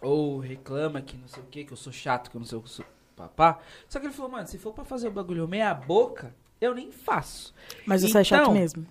Ou 0.01 0.39
reclama 0.39 1.03
que 1.03 1.17
não 1.17 1.27
sei 1.27 1.43
o 1.43 1.47
que, 1.47 1.65
que 1.65 1.73
eu 1.73 1.77
sou 1.77 1.93
chato, 1.93 2.31
que 2.31 2.37
eu 2.37 2.39
não 2.39 2.47
sei 2.47 2.57
o 2.57 2.61
que 2.61 2.69
eu 2.69 2.73
sou 2.73 2.85
papá. 3.17 3.59
Só 3.89 3.99
que 3.99 4.07
ele 4.07 4.15
falou, 4.15 4.31
mano, 4.31 4.47
se 4.47 4.59
for 4.59 4.73
pra 4.73 4.85
fazer 4.85 5.09
o 5.09 5.11
bagulho 5.11 5.49
meia 5.49 5.75
boca, 5.75 6.33
eu 6.61 6.73
nem 6.73 6.93
faço. 6.93 7.53
Mas 7.85 8.03
você 8.03 8.17
é 8.17 8.23
chato 8.23 8.43
Então, 8.43 8.55
mesmo. 8.55 8.87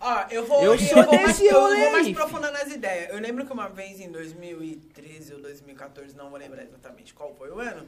Ó, 0.00 0.26
eu 0.30 0.46
vou, 0.46 0.62
Eu 0.62 0.72
eu 0.74 0.78
sou 0.78 1.02
vou 1.04 1.14
mais, 1.14 1.40
eu 1.40 1.52
vou 1.52 1.92
mais 1.92 2.06
aí, 2.06 2.12
aprofundar 2.12 2.52
nas 2.52 2.70
ideias. 2.72 3.10
Eu 3.10 3.20
lembro 3.20 3.46
que 3.46 3.52
uma 3.52 3.68
vez 3.68 4.00
em 4.00 4.10
2013 4.10 5.34
ou 5.34 5.40
2014, 5.42 6.16
não 6.16 6.30
vou 6.30 6.38
lembrar 6.38 6.62
exatamente 6.64 7.14
qual 7.14 7.34
foi 7.34 7.50
o 7.50 7.60
ano, 7.60 7.86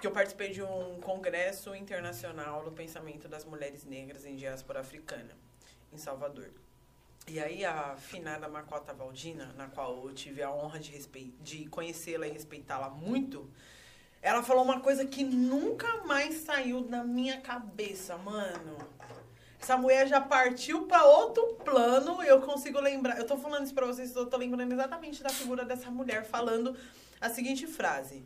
que 0.00 0.06
eu 0.06 0.10
participei 0.10 0.50
de 0.50 0.62
um 0.62 0.98
congresso 1.00 1.74
internacional 1.74 2.64
do 2.64 2.72
pensamento 2.72 3.28
das 3.28 3.44
mulheres 3.44 3.84
negras 3.84 4.24
em 4.24 4.34
diáspora 4.36 4.80
africana, 4.80 5.36
em 5.92 5.98
Salvador. 5.98 6.50
E 7.28 7.38
aí 7.38 7.64
a 7.64 7.94
finada 7.96 8.48
Macota 8.48 8.94
Valdina, 8.94 9.52
na 9.56 9.66
qual 9.68 10.06
eu 10.08 10.14
tive 10.14 10.42
a 10.42 10.50
honra 10.50 10.78
de, 10.80 10.90
respei- 10.90 11.34
de 11.40 11.66
conhecê-la 11.66 12.26
e 12.26 12.30
respeitá-la 12.32 12.88
muito, 12.88 13.48
ela 14.22 14.42
falou 14.42 14.64
uma 14.64 14.80
coisa 14.80 15.04
que 15.04 15.22
nunca 15.22 15.98
mais 16.04 16.36
saiu 16.36 16.82
da 16.82 17.04
minha 17.04 17.40
cabeça, 17.40 18.16
mano. 18.16 18.78
Essa 19.60 19.76
mulher 19.76 20.08
já 20.08 20.20
partiu 20.20 20.86
pra 20.86 21.04
outro 21.04 21.54
plano 21.64 22.22
eu 22.22 22.40
consigo 22.40 22.80
lembrar. 22.80 23.18
Eu 23.18 23.26
tô 23.26 23.36
falando 23.36 23.64
isso 23.64 23.74
pra 23.74 23.86
vocês, 23.86 24.14
eu 24.16 24.26
tô 24.26 24.36
lembrando 24.36 24.72
exatamente 24.72 25.22
da 25.22 25.28
figura 25.28 25.64
dessa 25.64 25.90
mulher 25.90 26.24
falando 26.24 26.76
a 27.20 27.28
seguinte 27.28 27.66
frase: 27.66 28.24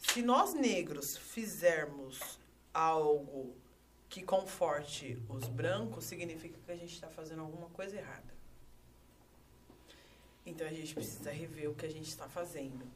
Se 0.00 0.22
nós 0.22 0.54
negros 0.54 1.16
fizermos 1.16 2.38
algo 2.72 3.54
que 4.08 4.22
conforte 4.22 5.22
os 5.28 5.44
brancos, 5.44 6.04
significa 6.04 6.58
que 6.64 6.72
a 6.72 6.76
gente 6.76 6.98
tá 7.00 7.08
fazendo 7.08 7.42
alguma 7.42 7.68
coisa 7.70 7.96
errada. 7.96 8.32
Então 10.46 10.66
a 10.66 10.70
gente 10.70 10.94
precisa 10.94 11.30
rever 11.30 11.70
o 11.70 11.74
que 11.74 11.84
a 11.84 11.90
gente 11.90 12.08
está 12.08 12.28
fazendo. 12.28 12.86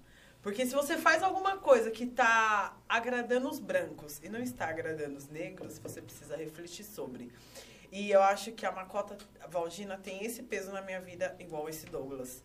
Porque 0.43 0.65
se 0.65 0.75
você 0.75 0.97
faz 0.97 1.23
alguma 1.23 1.57
coisa 1.59 1.91
que 1.91 2.07
tá 2.07 2.77
agradando 2.89 3.49
os 3.49 3.59
brancos 3.59 4.21
e 4.23 4.29
não 4.29 4.41
está 4.41 4.69
agradando 4.69 5.17
os 5.17 5.29
negros, 5.29 5.79
você 5.79 6.01
precisa 6.01 6.37
refletir 6.37 6.85
sobre. 6.85 7.33
E 7.91 8.11
eu 8.11 8.23
acho 8.23 8.53
que 8.53 8.65
a 8.65 8.71
Macota 8.71 9.17
Valdina 9.49 9.97
tem 9.97 10.25
esse 10.25 10.43
peso 10.43 10.71
na 10.71 10.81
minha 10.83 11.01
vida, 11.01 11.35
igual 11.39 11.69
esse 11.69 11.87
Douglas. 11.87 12.43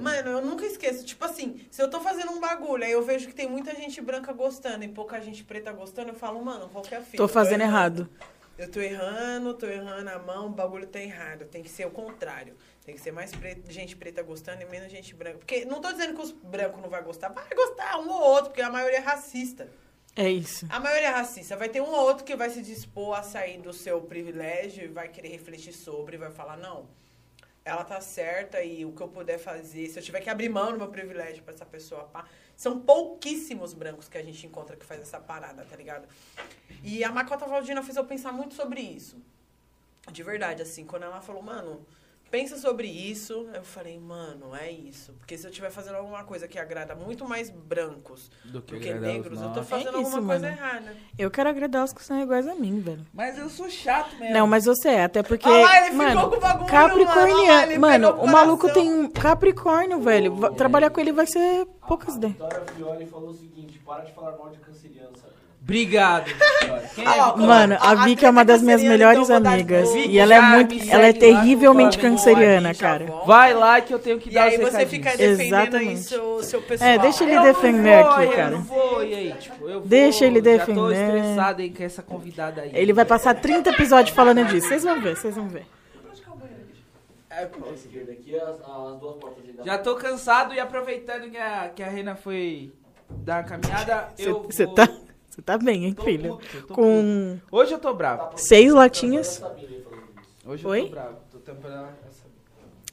Mano, 0.00 0.30
eu 0.30 0.44
nunca 0.44 0.64
esqueço. 0.64 1.04
Tipo 1.04 1.24
assim, 1.24 1.66
se 1.70 1.82
eu 1.82 1.88
tô 1.88 2.00
fazendo 2.00 2.32
um 2.32 2.40
bagulho, 2.40 2.84
aí 2.84 2.92
eu 2.92 3.02
vejo 3.02 3.28
que 3.28 3.34
tem 3.34 3.48
muita 3.48 3.74
gente 3.74 4.00
branca 4.00 4.32
gostando 4.32 4.84
e 4.84 4.88
pouca 4.88 5.20
gente 5.20 5.44
preta 5.44 5.72
gostando, 5.72 6.10
eu 6.10 6.14
falo, 6.14 6.44
mano, 6.44 6.68
qual 6.68 6.82
que 6.82 6.94
é 6.94 6.98
a 6.98 7.02
fita? 7.02 7.16
Tô 7.16 7.24
Eu 7.24 7.28
fazendo 7.28 7.60
errado. 7.60 8.08
Eu 8.56 8.70
tô 8.70 8.80
errando, 8.80 9.54
tô 9.54 9.66
errando 9.66 10.10
a 10.10 10.18
mão, 10.18 10.46
o 10.46 10.50
bagulho 10.50 10.86
tá 10.86 11.00
errado. 11.00 11.44
Tem 11.46 11.62
que 11.62 11.68
ser 11.68 11.86
o 11.86 11.90
contrário. 11.90 12.56
Tem 12.84 12.94
que 12.94 13.00
ser 13.00 13.12
mais 13.12 13.34
preto, 13.34 13.70
gente 13.72 13.96
preta 13.96 14.22
gostando 14.22 14.62
e 14.62 14.66
menos 14.66 14.92
gente 14.92 15.14
branca. 15.14 15.38
Porque 15.38 15.64
não 15.64 15.80
tô 15.80 15.90
dizendo 15.90 16.14
que 16.14 16.20
os 16.20 16.32
brancos 16.32 16.82
não 16.82 16.90
vai 16.90 17.02
gostar. 17.02 17.30
Vai 17.30 17.48
gostar 17.54 17.98
um 17.98 18.10
ou 18.10 18.20
outro, 18.20 18.50
porque 18.50 18.60
a 18.60 18.70
maioria 18.70 18.98
é 18.98 19.00
racista. 19.00 19.70
É 20.14 20.28
isso. 20.28 20.66
A 20.68 20.78
maioria 20.78 21.08
é 21.08 21.10
racista. 21.10 21.56
Vai 21.56 21.68
ter 21.70 21.80
um 21.80 21.90
ou 21.90 22.02
outro 22.02 22.24
que 22.24 22.36
vai 22.36 22.50
se 22.50 22.62
dispor 22.62 23.18
a 23.18 23.22
sair 23.22 23.58
do 23.58 23.72
seu 23.72 24.02
privilégio 24.02 24.84
e 24.84 24.88
vai 24.88 25.08
querer 25.08 25.28
refletir 25.28 25.72
sobre, 25.72 26.16
e 26.16 26.18
vai 26.18 26.30
falar, 26.30 26.58
não, 26.58 26.86
ela 27.64 27.82
tá 27.82 28.00
certa 28.00 28.62
e 28.62 28.84
o 28.84 28.92
que 28.92 29.00
eu 29.00 29.08
puder 29.08 29.38
fazer, 29.38 29.88
se 29.88 29.98
eu 29.98 30.02
tiver 30.02 30.20
que 30.20 30.28
abrir 30.28 30.50
mão 30.50 30.72
do 30.72 30.78
meu 30.78 30.88
privilégio 30.88 31.42
pra 31.42 31.54
essa 31.54 31.64
pessoa, 31.64 32.04
pá. 32.04 32.26
São 32.54 32.78
pouquíssimos 32.78 33.72
brancos 33.72 34.08
que 34.08 34.18
a 34.18 34.22
gente 34.22 34.46
encontra 34.46 34.76
que 34.76 34.84
faz 34.84 35.00
essa 35.00 35.18
parada, 35.18 35.64
tá 35.64 35.74
ligado? 35.74 36.06
E 36.82 37.02
a 37.02 37.10
Macota 37.10 37.46
Valdina 37.46 37.82
fez 37.82 37.96
eu 37.96 38.04
pensar 38.04 38.30
muito 38.30 38.54
sobre 38.54 38.80
isso. 38.80 39.16
De 40.12 40.22
verdade, 40.22 40.62
assim, 40.62 40.84
quando 40.84 41.04
ela 41.04 41.20
falou, 41.22 41.42
mano, 41.42 41.84
pensa 42.34 42.56
sobre 42.58 42.88
isso, 42.88 43.48
eu 43.54 43.62
falei, 43.62 43.96
mano, 43.96 44.56
é 44.56 44.68
isso. 44.68 45.12
Porque 45.20 45.38
se 45.38 45.46
eu 45.46 45.50
estiver 45.50 45.70
fazendo 45.70 45.94
alguma 45.94 46.24
coisa 46.24 46.48
que 46.48 46.58
agrada 46.58 46.92
muito 46.92 47.24
mais 47.28 47.48
brancos 47.48 48.28
Do 48.44 48.60
do 48.60 48.80
que 48.80 48.92
negros, 48.92 49.40
eu 49.40 49.52
tô 49.52 49.62
fazendo 49.62 49.98
É 49.98 50.00
isso, 50.00 50.16
alguma 50.16 50.26
coisa 50.26 50.46
mano. 50.50 50.58
errada. 50.58 50.96
Eu 51.16 51.30
quero 51.30 51.48
agradar 51.48 51.84
os 51.84 51.92
que 51.92 52.02
são 52.02 52.20
iguais 52.20 52.48
a 52.48 52.56
mim, 52.56 52.80
velho. 52.80 53.06
Mas 53.12 53.38
eu 53.38 53.48
sou 53.48 53.70
chato 53.70 54.16
mesmo. 54.18 54.34
Não, 54.34 54.48
mas 54.48 54.64
você 54.64 54.88
é, 54.88 55.04
até 55.04 55.22
porque. 55.22 55.48
Olha 55.48 55.62
lá, 55.62 55.76
ele 55.76 55.90
ficou 55.90 55.96
mano, 56.06 56.30
com 56.30 56.36
o 56.36 56.40
bagulho, 56.40 56.66
Capricorniano. 56.66 57.80
mano, 57.80 57.80
Mano, 57.80 58.20
o 58.20 58.24
o 58.24 58.28
maluco 58.28 58.68
tem 58.72 58.92
um 58.92 59.08
Capricórnio, 59.08 60.00
velho. 60.00 60.34
Va- 60.34 60.50
Trabalhar 60.50 60.90
com 60.90 61.00
ele 61.00 61.12
vai 61.12 61.28
ser 61.28 61.66
poucas 61.86 62.14
A 62.14 62.16
ideias. 62.16 62.32
Vitória 62.34 62.64
Fiore 62.74 63.06
falou 63.06 63.30
o 63.30 63.34
seguinte, 63.34 63.78
para 63.78 64.02
de 64.02 64.12
falar 64.12 64.36
mal 64.36 64.50
de 64.50 64.58
canceriano, 64.58 65.16
sabe? 65.16 65.34
Obrigado. 65.64 66.30
É 66.30 67.02
Ah? 67.06 67.34
Mano, 67.36 67.76
a 67.80 67.90
A- 67.92 67.94
Vicky 68.04 68.24
é 68.24 68.30
uma 68.30 68.44
das 68.44 68.60
minhas 68.62 68.82
melhores 68.82 69.22
então, 69.24 69.36
eu 69.36 69.42
vou 69.42 69.50
amigas. 69.52 69.92
Vicky, 69.92 70.10
E 70.10 70.18
ela 70.18 70.34
é 70.34 70.40
muito. 70.40 70.90
Ela 70.90 71.06
é 71.06 71.12
terrivelmente 71.14 71.98
já 71.98 72.74
cara. 72.74 73.06
Vai 73.26 73.54
lá 73.54 73.80
que 73.80 73.92
eu 73.92 73.98
tenho 73.98 74.18
que 74.20 74.28
E 74.28 74.34
dar 74.34 74.44
aí 74.44 74.56
os 74.58 74.70
você 74.70 74.84
fica 74.86 75.10
defendendo 75.16 75.40
aí 75.42 75.46
Exatamente. 75.48 76.00
seu, 76.02 76.42
seu 76.42 76.60
pessoal. 76.62 76.90
É, 76.90 76.98
deixa 76.98 77.24
ele 77.24 77.34
Eu 77.34 77.42
defender 77.42 78.02
vou, 78.02 78.12
aqui, 78.12 78.22
eu 78.24 78.30
cara. 78.32 78.50
não 78.50 78.62
vou, 78.62 79.04
e 79.04 79.14
aí? 79.14 79.32
Tipo, 79.40 79.64
eu 79.68 79.80
vou, 79.80 79.88
Deixa 79.88 80.26
ele 80.26 80.38
Já 80.38 80.44
tô 80.44 80.58
defender. 80.88 80.92
estressado 81.16 81.62
aí 81.62 81.70
com 81.70 81.82
essa 81.82 82.02
convidada 82.02 82.60
aí. 82.60 82.70
Ele 82.74 82.92
vai 82.92 83.04
passar 83.06 83.34
30 83.34 83.70
episódios 83.70 84.14
falando 84.14 84.44
disso. 84.44 84.68
Vocês 84.68 84.84
vão 84.84 85.00
ver, 85.00 85.16
vocês 85.16 85.34
vão 85.34 85.48
ver. 85.48 85.66
É, 87.30 87.48
Já 89.64 89.78
tô 89.78 89.94
cansado 89.96 90.54
e 90.54 90.60
aproveitando 90.60 91.28
que 91.30 91.36
a, 91.36 91.70
que 91.74 91.82
a 91.82 91.88
Rena 91.88 92.14
foi 92.14 92.72
dar 93.10 93.38
uma 93.38 93.42
caminhada, 93.44 94.08
eu 94.18 94.42
Você 94.44 94.66
vou... 94.66 94.74
tá, 94.74 94.88
você 95.34 95.42
tá 95.42 95.58
bem, 95.58 95.86
hein, 95.86 95.92
Tô 95.94 96.04
filho? 96.04 96.38
puto, 96.38 96.74
Com 96.74 97.38
puto. 97.40 97.56
Hoje 97.56 97.72
eu 97.72 97.78
tô 97.78 97.92
bravo. 97.92 98.38
seis 98.38 98.72
latinhas. 98.72 99.36
Isso. 99.36 99.46
Hoje 100.46 100.64
eu 100.64 100.70
Oi? 100.70 100.82
tô 100.84 100.90
bravo. 100.90 101.16
Tô 101.32 101.38
tampando 101.38 101.88
essa... 102.08 102.24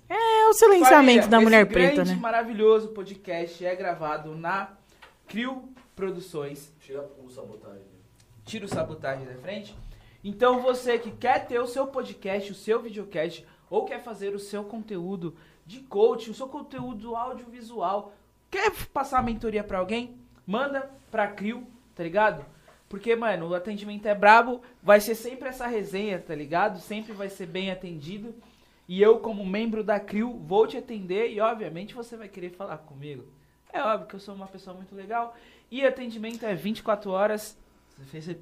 É 0.10 0.48
o 0.50 0.54
silenciamento 0.54 1.22
Família, 1.24 1.28
da 1.28 1.40
mulher 1.40 1.64
esse 1.64 1.72
preta, 1.74 1.96
grande, 1.96 2.16
né? 2.16 2.20
maravilhoso 2.20 2.90
podcast 2.90 3.66
é 3.66 3.76
gravado 3.76 4.36
na 4.36 4.72
Crio 5.28 5.64
Produções. 5.96 6.72
Tira 6.82 7.08
o 7.24 7.30
sabotagem. 7.30 7.86
Tira 8.44 8.66
o 8.66 8.68
sabotagem 8.68 9.26
da 9.26 9.36
frente. 9.36 9.76
Então 10.24 10.62
você 10.62 10.98
que 11.00 11.12
quer 11.12 11.48
ter 11.48 11.60
o 11.60 11.68
seu 11.68 11.88
podcast, 11.88 12.52
o 12.52 12.56
seu 12.56 12.82
videocast, 12.82 13.46
ou 13.70 13.86
quer 13.86 14.04
fazer 14.04 14.36
o 14.36 14.40
seu 14.40 14.64
conteúdo 14.66 15.34
de 15.66 15.80
coach, 15.80 16.30
o 16.30 16.34
seu 16.34 16.48
conteúdo 16.48 17.16
audiovisual, 17.16 18.14
quer 18.50 18.70
passar 18.94 19.20
a 19.20 19.24
mentoria 19.24 19.64
pra 19.64 19.78
alguém, 19.78 20.18
manda 20.46 20.92
pra 21.10 21.28
Crio, 21.28 21.66
tá 21.96 22.04
ligado? 22.04 22.46
Porque, 22.88 23.16
mano, 23.16 23.48
o 23.48 23.56
atendimento 23.56 24.06
é 24.06 24.14
brabo, 24.14 24.62
vai 24.84 25.00
ser 25.00 25.16
sempre 25.16 25.48
essa 25.48 25.66
resenha, 25.66 26.20
tá 26.20 26.36
ligado? 26.36 26.78
Sempre 26.80 27.14
vai 27.14 27.30
ser 27.30 27.46
bem 27.46 27.72
atendido. 27.72 28.36
E 28.88 29.02
eu, 29.02 29.20
como 29.20 29.46
membro 29.46 29.82
da 29.82 29.98
Crio, 29.98 30.38
vou 30.38 30.68
te 30.68 30.76
atender 30.76 31.32
e, 31.32 31.40
obviamente, 31.40 31.96
você 31.96 32.18
vai 32.18 32.28
querer 32.28 32.50
falar 32.50 32.80
comigo. 32.80 33.24
É 33.72 33.82
óbvio 33.82 34.10
que 34.10 34.16
eu 34.16 34.20
sou 34.20 34.36
uma 34.36 34.48
pessoa 34.48 34.76
muito 34.76 34.94
legal. 34.94 35.34
E 35.72 35.86
atendimento 35.86 36.46
é 36.46 36.54
24 36.54 37.10
horas. 37.12 37.58
Você 37.98 38.22
fez... 38.22 38.38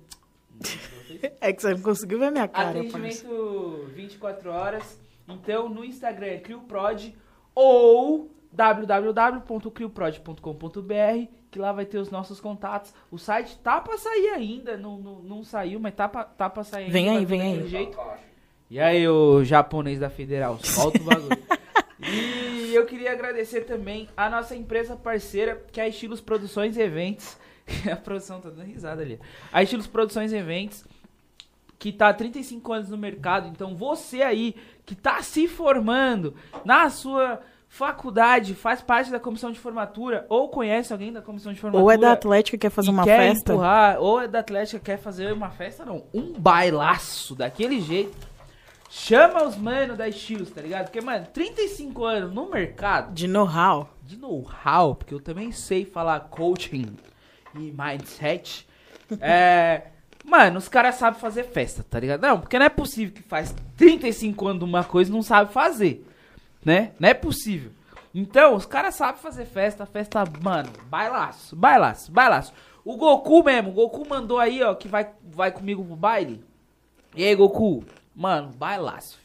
É 1.39 1.53
que 1.53 1.61
você 1.61 1.73
não 1.73 1.81
conseguiu 1.81 2.17
ver 2.17 2.31
minha 2.31 2.47
cara. 2.47 2.71
Atendimento 2.71 3.87
24 3.93 4.51
horas. 4.51 4.99
Então, 5.27 5.69
no 5.69 5.85
Instagram 5.85 6.27
é 6.27 6.39
CrioProd 6.39 7.15
ou 7.53 8.31
www.crioprod.com.br 8.51 11.38
que 11.51 11.59
lá 11.59 11.71
vai 11.71 11.85
ter 11.85 11.97
os 11.97 12.09
nossos 12.09 12.39
contatos. 12.39 12.93
O 13.11 13.17
site 13.17 13.57
tá 13.63 13.81
pra 13.81 13.97
sair 13.97 14.29
ainda, 14.29 14.77
não, 14.77 14.97
não, 14.97 15.15
não 15.19 15.43
saiu, 15.43 15.79
mas 15.79 15.93
tá 15.93 16.07
pra, 16.07 16.23
tá 16.23 16.49
pra 16.49 16.63
sair 16.63 16.89
Vem 16.89 17.09
ainda. 17.09 17.19
aí, 17.19 17.25
vai 17.25 17.37
vem 17.37 17.53
aí. 17.53 17.67
Jeito. 17.67 17.97
E 18.69 18.79
aí, 18.79 19.07
o 19.07 19.43
japonês 19.43 19.99
da 19.99 20.09
Federal, 20.09 20.59
solta 20.63 21.01
o 21.01 21.03
bagulho. 21.03 21.37
e 21.99 22.73
eu 22.73 22.85
queria 22.85 23.11
agradecer 23.11 23.61
também 23.61 24.07
a 24.15 24.29
nossa 24.29 24.55
empresa 24.55 24.95
parceira, 24.95 25.63
que 25.71 25.81
é 25.81 25.85
a 25.85 25.87
Estilos 25.87 26.21
Produções 26.21 26.77
e 26.77 26.81
Eventos. 26.81 27.35
a 27.91 27.95
produção 27.95 28.39
tá 28.39 28.49
dando 28.49 28.65
risada 28.65 29.01
ali. 29.01 29.19
A 29.51 29.63
Estilos 29.63 29.87
Produções 29.87 30.31
e 30.31 30.37
Eventos, 30.37 30.85
que 31.79 31.91
tá 31.91 32.09
há 32.09 32.13
35 32.13 32.71
anos 32.71 32.89
no 32.89 32.97
mercado. 32.97 33.47
Então, 33.47 33.75
você 33.75 34.21
aí 34.21 34.55
que 34.85 34.95
tá 34.95 35.21
se 35.23 35.47
formando 35.47 36.35
na 36.63 36.89
sua 36.91 37.41
faculdade, 37.69 38.55
faz 38.55 38.81
parte 38.81 39.11
da 39.11 39.19
comissão 39.19 39.51
de 39.51 39.59
formatura, 39.59 40.25
ou 40.27 40.49
conhece 40.49 40.91
alguém 40.91 41.13
da 41.13 41.21
comissão 41.21 41.53
de 41.53 41.59
formatura. 41.59 41.83
Ou 41.83 41.91
é 41.91 41.97
da 41.97 42.11
Atlética 42.11 42.57
quer 42.57 42.71
fazer 42.71 42.89
uma 42.89 43.03
quer 43.03 43.17
festa. 43.29 43.53
empurrar, 43.53 44.01
ou 44.01 44.19
é 44.19 44.27
da 44.27 44.39
Atlética 44.39 44.79
quer 44.83 44.97
fazer 44.97 45.31
uma 45.31 45.51
festa, 45.51 45.85
não. 45.85 46.03
Um 46.13 46.33
bailaço 46.33 47.35
daquele 47.35 47.79
jeito. 47.79 48.27
Chama 48.89 49.43
os 49.43 49.55
mano 49.55 49.95
da 49.95 50.09
Estilos, 50.09 50.49
tá 50.49 50.61
ligado? 50.61 50.85
Porque, 50.85 50.99
mano, 50.99 51.27
35 51.31 52.03
anos 52.05 52.33
no 52.33 52.49
mercado 52.49 53.13
De 53.13 53.27
know-how. 53.27 53.87
de 54.01 54.17
know-how, 54.17 54.95
porque 54.95 55.13
eu 55.13 55.19
também 55.19 55.51
sei 55.51 55.85
falar 55.85 56.21
coaching 56.21 56.95
e 57.55 57.71
mindset. 57.71 58.67
É. 59.21 59.87
Mano, 60.23 60.59
os 60.59 60.67
caras 60.67 60.93
sabem 60.93 61.19
fazer 61.19 61.45
festa, 61.45 61.83
tá 61.89 61.99
ligado? 61.99 62.21
Não, 62.21 62.39
porque 62.39 62.59
não 62.59 62.65
é 62.67 62.69
possível 62.69 63.11
que 63.11 63.23
faz 63.23 63.55
35 63.75 64.47
anos 64.47 64.59
de 64.59 64.65
uma 64.65 64.83
coisa 64.83 65.09
e 65.09 65.13
não 65.13 65.23
sabe 65.23 65.51
fazer. 65.51 66.05
Né? 66.63 66.91
Não 66.99 67.09
é 67.09 67.13
possível. 67.13 67.71
Então, 68.13 68.55
os 68.55 68.65
caras 68.65 68.95
sabem 68.95 69.21
fazer 69.21 69.45
festa, 69.45 69.85
festa, 69.85 70.23
mano, 70.41 70.71
bailaço, 70.85 71.55
bailaço, 71.55 72.11
bailaço. 72.11 72.53
O 72.83 72.97
Goku 72.97 73.43
mesmo, 73.43 73.69
o 73.69 73.73
Goku 73.73 74.07
mandou 74.07 74.39
aí, 74.39 74.63
ó, 74.63 74.73
que 74.73 74.87
vai, 74.87 75.09
vai 75.23 75.51
comigo 75.51 75.85
pro 75.85 75.95
baile. 75.95 76.43
E 77.15 77.23
aí, 77.23 77.35
Goku? 77.35 77.83
Mano, 78.15 78.49
bailaço, 78.49 79.19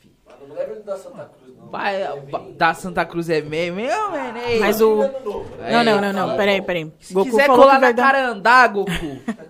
filho. 0.44 0.76
Não 0.76 0.84
da 0.84 0.96
Santa 0.96 1.24
Cruz, 1.24 1.56
não. 1.56 1.66
Vai, 1.68 2.02
É 2.02 2.22
da 2.56 2.74
Santa 2.74 3.04
Cruz 3.06 3.30
é 3.30 3.40
mesmo, 3.40 3.76
meu, 3.76 4.10
mano. 4.10 4.38
ei. 4.38 4.60
Mas 4.60 4.80
o- 4.80 4.96
novo. 4.96 5.46
Não, 5.70 5.84
não, 5.84 6.00
não, 6.00 6.12
não. 6.12 6.36
Peraí, 6.36 6.60
peraí. 6.62 6.92
Se 7.00 7.12
Goku 7.14 7.30
quiser 7.30 7.46
falou 7.46 7.62
colar 7.62 7.80
na 7.80 7.92
dar. 7.92 8.12
Carandá, 8.12 8.66
Goku. 8.68 8.90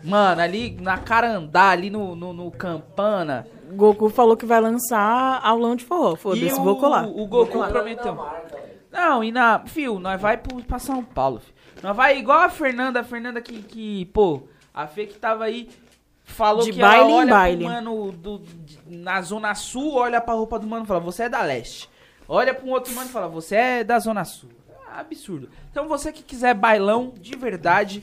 Mano, 0.03 0.41
ali 0.41 0.77
na 0.81 0.99
Carandá, 0.99 1.71
ali 1.71 1.91
no, 1.91 2.15
no, 2.15 2.33
no 2.33 2.51
Campana. 2.51 3.47
Goku 3.73 4.09
falou 4.09 4.37
que 4.37 4.47
vai 4.47 4.61
lançar 4.61 5.41
aulão 5.43 5.75
de 5.75 5.85
forró. 5.85 6.15
Foda-se, 6.16 6.55
vou 6.61 6.79
colar. 6.79 7.07
o 7.09 7.27
Goku 7.27 7.53
colar. 7.53 7.69
prometeu. 7.69 8.16
Não, 8.93 9.25
e 9.25 9.33
na. 9.33 9.61
Fio, 9.66 9.99
nós 9.99 10.21
vai 10.21 10.37
pro, 10.37 10.62
pra 10.62 10.79
São 10.79 11.03
Paulo, 11.03 11.41
fio. 11.41 11.55
Nós 11.83 11.97
vai 11.97 12.16
igual 12.19 12.41
a 12.43 12.49
Fernanda, 12.49 13.01
a 13.01 13.05
Fernanda 13.05 13.41
que, 13.41 13.61
que 13.62 14.07
pô, 14.07 14.43
a 14.73 14.87
Fê 14.87 15.07
que 15.07 15.19
tava 15.19 15.45
aí. 15.45 15.69
Falou 16.25 16.65
De 16.65 16.73
que 16.73 16.81
baile 16.81 17.01
ela 17.03 17.11
em 17.11 17.15
olha 17.15 17.31
baile. 17.35 17.65
pro 17.65 17.73
mano 17.75 18.13
do, 18.13 18.39
de- 18.39 18.79
na 18.89 19.21
Zona 19.23 19.55
Sul, 19.55 19.95
olha 19.95 20.21
pra 20.21 20.35
roupa 20.35 20.59
do 20.59 20.67
mano 20.67 20.85
e 20.85 20.89
fala, 20.89 21.01
você 21.01 21.25
é 21.25 21.29
da 21.29 21.43
Leste. 21.43 21.89
Olha 22.27 22.55
pra 22.55 22.65
um 22.67 22.71
outro 22.71 22.93
mano 22.95 23.09
e 23.09 23.13
fala, 23.13 23.29
você 23.29 23.55
é 23.57 23.85
da 23.85 23.99
Zona 23.99 24.25
Sul. 24.25 24.51
É 24.97 25.01
absurdo. 25.01 25.49
Então 25.71 25.87
você 25.87 26.11
que 26.13 26.23
quiser 26.23 26.55
bailão 26.55 27.13
de 27.21 27.37
verdade, 27.37 28.03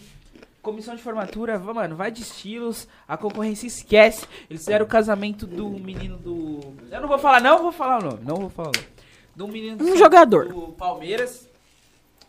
comissão 0.61 0.95
de 0.95 1.01
formatura, 1.01 1.57
mano, 1.57 1.95
vai 1.95 2.11
de 2.11 2.21
estilos, 2.21 2.87
a 3.07 3.17
concorrência 3.17 3.65
esquece. 3.65 4.27
Eles 4.49 4.61
fizeram 4.61 4.85
o 4.85 4.87
casamento 4.87 5.47
do 5.47 5.69
menino 5.69 6.17
do. 6.17 6.59
Eu 6.91 7.01
não 7.01 7.07
vou 7.07 7.17
falar, 7.17 7.41
não 7.41 7.63
vou 7.63 7.71
falar 7.71 7.99
o 7.99 8.03
nome, 8.11 8.19
não 8.23 8.35
vou 8.35 8.49
falar 8.49 8.69
o 8.69 8.73
nome. 8.75 8.87
Do 9.35 9.47
menino 9.47 9.77
do, 9.77 9.85
Um 9.85 9.97
jogador. 9.97 10.47
do 10.49 10.67
Palmeiras. 10.73 11.49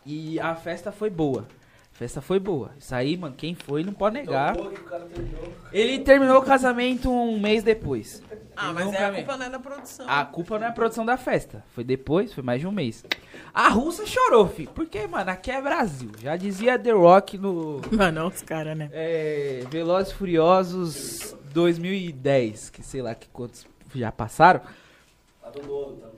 E 0.06 0.40
a 0.40 0.54
festa 0.54 0.90
foi 0.90 1.10
boa. 1.10 1.46
A 2.02 2.04
festa 2.04 2.20
foi 2.20 2.40
boa. 2.40 2.72
Isso 2.76 2.92
aí, 2.92 3.16
mano, 3.16 3.32
quem 3.38 3.54
foi 3.54 3.84
não 3.84 3.92
pode 3.92 4.14
negar. 4.16 4.56
Tão 4.56 4.64
boa 4.64 4.74
que 4.74 4.80
o 4.80 4.84
cara 4.84 5.04
terminou. 5.04 5.52
Ele 5.72 6.00
terminou 6.00 6.38
o 6.38 6.42
casamento 6.42 7.08
um 7.08 7.38
mês 7.38 7.62
depois. 7.62 8.20
Ah, 8.56 8.72
mas 8.72 8.92
é 8.92 9.04
a 9.04 9.12
culpa 9.12 9.36
não 9.36 9.46
é 9.46 9.50
da 9.50 9.58
produção. 9.60 10.06
A 10.08 10.24
culpa 10.24 10.58
não 10.58 10.66
é 10.66 10.70
a 10.70 10.72
produção 10.72 11.06
da 11.06 11.16
festa. 11.16 11.64
Foi 11.72 11.84
depois, 11.84 12.34
foi 12.34 12.42
mais 12.42 12.60
de 12.60 12.66
um 12.66 12.72
mês. 12.72 13.04
A 13.54 13.68
russa 13.68 14.04
chorou, 14.04 14.48
fi. 14.48 14.66
Porque, 14.66 15.06
mano, 15.06 15.30
aqui 15.30 15.52
é 15.52 15.62
Brasil. 15.62 16.10
Já 16.20 16.36
dizia 16.36 16.76
The 16.76 16.90
Rock 16.90 17.38
no 17.38 17.80
Mano, 17.92 18.26
os 18.26 18.42
caras, 18.42 18.76
né? 18.76 18.90
é, 18.92 19.62
Velozes 19.70 20.12
e 20.12 20.16
Furiosos 20.16 21.36
2010. 21.54 22.70
Que 22.70 22.82
sei 22.82 23.00
lá 23.00 23.14
que 23.14 23.28
quantos 23.28 23.64
já 23.94 24.10
passaram. 24.10 24.60
Tá 25.40 25.52
no 25.62 25.68
nono, 25.68 25.96
tá. 25.98 26.08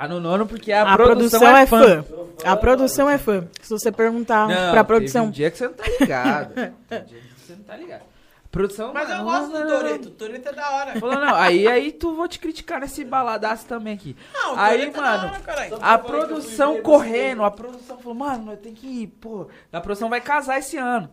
Tá 0.00 0.08
no 0.08 0.18
nono 0.18 0.46
porque 0.46 0.72
a, 0.72 0.82
A, 0.94 0.96
produção, 0.96 1.54
é 1.54 1.66
fã. 1.66 2.02
A 2.42 2.56
produção 2.56 3.10
é 3.10 3.18
fã. 3.18 3.46
Se 3.60 3.68
você 3.68 3.92
perguntar 3.92 4.48
Não, 4.48 4.54
pra 4.54 4.70
teve 4.72 4.84
produção. 4.84 5.26
um 5.26 5.30
dia 5.30 5.50
que 5.50 5.58
você 5.58 5.66
não 5.68 5.74
tá 5.74 5.84
ligado. 6.00 6.54
Tem 6.88 6.98
um 7.00 7.04
dia 7.04 7.18
que 7.20 7.40
você 7.46 7.52
não 7.52 7.62
tá 7.64 7.76
ligado. 7.76 8.02
Produção, 8.50 8.94
Mas 8.94 9.10
eu 9.10 9.22
gosto 9.22 9.50
não, 9.52 9.60
do. 9.66 9.68
Toreto. 9.68 10.08
O 10.08 10.10
Toreto 10.12 10.48
é 10.48 10.52
da 10.54 10.70
hora. 10.70 10.98
Falou, 10.98 11.14
não, 11.16 11.34
aí, 11.34 11.68
aí 11.68 11.92
tu 11.92 12.16
vou 12.16 12.26
te 12.26 12.38
criticar 12.38 12.80
nesse 12.80 13.04
baladaço 13.04 13.66
também 13.66 13.92
aqui. 13.92 14.16
Não, 14.32 14.54
o 14.54 14.58
Aí, 14.58 14.80
é 14.80 14.90
mano, 14.90 15.02
da 15.02 15.26
hora. 15.26 15.78
A 15.82 15.98
produção 15.98 16.80
correndo, 16.82 17.44
a 17.44 17.50
produção 17.50 17.98
falou, 17.98 18.14
mano, 18.14 18.52
eu 18.52 18.56
tenho 18.56 18.74
que 18.74 18.86
ir, 18.86 19.06
pô, 19.06 19.48
a 19.70 19.80
produção 19.82 20.08
vai 20.08 20.22
casar 20.22 20.58
esse 20.58 20.78
ano. 20.78 21.10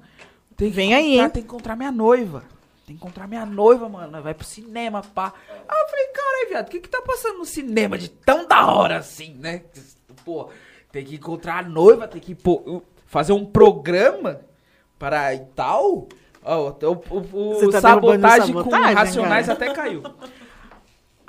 Tem 0.55 0.69
que 0.69 0.76
Vem 0.76 0.95
aí, 0.95 1.03
encontrar- 1.09 1.23
hein? 1.26 1.30
Tem 1.30 1.41
que 1.43 1.47
encontrar 1.47 1.76
minha 1.76 1.91
noiva. 1.91 2.43
Tem 2.88 2.95
que 2.95 3.03
encontrar 3.03 3.27
minha 3.27 3.45
noiva, 3.45 3.89
mano. 3.89 4.23
Vai 4.23 4.34
pro 4.34 4.45
cinema, 4.45 5.01
pá. 5.01 5.34
Aí 5.68 5.77
eu 5.77 5.89
falei, 5.89 6.07
caralho, 6.07 6.49
viado, 6.49 6.68
o 6.68 6.69
que 6.72 6.80
que 6.80 6.88
tá 6.88 7.01
passando 7.01 7.39
no 7.39 7.45
cinema 7.45 7.97
de 7.97 8.07
tão 8.07 8.47
da 8.47 8.65
hora 8.65 8.95
assim, 8.99 9.34
né? 9.34 9.64
Pô, 10.23 10.47
tem 10.89 11.03
que 11.03 11.15
encontrar 11.15 11.65
a 11.65 11.68
noiva, 11.68 12.07
tem 12.07 12.22
que 12.22 12.34
pô, 12.34 12.81
fazer 13.05 13.34
um 13.34 13.45
programa 13.45 14.39
para 14.97 15.35
e 15.35 15.39
tal. 15.53 16.07
Ó, 16.41 16.69
o, 16.69 16.91
o, 17.14 17.65
o, 17.65 17.72
tá 17.72 17.81
sabotagem, 17.81 18.53
derrubando 18.53 18.64
com 18.64 18.72
sabotagem, 18.72 18.95
racionais 18.95 19.47
cara. 19.47 19.65
até 19.65 19.73
caiu. 19.73 20.03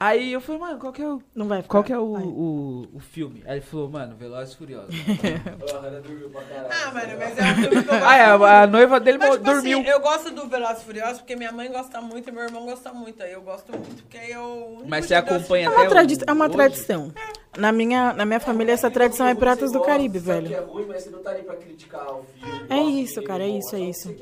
Aí 0.01 0.33
eu 0.33 0.41
falei, 0.41 0.61
mano, 0.61 0.79
qual 0.79 0.93
que 0.93 1.03
é 1.03 1.09
o 1.09 1.20
Não 1.35 1.49
vai 1.49 1.59
ficar. 1.61 1.69
qual 1.73 1.83
que 1.83 1.93
é 1.93 1.99
o, 1.99 2.05
o, 2.16 2.89
o 2.95 3.01
filme? 3.01 3.43
Aí 3.45 3.55
ele 3.55 3.61
falou, 3.62 3.89
mano, 3.91 4.15
Velozes 4.16 4.55
e 4.55 4.57
Furiosos. 4.57 4.95
A 4.95 5.81
Hannah 5.81 6.01
dormiu 6.01 6.31
pra 6.31 6.43
caralho. 6.43 6.69
Ah, 6.70 6.93
mano, 6.93 7.19
mas 7.19 7.37
é 7.39 7.43
um 7.43 7.55
filme 7.57 7.69
que 7.70 7.77
eu 7.77 7.83
gosto 7.83 8.05
ah, 8.05 8.16
é, 8.16 8.31
muito. 8.31 8.45
a, 8.45 8.66
noiva 8.69 9.01
dele 9.01 9.19
Mas, 9.19 9.31
tipo 9.33 9.45
dormiu. 9.45 9.81
assim, 9.81 9.89
eu 9.89 10.01
gosto 10.01 10.31
do 10.31 10.47
Velozes 10.49 10.83
e 10.83 10.85
Furiosos 10.85 11.19
porque 11.19 11.35
minha 11.35 11.51
mãe 11.51 11.69
gosta 11.69 12.01
muito 12.01 12.29
e 12.29 12.33
meu 12.33 12.45
irmão 12.45 12.65
gosta 12.65 12.93
muito. 12.93 13.20
Aí 13.25 13.33
eu 13.33 13.43
gosto 13.43 13.73
muito 13.73 14.03
porque 14.05 14.19
aí 14.19 14.31
eu... 14.31 14.85
Mas 14.87 15.07
você 15.07 15.15
acompanha 15.16 15.65
É 15.65 15.66
assistir- 15.66 15.69
uma, 15.69 15.81
até 15.81 15.89
tradi- 15.89 16.15
o- 16.15 16.25
é 16.29 16.33
uma 16.33 16.49
tradição. 16.49 17.12
Na 17.59 17.72
minha, 17.72 18.12
na 18.12 18.24
minha 18.24 18.39
família, 18.39 18.72
essa 18.72 18.89
tradição 18.90 19.26
é 19.26 19.35
Piratas 19.35 19.72
do 19.72 19.80
Caribe, 19.80 20.18
velho. 20.20 20.47
que 20.47 20.55
é 20.55 20.60
ruim, 20.60 20.86
mas 20.86 21.02
você 21.02 21.10
não 21.10 21.18
ali 21.30 21.43
pra 21.43 21.56
criticar 21.56 22.06
o 22.14 22.24
filme. 22.24 22.66
Gosta 22.70 22.76
isso, 22.80 23.22
cara, 23.22 23.43
é 23.43 23.48
isso, 23.48 23.74
é 23.74 23.80
isso. 23.80 24.14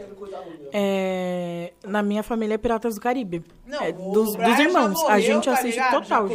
É, 0.72 1.72
na 1.84 2.02
minha 2.02 2.22
família 2.22 2.54
é 2.54 2.58
Piratas 2.58 2.94
do 2.94 3.00
Caribe. 3.00 3.44
Não, 3.66 3.82
É, 3.82 3.92
dos, 3.92 4.34
dos 4.34 4.58
irmãos. 4.58 5.02
a 5.04 5.20
gente 5.20 5.44
tá 5.44 5.52
assiste 5.52 5.80
total 5.90 6.26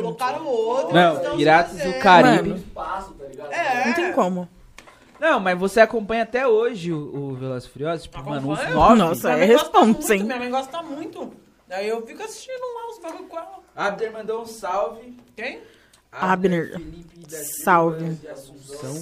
outro. 0.45 0.93
Não, 0.93 1.37
Piratas 1.37 1.77
do. 1.81 1.99
Caribe. 1.99 2.59
Tá? 2.73 3.03
É. 3.51 3.87
Não 3.87 3.93
tem 3.93 4.13
como. 4.13 4.47
Não, 5.19 5.39
mas 5.39 5.57
você 5.59 5.79
acompanha 5.81 6.23
até 6.23 6.47
hoje 6.47 6.91
o, 6.91 6.97
o 7.15 7.35
Velozes 7.35 7.67
Furiosos? 7.69 8.03
Tipo, 8.03 8.23
mano, 8.23 8.51
os 8.51 8.69
nove. 8.69 8.95
Nossa, 8.97 9.31
é 9.33 9.45
responsa, 9.45 10.15
hein? 10.15 10.23
Minha 10.23 10.37
mãe 10.39 10.49
gosta 10.49 10.81
muito. 10.81 11.31
Aí 11.69 11.87
eu 11.87 12.05
fico 12.05 12.21
assistindo 12.23 12.59
lá 12.59 12.91
os 12.91 12.99
bagulho 12.99 13.27
com 13.29 13.37
ela. 13.37 13.59
Abner 13.75 14.11
mandou 14.11 14.41
um 14.41 14.45
salve. 14.45 15.17
Quem? 15.35 15.61
Abner. 16.11 16.79
Salve. 17.63 18.17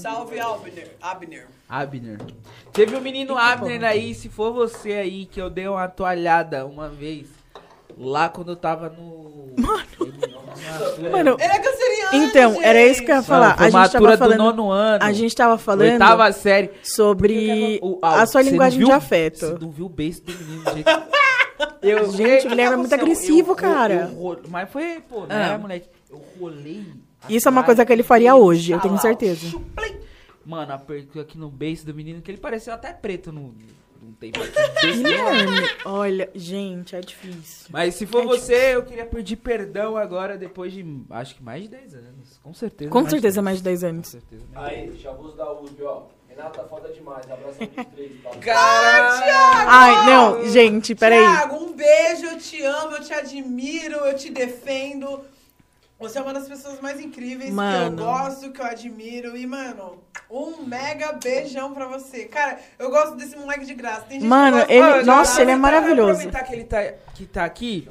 Salve 0.01 0.39
Abner. 0.39 0.91
Abner. 1.01 1.47
Abner. 1.67 2.17
Teve 2.71 2.95
um 2.95 3.01
menino 3.01 3.35
Abner 3.37 3.83
aí, 3.83 4.13
se 4.13 4.29
for 4.29 4.53
você 4.53 4.93
aí, 4.93 5.25
que 5.25 5.41
eu 5.41 5.49
dei 5.49 5.67
uma 5.67 5.87
toalhada 5.87 6.65
uma 6.65 6.87
vez. 6.89 7.27
Lá 7.97 8.29
quando 8.29 8.51
eu 8.51 8.55
tava 8.55 8.89
no. 8.89 9.53
Mano. 9.57 9.83
Mano, 11.11 11.37
Ele 11.39 11.51
é 11.53 11.59
canceriano, 11.59 12.25
então, 12.25 12.61
era 12.61 12.81
isso 12.83 13.01
que 13.03 13.11
eu 13.11 13.15
ia 13.15 13.21
gente. 13.21 13.27
falar. 13.27 13.55
A 13.59 13.69
gente 13.69 13.91
tava 13.91 14.11
do 14.11 14.17
falando, 14.17 14.37
nono 14.37 14.71
ano. 14.71 15.03
a 15.03 15.11
gente 15.11 15.35
tava 15.35 15.57
falando 15.57 15.91
Oitava 15.91 16.31
série. 16.31 16.71
sobre 16.83 17.79
O- 17.81 17.99
ah, 18.01 18.21
a 18.21 18.25
sua 18.25 18.41
linguagem 18.41 18.79
não 18.79 18.85
de 18.85 18.91
viu- 18.91 18.97
afeto. 18.97 19.39
Você 19.39 19.57
não 19.59 19.71
viu 19.71 19.85
o 19.85 19.89
beijo 19.89 20.21
do 20.21 20.31
menino 20.33 20.63
do 20.63 20.71
jeito 20.73 20.89
eu, 21.81 22.11
Gente, 22.11 22.45
o 22.45 22.49
Guilherme 22.49 22.73
é 22.73 22.77
muito 22.77 22.93
eu- 22.93 22.99
agressivo, 23.01 23.51
eu- 23.51 23.55
cara. 23.55 23.93
eu 24.11 24.15
ro- 24.15 24.39
mas 24.47 24.69
foi, 24.69 25.01
pô, 25.07 25.21
não 25.25 25.35
Ah. 25.35 25.57
moleque. 25.57 25.89
Eu 26.09 26.21
rolei. 26.39 26.85
Isso 27.29 27.47
é 27.47 27.51
uma 27.51 27.63
coisa 27.63 27.85
que 27.85 27.91
ele 27.93 28.03
faria 28.03 28.35
hoje, 28.35 28.71
eu 28.71 28.79
tenho 28.79 28.95
xalau, 28.95 29.01
certeza. 29.01 29.47
chuplei. 29.47 29.99
Mano, 30.45 30.73
apertou 30.73 31.21
aqui 31.21 31.37
no 31.37 31.49
beijo 31.49 31.85
do 31.85 31.93
menino, 31.93 32.21
que 32.21 32.31
ele 32.31 32.37
pareceu 32.39 32.73
até 32.73 32.91
preto 32.93 33.31
no, 33.31 33.53
Guilherme, 34.81 35.69
olha, 35.85 36.29
gente, 36.33 36.95
é 36.95 37.01
difícil. 37.01 37.67
Mas 37.69 37.95
se 37.95 38.05
for 38.05 38.23
É 38.23 38.25
você, 38.25 38.75
eu 38.75 38.83
queria 38.83 39.05
pedir 39.05 39.35
perdão 39.37 39.95
agora, 39.97 40.37
depois 40.37 40.73
de, 40.73 40.85
acho 41.09 41.35
que 41.35 41.43
mais 41.43 41.63
de 41.63 41.69
10 41.69 41.93
anos. 41.95 42.39
Com 42.43 42.53
certeza. 42.53 42.89
Com 42.89 42.99
mais 43.01 43.11
certeza 43.11 43.33
de 43.39 43.41
mais 43.43 43.57
de 43.57 43.63
10 43.63 43.79
Com 43.81 43.87
anos. 43.87 44.07
certeza. 44.07 44.43
mais 44.53 44.69
de 44.69 44.75
Aí, 44.91 44.99
Chavuz 44.99 45.35
da 45.35 45.51
USP, 45.53 45.83
ó. 45.83 46.03
Renata, 46.27 46.63
foda 46.63 46.91
demais. 46.93 47.29
Abração 47.29 47.67
de 47.67 47.85
três. 47.85 48.11
Tá? 48.23 48.29
Caralho! 48.39 49.69
Ai, 49.69 50.05
não, 50.05 50.47
gente, 50.49 50.95
peraí. 50.95 51.19
Thiago, 51.19 51.55
um 51.57 51.73
beijo, 51.73 52.25
eu 52.25 52.37
te 52.37 52.61
amo, 52.61 52.95
eu 52.97 53.03
te 53.03 53.13
admiro, 53.13 53.95
eu 53.95 54.15
te 54.15 54.29
defendo. 54.29 55.21
Você 55.99 56.17
é 56.17 56.21
uma 56.21 56.33
das 56.33 56.47
pessoas 56.47 56.79
mais 56.79 56.99
incríveis 56.99 57.51
Mano. 57.51 57.97
que 57.97 58.01
eu 58.01 58.05
gosto, 58.05 58.51
que 58.51 58.61
eu 58.61 58.65
admiro. 58.65 59.35
E, 59.35 59.45
mano, 59.45 59.97
um 60.31 60.63
mega 60.65 61.11
beijão 61.21 61.73
pra 61.73 61.87
você. 61.87 62.23
Cara, 62.25 62.57
eu 62.77 62.89
gosto 62.89 63.15
desse 63.15 63.35
moleque 63.35 63.65
de 63.65 63.73
graça. 63.73 64.01
Tem 64.07 64.19
gente 64.19 64.29
Mano, 64.29 64.65
que 64.65 64.79
gosta 64.79 64.97
ele- 64.97 65.05
nossa, 65.05 65.23
graça. 65.23 65.41
ele 65.41 65.51
é 65.51 65.55
maravilhoso. 65.57 66.11
Aproveitar 66.11 66.43
que 66.43 66.53
ele 66.53 66.63
tá, 66.63 66.83
que 67.13 67.25
tá 67.25 67.43
aqui. 67.43 67.87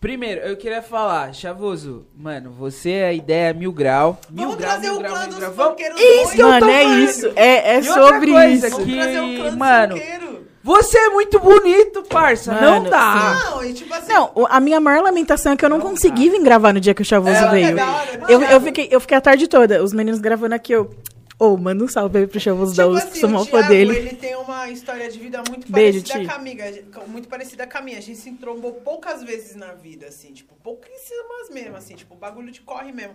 Primeiro, 0.00 0.42
eu 0.42 0.54
queria 0.56 0.82
falar, 0.82 1.32
Chavoso, 1.34 2.06
mano, 2.14 2.50
você 2.50 2.90
é 2.90 3.06
a 3.06 3.12
ideia 3.14 3.54
mil 3.54 3.72
grau. 3.72 4.18
Mil 4.30 4.44
Vamos 4.44 4.56
grau, 4.56 4.70
trazer 4.72 4.88
mil 4.90 4.96
o 4.96 5.02
grau, 5.02 5.14
clã 5.14 5.28
dos 5.28 5.44
funkeiros 5.56 6.00
Isso 6.00 6.36
Mano, 6.42 6.68
é 6.70 6.84
isso, 6.84 7.32
é, 7.34 7.74
é 7.76 7.78
E 7.78 7.82
sobre 7.84 8.30
coisa 8.32 8.68
isso. 8.68 8.70
Vamos 8.76 8.84
que- 8.84 8.94
trazer 9.00 9.20
o 9.20 9.34
clã 9.36 9.44
dos 9.46 9.54
mano, 9.56 9.96
funkeiros. 9.96 10.33
Você 10.64 10.96
é 10.96 11.10
muito 11.10 11.38
bonito, 11.38 12.02
parça. 12.04 12.50
Mano, 12.54 12.84
não 12.84 12.90
dá. 12.90 13.38
Não, 13.50 13.62
e 13.64 13.74
tipo 13.74 13.92
assim... 13.92 14.10
Não, 14.10 14.32
a 14.48 14.58
minha 14.60 14.80
maior 14.80 15.02
lamentação 15.02 15.52
é 15.52 15.56
que 15.58 15.62
eu 15.62 15.68
não, 15.68 15.76
Não, 15.76 15.90
consegui 15.90 16.30
vir 16.30 16.42
gravar 16.42 16.72
no 16.72 16.80
dia 16.80 16.94
que 16.94 17.02
o 17.02 17.04
Chavoso 17.04 17.50
veio. 17.50 17.66
é 17.66 17.74
da 17.74 17.86
hora, 17.86 18.14
Eu, 18.28 18.38
Thiago. 18.38 18.44
eu, 18.54 18.60
fiquei, 18.62 18.88
eu 18.90 18.98
fiquei 18.98 19.16
a 19.16 19.20
tarde 19.20 19.46
toda, 19.46 19.84
os 19.84 19.92
meninos 19.92 20.20
gravando 20.20 20.54
aqui, 20.54 20.72
eu... 20.72 20.90
Ô, 21.38 21.56
manda 21.58 21.84
um 21.84 21.88
salve 21.88 22.16
aí 22.18 22.26
pro 22.26 22.40
Chavoso 22.40 22.74
da 22.76 22.84
Tipo 22.84 22.96
USP, 22.96 23.08
assim, 23.08 23.20
sou 23.20 23.28
o 23.28 23.32
mó 23.32 23.44
fã 23.44 23.60
dele. 23.68 23.94
ele 23.94 24.14
tem 24.14 24.36
uma 24.36 24.70
história 24.70 25.10
de 25.10 25.18
vida 25.18 25.42
muito 25.48 25.70
Beijo, 25.70 26.00
parecida 26.00 26.24
com 26.24 26.30
a 26.32 26.34
amiga, 26.40 26.64
muito 27.08 27.28
parecida 27.28 27.66
com 27.66 27.76
a 27.78 27.80
minha. 27.82 27.98
A 27.98 28.00
gente 28.00 28.18
se 28.18 28.30
entrombou 28.30 28.72
poucas 28.72 29.22
vezes 29.22 29.56
na 29.56 29.72
vida, 29.72 30.06
assim, 30.06 30.32
tipo, 30.32 30.54
pouquíssimas 30.62 31.50
mesmo, 31.52 31.76
assim, 31.76 31.94
tipo, 31.96 32.14
o 32.14 32.16
bagulho 32.16 32.50
de 32.52 32.60
corre 32.62 32.92
mesmo. 32.92 33.14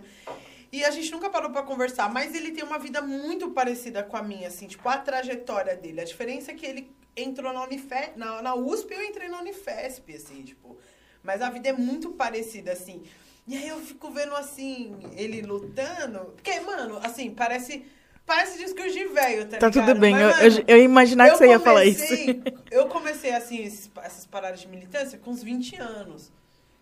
E 0.72 0.84
a 0.84 0.90
gente 0.90 1.10
nunca 1.10 1.28
parou 1.28 1.50
pra 1.50 1.62
conversar, 1.64 2.08
mas 2.12 2.34
ele 2.34 2.52
tem 2.52 2.62
uma 2.62 2.78
vida 2.78 3.02
muito 3.02 3.50
parecida 3.50 4.02
com 4.04 4.16
a 4.16 4.22
minha, 4.22 4.48
assim, 4.48 4.66
tipo, 4.68 4.88
a 4.88 4.96
trajetória 4.98 5.74
dele. 5.76 6.00
A 6.00 6.04
diferença 6.04 6.52
é 6.52 6.54
que 6.54 6.64
ele 6.64 6.90
entrou 7.16 7.52
na, 7.52 7.64
Unife, 7.64 7.88
na, 8.16 8.40
na 8.40 8.54
USP 8.54 8.92
e 8.92 8.96
eu 8.96 9.04
entrei 9.04 9.28
na 9.28 9.40
Unifesp, 9.40 10.14
assim, 10.14 10.42
tipo. 10.42 10.78
Mas 11.22 11.42
a 11.42 11.50
vida 11.50 11.68
é 11.68 11.72
muito 11.72 12.10
parecida, 12.10 12.72
assim. 12.72 13.02
E 13.48 13.56
aí 13.56 13.66
eu 13.68 13.80
fico 13.80 14.10
vendo, 14.12 14.34
assim, 14.36 14.96
ele 15.16 15.42
lutando. 15.42 16.20
Porque, 16.36 16.60
mano, 16.60 16.98
assim, 17.02 17.30
parece. 17.32 17.84
Parece 18.24 18.58
discurso 18.58 18.92
de 18.92 19.06
velho, 19.06 19.48
tá, 19.48 19.58
Tá 19.58 19.66
ligado? 19.68 19.86
tudo 19.88 19.98
bem, 20.00 20.12
Mas, 20.12 20.22
eu, 20.22 20.28
mano, 20.28 20.64
eu, 20.68 20.76
eu 20.76 20.84
imaginar 20.84 21.24
que 21.24 21.30
eu 21.32 21.38
você 21.38 21.48
ia 21.48 21.58
falar 21.58 21.84
isso. 21.84 22.04
comecei- 22.06 22.42
Eu 22.70 22.86
comecei, 22.86 23.32
assim, 23.32 23.64
esses- 23.64 23.90
essas 24.04 24.24
paradas 24.24 24.60
de 24.60 24.68
militância 24.68 25.18
com 25.18 25.32
uns 25.32 25.42
20 25.42 25.74
anos. 25.74 26.30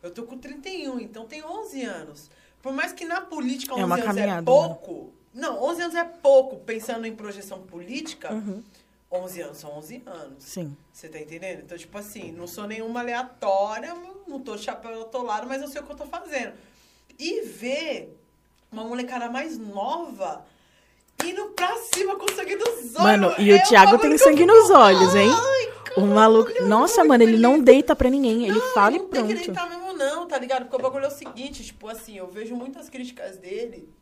Eu 0.03 0.11
tô 0.11 0.25
com 0.25 0.37
31, 0.37 1.01
então 1.01 1.25
tem 1.27 1.43
11 1.43 1.83
anos. 1.83 2.31
Por 2.63 2.73
mais 2.73 2.93
que 2.93 3.05
na 3.05 3.21
política 3.21 3.75
11 3.75 3.81
É 3.81 3.85
anos 3.85 3.99
é 3.99 4.03
caminhada, 4.03 4.43
pouco... 4.43 5.13
Não, 5.35 5.63
11 5.63 5.83
anos 5.83 5.95
é 5.95 6.05
pouco, 6.05 6.57
pensando 6.57 7.07
em 7.07 7.15
projeção 7.15 7.61
política. 7.61 8.33
Uhum. 8.33 8.63
11 9.13 9.41
anos 9.43 9.59
são 9.59 9.71
11 9.79 10.03
anos. 10.05 10.37
Sim. 10.45 10.77
Você 10.93 11.09
tá 11.09 11.19
entendendo? 11.21 11.61
Então, 11.61 11.79
tipo 11.79 11.97
assim, 11.97 12.33
não 12.33 12.47
sou 12.47 12.67
nenhuma 12.67 13.01
aleatória, 13.01 13.95
não 14.27 14.41
tô 14.41 14.57
de 14.57 14.65
chapéu 14.65 15.01
atolado, 15.03 15.47
mas 15.47 15.63
eu 15.63 15.69
sei 15.69 15.81
o 15.81 15.85
que 15.85 15.93
eu 15.93 15.97
tô 15.97 16.07
fazendo. 16.07 16.53
E 17.19 17.43
ver 17.43 18.19
uma 18.73 18.85
molecada 18.85 19.29
mais 19.31 19.57
nova 19.59 20.45
indo 21.25 21.47
pra 21.51 21.75
cima 21.95 22.17
com 22.17 22.27
sangue 22.35 22.57
nos 22.57 22.67
olhos. 22.69 22.93
Mano, 22.99 23.35
e 23.39 23.51
é 23.51 23.57
o 23.57 23.63
Thiago 23.69 23.99
tem 23.99 24.13
eu 24.13 24.19
sangue 24.19 24.43
fico, 24.43 24.53
nos 24.53 24.71
olhos, 24.71 25.15
hein? 25.15 25.31
Ai, 25.33 25.73
O 26.03 26.07
maluco. 26.07 26.51
caralho, 26.51 26.69
Nossa, 26.69 27.01
eu 27.01 27.07
mano, 27.09 27.23
ele 27.23 27.39
não 27.39 27.61
deita 27.61 27.95
pra 27.97 28.11
ninguém. 28.11 28.47
Ele 28.47 28.61
fala 28.75 28.97
e 28.97 28.99
não 28.99 29.07
tem 29.09 29.27
que 29.27 29.35
pronto. 29.35 29.47
deitar 29.47 29.69
mesmo 29.69 29.88
não, 29.99 30.27
tá 30.27 30.39
ligado? 30.39 30.63
Porque 30.63 30.77
o 30.77 30.83
bagulho 30.83 31.05
é 31.05 31.09
o 31.09 31.11
seguinte, 31.11 31.65
tipo 31.65 31.89
assim, 31.89 32.17
eu 32.17 32.29
vejo 32.29 32.55
muitas 32.57 32.89
críticas 32.89 33.37
dele 33.37 33.93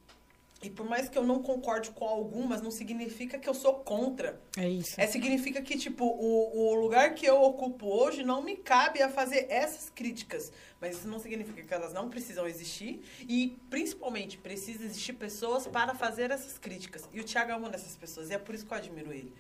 e 0.63 0.71
por 0.71 0.89
mais 0.89 1.09
que 1.09 1.19
eu 1.19 1.23
não 1.23 1.43
concorde 1.43 1.91
com 1.91 2.07
algumas, 2.07 2.63
não 2.63 2.71
significa 2.71 3.39
que 3.39 3.49
eu 3.49 3.53
sou 3.53 3.75
contra. 3.75 4.41
É 4.57 4.67
isso. 4.67 4.99
É, 4.99 5.07
significa 5.07 5.61
que, 5.61 5.77
tipo, 5.77 6.05
o, 6.05 6.71
o 6.71 6.75
lugar 6.75 7.15
que 7.15 7.27
eu 7.27 7.43
ocupo 7.43 7.87
hoje 7.87 8.25
não 8.25 8.43
me 8.43 8.57
cabe 8.57 9.03
a 9.03 9.09
fazer 9.09 9.47
essas 9.51 9.91
críticas. 9.91 10.51
Mas 10.81 10.97
isso 10.97 11.09
não 11.09 11.19
significa 11.19 11.63
que 11.63 11.75
elas 11.75 11.93
não 11.93 12.09
precisam 12.09 12.47
existir. 12.47 13.03
E, 13.29 13.59
principalmente, 13.69 14.39
precisa 14.39 14.83
existir 14.83 15.13
pessoas 15.13 15.67
para 15.67 15.95
fazer 15.95 16.31
essas 16.31 16.57
críticas. 16.57 17.07
E 17.13 17.21
o 17.21 17.25
Thiago 17.25 17.53
é 17.53 17.57
uma 17.57 17.69
dessas 17.69 17.95
pessoas. 17.95 18.31
E 18.31 18.35
é 18.35 18.39
por 18.39 18.55
isso 18.55 18.65
que 18.65 18.73
eu 18.73 18.79
admiro 18.79 19.13
ele. 19.13 19.35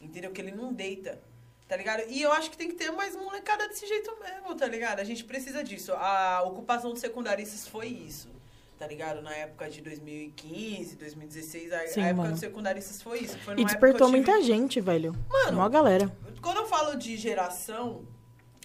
Entendeu? 0.00 0.32
Que 0.32 0.40
ele 0.40 0.52
não 0.52 0.72
deita. 0.72 1.22
Tá 1.68 1.76
ligado? 1.76 2.02
E 2.08 2.20
eu 2.20 2.30
acho 2.32 2.50
que 2.50 2.56
tem 2.56 2.68
que 2.68 2.74
ter 2.74 2.90
mais 2.90 3.16
molecada 3.16 3.66
desse 3.68 3.86
jeito 3.86 4.14
mesmo, 4.20 4.54
tá 4.54 4.66
ligado? 4.66 5.00
A 5.00 5.04
gente 5.04 5.24
precisa 5.24 5.64
disso. 5.64 5.92
A 5.94 6.42
ocupação 6.44 6.90
dos 6.90 7.00
secundaristas 7.00 7.66
foi 7.66 7.86
isso. 7.86 8.28
Tá 8.78 8.86
ligado? 8.86 9.22
Na 9.22 9.32
época 9.32 9.70
de 9.70 9.80
2015, 9.80 10.96
2016, 10.96 11.72
a, 11.72 11.86
Sim, 11.86 12.00
a 12.02 12.06
época 12.06 12.14
mano. 12.22 12.30
dos 12.32 12.40
secundaristas 12.40 13.00
foi 13.00 13.20
isso. 13.20 13.38
Foi 13.38 13.54
E 13.58 13.64
despertou 13.64 14.08
tive- 14.08 14.18
muita 14.18 14.42
gente, 14.42 14.80
velho. 14.80 15.14
Mano, 15.30 15.58
Mó 15.58 15.68
galera. 15.68 16.10
quando 16.42 16.58
eu 16.58 16.66
falo 16.66 16.96
de 16.96 17.16
geração, 17.16 18.04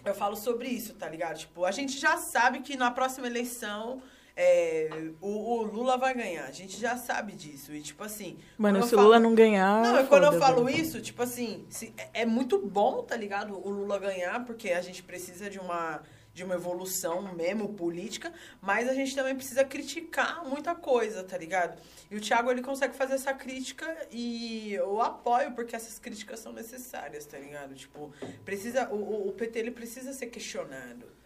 eu 0.03 0.15
falo 0.15 0.35
sobre 0.35 0.67
isso, 0.69 0.93
tá 0.95 1.07
ligado? 1.07 1.37
Tipo, 1.37 1.65
a 1.65 1.71
gente 1.71 1.97
já 1.97 2.17
sabe 2.17 2.61
que 2.61 2.75
na 2.75 2.89
próxima 2.89 3.27
eleição 3.27 4.01
é, 4.39 5.09
o, 5.19 5.27
o 5.27 5.63
Lula 5.63 5.97
vai 5.97 6.13
ganhar. 6.13 6.45
A 6.45 6.51
gente 6.51 6.79
já 6.79 6.95
sabe 6.95 7.33
disso. 7.33 7.73
E, 7.73 7.81
tipo 7.81 8.03
assim. 8.03 8.37
Mano, 8.57 8.77
se 8.87 8.93
o 8.95 8.99
Lula 9.01 9.19
não 9.19 9.33
ganhar. 9.33 9.81
Não, 9.81 9.99
e 10.01 10.07
quando 10.07 10.23
eu 10.25 10.29
falo 10.39 10.69
isso, 10.69 11.01
tipo 11.01 11.23
assim, 11.23 11.65
se- 11.69 11.91
é- 11.97 12.21
é 12.21 12.25
muito 12.25 12.59
bom, 12.59 13.01
tá 13.01 13.15
ligado? 13.17 13.53
O 13.55 13.69
Lula 13.71 13.97
ganhar, 13.97 14.45
porque 14.45 14.69
a 14.71 14.81
gente 14.81 15.01
precisa 15.01 15.49
de 15.49 15.57
uma, 15.57 16.03
de 16.35 16.43
uma 16.43 16.53
evolução 16.53 17.33
mesmo 17.33 17.69
política, 17.73 18.31
mas 18.61 18.87
a 18.87 18.93
gente 18.93 19.15
também 19.15 19.35
precisa 19.35 19.63
criticar 19.65 20.45
muita 20.45 20.75
coisa, 20.75 21.23
tá 21.23 21.35
ligado? 21.35 21.81
E 22.11 22.15
o 22.15 22.21
Thiago, 22.21 22.51
ele 22.51 22.61
consegue 22.61 22.95
fazer 22.95 23.15
essa 23.15 23.33
crítica 23.33 23.87
e 24.11 24.71
eu 24.75 25.01
apoio, 25.01 25.51
porque 25.53 25.75
essas 25.75 25.97
críticas 25.97 26.39
são 26.39 26.53
necessárias, 26.53 27.25
tá 27.25 27.39
ligado? 27.39 27.73
Tipo, 27.73 28.13
precisa, 28.45 28.87
o- 28.93 29.27
o 29.29 29.31
PT, 29.31 29.57
ele 29.57 29.71
precisa 29.71 30.13
ser 30.13 30.27
questionado. 30.27 31.17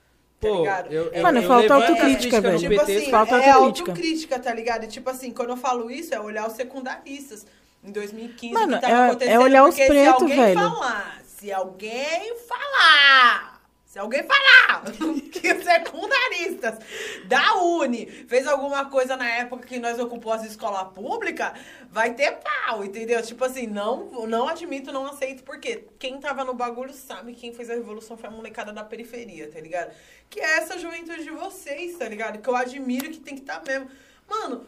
Tá 0.41 0.47
Pô, 0.47 0.57
ligado? 0.59 0.91
eu, 0.91 1.11
eu, 1.13 1.21
Mano, 1.21 1.39
eu 1.39 1.47
falta 1.47 1.73
autocrítica, 1.75 2.41
velho. 2.41 2.57
Tipo 2.59 2.69
PT, 2.79 2.95
assim, 2.97 3.11
falta 3.11 3.35
é 3.35 3.49
autocrítica. 3.51 3.91
autocrítica, 3.91 4.39
tá 4.39 4.53
ligado? 4.53 4.83
E, 4.85 4.87
Tipo 4.87 5.09
assim, 5.11 5.31
quando 5.31 5.49
eu 5.49 5.57
falo 5.57 5.91
isso, 5.91 6.15
é 6.15 6.19
olhar 6.19 6.47
os 6.47 6.53
secundaristas. 6.53 7.45
Em 7.83 7.91
2015, 7.91 8.53
Mano, 8.53 8.73
o 8.73 8.75
que 8.75 8.81
tava 8.81 8.93
é- 8.93 9.09
acontecendo, 9.09 9.33
é 9.33 9.39
olhar 9.39 9.63
os 9.65 9.75
pretos, 9.75 9.95
se 9.95 10.07
alguém 10.07 10.35
velho. 10.37 10.59
falar, 10.59 11.21
se 11.25 11.51
alguém 11.51 12.35
falar, 12.47 13.50
se 13.91 13.99
alguém 13.99 14.23
falar 14.23 14.83
que 15.33 15.51
os 15.51 15.63
secundaristas 15.65 16.79
da 17.25 17.55
Uni 17.57 18.05
fez 18.05 18.47
alguma 18.47 18.85
coisa 18.89 19.17
na 19.17 19.27
época 19.27 19.67
que 19.67 19.77
nós 19.79 19.99
ocupamos 19.99 20.45
as 20.45 20.51
escolas 20.51 20.93
públicas, 20.93 21.51
vai 21.89 22.13
ter 22.13 22.37
pau, 22.37 22.85
entendeu? 22.85 23.21
Tipo 23.21 23.43
assim, 23.43 23.67
não, 23.67 24.05
não 24.27 24.47
admito, 24.47 24.93
não 24.93 25.05
aceito, 25.07 25.43
porque 25.43 25.83
quem 25.99 26.21
tava 26.21 26.45
no 26.45 26.53
bagulho 26.53 26.93
sabe 26.93 27.33
que 27.33 27.41
quem 27.41 27.53
fez 27.53 27.69
a 27.69 27.73
revolução 27.73 28.15
foi 28.15 28.29
a 28.29 28.31
molecada 28.31 28.71
da 28.71 28.81
periferia, 28.81 29.51
tá 29.51 29.59
ligado? 29.59 29.93
Que 30.29 30.39
é 30.39 30.59
essa 30.59 30.79
juventude 30.79 31.25
de 31.25 31.31
vocês, 31.31 31.97
tá 31.97 32.07
ligado? 32.07 32.39
Que 32.41 32.47
eu 32.47 32.55
admiro 32.55 33.09
que 33.11 33.19
tem 33.19 33.35
que 33.35 33.41
estar 33.41 33.61
mesmo. 33.67 33.91
Mano, 34.25 34.65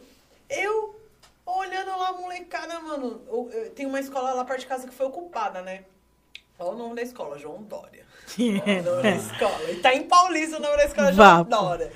eu 0.50 1.00
olhando 1.46 1.88
lá 1.96 2.08
a 2.08 2.12
molecada, 2.12 2.78
mano, 2.80 3.22
eu- 3.26 3.50
eu- 3.54 3.70
tem 3.70 3.86
uma 3.86 4.00
escola 4.00 4.34
lá 4.34 4.44
perto 4.44 4.60
de 4.60 4.66
casa 4.66 4.86
que 4.86 4.94
foi 4.94 5.06
ocupada, 5.06 5.62
né? 5.62 5.86
Olha 6.58 6.72
o 6.72 6.76
nome 6.78 6.94
da 6.94 7.00
escola, 7.02 7.38
João 7.38 7.62
Dória. 7.62 8.04
Nome 8.38 9.02
da 9.02 9.10
escola. 9.10 9.70
E 9.70 9.76
tá 9.76 9.94
em 9.94 10.02
Paulista 10.04 10.56
o 10.56 10.60
nome 10.60 10.76
da 10.76 10.84
escola, 10.86 11.12
João 11.12 11.44
pô. 11.44 11.50
Dória. 11.56 11.92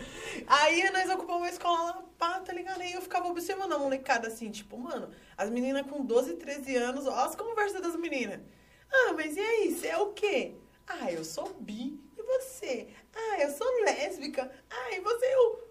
Aí 0.46 0.90
nós 0.90 1.10
ocupamos 1.10 1.42
uma 1.42 1.48
escola 1.50 1.82
lá, 1.82 2.02
pá, 2.18 2.40
tá 2.40 2.52
ligado? 2.52 2.80
Aí 2.80 2.92
eu 2.92 3.02
ficava 3.02 3.28
observando 3.28 3.72
a 3.72 3.78
molecada 3.78 4.28
assim, 4.28 4.50
tipo, 4.50 4.78
mano, 4.78 5.10
as 5.36 5.50
meninas 5.50 5.86
com 5.86 6.04
12, 6.04 6.34
13 6.34 6.76
anos, 6.76 7.06
ó 7.06 7.14
as 7.24 7.34
conversas 7.36 7.80
das 7.82 7.96
meninas. 7.96 8.40
Ah, 8.90 9.12
mas 9.14 9.36
e 9.36 9.40
aí, 9.40 9.74
você 9.74 9.88
é 9.88 9.98
o 9.98 10.06
quê? 10.12 10.54
Ah, 10.86 11.12
eu 11.12 11.22
sou 11.24 11.54
bi. 11.60 12.00
E 12.16 12.22
você? 12.22 12.88
Ah, 13.14 13.40
eu 13.42 13.50
sou 13.50 13.66
lésbica. 13.84 14.50
Ah, 14.70 14.94
e 14.94 15.00
você? 15.00 15.26
Eu... 15.26 15.68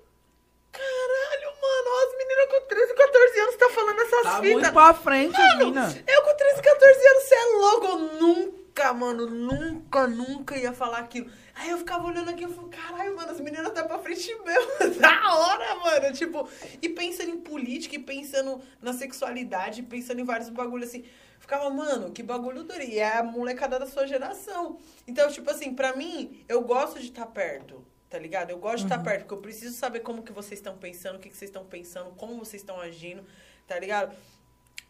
Caralho, 0.71 1.47
mano, 1.59 1.87
ó, 1.87 2.07
as 2.07 2.17
meninas 2.17 2.47
com 2.51 2.67
13, 2.67 2.93
14 2.93 3.39
anos 3.39 3.55
tá 3.55 3.69
falando 3.69 3.99
essas 4.01 4.21
Tá 4.23 4.35
fitas. 4.35 4.51
muito 4.51 4.73
pra 4.73 4.93
frente, 4.93 5.37
mina. 5.57 6.03
Eu 6.07 6.21
com 6.23 6.35
13, 6.35 6.61
14 6.61 7.07
anos, 7.07 7.23
você 7.23 7.35
é 7.35 7.45
louco? 7.45 7.85
Eu 7.87 7.97
nunca, 8.19 8.56
mano, 8.93 9.25
nunca, 9.25 10.07
nunca 10.07 10.55
ia 10.57 10.71
falar 10.71 10.99
aquilo. 10.99 11.29
Aí 11.55 11.69
eu 11.69 11.77
ficava 11.79 12.07
olhando 12.07 12.29
aqui 12.29 12.43
e 12.43 12.47
falei, 12.47 12.69
caralho, 12.69 13.15
mano, 13.15 13.31
as 13.31 13.39
meninas 13.39 13.71
tá 13.73 13.83
pra 13.83 13.99
frente 13.99 14.27
mesmo. 14.45 14.99
da 15.01 15.35
hora, 15.35 15.75
mano. 15.75 16.13
Tipo, 16.13 16.47
e 16.81 16.89
pensando 16.89 17.31
em 17.31 17.39
política, 17.39 17.95
e 17.95 17.99
pensando 17.99 18.61
na 18.81 18.93
sexualidade, 18.93 19.81
e 19.81 19.83
pensando 19.83 20.21
em 20.21 20.23
vários 20.23 20.49
bagulhos 20.49 20.89
assim. 20.89 21.03
Ficava, 21.39 21.69
mano, 21.69 22.11
que 22.11 22.21
bagulho 22.21 22.63
doido. 22.63 22.83
E 22.83 22.99
é 22.99 23.17
a 23.17 23.23
molecada 23.23 23.79
da 23.79 23.87
sua 23.87 24.05
geração. 24.05 24.77
Então, 25.07 25.29
tipo 25.31 25.49
assim, 25.49 25.73
pra 25.73 25.95
mim, 25.95 26.43
eu 26.47 26.61
gosto 26.61 26.99
de 26.99 27.07
estar 27.07 27.25
perto. 27.25 27.85
Tá 28.09 28.17
ligado? 28.17 28.51
Eu 28.51 28.57
gosto 28.57 28.77
de 28.77 28.83
estar 28.83 28.99
perto, 28.99 29.21
porque 29.21 29.33
eu 29.33 29.41
preciso 29.41 29.75
saber 29.75 29.99
como 29.99 30.23
que 30.23 30.31
vocês 30.31 30.59
estão 30.59 30.77
pensando, 30.77 31.17
o 31.17 31.19
que, 31.19 31.29
que 31.29 31.35
vocês 31.35 31.49
estão 31.49 31.65
pensando, 31.65 32.11
como 32.11 32.37
vocês 32.37 32.61
estão 32.61 32.79
agindo, 32.79 33.21
tá 33.67 33.77
ligado? 33.77 34.15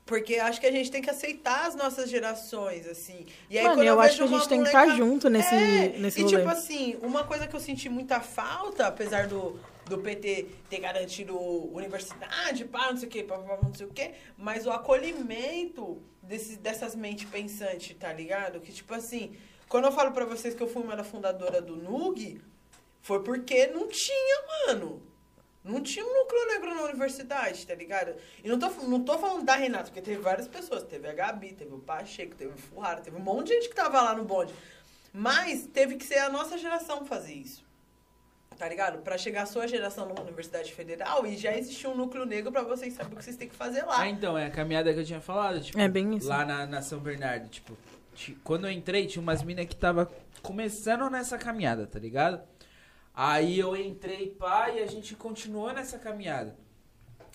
Porque 0.07 0.35
acho 0.37 0.59
que 0.59 0.65
a 0.65 0.71
gente 0.71 0.89
tem 0.89 1.01
que 1.01 1.09
aceitar 1.09 1.67
as 1.67 1.75
nossas 1.75 2.09
gerações, 2.09 2.87
assim. 2.87 3.25
E 3.49 3.57
aí, 3.59 3.63
Mano, 3.65 3.83
eu 3.83 3.97
vejo 3.97 3.99
acho 4.07 4.17
que 4.17 4.23
a 4.23 4.27
gente 4.27 4.49
tem 4.49 4.61
que 4.61 4.67
estar 4.67 4.85
moleca- 4.87 4.97
junto 4.97 5.29
nesse, 5.29 5.53
É, 5.53 5.89
nesse 5.99 6.19
E 6.19 6.23
rolê. 6.23 6.37
tipo 6.37 6.49
assim, 6.49 6.97
uma 7.03 7.25
coisa 7.25 7.45
que 7.45 7.55
eu 7.55 7.59
senti 7.59 7.89
muita 7.89 8.19
falta, 8.21 8.87
apesar 8.87 9.27
do, 9.27 9.59
do 9.85 9.97
PT 9.99 10.47
ter 10.69 10.79
garantido 10.79 11.37
universidade, 11.37 12.65
pá, 12.65 12.89
não 12.89 12.97
sei 12.97 13.07
o 13.07 13.11
quê, 13.11 13.21
pá, 13.23 13.37
pá, 13.37 13.59
não 13.61 13.73
sei 13.73 13.85
o 13.85 13.89
quê, 13.91 14.13
mas 14.37 14.65
o 14.65 14.71
acolhimento 14.71 16.01
desses, 16.23 16.57
dessas 16.57 16.95
mentes 16.95 17.29
pensantes, 17.29 17.95
tá 17.97 18.11
ligado? 18.13 18.59
Que 18.59 18.71
tipo 18.71 18.93
assim, 18.93 19.35
quando 19.67 19.85
eu 19.85 19.91
falo 19.91 20.11
pra 20.11 20.25
vocês 20.25 20.53
que 20.55 20.63
eu 20.63 20.67
fui 20.67 20.83
uma 20.83 20.95
da 20.95 21.03
fundadora 21.03 21.61
do 21.61 21.75
NUG, 21.75 22.41
foi 23.01 23.21
porque 23.23 23.67
não 23.67 23.87
tinha, 23.87 24.41
mano. 24.67 25.01
Não 25.63 25.81
tinha 25.81 26.05
um 26.05 26.13
núcleo 26.13 26.47
negro 26.47 26.73
na 26.75 26.83
universidade, 26.83 27.67
tá 27.67 27.75
ligado? 27.75 28.15
E 28.43 28.47
não 28.47 28.57
tô, 28.57 28.69
não 28.87 29.03
tô 29.03 29.17
falando 29.17 29.43
da 29.43 29.55
Renata, 29.55 29.85
porque 29.85 30.01
teve 30.01 30.21
várias 30.21 30.47
pessoas. 30.47 30.83
Teve 30.83 31.07
a 31.09 31.13
Gabi, 31.13 31.53
teve 31.53 31.73
o 31.73 31.79
Pacheco, 31.79 32.35
teve 32.35 32.53
o 32.53 32.57
Furrara, 32.57 33.01
teve 33.01 33.17
um 33.17 33.21
monte 33.21 33.47
de 33.47 33.53
gente 33.55 33.69
que 33.69 33.75
tava 33.75 34.01
lá 34.01 34.15
no 34.15 34.23
bonde. 34.23 34.53
Mas 35.13 35.65
teve 35.67 35.95
que 35.97 36.05
ser 36.05 36.19
a 36.19 36.29
nossa 36.29 36.57
geração 36.57 37.05
fazer 37.05 37.33
isso. 37.33 37.65
Tá 38.57 38.67
ligado? 38.67 38.99
Pra 39.03 39.17
chegar 39.17 39.43
a 39.43 39.45
sua 39.45 39.67
geração 39.67 40.07
numa 40.07 40.21
universidade 40.21 40.73
federal 40.73 41.25
e 41.27 41.37
já 41.37 41.55
existia 41.55 41.89
um 41.89 41.95
núcleo 41.95 42.25
negro 42.25 42.51
pra 42.51 42.63
vocês 42.63 42.93
saberem 42.93 43.13
o 43.13 43.17
que 43.17 43.23
vocês 43.23 43.35
têm 43.37 43.47
que 43.49 43.55
fazer 43.55 43.83
lá. 43.83 43.99
Ah, 44.01 44.09
então, 44.09 44.35
é 44.37 44.45
a 44.47 44.49
caminhada 44.49 44.91
que 44.93 44.99
eu 44.99 45.05
tinha 45.05 45.21
falado, 45.21 45.61
tipo, 45.61 45.77
É 45.79 45.87
bem 45.87 46.15
isso. 46.15 46.27
lá 46.27 46.43
na, 46.45 46.65
na 46.65 46.81
São 46.81 46.99
Bernardo, 46.99 47.47
tipo, 47.49 47.77
ti- 48.15 48.35
quando 48.43 48.65
eu 48.65 48.71
entrei, 48.71 49.05
tinha 49.05 49.21
umas 49.21 49.43
minas 49.43 49.67
que 49.67 49.75
tava 49.75 50.11
começando 50.41 51.07
nessa 51.09 51.37
caminhada, 51.37 51.85
tá 51.85 51.99
ligado? 51.99 52.41
Aí 53.19 53.57
eu 53.57 53.75
entrei, 53.75 54.27
pá, 54.27 54.69
e 54.69 54.79
a 54.79 54.85
gente 54.85 55.15
continuou 55.15 55.73
nessa 55.73 55.97
caminhada. 55.97 56.55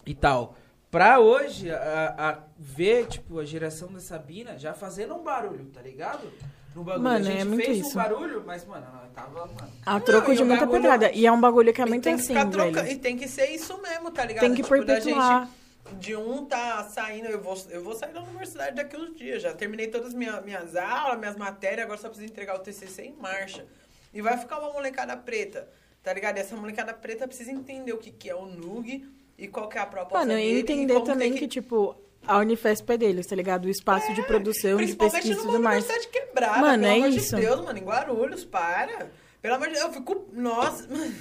E 0.07 0.15
tal. 0.15 0.55
Pra 0.93 1.19
hoje, 1.19 1.73
a, 1.73 2.15
a 2.17 2.39
ver, 2.57 3.07
tipo, 3.09 3.41
a 3.41 3.45
geração 3.45 3.93
da 3.93 3.99
Sabina 3.99 4.57
já 4.57 4.73
fazendo 4.75 5.15
um 5.17 5.25
barulho, 5.25 5.65
tá 5.75 5.81
ligado? 5.83 6.31
No 6.73 6.85
bagulho. 6.85 7.03
Mano, 7.03 7.17
a 7.17 7.23
gente 7.23 7.41
é 7.41 7.45
muito 7.45 7.65
fez 7.65 7.79
isso. 7.79 7.91
um 7.91 7.95
barulho, 7.95 8.45
mas, 8.47 8.65
mano, 8.65 8.87
tava, 9.13 9.47
mano. 9.47 9.73
A 9.85 9.99
troco 9.99 10.33
e 10.33 10.37
de 10.37 10.45
muita 10.45 10.67
bagulho- 10.67 10.83
pedrada. 10.83 11.11
E 11.13 11.27
é 11.27 11.33
um 11.33 11.41
bagulho 11.41 11.73
que 11.73 11.83
é 11.83 11.87
muito 11.87 12.09
assim, 12.09 12.29
ficar 12.29 12.47
troca- 12.49 12.83
velho. 12.83 12.93
E 12.93 12.97
tem 12.99 13.17
que 13.17 13.27
ser 13.27 13.47
isso 13.51 13.77
mesmo, 13.83 14.11
tá 14.13 14.25
ligado? 14.25 14.43
Tem 14.43 14.55
que 14.55 14.63
Tipo, 14.63 14.69
perpetuar. 14.69 15.47
gente- 15.47 15.63
de 15.99 16.15
um 16.15 16.45
tá 16.47 16.85
saindo, 16.85 17.27
eu 17.27 17.41
vou, 17.43 17.61
eu 17.71 17.83
vou 17.83 17.95
sair 17.95 18.13
da 18.13 18.23
universidade 18.23 18.77
daqui 18.77 18.97
uns 18.97 19.17
dias. 19.17 19.43
Já 19.43 19.53
terminei 19.53 19.89
todas 19.89 20.09
as 20.09 20.15
minha, 20.15 20.41
minhas 20.43 20.77
aulas, 20.77 21.19
minhas 21.19 21.37
matérias, 21.37 21.83
agora 21.85 21.99
só 21.99 22.09
preciso 22.09 22.31
entregar 22.31 22.55
o 22.55 22.61
TCC 22.61 23.03
em 23.03 23.17
marcha. 23.17 23.67
E 24.13 24.21
vai 24.21 24.37
ficar 24.37 24.59
uma 24.59 24.73
molecada 24.73 25.17
preta, 25.17 25.69
tá 26.03 26.13
ligado? 26.13 26.37
E 26.37 26.41
essa 26.41 26.55
molecada 26.57 26.93
preta 26.93 27.27
precisa 27.27 27.51
entender 27.51 27.93
o 27.93 27.99
que, 27.99 28.11
que 28.11 28.29
é 28.29 28.35
o 28.35 28.47
NUG 28.47 29.09
e 29.39 29.49
qual 29.49 29.69
que 29.69 29.79
é 29.79 29.81
a 29.81 29.87
proposta 29.87 30.19
Mano, 30.19 30.35
dele. 30.39 30.57
e 30.57 30.61
entender 30.61 31.01
também 31.03 31.31
tem 31.31 31.39
que, 31.39 31.49
tipo, 31.49 31.97
a 32.27 32.39
Unifesp 32.39 32.93
é 32.93 32.97
deles, 32.99 33.27
tá 33.27 33.35
ligado? 33.35 33.65
O 33.65 33.69
espaço 33.71 34.13
de 34.15 34.23
produção, 34.23 34.73
de 34.73 34.77
Principalmente 34.77 35.15
pesquisa 35.15 35.41
e 35.41 35.43
tudo 35.43 35.61
mais. 35.61 35.85
universidade 35.85 36.09
quebrada, 36.09 36.61
Mano, 36.61 36.83
pelo 36.83 36.93
é 36.95 36.97
amor 36.97 37.09
isso. 37.09 37.37
de 37.37 37.43
Deus, 37.43 37.61
mano, 37.65 37.79
em 37.79 37.83
Guarulhos, 37.85 38.45
para. 38.45 39.11
Pelo 39.41 39.55
amor 39.55 39.69
de 39.69 39.75
Deus, 39.75 39.87
eu 39.87 39.93
fico... 39.93 40.29
Nossa, 40.33 40.87
mano, 40.89 41.15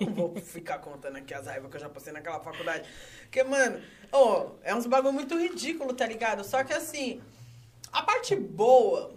eu 0.00 0.06
não 0.06 0.14
vou 0.14 0.36
ficar 0.42 0.78
contando 0.78 1.16
aqui 1.16 1.34
as 1.34 1.46
raivas 1.46 1.70
que 1.70 1.76
eu 1.76 1.80
já 1.80 1.88
passei 1.88 2.12
naquela 2.12 2.38
faculdade. 2.40 2.88
Porque, 3.22 3.42
mano, 3.42 3.80
ô, 4.12 4.50
é 4.62 4.74
uns 4.74 4.86
bagulho 4.86 5.12
muito 5.12 5.36
ridículo, 5.36 5.94
tá 5.94 6.06
ligado? 6.06 6.44
Só 6.44 6.62
que, 6.62 6.72
assim, 6.72 7.20
a 7.90 8.02
parte 8.02 8.36
boa 8.36 9.12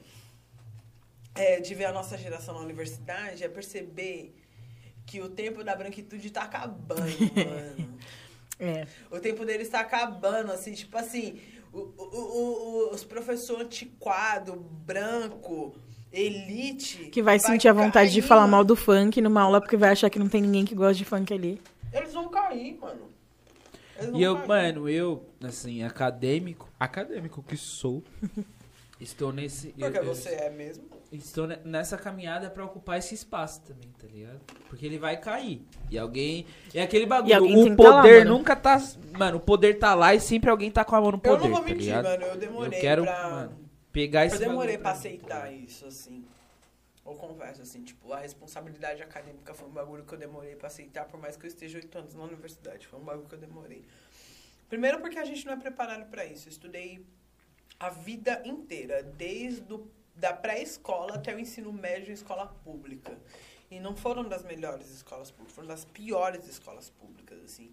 é, 1.38 1.60
de 1.60 1.74
ver 1.76 1.86
a 1.86 1.94
nossa 1.94 2.18
geração 2.18 2.54
na 2.56 2.62
universidade 2.62 3.44
é 3.44 3.48
perceber 3.50 4.36
que 5.06 5.22
o 5.22 5.30
tempo 5.30 5.64
da 5.64 5.76
branquitude 5.76 6.30
tá 6.30 6.44
acabando, 6.44 7.02
mano. 7.02 7.98
É. 8.60 8.88
O 9.12 9.20
tempo 9.20 9.46
dele 9.46 9.62
está 9.62 9.82
acabando, 9.82 10.52
assim, 10.52 10.74
tipo 10.74 10.98
assim, 10.98 11.40
o, 11.72 11.78
o, 11.78 12.88
o- 12.88 12.90
os 12.92 13.04
professores 13.04 13.66
antiquado, 13.68 14.56
branco, 14.56 15.76
elite. 16.12 17.06
Que 17.12 17.22
vai 17.22 17.38
sentir 17.38 17.68
a 17.68 17.74
vontade 17.74 18.12
de 18.12 18.20
cair, 18.20 18.28
falar 18.28 18.42
mano. 18.42 18.52
mal 18.54 18.64
do 18.64 18.76
funk 18.76 19.22
numa 19.22 19.42
aula 19.44 19.62
porque 19.62 19.78
vai 19.78 19.92
achar 19.92 20.10
que 20.10 20.18
não 20.18 20.28
tem 20.28 20.42
ninguém 20.42 20.66
que 20.66 20.74
gosta 20.74 20.96
de 20.96 21.06
funk 21.06 21.32
ali. 21.32 21.62
Eles 21.94 22.12
vão 22.14 22.30
cair, 22.30 22.76
mano. 22.80 23.12
Eles 24.00 24.16
E 24.16 24.24
eu, 24.24 24.36
cair. 24.36 24.48
mano, 24.48 24.90
eu, 24.90 25.24
assim, 25.44 25.84
acadêmico, 25.84 26.68
acadêmico 26.80 27.44
que 27.44 27.56
sou, 27.56 28.04
estou 29.00 29.32
nesse... 29.32 29.68
Porque 29.68 30.00
eu- 30.00 30.04
eu- 30.04 30.16
você 30.16 30.30
é 30.30 30.50
mesmo. 30.50 30.86
Estou 31.12 31.48
ne- 31.48 31.60
nessa 31.64 31.98
caminhada 31.98 32.50
pra 32.50 32.66
ocupar 32.66 33.00
esse 33.00 33.16
espaço 33.16 33.62
também, 33.62 33.90
tá 33.98 34.08
ligado? 34.08 34.42
Porque 34.68 34.86
ele 34.86 34.98
vai 35.00 35.16
cair. 35.18 35.62
E 35.90 35.98
alguém. 35.98 36.46
É 36.74 36.82
aquele 36.82 37.06
bagulho. 37.06 37.44
O 37.46 37.64
que 37.70 37.76
tá 37.78 37.90
lá, 37.90 38.02
poder 38.02 38.26
nunca 38.26 38.56
tá. 38.56 38.82
Mano, 39.18 39.38
o 39.38 39.40
poder 39.40 39.76
tá 39.80 39.96
lá 39.96 40.14
e 40.14 40.20
sempre 40.20 40.50
alguém 40.50 40.70
tá 40.70 40.84
com 40.84 40.96
a 40.96 41.02
mão 41.02 41.12
no 41.12 41.18
Eu 41.18 41.22
poder. 41.22 41.44
não 41.44 41.50
vou 41.52 41.60
tá 41.60 41.66
mentir, 41.66 41.86
ligado? 41.86 42.04
mano. 42.06 42.24
Eu 42.26 42.38
demorei 42.38 42.78
Eu 42.78 42.82
quero, 42.82 43.04
pra. 43.04 43.30
mano, 43.30 43.58
pegar 43.94 44.26
esse 44.26 44.36
Eu 44.36 44.40
demorei 44.40 44.78
bagulho 44.78 44.80
pra 44.82 44.92
aceitar 44.92 45.54
isso, 45.54 45.86
assim. 45.86 46.26
Eu 47.06 47.14
confesso, 47.14 47.62
assim, 47.62 47.84
tipo, 47.84 48.12
a 48.12 48.20
responsabilidade 48.20 49.02
acadêmica 49.02 49.54
foi 49.54 49.66
um 49.70 49.72
bagulho 49.72 50.04
que 50.04 50.14
eu 50.14 50.18
demorei 50.20 50.56
pra 50.56 50.68
aceitar, 50.68 51.06
por 51.06 51.18
mais 51.18 51.38
que 51.38 51.46
eu 51.46 51.48
esteja 51.48 51.78
oito 51.78 51.98
anos 51.98 52.14
na 52.14 52.24
universidade. 52.24 52.86
Foi 52.86 53.00
um 53.00 53.04
bagulho 53.04 53.26
que 53.30 53.34
eu 53.36 53.40
demorei. 53.40 53.82
Primeiro 54.68 55.00
porque 55.00 55.18
a 55.18 55.24
gente 55.24 55.46
não 55.46 55.54
é 55.54 55.56
preparado 55.56 56.06
pra 56.10 56.26
isso. 56.26 56.50
Eu 56.50 56.52
estudei 56.52 57.06
a 57.80 57.90
vida 57.90 58.42
inteira, 58.44 59.02
desde 59.04 59.72
o, 59.74 59.88
da 60.18 60.34
pré-escola 60.34 61.16
até 61.16 61.34
o 61.34 61.40
ensino 61.40 61.72
médio 61.72 62.12
em 62.12 62.14
escola 62.14 62.48
pública. 62.64 63.18
E 63.70 63.80
não 63.80 63.96
foram 63.96 64.24
das 64.24 64.44
melhores 64.44 64.90
escolas 64.90 65.30
públicas, 65.30 65.56
foram 65.56 65.68
das 65.68 65.86
piores 65.86 66.48
escolas 66.48 66.90
públicas, 66.90 67.38
assim. 67.44 67.72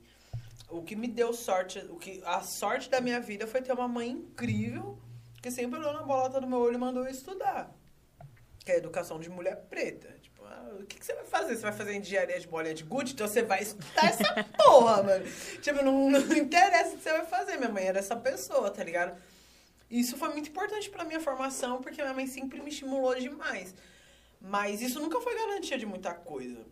O 0.69 0.83
que 0.83 0.97
me 0.97 1.07
deu 1.07 1.33
sorte, 1.33 1.79
o 1.91 1.97
que 1.97 2.21
a 2.25 2.41
sorte 2.41 2.91
da 2.91 3.01
minha 3.01 3.21
vida 3.21 3.47
foi 3.47 3.63
ter 3.63 3.73
uma 3.73 3.87
mãe 3.87 4.11
incrível 4.11 4.99
que 5.41 5.51
sempre 5.51 5.79
olhou 5.79 5.93
na 5.93 6.03
bolota 6.03 6.41
do 6.41 6.47
meu 6.47 6.59
olho 6.59 6.75
e 6.75 6.79
mandou 6.79 7.05
eu 7.05 7.11
estudar. 7.11 7.71
Que 8.65 8.73
é 8.73 8.75
a 8.77 8.79
educação 8.79 9.21
de 9.21 9.29
mulher 9.29 9.57
preta. 9.69 10.09
Tipo, 10.21 10.43
ah, 10.47 10.79
o 10.81 10.87
que, 10.87 10.99
que 10.99 11.05
você 11.05 11.15
vai 11.15 11.27
fazer? 11.27 11.57
Você 11.57 11.63
vai 11.63 11.73
fazer 11.73 11.95
engenharia 11.95 12.41
de 12.41 12.49
bolinha 12.49 12.75
de 12.75 12.83
gude? 12.83 13.13
Então 13.13 13.29
você 13.29 13.43
vai 13.43 13.63
estudar 13.63 14.05
essa 14.07 14.45
porra, 14.57 15.03
mano. 15.03 15.25
Tipo, 15.61 15.85
não, 15.85 16.11
não 16.11 16.37
interessa 16.37 16.95
o 16.95 16.97
que 16.97 17.03
você 17.03 17.13
vai 17.13 17.27
fazer. 17.27 17.57
Minha 17.59 17.69
mãe 17.69 17.85
era 17.85 17.99
essa 17.99 18.17
pessoa, 18.17 18.71
tá 18.71 18.83
ligado? 18.83 19.21
Isso 19.91 20.17
foi 20.17 20.31
muito 20.31 20.49
importante 20.49 20.91
pra 20.91 21.05
minha 21.05 21.21
formação, 21.21 21.81
porque 21.81 22.03
minha 22.03 22.15
mãe 22.15 22.27
sempre 22.27 22.61
me 22.61 22.71
estimulou 22.71 23.15
demais. 23.15 23.75
Mas 24.41 24.83
isso 24.83 25.01
nunca 25.01 25.21
foi 25.21 25.35
garantia 25.35 25.79
de 25.79 25.87
muita 25.87 26.13
coisa. 26.15 26.65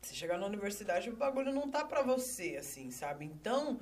Você 0.00 0.14
chegar 0.14 0.38
na 0.38 0.46
universidade, 0.46 1.10
o 1.10 1.16
bagulho 1.16 1.52
não 1.52 1.70
tá 1.70 1.84
pra 1.84 2.02
você, 2.02 2.56
assim, 2.56 2.90
sabe? 2.90 3.24
Então, 3.26 3.80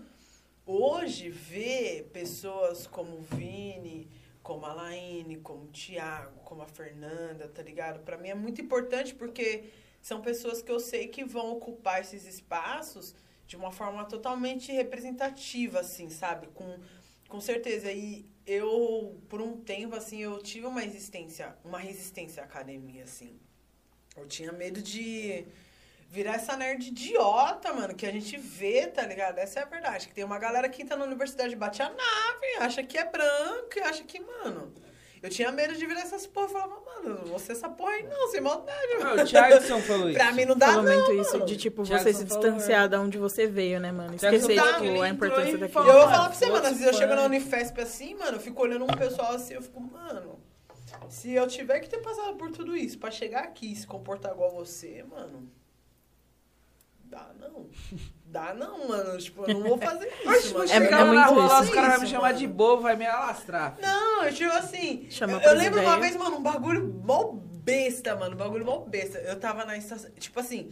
hoje, 0.66 1.30
ver 1.30 2.10
pessoas 2.12 2.86
como 2.86 3.18
o 3.18 3.22
Vini, 3.22 4.10
como 4.42 4.66
a 4.66 4.72
Laine, 4.72 5.36
como 5.36 5.64
o 5.64 5.68
Thiago, 5.68 6.40
como 6.40 6.62
a 6.62 6.66
Fernanda, 6.66 7.48
tá 7.48 7.62
ligado? 7.62 8.00
Pra 8.00 8.16
mim 8.16 8.30
é 8.30 8.34
muito 8.34 8.60
importante 8.60 9.14
porque 9.14 9.70
são 10.00 10.20
pessoas 10.20 10.62
que 10.62 10.72
eu 10.72 10.80
sei 10.80 11.08
que 11.08 11.24
vão 11.24 11.52
ocupar 11.52 12.00
esses 12.00 12.26
espaços 12.26 13.14
de 13.46 13.56
uma 13.56 13.70
forma 13.70 14.04
totalmente 14.04 14.72
representativa, 14.72 15.80
assim, 15.80 16.10
sabe? 16.10 16.48
Com, 16.48 16.78
com 17.28 17.40
certeza. 17.40 17.92
E 17.92 18.26
eu, 18.46 19.20
por 19.28 19.40
um 19.40 19.56
tempo, 19.56 19.94
assim, 19.94 20.18
eu 20.18 20.42
tive 20.42 20.66
uma 20.66 20.80
resistência, 20.80 21.56
uma 21.64 21.78
resistência 21.78 22.42
à 22.42 22.46
academia, 22.46 23.04
assim. 23.04 23.38
Eu 24.16 24.26
tinha 24.26 24.50
medo 24.50 24.82
de 24.82 25.46
virar 26.08 26.34
essa 26.34 26.56
nerd 26.56 26.88
idiota, 26.88 27.72
mano, 27.72 27.94
que 27.94 28.06
a 28.06 28.10
gente 28.10 28.36
vê, 28.36 28.86
tá 28.86 29.04
ligado? 29.06 29.38
Essa 29.38 29.60
é 29.60 29.62
a 29.62 29.66
verdade. 29.66 30.08
Que 30.08 30.14
tem 30.14 30.24
uma 30.24 30.38
galera 30.38 30.68
que 30.68 30.84
tá 30.84 30.96
na 30.96 31.04
universidade, 31.04 31.54
bate 31.54 31.82
a 31.82 31.90
nave, 31.90 32.46
acha 32.60 32.82
que 32.82 32.96
é 32.96 33.04
branco 33.04 33.78
acha 33.84 34.04
que, 34.04 34.20
mano. 34.20 34.72
Eu 35.22 35.30
tinha 35.30 35.50
medo 35.50 35.74
de 35.74 35.84
virar 35.86 36.00
essas 36.00 36.26
porra. 36.26 36.46
Eu 36.46 36.50
falava, 36.50 36.74
mano, 36.86 37.08
eu 37.08 37.14
não 37.16 37.24
vou 37.26 37.38
ser 37.38 37.52
essa 37.52 37.68
porra 37.68 37.90
aí 37.92 38.02
não, 38.04 38.28
sem 38.30 38.40
maldade, 38.40 38.88
Ah, 39.00 39.04
mano. 39.04 39.22
o 39.22 39.26
Thiagson 39.26 39.80
falou 39.80 40.08
isso. 40.10 40.18
Pra 40.18 40.32
mim 40.32 40.44
não 40.44 40.56
dá, 40.56 40.66
Falou 40.68 40.82
não. 40.84 40.94
muito 40.94 41.12
isso, 41.20 41.32
mano. 41.32 41.46
de 41.46 41.56
tipo, 41.56 41.82
Thiago 41.82 42.02
você 42.02 42.12
se 42.14 42.26
falou, 42.26 42.42
distanciar 42.42 42.88
da 42.88 43.00
onde 43.00 43.18
você 43.18 43.46
veio, 43.46 43.80
né, 43.80 43.90
mano? 43.92 44.14
Esquecer, 44.14 44.60
tipo, 44.62 45.00
a 45.02 45.08
importância 45.08 45.58
daquilo. 45.58 45.84
E 45.84 45.88
eu 45.88 45.92
vou 45.94 46.08
falar 46.08 46.28
pra 46.28 46.34
você, 46.34 46.46
mano, 46.46 46.66
às 46.66 46.72
vezes 46.72 46.86
eu 46.86 46.94
chego 46.94 47.14
na. 47.14 47.24
Unifesp 47.24 47.80
assim, 47.80 48.14
mano, 48.14 48.36
eu 48.36 48.40
fico 48.40 48.62
olhando 48.62 48.84
um 48.84 48.88
pessoal 48.88 49.32
assim, 49.32 49.54
eu 49.54 49.62
fico, 49.62 49.80
mano, 49.80 50.38
se 51.08 51.32
eu 51.32 51.46
tiver 51.46 51.80
que 51.80 51.88
ter 51.90 51.98
passado 51.98 52.36
por 52.36 52.50
tudo 52.50 52.76
isso 52.76 52.98
pra 52.98 53.10
chegar 53.10 53.40
aqui 53.44 53.72
e 53.72 53.76
se 53.76 53.86
comportar 53.86 54.32
igual 54.32 54.50
você, 54.50 55.04
mano, 55.08 55.50
dá 57.08 57.30
não. 57.40 57.66
Dá 58.30 58.52
não, 58.52 58.86
mano. 58.88 59.16
Tipo, 59.18 59.50
eu 59.50 59.54
não 59.54 59.68
vou 59.70 59.78
fazer 59.78 60.06
isso, 60.36 60.52
mano. 60.52 60.64
é- 60.64 60.68
Chegar 60.68 61.00
é 61.00 61.04
na 61.04 61.06
muito 61.06 61.30
rua, 61.30 61.46
lá, 61.46 61.54
isso. 61.54 61.62
os 61.64 61.70
caras 61.74 61.92
vão 61.94 62.00
me 62.02 62.06
chamar 62.08 62.26
mano. 62.28 62.38
de 62.38 62.46
bobo, 62.46 62.82
vai 62.82 62.94
me 62.94 63.06
alastrar. 63.06 63.78
Não, 63.80 64.24
eu 64.24 64.34
tipo 64.34 64.52
assim. 64.52 65.06
Chama 65.10 65.32
eu, 65.32 65.40
eu 65.40 65.54
lembro 65.56 65.80
uma 65.80 65.98
vez, 65.98 66.14
mano, 66.14 66.36
um 66.36 66.42
bagulho 66.42 66.86
mó 67.02 67.32
besta, 67.32 68.14
mano. 68.16 68.34
Um 68.34 68.38
bagulho 68.38 68.66
mó 68.66 68.80
besta. 68.80 69.16
Eu 69.20 69.40
tava 69.40 69.64
na 69.64 69.78
estação. 69.78 70.10
Tipo 70.18 70.40
assim, 70.40 70.70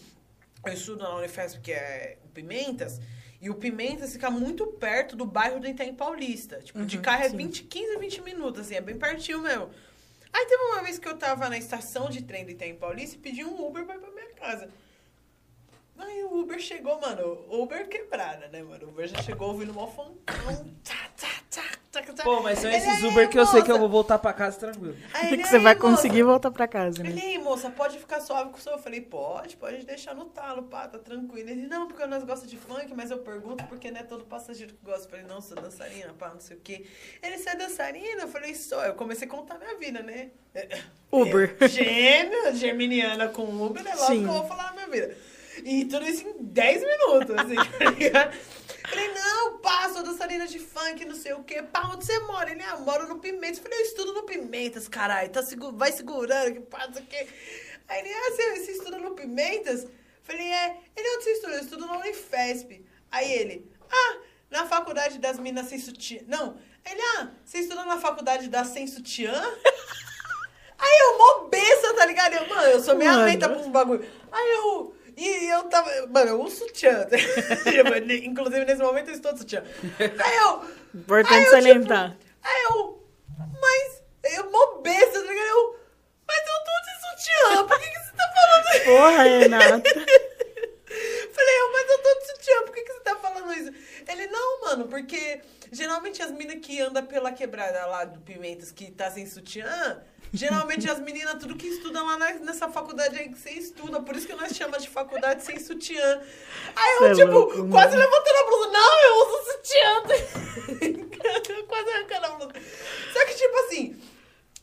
eu 0.67 0.73
estudo 0.75 1.03
na 1.03 1.15
Unifesp, 1.17 1.61
que 1.63 1.73
é 1.73 2.19
o 2.25 2.29
Pimentas. 2.29 3.01
E 3.41 3.49
o 3.49 3.55
Pimentas 3.55 4.13
fica 4.13 4.31
muito 4.31 4.67
perto 4.67 5.17
do 5.17 5.25
bairro 5.25 5.59
do 5.59 5.67
Itaim 5.67 5.95
Paulista. 5.95 6.59
Tipo, 6.61 6.85
de 6.85 6.97
Uhum, 6.99 7.03
carro 7.03 7.23
é 7.23 7.31
sim. 7.31 7.37
20, 7.39 7.63
15, 7.65 7.97
20 7.99 8.21
minutos, 8.21 8.61
assim, 8.61 8.75
é 8.75 8.83
bem 8.83 8.99
pertinho 8.99 9.41
mesmo. 9.41 9.71
Aí 10.31 10.45
teve 10.45 10.63
uma 10.63 10.83
vez 10.83 10.99
que 10.99 11.09
eu 11.09 11.17
tava 11.17 11.49
na 11.49 11.57
estação 11.57 12.11
de 12.11 12.23
trem 12.23 12.45
do 12.45 12.51
Itaim 12.51 12.75
Paulista 12.75 13.17
e 13.17 13.19
pedi 13.19 13.43
um 13.45 13.67
Uber 13.67 13.87
pra 13.87 13.95
ir 13.95 13.99
pra 13.99 14.11
minha 14.11 14.31
casa. 14.35 14.69
Aí 15.99 16.25
o 16.25 16.39
Uber 16.41 16.59
chegou, 16.59 17.01
mano, 17.01 17.45
Uber 17.51 17.89
quebrada, 17.89 18.49
né, 18.49 18.63
mano? 18.63 18.87
O 18.87 18.89
Uber 18.91 19.07
já 19.09 19.23
chegou 19.23 19.49
ouvindo 19.49 19.73
mó 19.73 19.87
funkão. 19.87 20.17
Tá, 20.85 20.95
tá, 21.17 21.29
tá, 21.51 21.63
tá, 21.91 22.13
tá. 22.13 22.23
Pô, 22.23 22.41
mas 22.43 22.59
são 22.59 22.69
Ele, 22.71 22.77
esses 22.79 23.03
"Aí, 23.03 23.11
Uber 23.11 23.29
que 23.31 23.39
eu 23.39 23.47
sei 23.47 23.63
que 23.63 23.71
eu 23.71 23.77
moça?" 23.77 23.81
vou 23.81 23.89
voltar 23.89 24.19
pra 24.19 24.33
casa 24.35 24.59
tranquilo. 24.59 24.95
Aí 25.15 25.29
ele, 25.33 25.43
que 25.43 25.49
você 25.49 25.57
"Aí, 25.57 25.63
vai 25.63 25.75
moça?" 25.75 25.87
conseguir 25.89 26.23
voltar 26.23 26.51
pra 26.51 26.69
casa, 26.69 27.01
Ele, 27.01 27.15
né? 27.15 27.23
ei, 27.25 27.39
moça, 27.39 27.71
pode 27.71 27.99
ficar 27.99 28.21
suave 28.21 28.51
com 28.51 28.59
o 28.59 28.61
seu? 28.61 28.73
Eu 28.73 28.79
falei, 28.79 29.01
pode, 29.01 29.57
pode 29.57 29.87
deixar 29.87 30.15
no 30.15 30.27
talo, 30.27 30.65
pá, 30.65 30.87
tá 30.87 30.99
tranquilo. 30.99 31.49
Ele, 31.49 31.67
não, 31.67 31.89
porque 31.89 32.05
nós 32.07 32.23
gostamos 32.25 32.51
de 32.51 32.57
funk, 32.59 32.93
mas 32.95 33.11
eu 33.11 33.19
pergunto 33.19 33.65
porque 33.65 33.91
não 33.91 34.01
é 34.01 34.03
todo 34.03 34.25
passageiro 34.25 34.75
que 34.75 34.85
gosta. 34.85 35.07
Eu 35.07 35.11
falei, 35.11 35.25
não, 35.27 35.41
sou 35.41 35.57
dançarina, 35.57 36.13
pá, 36.19 36.29
não 36.29 36.41
sei 36.41 36.59
o 36.59 36.61
quê. 36.61 36.85
Ele, 37.23 37.39
você 37.39 37.49
é 37.51 37.57
dançarina? 37.57 38.23
Eu 38.23 38.29
falei, 38.29 38.55
sou. 38.55 38.85
Eu 38.85 38.95
comecei 38.95 39.27
a 39.27 39.31
contar 39.31 39.59
minha 39.59 39.77
vida, 39.79 40.03
né? 40.03 40.31
Uber. 41.11 41.57
Eu, 41.61 41.69
gêmea, 41.69 42.55
germiniana 42.55 43.29
com 43.29 43.45
Uber, 43.45 43.83
é 43.87 43.91
lógico 43.95 44.07
Sim. 44.13 44.23
que 44.25 44.29
eu 44.29 44.33
vou 44.35 44.47
falar 44.47 44.69
a 44.69 44.73
minha 44.73 44.89
vida. 44.89 45.17
E 45.65 45.85
tudo 45.85 46.07
isso 46.07 46.27
em 46.27 46.35
10 46.39 46.83
minutos, 46.83 47.37
assim, 47.37 47.55
tá 47.79 47.91
ligado? 47.91 48.37
Falei, 48.89 49.13
não, 49.13 49.59
pá, 49.59 49.89
sou 49.91 50.03
dançarina 50.03 50.47
de 50.47 50.59
funk, 50.59 51.05
não 51.05 51.15
sei 51.15 51.33
o 51.33 51.43
quê. 51.43 51.63
Pá, 51.63 51.91
onde 51.93 52.05
você 52.05 52.19
mora? 52.21 52.51
Ele, 52.51 52.63
ah, 52.63 52.77
moro 52.77 53.09
no 53.09 53.19
Pimentas. 53.19 53.59
Falei, 53.59 53.81
eu 53.81 53.85
estudo 53.85 54.13
no 54.13 54.23
Pimentas, 54.23 54.87
caralho. 54.87 55.29
Tá 55.31 55.43
segu 55.43 55.73
vai 55.73 55.91
segurando, 55.91 56.53
que 56.53 56.61
pá, 56.61 56.87
não 56.87 56.95
sei 56.95 57.03
o 57.03 57.07
quê. 57.07 57.27
Aí 57.89 58.01
ele, 58.01 58.13
ah, 58.13 58.31
você, 58.31 58.61
você 58.61 58.73
estuda 58.73 58.99
no 58.99 59.13
Pimentas? 59.13 59.87
Falei, 60.23 60.47
é. 60.47 60.79
Ele, 60.97 61.17
onde 61.17 61.25
você 61.25 61.33
estuda? 61.33 61.55
Eu 61.55 61.61
estudo 61.63 61.87
na 61.87 61.99
Unifesp. 61.99 62.85
Aí 63.11 63.33
ele, 63.33 63.71
ah, 63.91 64.19
na 64.51 64.67
faculdade 64.67 65.19
das 65.19 65.39
minas 65.39 65.67
sem 65.67 65.79
sutiã. 65.79 66.21
Não, 66.27 66.57
ele, 66.89 67.01
ah, 67.17 67.31
você 67.45 67.59
estuda 67.59 67.85
na 67.85 67.99
faculdade 67.99 68.49
das 68.49 68.69
sem 68.69 68.87
sutiã? 68.87 69.33
Aí 70.79 70.99
eu, 71.01 71.19
mó 71.19 71.49
besta, 71.49 71.95
tá 71.95 72.05
ligado? 72.05 72.35
Eu, 72.35 72.49
mano, 72.49 72.69
eu 72.69 72.81
sou 72.81 72.95
meia 72.95 73.17
lenta 73.17 73.49
pra 73.49 73.59
uns 73.59 73.69
bagulho. 73.69 74.07
Aí 74.31 74.51
eu. 74.53 74.95
E 75.17 75.51
eu 75.51 75.65
tava. 75.65 75.91
Mano, 76.09 76.31
eu 76.31 76.43
uso 76.43 76.57
sutiã. 76.57 77.07
Inclusive, 78.23 78.65
nesse 78.65 78.83
momento 78.83 79.09
eu 79.09 79.15
estou 79.15 79.33
de 79.33 79.39
sutiã. 79.39 79.63
Aí 79.99 80.37
eu. 80.37 80.65
Importante 80.95 81.47
eu, 81.47 81.51
salientar. 81.51 82.11
Tipo, 82.11 82.25
aí 82.43 82.63
eu. 82.65 83.09
Mas. 83.61 84.03
Eu, 84.35 84.51
mó 84.51 84.81
besta, 84.83 85.13
tá 85.13 85.21
ligado? 85.21 85.47
Eu. 85.47 85.81
Mas 86.27 86.39
eu 86.39 86.55
tô 86.65 86.73
de 86.83 87.23
sutiã, 87.23 87.67
por 87.67 87.79
que, 87.79 87.89
que 87.89 87.99
você 88.01 88.13
tá 88.17 88.33
falando 88.35 88.67
isso? 88.75 88.85
Porra, 88.85 89.23
Renata. 89.23 89.83
Falei, 91.37 91.61
eu, 91.61 91.73
mas 91.73 91.91
eu 91.91 91.99
tô 92.03 92.19
de 92.19 92.27
sutiã, 92.27 92.63
por 92.63 92.75
que, 92.75 92.83
que 92.83 92.93
você 92.95 93.01
tá 93.01 93.17
falando 93.17 93.53
isso? 93.53 93.73
Ele, 94.09 94.27
não, 94.29 94.61
mano, 94.63 94.89
porque 94.89 95.41
geralmente 95.71 96.23
as 96.23 96.31
minas 96.31 96.59
que 96.63 96.81
andam 96.81 97.05
pela 97.07 97.31
quebrada 97.33 97.85
lá 97.87 98.05
do 98.05 98.21
Pimentas, 98.21 98.73
que 98.73 98.91
tá 98.91 99.11
sem 99.11 99.27
sutiã, 99.27 100.03
geralmente 100.33 100.89
as 100.91 100.99
meninas, 100.99 101.35
tudo 101.39 101.55
que 101.57 101.67
estudam 101.67 102.07
lá 102.07 102.17
na- 102.17 102.33
nessa 102.35 102.69
faculdade 102.71 103.19
aí 103.19 103.29
que 103.29 103.39
você 103.39 103.51
estuda, 103.51 104.01
por 104.01 104.17
isso 104.17 104.27
que 104.27 104.35
nós 104.35 104.53
chamamos 104.57 104.83
de 104.83 104.89
faculdade 104.89 105.43
sem 105.45 105.59
sutiã. 105.61 106.23
Aí 106.75 106.97
eu, 107.01 107.07
é 107.07 107.15
tipo, 107.15 107.31
louco, 107.33 107.59
mano. 107.59 107.71
quase 107.71 107.97
levantando 107.97 108.37
a 108.37 108.45
blusa, 108.47 108.71
não, 108.73 109.01
eu 109.01 109.29
uso 109.29 109.53
sutiã. 109.53 110.03
quase 111.69 111.91
arrancando 111.91 112.27
a 112.27 112.31
blusa. 112.31 112.53
Só 113.13 113.25
que, 113.27 113.35
tipo 113.35 113.57
assim, 113.59 114.01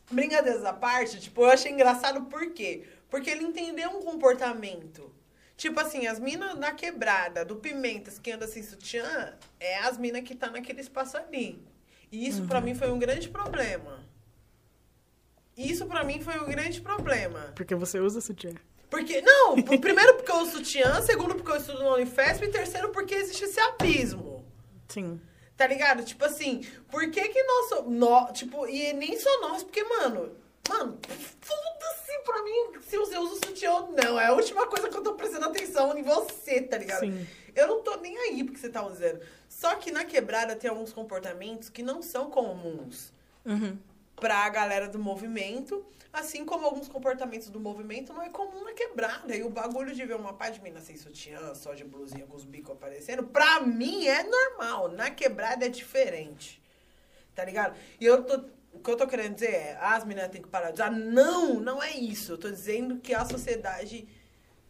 brincadeiras 0.09 0.65
à 0.65 0.73
parte, 0.73 1.19
tipo, 1.19 1.41
eu 1.43 1.49
achei 1.51 1.71
engraçado 1.71 2.23
por 2.25 2.51
quê? 2.51 2.83
Porque 3.09 3.29
ele 3.29 3.43
entendeu 3.43 3.89
um 3.91 4.01
comportamento. 4.01 5.13
Tipo 5.55 5.79
assim, 5.79 6.07
as 6.07 6.19
minas 6.19 6.57
na 6.57 6.71
quebrada 6.73 7.45
do 7.45 7.55
Pimentas 7.57 8.17
que 8.19 8.31
anda 8.31 8.47
sem 8.47 8.63
sutiã 8.63 9.33
é 9.59 9.79
as 9.79 9.97
minas 9.97 10.23
que 10.23 10.35
tá 10.35 10.49
naquele 10.49 10.81
espaço 10.81 11.15
ali. 11.17 11.63
E 12.11 12.27
isso 12.27 12.43
pra 12.47 12.59
mim 12.61 12.75
foi 12.75 12.91
um 12.91 12.99
grande 12.99 13.29
problema. 13.29 14.03
Isso 15.55 15.85
pra 15.85 16.03
mim 16.03 16.19
foi 16.21 16.39
um 16.39 16.45
grande 16.45 16.81
problema. 16.81 17.53
Porque 17.55 17.75
você 17.75 17.99
usa 17.99 18.19
sutiã. 18.21 18.51
Porque, 18.89 19.21
não, 19.21 19.55
primeiro 19.79 20.15
porque 20.15 20.31
eu 20.31 20.37
uso 20.37 20.57
sutiã, 20.57 21.01
segundo 21.01 21.35
porque 21.35 21.51
eu 21.51 21.57
estudo 21.57 21.79
na 21.83 21.93
Unifesp 21.93 22.45
e 22.45 22.49
terceiro 22.51 22.89
porque 22.89 23.13
existe 23.15 23.43
esse 23.45 23.59
abismo. 23.59 24.45
Sim. 24.87 25.19
Tá 25.55 25.67
ligado? 25.67 26.03
Tipo 26.03 26.25
assim, 26.25 26.63
por 26.89 27.09
que 27.11 27.29
que 27.29 27.43
nós 27.43 27.85
nó- 27.87 28.31
tipo, 28.31 28.67
e 28.67 28.91
nem 28.93 29.19
só 29.19 29.41
nós, 29.41 29.63
porque, 29.63 29.83
mano... 29.83 30.35
Mano, 30.69 30.97
foda-se 31.41 32.19
pra 32.23 32.41
mim 32.43 32.81
se 32.81 32.97
você 32.97 33.17
usa 33.17 33.35
sutiã 33.45 33.71
ou 33.73 33.91
não. 33.91 34.19
É 34.19 34.27
a 34.27 34.33
última 34.33 34.65
coisa 34.67 34.89
que 34.89 34.95
eu 34.95 35.03
tô 35.03 35.13
prestando 35.13 35.45
atenção 35.45 35.97
em 35.97 36.03
você, 36.03 36.61
tá 36.61 36.77
ligado? 36.77 37.01
Sim. 37.01 37.27
Eu 37.55 37.67
não 37.67 37.83
tô 37.83 37.97
nem 37.97 38.17
aí 38.17 38.43
porque 38.43 38.59
você 38.59 38.69
tá 38.69 38.85
usando. 38.85 39.21
Só 39.49 39.75
que 39.75 39.91
na 39.91 40.05
quebrada 40.05 40.55
tem 40.55 40.69
alguns 40.69 40.93
comportamentos 40.93 41.69
que 41.69 41.83
não 41.83 42.01
são 42.01 42.29
comuns 42.29 43.11
Uhum. 43.45 43.77
pra 44.15 44.47
galera 44.49 44.87
do 44.87 44.97
movimento, 44.97 45.85
assim 46.13 46.45
como 46.45 46.65
alguns 46.65 46.87
comportamentos 46.87 47.49
do 47.49 47.59
movimento 47.59 48.13
não 48.13 48.21
é 48.21 48.29
comum 48.29 48.63
na 48.63 48.71
quebrada. 48.73 49.35
E 49.35 49.43
o 49.43 49.49
bagulho 49.49 49.93
de 49.93 50.05
ver 50.05 50.15
uma 50.15 50.33
pá 50.33 50.49
de 50.49 50.61
mina 50.61 50.79
sem 50.79 50.95
sutiã, 50.95 51.53
só 51.53 51.73
de 51.73 51.83
blusinha 51.83 52.25
com 52.25 52.35
os 52.37 52.45
bicos 52.45 52.71
aparecendo, 52.71 53.23
pra 53.23 53.59
mim 53.59 54.07
é 54.07 54.23
normal. 54.23 54.87
Na 54.89 55.11
quebrada 55.11 55.65
é 55.65 55.69
diferente. 55.69 56.61
Tá 57.35 57.43
ligado? 57.43 57.75
E 57.99 58.05
eu 58.05 58.23
tô. 58.23 58.45
O 58.73 58.79
que 58.79 58.89
eu 58.89 58.97
tô 58.97 59.07
querendo 59.07 59.35
dizer 59.35 59.51
é, 59.53 59.77
as 59.79 60.03
meninas 60.03 60.29
têm 60.29 60.41
que 60.41 60.47
parar 60.49 60.67
de 60.69 60.75
usar. 60.75 60.91
Não, 60.91 61.59
não 61.59 61.81
é 61.81 61.91
isso. 61.91 62.33
Eu 62.33 62.37
tô 62.37 62.49
dizendo 62.49 62.97
que 62.99 63.13
a 63.13 63.23
sociedade 63.25 64.07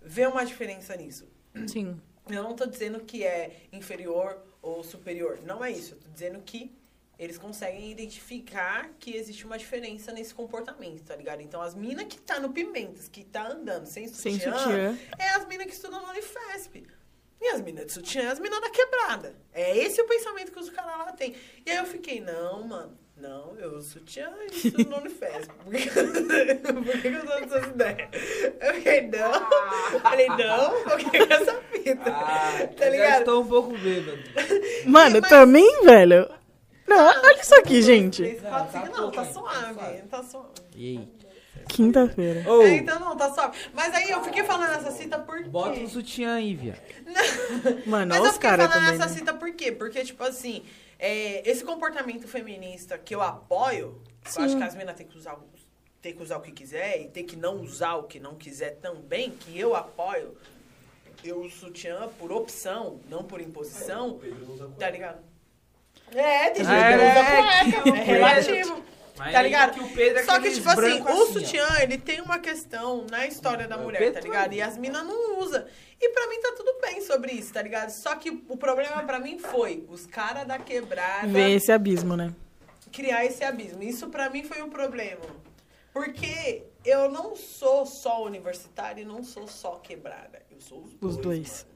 vê 0.01 0.25
uma 0.27 0.45
diferença 0.45 0.95
nisso. 0.95 1.27
Sim. 1.67 1.99
Eu 2.29 2.43
não 2.43 2.55
tô 2.55 2.65
dizendo 2.65 2.99
que 3.01 3.23
é 3.23 3.67
inferior 3.71 4.41
ou 4.61 4.83
superior. 4.83 5.39
Não 5.43 5.63
é 5.63 5.71
isso. 5.71 5.95
Eu 5.95 5.99
tô 5.99 6.09
dizendo 6.09 6.39
que 6.41 6.73
eles 7.19 7.37
conseguem 7.37 7.91
identificar 7.91 8.89
que 8.99 9.15
existe 9.15 9.45
uma 9.45 9.57
diferença 9.57 10.11
nesse 10.11 10.33
comportamento, 10.33 11.03
tá 11.03 11.15
ligado? 11.15 11.41
Então, 11.41 11.61
as 11.61 11.75
minas 11.75 12.05
que 12.07 12.19
tá 12.19 12.39
no 12.39 12.51
Pimentas, 12.51 13.07
que 13.07 13.23
tá 13.23 13.47
andando 13.47 13.85
sem 13.85 14.07
Sem 14.07 14.33
sutiã, 14.33 14.57
sutiã. 14.57 14.97
é 15.19 15.29
as 15.29 15.45
minas 15.47 15.67
que 15.67 15.73
estudam 15.73 16.01
no 16.01 16.09
Unifesp. 16.09 16.85
E 17.39 17.47
as 17.49 17.61
minas 17.61 17.85
de 17.87 17.91
sutiã 17.91 18.23
é 18.23 18.27
as 18.27 18.39
minas 18.39 18.59
da 18.61 18.69
quebrada. 18.69 19.35
É 19.51 19.77
esse 19.77 20.01
o 20.01 20.07
pensamento 20.07 20.51
que 20.51 20.59
os 20.59 20.69
caras 20.69 20.97
lá 20.97 21.11
têm. 21.11 21.35
E 21.65 21.69
aí 21.69 21.77
eu 21.77 21.85
fiquei, 21.85 22.19
não, 22.19 22.63
mano. 22.67 22.97
Não, 23.15 23.55
eu 23.59 23.77
uso 23.77 23.91
sutiã 23.91 24.29
e 24.51 24.55
estudo 24.67 24.89
no 24.89 24.97
Unifesp. 24.97 25.47
Por 25.63 25.73
que, 25.73 25.89
por 25.89 27.01
que 27.01 27.07
eu 27.07 27.19
tô 27.21 27.25
dando 27.27 27.43
essas 27.55 27.67
ideias? 27.67 28.09
Eu 28.59 28.73
fiquei, 28.73 29.01
não. 29.07 29.99
Falei, 30.01 30.27
não, 30.27 30.83
por 30.83 30.97
que 30.97 31.25
com 31.25 31.33
essa 31.33 31.61
fita? 31.71 32.09
Ah, 32.11 32.67
tá 32.75 32.85
eu 32.85 32.85
já 32.85 32.89
ligado? 32.89 33.19
estou 33.19 33.41
um 33.43 33.47
pouco 33.47 33.77
bêbado. 33.77 34.17
Mano, 34.85 35.19
Mas- 35.21 35.29
também, 35.29 35.83
velho. 35.85 36.27
Não, 36.87 37.05
olha 37.07 37.39
isso 37.39 37.55
aqui, 37.55 37.81
gente. 37.81 38.21
Não, 38.41 38.51
tá 38.67 38.85
não, 38.91 39.13
suave, 39.31 40.01
tá 40.09 40.23
suave. 40.23 40.47
E 40.75 40.97
aí? 40.97 41.09
Quinta-feira. 41.69 42.43
Ô, 42.51 42.61
É, 42.63 42.75
então 42.75 42.99
não, 42.99 43.15
tá 43.15 43.31
suave. 43.31 43.57
Mas 43.73 43.93
aí 43.95 44.09
eu 44.11 44.21
fiquei 44.23 44.43
falando 44.43 44.73
essa 44.73 44.91
cita 44.91 45.17
por 45.19 45.37
quê? 45.41 45.49
bota 45.49 45.79
um 45.79 45.87
sutiã 45.87 46.33
aí, 46.35 46.53
viado. 46.55 46.81
Mano, 47.85 48.09
Mas 48.09 48.19
olha 48.19 48.27
eu 48.27 48.31
os 48.31 48.33
fiquei 48.33 48.49
falando 48.49 48.71
também. 48.73 48.89
essa 48.89 49.05
né? 49.05 49.07
cita 49.07 49.33
por 49.33 49.53
quê? 49.53 49.71
Porque, 49.71 50.03
tipo 50.03 50.21
assim, 50.23 50.63
é, 50.99 51.47
esse 51.49 51.63
comportamento 51.63 52.27
feminista 52.27 52.97
que 52.97 53.13
eu 53.15 53.21
apoio, 53.21 54.01
Sim. 54.25 54.39
eu 54.39 54.45
acho 54.45 54.57
que 54.57 54.63
as 54.63 54.73
meninas 54.73 54.95
têm 54.95 55.07
que 55.07 55.17
usar 55.17 55.33
o- 55.35 55.49
tem 56.01 56.13
que 56.13 56.21
usar 56.21 56.37
o 56.37 56.41
que 56.41 56.51
quiser 56.51 57.01
e 57.01 57.07
tem 57.07 57.25
que 57.25 57.35
não 57.35 57.61
usar 57.61 57.95
o 57.95 58.03
que 58.03 58.19
não 58.19 58.35
quiser 58.35 58.75
também, 58.81 59.31
que 59.31 59.57
eu 59.57 59.73
apoio. 59.75 60.37
Eu 61.23 61.39
uso 61.41 61.55
sutiã 61.57 62.09
por 62.19 62.29
opção, 62.31 62.99
não 63.09 63.23
por 63.23 63.39
imposição, 63.39 64.19
tá 64.77 64.89
ligado? 64.89 65.23
É, 66.13 66.49
tem 66.49 66.65
gente 66.65 66.73
É, 66.75 66.89
que 66.89 66.95
usa 66.97 67.19
é, 67.19 67.81
cueca, 67.81 67.97
é 67.97 68.03
relativo. 68.03 68.83
Mas 69.17 69.31
Tá 69.31 69.39
aí 69.39 69.45
ligado? 69.45 69.73
que 69.73 69.79
o 69.79 69.89
Pedro 69.89 70.19
é 70.19 70.23
Só 70.23 70.39
que, 70.39 70.51
tipo 70.51 70.67
assim, 70.69 70.75
branco 70.81 71.11
o 71.11 71.21
ó. 71.21 71.25
sutiã, 71.27 71.67
ele 71.81 71.97
tem 71.97 72.19
uma 72.21 72.39
questão 72.39 73.05
na 73.09 73.27
história 73.27 73.67
da 73.67 73.75
É, 73.75 73.77
mulher, 73.77 74.11
tá 74.13 74.19
ligado? 74.19 74.53
é. 74.53 74.55
E 74.57 74.61
as 74.61 74.77
minas 74.77 75.05
não 75.05 75.39
usam. 75.39 75.63
E 76.01 76.09
pra 76.09 76.27
mim 76.27 76.39
tá 76.41 76.53
tudo 76.57 76.75
bem 76.81 76.99
sobre 77.01 77.31
isso, 77.31 77.53
tá 77.53 77.61
ligado? 77.61 77.89
Só 77.91 78.15
que 78.15 78.29
o 78.49 78.57
problema 78.57 79.03
pra 79.03 79.19
mim 79.19 79.37
foi 79.39 79.85
os 79.89 80.05
caras 80.05 80.45
da 80.47 80.57
quebrada 80.59 81.27
Ver 81.27 81.51
esse 81.51 81.71
abismo, 81.71 82.15
né? 82.17 82.33
criar 82.91 83.25
esse 83.25 83.43
abismo. 83.43 83.81
Isso 83.81 84.07
pra 84.09 84.29
mim 84.29 84.43
foi 84.43 84.61
um 84.61 84.69
problema. 84.69 85.21
Porque 85.91 86.63
eu 86.83 87.09
não 87.11 87.35
sou 87.35 87.85
só 87.85 88.23
universitária 88.23 89.01
e 89.01 89.05
não 89.05 89.23
sou 89.23 89.47
só 89.47 89.75
quebrada. 89.75 90.41
Eu 90.51 90.59
sou 90.59 90.79
os 90.83 90.93
dois. 90.93 91.15
Os 91.15 91.17
dois. 91.21 91.65
mano. 91.65 91.72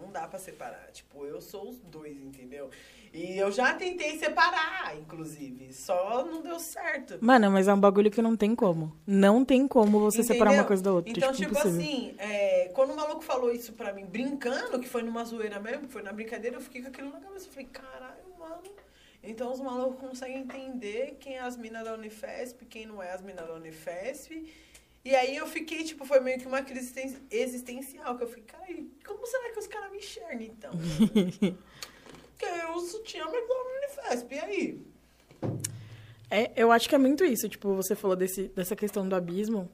Não 0.00 0.10
dá 0.10 0.26
pra 0.26 0.38
separar. 0.38 0.88
Tipo, 0.92 1.24
eu 1.26 1.40
sou 1.40 1.68
os 1.68 1.78
dois, 1.78 2.16
entendeu? 2.20 2.70
E 3.12 3.36
eu 3.36 3.50
já 3.50 3.74
tentei 3.74 4.18
separar, 4.18 4.96
inclusive. 4.96 5.72
Só 5.72 6.24
não 6.24 6.42
deu 6.42 6.58
certo. 6.60 7.18
Mano, 7.20 7.50
mas 7.50 7.66
é 7.68 7.74
um 7.74 7.80
bagulho 7.80 8.10
que 8.10 8.22
não 8.22 8.36
tem 8.36 8.54
como. 8.54 8.96
Não 9.06 9.44
tem 9.44 9.66
como 9.66 9.98
você 9.98 10.22
separar 10.22 10.50
uma 10.50 10.54
Entendeu? 10.54 10.66
coisa 10.68 10.82
da 10.82 10.92
outra. 10.92 11.10
Então, 11.10 11.32
tipo, 11.32 11.54
tipo 11.54 11.68
assim, 11.68 12.14
é, 12.18 12.70
quando 12.74 12.92
o 12.92 12.96
maluco 12.96 13.22
falou 13.22 13.52
isso 13.52 13.72
pra 13.72 13.92
mim, 13.92 14.04
brincando, 14.06 14.78
que 14.78 14.88
foi 14.88 15.02
numa 15.02 15.24
zoeira 15.24 15.58
mesmo, 15.58 15.86
que 15.88 15.92
foi 15.92 16.02
na 16.02 16.12
brincadeira, 16.12 16.56
eu 16.56 16.60
fiquei 16.60 16.82
com 16.82 16.88
aquilo 16.88 17.10
na 17.10 17.20
cabeça. 17.20 17.46
Eu 17.46 17.52
falei, 17.52 17.68
caralho, 17.72 18.38
mano. 18.38 18.62
Então 19.22 19.52
os 19.52 19.60
malucos 19.60 20.00
conseguem 20.00 20.38
entender 20.38 21.16
quem 21.20 21.36
é 21.36 21.40
as 21.40 21.56
minas 21.56 21.84
da 21.84 21.92
Unifesp, 21.94 22.64
quem 22.66 22.86
não 22.86 23.02
é 23.02 23.12
as 23.12 23.20
minas 23.20 23.46
da 23.46 23.54
Unifesp. 23.54 24.50
E 25.04 25.14
aí 25.14 25.36
eu 25.36 25.46
fiquei, 25.46 25.82
tipo, 25.84 26.04
foi 26.04 26.20
meio 26.20 26.38
que 26.38 26.46
uma 26.46 26.62
crise 26.62 26.92
existen- 26.98 27.22
existencial, 27.30 28.16
que 28.18 28.24
eu 28.24 28.28
fiquei, 28.28 28.44
cara, 28.44 28.66
como 29.06 29.26
será 29.26 29.50
que 29.52 29.58
os 29.58 29.66
caras 29.66 29.90
me 29.90 29.98
enxergam, 29.98 30.42
então? 30.42 30.70
Porque 32.38 32.44
eu 32.44 32.78
sutiã, 32.80 33.24
mas 33.24 33.48
da 33.48 34.14
Unifesp, 34.14 34.34
e 34.34 34.38
aí? 34.38 34.82
É, 36.30 36.52
eu 36.54 36.70
acho 36.70 36.88
que 36.88 36.94
é 36.94 36.98
muito 36.98 37.24
isso. 37.24 37.48
Tipo, 37.48 37.74
você 37.74 37.94
falou 37.94 38.16
desse, 38.16 38.48
dessa 38.48 38.76
questão 38.76 39.06
do 39.08 39.14
abismo. 39.16 39.68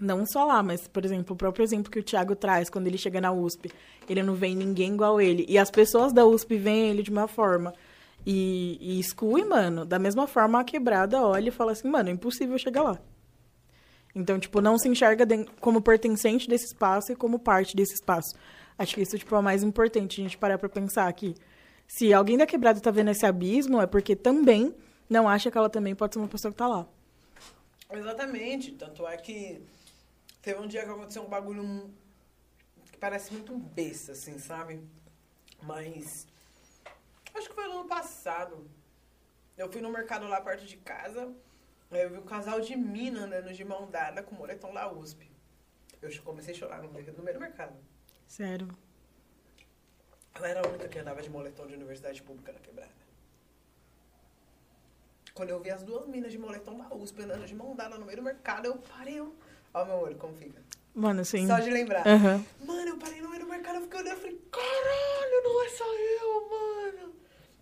Não 0.00 0.26
só 0.26 0.44
lá, 0.44 0.60
mas, 0.62 0.88
por 0.88 1.04
exemplo, 1.04 1.34
o 1.34 1.38
próprio 1.38 1.62
exemplo 1.62 1.90
que 1.92 2.00
o 2.00 2.02
Thiago 2.02 2.34
traz 2.34 2.68
quando 2.68 2.86
ele 2.88 2.98
chega 2.98 3.20
na 3.20 3.30
USP. 3.30 3.70
Ele 4.08 4.22
não 4.22 4.34
vê 4.34 4.52
ninguém 4.54 4.94
igual 4.94 5.20
ele. 5.20 5.44
E 5.48 5.56
as 5.56 5.70
pessoas 5.70 6.12
da 6.12 6.24
USP 6.26 6.56
veem 6.56 6.90
ele 6.90 7.02
de 7.02 7.10
uma 7.10 7.28
forma. 7.28 7.72
E, 8.26 8.76
e 8.80 8.98
exclui, 8.98 9.44
mano. 9.44 9.84
Da 9.84 9.98
mesma 9.98 10.26
forma, 10.26 10.58
a 10.58 10.64
quebrada 10.64 11.22
olha 11.22 11.48
e 11.48 11.52
fala 11.52 11.72
assim, 11.72 11.88
mano, 11.88 12.08
é 12.08 12.12
impossível 12.12 12.58
chegar 12.58 12.82
lá. 12.82 13.00
Então, 14.14 14.38
tipo, 14.38 14.60
não 14.60 14.78
se 14.78 14.88
enxerga 14.88 15.26
como 15.60 15.82
pertencente 15.82 16.48
desse 16.48 16.66
espaço 16.66 17.12
e 17.12 17.16
como 17.16 17.38
parte 17.38 17.74
desse 17.74 17.94
espaço. 17.94 18.36
Acho 18.78 18.94
que 18.94 19.02
isso, 19.02 19.18
tipo, 19.18 19.34
é 19.34 19.38
o 19.38 19.42
mais 19.42 19.62
importante, 19.62 20.20
a 20.20 20.24
gente 20.24 20.38
parar 20.38 20.58
pra 20.58 20.68
pensar 20.68 21.08
aqui. 21.08 21.34
Se 21.86 22.12
alguém 22.12 22.38
da 22.38 22.46
quebrada 22.46 22.80
tá 22.80 22.90
vendo 22.90 23.10
esse 23.10 23.26
abismo, 23.26 23.80
é 23.80 23.86
porque 23.86 24.16
também 24.16 24.74
não 25.08 25.28
acha 25.28 25.50
que 25.50 25.58
ela 25.58 25.68
também 25.68 25.94
pode 25.94 26.14
ser 26.14 26.20
uma 26.20 26.28
pessoa 26.28 26.50
que 26.52 26.58
tá 26.58 26.66
lá. 26.66 26.86
Exatamente. 27.90 28.72
Tanto 28.72 29.06
é 29.06 29.16
que 29.16 29.62
teve 30.40 30.60
um 30.60 30.66
dia 30.66 30.84
que 30.84 30.90
aconteceu 30.90 31.22
um 31.22 31.28
bagulho 31.28 31.90
que 32.90 32.98
parece 32.98 33.32
muito 33.32 33.56
besta, 33.56 34.12
assim, 34.12 34.38
sabe? 34.38 34.80
Mas. 35.62 36.26
Acho 37.34 37.48
que 37.48 37.54
foi 37.54 37.66
no 37.66 37.80
ano 37.80 37.88
passado. 37.88 38.68
Eu 39.56 39.70
fui 39.70 39.80
no 39.80 39.90
mercado 39.90 40.26
lá 40.26 40.40
perto 40.40 40.64
de 40.64 40.76
casa. 40.76 41.32
Aí 41.94 42.02
eu 42.02 42.10
vi 42.10 42.18
um 42.18 42.24
casal 42.24 42.60
de 42.60 42.74
mina 42.76 43.24
andando 43.24 43.52
de 43.52 43.64
mão 43.64 43.88
dada 43.88 44.22
com 44.22 44.34
o 44.34 44.38
moletom 44.38 44.72
da 44.74 44.90
USP. 44.90 45.30
Eu 46.02 46.10
comecei 46.22 46.52
a 46.52 46.56
chorar 46.56 46.82
no 46.82 46.90
meio, 46.90 47.12
no 47.12 47.22
meio 47.22 47.38
do 47.38 47.40
mercado. 47.40 47.74
Sério. 48.26 48.68
Ela 50.34 50.48
era 50.48 50.60
a 50.60 50.68
única 50.68 50.88
que 50.88 50.98
andava 50.98 51.22
de 51.22 51.30
moletom 51.30 51.66
de 51.66 51.74
universidade 51.74 52.20
pública 52.22 52.52
na 52.52 52.58
quebrada. 52.58 52.90
Quando 55.32 55.50
eu 55.50 55.60
vi 55.60 55.70
as 55.70 55.82
duas 55.82 56.06
minas 56.06 56.32
de 56.32 56.38
moletom 56.38 56.76
da 56.76 56.94
USP 56.94 57.22
andando 57.22 57.46
de 57.46 57.54
mão 57.54 57.74
dada 57.74 57.96
no 57.96 58.04
meio 58.04 58.18
do 58.18 58.22
mercado, 58.22 58.66
eu 58.66 58.76
parei. 58.76 59.18
Eu... 59.18 59.34
Ó, 59.72 59.84
meu 59.84 59.96
olho, 59.96 60.16
como 60.16 60.34
fica. 60.34 60.60
Mano, 60.94 61.20
assim. 61.20 61.46
Só 61.46 61.58
de 61.58 61.70
lembrar. 61.70 62.06
Aham. 62.06 62.44
Mano, 62.64 62.88
eu 62.88 62.98
parei 62.98 63.20
no 63.20 63.30
meio 63.30 63.42
do 63.42 63.48
mercado, 63.48 63.76
eu 63.76 63.82
fiquei 63.82 64.00
olhando 64.00 64.18
e 64.18 64.20
falei, 64.20 64.40
caralho, 64.50 65.42
não 65.44 65.64
é 65.64 65.68
só 65.70 65.84
eu, 65.94 66.50
mano. 66.50 67.14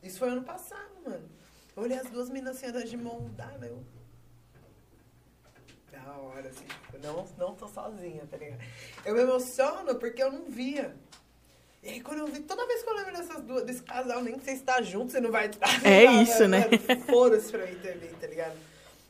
Isso 0.02 0.18
foi 0.18 0.30
ano 0.30 0.42
passado, 0.42 0.90
mano. 1.04 1.28
Eu 1.76 1.82
olhei 1.82 1.98
as 1.98 2.10
duas 2.10 2.28
minas 2.28 2.56
assim 2.56 2.66
andando 2.66 2.88
de 2.88 2.96
mão 2.96 3.30
dada, 3.36 3.66
eu. 3.66 3.82
Da 6.04 6.12
hora, 6.16 6.48
assim, 6.48 6.64
tipo, 6.64 6.98
não, 6.98 7.26
não 7.38 7.54
tô 7.54 7.68
sozinha, 7.68 8.26
tá 8.30 8.36
ligado? 8.36 8.60
Eu 9.04 9.14
me 9.14 9.20
emociono 9.22 9.94
porque 9.96 10.22
eu 10.22 10.32
não 10.32 10.44
via. 10.44 10.94
E 11.82 11.88
aí, 11.88 12.00
quando 12.00 12.20
eu 12.20 12.26
vi, 12.26 12.40
toda 12.40 12.66
vez 12.66 12.82
que 12.82 12.88
eu 12.88 12.94
lembro 12.94 13.12
dessas 13.12 13.42
duas, 13.42 13.64
desse 13.64 13.82
casal, 13.82 14.22
nem 14.22 14.38
que 14.38 14.44
você 14.44 14.52
está 14.52 14.80
junto, 14.82 15.12
você 15.12 15.20
não 15.20 15.30
vai 15.30 15.48
estar. 15.48 15.84
É 15.84 16.04
isso, 16.22 16.46
né? 16.46 16.64
Foda-se 17.06 17.50
pra 17.50 17.66
mim 17.66 17.74
também, 17.76 18.10
tá 18.20 18.26
ligado? 18.26 18.56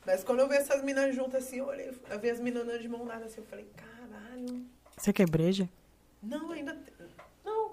Mas 0.07 0.25
quando 0.25 0.41
eu 0.41 0.49
vi 0.49 0.57
essas 0.57 0.83
minas 0.83 1.15
juntas 1.15 1.45
assim, 1.45 1.59
eu 1.59 1.67
olhei, 1.67 1.93
eu 2.11 2.19
vi 2.19 2.31
as 2.31 2.41
minas 2.41 2.81
de 2.81 2.89
mão 2.89 3.07
dada 3.07 3.27
assim, 3.27 3.41
eu 3.41 3.47
falei, 3.47 3.69
caralho. 3.77 4.65
Você 4.97 5.13
quer 5.13 5.29
breja? 5.29 5.69
Não, 6.23 6.51
ainda. 6.51 6.77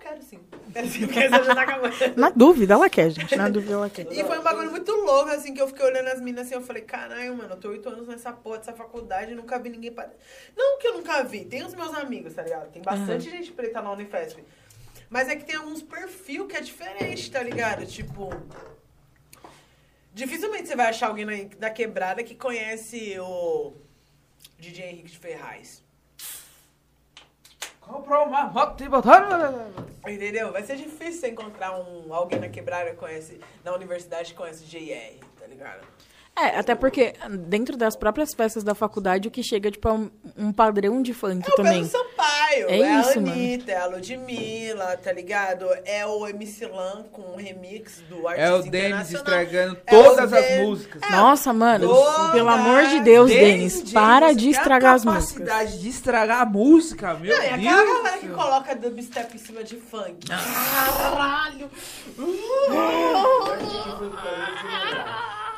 Quero 0.10 0.24
sim. 0.24 0.40
Quero 0.74 0.88
sim, 0.88 1.06
porque 1.06 1.20
essa 1.20 1.44
já 1.44 1.56
tá 1.56 1.62
acabando. 1.62 1.96
Na 2.16 2.30
dúvida, 2.30 2.74
ela 2.74 2.90
quer, 2.90 3.10
gente. 3.12 3.36
Na 3.36 3.50
dúvida, 3.50 3.74
ela 3.74 3.90
quer. 3.90 4.12
E 4.12 4.24
foi 4.24 4.40
um 4.40 4.44
bagulho 4.44 4.72
muito 4.72 4.92
louco, 4.92 5.30
assim, 5.30 5.54
que 5.54 5.62
eu 5.62 5.68
fiquei 5.68 5.86
olhando 5.86 6.08
as 6.08 6.22
minas 6.22 6.48
assim, 6.48 6.56
eu 6.56 6.62
falei, 6.62 6.82
caralho, 6.82 7.36
mano, 7.36 7.54
eu 7.54 7.58
tô 7.58 7.70
oito 7.70 7.88
anos 7.90 8.08
nessa 8.08 8.32
porra 8.32 8.58
dessa 8.58 8.74
faculdade 8.74 9.32
e 9.32 9.36
nunca 9.36 9.60
vi 9.60 9.70
ninguém 9.70 9.92
pra... 9.92 10.10
Não 10.58 10.80
que 10.80 10.88
eu 10.88 10.94
nunca 10.94 11.24
vi, 11.24 11.46
tem 11.46 11.64
os 11.64 11.76
meus 11.76 11.94
amigos, 11.96 12.34
tá 12.34 12.42
ligado? 12.42 12.72
Tem 12.72 12.82
bastante 12.82 13.30
gente 13.30 13.52
preta 13.52 13.82
na 13.82 13.92
Unifesp. 13.92 14.44
Mas 15.10 15.28
é 15.28 15.36
que 15.36 15.44
tem 15.44 15.56
alguns 15.56 15.82
perfil 15.82 16.48
que 16.48 16.56
é 16.56 16.62
diferente, 16.62 17.32
tá 17.32 17.42
ligado? 17.44 17.86
Tipo... 17.86 18.30
Dificilmente 20.12 20.68
você 20.68 20.76
vai 20.76 20.88
achar 20.88 21.08
alguém 21.08 21.26
na, 21.26 21.34
da 21.58 21.70
quebrada 21.70 22.24
que 22.24 22.36
conhece 22.36 23.18
o 23.20 23.74
DJ 24.58 24.86
Henrique 24.86 25.12
de 25.12 25.18
Ferraz. 25.18 25.84
Comprou 27.90 28.28
uma 28.28 28.54
e 28.80 28.88
botaram. 28.88 29.74
Entendeu? 30.08 30.52
Vai 30.52 30.62
ser 30.62 30.76
difícil 30.76 31.22
você 31.22 31.30
encontrar 31.30 31.76
um, 31.76 32.14
alguém 32.14 32.40
na 32.40 32.48
quebrada 32.48 32.92
que 32.92 32.98
conhece, 32.98 33.42
na 33.66 33.74
universidade 33.74 34.32
que 34.32 34.38
conhece 34.38 34.64
JR, 34.64 35.20
tá 35.40 35.48
ligado? 35.48 35.82
É, 36.42 36.60
até 36.60 36.76
porque 36.76 37.14
dentro 37.48 37.76
das 37.76 37.96
próprias 37.96 38.34
festas 38.34 38.64
da 38.64 38.74
faculdade, 38.74 39.28
o 39.28 39.32
que 39.32 39.44
chega, 39.44 39.70
tipo, 39.72 39.88
é 39.88 39.92
um, 39.94 40.10
um 40.38 40.52
padrão 40.54 41.02
de 41.02 41.14
funk 41.14 41.46
É 41.48 41.52
o 41.52 41.56
também. 41.56 41.84
Pedro 41.84 41.90
Sampaio, 41.98 42.70
É 42.70 42.80
é, 42.80 43.00
isso, 43.02 43.12
a 43.20 43.22
mano. 43.22 43.32
Anitta, 43.34 43.72
é 43.72 43.78
a 43.78 43.86
Ludmilla, 43.88 44.98
tá 44.98 45.12
ligado? 45.12 45.66
É 45.86 46.06
o 46.06 46.28
MC 46.28 46.66
Lan 46.68 47.04
com 47.12 47.22
o 47.34 47.36
remix 47.36 48.02
do 48.10 48.28
Artista 48.28 48.48
É 48.50 48.54
o 48.54 48.62
Denis 48.64 49.12
estragando 49.12 49.78
É 49.86 49.98
o 49.98 50.04
todas 50.04 50.34
as 50.34 50.58
músicas. 50.62 51.02
Nossa, 51.12 51.52
mano, 51.54 51.88
todas 51.88 52.32
pelo 52.32 52.50
amor 52.50 52.86
de 52.88 53.00
Deus, 53.02 53.30
Denis 53.30 53.92
para 53.92 54.34
de 54.34 54.48
a 54.48 54.52
estragar 54.52 54.94
as 54.96 55.06
músicas. 55.06 55.46
capacidade 55.48 55.80
de 55.80 55.90
estragar 55.90 56.42
a 56.42 56.46
música, 56.46 57.14
meu 57.16 57.36
Não, 57.36 57.44
e 57.44 57.50
Deus. 57.50 57.68
aquela 57.68 57.86
galera 58.04 58.18
que 58.18 58.28
coloca 58.30 58.76
dubstep 58.76 59.36
em 59.36 59.40
cima 59.40 59.64
de 59.64 59.76
funk. 59.78 60.28
Caralho! 60.28 61.70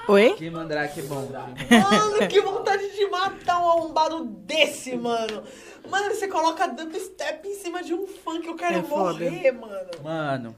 Oi? 0.07 0.33
Que 0.35 0.49
mandrake 0.49 0.99
é 0.99 1.03
bom. 1.03 1.27
Mano, 1.29 2.27
que 2.27 2.41
vontade 2.41 2.95
de 2.95 3.07
matar 3.07 3.59
um 3.61 3.69
arrombado 3.69 4.25
desse, 4.25 4.95
mano. 4.95 5.43
Mano, 5.89 6.13
você 6.13 6.27
coloca 6.27 6.67
dubstep 6.67 7.47
em 7.47 7.55
cima 7.55 7.83
de 7.83 7.93
um 7.93 8.07
funk, 8.07 8.47
eu 8.47 8.55
quero 8.55 8.79
É 8.79 8.81
morrer, 8.81 9.51
mano. 9.51 9.89
Mano. 10.03 10.55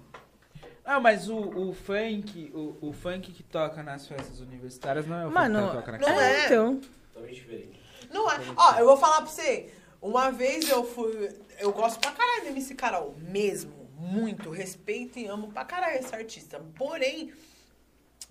Ah, 0.86 1.00
mas 1.00 1.30
o, 1.30 1.38
o 1.38 1.74
funk, 1.74 2.52
o, 2.54 2.90
o 2.90 2.94
funk 2.94 3.32
que 3.32 3.44
toca 3.44 3.82
nas 3.84 4.06
festas 4.08 4.40
universitárias 4.42 5.06
não 5.08 5.18
é 5.18 5.26
o 5.28 5.32
Mano, 5.32 5.60
funk 5.60 5.70
que 5.70 5.78
toca 5.78 5.92
na 5.94 5.98
não 6.00 6.08
casa. 6.08 6.22
é. 6.22 6.34
é, 6.42 6.46
então. 6.46 6.82
Totalmente 7.14 7.36
diferente. 7.36 7.80
Não 8.12 8.30
é. 8.32 8.40
Ó, 8.56 8.76
eu 8.80 8.86
vou 8.86 8.98
falar 8.98 9.18
pra 9.18 9.28
você. 9.28 9.72
Uma 10.02 10.30
vez 10.32 10.68
eu 10.70 10.84
fui. 10.84 11.30
Eu 11.60 11.72
gosto 11.72 12.00
pra 12.00 12.12
caralho 12.12 12.44
do 12.44 12.48
MC 12.50 12.76
Carol. 12.76 13.16
Mesmo. 13.18 13.72
Muito. 13.98 14.50
Respeito 14.50 15.18
e 15.18 15.26
amo 15.28 15.48
pra 15.54 15.64
caralho 15.64 16.00
esse 16.00 16.14
artista. 16.14 16.60
Porém, 16.76 17.32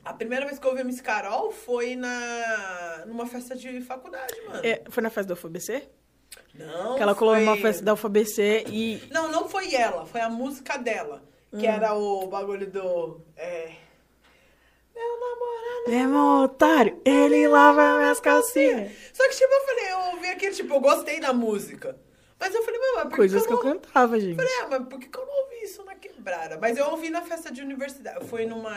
a 0.05 0.13
primeira 0.13 0.47
vez 0.47 0.59
que 0.59 0.67
eu 0.67 0.71
ouvi 0.71 0.83
MC 0.83 1.03
Carol 1.03 1.51
foi 1.53 1.97
na. 1.97 3.05
numa 3.07 3.27
festa 3.27 3.55
de 3.55 3.81
faculdade, 3.81 4.35
mano. 4.49 4.61
É, 4.65 4.83
foi 4.89 5.03
na 5.03 5.11
festa 5.11 5.29
da 5.29 5.35
UFBC? 5.35 5.89
Não. 6.55 6.97
que 6.97 7.03
ela 7.03 7.15
colou 7.15 7.35
foi... 7.35 7.45
numa 7.45 7.57
festa 7.57 7.85
da 7.85 7.95
UFBC 7.95 8.65
e. 8.69 9.03
Não, 9.11 9.31
não 9.31 9.49
foi 9.49 9.75
ela, 9.75 10.05
foi 10.07 10.21
a 10.21 10.29
música 10.29 10.77
dela. 10.77 11.23
Que 11.51 11.67
Hum. 11.67 11.71
era 11.71 11.95
o 11.95 12.27
bagulho 12.29 12.71
do. 12.71 13.21
É. 13.37 13.73
Meu 14.95 15.21
namorado. 15.21 15.93
É 15.93 16.07
um 16.09 16.45
otário, 16.45 17.01
ele 17.05 17.47
lava 17.49 17.99
minhas 17.99 18.21
calcinhas. 18.21 18.93
Só 19.13 19.29
que, 19.29 19.37
tipo, 19.37 19.53
eu 19.53 19.67
falei, 19.67 19.93
eu 19.93 19.99
ouvi 20.15 20.29
aquele, 20.29 20.55
tipo, 20.55 20.75
eu 20.75 20.81
gostei 20.81 21.21
da 21.21 21.33
música. 21.33 21.99
Mas 22.39 22.55
eu 22.55 22.63
falei, 22.63 22.81
mas 22.81 23.03
por 23.05 23.11
que 23.11 23.17
Coisas 23.17 23.47
que 23.47 23.53
eu 23.53 23.57
não... 23.57 23.63
cantava, 23.63 24.19
gente. 24.19 24.37
Falei, 24.37 24.53
ah, 24.63 24.67
mas 24.69 24.89
por 24.89 24.99
que, 24.99 25.09
que 25.09 25.19
eu 25.19 25.25
não 25.27 25.43
ouvi 25.45 25.57
isso 25.63 25.85
na 25.85 25.95
quebrada? 25.95 26.59
Mas 26.61 26.77
eu 26.77 26.87
ouvi 26.91 27.09
na 27.09 27.23
festa 27.23 27.53
de 27.53 27.63
universidade. 27.63 28.27
Foi 28.27 28.47
numa. 28.47 28.75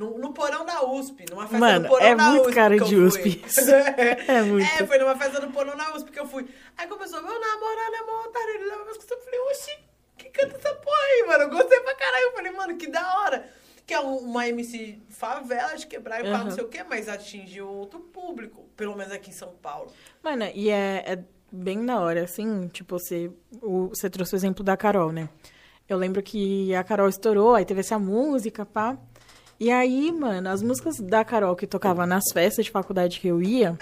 No, 0.00 0.16
no 0.18 0.32
porão 0.32 0.64
da 0.64 0.82
USP, 0.84 1.26
numa 1.30 1.42
festa 1.42 1.58
Mano, 1.58 1.82
do 1.82 1.88
porão 1.90 2.06
é 2.06 2.14
da 2.14 2.30
muito 2.30 2.42
USP. 2.46 2.54
cara 2.54 2.76
de. 2.78 2.96
USP 2.96 3.42
isso. 3.46 3.60
É 4.26 4.42
muito. 4.42 4.64
É, 4.66 4.86
foi 4.86 4.96
numa 4.98 5.14
festa 5.14 5.40
do 5.42 5.48
porão 5.52 5.76
da 5.76 5.94
USP 5.94 6.10
que 6.10 6.18
eu 6.18 6.26
fui. 6.26 6.48
Aí 6.78 6.86
começou, 6.88 7.22
meu 7.22 7.38
namorado 7.38 7.94
é 7.94 8.02
mó 8.06 8.22
otário, 8.26 8.54
ele 8.54 8.64
leva 8.64 8.84
coisas. 8.84 9.10
Eu 9.10 9.18
falei, 9.20 9.40
oxi, 9.50 9.78
que 10.16 10.30
canta 10.30 10.56
essa 10.56 10.74
porra 10.76 10.96
aí, 10.96 11.24
mano? 11.28 11.44
Eu 11.44 11.50
gostei 11.50 11.80
pra 11.80 11.94
caralho. 11.94 12.24
Eu 12.24 12.32
falei, 12.32 12.52
mano, 12.52 12.76
que 12.78 12.86
da 12.86 13.18
hora. 13.20 13.46
Que 13.86 13.92
é 13.94 14.00
um- 14.00 14.18
uma 14.18 14.48
MC 14.48 14.98
favela 15.10 15.76
de 15.76 15.86
quebrar 15.86 16.24
e 16.24 16.30
pá, 16.30 16.44
não 16.44 16.50
sei 16.52 16.64
o 16.64 16.68
quê, 16.68 16.82
mas 16.88 17.08
atinge 17.08 17.60
outro 17.60 18.00
público. 18.00 18.64
Pelo 18.76 18.96
menos 18.96 19.12
aqui 19.12 19.28
em 19.30 19.34
São 19.34 19.52
Paulo. 19.60 19.92
Mano, 20.22 20.44
e 20.54 20.70
é, 20.70 21.04
é 21.06 21.18
bem 21.52 21.84
da 21.84 22.00
hora, 22.00 22.22
assim, 22.24 22.68
tipo, 22.68 22.98
você, 22.98 23.30
o, 23.60 23.88
você 23.88 24.08
trouxe 24.08 24.34
o 24.34 24.36
exemplo 24.36 24.64
da 24.64 24.76
Carol, 24.76 25.12
né? 25.12 25.28
Eu 25.88 25.98
lembro 25.98 26.22
que 26.22 26.72
a 26.74 26.84
Carol 26.84 27.08
estourou, 27.08 27.54
aí 27.56 27.64
teve 27.66 27.80
essa 27.80 27.98
música, 27.98 28.64
pá. 28.64 28.96
E 29.60 29.70
aí, 29.70 30.10
mano, 30.10 30.48
as 30.48 30.62
músicas 30.62 30.98
da 30.98 31.22
Carol 31.22 31.54
que 31.54 31.66
tocava 31.66 32.06
nas 32.06 32.24
festas 32.32 32.64
de 32.64 32.70
faculdade 32.70 33.20
que 33.20 33.28
eu 33.28 33.42
ia, 33.42 33.78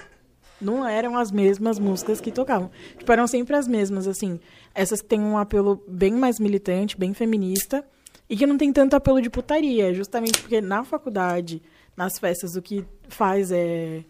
não 0.60 0.84
eram 0.84 1.16
as 1.16 1.30
mesmas 1.30 1.78
músicas 1.78 2.20
que 2.20 2.32
tocavam. 2.32 2.68
Tipo, 2.98 3.12
eram 3.12 3.28
sempre 3.28 3.54
as 3.54 3.68
mesmas, 3.68 4.08
assim. 4.08 4.40
Essas 4.74 5.00
que 5.00 5.06
têm 5.06 5.20
um 5.20 5.38
apelo 5.38 5.80
bem 5.86 6.12
mais 6.12 6.40
militante, 6.40 6.98
bem 6.98 7.14
feminista, 7.14 7.84
e 8.28 8.36
que 8.36 8.44
não 8.44 8.58
tem 8.58 8.72
tanto 8.72 8.96
apelo 8.96 9.22
de 9.22 9.30
putaria, 9.30 9.94
justamente 9.94 10.40
porque 10.40 10.60
na 10.60 10.82
faculdade, 10.82 11.62
nas 11.96 12.18
festas, 12.18 12.56
o 12.56 12.60
que 12.60 12.84
faz 13.08 13.52
é 13.52 14.02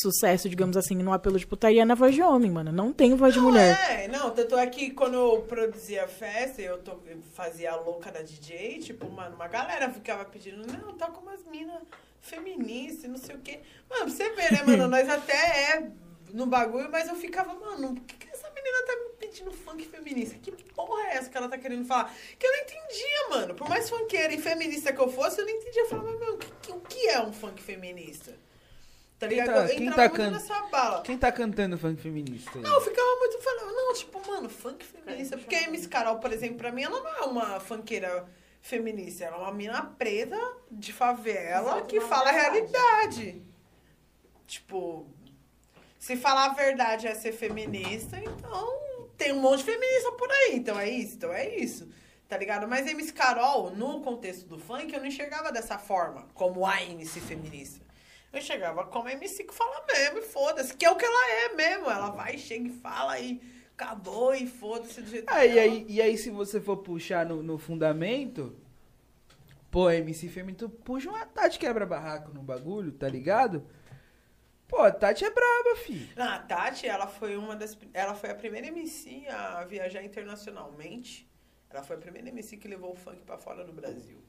sucesso, 0.00 0.48
digamos 0.48 0.76
assim, 0.76 0.94
no 0.96 1.12
apelo 1.12 1.38
de 1.38 1.46
putaria 1.46 1.84
na 1.84 1.94
voz 1.94 2.14
de 2.14 2.22
homem, 2.22 2.50
mano. 2.50 2.72
Não 2.72 2.92
tem 2.92 3.14
voz 3.14 3.32
de 3.34 3.40
Não, 3.40 3.46
mulher. 3.46 3.78
É, 3.90 4.08
não, 4.08 4.30
tanto 4.30 4.56
é 4.58 4.66
que 4.66 4.90
quando 4.90 5.14
eu 5.14 5.42
produzia 5.42 6.06
festa, 6.08 6.60
eu, 6.60 6.78
to- 6.78 7.02
eu 7.06 7.18
fazia 7.34 7.72
a 7.72 7.76
louca 7.76 8.10
da 8.10 8.20
DJ, 8.22 8.78
tipo, 8.80 9.08
mano, 9.10 9.36
uma 9.36 9.48
galera 9.48 9.88
ficava 9.90 10.24
pedindo, 10.24 10.66
não, 10.66 10.94
toca 10.94 11.18
umas 11.20 11.44
minas 11.46 11.82
feministas 12.20 13.04
e 13.04 13.08
não 13.08 13.16
sei 13.18 13.36
o 13.36 13.38
quê. 13.40 13.60
Mano, 13.88 14.04
pra 14.06 14.10
você 14.12 14.30
ver, 14.30 14.52
né, 14.52 14.62
mano, 14.66 14.86
nós 14.88 15.08
até 15.08 15.72
é 15.76 15.90
no 16.32 16.46
bagulho, 16.46 16.88
mas 16.90 17.08
eu 17.08 17.14
ficava, 17.14 17.54
mano, 17.54 17.94
por 17.94 18.04
que, 18.04 18.16
que 18.16 18.28
essa 18.32 18.50
menina 18.50 18.86
tá 18.86 18.96
me 18.96 19.10
pedindo 19.20 19.52
funk 19.52 19.86
feminista? 19.86 20.36
Que 20.42 20.50
porra 20.50 21.02
é 21.08 21.16
essa 21.18 21.30
que 21.30 21.36
ela 21.36 21.48
tá 21.48 21.56
querendo 21.58 21.84
falar? 21.86 22.12
Que 22.38 22.44
eu 22.46 22.50
não 22.50 22.58
entendia, 22.60 23.28
mano. 23.30 23.54
Por 23.54 23.68
mais 23.68 23.88
funkeira 23.88 24.32
e 24.34 24.40
feminista 24.40 24.92
que 24.92 25.00
eu 25.00 25.08
fosse, 25.08 25.40
eu 25.40 25.46
não 25.46 25.52
entendia. 25.52 25.82
Eu 25.82 25.88
falava, 25.88 26.18
meu, 26.18 26.34
o 26.34 26.38
que, 26.38 26.72
o 26.72 26.80
que 26.80 27.08
é 27.08 27.20
um 27.20 27.32
funk 27.32 27.62
feminista? 27.62 28.34
Tá 29.24 29.28
Quem 29.28 29.38
ligado? 29.40 29.68
tá- 29.68 29.74
quem 29.74 29.86
entrava 29.86 30.08
tá 30.10 30.18
muito 30.18 30.24
can- 30.24 30.30
nessa 30.30 30.62
bala. 30.68 31.02
Quem 31.02 31.18
tá 31.18 31.32
cantando 31.32 31.78
funk 31.78 32.00
feminista 32.00 32.50
aí? 32.54 32.62
Não, 32.62 32.74
eu 32.74 32.80
ficava 32.80 33.16
muito 33.18 33.38
falando, 33.42 33.74
não, 33.74 33.94
tipo, 33.94 34.26
mano, 34.26 34.48
funk 34.48 34.84
feminista. 34.84 35.36
Porque 35.38 35.54
a 35.54 35.62
MC 35.64 35.88
Carol, 35.88 36.18
por 36.18 36.32
exemplo, 36.32 36.56
pra 36.58 36.70
mim, 36.72 36.82
ela 36.82 37.00
não 37.00 37.08
é 37.16 37.20
uma 37.22 37.60
funkeira 37.60 38.26
feminista. 38.60 39.24
Ela 39.24 39.36
é 39.36 39.40
uma 39.40 39.52
mina 39.52 39.82
preta 39.98 40.38
de 40.70 40.92
favela 40.92 41.82
que 41.82 42.00
fala 42.00 42.28
a 42.28 42.32
realidade. 42.32 43.42
Tipo, 44.46 45.06
se 45.98 46.16
falar 46.16 46.46
a 46.46 46.54
verdade 46.54 47.06
é 47.06 47.14
ser 47.14 47.32
feminista, 47.32 48.18
então 48.18 48.78
tem 49.16 49.32
um 49.32 49.40
monte 49.40 49.58
de 49.58 49.64
feminista 49.64 50.12
por 50.12 50.30
aí. 50.30 50.56
Então 50.56 50.78
é 50.78 50.88
isso, 50.88 51.14
então 51.16 51.32
é 51.32 51.48
isso. 51.56 51.88
Tá 52.28 52.36
ligado? 52.36 52.66
Mas 52.66 52.86
a 52.86 52.90
MC 52.90 53.12
Carol, 53.12 53.70
no 53.70 54.00
contexto 54.00 54.46
do 54.46 54.58
funk, 54.58 54.92
eu 54.92 54.98
não 55.00 55.06
enxergava 55.06 55.52
dessa 55.52 55.78
forma, 55.78 56.26
como 56.34 56.66
a 56.66 56.82
MC 56.82 57.20
feminista. 57.20 57.84
Eu 58.34 58.42
chegava 58.42 58.84
como 58.84 59.08
a 59.08 59.12
MC 59.12 59.44
que 59.44 59.54
fala 59.54 59.84
mesmo, 59.86 60.18
e 60.18 60.22
foda-se, 60.22 60.76
que 60.76 60.84
é 60.84 60.90
o 60.90 60.96
que 60.96 61.04
ela 61.04 61.30
é 61.30 61.54
mesmo. 61.54 61.90
Ela 61.90 62.10
vai, 62.10 62.36
chega 62.36 62.66
e 62.68 62.72
fala 62.72 63.18
e 63.18 63.40
acabou 63.74 64.34
e 64.34 64.46
foda-se 64.46 65.00
do 65.00 65.08
jeito 65.08 65.26
Ah, 65.28 65.44
e 65.44 65.58
aí, 65.58 65.86
e 65.88 66.02
aí 66.02 66.16
se 66.16 66.30
você 66.30 66.60
for 66.60 66.78
puxar 66.78 67.24
no, 67.26 67.42
no 67.42 67.58
fundamento, 67.58 68.56
pô, 69.70 69.90
MC 69.90 70.28
Fêmea, 70.28 70.54
tu 70.54 70.68
puxa 70.68 71.08
uma 71.08 71.24
Tati 71.26 71.58
quebra-barraco 71.58 72.32
no 72.32 72.42
bagulho, 72.42 72.92
tá 72.92 73.08
ligado? 73.08 73.64
Pô, 74.66 74.80
a 74.80 74.90
Tati 74.90 75.24
é 75.24 75.30
braba, 75.30 75.76
fi. 75.76 76.10
Não, 76.16 76.28
a 76.28 76.38
Tati, 76.38 76.86
ela 76.86 77.06
foi 77.06 77.36
uma 77.36 77.54
das. 77.54 77.78
Ela 77.92 78.14
foi 78.14 78.30
a 78.30 78.34
primeira 78.34 78.66
MC 78.66 79.26
a 79.28 79.64
viajar 79.64 80.02
internacionalmente. 80.02 81.28
Ela 81.70 81.82
foi 81.82 81.96
a 81.96 81.98
primeira 81.98 82.28
MC 82.28 82.56
que 82.56 82.66
levou 82.66 82.92
o 82.92 82.96
funk 82.96 83.22
pra 83.22 83.36
fora 83.36 83.64
do 83.64 83.72
Brasil. 83.72 84.23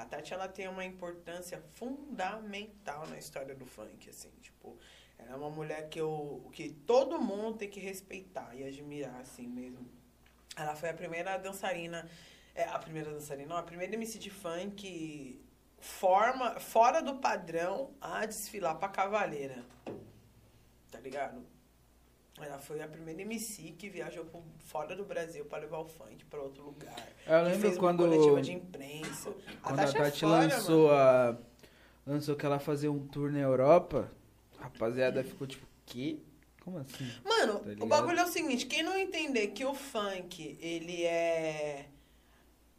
A 0.00 0.04
Tati, 0.06 0.32
ela 0.32 0.48
tem 0.48 0.66
uma 0.66 0.82
importância 0.82 1.62
fundamental 1.74 3.06
na 3.06 3.18
história 3.18 3.54
do 3.54 3.66
funk, 3.66 4.08
assim, 4.08 4.30
tipo, 4.40 4.78
ela 5.18 5.32
é 5.32 5.36
uma 5.36 5.50
mulher 5.50 5.90
que 5.90 6.00
eu 6.00 6.48
que 6.54 6.70
todo 6.70 7.20
mundo 7.20 7.58
tem 7.58 7.68
que 7.68 7.78
respeitar 7.78 8.54
e 8.54 8.64
admirar, 8.64 9.20
assim 9.20 9.46
mesmo. 9.46 9.86
Ela 10.56 10.74
foi 10.74 10.88
a 10.88 10.94
primeira 10.94 11.36
dançarina, 11.36 12.08
é, 12.54 12.64
a 12.64 12.78
primeira 12.78 13.12
dançarina, 13.12 13.50
não, 13.50 13.56
a 13.58 13.62
primeira 13.62 13.94
MC 13.94 14.18
de 14.18 14.30
funk 14.30 15.44
forma, 15.78 16.58
fora 16.58 17.02
do 17.02 17.16
padrão 17.16 17.94
a 18.00 18.24
desfilar 18.24 18.78
pra 18.78 18.88
cavaleira. 18.88 19.62
Tá 20.90 20.98
ligado? 20.98 21.44
Ela 22.42 22.58
foi 22.58 22.80
a 22.82 22.88
primeira 22.88 23.22
MC 23.22 23.72
que 23.78 23.88
viajou 23.88 24.24
por 24.24 24.42
fora 24.64 24.94
do 24.96 25.04
Brasil 25.04 25.44
pra 25.44 25.58
levar 25.58 25.78
o 25.78 25.84
funk 25.86 26.24
pra 26.26 26.40
outro 26.40 26.64
lugar. 26.64 26.94
Eu 27.26 27.42
lembro 27.44 27.60
fez 27.60 27.78
quando- 27.78 28.00
uma 28.04 28.08
coletiva 28.14 28.40
de 28.42 28.52
imprensa. 28.52 29.30
Quando 29.62 29.78
a 29.80 29.84
Tati 29.84 29.96
é 29.96 30.00
Tati 30.00 30.20
foda, 30.20 30.36
lançou 30.36 30.88
mano. 30.88 30.98
a. 31.00 31.38
Lançou 32.06 32.34
que 32.36 32.46
ela 32.46 32.58
fazia 32.58 32.90
um 32.90 33.06
tour 33.06 33.30
na 33.30 33.38
Europa, 33.40 34.10
a 34.58 34.64
rapaziada 34.64 35.22
ficou 35.22 35.46
tipo, 35.46 35.66
que? 35.86 36.22
Como 36.64 36.78
assim? 36.78 37.08
Mano, 37.24 37.60
Tá 37.60 37.84
o 37.84 37.86
bagulho 37.86 38.18
é 38.18 38.24
o 38.24 38.28
seguinte, 38.28 38.66
quem 38.66 38.82
não 38.82 38.96
entender 38.98 39.48
que 39.48 39.64
o 39.64 39.74
funk, 39.74 40.58
ele 40.60 41.04
é 41.04 41.86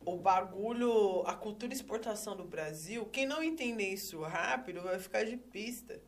o 0.06 0.18
bagulho, 0.18 1.24
a 1.28 1.34
cultura 1.36 1.72
e 1.72 1.76
exportação 1.76 2.36
do 2.36 2.44
Brasil, 2.44 3.06
quem 3.06 3.26
não 3.26 3.42
entender 3.44 3.90
isso 3.90 4.20
rápido 4.22 4.82
vai 4.82 4.98
ficar 5.00 5.24
de 5.24 5.38
pista. 5.38 6.00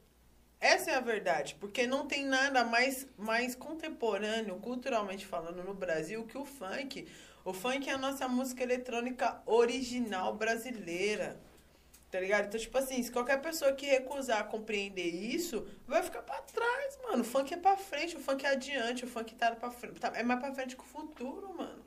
Essa 0.63 0.91
é 0.91 0.95
a 0.95 1.01
verdade, 1.01 1.55
porque 1.59 1.85
não 1.85 2.07
tem 2.07 2.25
nada 2.25 2.63
mais, 2.63 3.05
mais 3.17 3.53
contemporâneo, 3.53 4.55
culturalmente 4.61 5.25
falando, 5.25 5.61
no 5.61 5.73
Brasil 5.73 6.25
que 6.25 6.37
o 6.37 6.45
funk. 6.45 7.05
O 7.43 7.51
funk 7.51 7.89
é 7.89 7.91
a 7.91 7.97
nossa 7.97 8.29
música 8.29 8.63
eletrônica 8.63 9.41
original 9.45 10.33
brasileira. 10.33 11.37
Tá 12.09 12.17
ligado? 12.17 12.45
Então, 12.45 12.57
tipo 12.59 12.77
assim, 12.77 13.03
se 13.03 13.11
qualquer 13.11 13.41
pessoa 13.41 13.73
que 13.73 13.85
recusar 13.87 14.47
compreender 14.47 15.09
isso, 15.09 15.67
vai 15.85 16.01
ficar 16.01 16.21
pra 16.21 16.41
trás, 16.43 16.97
mano. 17.03 17.23
O 17.23 17.25
funk 17.25 17.53
é 17.53 17.57
pra 17.57 17.75
frente, 17.75 18.15
o 18.15 18.19
funk 18.21 18.45
é 18.45 18.49
adiante, 18.51 19.03
o 19.03 19.07
funk 19.07 19.35
tá 19.35 19.51
pra 19.53 19.69
frente. 19.69 19.99
tá- 19.99 20.13
é 20.15 20.23
mais 20.23 20.39
pra 20.39 20.53
frente 20.53 20.77
que 20.77 20.81
o 20.81 20.85
futuro, 20.85 21.53
mano. 21.57 21.82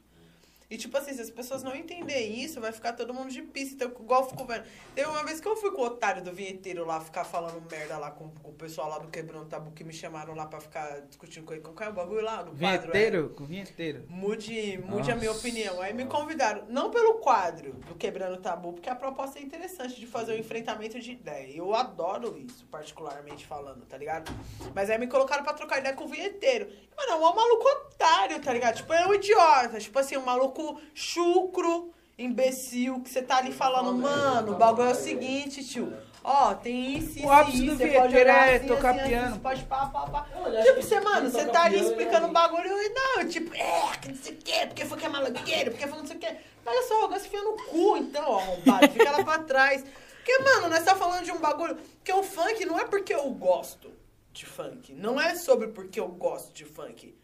E, 0.69 0.77
tipo 0.77 0.97
assim, 0.97 1.15
se 1.15 1.20
as 1.20 1.31
pessoas 1.31 1.62
não 1.62 1.77
entenderem 1.77 2.41
isso, 2.41 2.61
vai 2.61 2.73
ficar 2.73 2.93
todo 2.93 3.15
mundo 3.15 3.31
de 3.31 3.41
pista. 3.43 3.75
Então, 3.75 3.89
igual 4.03 4.23
eu 4.23 4.28
fico 4.28 4.45
vendo. 4.45 4.65
Teve 4.95 5.09
uma 5.09 5.25
vez 5.25 5.41
que 5.41 5.47
eu 5.47 5.57
fui 5.57 5.70
com 5.70 5.83
o 5.83 5.85
otário 5.86 6.23
do 6.25 6.33
vinheteiro 6.33 6.85
lá, 6.85 7.01
ficar 7.01 7.25
falando 7.25 7.62
merda 7.70 7.97
lá 7.99 8.11
com, 8.11 8.31
com 8.43 8.51
o 8.51 8.55
pessoal 8.55 8.89
lá 8.89 8.99
do 8.99 9.09
Quebrando 9.09 9.47
Tabu, 9.47 9.70
que 9.70 9.85
me 9.85 9.93
chamaram 9.93 10.35
lá 10.35 10.47
pra 10.47 10.61
ficar 10.61 11.03
discutindo 11.03 11.45
com 11.45 11.53
ele. 11.53 11.62
Qual 11.62 11.75
é 11.78 11.89
o 11.89 11.93
bagulho 11.93 12.23
lá? 12.23 12.43
No 12.43 12.57
quadro, 12.57 12.91
é? 12.91 12.93
Vinheteiro? 12.93 13.28
Com 13.31 13.45
vinheteiro. 13.45 14.05
Mude, 14.09 14.78
mude 14.85 15.11
a 15.11 15.15
minha 15.15 15.31
Nossa. 15.31 15.41
opinião. 15.41 15.81
Aí 15.81 15.95
me 15.95 16.05
convidaram, 16.07 16.67
não 16.69 16.91
pelo 16.91 17.15
quadro 17.15 17.73
do 17.73 17.95
Quebrando 17.95 18.36
Tabu, 18.39 18.73
porque 18.73 18.91
a 18.91 18.97
proposta 18.97 19.39
é 19.39 19.43
interessante 19.43 19.95
de 19.95 20.07
fazer 20.07 20.35
um 20.35 20.39
enfrentamento 20.39 20.99
de 20.99 21.12
ideia. 21.12 21.57
Eu 21.57 21.75
adoro 21.75 22.36
isso, 22.36 22.67
particularmente 22.67 23.47
falando, 23.47 23.85
tá 23.86 23.97
ligado? 23.97 24.33
Mas 24.75 24.91
aí 24.91 24.99
me 24.99 25.07
colocaram 25.07 25.45
pra 25.45 25.53
trocar 25.53 25.78
ideia 25.78 25.95
com 25.95 26.05
o 26.05 26.09
vinheteiro. 26.09 26.69
Mano, 26.97 27.12
é 27.12 27.15
um 27.15 27.35
maluco 27.35 27.69
otário, 27.69 28.41
tá 28.41 28.53
ligado? 28.53 28.77
Tipo, 28.77 28.93
é 28.93 29.07
um 29.07 29.15
idiota. 29.15 29.78
Tipo 29.78 29.99
assim, 29.99 30.17
um 30.17 30.25
maluco 30.25 30.56
chucro, 30.94 31.91
imbecil, 32.18 33.01
que 33.01 33.10
você 33.10 33.23
tá 33.23 33.39
ali 33.39 33.52
falando, 33.52 33.93
mano, 33.94 34.52
o 34.52 34.57
bagulho 34.57 34.89
é 34.89 34.93
o 34.93 34.94
seguinte, 34.94 35.62
tio. 35.65 35.93
ó, 36.25 36.55
tem 36.55 36.97
isso, 36.97 37.18
isso, 37.18 37.26
O 37.26 37.31
ápice 37.31 37.57
isso, 37.59 37.67
do 37.67 37.78
você 37.78 37.89
pode 37.89 38.17
olhar 38.17 38.49
é 38.49 38.57
assim, 38.57 38.67
tocar 38.67 38.91
assim, 38.91 39.01
assim, 39.01 39.09
piano. 39.09 39.35
você 39.35 39.41
pode 39.41 39.65
pá, 39.65 39.86
pá, 39.86 40.07
pá. 40.07 40.26
Tipo, 40.62 40.83
você, 40.83 41.01
mano, 41.01 41.31
você 41.31 41.44
tá 41.47 41.65
ali 41.65 41.76
é 41.76 41.83
explicando 41.83 42.26
um 42.26 42.33
bagulho 42.33 42.68
e 42.68 42.89
não, 42.89 43.28
tipo, 43.28 43.55
é, 43.55 43.97
que 44.01 44.09
não 44.09 44.17
sei 44.17 44.33
o 44.33 44.36
quê, 44.36 44.67
porque 44.67 44.85
foi 44.85 44.99
que 44.99 45.07
é 45.07 45.09
maloqueiro, 45.09 45.70
porque 45.70 45.86
foi 45.86 45.99
não 45.99 46.07
sei 46.07 46.17
o 46.17 46.18
quê. 46.20 46.36
Pega 46.65 46.83
sua 46.89 46.97
arrogância 46.99 47.25
e 47.25 47.28
enfia 47.28 47.43
no 47.43 47.57
cu, 47.65 47.97
então, 47.99 48.25
ó, 48.28 48.39
arrombado, 48.39 48.89
fica 48.89 49.10
lá 49.10 49.23
pra 49.23 49.39
trás. 49.41 49.85
Porque, 50.17 50.39
mano, 50.43 50.68
nós 50.68 50.83
tá 50.83 50.97
falando 50.97 51.25
de 51.25 51.31
um 51.31 51.39
bagulho, 51.39 51.78
que 52.02 52.12
o 52.12 52.23
funk 52.23 52.65
não 52.65 52.78
é 52.78 52.85
porque 52.85 53.15
eu 53.15 53.31
gosto 53.31 53.93
de 54.33 54.44
funk, 54.44 54.93
não 54.94 55.20
é 55.20 55.36
sobre 55.36 55.68
porque 55.68 56.01
eu 56.01 56.09
gosto 56.09 56.52
de 56.52 56.65
funk. 56.65 57.15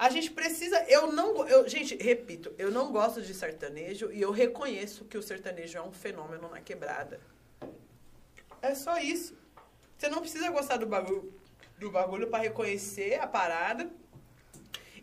A 0.00 0.08
gente 0.08 0.30
precisa, 0.30 0.82
eu 0.88 1.12
não, 1.12 1.46
eu, 1.46 1.68
gente, 1.68 1.94
repito, 1.94 2.50
eu 2.56 2.70
não 2.70 2.90
gosto 2.90 3.20
de 3.20 3.34
sertanejo 3.34 4.10
e 4.10 4.22
eu 4.22 4.30
reconheço 4.30 5.04
que 5.04 5.18
o 5.18 5.22
sertanejo 5.22 5.76
é 5.76 5.82
um 5.82 5.92
fenômeno 5.92 6.48
na 6.48 6.58
quebrada. 6.58 7.20
É 8.62 8.74
só 8.74 8.96
isso. 8.96 9.36
Você 9.98 10.08
não 10.08 10.20
precisa 10.20 10.50
gostar 10.50 10.78
do 10.78 10.86
bagulho, 10.86 11.30
do 11.78 11.90
bagulho 11.90 12.28
para 12.28 12.44
reconhecer 12.44 13.20
a 13.20 13.26
parada 13.26 13.90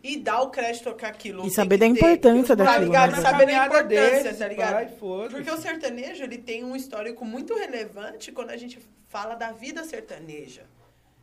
e 0.02 0.16
dar 0.16 0.40
o 0.40 0.50
crédito 0.50 0.92
que 0.96 1.06
aquilo 1.06 1.42
E 1.42 1.42
tem 1.42 1.50
saber 1.50 1.76
que 1.76 1.80
da 1.80 1.86
importância 1.86 2.56
tá 2.56 2.64
daquilo, 2.64 2.86
ligado? 2.86 3.12
né? 3.12 3.22
Saber 3.22 3.46
da 3.46 3.66
importância, 3.66 4.22
deles, 4.22 4.38
tá 4.38 4.48
ligado? 4.48 4.72
vai. 4.72 5.28
Porque 5.30 5.50
o 5.52 5.58
sertanejo, 5.58 6.24
ele 6.24 6.38
tem 6.38 6.64
um 6.64 6.74
histórico 6.74 7.24
muito 7.24 7.54
relevante 7.54 8.32
quando 8.32 8.50
a 8.50 8.56
gente 8.56 8.80
fala 9.06 9.36
da 9.36 9.52
vida 9.52 9.84
sertaneja 9.84 10.66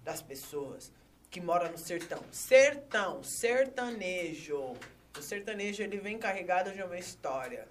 das 0.01 0.21
pessoas 0.21 0.93
que 1.29 1.41
moram 1.41 1.71
no 1.71 1.77
sertão. 1.77 2.21
Sertão, 2.31 3.23
sertanejo. 3.23 4.73
O 5.17 5.21
sertanejo, 5.21 5.83
ele 5.83 5.97
vem 5.97 6.17
carregado 6.17 6.71
de 6.71 6.81
uma 6.81 6.97
história. 6.97 7.67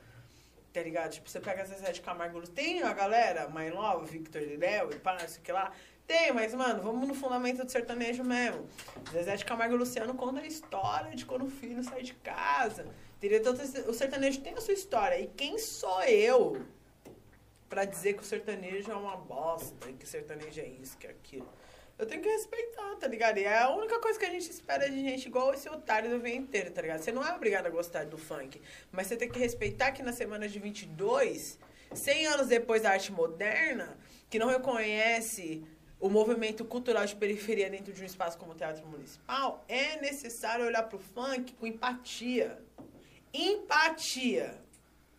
Tá 0.72 0.82
ligado? 0.82 1.12
Tipo, 1.12 1.28
você 1.30 1.40
pega 1.40 1.64
Zezé 1.64 1.92
de 1.92 2.00
Camargo. 2.00 2.46
Tem 2.48 2.82
a 2.82 2.92
galera, 2.92 3.48
Mãe 3.48 3.70
Nova, 3.70 4.04
Victor 4.04 4.42
Liléo 4.42 4.90
e 4.92 4.98
pá, 4.98 5.12
não 5.12 5.28
sei 5.28 5.38
o 5.38 5.42
que 5.42 5.52
lá. 5.52 5.72
Tem, 6.06 6.32
mas, 6.32 6.52
mano, 6.54 6.82
vamos 6.82 7.08
no 7.08 7.14
fundamento 7.14 7.64
do 7.64 7.70
sertanejo 7.70 8.22
mesmo. 8.24 8.68
Zezé 9.10 9.36
de 9.36 9.44
Camargo 9.44 9.76
Luciano 9.76 10.14
conta 10.14 10.40
a 10.40 10.46
história 10.46 11.14
de 11.14 11.24
quando 11.24 11.46
o 11.46 11.50
filho 11.50 11.82
sai 11.82 12.02
de 12.02 12.14
casa. 12.14 12.86
Então, 13.22 13.54
o 13.88 13.94
sertanejo 13.94 14.40
tem 14.42 14.52
a 14.52 14.60
sua 14.60 14.74
história. 14.74 15.18
E 15.18 15.28
quem 15.28 15.58
sou 15.58 16.02
eu 16.02 16.66
pra 17.70 17.84
dizer 17.86 18.14
que 18.14 18.22
o 18.22 18.24
sertanejo 18.24 18.90
é 18.90 18.94
uma 18.94 19.16
bosta, 19.16 19.88
e 19.88 19.94
que 19.94 20.04
o 20.04 20.08
sertanejo 20.08 20.60
é 20.60 20.66
isso, 20.66 20.98
que 20.98 21.06
é 21.06 21.10
aquilo? 21.10 21.48
Eu 21.96 22.06
tenho 22.06 22.20
que 22.20 22.28
respeitar, 22.28 22.96
tá 22.96 23.06
ligado? 23.06 23.38
E 23.38 23.44
é 23.44 23.58
a 23.58 23.70
única 23.70 24.00
coisa 24.00 24.18
que 24.18 24.24
a 24.24 24.30
gente 24.30 24.50
espera 24.50 24.90
de 24.90 25.00
gente 25.00 25.26
igual 25.26 25.54
esse 25.54 25.68
otário 25.68 26.10
do 26.10 26.18
VEM 26.18 26.38
inteiro, 26.38 26.70
tá 26.72 26.82
ligado? 26.82 27.00
Você 27.00 27.12
não 27.12 27.24
é 27.24 27.32
obrigado 27.32 27.66
a 27.66 27.70
gostar 27.70 28.04
do 28.04 28.18
funk, 28.18 28.60
mas 28.90 29.06
você 29.06 29.16
tem 29.16 29.28
que 29.28 29.38
respeitar 29.38 29.92
que 29.92 30.02
na 30.02 30.12
semana 30.12 30.48
de 30.48 30.58
22, 30.58 31.58
100 31.94 32.26
anos 32.26 32.48
depois 32.48 32.82
da 32.82 32.90
arte 32.90 33.12
moderna, 33.12 33.96
que 34.28 34.40
não 34.40 34.48
reconhece 34.48 35.64
o 36.00 36.10
movimento 36.10 36.64
cultural 36.64 37.06
de 37.06 37.14
periferia 37.14 37.70
dentro 37.70 37.92
de 37.92 38.02
um 38.02 38.04
espaço 38.04 38.36
como 38.38 38.52
o 38.52 38.54
Teatro 38.56 38.84
Municipal, 38.86 39.64
é 39.68 40.00
necessário 40.00 40.66
olhar 40.66 40.82
pro 40.82 40.98
funk 40.98 41.54
com 41.54 41.66
empatia. 41.66 42.60
Empatia. 43.32 44.60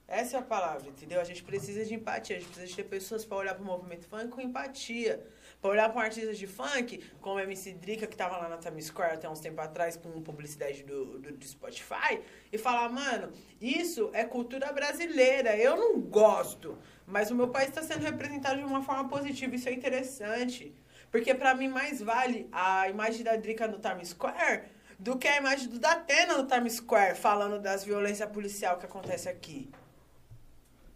Essa 0.08 0.38
é 0.38 0.40
a 0.40 0.44
palavra, 0.44 0.90
entendeu? 0.90 1.20
A 1.20 1.24
gente 1.24 1.42
precisa 1.42 1.84
de 1.86 1.94
empatia, 1.95 2.36
a 2.36 2.40
gente 2.40 2.50
precisa 2.50 2.68
de 2.68 2.76
ter 2.76 2.84
pessoas 2.84 3.26
para 3.26 3.38
olhar 3.38 3.56
pro 3.56 3.64
movimento 3.64 4.08
funk 4.08 4.28
com 4.28 4.42
empatia. 4.42 5.26
Olhar 5.68 5.90
pra 5.90 6.02
um 6.02 6.03
artista 6.03 6.34
de 6.34 6.48
funk, 6.48 7.03
como 7.22 7.38
a 7.38 7.44
MC 7.44 7.74
Drica, 7.74 8.08
que 8.08 8.16
tava 8.16 8.38
lá 8.38 8.50
na 8.50 8.58
Times 8.58 8.85
Square 8.85 9.16
até 9.16 9.30
uns 9.30 9.40
tempos 9.40 9.64
atrás 9.64 9.98
com 9.98 10.22
publicidade 10.22 10.84
do, 10.84 11.19
do, 11.19 11.32
do 11.32 11.45
Spotify, 11.45 12.22
e 12.52 12.58
falar, 12.58 12.90
mano, 12.90 13.32
isso 13.60 14.10
é 14.14 14.24
cultura 14.24 14.72
brasileira, 14.72 15.56
eu 15.58 15.76
não 15.76 16.00
gosto, 16.00 16.77
mas 17.06 17.32
o 17.32 17.35
meu 17.35 17.50
país 17.50 17.69
está 17.69 17.82
sendo 17.82 18.03
representado 18.03 18.58
de 18.58 18.66
uma 18.66 18.82
forma 18.82 19.08
positiva, 19.10 19.56
isso 19.56 19.69
é 19.69 19.74
interessante. 19.74 20.74
Porque 21.11 21.34
pra 21.34 21.56
mim 21.56 21.68
mais 21.68 22.02
vale 22.02 22.48
a 22.52 22.90
imagem 22.90 23.24
da 23.24 23.35
Drica 23.35 23.68
no 23.68 23.80
Times 23.80 24.10
Square 24.10 24.64
do 25.00 25.18
que 25.18 25.27
a 25.27 25.38
imagem 25.38 25.69
do 25.69 25.80
Datena 25.80 26.38
no 26.38 26.48
Times 26.48 26.74
Square, 26.74 27.16
falando 27.16 27.60
das 27.60 27.84
violências 27.84 28.30
policial 28.30 28.77
que 28.77 28.85
acontece 28.85 29.30
aqui. 29.30 29.69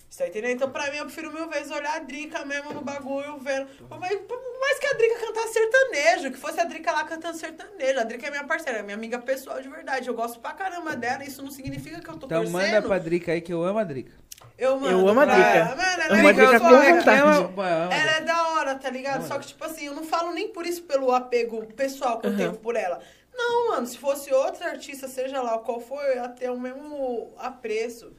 Você 0.10 0.24
tá 0.24 0.30
entendendo? 0.30 0.52
Então, 0.56 0.70
pra 0.72 0.90
mim, 0.90 0.98
eu 0.98 1.06
prefiro 1.06 1.32
mil 1.32 1.48
vezes 1.50 1.70
olhar 1.72 1.96
a 1.96 2.00
Drica 2.00 2.44
mesmo 2.44 2.74
no 2.74 2.82
bagulho, 2.82 3.38
vendo. 3.38 3.68
Mas, 4.00 4.20
por 4.22 4.40
mais 4.60 4.80
que 4.80 4.88
a 4.88 4.94
Drica 4.94 5.20
cantasse 5.20 5.54
sertanejo, 5.54 6.32
que 6.32 6.38
fosse 6.38 6.60
a 6.60 6.64
Drica 6.64 6.92
lá 6.92 7.04
cantando 7.04 7.38
sertanejo. 7.38 8.00
A 8.00 8.04
Drica 8.04 8.26
é 8.28 8.32
minha 8.32 8.44
parceira, 8.44 8.80
é 8.80 8.82
minha 8.82 8.96
amiga 8.96 9.20
pessoal 9.20 9.62
de 9.62 9.70
verdade. 9.70 10.08
Eu 10.08 10.16
gosto 10.16 10.40
pra 10.40 10.52
caramba 10.54 10.96
dela, 10.96 11.24
isso 11.24 11.44
não 11.44 11.52
significa 11.52 12.00
que 12.02 12.10
eu 12.10 12.18
tô 12.18 12.26
Então 12.26 12.42
torcendo. 12.44 12.52
manda 12.52 12.82
pra 12.82 12.98
Drica 12.98 13.32
aí 13.34 13.40
que 13.42 13.54
eu 13.54 13.64
amo 13.64 13.78
a 13.80 13.84
Drica. 13.84 14.12
Eu, 14.58 14.80
mando 14.80 14.90
Eu 15.00 15.08
amo 15.08 15.20
a 15.22 15.26
Drica. 15.26 15.42
ela. 15.48 15.76
Mano, 15.76 16.02
ela 16.02 16.14
Amo 16.18 16.28
é 16.28 16.30
a 16.30 16.34
Drica 16.34 16.52
pessoal, 16.54 16.70
com 16.72 16.78
é- 16.82 16.94
vontade. 16.96 17.94
ela 17.94 18.12
é 18.18 18.22
da 18.22 18.48
hora, 18.50 18.76
tá 18.76 18.90
ligado? 18.90 19.22
Não, 19.22 19.28
Só 19.28 19.36
é. 19.36 19.40
que, 19.40 19.48
tipo 19.48 19.64
assim, 19.64 19.86
eu 19.86 19.94
não 19.94 20.04
falo 20.04 20.32
nem 20.34 20.48
por 20.52 20.66
isso 20.66 20.82
pelo 20.84 21.12
apego 21.14 21.66
pessoal 21.74 22.20
que 22.20 22.26
eu 22.28 22.32
Uhum. 22.32 22.38
tenho 22.38 22.54
por 22.58 22.76
ela. 22.76 23.00
Não, 23.34 23.70
mano, 23.70 23.86
se 23.86 23.98
fosse 23.98 24.34
outro 24.34 24.66
artista, 24.66 25.08
seja 25.08 25.40
lá 25.42 25.60
qual 25.60 25.80
for, 25.80 26.02
eu 26.04 26.16
ia 26.16 26.28
ter 26.30 26.50
o 26.50 26.60
mesmo 26.60 27.32
apreço. 27.38 28.12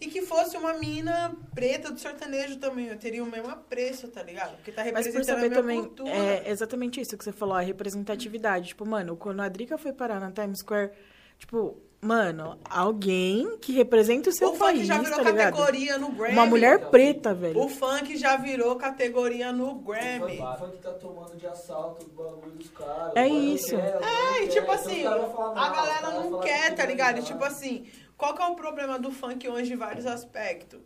E 0.00 0.06
que 0.08 0.22
fosse 0.22 0.56
uma 0.56 0.74
mina 0.74 1.34
preta 1.54 1.90
do 1.90 1.98
sertanejo 1.98 2.58
também, 2.58 2.86
eu 2.88 2.98
teria 2.98 3.22
o 3.22 3.26
mesmo 3.26 3.48
apreço, 3.48 4.08
tá 4.08 4.22
ligado? 4.22 4.56
Porque 4.56 4.72
tá 4.72 4.84
Mas 4.92 5.06
representando 5.06 5.24
por 5.24 5.30
a 5.30 5.34
saber 5.34 5.48
minha 5.48 5.60
também, 5.62 5.80
cultura. 5.80 6.10
é 6.10 6.50
exatamente 6.50 7.00
isso 7.00 7.16
que 7.16 7.24
você 7.24 7.32
falou, 7.32 7.54
a 7.56 7.60
representatividade. 7.60 8.68
Tipo, 8.68 8.84
mano, 8.86 9.16
quando 9.16 9.40
a 9.40 9.48
Drica 9.48 9.78
foi 9.78 9.92
parar 9.92 10.20
na 10.20 10.30
Times 10.30 10.58
Square, 10.60 10.90
tipo, 11.38 11.76
mano, 12.00 12.58
alguém 12.68 13.56
que 13.58 13.72
representa 13.72 14.30
o 14.30 14.32
seu 14.32 14.48
o 14.48 14.52
funk 14.52 14.60
país, 14.60 14.86
já 14.86 14.98
virou 14.98 15.16
tá 15.16 15.30
ligado? 15.30 15.56
categoria 15.56 15.98
no 15.98 16.12
Grammy. 16.12 16.32
Uma 16.34 16.46
mulher 16.46 16.90
preta, 16.90 17.34
velho. 17.34 17.58
O 17.58 17.68
funk 17.68 18.16
já 18.16 18.36
virou 18.36 18.76
categoria 18.76 19.50
no 19.52 19.74
Grammy. 19.76 20.38
O 20.40 20.56
funk 20.56 20.76
tá 20.78 20.92
tomando 20.92 21.36
de 21.36 21.46
assalto 21.46 22.06
o 22.06 22.08
bagulho 22.10 22.52
dos 22.52 22.70
caras. 22.70 23.12
É 23.16 23.26
isso. 23.26 23.76
quer, 23.76 23.98
É, 24.02 24.44
e 24.44 24.48
tipo 24.48 24.70
assim, 24.70 25.06
a 25.06 25.68
galera 25.70 26.10
não 26.10 26.38
quer, 26.40 26.70
que 26.70 26.76
tá 26.76 26.84
ligado? 26.84 27.18
E 27.18 27.22
tipo 27.22 27.42
assim, 27.42 27.86
qual 28.16 28.34
que 28.34 28.42
é 28.42 28.46
o 28.46 28.54
problema 28.56 28.98
do 28.98 29.10
funk 29.10 29.48
hoje 29.48 29.72
em 29.72 29.76
vários 29.76 30.06
aspectos? 30.06 30.80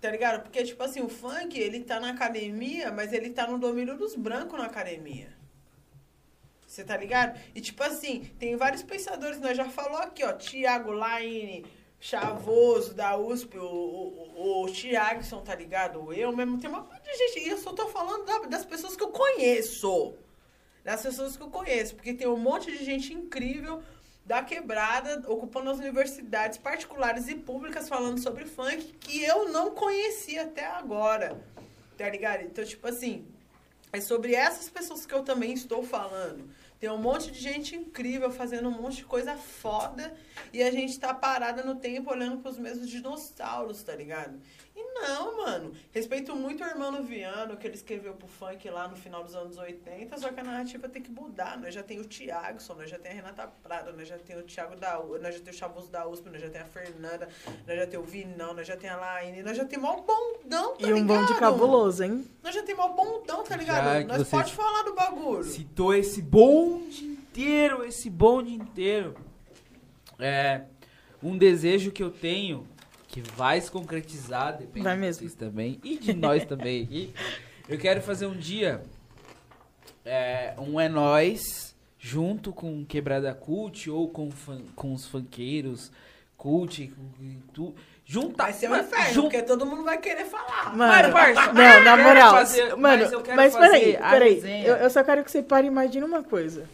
Tá 0.00 0.10
ligado? 0.10 0.42
Porque, 0.42 0.62
tipo 0.64 0.82
assim, 0.82 1.00
o 1.00 1.08
funk, 1.08 1.58
ele 1.58 1.80
tá 1.80 1.98
na 1.98 2.10
academia, 2.10 2.92
mas 2.92 3.12
ele 3.12 3.30
tá 3.30 3.46
no 3.46 3.58
domínio 3.58 3.96
dos 3.96 4.14
brancos 4.14 4.58
na 4.58 4.66
academia. 4.66 5.32
Você 6.66 6.84
tá 6.84 6.96
ligado? 6.96 7.38
E, 7.54 7.60
tipo 7.60 7.82
assim, 7.82 8.24
tem 8.38 8.56
vários 8.56 8.82
pensadores, 8.82 9.40
nós 9.40 9.56
já 9.56 9.68
falou 9.70 9.98
aqui, 9.98 10.24
ó, 10.24 10.32
Tiago 10.32 10.90
Laine, 10.90 11.64
Chavoso, 12.00 12.92
da 12.92 13.16
USP, 13.16 13.56
o, 13.56 13.64
o, 13.64 14.64
o 14.64 14.66
Tiagson, 14.72 15.40
tá 15.40 15.54
ligado? 15.54 16.12
Eu 16.12 16.34
mesmo, 16.36 16.58
tem 16.58 16.68
uma 16.68 16.86
de 17.02 17.16
gente, 17.16 17.46
e 17.46 17.48
eu 17.48 17.58
só 17.58 17.72
tô 17.72 17.88
falando 17.88 18.24
da- 18.26 18.38
das 18.40 18.64
pessoas 18.64 18.96
que 18.96 19.02
eu 19.02 19.08
conheço 19.10 20.14
das 20.84 21.00
pessoas 21.02 21.34
que 21.34 21.42
eu 21.42 21.48
conheço, 21.48 21.94
porque 21.94 22.12
tem 22.12 22.28
um 22.28 22.36
monte 22.36 22.70
de 22.70 22.84
gente 22.84 23.14
incrível 23.14 23.82
da 24.24 24.42
quebrada 24.42 25.22
ocupando 25.30 25.70
as 25.70 25.78
universidades 25.78 26.58
particulares 26.58 27.28
e 27.28 27.34
públicas 27.34 27.88
falando 27.88 28.18
sobre 28.20 28.46
funk 28.46 28.94
que 29.00 29.22
eu 29.22 29.50
não 29.50 29.72
conhecia 29.72 30.44
até 30.44 30.66
agora. 30.66 31.44
Tá 31.96 32.08
ligado? 32.08 32.42
Então, 32.42 32.64
tipo 32.64 32.86
assim, 32.88 33.26
é 33.92 34.00
sobre 34.00 34.34
essas 34.34 34.68
pessoas 34.68 35.06
que 35.06 35.14
eu 35.14 35.22
também 35.22 35.52
estou 35.52 35.82
falando. 35.82 36.48
Tem 36.80 36.90
um 36.90 36.98
monte 36.98 37.30
de 37.30 37.38
gente 37.38 37.76
incrível 37.76 38.30
fazendo 38.30 38.68
um 38.68 38.72
monte 38.72 38.96
de 38.96 39.04
coisa 39.04 39.36
foda 39.36 40.14
e 40.52 40.62
a 40.62 40.70
gente 40.70 40.98
tá 40.98 41.12
parada 41.14 41.62
no 41.62 41.76
tempo 41.76 42.10
olhando 42.10 42.38
pros 42.38 42.58
mesmos 42.58 42.88
dinossauros, 42.88 43.82
tá 43.82 43.94
ligado? 43.94 44.38
E 44.76 44.82
não, 44.94 45.36
mano. 45.36 45.72
Respeito 45.92 46.34
muito 46.34 46.64
o 46.64 46.66
Hermano 46.66 47.04
Viano, 47.04 47.56
que 47.56 47.64
ele 47.66 47.76
escreveu 47.76 48.14
pro 48.14 48.26
funk 48.26 48.68
lá 48.68 48.88
no 48.88 48.96
final 48.96 49.22
dos 49.22 49.34
anos 49.36 49.56
80, 49.56 50.18
só 50.18 50.32
que 50.32 50.40
a 50.40 50.42
narrativa 50.44 50.88
tem 50.88 51.00
que 51.00 51.12
mudar. 51.12 51.56
Nós 51.60 51.72
já 51.72 51.82
tem 51.82 52.00
o 52.00 52.04
Thiagson, 52.04 52.74
nós 52.74 52.90
já 52.90 52.98
tem 52.98 53.12
a 53.12 53.14
Renata 53.14 53.46
Prada, 53.62 53.92
nós 53.92 54.08
já 54.08 54.18
tem 54.18 54.36
o 54.36 54.42
Thiago 54.42 54.74
da 54.74 54.98
U, 54.98 55.16
nós 55.20 55.36
já 55.36 55.40
tem 55.40 55.52
o 55.52 55.56
Chavoso 55.56 55.90
da 55.90 56.06
USP, 56.08 56.28
nós 56.28 56.40
já 56.40 56.50
tem 56.50 56.60
a 56.60 56.64
Fernanda, 56.64 57.28
nós 57.66 57.76
já 57.76 57.86
tem 57.86 58.00
o 58.00 58.02
Vinão, 58.02 58.52
nós 58.54 58.66
já 58.66 58.76
tem 58.76 58.90
a 58.90 58.96
Laine, 58.96 59.42
nós 59.44 59.56
já 59.56 59.64
tem 59.64 59.78
mó 59.78 59.94
bondão, 60.00 60.76
tá 60.76 60.88
E 60.88 60.92
um 60.92 61.06
bonde 61.06 61.22
ligado? 61.22 61.38
cabuloso, 61.38 62.02
hein? 62.02 62.28
Nós 62.42 62.52
já 62.54 62.62
tem 62.64 62.74
mó 62.74 62.88
bondão, 62.88 63.44
tá 63.44 63.56
ligado? 63.56 63.84
Já 63.84 64.04
nós 64.18 64.28
pode 64.28 64.52
falar 64.52 64.82
do 64.82 64.94
bagulho. 64.94 65.44
Citou 65.44 65.94
esse 65.94 66.20
bonde 66.20 67.04
inteiro, 67.04 67.84
esse 67.84 68.10
bonde 68.10 68.52
inteiro. 68.54 69.14
É 70.18 70.62
um 71.22 71.36
desejo 71.36 71.90
que 71.90 72.02
eu 72.02 72.10
tenho, 72.10 72.66
que 73.08 73.20
vai 73.36 73.60
se 73.60 73.70
concretizar, 73.70 74.56
depende 74.58 74.84
Vai 74.84 74.94
de 74.94 75.00
mesmo. 75.00 75.20
vocês 75.20 75.34
também, 75.34 75.78
e 75.82 75.96
de 75.98 76.12
nós 76.12 76.44
também 76.46 76.82
aqui. 76.84 77.14
Eu 77.68 77.78
quero 77.78 78.00
fazer 78.02 78.26
um 78.26 78.36
dia, 78.36 78.82
é, 80.04 80.54
um 80.58 80.78
é 80.78 80.88
nós, 80.88 81.74
junto 81.98 82.52
com 82.52 82.84
Quebrada 82.84 83.32
Cult, 83.34 83.88
ou 83.90 84.08
com, 84.08 84.30
fun- 84.30 84.64
com 84.76 84.92
os 84.92 85.06
funkeiros, 85.06 85.90
cult, 86.36 86.88
com, 86.88 87.36
tu, 87.54 87.74
juntar... 88.04 88.44
Vai 88.44 88.52
ser 88.52 88.66
um 88.66 88.70
Mano, 88.70 88.82
inferno, 88.84 89.14
jun- 89.14 89.22
porque 89.22 89.42
todo 89.42 89.64
mundo 89.64 89.82
vai 89.84 89.96
querer 89.98 90.26
falar. 90.26 90.76
Mano, 90.76 91.12
parça, 91.12 91.52
não, 91.52 91.82
na 91.84 91.96
moral. 91.96 92.30
fazer- 92.32 92.76
mano, 92.76 93.02
mas 93.04 93.12
eu 93.12 93.22
quero 93.22 93.36
mas 93.36 93.56
peraí, 93.56 93.94
fazer 93.96 94.10
peraí. 94.10 94.66
Eu, 94.66 94.76
eu 94.76 94.90
só 94.90 95.02
quero 95.02 95.24
que 95.24 95.30
você 95.30 95.42
pare 95.42 95.66
e 95.66 95.70
imagine 95.70 96.04
uma 96.04 96.22
coisa. 96.22 96.68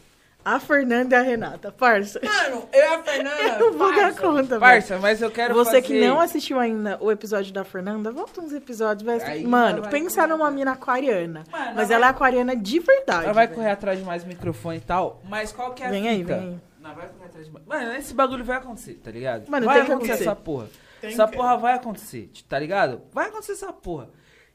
A 0.44 0.59
Fernanda 0.59 1.15
e 1.17 1.19
a 1.19 1.23
Renata, 1.23 1.70
parça. 1.70 2.19
Mano, 2.23 2.67
eu 2.73 2.81
e 2.81 2.83
a 2.83 3.02
Fernanda. 3.02 3.41
Eu 3.60 3.73
vou 3.77 3.91
dar 3.94 4.02
parça, 4.02 4.20
conta, 4.20 4.43
velho. 4.43 4.60
Parça, 4.60 4.99
mas 4.99 5.20
eu 5.20 5.31
quero 5.31 5.55
Você 5.55 5.73
fazer... 5.73 5.83
que 5.83 6.01
não 6.01 6.19
assistiu 6.19 6.59
ainda 6.59 6.97
o 7.01 7.10
episódio 7.12 7.52
da 7.52 7.62
Fernanda, 7.62 8.10
volta 8.10 8.41
uns 8.41 8.52
episódios. 8.52 9.05
Vai... 9.05 9.20
Aí 9.20 9.47
Mano, 9.47 9.83
vai 9.83 9.91
pensa 9.91 10.23
correr. 10.23 10.33
numa 10.33 10.51
mina 10.51 10.73
aquariana. 10.73 11.44
Mano, 11.51 11.73
mas 11.77 11.89
vai- 11.89 11.97
ela 11.97 12.07
é 12.07 12.10
aquariana 12.10 12.57
de 12.57 12.78
verdade. 12.81 13.25
Ela 13.25 13.33
vai 13.35 13.47
velho. 13.47 13.57
correr 13.59 13.70
atrás 13.70 13.99
de 13.99 14.05
mais 14.05 14.25
microfone 14.25 14.78
e 14.78 14.81
tal, 14.81 15.20
mas 15.28 15.52
qual 15.52 15.75
que 15.75 15.83
é 15.83 15.86
a 15.86 15.91
Vem 15.91 16.09
aí, 16.09 16.23
vem 16.25 16.35
aí. 16.36 16.59
Não, 16.81 16.94
vai 16.94 17.07
correr 17.09 17.27
atrás 17.27 17.47
de 17.47 17.52
mais... 17.52 17.67
Mano, 17.67 17.93
esse 17.94 18.15
bagulho 18.15 18.44
vai 18.44 18.57
acontecer, 18.57 18.94
tá 18.94 19.10
ligado? 19.10 19.49
Mano, 19.51 19.67
vai 19.67 19.77
tem 19.77 19.85
que 19.85 19.93
acontecer 19.93 20.12
acontecer. 20.12 20.31
essa 20.31 20.36
porra. 20.36 20.67
Tem 21.02 21.12
essa 21.12 21.28
que. 21.28 21.36
porra 21.36 21.57
vai 21.59 21.75
acontecer, 21.75 22.31
tá 22.49 22.59
ligado? 22.59 23.02
Vai 23.12 23.28
acontecer 23.28 23.52
essa 23.52 23.73
porra. 23.73 24.09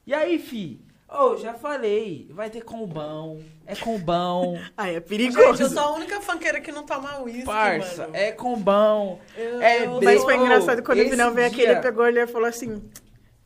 E 0.04 0.12
aí, 0.14 0.38
fi? 0.38 0.80
Ô, 1.08 1.36
já 1.36 1.54
falei, 1.54 2.26
vai 2.30 2.50
ter 2.50 2.62
combão, 2.62 3.38
é 3.64 3.76
combão, 3.76 4.58
Ai, 4.76 4.90
é 4.90 4.94
Gente, 4.94 5.04
perigoso. 5.08 5.62
eu 5.62 5.70
sou 5.70 5.78
a 5.82 5.92
única 5.94 6.20
funkeira 6.20 6.60
que 6.60 6.72
não 6.72 6.84
toma 6.84 7.20
uísque, 7.22 7.44
parça, 7.44 8.02
mano. 8.02 8.16
é 8.16 8.32
combão. 8.32 9.20
Eu- 9.36 9.62
é 9.62 9.84
eu- 9.86 9.90
Mas 9.92 10.04
bem- 10.04 10.18
foi 10.20 10.36
engraçado 10.36 10.82
quando 10.82 11.00
o 11.00 11.08
Vinão 11.08 11.32
veio 11.32 11.46
aqui, 11.46 11.62
ele 11.62 11.76
pegou 11.80 12.06
ele 12.08 12.20
e 12.20 12.26
falou 12.26 12.48
assim: 12.48 12.82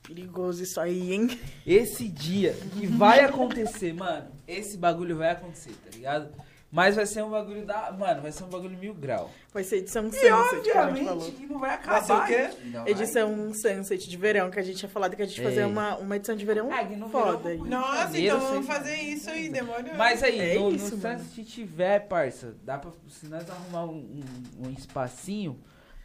perigoso 0.02 0.62
isso 0.62 0.80
aí, 0.80 1.12
hein? 1.12 1.38
Esse 1.66 2.08
dia 2.08 2.56
que 2.72 2.86
vai 2.86 3.20
acontecer, 3.24 3.92
mano, 3.92 4.28
esse 4.48 4.76
bagulho 4.78 5.16
vai 5.18 5.30
acontecer, 5.30 5.72
tá 5.84 5.90
ligado? 5.94 6.30
Mas 6.72 6.94
vai 6.94 7.04
ser 7.04 7.24
um 7.24 7.30
bagulho 7.30 7.66
da. 7.66 7.90
Mano, 7.90 8.22
vai 8.22 8.30
ser 8.30 8.44
um 8.44 8.48
bagulho 8.48 8.78
mil 8.78 8.94
grau. 8.94 9.28
Vai 9.52 9.64
ser 9.64 9.78
edição 9.78 10.06
E 10.06 10.12
Sunset, 10.12 10.22
que 10.62 10.70
a 10.70 10.86
gente 10.90 11.04
falou. 11.04 11.18
obviamente 11.18 11.32
que 11.32 11.46
não 11.46 11.58
vai 11.58 11.70
Vai 11.78 12.00
ser 12.02 12.12
acabar. 12.12 12.24
o 12.24 12.26
quê? 12.28 12.90
Edição 12.92 13.52
Sunset 13.54 14.08
de 14.08 14.16
verão, 14.16 14.50
que 14.52 14.60
a 14.60 14.62
gente 14.62 14.76
tinha 14.78 14.88
falado 14.88 15.16
que 15.16 15.22
a 15.22 15.26
gente 15.26 15.38
ia 15.40 15.48
fazer 15.48 15.64
uma, 15.64 15.96
uma 15.96 16.14
edição 16.14 16.36
de 16.36 16.44
verão 16.46 16.68
que 16.68 16.94
no 16.96 17.08
foda. 17.08 17.38
verão- 17.38 17.64
aí. 17.64 17.70
Nossa, 17.70 17.96
Janeiro, 18.04 18.36
então 18.36 18.48
vamos 18.50 18.66
fazer 18.66 18.94
isso 18.94 19.28
aí, 19.30 19.48
demora. 19.48 19.94
Mas 19.96 20.22
aí, 20.22 20.38
É 20.38 20.58
no, 20.60 20.70
isso, 20.70 20.94
no. 20.96 21.02
Sunset 21.02 21.44
tiver, 21.44 22.06
parça, 22.06 22.54
dá 22.62 22.78
pra. 22.78 22.92
Se 23.08 23.26
nós 23.26 23.50
arrumar 23.50 23.86
um, 23.86 24.22
um, 24.60 24.66
um 24.68 24.70
espacinho. 24.70 25.58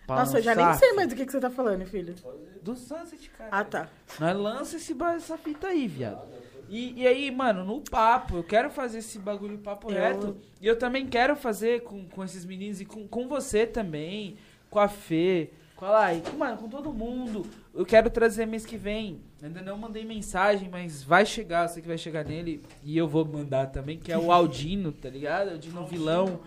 Pra 0.07 0.17
Nossa, 0.17 0.37
eu 0.37 0.41
já 0.43 0.53
nem 0.55 0.71
sei 0.75 0.93
mais 0.93 1.07
do 1.09 1.15
que, 1.15 1.25
que 1.25 1.31
você 1.31 1.39
tá 1.39 1.49
falando, 1.49 1.85
filho. 1.85 2.13
Do 2.61 2.75
Sunset, 2.75 3.29
cara. 3.37 3.49
Ah, 3.51 3.63
tá. 3.63 3.87
Nós 4.19 4.35
lança 4.37 4.77
esse, 4.77 4.95
essa 5.15 5.37
fita 5.37 5.67
aí, 5.67 5.87
viado. 5.87 6.21
E, 6.69 7.01
e 7.01 7.07
aí, 7.07 7.29
mano, 7.31 7.63
no 7.63 7.81
papo, 7.81 8.37
eu 8.37 8.43
quero 8.43 8.69
fazer 8.69 8.99
esse 8.99 9.19
bagulho 9.19 9.57
papo 9.59 9.91
Eu- 9.91 9.95
reto. 9.95 10.37
E 10.61 10.67
eu 10.67 10.77
também 10.77 11.05
quero 11.07 11.35
fazer 11.35 11.81
com, 11.83 12.05
com 12.07 12.23
esses 12.23 12.45
meninos 12.45 12.81
e 12.81 12.85
com, 12.85 13.07
com 13.07 13.27
você 13.27 13.65
também, 13.67 14.37
com 14.69 14.79
a 14.79 14.87
Fê, 14.87 15.51
com 15.75 15.85
a 15.85 15.89
Lai, 15.89 16.21
com, 16.29 16.37
mano, 16.37 16.57
com 16.57 16.67
todo 16.69 16.91
mundo. 16.93 17.45
Eu 17.73 17.85
quero 17.85 18.09
trazer 18.09 18.45
mês 18.45 18.65
que 18.65 18.77
vem. 18.77 19.19
Ainda 19.43 19.61
não 19.61 19.77
mandei 19.77 20.03
mensagem, 20.05 20.69
mas 20.69 21.03
vai 21.03 21.25
chegar, 21.25 21.63
eu 21.65 21.69
sei 21.69 21.81
que 21.81 21.87
vai 21.87 21.97
chegar 21.97 22.23
nele. 22.25 22.63
E 22.83 22.97
eu 22.97 23.07
vou 23.07 23.23
mandar 23.25 23.67
também, 23.67 23.99
que 23.99 24.11
é 24.11 24.17
o 24.17 24.31
Aldino, 24.31 24.91
tá 24.91 25.09
ligado? 25.09 25.51
Aldino 25.51 25.85
Vilão. 25.85 26.39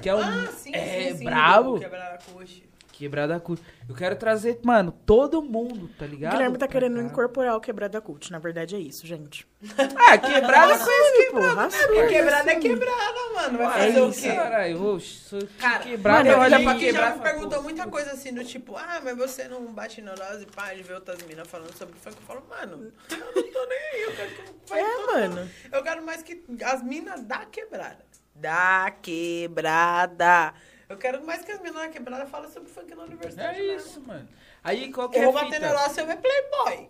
Que 0.00 0.08
é 0.08 0.14
um. 0.14 0.20
Ah, 0.20 0.46
sim, 0.52 0.74
é 0.74 1.10
sim, 1.10 1.18
sim. 1.18 1.24
brabo. 1.24 1.78
Quebrar 1.80 2.14
a 2.14 2.18
coxa. 2.32 2.62
Quebrada 2.96 3.38
cu. 3.38 3.58
Eu 3.88 3.94
quero 3.94 4.16
trazer, 4.16 4.58
mano, 4.62 4.90
todo 4.90 5.42
mundo, 5.42 5.88
tá 5.98 6.06
O 6.06 6.08
ligado? 6.08 6.32
Guilherme 6.32 6.56
tá 6.56 6.66
querendo 6.66 6.96
cá. 6.96 7.02
incorporar 7.02 7.54
o 7.54 7.60
Quebrada 7.60 8.00
Cult. 8.00 8.30
Na 8.32 8.38
verdade 8.38 8.74
é 8.74 8.78
isso, 8.78 9.06
gente. 9.06 9.46
Ah, 10.08 10.16
quebrada 10.16 10.74
Assume, 10.74 11.30
porra, 11.30 11.66
assume. 11.66 12.06
Quebrada 12.08 12.52
é 12.52 12.56
quebrada, 12.56 13.20
mano. 13.34 13.58
Vai 13.58 13.66
É 13.66 13.86
fazer 13.88 14.00
o 14.00 14.08
isso. 14.10 14.22
quê? 14.22 14.32
Caralho, 14.34 15.00
sou 15.00 15.38
Cara, 15.58 15.78
quebrada. 15.80 16.28
mano, 16.30 16.42
olha 16.42 16.56
eu 16.58 16.62
pra 16.64 16.74
quebrar. 16.76 17.08
já 17.10 17.16
me 17.16 17.22
perguntou 17.22 17.62
muita 17.62 17.86
coisa 17.88 18.12
assim, 18.12 18.32
do 18.32 18.44
tipo, 18.44 18.76
ah, 18.76 19.00
mas 19.04 19.16
você 19.16 19.48
não 19.48 19.66
bate 19.72 20.00
neurose 20.00 20.44
e 20.44 20.46
pá, 20.46 20.72
de 20.72 20.82
ver 20.82 20.94
outras 20.94 21.20
minas 21.22 21.46
falando 21.48 21.74
sobre 21.76 21.94
funk. 21.98 22.16
Eu 22.16 22.22
falo, 22.26 22.42
mano, 22.48 22.92
eu 23.10 23.18
não 23.18 23.32
tô 23.52 23.66
nem 23.66 23.78
aí, 23.92 24.02
eu 24.04 24.12
quero 24.16 24.30
que 24.30 24.42
vai 24.70 24.80
É, 24.80 24.84
todo 24.84 25.00
mundo. 25.20 25.34
mano. 25.36 25.50
Eu 25.72 25.82
quero 25.82 26.04
mais 26.06 26.22
que 26.22 26.42
as 26.64 26.82
minas 26.82 27.22
da 27.24 27.44
quebrada. 27.44 28.04
Da 28.34 28.90
quebrada. 29.02 30.54
Eu 30.88 30.96
quero 30.96 31.24
mais 31.26 31.42
que 31.42 31.50
as 31.52 31.60
da 31.60 31.88
quebrada 31.88 32.26
falem 32.26 32.50
sobre 32.50 32.68
funk 32.68 32.94
na 32.94 33.02
universidade. 33.04 33.58
É 33.58 33.62
mesmo. 33.62 33.88
isso, 33.88 34.00
mano. 34.02 34.28
Aí 34.62 34.92
qual 34.92 35.08
que 35.08 35.18
Eu 35.18 35.22
é 35.22 35.24
vou 35.26 35.38
a 35.38 35.44
bater 35.44 35.60
neurose 35.60 35.94
se 35.94 36.00
eu 36.00 36.06
ver 36.06 36.16
Playboy. 36.18 36.88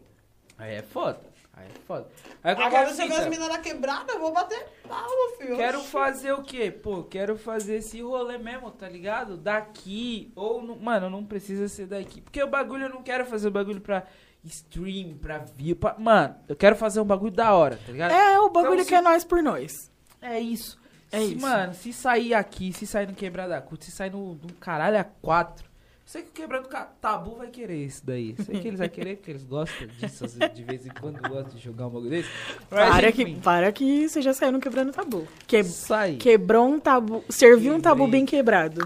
Aí 0.58 0.74
é 0.74 0.82
foda. 0.82 1.20
Aí 1.54 1.66
é 1.66 1.78
foda. 1.86 2.06
Aí 2.44 2.54
é 2.54 2.62
Agora, 2.62 2.92
se 2.92 3.02
eu 3.02 3.08
ver 3.08 3.14
as 3.14 3.48
da 3.48 3.58
quebrada, 3.58 4.12
eu 4.12 4.20
vou 4.20 4.30
bater 4.32 4.66
palma, 4.86 5.36
filho. 5.38 5.56
Quero 5.56 5.78
Oxi. 5.78 5.88
fazer 5.88 6.32
o 6.32 6.42
quê? 6.42 6.70
Pô, 6.70 7.02
quero 7.04 7.38
fazer 7.38 7.76
esse 7.76 8.02
rolê 8.02 8.36
mesmo, 8.36 8.70
tá 8.70 8.86
ligado? 8.86 9.38
Daqui. 9.38 10.30
Ou, 10.36 10.60
no- 10.60 10.76
mano, 10.76 11.08
não 11.08 11.24
precisa 11.24 11.66
ser 11.66 11.86
daqui. 11.86 12.20
Porque 12.20 12.42
o 12.42 12.46
bagulho 12.46 12.84
eu 12.84 12.90
não 12.90 13.02
quero 13.02 13.24
fazer 13.24 13.48
o 13.48 13.50
bagulho 13.50 13.80
pra 13.80 14.02
stream, 14.44 15.16
pra 15.16 15.38
view. 15.38 15.74
Pra... 15.76 15.96
Mano, 15.98 16.36
eu 16.46 16.54
quero 16.54 16.76
fazer 16.76 17.00
um 17.00 17.04
bagulho 17.06 17.32
da 17.32 17.54
hora, 17.54 17.78
tá 17.84 17.90
ligado? 17.90 18.10
É 18.12 18.38
o 18.38 18.50
bagulho 18.50 18.74
Então, 18.74 18.84
que 18.84 18.90
se- 18.90 18.94
é 18.94 19.00
nós 19.00 19.24
por 19.24 19.42
nós. 19.42 19.90
É 20.20 20.38
isso. 20.38 20.78
É 21.12 21.18
se, 21.20 21.34
isso. 21.34 21.40
Mano, 21.40 21.74
se 21.74 21.92
sair 21.92 22.34
aqui, 22.34 22.72
se 22.72 22.86
sair 22.86 23.06
no 23.06 23.14
Quebrada 23.14 23.60
Curta, 23.60 23.84
se 23.84 23.90
sair 23.92 24.10
no, 24.10 24.34
no 24.34 24.52
caralho 24.60 24.98
a 24.98 25.04
quatro. 25.04 25.64
Sei 26.04 26.22
que 26.22 26.28
o 26.28 26.32
Quebrado 26.32 26.68
Ca- 26.68 26.88
Tabu 27.00 27.34
vai 27.36 27.48
querer 27.48 27.84
isso 27.84 28.00
daí. 28.06 28.36
Sei 28.44 28.60
que 28.60 28.68
eles 28.68 28.78
vão 28.78 28.88
querer, 28.88 29.16
porque 29.16 29.32
eles 29.32 29.42
gostam 29.42 29.88
disso. 29.88 30.24
De 30.54 30.62
vez 30.62 30.86
em 30.86 30.90
quando 30.90 31.20
gostam 31.20 31.54
de 31.56 31.58
jogar 31.58 31.88
um 31.88 31.90
bagulho 31.90 32.10
desse. 32.10 32.28
Mas, 32.70 32.90
Para 32.90 33.10
que, 33.12 33.22
enfim, 33.22 33.40
para 33.40 33.72
que 33.72 34.08
você 34.08 34.22
já 34.22 34.32
saiu 34.32 34.52
no 34.52 34.60
quebrando 34.60 34.92
tabu. 34.92 35.26
Que, 35.48 35.64
Sai. 35.64 36.14
quebrou 36.14 36.68
um 36.68 36.78
tabu. 36.78 37.24
Serviu 37.28 37.74
um 37.74 37.80
tabu 37.80 38.06
bem 38.06 38.24
quebrado. 38.24 38.82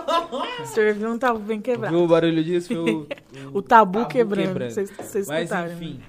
Serviu 0.72 1.10
um 1.10 1.18
tabu 1.18 1.38
bem 1.40 1.60
quebrado. 1.60 1.94
Viu 1.94 2.04
o 2.04 2.08
barulho 2.08 2.42
disso? 2.42 2.68
Foi 2.68 2.76
o, 2.94 3.06
O 3.52 3.62
tabu, 3.62 4.06
quebrando. 4.06 4.58
Vocês 4.70 4.90
vocês 4.90 5.28
Mas 5.28 5.42
escutaram. 5.44 5.68
né? 5.68 5.74
enfim, 5.74 6.00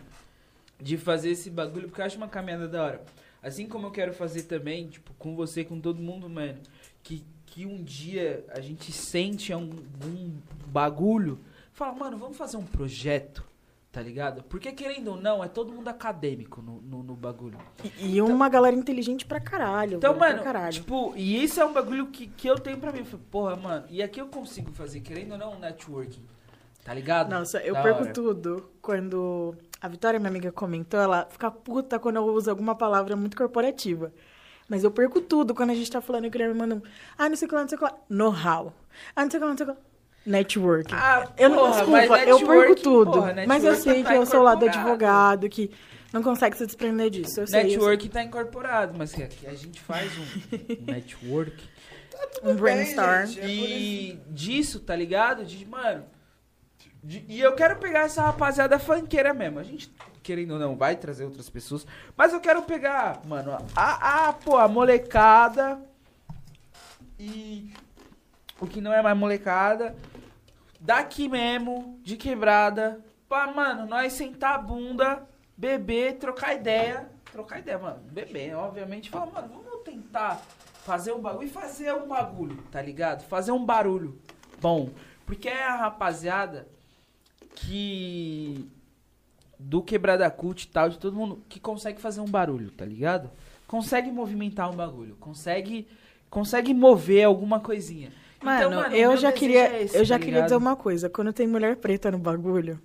de 0.80 0.98
fazer 0.98 1.32
esse 1.32 1.50
bagulho, 1.50 1.88
porque 1.90 2.02
eu 2.02 2.06
acho 2.06 2.18
uma 2.18 2.28
caminhada 2.28 2.68
da 2.68 2.84
hora. 2.84 3.02
Assim 3.42 3.68
como 3.68 3.88
eu 3.88 3.92
quero 3.92 4.14
fazer 4.14 4.44
também, 4.44 4.88
tipo, 4.88 5.14
com 5.16 5.36
você, 5.36 5.64
com 5.64 5.80
todo 5.80 6.02
mundo, 6.02 6.30
mano, 6.30 6.60
que, 7.04 7.24
que 7.46 7.66
um 7.66 7.84
dia 7.84 8.46
a 8.50 8.60
gente 8.60 8.92
sente 8.92 9.54
um, 9.54 9.70
um 10.04 10.38
bagulho, 10.68 11.40
fala, 11.72 11.94
mano, 11.94 12.18
vamos 12.18 12.36
fazer 12.36 12.58
um 12.58 12.66
projeto, 12.66 13.44
tá 13.92 14.02
ligado? 14.02 14.44
Porque 14.44 14.72
querendo 14.72 15.12
ou 15.12 15.18
não, 15.22 15.44
é 15.44 15.48
todo 15.48 15.72
mundo 15.72 15.88
acadêmico 15.88 16.62
no, 16.62 16.82
no, 16.82 17.04
no 17.04 17.16
bagulho. 17.16 17.58
E, 18.00 18.16
e 18.16 18.22
uma 18.22 18.50
galera 18.50 18.76
inteligente 18.76 19.26
pra 19.26 19.40
caralho. 19.40 19.98
Então, 19.98 20.18
mano, 20.18 20.44
caralho. 20.44 20.74
tipo, 20.74 21.14
e 21.16 21.44
isso 21.44 21.62
é 21.62 21.66
um 21.66 21.74
bagulho 21.74 22.08
que, 22.08 22.28
que 22.28 22.48
eu 22.48 22.60
tenho 22.60 22.78
pra 22.78 22.92
mim. 22.92 23.04
Porra, 23.32 23.56
mano, 23.56 23.86
e 23.90 24.02
aqui 24.02 24.20
eu 24.20 24.28
consigo 24.28 24.72
fazer, 24.72 25.00
querendo 25.02 25.34
ou 25.34 25.38
não, 25.38 25.54
um 25.54 25.60
networking, 25.60 26.24
tá 26.88 26.94
ligado? 26.94 27.30
Nossa, 27.30 27.60
eu 27.60 27.74
Da 27.74 27.84
perco 27.84 28.04
hora. 28.04 28.14
tudo 28.14 28.70
quando 28.82 29.54
a 29.82 29.90
Vitória, 29.90 30.18
minha 30.20 30.30
amiga, 30.30 30.52
comentou. 30.54 30.98
Ela 31.00 31.28
fica 31.30 31.52
puta 31.52 32.00
quando 32.00 32.16
eu 32.16 32.24
uso 32.24 32.50
alguma 32.50 32.76
palavra 32.76 33.14
muito 33.18 33.36
corporativa. 33.36 34.14
Mas 34.70 34.84
eu 34.86 34.92
perco 34.92 35.20
tudo 35.20 35.54
quando 35.54 35.72
a 35.72 35.76
gente 35.76 35.92
tá 35.92 36.00
falando 36.00 36.26
e 36.26 36.28
o 36.30 36.32
Guilherme 36.32 36.54
manda 36.56 36.76
um. 36.76 36.82
Ah, 37.18 37.28
não 37.28 37.36
sei 37.36 37.46
o 37.46 37.50
que 37.50 37.56
lá, 37.56 37.62
não 37.62 37.68
sei 37.70 37.76
o 37.76 37.80
que 37.80 37.86
lá. 37.86 37.94
Know-how. 38.10 38.74
Ah, 39.14 39.24
não 39.24 39.30
sei 39.32 39.38
o 39.38 39.42
que 39.42 39.46
lá, 39.46 39.50
não 39.52 39.58
sei 39.58 39.66
o 39.66 39.70
que 39.70 39.76
lá. 39.76 39.86
Network. 40.26 40.94
Ah, 40.94 41.28
Eu 41.38 41.50
não, 41.50 41.58
porra, 41.58 41.72
desculpa, 41.72 42.20
eu 42.24 42.48
perco 42.48 42.76
tudo. 42.76 43.12
porra, 43.12 43.36
mas 43.46 43.64
eu 43.64 43.76
sei 43.76 44.04
tá 44.04 44.10
que 44.12 44.18
eu 44.18 44.26
sou 44.26 44.42
lá 44.44 44.56
do 44.56 44.66
advogado, 44.66 45.48
que 45.50 45.72
não 46.14 46.22
consegue 46.24 46.58
se 46.58 46.66
desprender 46.66 47.10
disso. 47.10 47.42
Eu 47.42 47.48
sei, 47.48 47.78
tá 48.10 48.24
incorporado, 48.24 48.98
mas 48.98 49.14
que 49.14 49.24
aqui 49.24 49.46
a 49.48 49.54
gente 49.54 49.80
faz 49.80 50.12
um, 50.18 50.22
um 50.22 50.86
network. 50.92 51.64
Um 52.44 52.56
brainstorm. 52.56 53.26
gente. 53.28 53.40
É 53.42 53.48
E 53.48 54.20
disso, 54.30 54.80
tá 54.80 54.96
ligado? 54.96 55.46
De, 55.46 55.66
mano. 55.66 56.04
De- 57.04 57.26
e 57.28 57.40
eu 57.40 57.54
quero 57.56 57.78
pegar 57.78 58.02
essa 58.02 58.22
rapaziada 58.24 58.78
funkeira 58.80 59.34
mesmo. 59.34 59.60
A 59.60 59.64
gente, 59.64 59.92
querendo 60.24 60.52
ou 60.52 60.60
não, 60.60 60.76
vai 60.76 60.96
trazer 60.96 61.26
outras 61.26 61.50
pessoas. 61.50 61.86
Mas 62.16 62.34
eu 62.34 62.40
quero 62.42 62.62
pegar, 62.64 63.22
mano, 63.26 63.58
a, 63.76 64.28
a, 64.30 64.34
pô, 64.34 64.58
a 64.58 64.68
molecada. 64.68 65.80
E 67.20 67.74
o 68.60 68.68
que 68.68 68.82
não 68.82 68.94
é 68.94 69.02
mais 69.02 69.18
molecada. 69.18 69.96
Daqui 70.80 71.28
mesmo, 71.28 72.00
de 72.04 72.16
quebrada. 72.18 73.00
Pra, 73.28 73.52
mano, 73.52 73.86
nós 73.86 74.14
sentar 74.14 74.56
a 74.56 74.58
bunda, 74.58 75.28
beber, 75.58 76.18
trocar 76.18 76.54
ideia. 76.54 77.10
Trocar 77.32 77.60
ideia, 77.60 77.78
mano. 77.78 78.00
Beber, 78.12 78.56
obviamente. 78.56 79.10
Falar, 79.10 79.26
mano, 79.28 79.50
vamos 79.64 79.84
tentar 79.84 80.42
fazer 80.84 81.12
um 81.12 81.20
bagulho 81.20 81.48
e 81.48 81.52
fazer 81.52 81.94
um 81.94 82.08
bagulho, 82.08 82.58
tá 82.72 82.82
ligado? 82.82 83.24
Fazer 83.28 83.52
um 83.52 83.66
barulho 83.66 84.18
bom. 84.62 84.90
Porque 85.26 85.50
é 85.50 85.64
a 85.64 85.76
rapaziada 85.76 86.68
que. 87.62 88.66
Do 89.60 89.82
quebrada 89.82 90.30
cult 90.30 90.64
e 90.64 90.68
tal, 90.68 90.88
de 90.88 91.00
todo 91.00 91.16
mundo 91.16 91.42
que 91.50 91.60
consegue 91.60 92.00
fazer 92.00 92.22
um 92.22 92.26
barulho, 92.28 92.70
tá 92.72 92.86
ligado? 92.86 93.32
Consegue 93.66 94.12
movimentar 94.12 94.70
um 94.72 94.76
bagulho, 94.76 95.16
consegue 95.20 95.88
consegue 96.30 96.74
mover 96.76 97.24
alguma 97.26 97.60
coisinha. 97.60 98.12
Mano, 98.44 98.68
Então, 98.68 98.82
mano, 98.82 98.96
eu 98.96 99.18
já 99.18 99.32
queria, 99.32 99.68
é 99.68 99.84
esse, 99.84 99.98
eu 99.98 100.06
já 100.06 100.20
tá 100.20 100.24
queria 100.26 100.44
dizer 100.44 100.56
uma 100.56 100.76
coisa. 100.76 101.10
Quando 101.10 101.34
tem 101.34 101.48
mulher 101.48 101.76
preta 101.78 102.12
no 102.12 102.20
bagulho, 102.20 102.80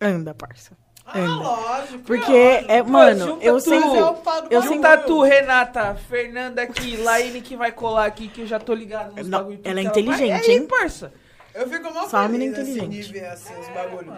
anda, 0.00 0.32
parça. 0.32 0.76
Ah, 1.04 1.18
Anda. 1.18 1.32
lógico. 1.42 1.98
Porque 2.04 2.32
lógico. 2.32 2.70
é, 2.72 2.82
Pô, 2.84 2.88
mano, 2.90 3.38
eu 3.42 3.58
sempre 3.58 3.88
é 3.88 3.90
do 3.90 4.46
eu. 4.52 4.62
Junta 4.62 4.96
tu, 4.98 5.20
Renata, 5.22 5.96
Fernanda 5.96 6.62
aqui, 6.62 6.96
Laine 6.96 7.40
que 7.42 7.56
vai 7.56 7.72
colar 7.72 8.06
aqui, 8.06 8.28
que 8.28 8.42
eu 8.42 8.46
já 8.46 8.60
tô 8.60 8.72
ligado 8.72 9.16
nos 9.16 9.26
Não, 9.28 9.40
bagulho. 9.40 9.60
ela 9.64 9.80
é 9.80 9.82
inteligente, 9.82 10.30
vai- 10.30 10.40
aí, 10.40 10.50
hein? 10.52 10.66
parça. 10.68 11.12
Eu 11.54 11.68
fico 11.68 11.92
mal 11.92 12.08
Só 12.08 12.22
feliz 12.22 12.32
menina 12.32 12.62
assim, 12.62 13.12
ver 13.12 13.26
assim, 13.26 13.54
os 13.58 13.68
bagulhos. 13.68 14.14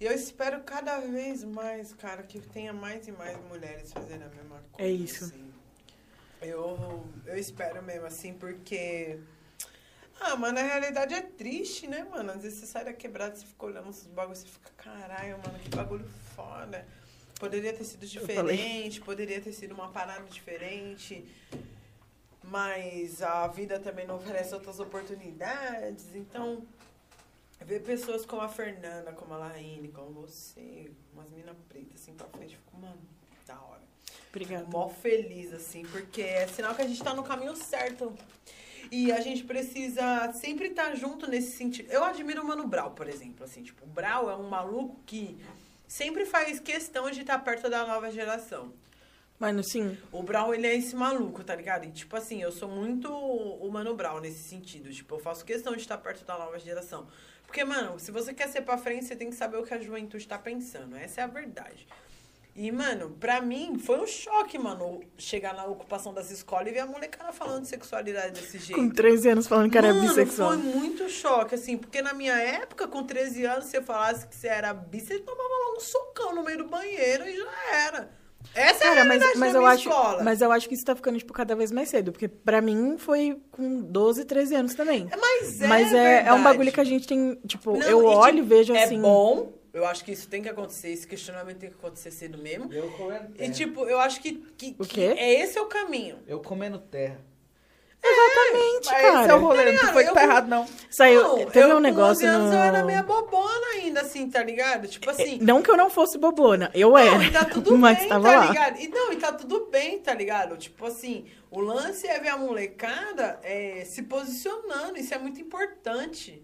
E 0.00 0.04
eu 0.06 0.12
espero 0.12 0.62
cada 0.62 0.98
vez 1.00 1.44
mais, 1.44 1.92
cara, 1.92 2.22
que 2.22 2.40
tenha 2.40 2.72
mais 2.72 3.06
e 3.06 3.12
mais 3.12 3.36
mulheres 3.48 3.92
fazendo 3.92 4.24
a 4.24 4.28
mesma 4.28 4.62
coisa. 4.72 4.90
É 4.90 4.90
isso. 4.90 5.24
assim. 5.24 5.52
Eu, 6.40 7.04
eu 7.26 7.36
espero 7.36 7.82
mesmo, 7.82 8.06
assim, 8.06 8.32
porque. 8.32 9.18
Ah, 10.18 10.36
mano, 10.36 10.58
a 10.58 10.62
realidade 10.62 11.14
é 11.14 11.20
triste, 11.20 11.86
né, 11.86 12.06
mano? 12.10 12.30
Às 12.32 12.42
vezes 12.42 12.60
você 12.60 12.66
sai 12.66 12.84
da 12.84 12.92
quebrada, 12.92 13.36
você 13.36 13.44
fica 13.44 13.66
olhando 13.66 13.90
esses 13.90 14.06
bagulhos, 14.06 14.38
você 14.38 14.48
fica, 14.48 14.70
caralho, 14.76 15.38
mano, 15.44 15.58
que 15.58 15.68
bagulho 15.68 16.06
foda. 16.34 16.86
Poderia 17.38 17.72
ter 17.72 17.84
sido 17.84 18.06
diferente, 18.06 19.00
poderia 19.00 19.40
ter 19.40 19.52
sido 19.52 19.72
uma 19.72 19.90
parada 19.90 20.24
diferente. 20.24 21.26
Mas 22.42 23.22
a 23.22 23.46
vida 23.46 23.78
também 23.78 24.06
não 24.06 24.16
oferece 24.16 24.54
outras 24.54 24.80
oportunidades. 24.80 26.14
Então, 26.14 26.66
ver 27.60 27.82
pessoas 27.82 28.24
como 28.24 28.42
a 28.42 28.48
Fernanda, 28.48 29.12
como 29.12 29.34
a 29.34 29.38
Laine, 29.38 29.88
como 29.88 30.10
você, 30.12 30.90
umas 31.12 31.30
minas 31.30 31.56
pretas 31.68 32.00
assim 32.00 32.14
pra 32.14 32.26
frente, 32.28 32.54
eu 32.54 32.60
fico, 32.60 32.76
mano, 32.76 33.00
da 33.46 33.60
hora. 33.60 33.82
Obrigada. 34.30 34.64
Fico 34.64 34.76
mó 34.76 34.88
feliz, 34.88 35.52
assim, 35.52 35.84
porque 35.86 36.22
é 36.22 36.46
sinal 36.46 36.74
que 36.74 36.82
a 36.82 36.86
gente 36.86 37.02
tá 37.02 37.14
no 37.14 37.22
caminho 37.22 37.54
certo. 37.54 38.14
E 38.90 39.12
a 39.12 39.20
gente 39.20 39.44
precisa 39.44 40.32
sempre 40.32 40.68
estar 40.68 40.94
junto 40.96 41.28
nesse 41.28 41.56
sentido. 41.56 41.90
Eu 41.92 42.02
admiro 42.02 42.42
o 42.42 42.44
Mano 42.46 42.66
Brau, 42.66 42.92
por 42.92 43.08
exemplo, 43.08 43.44
assim, 43.44 43.62
tipo, 43.62 43.84
o 43.84 43.88
Brau 43.88 44.30
é 44.30 44.36
um 44.36 44.48
maluco 44.48 44.98
que 45.06 45.38
sempre 45.86 46.24
faz 46.24 46.58
questão 46.58 47.10
de 47.10 47.20
estar 47.20 47.38
perto 47.40 47.68
da 47.68 47.86
nova 47.86 48.10
geração. 48.10 48.72
Mano, 49.40 49.64
sim. 49.64 49.96
O 50.12 50.22
Brown, 50.22 50.52
ele 50.52 50.66
é 50.66 50.76
esse 50.76 50.94
maluco, 50.94 51.42
tá 51.42 51.56
ligado? 51.56 51.86
E, 51.86 51.90
tipo 51.90 52.14
assim, 52.14 52.42
eu 52.42 52.52
sou 52.52 52.68
muito 52.68 53.10
o 53.10 53.70
Mano 53.72 53.94
Brown 53.94 54.20
nesse 54.20 54.46
sentido. 54.46 54.90
Tipo, 54.92 55.14
eu 55.14 55.18
faço 55.18 55.46
questão 55.46 55.72
de 55.74 55.80
estar 55.80 55.96
perto 55.96 56.26
da 56.26 56.36
nova 56.36 56.58
geração. 56.58 57.06
Porque, 57.46 57.64
mano, 57.64 57.98
se 57.98 58.12
você 58.12 58.34
quer 58.34 58.48
ser 58.48 58.60
pra 58.60 58.76
frente, 58.76 59.06
você 59.06 59.16
tem 59.16 59.30
que 59.30 59.34
saber 59.34 59.56
o 59.56 59.62
que 59.64 59.72
a 59.72 59.78
juventude 59.80 60.28
tá 60.28 60.38
pensando. 60.38 60.94
Essa 60.94 61.22
é 61.22 61.24
a 61.24 61.26
verdade. 61.26 61.88
E, 62.54 62.70
mano, 62.70 63.16
pra 63.18 63.40
mim, 63.40 63.78
foi 63.78 63.98
um 63.98 64.06
choque, 64.06 64.58
mano, 64.58 65.00
chegar 65.16 65.54
na 65.54 65.64
ocupação 65.64 66.12
das 66.12 66.30
escolas 66.30 66.68
e 66.68 66.72
ver 66.72 66.80
a 66.80 66.86
molecada 66.86 67.32
falando 67.32 67.62
de 67.62 67.68
sexualidade 67.68 68.38
desse 68.38 68.58
jeito. 68.58 68.78
Com 68.78 68.90
13 68.90 69.30
anos 69.30 69.46
falando 69.46 69.70
que 69.70 69.78
era 69.78 69.94
Mano, 69.94 70.06
bissexual. 70.06 70.48
foi 70.50 70.58
muito 70.58 71.08
choque, 71.08 71.54
assim, 71.54 71.78
porque 71.78 72.02
na 72.02 72.12
minha 72.12 72.36
época, 72.36 72.86
com 72.86 73.02
13 73.02 73.46
anos, 73.46 73.64
se 73.64 73.70
você 73.70 73.82
falasse 73.82 74.26
que 74.26 74.36
você 74.36 74.48
era 74.48 74.74
bi, 74.74 75.00
você 75.00 75.18
tomava 75.18 75.48
lá 75.48 75.76
um 75.76 75.80
socão 75.80 76.34
no 76.34 76.42
meio 76.42 76.58
do 76.58 76.68
banheiro 76.68 77.26
e 77.26 77.36
já 77.36 77.76
era. 77.86 78.19
Essa 78.54 78.84
é 78.84 78.86
a 78.88 78.90
Cara, 78.90 79.04
mas, 79.04 79.18
realidade 79.20 79.38
mas 79.38 79.52
da 79.52 79.58
eu 79.58 79.62
minha 79.62 79.72
acho, 79.74 79.88
escola. 79.88 80.22
mas 80.24 80.40
eu 80.42 80.52
acho 80.52 80.68
que 80.68 80.74
isso 80.74 80.84
tá 80.84 80.94
ficando, 80.96 81.18
tipo, 81.18 81.32
cada 81.32 81.54
vez 81.54 81.70
mais 81.70 81.88
cedo. 81.88 82.10
Porque 82.12 82.26
pra 82.28 82.60
mim 82.60 82.96
foi 82.98 83.40
com 83.52 83.80
12, 83.82 84.24
13 84.24 84.54
anos 84.56 84.74
também. 84.74 85.08
Mas 85.20 85.60
é, 85.62 85.66
mas 85.66 85.92
é, 85.92 86.24
é 86.26 86.32
um 86.32 86.42
bagulho 86.42 86.72
que 86.72 86.80
a 86.80 86.84
gente 86.84 87.06
tem, 87.06 87.36
tipo, 87.46 87.76
Não, 87.76 87.86
eu 87.88 88.02
e, 88.02 88.04
olho 88.06 88.38
e 88.38 88.42
tipo, 88.42 88.48
vejo 88.48 88.74
é 88.74 88.84
assim. 88.84 89.00
bom, 89.00 89.52
eu 89.72 89.86
acho 89.86 90.04
que 90.04 90.10
isso 90.12 90.28
tem 90.28 90.42
que 90.42 90.48
acontecer, 90.48 90.88
esse 90.90 91.06
questionamento 91.06 91.58
tem 91.58 91.70
que 91.70 91.76
acontecer 91.76 92.10
cedo 92.10 92.38
mesmo. 92.38 92.72
Eu 92.72 92.90
comendo 92.92 93.26
E, 93.34 93.38
terra. 93.38 93.52
tipo, 93.52 93.84
eu 93.84 94.00
acho 94.00 94.20
que, 94.20 94.32
que, 94.56 94.74
O 94.78 94.84
que 94.84 94.94
quê? 94.94 95.14
é 95.16 95.40
esse 95.42 95.56
é 95.56 95.62
o 95.62 95.66
caminho. 95.66 96.16
Eu 96.26 96.40
comendo 96.40 96.78
terra. 96.78 97.18
Exatamente, 98.02 98.86
Mas 98.86 99.02
cara. 99.02 99.20
esse 99.20 99.30
é 99.30 99.34
o 99.34 99.38
rolê, 99.40 99.72
não 99.72 99.92
foi 99.92 100.04
que 100.04 100.14
tá 100.14 100.22
errado, 100.22 100.48
não. 100.48 100.66
Saiu, 100.88 101.22
não, 101.22 101.46
teve 101.46 101.70
eu, 101.70 101.76
um 101.76 101.80
negócio 101.80 102.26
com 102.26 102.32
11 102.32 102.36
anos 102.36 102.50
no... 102.50 102.56
eu 102.56 102.60
era 102.62 102.84
meio 102.84 103.02
bobona 103.02 103.66
ainda, 103.74 104.00
assim, 104.00 104.28
tá 104.28 104.42
ligado? 104.42 104.88
Tipo 104.88 105.10
assim... 105.10 105.38
Não 105.40 105.60
que 105.60 105.70
eu 105.70 105.76
não 105.76 105.90
fosse 105.90 106.16
bobona, 106.16 106.70
eu 106.74 106.96
era. 106.96 107.10
Não, 107.10 107.22
e 107.22 107.30
tá 107.30 107.44
tudo 107.44 107.76
mas 107.78 107.98
bem, 107.98 108.08
tava 108.08 108.28
tá 108.28 108.36
lá. 108.36 108.46
ligado? 108.46 108.80
E 108.80 108.88
não, 108.88 109.12
e 109.12 109.16
tá 109.16 109.32
tudo 109.32 109.68
bem, 109.70 109.98
tá 109.98 110.14
ligado? 110.14 110.56
Tipo 110.56 110.86
assim, 110.86 111.26
o 111.50 111.60
lance 111.60 112.06
é 112.06 112.18
ver 112.18 112.30
a 112.30 112.38
molecada 112.38 113.38
é, 113.42 113.84
se 113.84 114.02
posicionando, 114.02 114.98
isso 114.98 115.12
é 115.12 115.18
muito 115.18 115.40
importante, 115.40 116.42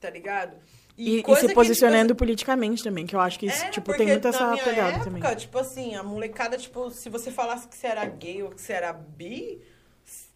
tá 0.00 0.08
ligado? 0.08 0.56
E, 0.96 1.18
e 1.18 1.22
coisa 1.22 1.42
se 1.42 1.48
que, 1.48 1.54
posicionando 1.54 2.14
politicamente 2.14 2.82
também, 2.82 3.04
que 3.04 3.16
eu 3.16 3.20
acho 3.20 3.38
que 3.38 3.46
tipo, 3.46 3.56
isso, 3.56 3.66
é, 3.66 3.70
tipo, 3.70 3.96
tem 3.96 4.06
muito 4.06 4.22
na 4.22 4.30
essa 4.30 4.56
pegada 4.64 4.88
época, 4.90 5.04
também. 5.04 5.36
tipo 5.36 5.58
assim, 5.58 5.96
a 5.96 6.02
molecada, 6.02 6.56
tipo, 6.56 6.88
se 6.90 7.10
você 7.10 7.30
falasse 7.32 7.66
que 7.66 7.76
você 7.76 7.88
era 7.88 8.06
gay 8.06 8.42
ou 8.42 8.50
que 8.50 8.60
você 8.60 8.72
era 8.72 8.92
bi, 8.92 9.60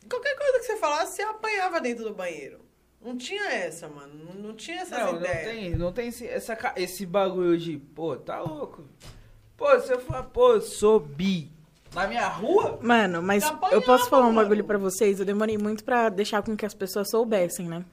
qualquer 0.09 0.37
coisa 0.37 0.59
que 0.59 0.65
você 0.67 0.77
falasse, 0.77 1.17
você 1.17 1.23
apanhava 1.23 1.81
dentro 1.81 2.05
do 2.05 2.15
banheiro. 2.15 2.61
Não 3.01 3.17
tinha 3.17 3.51
essa, 3.53 3.89
mano. 3.89 4.13
Não, 4.25 4.35
não 4.49 4.55
tinha 4.55 4.79
essas 4.81 4.99
Não, 4.99 5.13
não 5.13 5.21
ideias. 5.21 5.45
tem, 5.45 5.71
não 5.77 5.93
tem 5.93 6.09
esse, 6.09 6.27
essa, 6.27 6.57
esse 6.77 7.07
bagulho 7.07 7.57
de, 7.57 7.77
pô, 7.79 8.17
tá 8.17 8.41
louco. 8.41 8.85
Pô, 9.57 9.79
se 9.81 9.93
eu 9.93 10.01
falar, 10.01 10.25
pô, 10.25 10.61
sou 10.61 10.99
bi. 11.01 11.51
Na 11.95 12.07
minha 12.07 12.29
rua? 12.29 12.79
Mano, 12.83 13.23
mas 13.23 13.45
apanhava, 13.45 13.75
eu 13.75 13.83
posso 13.83 14.11
falar 14.11 14.25
um 14.27 14.33
mano. 14.33 14.43
bagulho 14.43 14.65
pra 14.65 14.77
vocês? 14.79 15.21
Eu 15.21 15.25
demorei 15.25 15.57
muito 15.57 15.83
pra 15.85 16.09
deixar 16.09 16.43
com 16.43 16.57
que 16.57 16.67
as 16.67 16.75
pessoas 16.75 17.09
soubessem, 17.11 17.67
né? 17.67 17.85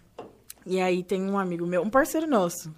E 0.65 0.81
aí 0.81 1.03
tem 1.03 1.21
um 1.21 1.37
amigo 1.37 1.65
meu, 1.65 1.81
um 1.83 1.89
parceiro 1.89 2.27
nosso, 2.27 2.75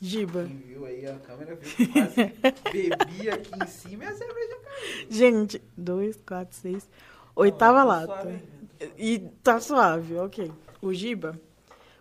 Giba. 0.00 0.44
Quem 0.44 0.56
viu 0.58 0.84
aí 0.84 1.06
a 1.06 1.14
câmera 1.20 1.54
viu 1.54 1.70
que 1.76 1.86
quase 1.86 2.16
bebi 2.72 3.30
aqui 3.30 3.50
em 3.62 3.66
cima 3.66 4.04
e 4.04 4.06
a 4.08 4.14
cerveja 4.14 4.56
caiu. 4.64 5.06
Gente, 5.08 5.62
dois, 5.76 6.16
quatro, 6.26 6.54
seis, 6.56 6.88
oitava 7.34 7.78
Tá 7.78 7.84
lata. 7.84 8.22
suave. 8.22 8.42
E 8.98 9.18
tá 9.42 9.60
suave, 9.60 10.16
ok. 10.16 10.52
O 10.82 10.92
Giba, 10.92 11.38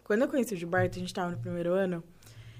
quando 0.03 0.23
eu 0.23 0.27
conheci 0.27 0.53
o 0.53 0.57
Gilberto, 0.57 0.97
a 0.97 0.99
gente 0.99 1.13
tava 1.13 1.31
no 1.31 1.37
primeiro 1.37 1.71
ano, 1.73 2.03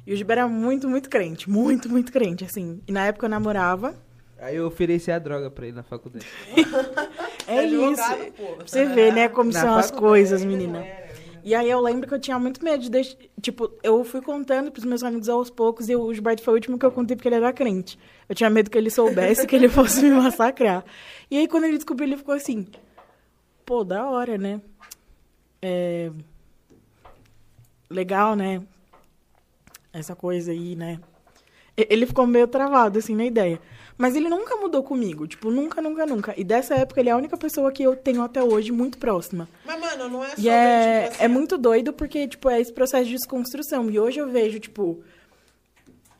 e 0.05 0.13
o 0.13 0.15
Giba 0.17 0.33
era 0.33 0.47
muito, 0.47 0.87
muito 0.89 1.09
crente, 1.09 1.49
muito, 1.49 1.89
muito 1.89 2.11
crente, 2.11 2.43
assim. 2.45 2.81
E 2.87 2.91
na 2.91 3.05
época 3.07 3.25
eu 3.25 3.29
namorava. 3.29 3.95
Aí 4.39 4.55
eu 4.57 4.67
ofereci 4.67 5.11
a 5.11 5.19
droga 5.19 5.49
pra 5.49 5.65
ele 5.67 5.75
na 5.75 5.83
faculdade. 5.83 6.25
É 7.45 7.65
isso. 7.65 8.01
advogado, 8.01 8.31
pô. 8.37 8.55
Pra 8.55 8.65
você 8.67 8.85
ver, 8.85 9.11
né, 9.13 9.27
como 9.27 9.51
Na 9.51 9.59
são 9.59 9.75
as 9.75 9.91
coisas, 9.91 10.45
menina. 10.45 10.79
E 11.43 11.53
aí 11.53 11.69
eu 11.69 11.81
lembro 11.81 12.07
que 12.07 12.13
eu 12.13 12.19
tinha 12.19 12.39
muito 12.39 12.63
medo 12.63 12.81
de 12.83 12.89
deixar. 12.89 13.17
Tipo, 13.41 13.69
eu 13.83 14.03
fui 14.05 14.21
contando 14.21 14.71
pros 14.71 14.85
meus 14.85 15.03
amigos 15.03 15.27
aos 15.27 15.49
poucos 15.49 15.89
e 15.89 15.95
o 15.95 16.13
Gilberto 16.13 16.41
foi 16.41 16.53
o 16.53 16.55
último 16.55 16.79
que 16.79 16.85
eu 16.85 16.91
contei 16.91 17.17
porque 17.17 17.27
ele 17.27 17.35
era 17.35 17.51
crente. 17.51 17.99
Eu 18.29 18.33
tinha 18.33 18.49
medo 18.49 18.69
que 18.69 18.77
ele 18.77 18.89
soubesse 18.89 19.45
que 19.45 19.55
ele 19.55 19.67
fosse 19.69 20.01
me 20.03 20.11
massacrar. 20.11 20.85
E 21.29 21.37
aí 21.37 21.47
quando 21.47 21.65
ele 21.65 21.75
descobriu, 21.75 22.07
ele 22.07 22.17
ficou 22.17 22.33
assim: 22.33 22.65
pô, 23.65 23.83
da 23.83 24.09
hora, 24.09 24.37
né? 24.37 24.61
É. 25.61 26.11
Legal, 27.89 28.35
né? 28.35 28.63
Essa 29.91 30.15
coisa 30.15 30.51
aí, 30.51 30.75
né? 30.75 30.99
Ele 31.75 32.05
ficou 32.05 32.25
meio 32.25 32.47
travado, 32.47 32.99
assim, 32.99 33.15
na 33.15 33.25
ideia. 33.25 33.59
Mas 34.03 34.17
ele 34.17 34.27
nunca 34.27 34.57
mudou 34.57 34.83
comigo. 34.83 35.25
Tipo, 35.25 35.49
nunca, 35.49 35.81
nunca, 35.81 36.05
nunca. 36.05 36.33
E 36.35 36.43
dessa 36.43 36.75
época 36.75 36.99
ele 36.99 37.07
é 37.07 37.13
a 37.13 37.15
única 37.15 37.37
pessoa 37.37 37.71
que 37.71 37.81
eu 37.81 37.95
tenho 37.95 38.21
até 38.21 38.43
hoje 38.43 38.69
muito 38.69 38.97
próxima. 38.97 39.47
Mas, 39.65 39.79
mano, 39.79 40.09
não 40.09 40.21
é 40.21 40.27
só 40.27 40.41
E 40.41 40.49
é, 40.49 41.03
tipo 41.03 41.13
assim, 41.13 41.23
é 41.23 41.27
muito 41.29 41.57
doido 41.57 41.93
porque, 41.93 42.27
tipo, 42.27 42.49
é 42.49 42.59
esse 42.59 42.73
processo 42.73 43.05
de 43.05 43.13
desconstrução. 43.13 43.89
E 43.89 43.97
hoje 43.97 44.19
eu 44.19 44.29
vejo, 44.29 44.59
tipo, 44.59 45.01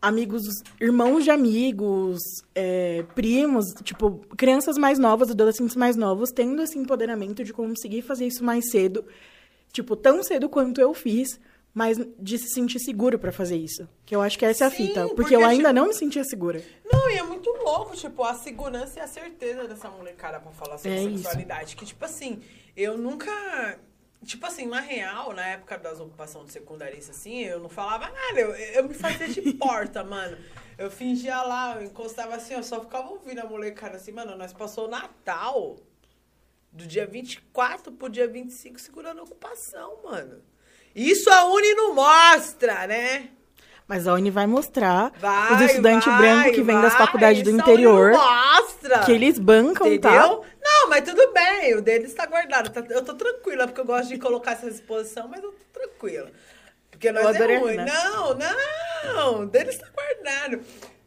amigos, 0.02 0.44
irmãos 0.80 1.26
de 1.26 1.32
amigos, 1.32 2.22
é, 2.56 3.04
primos, 3.16 3.66
tipo, 3.84 4.12
crianças 4.38 4.78
mais 4.78 4.98
novas, 4.98 5.30
adolescentes 5.30 5.76
mais 5.76 5.98
novos, 5.98 6.30
tendo 6.34 6.62
esse 6.62 6.80
empoderamento 6.80 7.44
de 7.44 7.52
conseguir 7.52 8.02
fazer 8.02 8.28
isso 8.28 8.46
mais 8.46 8.64
cedo. 8.72 9.04
Tipo, 9.74 9.98
tão 9.98 10.24
cedo 10.24 10.48
quanto 10.48 10.80
eu 10.80 10.94
fiz, 10.94 11.38
mas 11.74 11.98
de 12.20 12.38
se 12.38 12.50
sentir 12.54 12.80
seguro 12.80 13.18
pra 13.18 13.32
fazer 13.32 13.58
isso. 13.58 13.90
Que 14.06 14.16
eu 14.16 14.22
acho 14.22 14.38
que 14.38 14.46
essa 14.46 14.66
é 14.66 14.68
a 14.68 14.70
Sim, 14.70 14.88
fita. 14.88 15.02
Porque, 15.02 15.16
porque, 15.16 15.36
eu 15.36 15.44
ainda 15.44 15.70
tipo, 15.70 15.74
não 15.74 15.88
me 15.88 15.94
sentia 15.94 16.24
segura. 16.24 16.64
Não, 16.86 17.10
e 17.10 17.18
é 17.18 17.24
muito 17.24 17.50
louco, 17.50 17.96
tipo, 17.96 18.24
a 18.24 18.36
segurança 18.36 19.00
e 19.00 19.02
a 19.02 19.08
certeza 19.08 19.68
dessa 19.68 19.90
molecada 19.90 20.40
pra 20.40 20.52
falar 20.52 20.78
sobre 20.78 20.98
É 20.98 21.04
isso. 21.04 21.24
sexualidade. 21.24 21.76
Que, 21.76 21.86
tipo 21.86 22.06
assim, 22.06 22.42
eu 22.78 22.98
nunca. 22.98 23.80
Tipo 24.24 24.46
assim, 24.46 24.68
na 24.68 24.80
real, 24.80 25.34
na 25.34 25.46
época 25.48 25.78
das 25.78 26.00
ocupações 26.00 26.46
de 26.46 26.54
secundarista, 26.54 27.12
assim, 27.12 27.42
eu 27.42 27.60
não 27.60 27.68
falava 27.68 28.06
nada. 28.10 28.40
Eu, 28.40 28.56
eu 28.56 28.88
me 28.88 28.94
fazia 28.94 29.28
de 29.28 29.42
porta, 29.54 30.02
mano. 30.04 30.38
Eu 30.78 30.90
fingia 30.90 31.42
lá, 31.44 31.76
eu 31.76 31.84
encostava 31.84 32.36
assim, 32.36 32.54
eu 32.54 32.64
só 32.64 32.80
ficava 32.80 33.10
ouvindo 33.10 33.40
a 33.40 33.46
molecada 33.46 33.98
assim, 33.98 34.12
mano, 34.14 34.38
nós 34.38 34.54
passou 34.54 34.86
o 34.86 34.90
Natal 34.90 35.76
do 36.72 36.88
dia 36.88 37.06
24 37.06 37.92
pro 37.92 38.10
dia 38.10 38.28
25 38.28 38.80
segurando 38.80 39.20
a 39.20 39.24
ocupação, 39.24 40.02
mano. 40.04 40.42
Isso 40.96 41.30
a 41.30 41.46
Uni 41.46 41.74
não 41.74 41.94
mostra, 41.96 42.86
né? 42.88 43.30
Mas 43.88 44.08
a 44.08 44.14
Uni 44.14 44.30
vai 44.32 44.48
mostrar 44.48 45.12
Vai, 45.20 45.54
os 45.56 45.62
estudantes 45.62 46.08
vai, 46.08 46.18
brancos 46.18 46.52
que 46.56 46.62
vêm 46.64 46.80
das 46.82 46.94
faculdades 46.96 47.44
do 47.44 47.50
interior, 47.50 48.12
não 48.12 48.20
Mostra! 48.20 49.00
que 49.00 49.12
eles 49.12 49.38
bancam, 49.38 49.88
Entendeu? 49.88 50.38
tá? 50.38 50.48
Não, 50.64 50.90
mas 50.90 51.04
tudo 51.04 51.34
bem, 51.34 51.76
o 51.76 51.82
deles 51.82 52.14
tá 52.14 52.26
guardado. 52.26 52.70
tá- 52.70 52.84
eu 52.90 53.04
tô 53.04 53.14
tranquila, 53.14 53.68
porque 53.68 53.82
eu 53.82 53.86
gosto 53.86 54.08
de 54.10 54.18
colocar 54.18 54.54
essa 54.54 54.68
exposição, 54.70 55.28
mas 55.28 55.44
eu 55.44 55.52
tô 55.52 55.80
tranquila. 55.82 56.32
Porque 56.90 57.12
nós 57.12 57.26
adorei, 57.26 57.58
é 57.58 57.60
ruim. 57.60 57.76
né? 57.76 57.86
Não, 57.86 58.38
não, 59.14 59.42
o 59.42 59.46
deles 59.48 59.78
tá 59.78 59.88
guardado. 59.94 60.62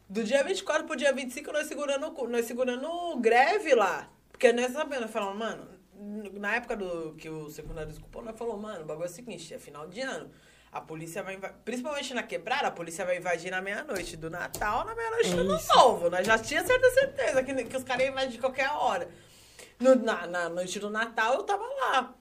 Do 0.07 0.23
dia 0.23 0.43
24 0.43 0.85
pro 0.85 0.95
dia 0.95 1.11
25, 1.11 1.51
nós 1.51 1.67
segurando, 1.67 2.13
nós 2.29 2.45
segurando 2.45 3.17
greve 3.17 3.73
lá. 3.73 4.07
Porque 4.31 4.53
nós 4.53 4.71
sabendo, 4.71 5.01
nós 5.01 5.11
falamos, 5.11 5.37
mano, 5.37 5.67
na 6.33 6.55
época 6.55 6.75
do 6.75 7.13
que 7.15 7.29
o 7.29 7.49
secundário 7.49 7.89
desculpou, 7.89 8.23
nós 8.23 8.37
falamos, 8.37 8.61
mano, 8.61 8.83
o 8.83 8.85
bagulho 8.85 9.05
é 9.05 9.09
o 9.09 9.13
seguinte, 9.13 9.53
é 9.53 9.59
final 9.59 9.87
de 9.87 10.01
ano. 10.01 10.29
A 10.71 10.81
polícia 10.81 11.23
vai 11.23 11.35
invadir, 11.35 11.57
principalmente 11.63 12.13
na 12.13 12.23
quebrada, 12.23 12.67
a 12.67 12.71
polícia 12.71 13.05
vai 13.05 13.17
invadir 13.17 13.49
na 13.49 13.61
meia-noite 13.61 14.17
do 14.17 14.29
Natal, 14.29 14.85
na 14.85 14.93
meia-noite 14.93 15.31
É 15.31 15.35
do 15.35 15.41
Ano. 15.41 15.59
Novo. 15.75 16.09
Nós 16.09 16.27
já 16.27 16.37
tinha 16.37 16.63
certa 16.63 16.89
certeza 16.91 17.43
que, 17.43 17.63
que 17.63 17.77
os 17.77 17.83
caras 17.83 18.03
iam 18.03 18.11
invadir 18.11 18.33
de 18.33 18.37
qualquer 18.39 18.69
hora. 18.69 19.09
No, 19.79 19.95
na, 19.95 20.27
na 20.27 20.49
noite 20.49 20.79
do 20.79 20.89
Natal, 20.89 21.35
eu 21.35 21.43
tava 21.43 21.63
lá. 21.63 22.13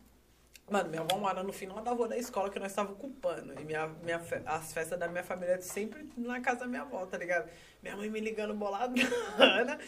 Mano, 0.71 0.89
minha 0.89 1.03
avó 1.03 1.17
mora 1.17 1.43
no 1.43 1.53
final 1.53 1.81
da 1.81 1.93
rua 1.93 2.09
da 2.09 2.17
escola 2.17 2.51
que 2.51 2.59
nós 2.59 2.73
estávamos 2.73 2.99
ocupando. 2.99 3.53
E 3.61 3.65
minha, 3.65 3.87
minha, 4.03 4.21
as 4.47 4.73
festas 4.73 4.99
da 4.99 5.07
minha 5.07 5.23
família 5.23 5.61
sempre 5.61 6.09
na 6.17 6.41
casa 6.41 6.61
da 6.61 6.67
minha 6.67 6.83
avó, 6.83 7.07
tá 7.07 7.17
ligado? 7.19 7.49
Minha 7.83 7.97
mãe 7.97 8.11
me 8.11 8.21
ligando 8.21 8.53
bolada. 8.55 8.93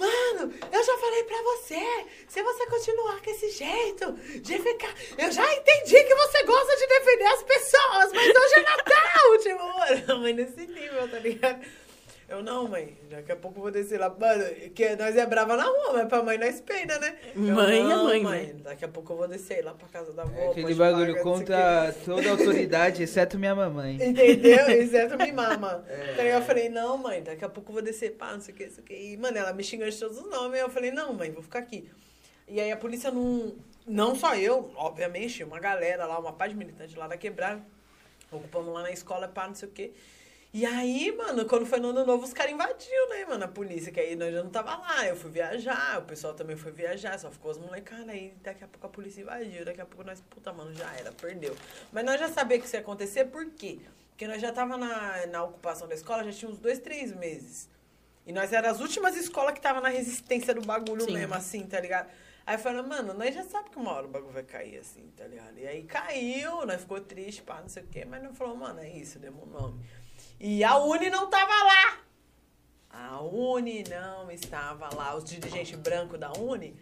Mano, 0.00 0.50
eu 0.72 0.82
já 0.82 0.96
falei 0.96 1.24
pra 1.24 1.42
você, 1.42 2.06
se 2.26 2.42
você 2.42 2.66
continuar 2.68 3.20
com 3.20 3.30
esse 3.30 3.50
jeito 3.50 4.12
de 4.40 4.58
ficar. 4.58 4.94
Eu 5.18 5.30
já 5.30 5.44
entendi 5.54 6.02
que 6.02 6.14
você 6.14 6.42
gosta 6.44 6.74
de 6.74 6.86
defender 6.86 7.26
as 7.26 7.42
pessoas, 7.42 8.12
mas 8.14 8.34
hoje 8.34 8.54
é 8.54 8.62
Natal! 8.62 9.38
tipo, 9.42 10.08
mano, 10.08 10.22
nesse 10.32 10.66
nível, 10.66 11.06
tá 11.06 11.18
ligado? 11.18 11.60
Eu 12.30 12.44
não, 12.44 12.68
mãe, 12.68 12.96
daqui 13.10 13.32
a 13.32 13.36
pouco 13.36 13.58
eu 13.58 13.62
vou 13.62 13.70
descer 13.72 13.98
lá. 13.98 14.08
Mano, 14.08 14.44
que 14.72 14.94
nós 14.94 15.16
é 15.16 15.26
brava 15.26 15.56
na 15.56 15.64
rua, 15.64 15.94
mas 15.94 16.06
pra 16.06 16.22
mãe 16.22 16.38
nós 16.38 16.60
peina, 16.60 16.96
né? 17.00 17.18
Eu, 17.34 17.42
Mãe 17.42 17.80
é 17.80 17.82
não, 17.82 18.04
mãe, 18.04 18.22
né? 18.22 18.54
Daqui 18.62 18.84
a 18.84 18.88
pouco 18.88 19.12
eu 19.12 19.16
vou 19.16 19.26
descer 19.26 19.64
lá 19.64 19.74
pra 19.74 19.88
casa 19.88 20.12
da 20.12 20.22
avó. 20.22 20.38
É 20.38 20.50
aquele 20.50 20.74
bagulho 20.76 21.16
o 21.16 21.22
contra 21.24 21.92
toda 22.04 22.28
a 22.28 22.30
autoridade, 22.30 23.02
exceto 23.02 23.36
minha 23.36 23.52
mamãe. 23.52 23.96
Entendeu? 23.96 24.70
Exceto 24.70 25.18
me 25.18 25.32
mama. 25.32 25.84
Então 26.12 26.24
eu 26.24 26.40
falei, 26.42 26.68
não, 26.68 26.96
mãe, 26.96 27.20
daqui 27.20 27.44
a 27.44 27.48
pouco 27.48 27.70
eu 27.70 27.74
vou 27.74 27.82
descer, 27.82 28.12
pá, 28.12 28.32
não 28.32 28.40
sei 28.40 28.54
o 28.54 28.56
que, 28.56 28.66
não 28.66 28.72
sei 28.72 28.84
o 28.84 28.86
que. 28.86 28.94
E, 28.94 29.16
mano, 29.16 29.36
ela 29.36 29.52
me 29.52 29.64
xingou 29.64 29.90
de 29.90 29.98
todos 29.98 30.18
os 30.18 30.30
nomes. 30.30 30.60
Eu 30.60 30.70
falei, 30.70 30.92
não, 30.92 31.12
mãe, 31.12 31.32
vou 31.32 31.42
ficar 31.42 31.58
aqui. 31.58 31.90
E 32.46 32.60
aí 32.60 32.70
a 32.70 32.76
polícia 32.76 33.10
não. 33.10 33.56
Não 33.84 34.14
só 34.14 34.36
eu, 34.36 34.70
obviamente, 34.76 35.42
uma 35.42 35.58
galera 35.58 36.06
lá, 36.06 36.16
uma 36.16 36.32
parte 36.32 36.54
militante 36.54 36.96
lá 36.96 37.08
da 37.08 37.16
quebrada, 37.16 37.60
ocupando 38.30 38.72
lá 38.72 38.82
na 38.82 38.92
escola, 38.92 39.26
pá, 39.26 39.48
não 39.48 39.54
sei 39.56 39.68
o 39.68 39.72
quê. 39.72 39.92
E 40.52 40.66
aí, 40.66 41.14
mano, 41.16 41.44
quando 41.46 41.64
foi 41.64 41.78
no 41.78 41.90
ano 41.90 42.04
novo, 42.04 42.24
os 42.24 42.32
caras 42.32 42.52
invadiu, 42.52 43.08
né, 43.08 43.24
mano, 43.24 43.44
a 43.44 43.48
polícia, 43.48 43.92
que 43.92 44.00
aí 44.00 44.16
nós 44.16 44.32
já 44.34 44.42
não 44.42 44.50
tava 44.50 44.76
lá. 44.76 45.06
Eu 45.06 45.14
fui 45.14 45.30
viajar, 45.30 46.00
o 46.00 46.02
pessoal 46.02 46.34
também 46.34 46.56
foi 46.56 46.72
viajar, 46.72 47.16
só 47.20 47.30
ficou 47.30 47.52
as 47.52 47.58
molecadas. 47.58 48.08
Aí 48.08 48.34
daqui 48.42 48.64
a 48.64 48.66
pouco 48.66 48.84
a 48.84 48.90
polícia 48.90 49.20
invadiu, 49.20 49.64
daqui 49.64 49.80
a 49.80 49.86
pouco 49.86 50.02
nós, 50.02 50.20
puta, 50.28 50.52
mano, 50.52 50.74
já 50.74 50.92
era, 50.96 51.12
perdeu. 51.12 51.54
Mas 51.92 52.04
nós 52.04 52.18
já 52.18 52.28
sabíamos 52.28 52.62
que 52.62 52.66
isso 52.66 52.76
ia 52.76 52.80
acontecer, 52.80 53.26
por 53.26 53.46
quê? 53.50 53.78
Porque 54.10 54.26
nós 54.26 54.42
já 54.42 54.52
tava 54.52 54.76
na, 54.76 55.26
na 55.28 55.44
ocupação 55.44 55.86
da 55.86 55.94
escola, 55.94 56.24
já 56.24 56.32
tinha 56.32 56.50
uns 56.50 56.58
dois, 56.58 56.80
três 56.80 57.14
meses. 57.14 57.68
E 58.26 58.32
nós 58.32 58.52
era 58.52 58.70
as 58.70 58.80
últimas 58.80 59.16
escolas 59.16 59.54
que 59.54 59.60
tava 59.60 59.80
na 59.80 59.88
resistência 59.88 60.52
do 60.52 60.62
bagulho 60.62 61.02
Sim. 61.02 61.12
mesmo, 61.12 61.34
assim, 61.34 61.64
tá 61.64 61.80
ligado? 61.80 62.10
Aí 62.44 62.58
falei, 62.58 62.82
mano, 62.82 63.14
nós 63.14 63.32
já 63.32 63.44
sabemos 63.44 63.70
que 63.70 63.78
uma 63.78 63.92
hora 63.92 64.06
o 64.06 64.10
bagulho 64.10 64.32
vai 64.32 64.42
cair, 64.42 64.78
assim, 64.78 65.08
tá 65.16 65.24
ligado? 65.24 65.56
E 65.56 65.66
aí 65.66 65.84
caiu, 65.84 66.66
nós 66.66 66.80
ficou 66.80 67.00
triste, 67.00 67.42
pá, 67.42 67.60
não 67.60 67.68
sei 67.68 67.84
o 67.84 67.86
quê, 67.86 68.04
mas 68.04 68.22
nós 68.22 68.36
falou, 68.36 68.56
mano, 68.56 68.80
é 68.80 68.88
isso, 68.88 69.18
demos 69.20 69.42
um 69.44 69.50
nome. 69.50 69.80
E 70.40 70.64
a 70.64 70.76
Uni 70.78 71.10
não 71.10 71.28
tava 71.28 71.52
lá. 71.52 71.98
A 72.92 73.20
Uni 73.22 73.84
não 73.88 74.30
estava 74.30 74.88
lá. 74.94 75.14
Os 75.14 75.24
dirigentes 75.24 75.78
brancos 75.78 76.18
da 76.18 76.32
Uni 76.32 76.74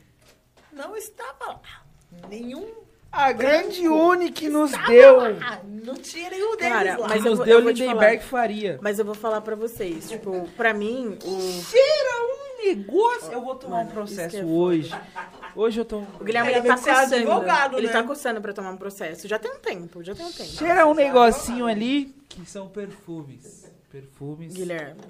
não 0.73 0.97
estavam 0.97 1.49
lá. 1.63 1.83
Nenhum 2.29 2.73
A 3.11 3.33
grande 3.33 3.89
Uni 3.89 4.31
que 4.31 4.49
nos 4.49 4.71
estava 4.71 4.89
deu. 4.89 5.17
lá. 5.39 5.61
Não 5.65 5.95
tinha 5.95 6.31
nenhum 6.31 6.57
deles 6.57 6.73
Cara, 6.73 6.97
lá. 6.99 7.09
mas 7.09 7.25
nos 7.25 7.37
vou- 7.39 7.47
deu 7.47 7.59
Lindenberg 7.61 8.23
falar. 8.23 8.43
Faria. 8.43 8.79
Mas 8.81 8.99
eu 8.99 9.05
vou 9.05 9.15
falar 9.15 9.41
pra 9.41 9.57
vocês, 9.57 10.09
tipo, 10.09 10.49
pra 10.57 10.73
mim, 10.73 11.19
o, 11.25 11.41
Cheira 11.63 12.23
um 12.23 12.48
negócio. 12.59 13.33
Eu 13.33 13.41
vou 13.43 13.55
tomar 13.55 13.79
Mano, 13.79 13.91
um 13.91 13.93
processo 13.93 14.37
é 14.37 14.45
hoje. 14.45 14.95
Hoje 15.57 15.81
eu 15.81 15.85
tô. 15.85 15.99
o 15.99 16.25
Guilherme 16.25 16.51
Ele 16.51 16.59
ele 16.59 16.69
tá 16.69 16.77
coçando. 16.77 17.15
advogado, 17.15 17.79
ele 17.79 17.87
né? 17.87 17.93
tá 17.93 18.03
coçando 18.03 18.41
pra 18.41 18.53
tomar 18.53 18.71
um 18.71 18.77
processo. 18.77 19.27
Já 19.27 19.39
tem 19.39 19.51
um 19.51 19.59
tempo, 19.59 20.03
já 20.03 20.15
tem 20.15 20.27
um 20.27 20.33
tempo. 20.33 20.51
Cheira 20.51 20.87
um 20.87 20.95
negocinho 20.95 21.67
ali 21.67 22.15
que 22.29 22.45
são 22.49 22.69
perfumes. 22.69 23.67
Perfumes. 23.91 24.53
Guilherme, 24.53 25.01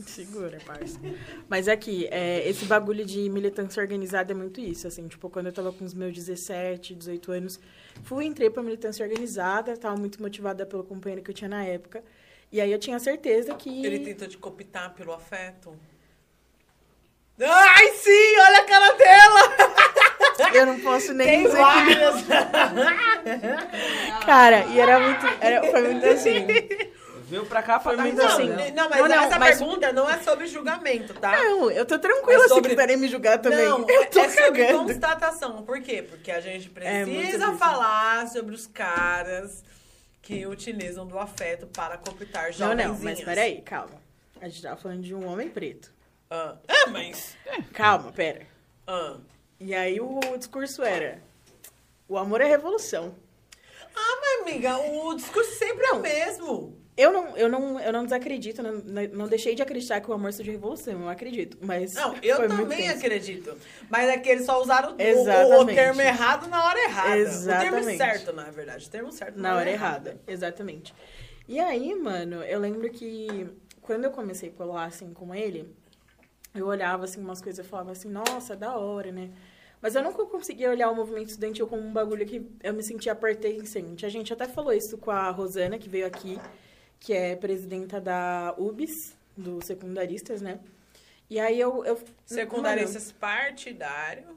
segura, 0.00 0.58
parça. 0.66 1.00
Mas 1.48 1.66
aqui, 1.66 2.06
é, 2.10 2.46
esse 2.46 2.66
bagulho 2.66 3.06
de 3.06 3.28
militância 3.30 3.82
organizada 3.82 4.32
é 4.32 4.34
muito 4.34 4.60
isso, 4.60 4.86
assim, 4.86 5.08
tipo, 5.08 5.30
quando 5.30 5.46
eu 5.46 5.52
tava 5.52 5.72
com 5.72 5.82
os 5.82 5.94
meus 5.94 6.12
17, 6.14 6.94
18 6.94 7.32
anos, 7.32 7.60
fui, 8.02 8.26
entrei 8.26 8.50
pra 8.50 8.62
militância 8.62 9.02
organizada, 9.02 9.74
tava 9.76 9.96
muito 9.96 10.20
motivada 10.20 10.66
pelo 10.66 10.84
companheiro 10.84 11.22
que 11.22 11.30
eu 11.30 11.34
tinha 11.34 11.48
na 11.48 11.64
época, 11.64 12.04
e 12.52 12.60
aí 12.60 12.70
eu 12.70 12.78
tinha 12.78 12.98
certeza 12.98 13.54
que... 13.54 13.84
Ele 13.84 14.00
tentou 14.00 14.28
te 14.28 14.36
cooptar 14.36 14.94
pelo 14.94 15.12
afeto. 15.12 15.74
Ai, 17.40 17.88
sim! 17.92 18.38
Olha 18.38 18.58
a 18.60 18.64
cara 18.64 18.92
dela! 18.92 19.40
Eu 20.54 20.66
não 20.66 20.80
posso 20.80 21.12
nem 21.12 21.26
Tem 21.26 21.42
dizer 21.44 21.58
que... 21.58 21.64
Cara, 24.24 24.64
e 24.66 24.78
era 24.80 25.00
muito... 25.00 25.26
Era, 25.40 25.70
foi 25.70 25.82
muito 25.82 26.06
assim... 26.06 26.46
Veio 27.28 27.44
pra 27.44 27.60
cá 27.60 27.80
pra 27.80 27.90
Foi 27.92 27.96
dar 27.96 28.02
muito 28.04 28.22
risada, 28.22 28.34
assim. 28.62 28.70
Não, 28.72 28.88
mas 28.88 29.00
Não, 29.00 29.08
não, 29.08 29.22
essa 29.24 29.36
mas- 29.38 29.58
pergunta 29.58 29.92
não 29.92 30.08
é 30.08 30.18
sobre 30.18 30.46
julgamento, 30.46 31.12
tá? 31.14 31.36
Não, 31.36 31.68
eu 31.72 31.84
tô 31.84 31.98
tranquila 31.98 32.44
É 32.44 32.48
sobre- 32.48 32.70
se 32.70 32.76
quiserem 32.76 32.96
me 32.96 33.08
julgar 33.08 33.38
também. 33.38 33.66
Não, 33.68 33.84
eu 33.88 34.06
tô 34.06 34.20
é 34.20 34.28
sobre 34.28 34.72
constatação. 34.72 35.62
Por 35.64 35.80
quê? 35.82 36.02
Porque 36.08 36.30
a 36.30 36.40
gente 36.40 36.70
É 36.76 37.04
precisa 37.04 37.46
disso. 37.46 37.58
falar 37.58 38.28
sobre 38.28 38.54
os 38.54 38.68
caras 38.68 39.64
que 40.22 40.46
utilizam 40.46 41.04
do 41.04 41.18
afeto 41.18 41.66
para 41.66 41.96
cooptar 41.96 42.44
Não, 42.44 42.52
jovenzinhas. 42.52 42.92
não, 42.92 42.98
mas 43.02 43.20
peraí, 43.24 43.60
calma. 43.60 44.00
A 44.40 44.48
gente 44.48 44.62
tava 44.62 44.76
falando 44.76 45.02
de 45.02 45.12
um 45.12 45.26
homem 45.26 45.48
preto. 45.48 45.90
Ah, 46.30 46.56
é, 46.66 46.86
mas... 46.86 47.36
Calma, 47.72 48.12
pera. 48.12 48.46
Ah. 48.86 49.16
E 49.60 49.74
aí 49.74 50.00
o 50.00 50.20
discurso 50.36 50.82
era: 50.82 51.22
o 52.08 52.16
amor 52.18 52.40
é 52.40 52.44
revolução. 52.46 53.14
ah, 53.94 54.18
mas 54.20 54.42
amiga, 54.42 54.76
o 54.78 55.14
discurso 55.14 55.52
sempre 55.58 55.86
é 55.86 55.92
o 55.92 56.00
mesmo. 56.00 56.76
Eu 56.96 57.12
não, 57.12 57.36
eu 57.36 57.46
não, 57.48 57.78
eu 57.78 57.92
não 57.92 58.04
desacredito, 58.04 58.62
não, 58.62 58.72
não 59.12 59.28
deixei 59.28 59.54
de 59.54 59.60
acreditar 59.60 60.00
que 60.00 60.10
o 60.10 60.14
amor 60.14 60.32
seja 60.32 60.50
revolução, 60.50 61.02
eu 61.02 61.08
acredito. 61.10 61.58
Mas 61.60 61.92
Não, 61.92 62.14
eu 62.22 62.48
também 62.48 62.88
acredito. 62.88 63.54
Mas 63.90 64.08
é 64.08 64.16
que 64.16 64.30
eles 64.30 64.46
só 64.46 64.62
usaram 64.62 64.92
o- 64.92 64.94
o, 64.94 64.96
o 64.96 65.00
Exatamente. 65.02 65.74
termo 65.76 66.00
errado 66.00 66.48
na 66.48 66.64
hora 66.64 66.78
errada. 66.84 67.08
O 67.10 67.12
termo 67.12 67.26
Exatamente. 67.26 67.96
certo, 67.98 68.32
na 68.32 68.44
verdade. 68.44 68.86
O 68.86 68.90
termo 68.90 69.12
certo 69.12 69.38
Na 69.38 69.56
hora 69.56 69.70
errada, 69.70 70.18
exatamente. 70.26 70.94
E 71.46 71.60
aí, 71.60 71.94
mano, 71.94 72.42
eu 72.44 72.58
lembro 72.58 72.88
que 72.90 73.46
quando 73.82 74.04
eu 74.04 74.10
comecei 74.10 74.48
a 74.48 74.52
colar 74.52 74.86
assim 74.86 75.12
com 75.12 75.34
ele, 75.34 75.70
eu 76.58 76.66
olhava 76.66 77.04
assim 77.04 77.20
umas 77.20 77.40
coisas 77.40 77.64
e 77.64 77.68
falava 77.68 77.92
assim, 77.92 78.08
nossa, 78.08 78.54
da 78.56 78.76
hora, 78.76 79.10
né? 79.12 79.30
Mas 79.80 79.94
eu 79.94 80.02
nunca 80.02 80.24
conseguia 80.26 80.70
olhar 80.70 80.90
o 80.90 80.94
movimento 80.94 81.28
estudantil 81.28 81.66
como 81.66 81.82
um 81.82 81.92
bagulho 81.92 82.24
que 82.26 82.44
eu 82.62 82.72
me 82.72 82.82
sentia 82.82 83.14
pertencente. 83.14 84.06
A 84.06 84.08
gente 84.08 84.32
até 84.32 84.46
falou 84.48 84.72
isso 84.72 84.96
com 84.98 85.10
a 85.10 85.30
Rosana, 85.30 85.78
que 85.78 85.88
veio 85.88 86.06
aqui, 86.06 86.40
que 86.98 87.12
é 87.12 87.36
presidenta 87.36 88.00
da 88.00 88.54
UBS, 88.58 89.14
do 89.36 89.62
Secundaristas, 89.64 90.40
né? 90.40 90.58
E 91.28 91.38
aí 91.38 91.60
eu... 91.60 91.84
eu 91.84 91.98
Secundaristas 92.24 93.12
partidário. 93.12 94.36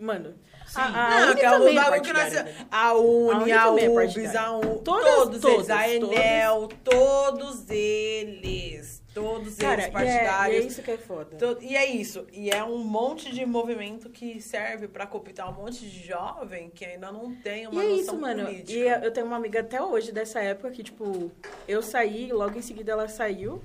Mano, 0.00 0.34
Sim. 0.66 0.80
a, 0.80 0.84
a 0.86 1.26
Não, 1.26 1.34
que 1.36 1.44
é 1.44 1.50
o 1.50 1.52
também 1.58 1.78
é 1.78 1.80
bagulho 1.80 2.02
que 2.02 2.12
nós... 2.12 2.32
né? 2.32 2.66
A 2.70 2.94
Uni, 2.94 3.52
A 3.52 3.70
Uni 3.70 3.80
a, 3.80 3.84
é 3.84 3.88
UBS, 3.88 3.94
partidária. 3.94 4.40
a 4.40 4.58
U... 4.58 4.78
Todas- 4.80 5.14
todos, 5.40 5.44
eles, 5.44 5.70
a 5.70 5.82
todas, 5.84 5.92
Enel, 5.92 6.68
todos 6.82 7.70
eles. 7.70 9.02
Todos 9.20 9.54
Cara, 9.56 9.82
eles 9.82 9.84
e 9.84 9.96
é, 9.96 10.02
e 10.04 10.08
é 10.08 10.18
partidários. 10.24 10.66
isso 10.66 10.82
que 10.82 10.90
é 10.90 10.96
foda. 10.98 11.36
E 11.60 11.76
é 11.76 11.86
isso. 11.86 12.26
E 12.32 12.50
é 12.50 12.62
um 12.64 12.78
monte 12.78 13.32
de 13.34 13.44
movimento 13.44 14.08
que 14.10 14.40
serve 14.40 14.88
pra 14.88 15.06
cooptar 15.06 15.50
um 15.50 15.62
monte 15.64 15.80
de 15.88 16.06
jovem 16.06 16.70
que 16.70 16.84
ainda 16.84 17.10
não 17.12 17.34
tem 17.34 17.66
uma 17.66 17.82
E 17.82 17.86
é 17.86 17.90
noção 17.90 18.02
isso, 18.04 18.16
mano. 18.18 18.44
política. 18.46 18.72
E 18.78 19.04
eu 19.06 19.10
tenho 19.12 19.26
uma 19.26 19.36
amiga 19.36 19.60
até 19.60 19.82
hoje 19.82 20.12
dessa 20.12 20.40
época 20.40 20.70
que, 20.70 20.82
tipo, 20.82 21.30
eu 21.66 21.82
saí, 21.82 22.30
logo 22.32 22.58
em 22.58 22.62
seguida 22.62 22.92
ela 22.92 23.08
saiu. 23.08 23.60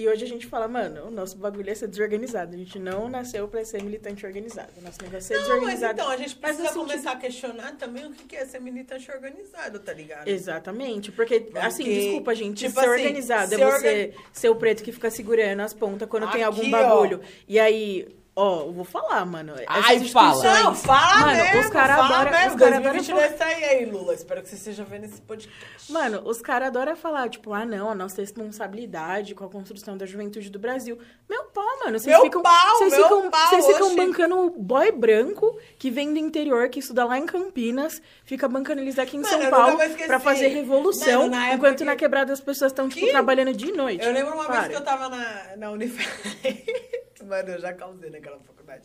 E 0.00 0.08
hoje 0.08 0.24
a 0.24 0.28
gente 0.28 0.46
fala, 0.46 0.66
mano, 0.66 1.08
o 1.08 1.10
nosso 1.10 1.36
bagulho 1.36 1.68
é 1.68 1.74
ser 1.74 1.86
desorganizado. 1.86 2.54
A 2.54 2.58
gente 2.58 2.78
não 2.78 3.06
nasceu 3.06 3.46
pra 3.46 3.62
ser 3.66 3.82
militante 3.82 4.24
organizado. 4.24 4.70
O 4.78 4.80
nosso 4.80 4.96
negócio 5.02 5.18
é 5.18 5.20
ser 5.20 5.34
Não, 5.34 5.40
mas 5.40 5.48
desorganizado. 5.50 5.92
então, 5.92 6.08
a 6.10 6.16
gente 6.16 6.38
Mas 6.40 6.56
precisa 6.56 6.68
sentido- 6.68 6.80
começar 6.86 7.10
a 7.12 7.16
questionar 7.16 7.76
também 7.76 8.06
o 8.06 8.10
que 8.12 8.34
é 8.34 8.46
ser 8.46 8.60
militante 8.62 9.10
organizado, 9.10 9.78
tá 9.78 9.92
ligado? 9.92 10.26
Exatamente. 10.26 11.12
Porque, 11.12 11.50
assim, 11.56 11.84
Porque, 11.84 12.00
desculpa, 12.00 12.34
gente, 12.34 12.66
tipo 12.66 12.80
ser 12.80 12.86
assim, 12.88 12.88
organizado 12.88 13.48
ser 13.54 13.60
é 13.60 13.70
você 13.70 14.14
ser 14.32 14.48
o 14.48 14.56
preto 14.56 14.82
que 14.82 14.90
fica 14.90 15.10
segurando 15.10 15.60
as 15.60 15.74
pontas 15.74 16.08
quando 16.08 16.30
tem 16.32 16.42
algum 16.44 16.62
Aqui, 16.62 16.70
bagulho. 16.70 17.20
E 17.46 17.60
aí, 17.60 18.08
ó, 18.40 18.60
eu 18.66 18.72
vou 18.72 18.84
falar, 18.84 19.24
mano. 19.26 19.52
essas 19.54 19.68
Ai, 19.68 20.08
fala. 20.08 20.42
Não, 20.62 20.74
fala 20.74 21.20
Mano, 21.26 21.42
mesmo, 21.44 21.60
os 21.60 21.66
caras 21.70 21.96
fala 21.96 22.14
adoram- 22.16 22.30
mesmo. 22.30 22.46
os 22.56 22.62
adoram 22.62 22.82
2022 22.82 23.34
tá 23.38 23.44
aí, 23.46 23.64
aí, 23.64 23.84
Lula. 23.86 24.14
Espero 24.14 24.42
que 24.42 24.48
você 24.48 24.54
esteja 24.56 24.84
vendo 24.84 25.04
esse 25.04 25.20
podcast. 25.20 25.92
Mano, 25.92 26.22
os 26.24 26.40
caras 26.40 26.68
adoram 26.68 26.96
falar, 26.96 27.28
tipo, 27.28 27.52
ah, 27.52 27.64
não, 27.64 27.90
a 27.90 27.94
nossa 27.94 28.20
responsabilidade 28.20 29.34
com 29.34 29.44
a 29.44 29.48
construção 29.48 29.96
da 29.96 30.06
juventude 30.06 30.50
do 30.50 30.58
Brasil. 30.58 30.98
Meu 31.28 31.44
pau, 31.44 31.64
mano. 31.84 31.98
Vocês 31.98 32.14
Meu 32.14 32.22
ficam, 32.24 32.42
pau, 32.42 32.76
vocês 32.78 32.92
meu 32.92 33.02
ficam, 33.02 33.30
pau, 33.30 33.48
vocês 33.48 33.66
ficam 33.66 33.86
oxi. 33.88 33.96
bancando 33.96 34.38
o 34.38 34.50
boy 34.50 34.92
branco 34.92 35.58
que 35.78 35.90
vem 35.90 36.12
do 36.12 36.18
interior, 36.18 36.68
que 36.68 36.78
estuda 36.80 37.04
lá 37.04 37.18
em 37.18 37.26
Campinas, 37.26 38.00
fica 38.24 38.48
bancando 38.48 38.80
eles 38.80 38.98
aqui 38.98 39.16
em 39.16 39.20
Mano, 39.20 39.42
São 39.42 39.50
Paulo 39.50 39.78
pra 40.06 40.18
fazer 40.20 40.48
revolução, 40.48 41.22
Mano, 41.22 41.30
na 41.36 41.54
enquanto 41.54 41.78
que- 41.78 41.84
na 41.84 41.96
quebrada 41.96 42.32
as 42.32 42.40
pessoas 42.40 42.72
estão, 42.72 42.88
tipo, 42.88 43.04
Que? 43.06 43.10
trabalhando 43.12 43.52
de 43.52 43.72
noite. 43.72 44.04
Eu 44.04 44.12
lembro 44.12 44.34
uma 44.34 44.44
Para. 44.44 44.60
vez 44.60 44.68
que 44.72 44.76
eu 44.76 44.84
tava 44.84 45.08
na, 45.08 45.56
na. 45.56 45.70
Mano, 47.26 47.50
eu 47.50 47.60
já 47.60 47.72
causei 47.72 48.10
naquela 48.10 48.38
faculdade. 48.40 48.82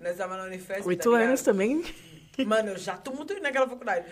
Nós 0.00 0.16
tava 0.16 0.36
na 0.36 0.44
Unifesp. 0.44 0.86
Oito 0.86 1.10
tá 1.10 1.18
anos 1.18 1.42
também. 1.42 1.84
Mano, 2.46 2.70
eu 2.70 2.78
já 2.78 2.96
tumultuei 2.96 3.40
naquela 3.40 3.68
faculdade. 3.68 4.06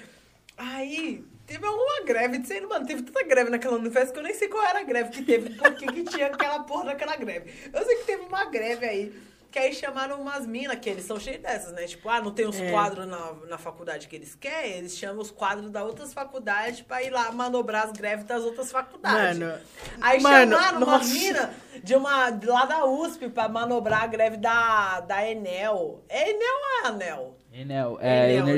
Aí, 0.57 1.25
teve 1.47 1.65
alguma 1.65 2.05
greve, 2.05 2.45
sei 2.45 2.61
mano, 2.63 2.85
teve 2.85 3.03
tanta 3.03 3.23
greve 3.23 3.49
naquela 3.49 3.77
Unifesp 3.77 4.13
que 4.13 4.19
eu 4.19 4.25
nem 4.25 4.35
sei 4.35 4.49
qual 4.49 4.65
era 4.65 4.81
a 4.81 4.83
greve 4.83 5.11
que 5.11 5.23
teve, 5.23 5.51
por 5.55 5.73
que 5.77 5.87
que 5.87 6.03
tinha 6.03 6.27
aquela 6.27 6.65
porra 6.65 6.87
daquela 6.87 7.15
greve. 7.15 7.53
Eu 7.73 7.85
sei 7.85 7.97
que 7.97 8.05
teve 8.05 8.23
uma 8.25 8.45
greve 8.47 8.85
aí. 8.85 9.15
Que 9.51 9.59
aí 9.59 9.73
chamaram 9.75 10.21
umas 10.21 10.47
minas, 10.47 10.79
que 10.79 10.91
eles 10.91 11.05
são 11.07 11.19
cheios 11.19 11.41
dessas, 11.41 11.73
né? 11.73 11.85
Tipo, 11.87 12.09
ah, 12.11 12.21
não 12.21 12.31
tem 12.31 12.47
os 12.47 12.61
É. 12.61 12.71
quadros 12.71 13.07
na, 13.07 13.33
na 13.49 13.57
faculdade 13.57 14.07
que 14.07 14.15
eles 14.15 14.35
querem, 14.35 14.73
eles 14.73 14.95
chamam 14.97 15.23
os 15.23 15.31
quadros 15.31 15.71
da 15.71 15.83
outras 15.83 16.13
faculdades 16.13 16.83
pra 16.83 17.03
ir 17.03 17.09
lá 17.11 17.33
manobrar 17.33 17.85
as 17.85 17.93
greves 17.93 18.27
das 18.27 18.43
outras 18.43 18.71
faculdades. 18.71 19.39
Mano, 19.39 19.59
Aí 20.03 20.21
Mano, 20.21 20.53
chamaram 20.57 20.77
uma 20.83 20.99
nossa. 20.99 21.15
mina 21.15 21.55
de 21.83 21.97
uma, 21.97 22.31
de 22.31 22.47
lá 22.47 22.67
da 22.67 22.85
USP 22.85 23.31
pra 23.31 23.49
manobrar 23.49 24.03
a 24.03 24.07
greve 24.07 24.37
da, 24.37 25.01
da 25.01 25.27
Enel. 25.27 26.05
É 26.11 26.29
Enel 26.31 26.55
ou 26.55 26.85
é 26.85 26.89
Anel? 26.89 27.39
Enel, 27.51 27.99
é 28.03 28.33
Enel, 28.35 28.45
né? 28.47 28.53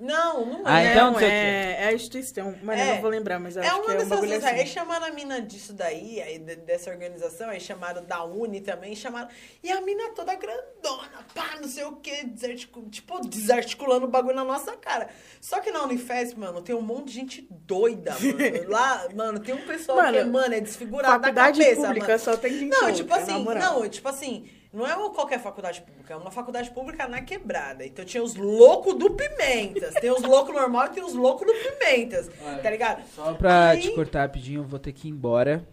Não, 0.00 0.46
não 0.46 0.62
Ah, 0.64 0.80
é. 0.80 0.92
então 0.92 1.10
não, 1.10 1.20
é, 1.20 1.76
é 1.82 1.84
a 1.88 1.92
instituição. 1.92 2.54
Eu 2.62 2.70
É. 2.72 2.94
não 2.94 3.00
vou 3.00 3.10
lembrar, 3.10 3.38
mas 3.40 3.56
eu 3.56 3.62
É 3.62 3.66
acho 3.66 3.76
uma 3.78 3.84
que 3.86 3.90
é 3.90 3.96
dessas 3.96 4.18
coisas. 4.20 4.44
Aí 4.44 4.62
assim. 4.62 4.66
chamaram 4.72 5.06
a 5.06 5.10
mina 5.10 5.40
disso 5.40 5.72
daí, 5.72 6.22
aí 6.22 6.38
de- 6.38 6.56
dessa 6.56 6.90
organização, 6.90 7.50
aí 7.50 7.60
chamaram 7.60 8.04
da 8.04 8.22
Uni 8.24 8.60
também, 8.60 8.94
chamaram. 8.94 9.28
E 9.62 9.72
a 9.72 9.80
mina 9.80 10.10
toda 10.10 10.34
grandona, 10.36 11.24
pá, 11.34 11.56
não 11.60 11.68
sei 11.68 11.84
o 11.84 11.96
quê, 11.96 12.22
desarticu... 12.24 12.82
tipo, 12.90 13.20
desarticulando 13.28 14.06
o 14.06 14.08
bagulho 14.08 14.36
na 14.36 14.44
nossa 14.44 14.76
cara. 14.76 15.08
Só 15.40 15.58
que 15.60 15.70
na 15.72 15.82
Unifesp, 15.82 16.38
mano, 16.38 16.62
tem 16.62 16.74
um 16.76 16.80
monte 16.82 17.06
de 17.08 17.14
gente 17.14 17.48
doida, 17.50 18.12
mano. 18.12 18.68
Lá, 18.70 19.08
mano, 19.14 19.40
tem 19.40 19.54
um 19.54 19.66
pessoal 19.66 19.98
Mano, 19.98 20.18
que, 20.18 20.24
mano, 20.24 20.54
é 20.54 20.60
desfigurado 20.60 21.20
Faculdade 21.20 21.58
da 21.58 21.64
cabeça, 21.64 21.86
pública 21.86 22.06
mano. 22.06 22.18
só 22.20 22.36
tem 22.36 22.52
gente 22.58 22.70
Não, 22.70 22.92
tipo 22.92 23.12
assim, 23.14 23.44
não, 23.44 23.88
tipo 23.88 24.08
assim, 24.08 24.48
não 24.72 24.86
é 24.86 24.94
uma 24.94 25.10
qualquer 25.10 25.40
faculdade 25.40 25.80
pública, 25.82 26.14
é 26.14 26.16
uma 26.16 26.30
faculdade 26.30 26.70
pública 26.70 27.08
na 27.08 27.22
quebrada. 27.22 27.84
Então 27.86 28.04
tinha 28.04 28.22
os 28.22 28.34
loucos 28.34 28.94
do 28.94 29.10
Pimentas, 29.10 29.94
tem 29.94 30.10
os 30.10 30.22
loucos 30.22 30.54
normal 30.54 30.86
e 30.86 30.90
tem 30.90 31.04
os 31.04 31.14
loucos 31.14 31.46
do 31.46 31.52
Pimentas, 31.54 32.28
tá 32.62 32.70
ligado? 32.70 33.02
Só 33.14 33.34
pra 33.34 33.70
Aí- 33.70 33.80
te 33.80 33.90
cortar 33.92 34.20
rapidinho, 34.22 34.60
eu 34.60 34.64
vou 34.64 34.78
ter 34.78 34.92
que 34.92 35.08
ir 35.08 35.10
embora. 35.10 35.66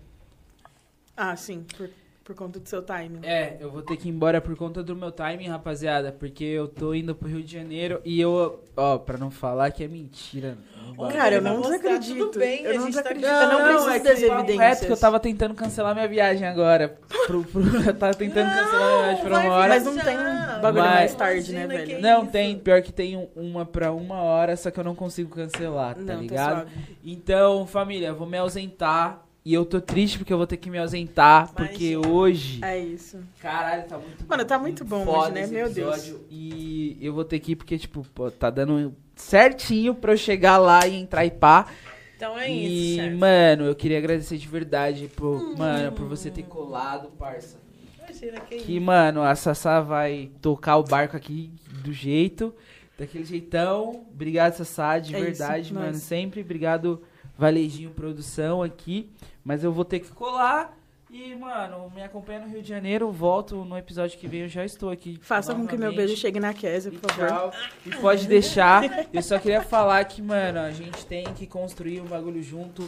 Ah, 1.17 1.35
sim, 1.35 1.65
por, 1.77 1.90
por 2.24 2.35
conta 2.35 2.59
do 2.59 2.67
seu 2.67 2.82
timing. 2.82 3.19
É, 3.24 3.57
eu 3.59 3.72
vou 3.72 3.82
ter 3.82 3.95
que 3.98 4.09
ir 4.09 4.11
embora 4.11 4.41
por 4.41 4.56
conta 4.57 4.83
do 4.83 4.95
meu 4.95 5.11
timing, 5.11 5.48
rapaziada. 5.48 6.11
Porque 6.11 6.43
eu 6.43 6.67
tô 6.67 6.93
indo 6.93 7.15
pro 7.15 7.30
Rio 7.30 7.41
de 7.43 7.53
Janeiro 7.53 8.01
e 8.03 8.19
eu. 8.19 8.61
Ó, 8.75 8.98
pra 8.98 9.17
não 9.17 9.32
falar 9.32 9.72
que 9.72 9.83
é 9.83 9.88
mentira. 9.88 10.57
Não. 10.93 11.09
Cara, 11.11 11.35
eu 11.35 11.41
Vai 11.41 11.51
não 11.53 11.61
desacredito. 11.61 12.25
tudo 12.27 12.39
bem, 12.39 12.64
eu 12.64 12.72
a 12.72 12.73
não 12.75 12.81
gente 12.85 12.93
tá 12.93 13.01
desacredito. 13.14 13.27
aqui. 13.31 13.43
eu 13.43 13.49
não, 13.49 13.59
Não, 13.59 13.65
preciso 13.85 13.89
é 13.89 13.99
das 13.99 14.22
evidências. 14.22 14.57
reto 14.59 14.85
que 14.85 14.91
eu 14.91 14.97
tava 14.97 15.19
tentando 15.19 15.53
cancelar 15.55 15.93
minha 15.95 16.07
viagem 16.07 16.47
agora. 16.47 16.97
Pro, 17.27 17.43
pro, 17.43 17.61
eu 17.88 17.93
tava 17.93 18.14
tentando 18.14 18.49
cancelar 18.49 18.88
minha 18.91 19.03
viagem 19.03 19.22
por 19.23 19.31
vai 19.31 19.45
uma 19.47 19.55
hora. 19.55 19.69
Mas 19.69 19.83
não 19.85 19.97
tem 19.97 20.17
um 20.17 20.61
bagulho 20.61 20.83
Vai. 20.83 20.93
mais 20.95 21.15
tarde, 21.15 21.53
né, 21.53 21.67
velho? 21.67 21.85
que- 21.88 22.01
Não, 22.01 22.23
isso? 22.23 22.31
tem. 22.31 22.57
Pior 22.59 22.81
que 22.81 22.91
tem 22.93 23.17
um- 23.17 23.27
uma 23.35 23.65
pra 23.65 23.91
uma 23.91 24.22
hora, 24.22 24.55
só 24.57 24.69
que 24.72 24.80
eu 24.80 24.83
não 24.83 24.95
consigo 24.95 25.35
cancelar, 25.35 25.95
tá 25.95 26.01
Não, 26.01 26.07
tá 26.07 26.15
ligado? 26.15 26.67
então, 27.03 27.65
família, 27.67 28.07
eu 28.07 28.15
vou 28.15 28.27
me 28.27 28.38
ausentar. 28.38 29.22
E 29.47 29.53
eu 29.53 29.64
tô 29.64 29.80
triste 29.80 30.17
porque 30.17 30.33
eu 30.33 30.38
vou 30.38 30.47
ter 30.47 30.57
que 30.57 30.72
me 30.72 30.80
ausentar. 30.80 31.53
Porque 31.53 31.95
hoje. 31.95 32.59
É 32.64 32.80
isso. 32.80 33.19
Caralho, 33.39 33.83
tá 33.83 33.95
muito 33.95 34.25
Mano, 34.27 34.43
tá 34.43 34.57
muito 34.57 34.83
bom 34.83 35.07
hoje, 35.07 35.31
né? 35.33 35.45
Meu 35.45 35.69
Deus. 35.69 36.15
E 36.31 36.97
eu 36.99 37.14
vou 37.14 37.23
ter 37.23 37.38
que 37.39 37.51
ir 37.51 37.55
porque, 37.55 37.77
tipo, 37.77 38.03
pô, 38.15 38.31
tá 38.31 38.49
dando 38.49 38.95
certinho 39.15 39.95
pra 39.95 40.13
eu 40.13 40.17
chegar 40.17 40.57
lá 40.57 40.85
e 40.87 40.95
entrar 40.95 41.25
e 41.25 41.31
pá. 41.31 41.67
Então 42.15 42.37
é 42.37 42.49
e, 42.49 42.93
isso, 42.93 43.03
chefe. 43.03 43.15
mano, 43.15 43.65
eu 43.65 43.75
queria 43.75 43.97
agradecer 43.97 44.37
de 44.37 44.47
verdade 44.47 45.09
por, 45.15 45.57
mano, 45.57 45.91
por 45.91 46.05
você 46.07 46.31
ter 46.31 46.43
colado, 46.43 47.09
parça. 47.17 47.57
Imagina 47.99 48.39
que, 48.39 48.57
Que, 48.59 48.79
mano, 48.79 49.21
a 49.21 49.35
Sassá 49.35 49.81
vai 49.81 50.31
tocar 50.41 50.77
o 50.77 50.83
barco 50.83 51.17
aqui 51.17 51.51
do 51.83 51.91
jeito, 51.91 52.53
daquele 52.97 53.25
jeitão. 53.25 54.05
Obrigado, 54.13 54.53
Sassá, 54.53 54.99
de 54.99 55.13
É 55.13 55.19
isso, 55.19 55.25
verdade, 55.27 55.73
mano. 55.73 55.87
nós. 55.87 55.97
Sempre. 55.97 56.41
Obrigado, 56.41 57.01
Valejinho 57.37 57.89
Produção 57.89 58.63
aqui. 58.63 59.09
Mas 59.43 59.63
eu 59.63 59.71
vou 59.71 59.83
ter 59.83 59.99
que 59.99 60.09
colar. 60.09 60.77
E, 61.17 61.33
mano, 61.33 61.89
me 61.95 62.03
acompanha 62.03 62.41
no 62.41 62.47
Rio 62.49 62.61
de 62.61 62.67
Janeiro. 62.67 63.09
Volto 63.09 63.63
no 63.63 63.77
episódio 63.77 64.19
que 64.19 64.27
vem. 64.27 64.41
Eu 64.41 64.49
já 64.49 64.65
estou 64.65 64.89
aqui. 64.89 65.17
Faça 65.21 65.55
com 65.55 65.65
que 65.65 65.77
meu 65.77 65.95
beijo 65.95 66.13
chegue 66.17 66.41
na 66.41 66.53
Kézia, 66.53 66.91
E 66.93 66.97
por 66.97 67.09
favor. 67.09 67.27
tchau. 67.29 67.53
E 67.85 67.89
pode 67.91 68.27
deixar. 68.27 69.07
Eu 69.13 69.21
só 69.21 69.39
queria 69.39 69.61
falar 69.61 70.03
que, 70.03 70.21
mano, 70.21 70.59
a 70.59 70.71
gente 70.71 71.05
tem 71.05 71.23
que 71.33 71.47
construir 71.47 72.01
um 72.01 72.05
bagulho 72.05 72.43
junto. 72.43 72.85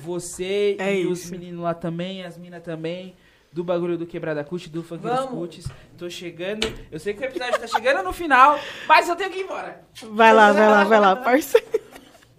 Você 0.00 0.76
É 0.78 0.94
e 0.94 1.06
os 1.08 1.22
isso. 1.24 1.32
meninos 1.32 1.60
lá 1.60 1.74
também, 1.74 2.24
as 2.24 2.38
minas 2.38 2.62
também. 2.62 3.16
Do 3.52 3.64
bagulho 3.64 3.98
do 3.98 4.06
Quebrada 4.06 4.44
Cut, 4.44 4.68
do 4.70 4.84
Funk 4.84 5.02
dos. 5.02 5.20
Cuts. 5.26 5.66
Tô 5.98 6.08
chegando. 6.08 6.72
Eu 6.88 7.00
sei 7.00 7.14
que 7.14 7.22
o 7.22 7.24
episódio 7.24 7.58
tá 7.58 7.66
chegando 7.66 8.04
no 8.04 8.12
final, 8.12 8.60
mas 8.86 9.08
eu 9.08 9.16
tenho 9.16 9.30
que 9.30 9.40
ir 9.40 9.42
embora. 9.42 9.82
Vai 10.12 10.32
lá, 10.32 10.52
vai 10.52 10.68
lá, 10.68 10.84
vai 10.84 11.00
lá, 11.00 11.16
parça. 11.20 11.60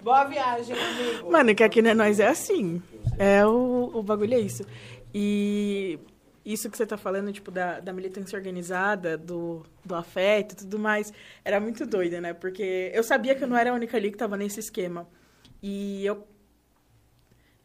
Boa 0.02 0.24
viagem, 0.24 0.74
amigo. 0.80 1.30
Mano, 1.30 1.54
que 1.54 1.64
aqui 1.64 1.82
né, 1.82 1.94
nós 1.94 2.18
é 2.22 2.28
assim. 2.28 2.82
É 3.20 3.44
o, 3.46 3.90
o 3.96 4.04
bagulho 4.04 4.36
é 4.36 4.40
isso. 4.40 4.64
E 5.20 6.00
isso 6.46 6.70
que 6.70 6.78
você 6.78 6.86
tá 6.86 6.96
falando, 6.96 7.34
tipo, 7.34 7.50
da, 7.50 7.80
da 7.80 7.92
militância 7.92 8.38
organizada, 8.38 9.18
do, 9.18 9.66
do 9.84 9.96
afeto 9.96 10.52
e 10.52 10.58
tudo 10.58 10.78
mais, 10.78 11.12
era 11.44 11.60
muito 11.60 11.88
doida, 11.88 12.22
né? 12.22 12.36
Porque 12.36 12.92
eu 12.94 13.02
sabia 13.02 13.34
que 13.34 13.44
eu 13.44 13.48
não 13.48 13.58
era 13.58 13.72
a 13.72 13.74
única 13.74 13.98
ali 13.98 14.12
que 14.12 14.18
tava 14.18 14.38
nesse 14.38 14.60
esquema. 14.60 15.10
E 15.62 16.06
eu. 16.06 16.28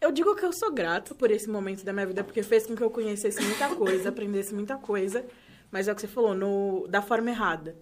Eu 0.00 0.10
digo 0.10 0.34
que 0.34 0.46
eu 0.46 0.52
sou 0.52 0.72
grata 0.72 1.14
por 1.14 1.30
esse 1.30 1.48
momento 1.48 1.84
da 1.84 1.92
minha 1.92 2.06
vida, 2.06 2.24
porque 2.24 2.42
fez 2.42 2.66
com 2.66 2.74
que 2.74 2.82
eu 2.82 2.90
conhecesse 2.90 3.40
muita 3.42 3.68
coisa, 3.76 4.08
aprendesse 4.08 4.54
muita 4.54 4.78
coisa. 4.78 5.22
Mas 5.70 5.88
é 5.88 5.92
o 5.92 5.94
que 5.94 6.00
você 6.00 6.08
falou, 6.08 6.34
no, 6.34 6.86
da 6.88 7.02
forma 7.02 7.28
errada. 7.28 7.76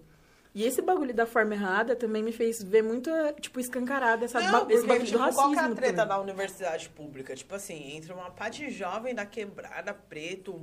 E 0.53 0.65
esse 0.65 0.81
bagulho 0.81 1.13
da 1.13 1.25
forma 1.25 1.53
errada 1.53 1.95
também 1.95 2.21
me 2.21 2.33
fez 2.33 2.61
ver 2.61 2.81
muito, 2.83 3.09
tipo, 3.39 3.57
escancarada 3.59 4.25
essa, 4.25 4.41
Não, 4.41 4.51
ba- 4.51 4.57
esse 4.73 4.81
porque, 4.81 4.87
bagulho 4.87 5.05
tipo, 5.05 5.17
do 5.17 5.23
racismo. 5.23 5.41
qual 5.43 5.51
que 5.53 5.59
é 5.59 5.61
a 5.61 5.69
treta 5.75 5.93
também. 5.93 6.07
da 6.09 6.19
universidade 6.19 6.89
pública? 6.89 7.33
Tipo 7.35 7.55
assim, 7.55 7.95
entre 7.95 8.11
uma 8.11 8.29
parte 8.31 8.69
jovem 8.69 9.15
da 9.15 9.25
quebrada, 9.25 9.93
preto, 9.93 10.53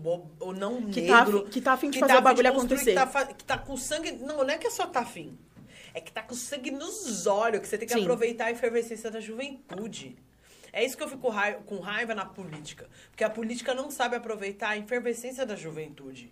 ou 0.40 0.52
não 0.52 0.90
Que 0.90 1.06
tá, 1.06 1.24
negro... 1.24 1.38
afim- 1.40 1.50
que 1.50 1.60
tá 1.62 1.72
afim 1.72 1.88
de 1.88 1.94
que 1.94 2.00
fazer 2.00 2.12
tá 2.12 2.18
o 2.18 2.22
bagulho 2.22 2.48
acontecer. 2.50 2.84
Que 2.94 2.94
tá, 2.94 3.24
que 3.26 3.44
tá 3.44 3.56
com 3.58 3.76
sangue... 3.78 4.12
Não, 4.12 4.36
não 4.44 4.50
é 4.50 4.58
que 4.58 4.66
é 4.66 4.70
só 4.70 4.86
tá 4.86 5.00
afim. 5.00 5.38
É 5.94 6.02
que 6.02 6.12
tá 6.12 6.22
com 6.22 6.34
sangue 6.34 6.70
nos 6.70 7.26
olhos, 7.26 7.60
que 7.60 7.66
você 7.66 7.78
tem 7.78 7.88
que 7.88 7.94
Sim. 7.94 8.02
aproveitar 8.02 8.44
a 8.46 8.50
efervescência 8.50 9.10
da 9.10 9.20
juventude. 9.20 10.16
É 10.70 10.84
isso 10.84 10.98
que 10.98 11.02
eu 11.02 11.08
fico 11.08 11.32
com 11.64 11.78
raiva 11.80 12.14
na 12.14 12.26
política. 12.26 12.86
Porque 13.10 13.24
a 13.24 13.30
política 13.30 13.72
não 13.74 13.90
sabe 13.90 14.16
aproveitar 14.16 14.68
a 14.68 14.76
efervescência 14.76 15.46
da 15.46 15.56
juventude. 15.56 16.30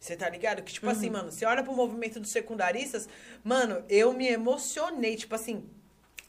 Você 0.00 0.16
tá 0.16 0.28
ligado? 0.28 0.62
Que, 0.62 0.72
tipo 0.72 0.86
Uhum. 0.86 0.92
assim, 0.92 1.10
mano, 1.10 1.30
você 1.32 1.44
olha 1.44 1.62
pro 1.62 1.72
movimento 1.72 2.20
dos 2.20 2.30
secundaristas, 2.30 3.08
mano, 3.42 3.84
eu 3.88 4.12
me 4.12 4.28
emocionei. 4.28 5.16
Tipo 5.16 5.34
assim, 5.34 5.68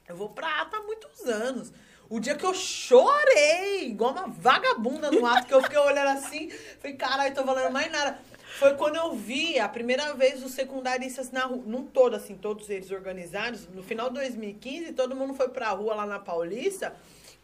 eu 0.07 0.15
vou 0.15 0.29
pra 0.29 0.61
ata 0.61 0.77
há 0.77 0.81
muitos 0.81 1.25
anos. 1.25 1.71
O 2.09 2.19
dia 2.19 2.33
que 2.35 2.43
eu 2.45 2.53
chorei, 2.55 3.85
igual 3.89 4.11
uma 4.13 4.27
vagabunda 4.27 5.11
no 5.11 5.23
ato, 5.25 5.45
que 5.47 5.53
eu 5.53 5.61
fiquei 5.61 5.77
olhando 5.77 6.09
assim, 6.17 6.49
falei, 6.79 6.97
caralho, 6.97 7.35
tô 7.35 7.43
valendo 7.43 7.71
mais 7.71 7.91
nada. 7.91 8.19
Foi 8.57 8.73
quando 8.75 8.95
eu 8.95 9.13
vi 9.15 9.59
a 9.59 9.69
primeira 9.69 10.13
vez 10.15 10.43
os 10.43 10.51
secundaristas 10.53 11.29
na 11.31 11.45
rua, 11.45 11.61
não 11.67 11.83
todo 11.85 12.15
assim, 12.15 12.35
todos 12.35 12.67
eles 12.69 12.89
organizados, 12.89 13.67
no 13.69 13.83
final 13.83 14.07
de 14.09 14.15
2015, 14.15 14.91
todo 14.93 15.15
mundo 15.15 15.35
foi 15.35 15.49
pra 15.49 15.69
rua 15.69 15.93
lá 15.93 16.05
na 16.07 16.17
Paulista, 16.19 16.95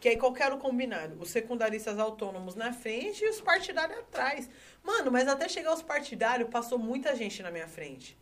que 0.06 0.10
aí 0.10 0.16
qual 0.16 0.36
era 0.36 0.54
o 0.54 0.58
combinado? 0.58 1.20
Os 1.20 1.30
secundaristas 1.30 1.98
autônomos 1.98 2.54
na 2.54 2.72
frente 2.72 3.24
e 3.24 3.28
os 3.28 3.40
partidários 3.40 3.98
atrás. 3.98 4.48
Mano, 4.80 5.10
mas 5.10 5.26
até 5.26 5.48
chegar 5.48 5.74
os 5.74 5.82
partidários, 5.82 6.48
passou 6.48 6.78
muita 6.78 7.16
gente 7.16 7.42
na 7.42 7.50
minha 7.50 7.66
frente. 7.66 8.16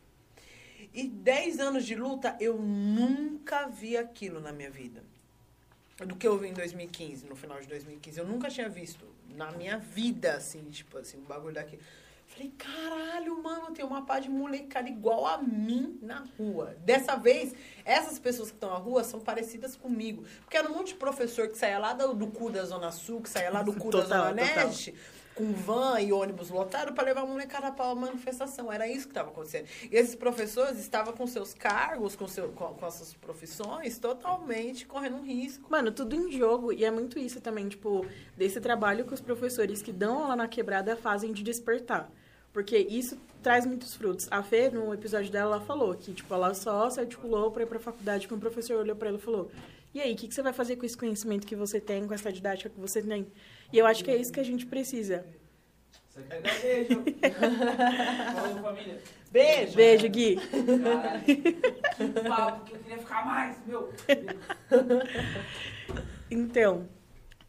E 0.94 1.06
10 1.06 1.60
anos 1.60 1.84
de 1.84 1.94
luta, 1.94 2.38
eu 2.40 2.56
nunca 2.56 3.66
vi 3.66 3.98
aquilo 3.98 4.40
na 4.40 4.50
minha 4.50 4.70
vida. 4.70 5.04
Do 5.98 6.16
que 6.16 6.26
eu 6.26 6.38
vi 6.38 6.48
em 6.48 6.54
2015, 6.54 7.26
no 7.26 7.36
final 7.36 7.60
de 7.60 7.68
2015. 7.68 8.18
Eu 8.18 8.26
nunca 8.26 8.48
tinha 8.48 8.66
visto 8.70 9.04
na 9.28 9.52
minha 9.52 9.76
vida, 9.76 10.36
assim, 10.36 10.62
tipo 10.70 10.96
assim, 10.96 11.18
um 11.18 11.24
bagulho 11.24 11.54
daqui. 11.54 11.78
Falei, 12.34 12.52
caralho, 12.58 13.40
mano, 13.40 13.70
tem 13.70 13.84
uma 13.84 14.04
pá 14.04 14.18
de 14.18 14.28
molecada 14.28 14.88
igual 14.88 15.24
a 15.24 15.38
mim 15.38 15.96
na 16.02 16.24
rua. 16.36 16.74
Dessa 16.80 17.14
vez, 17.14 17.54
essas 17.84 18.18
pessoas 18.18 18.50
que 18.50 18.56
estão 18.56 18.70
na 18.70 18.76
rua 18.76 19.04
são 19.04 19.20
parecidas 19.20 19.76
comigo. 19.76 20.24
Porque 20.40 20.56
era 20.56 20.68
um 20.68 20.74
monte 20.74 20.88
de 20.88 20.94
professor 20.94 21.46
que 21.46 21.56
saía 21.56 21.78
lá 21.78 21.92
do, 21.92 22.12
do 22.12 22.26
cu 22.26 22.50
da 22.50 22.64
Zona 22.64 22.90
Sul, 22.90 23.20
que 23.20 23.28
saía 23.28 23.50
lá 23.50 23.62
do 23.62 23.72
cu 23.72 23.88
da 23.92 24.02
Total, 24.02 24.28
Zona 24.30 24.42
total. 24.42 24.66
Leste, 24.66 24.94
com 25.32 25.52
van 25.52 26.00
e 26.00 26.12
ônibus 26.12 26.50
lotado 26.50 26.92
para 26.92 27.04
levar 27.04 27.20
a 27.20 27.26
molecada 27.26 27.70
para 27.70 27.92
a 27.92 27.94
manifestação. 27.94 28.72
Era 28.72 28.88
isso 28.88 29.06
que 29.06 29.12
estava 29.12 29.30
acontecendo. 29.30 29.68
E 29.88 29.94
esses 29.94 30.16
professores 30.16 30.80
estavam 30.80 31.14
com 31.14 31.28
seus 31.28 31.54
cargos, 31.54 32.16
com, 32.16 32.26
seu, 32.26 32.48
com, 32.48 32.74
com 32.74 32.84
as 32.84 32.94
suas 32.94 33.14
profissões, 33.14 33.96
totalmente 33.96 34.86
correndo 34.86 35.18
um 35.18 35.24
risco. 35.24 35.70
Mano, 35.70 35.92
tudo 35.92 36.16
em 36.16 36.32
jogo. 36.32 36.72
E 36.72 36.84
é 36.84 36.90
muito 36.90 37.16
isso 37.16 37.40
também, 37.40 37.68
tipo, 37.68 38.04
desse 38.36 38.60
trabalho 38.60 39.04
que 39.04 39.14
os 39.14 39.20
professores 39.20 39.80
que 39.80 39.92
dão 39.92 40.26
lá 40.26 40.34
na 40.34 40.48
quebrada 40.48 40.96
fazem 40.96 41.32
de 41.32 41.44
despertar. 41.44 42.10
Porque 42.54 42.78
isso 42.78 43.18
traz 43.42 43.66
muitos 43.66 43.94
frutos. 43.94 44.28
A 44.30 44.42
Fê, 44.42 44.70
no 44.70 44.94
episódio 44.94 45.30
dela, 45.30 45.56
ela 45.56 45.64
falou 45.66 45.92
que, 45.94 46.14
tipo, 46.14 46.32
ela 46.32 46.54
só 46.54 46.88
se 46.88 47.00
articulou 47.00 47.50
pra 47.50 47.64
ir 47.64 47.66
pra 47.66 47.80
faculdade, 47.80 48.28
que 48.28 48.32
um 48.32 48.38
professor 48.38 48.78
olhou 48.78 48.94
pra 48.94 49.08
ela 49.08 49.18
e 49.18 49.20
falou, 49.20 49.50
e 49.92 50.00
aí, 50.00 50.12
o 50.12 50.16
que, 50.16 50.28
que 50.28 50.34
você 50.34 50.42
vai 50.42 50.52
fazer 50.52 50.76
com 50.76 50.86
esse 50.86 50.96
conhecimento 50.96 51.46
que 51.46 51.56
você 51.56 51.80
tem, 51.80 52.06
com 52.06 52.14
essa 52.14 52.32
didática 52.32 52.70
que 52.70 52.80
você 52.80 53.02
tem? 53.02 53.26
E 53.72 53.78
eu 53.78 53.86
acho 53.86 54.04
que 54.04 54.10
é 54.10 54.16
isso 54.16 54.32
que 54.32 54.38
a 54.38 54.44
gente 54.44 54.64
precisa. 54.66 55.26
Você 56.08 56.22
quer 56.22 56.42
dar 56.42 56.60
beijo? 56.60 57.04
Falou, 58.34 58.62
família. 58.62 59.02
Beijo! 59.32 59.74
Beijo, 59.74 60.08
Gui. 60.08 60.36
Caralho. 60.36 61.24
Que 61.24 62.28
papo, 62.28 62.64
que 62.66 62.72
eu 62.72 62.78
queria 62.78 62.98
ficar 62.98 63.26
mais, 63.26 63.56
meu. 63.66 63.92
Então, 66.30 66.88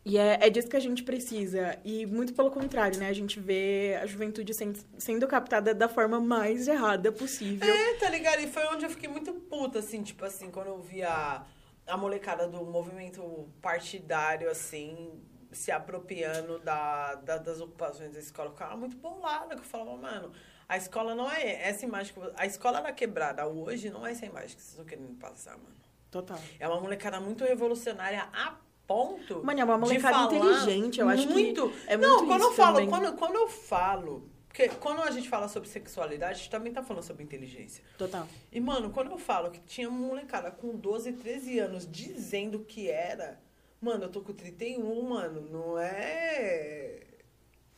E 0.07 0.19
é, 0.19 0.37
é 0.39 0.49
disso 0.51 0.67
que 0.69 0.77
a 0.77 0.79
gente 0.79 1.01
precisa. 1.01 1.79
E 1.83 2.05
muito 2.05 2.31
pelo 2.33 2.51
contrário, 2.51 2.99
né? 2.99 3.09
A 3.09 3.13
gente 3.13 3.39
vê 3.39 3.97
a 3.99 4.05
juventude 4.05 4.53
sendo, 4.53 4.79
sendo 4.99 5.27
captada 5.27 5.73
da 5.73 5.89
forma 5.89 6.19
mais 6.19 6.67
errada 6.67 7.11
possível. 7.11 7.67
É, 7.67 7.95
tá 7.95 8.07
ligado? 8.09 8.39
E 8.41 8.47
foi 8.47 8.63
onde 8.67 8.85
eu 8.85 8.89
fiquei 8.91 9.09
muito 9.09 9.33
puta, 9.33 9.79
assim, 9.79 10.03
tipo 10.03 10.23
assim, 10.23 10.51
quando 10.51 10.67
eu 10.67 10.79
vi 10.79 11.01
a, 11.01 11.43
a 11.87 11.97
molecada 11.97 12.47
do 12.47 12.63
movimento 12.63 13.49
partidário, 13.61 14.47
assim, 14.47 15.19
se 15.51 15.71
apropriando 15.71 16.59
da, 16.59 17.15
da- 17.15 17.37
das 17.39 17.59
ocupações 17.59 18.11
da 18.13 18.19
escola. 18.19 18.49
Eu 18.49 18.53
ficava 18.53 18.77
muito 18.77 18.97
bolada, 18.97 19.55
que 19.55 19.61
eu 19.61 19.65
falava, 19.65 19.97
mano, 19.97 20.31
a 20.69 20.77
escola 20.77 21.15
não 21.15 21.31
é 21.31 21.67
essa 21.67 21.83
imagem 21.83 22.13
que... 22.13 22.19
A 22.35 22.45
escola 22.45 22.79
da 22.79 22.91
quebrada 22.91 23.47
hoje 23.47 23.89
não 23.89 24.05
é 24.05 24.11
essa 24.11 24.25
imagem 24.27 24.55
que 24.55 24.61
vocês 24.61 24.69
estão 24.69 24.85
querendo 24.85 25.15
passar, 25.17 25.57
mano. 25.57 25.73
Total. 26.11 26.39
É 26.59 26.67
uma 26.67 26.79
molecada 26.79 27.19
muito 27.19 27.43
revolucionária 27.43 28.29
a 28.31 28.55
ponto. 28.87 29.43
Mano, 29.43 29.59
é 29.59 29.63
uma 29.63 29.77
molecada 29.77 30.33
inteligente, 30.35 30.99
eu 30.99 31.09
acho 31.09 31.27
que 31.27 31.33
muito. 31.33 31.71
é 31.87 31.97
Não, 31.97 32.17
muito 32.17 32.27
quando 32.27 32.41
isso 32.41 32.49
eu 32.49 32.53
falo, 32.53 32.73
também. 32.75 32.89
quando, 32.89 33.13
quando 33.17 33.35
eu 33.35 33.47
falo. 33.47 34.29
Porque 34.47 34.69
quando 34.69 35.01
a 35.01 35.11
gente 35.11 35.27
fala 35.27 35.49
sobre 35.49 35.67
sexualidade, 35.67 36.31
a 36.31 36.37
gente 36.37 36.49
também 36.49 36.71
tá 36.71 36.81
falando 36.81 37.03
sobre 37.03 37.23
inteligência. 37.23 37.83
Total. 37.97 38.25
E, 38.51 38.59
mano, 38.61 38.89
quando 38.89 39.11
eu 39.11 39.17
falo 39.17 39.51
que 39.51 39.59
tinha 39.59 39.89
uma 39.89 40.07
molecada 40.07 40.49
com 40.49 40.75
12, 40.77 41.11
13 41.13 41.59
anos 41.59 41.85
dizendo 41.91 42.59
que 42.59 42.89
era. 42.89 43.37
Mano, 43.81 44.05
eu 44.05 44.09
tô 44.09 44.21
com 44.21 44.31
31, 44.31 45.01
mano, 45.09 45.41
não 45.51 45.77
é. 45.77 47.01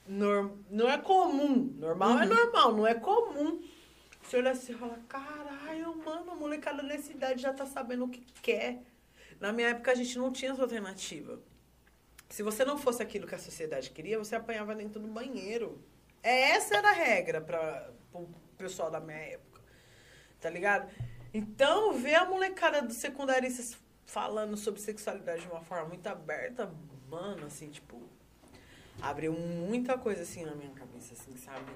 nor- 0.08 0.52
não 0.70 0.88
é 0.90 0.98
comum. 1.00 1.74
Normal 1.78 2.20
é 2.20 2.26
normal, 2.28 2.74
não 2.74 2.86
é 2.88 2.94
comum. 2.94 3.60
Você 4.22 4.38
olha 4.38 4.52
assim 4.52 4.74
e 4.74 4.76
fala: 4.76 5.00
caralho, 5.08 5.96
mano, 6.06 6.32
a 6.32 6.36
molecada 6.36 6.84
nessa 6.84 7.12
idade 7.12 7.42
já 7.42 7.54
tá 7.54 7.66
sabendo 7.66 8.06
o 8.06 8.10
que 8.10 8.22
quer. 8.42 8.84
Na 9.40 9.52
minha 9.52 9.70
época 9.70 9.92
a 9.92 9.96
gente 9.96 10.18
não 10.18 10.32
tinha 10.32 10.52
essa 10.52 10.62
alternativa. 10.62 11.40
Se 12.30 12.44
você 12.44 12.66
não 12.66 12.78
fosse 12.78 13.02
aquilo 13.02 13.28
que 13.28 13.36
a 13.36 13.40
sociedade 13.40 13.92
queria, 13.92 14.18
você 14.18 14.36
apanhava 14.36 14.76
dentro 14.76 15.00
do 15.00 15.08
banheiro. 15.08 15.82
É, 16.22 16.52
Essa 16.52 16.78
era 16.78 16.90
a 16.90 16.94
regra 16.94 17.40
para 17.40 17.92
o 18.14 18.28
pessoal 18.58 18.92
da 18.92 19.00
minha 19.00 19.18
época. 19.18 19.62
Tá 20.42 20.50
ligado? 20.50 20.92
Então, 21.34 21.94
ver 21.94 22.16
a 22.16 22.26
molecada 22.26 22.82
dos 22.82 22.98
secundaristas 22.98 23.78
falando 24.06 24.56
sobre 24.58 24.82
sexualidade 24.82 25.42
de 25.42 25.48
uma 25.48 25.62
forma 25.62 25.90
muito 25.90 26.08
aberta, 26.08 26.72
mano, 27.10 27.46
assim, 27.46 27.70
tipo, 27.70 28.02
abriu 29.02 29.34
muita 29.34 29.98
coisa 29.98 30.24
assim 30.24 30.46
na 30.46 30.56
minha 30.56 30.72
cabeça, 30.72 31.14
assim, 31.14 31.36
sabe? 31.38 31.72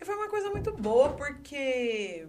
E 0.00 0.04
foi 0.04 0.14
uma 0.14 0.28
coisa 0.28 0.50
muito 0.50 0.72
boa, 0.72 1.12
porque 1.14 2.26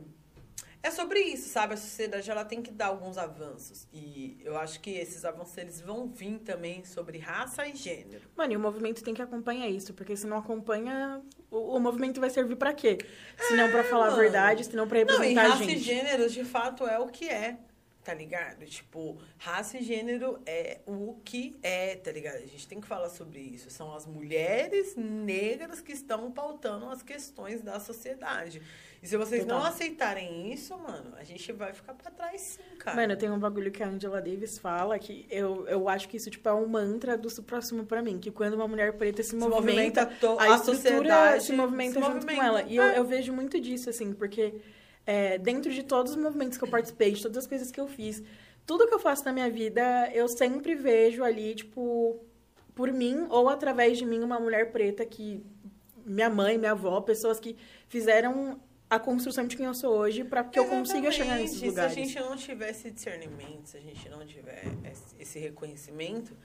é 0.86 0.92
sobre 0.92 1.20
isso, 1.20 1.50
sabe? 1.50 1.74
A 1.74 1.78
sociedade 1.78 2.30
ela 2.30 2.46
tem 2.46 2.62
que 2.62 2.72
dar 2.72 2.88
alguns 2.88 3.18
avanços. 3.18 3.88
E 3.92 4.38
eu 4.44 4.56
acho 4.58 4.80
que 4.80 4.92
esses 4.92 5.26
avanços 5.26 5.58
eles 5.58 5.82
vão 5.82 6.08
vir 6.08 6.40
também 6.40 6.84
sobre 6.86 7.18
raça 7.18 7.66
e 7.68 7.76
gênero. 7.76 8.30
Mano, 8.36 8.54
e 8.54 8.56
o 8.56 8.60
movimento 8.60 9.04
tem 9.04 9.14
que 9.14 9.22
acompanhar 9.22 9.68
isso, 9.68 9.94
porque 9.94 10.16
se 10.16 10.28
não 10.28 10.38
acompanha, 10.38 11.22
o, 11.50 11.76
o 11.76 11.80
movimento 11.80 12.20
vai 12.22 12.30
servir 12.30 12.56
pra 12.56 12.72
quê? 12.74 13.00
Se 13.40 13.56
não 13.56 13.72
pra 13.72 13.84
falar 13.84 14.06
a 14.08 14.12
mano. 14.12 14.22
verdade, 14.22 14.64
se 14.64 14.76
não 14.76 14.88
pra 14.88 15.00
Não, 15.04 15.06
e 15.06 15.12
representar 15.34 15.46
a 15.46 15.50
raça 15.50 15.64
e 15.64 15.70
gente. 15.70 15.80
gênero, 15.82 16.30
de 16.30 16.44
fato, 16.44 16.86
é 16.88 17.00
o 17.00 17.08
que 17.08 17.28
é, 17.28 17.58
tá 18.06 18.14
ligado? 18.14 18.64
Tipo, 18.68 19.18
raça 19.40 19.80
e 19.80 19.84
gênero 19.84 20.40
é 20.46 20.78
o 20.86 21.16
que 21.26 21.56
é, 21.64 21.96
tá 21.96 22.12
ligado? 22.12 22.36
A 22.36 22.46
gente 22.46 22.68
tem 22.68 22.80
que 22.80 22.86
falar 22.88 23.10
sobre 23.10 23.40
isso. 23.40 23.70
São 23.72 23.94
as 23.96 24.06
mulheres 24.06 24.96
negras 24.96 25.82
que 25.82 25.92
estão 25.92 26.32
pautando 26.32 26.86
as 26.90 27.02
questões 27.02 27.62
da 27.62 27.80
sociedade. 27.80 28.62
E 29.02 29.08
se 29.08 29.18
vocês 29.18 29.46
não 29.46 29.64
aceitarem 29.64 30.52
isso, 30.54 30.76
mano, 30.78 31.14
a 31.18 31.24
gente 31.24 31.52
vai 31.52 31.74
ficar 31.74 31.94
pra 31.94 32.10
trás 32.12 32.42
sim, 32.42 32.78
cara. 32.80 32.96
Mano, 32.96 33.16
tem 33.18 33.30
um 33.30 33.38
bagulho 33.40 33.72
que 33.72 33.82
a 33.84 33.88
Angela 33.88 34.22
Davis 34.22 34.58
fala 34.60 34.98
que 35.00 35.26
eu, 35.30 35.68
eu 35.68 35.90
acho 35.90 36.08
que 36.08 36.18
isso, 36.18 36.30
tipo, 36.30 36.48
é 36.48 36.54
um 36.54 36.68
mantra 36.68 37.18
do 37.18 37.30
próximo 37.44 37.86
pra 37.86 38.02
mim. 38.02 38.20
Que 38.20 38.32
quando 38.32 38.54
uma 38.54 38.68
mulher 38.68 38.94
preta 38.94 39.22
se, 39.24 39.32
Se 39.32 39.36
movimenta, 39.36 40.06
movimenta 40.06 40.44
a, 40.44 40.54
a 40.56 40.58
sociedade 40.60 41.44
se 41.44 41.54
movimenta 41.54 41.94
se 41.94 42.00
junto 42.00 42.14
movimenta. 42.16 42.36
com 42.40 42.44
ela. 42.48 42.62
E 42.64 42.76
eu, 42.78 42.84
É. 42.84 42.98
eu 43.00 43.04
vejo 43.04 43.34
muito 43.34 43.60
disso, 43.60 43.90
assim, 43.90 44.14
porque 44.14 44.56
é, 45.06 45.38
dentro 45.38 45.72
de 45.72 45.84
todos 45.84 46.14
os 46.14 46.18
movimentos 46.18 46.58
que 46.58 46.64
eu 46.64 46.68
participei, 46.68 47.12
de 47.12 47.22
todas 47.22 47.38
as 47.38 47.48
coisas 47.48 47.72
que 47.72 47.80
eu 47.80 47.88
fiz, 47.88 48.24
tudo 48.66 48.88
que 48.88 48.94
eu 48.94 49.00
faço 49.00 49.24
na 49.26 49.32
minha 49.32 49.50
vida, 49.50 50.10
eu 50.14 50.28
sempre 50.28 50.76
vejo 50.76 51.24
ali, 51.24 51.54
tipo, 51.56 52.20
por 52.74 52.92
mim 52.92 53.26
ou 53.30 53.48
através 53.48 53.98
de 53.98 54.06
mim, 54.06 54.22
uma 54.22 54.40
mulher 54.40 54.72
preta 54.72 55.06
que. 55.06 55.44
Minha 56.06 56.30
mãe, 56.30 56.56
minha 56.56 56.74
avó, 56.74 57.02
pessoas 57.02 57.40
que 57.40 57.56
fizeram 57.88 58.62
a 58.88 59.00
construção 59.00 59.48
de 59.48 59.58
quem 59.58 59.66
eu 59.66 59.74
sou 59.74 59.92
hoje 59.92 60.24
para 60.24 60.44
que 60.44 60.60
eu 60.60 60.66
consiga 60.66 61.12
chegar 61.12 61.38
nesses 61.38 61.64
Exatamente. 61.64 61.68
lugares. 61.68 61.94
Se 61.94 62.00
a 62.00 62.04
gente 62.04 62.30
não 62.30 62.38
tiver 62.38 62.70
esse 62.70 62.92
discernimento, 62.92 63.66
se 63.66 63.78
a 63.78 63.82
gente 63.82 64.08
não 64.10 64.24
tiver 64.24 64.66
esse 65.20 65.40
reconhecimento, 65.40 66.38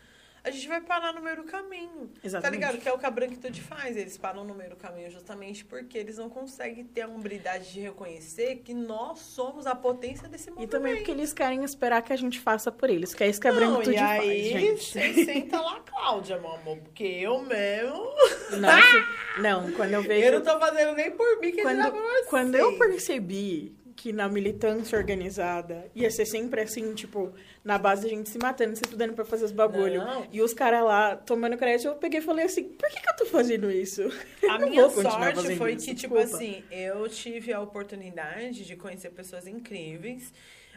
a 0.43 0.51
gente 0.51 0.67
vai 0.69 0.81
parar 0.81 1.13
no 1.13 1.21
meio 1.21 1.37
do 1.37 1.45
caminho. 1.45 2.09
Tá 2.09 2.21
Exatamente. 2.25 2.61
ligado? 2.61 2.79
Que 2.79 2.89
é 2.89 2.93
o 2.93 2.99
que 2.99 3.07
a 3.07 3.11
Branquitude 3.11 3.61
faz. 3.61 3.97
Eles 3.97 4.17
param 4.17 4.45
no 4.45 4.55
meio 4.55 4.71
do 4.71 4.77
caminho 4.77 5.11
justamente 5.11 5.65
porque 5.65 5.99
eles 5.99 6.17
não 6.19 6.31
conseguem 6.31 6.85
ter 6.85 7.03
a 7.03 7.09
humildade 7.09 7.73
de 7.73 7.81
reconhecer 7.81 8.57
que 8.65 8.73
nós 8.73 9.19
somos 9.19 9.67
a 9.67 9.75
potência 9.75 10.29
desse 10.29 10.49
E 10.49 10.51
movimento. 10.51 10.71
também 10.71 10.97
porque 10.97 11.11
eles 11.11 11.33
querem 11.33 11.63
esperar 11.65 12.03
que 12.03 12.13
a 12.13 12.17
gente 12.17 12.41
faça 12.41 12.73
por 12.73 12.89
eles, 12.89 13.15
que 13.15 13.23
é 13.25 13.29
isso 13.29 13.41
que 13.41 13.49
a 13.49 13.53
não, 13.53 13.59
branquitude 13.59 13.97
e 13.97 13.99
faz, 13.99 14.21
aí, 14.21 14.45
gente. 14.45 14.85
você 14.93 15.25
senta 15.25 15.61
lá, 15.61 15.81
Cláudia, 15.81 16.39
meu 16.39 16.53
amor, 16.53 16.79
porque 16.79 17.05
eu 17.05 17.43
mesmo... 17.43 18.11
Nossa, 18.59 19.07
não, 19.41 19.71
quando 19.73 19.93
eu 19.93 20.03
vejo... 20.03 20.27
Eu 20.27 20.41
não 20.41 20.43
tô 20.43 20.59
fazendo 20.59 20.95
nem 20.95 21.11
por 21.11 21.41
mim, 21.41 21.53
que 21.53 21.63
quando, 21.63 21.91
por 21.91 22.01
vocês. 22.03 22.27
quando 22.29 22.55
eu 22.55 22.79
percebi 22.79 23.80
que 23.97 24.13
na 24.13 24.29
militância 24.29 24.99
organizada 24.99 25.91
ia 25.95 26.11
ser 26.11 26.27
sempre 26.27 26.63
assim, 26.63 26.95
tipo, 26.95 27.33
na 27.65 27.79
base 27.79 28.07
a 28.07 28.11
gente 28.11 28.29
se 28.29 28.39
matando, 28.39 28.77
se 28.77 28.83
estudando 28.85 29.15
pra 29.15 29.25
fazer 29.25 29.45
os 29.45 29.53
bagulho. 29.53 30.05
Não. 30.05 30.27
E 30.33 30.41
os 30.41 30.55
caras 30.55 30.85
lá 30.85 31.17
tomando 31.17 31.57
crédito, 31.57 31.89
eu 31.89 31.97
peguei 31.97 32.21
e 32.21 32.23
falei 32.23 32.47
assim, 32.47 32.65
por 32.65 32.89
que, 32.89 33.01
que 33.01 33.09
eu 33.09 33.17
tô 33.17 33.27
fazendo 33.27 33.71
isso? 33.71 34.03
A 34.49 34.59
minha 34.65 34.89
sorte 34.89 35.57
foi 35.57 35.75
isso, 35.75 35.87
que, 35.87 35.95
tipo 35.95 36.17
desculpa. 36.17 36.37
assim, 36.37 36.65
eu 36.71 37.09
tive 37.09 37.53
a 37.53 37.61
oportunidade 37.61 38.65
de 38.65 38.77
conhecer 38.77 39.11
pessoas 39.11 39.47
incríveis 39.47 40.33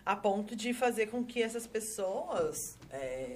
a 0.06 0.16
ponto 0.16 0.56
de 0.56 0.74
fazer 0.74 1.08
com 1.08 1.24
que 1.24 1.42
essas 1.42 1.66
pessoas 1.66 2.78
é, 2.92 3.34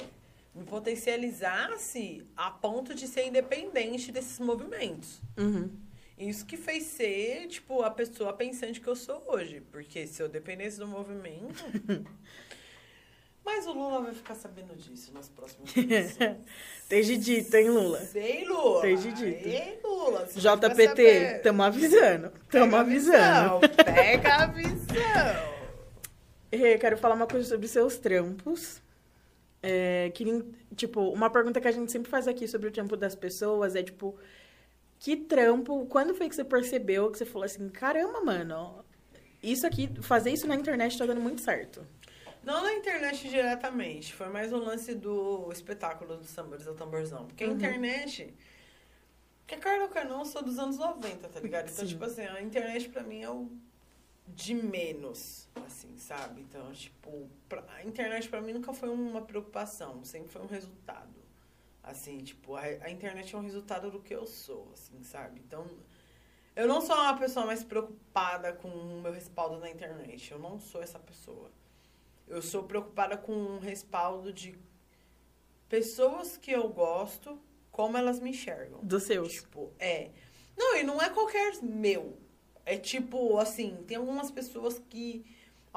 me 0.53 0.65
potencializasse 0.65 2.25
a 2.35 2.51
ponto 2.51 2.93
de 2.93 3.07
ser 3.07 3.27
independente 3.27 4.11
desses 4.11 4.39
movimentos. 4.39 5.22
Uhum. 5.38 5.69
Isso 6.18 6.46
que 6.46 6.58
fez 6.58 6.84
ser, 6.84 7.48
tipo, 7.48 7.84
a 7.84 7.92
pessoa 7.92 8.34
pensante 8.34 8.82
que 8.82 8.88
eu 8.88 8.96
sou 8.96 9.24
hoje. 9.28 9.62
Porque 9.72 10.08
se 10.08 10.22
eu 10.22 10.28
dependesse 10.28 10.80
do 10.80 10.88
movimento. 10.88 11.64
Mas 13.46 13.66
o 13.66 13.72
Lula 13.72 14.02
vai 14.02 14.14
ficar 14.14 14.36
sabendo 14.36 14.76
disso 14.76 15.14
nas 15.14 15.30
próximas 15.30 15.72
eleições. 15.78 16.38
Desde 16.90 17.16
dito, 17.16 17.56
hein, 17.56 17.70
Lula? 17.70 18.00
Sei, 18.02 18.44
Lula. 18.44 18.82
Desde 18.82 19.12
dito. 19.14 19.48
Ei, 19.48 19.80
Lula. 19.82 20.28
JPT, 20.36 21.40
tamo 21.44 21.64
avisando. 21.64 22.32
Tamo 22.52 22.72
Pega 22.72 22.80
avisando. 22.80 23.60
Pega 23.86 24.36
a 24.36 24.48
visão. 24.48 25.58
Rê, 26.52 26.78
quero 26.78 26.98
falar 26.98 27.16
uma 27.16 27.28
coisa 27.28 27.48
sobre 27.48 27.68
seus 27.70 27.98
trampos. 27.98 28.82
É, 29.64 30.12
que, 30.14 30.44
tipo, 30.76 31.02
uma 31.10 31.30
pergunta 31.30 31.62
que 31.62 31.68
a 31.68 31.72
gente 31.72 31.92
sempre 31.92 32.12
faz 32.12 32.28
aqui 32.28 32.48
sobre 32.48 32.68
o 32.68 32.72
trampo 32.72 32.98
das 32.98 33.16
pessoas 33.16 33.76
é, 33.76 33.84
tipo, 33.84 34.18
que 35.00 35.16
trampo, 35.16 35.85
quando 35.88 36.16
foi 36.16 36.27
que 36.30 36.35
você 36.35 36.43
percebeu 36.43 37.11
que 37.11 37.17
você 37.17 37.26
falou 37.26 37.45
assim, 37.45 37.69
caramba, 37.69 38.22
mano, 38.22 38.84
isso 39.42 39.66
aqui, 39.67 39.90
fazer 40.01 40.32
isso 40.32 40.48
na 40.48 40.56
internet 40.56 40.98
tá 40.98 41.06
dando 41.06 41.22
muito 41.22 41.42
certo. 41.42 41.85
Não 42.43 42.64
na 42.64 42.74
internet 42.74 43.27
diretamente. 43.30 44.14
Foi 44.14 44.30
mais 44.30 44.53
um 44.53 44.58
lance 44.58 44.95
do 44.95 45.51
espetáculo 45.51 46.17
dos 46.17 46.34
tambores 46.34 46.66
ao 46.67 46.74
tamborzão. 46.76 47.26
Porque 47.27 47.43
a 47.43 47.48
Uhum. 47.48 47.53
internet. 47.53 48.34
Porque 49.45 49.61
Carlos 49.61 49.92
Carnão 49.92 50.19
eu 50.19 50.26
sou 50.26 50.42
dos 50.42 50.58
anos 50.58 50.77
90, 50.77 51.27
tá 51.27 51.40
ligado? 51.40 51.69
Então, 51.69 51.85
Sim. 51.85 51.92
tipo 51.92 52.03
assim, 52.06 52.22
a 52.22 52.42
internet 52.42 52.90
pra 52.90 53.03
mim 53.03 53.22
é 53.22 53.30
o 53.30 53.50
de 54.27 54.53
menos, 54.53 55.48
assim, 55.66 55.98
sabe? 55.98 56.42
Então, 56.42 56.72
tipo, 56.74 57.30
pra- 57.48 57.64
a 57.76 57.84
internet 57.84 58.27
pra 58.30 58.42
mim 58.42 58.53
nunca 58.53 58.74
foi 58.74 58.90
uma 58.90 59.22
preocupação, 59.22 60.03
sempre 60.03 60.30
foi 60.30 60.42
um 60.42 60.48
resultado. 60.48 61.17
Assim, 61.88 62.17
tipo, 62.17 62.56
a, 62.56 62.61
a 62.61 62.91
internet 62.91 63.33
é 63.33 63.38
um 63.38 63.41
resultado 63.41 63.90
do 63.90 64.01
que 64.01 64.14
eu 64.14 64.25
sou, 64.25 64.69
assim, 64.74 65.01
sabe? 65.03 65.40
Então, 65.40 65.66
eu 66.53 66.67
não 66.67 66.82
sou 66.82 66.95
uma 66.95 67.17
pessoa 67.17 67.45
mais 67.45 67.64
preocupada 67.64 68.51
com 68.51 68.67
o 68.67 69.01
meu 69.01 69.14
respaldo 69.14 69.57
na 69.57 69.69
internet. 69.69 70.32
Eu 70.32 70.38
não 70.38 70.59
sou 70.59 70.83
essa 70.83 70.99
pessoa. 70.99 71.49
Eu 72.27 72.41
sou 72.41 72.64
preocupada 72.64 73.16
com 73.16 73.32
um 73.32 73.59
respaldo 73.59 74.33
de 74.33 74.59
pessoas 75.69 76.35
que 76.35 76.51
eu 76.51 76.67
gosto, 76.67 77.40
como 77.72 77.95
elas 77.95 78.19
me 78.19 78.32
enxergam. 78.32 78.80
Dos 78.83 79.03
seus. 79.03 79.33
Tipo, 79.33 79.72
é. 79.80 80.11
Não, 80.57 80.75
e 80.75 80.83
não 80.83 81.01
é 81.01 81.09
qualquer 81.09 81.61
meu. 81.61 82.17
É 82.66 82.75
tipo, 82.75 83.38
assim, 83.38 83.83
tem 83.88 83.95
algumas 83.95 84.30
pessoas 84.30 84.77
que. 84.90 85.25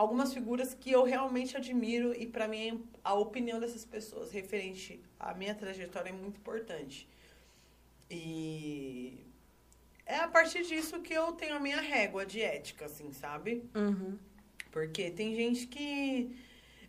Algumas 0.00 0.32
figuras 0.32 0.72
que 0.72 0.90
eu 0.90 1.02
realmente 1.04 1.56
admiro 1.56 2.14
e 2.22 2.26
pra 2.26 2.48
mim 2.48 2.82
a 3.04 3.12
opinião 3.14 3.60
dessas 3.60 3.84
pessoas 3.84 4.32
referente 4.32 4.98
à 5.18 5.34
minha 5.34 5.54
trajetória 5.54 6.08
é 6.08 6.12
muito 6.12 6.38
importante. 6.38 7.06
E 8.10 9.14
é 10.06 10.16
a 10.16 10.28
partir 10.28 10.62
disso 10.64 11.00
que 11.00 11.12
eu 11.12 11.32
tenho 11.32 11.54
a 11.54 11.60
minha 11.60 11.80
régua 11.80 12.24
de 12.24 12.40
ética, 12.40 12.86
assim, 12.86 13.12
sabe? 13.12 13.62
Uhum. 13.74 14.18
Porque 14.72 15.10
tem 15.10 15.34
gente 15.34 15.66
que. 15.66 16.34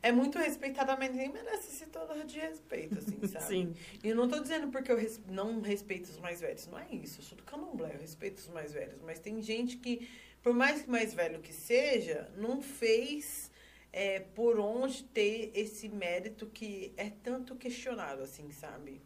é 0.01 0.11
muito 0.11 0.37
respeitada, 0.39 0.95
mas 0.97 1.13
nem 1.13 1.29
merece 1.31 1.67
esse 1.67 1.85
todo 1.87 2.13
de 2.25 2.39
respeito, 2.39 2.97
assim, 2.97 3.19
sabe? 3.27 3.45
Sim. 3.45 3.73
E 4.03 4.09
eu 4.09 4.15
não 4.15 4.27
tô 4.27 4.39
dizendo 4.39 4.69
porque 4.71 4.91
eu 4.91 4.97
res- 4.97 5.19
não 5.27 5.59
respeito 5.61 6.05
os 6.05 6.17
mais 6.17 6.39
velhos, 6.41 6.65
não 6.67 6.79
é 6.79 6.87
isso. 6.91 7.19
Eu 7.19 7.23
sou 7.25 7.37
do 7.37 7.43
candomblé, 7.43 7.93
eu 7.93 7.99
respeito 7.99 8.37
os 8.39 8.47
mais 8.49 8.71
velhos. 8.73 9.01
Mas 9.01 9.19
tem 9.19 9.41
gente 9.41 9.77
que, 9.77 10.07
por 10.41 10.53
mais 10.53 10.81
que 10.83 10.89
mais 10.89 11.13
velho 11.13 11.39
que 11.41 11.53
seja, 11.53 12.31
não 12.35 12.61
fez 12.61 13.51
é, 13.93 14.19
por 14.19 14.59
onde 14.59 15.03
ter 15.03 15.51
esse 15.53 15.87
mérito 15.89 16.47
que 16.47 16.93
é 16.97 17.09
tanto 17.09 17.55
questionado, 17.55 18.21
assim, 18.23 18.51
sabe? 18.51 19.01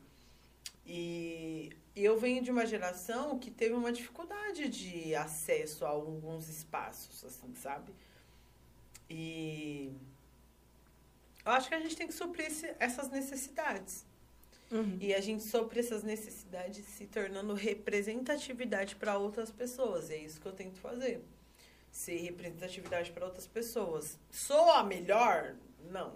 E 0.86 1.72
eu 1.96 2.18
venho 2.20 2.44
de 2.44 2.52
uma 2.52 2.66
geração 2.66 3.40
que 3.40 3.50
teve 3.50 3.74
uma 3.74 3.92
dificuldade 3.92 4.70
de 4.70 5.16
acesso 5.16 5.84
a 5.86 5.90
alguns 5.90 6.48
espaços, 6.48 7.24
assim, 7.26 7.54
sabe? 7.56 7.92
E 9.10 9.92
eu 11.44 11.52
acho 11.52 11.68
que 11.68 11.76
a 11.76 11.80
gente 11.80 11.96
tem 11.96 12.08
que 12.08 12.14
suprir 12.14 12.48
esse- 12.48 12.76
essas 12.80 13.10
necessidades. 13.10 14.06
Uhum. 14.76 14.98
E 15.00 15.14
a 15.14 15.22
gente 15.22 15.44
supre 15.44 15.80
essas 15.80 16.04
necessidades 16.04 16.86
se 16.86 17.06
tornando 17.06 17.54
representatividade 17.54 18.96
para 18.98 19.18
outras 19.18 19.50
pessoas. 19.50 20.10
É 20.10 20.18
isso 20.18 20.42
que 20.42 20.46
eu 20.46 20.52
tento 20.52 20.78
fazer. 20.80 21.24
Ser 21.90 22.18
representatividade 22.18 23.12
para 23.12 23.26
outras 23.26 23.48
pessoas. 23.48 24.20
Sou 24.30 24.70
a 24.72 24.84
melhor? 24.84 25.56
Não. 25.90 26.14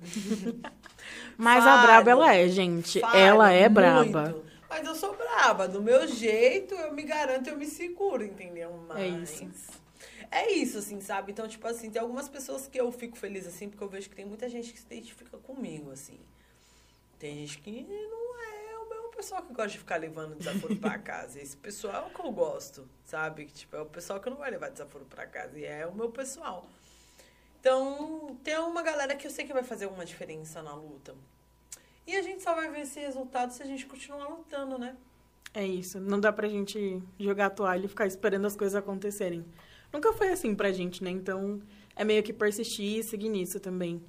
Mas 1.36 1.66
a 1.66 1.82
braba 1.82 2.10
ela 2.10 2.34
é, 2.34 2.48
gente. 2.48 3.04
Ela 3.04 3.52
é 3.52 3.68
muito. 3.68 3.74
braba. 3.74 4.42
Mas 4.66 4.86
eu 4.86 4.94
sou 4.94 5.14
braba. 5.14 5.68
Do 5.68 5.82
meu 5.82 6.08
jeito, 6.08 6.74
eu 6.74 6.94
me 6.94 7.02
garanto, 7.02 7.48
eu 7.48 7.56
me 7.58 7.66
seguro, 7.66 8.24
entendeu? 8.24 8.82
Mas... 8.88 8.98
É 8.98 9.08
isso. 9.08 9.80
É 10.30 10.52
isso, 10.52 10.78
assim, 10.78 11.00
sabe? 11.00 11.32
Então, 11.32 11.46
tipo 11.46 11.66
assim, 11.66 11.90
tem 11.90 12.00
algumas 12.00 12.28
pessoas 12.28 12.66
que 12.66 12.80
eu 12.80 12.90
fico 12.92 13.18
feliz, 13.18 13.46
assim, 13.46 13.68
porque 13.68 13.82
eu 13.84 13.88
vejo 13.88 14.08
que 14.08 14.16
tem 14.16 14.24
muita 14.24 14.48
gente 14.48 14.72
que 14.72 14.78
se 14.78 14.86
identifica 14.86 15.36
comigo, 15.36 15.90
assim. 15.90 16.18
Tem 17.20 17.36
gente 17.36 17.58
que 17.58 17.82
não 17.82 18.42
é 18.42 18.78
o 18.78 18.88
mesmo 18.88 19.10
pessoal 19.10 19.42
que 19.42 19.52
gosta 19.52 19.72
de 19.72 19.78
ficar 19.78 19.96
levando 19.96 20.36
desaforo 20.36 20.74
pra 20.76 20.98
casa. 20.98 21.38
Esse 21.38 21.54
pessoal 21.54 22.04
é 22.04 22.06
o 22.06 22.14
que 22.14 22.20
eu 22.20 22.32
gosto, 22.32 22.88
sabe? 23.04 23.44
Tipo, 23.44 23.76
é 23.76 23.82
o 23.82 23.86
pessoal 23.86 24.18
que 24.18 24.30
não 24.30 24.38
vai 24.38 24.50
levar 24.50 24.70
desaforo 24.70 25.04
pra 25.04 25.26
casa. 25.26 25.58
E 25.58 25.64
é 25.66 25.86
o 25.86 25.94
meu 25.94 26.10
pessoal. 26.10 26.66
Então, 27.60 28.38
tem 28.42 28.56
uma 28.58 28.82
galera 28.82 29.14
que 29.14 29.26
eu 29.26 29.30
sei 29.30 29.44
que 29.44 29.52
vai 29.52 29.62
fazer 29.62 29.84
alguma 29.84 30.06
diferença 30.06 30.62
na 30.62 30.74
luta. 30.74 31.14
E 32.06 32.16
a 32.16 32.22
gente 32.22 32.42
só 32.42 32.54
vai 32.54 32.70
ver 32.70 32.80
esse 32.80 32.98
resultado 32.98 33.52
se 33.52 33.62
a 33.62 33.66
gente 33.66 33.84
continuar 33.84 34.26
lutando, 34.28 34.78
né? 34.78 34.96
É 35.52 35.66
isso. 35.66 36.00
Não 36.00 36.18
dá 36.18 36.32
pra 36.32 36.48
gente 36.48 37.02
jogar 37.18 37.46
a 37.46 37.50
toalha 37.50 37.84
e 37.84 37.88
ficar 37.88 38.06
esperando 38.06 38.46
as 38.46 38.56
coisas 38.56 38.74
acontecerem. 38.74 39.44
Nunca 39.92 40.10
foi 40.14 40.28
assim 40.30 40.54
pra 40.54 40.72
gente, 40.72 41.04
né? 41.04 41.10
Então, 41.10 41.60
é 41.94 42.02
meio 42.02 42.22
que 42.22 42.32
persistir 42.32 43.00
e 43.00 43.02
seguir 43.02 43.28
nisso 43.28 43.60
também. 43.60 44.02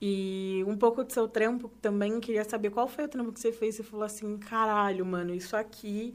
E 0.00 0.62
um 0.66 0.76
pouco 0.76 1.02
do 1.02 1.12
seu 1.12 1.26
trampo 1.26 1.68
também, 1.82 2.20
queria 2.20 2.44
saber 2.44 2.70
qual 2.70 2.86
foi 2.86 3.04
o 3.04 3.08
trampo 3.08 3.32
que 3.32 3.40
você 3.40 3.52
fez. 3.52 3.74
Você 3.76 3.82
falou 3.82 4.04
assim, 4.04 4.38
caralho, 4.38 5.04
mano, 5.04 5.34
isso 5.34 5.56
aqui 5.56 6.14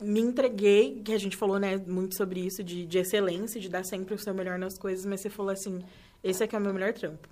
me 0.00 0.20
entreguei, 0.20 1.00
que 1.02 1.12
a 1.12 1.18
gente 1.18 1.36
falou, 1.36 1.58
né, 1.58 1.76
muito 1.76 2.14
sobre 2.14 2.40
isso, 2.40 2.62
de, 2.62 2.84
de 2.84 2.98
excelência, 2.98 3.60
de 3.60 3.68
dar 3.68 3.84
sempre 3.84 4.14
o 4.14 4.18
seu 4.18 4.34
melhor 4.34 4.58
nas 4.58 4.76
coisas, 4.76 5.06
mas 5.06 5.20
você 5.20 5.30
falou 5.30 5.52
assim, 5.52 5.82
esse 6.22 6.42
aqui 6.42 6.54
é 6.54 6.58
o 6.58 6.62
meu 6.62 6.74
melhor 6.74 6.92
trampo. 6.92 7.28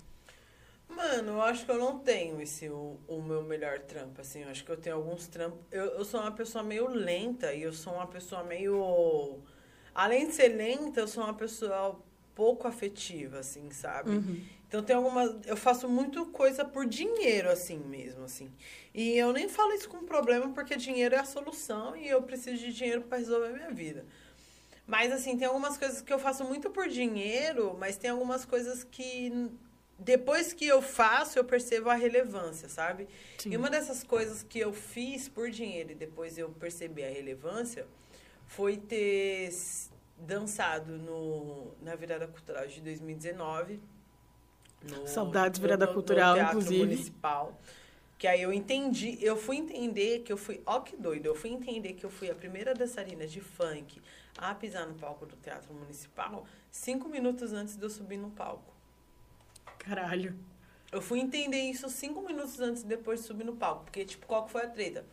Mano, 0.95 1.33
eu 1.33 1.41
acho 1.41 1.65
que 1.65 1.71
eu 1.71 1.79
não 1.79 1.99
tenho 1.99 2.39
esse 2.41 2.69
o, 2.69 2.99
o 3.07 3.21
meu 3.21 3.41
melhor 3.41 3.79
trampo, 3.79 4.21
assim. 4.21 4.43
Eu 4.43 4.49
acho 4.49 4.63
que 4.63 4.71
eu 4.71 4.77
tenho 4.77 4.95
alguns 4.95 5.27
trampos. 5.27 5.59
Eu, 5.71 5.85
eu 5.85 6.05
sou 6.05 6.19
uma 6.21 6.31
pessoa 6.31 6.63
meio 6.63 6.87
lenta 6.87 7.51
e 7.51 7.63
eu 7.63 7.73
sou 7.73 7.93
uma 7.93 8.05
pessoa 8.05 8.43
meio. 8.43 9.39
Além 9.93 10.27
de 10.27 10.33
ser 10.33 10.49
lenta, 10.49 10.99
eu 10.99 11.07
sou 11.07 11.23
uma 11.23 11.33
pessoa 11.33 11.99
pouco 12.35 12.67
afetiva, 12.67 13.39
assim, 13.39 13.71
sabe? 13.71 14.11
Então 14.73 14.81
tem 14.81 14.95
algumas. 14.95 15.35
Eu 15.45 15.55
faço 15.55 15.87
muito 15.87 16.25
coisa 16.25 16.65
por 16.65 16.87
dinheiro, 16.87 17.47
assim 17.47 17.77
mesmo, 17.77 18.23
assim. 18.23 18.51
E 18.91 19.15
eu 19.15 19.31
nem 19.31 19.47
falo 19.47 19.71
isso 19.71 19.87
com 19.87 20.03
problema, 20.03 20.51
porque 20.51 20.75
dinheiro 20.75 21.13
é 21.13 21.19
a 21.19 21.25
solução 21.25 21.95
e 21.95 22.09
eu 22.09 22.23
preciso 22.23 22.57
de 22.57 22.73
dinheiro 22.73 23.03
para 23.03 23.19
resolver 23.19 23.49
a 23.49 23.51
minha 23.51 23.69
vida. 23.69 24.03
Mas, 24.87 25.11
assim, 25.11 25.37
tem 25.37 25.47
algumas 25.47 25.77
coisas 25.77 26.01
que 26.01 26.11
eu 26.11 26.17
faço 26.17 26.43
muito 26.43 26.71
por 26.71 26.87
dinheiro, 26.87 27.77
mas 27.79 27.97
tem 27.97 28.09
algumas 28.09 28.45
coisas 28.45 28.83
que 28.83 29.51
depois 29.99 30.53
que 30.53 30.65
eu 30.65 30.81
faço, 30.81 31.37
eu 31.37 31.45
percebo 31.45 31.91
a 31.91 31.93
relevância, 31.93 32.67
sabe? 32.67 33.07
Sim. 33.37 33.51
E 33.51 33.57
uma 33.57 33.69
dessas 33.69 34.03
coisas 34.03 34.41
que 34.41 34.57
eu 34.57 34.73
fiz 34.73 35.29
por 35.29 35.51
dinheiro 35.51 35.91
e 35.91 35.95
depois 35.95 36.35
eu 36.35 36.49
percebi 36.49 37.03
a 37.03 37.09
relevância 37.11 37.85
foi 38.47 38.77
ter 38.77 39.51
dançado 40.17 40.97
no, 40.97 41.75
na 41.79 41.95
virada 41.95 42.27
cultural 42.27 42.65
de 42.65 42.81
2019. 42.81 43.79
No- 44.83 45.07
Saudades, 45.07 45.59
no- 45.59 45.63
virada 45.63 45.85
no- 45.85 45.91
no 45.91 45.95
cultural, 45.95 46.35
Teatro 46.35 46.59
inclusive. 46.59 46.85
Municipal. 46.85 47.59
Que 48.17 48.27
aí 48.27 48.41
eu 48.41 48.53
entendi, 48.53 49.17
eu 49.21 49.35
fui 49.35 49.57
entender 49.57 50.19
que 50.19 50.31
eu 50.31 50.37
fui, 50.37 50.61
ó 50.65 50.79
que 50.79 50.95
doido, 50.95 51.25
eu 51.25 51.35
fui 51.35 51.49
entender 51.49 51.93
que 51.93 52.05
eu 52.05 52.09
fui 52.09 52.29
a 52.31 52.35
primeira 52.35 52.73
dançarina 52.73 53.27
de 53.27 53.41
funk 53.41 54.01
a 54.37 54.55
pisar 54.55 54.87
no 54.87 54.93
palco 54.93 55.25
do 55.25 55.35
Teatro 55.35 55.73
Municipal 55.73 56.45
cinco 56.71 57.09
minutos 57.09 57.51
antes 57.53 57.75
de 57.75 57.83
eu 57.83 57.89
subir 57.89 58.17
no 58.17 58.29
palco. 58.31 58.73
Caralho. 59.79 60.35
Eu 60.91 61.01
fui 61.01 61.19
entender 61.19 61.59
isso 61.59 61.89
cinco 61.89 62.21
minutos 62.21 62.59
antes 62.59 62.83
depois 62.83 63.19
de 63.21 63.25
subir 63.27 63.43
no 63.43 63.55
palco. 63.55 63.83
Porque, 63.85 64.05
tipo, 64.05 64.25
qual 64.27 64.45
que 64.45 64.51
foi 64.51 64.61
a 64.61 64.69
treta? 64.69 65.05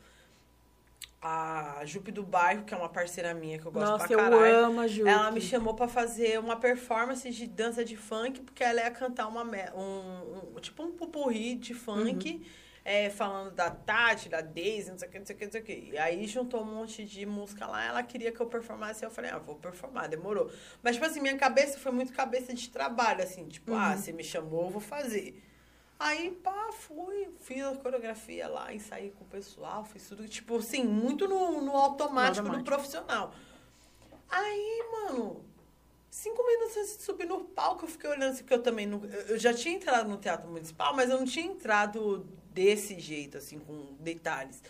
A 1.23 1.82
Jupe 1.84 2.10
do 2.10 2.23
Bairro, 2.23 2.65
que 2.65 2.73
é 2.73 2.76
uma 2.76 2.89
parceira 2.89 3.34
minha 3.34 3.58
que 3.58 3.66
eu 3.66 3.70
gosto 3.73 3.90
Nossa, 3.90 4.07
pra 4.07 4.15
eu 4.15 4.18
caralho. 4.18 4.57
amo 4.66 4.81
a 4.81 4.86
Ju. 4.86 5.07
Ela 5.07 5.31
me 5.31 5.40
chamou 5.40 5.74
pra 5.74 5.86
fazer 5.86 6.39
uma 6.39 6.57
performance 6.57 7.28
de 7.31 7.47
dança 7.47 7.84
de 7.84 7.94
funk, 7.94 8.40
porque 8.40 8.65
ela 8.65 8.81
ia 8.81 8.90
cantar 8.90 9.26
uma, 9.28 9.42
um, 9.74 10.55
um- 10.57 10.60
tipo 10.60 10.82
um 10.82 10.92
pupurri 10.92 11.57
de 11.57 11.74
funk, 11.74 12.36
Uhum. 12.36 12.44
é, 12.82 13.10
falando 13.10 13.50
da 13.55 13.70
Tati, 13.70 14.31
da 14.31 14.40
Daisy, 14.40 14.90
não 14.90 14.99
sei 14.99 15.08
o 15.08 15.10
que, 15.10 15.18
não 15.18 15.26
sei 15.26 15.36
o 15.36 15.39
que, 15.39 15.44
não 15.44 15.52
sei 15.52 15.60
o 15.60 15.65
que. 15.65 15.90
E 15.92 15.99
aí 15.99 16.26
juntou 16.26 16.62
um 16.62 16.65
monte 16.74 17.05
de 17.05 17.26
música 17.26 17.66
lá, 17.66 17.84
ela 17.84 18.02
queria 18.02 18.32
que 18.32 18.40
eu 18.40 18.47
performasse, 18.47 19.05
eu 19.05 19.10
falei, 19.10 19.31
ah, 19.31 19.39
vou 19.39 19.57
performar, 19.57 20.08
demorou. 20.08 20.50
Mas, 20.82 20.94
tipo 20.97 21.05
assim, 21.05 21.20
minha 21.20 21.36
cabeça 21.36 21.78
foi 21.78 21.92
muito 21.92 22.15
cabeça 22.15 22.55
de 22.55 22.70
trabalho, 22.70 23.23
assim, 23.23 23.47
tipo, 23.47 23.74
ah, 23.74 23.94
você 23.94 24.10
me 24.10 24.24
chamou, 24.24 24.65
eu 24.65 24.70
vou 24.70 24.81
fazer. 24.81 25.42
Aí, 26.01 26.31
pá, 26.31 26.73
fui, 26.73 27.29
fiz 27.41 27.62
a 27.62 27.77
coreografia 27.77 28.49
lá, 28.49 28.73
ensaiei 28.73 29.11
com 29.11 29.23
o 29.23 29.27
pessoal, 29.27 29.85
fiz 29.85 30.09
tudo, 30.09 30.27
tipo 30.27 30.57
assim, 30.57 30.83
muito 30.83 31.29
no, 31.29 31.61
no 31.61 31.77
automático, 31.77 32.49
No 32.49 32.65
profissional. 32.65 33.35
Aí, 34.31 34.83
mano, 34.91 35.45
cinco 36.11 36.43
minutos 36.43 36.75
antes 36.79 36.97
de 36.97 37.03
subir 37.03 37.27
no 37.27 37.45
palco, 37.45 37.85
eu 37.85 37.89
fiquei 37.89 38.09
olhando 38.09 38.33
assim, 38.33 38.43
porque 38.43 38.55
eu 38.55 38.62
também 38.62 38.87
não. 38.87 39.05
Eu 39.05 39.39
já 39.39 39.53
tinha 39.53 39.75
entrado 39.75 40.09
no 40.09 40.17
Teatro 40.17 40.49
Municipal, 40.49 40.97
mas 40.97 41.11
eu 41.11 41.19
não 41.19 41.27
tinha 41.27 41.45
entrado 41.45 42.27
desse 42.51 42.99
jeito, 42.99 43.37
assim, 43.37 43.59
com 43.59 43.95
detalhes. 44.01 44.62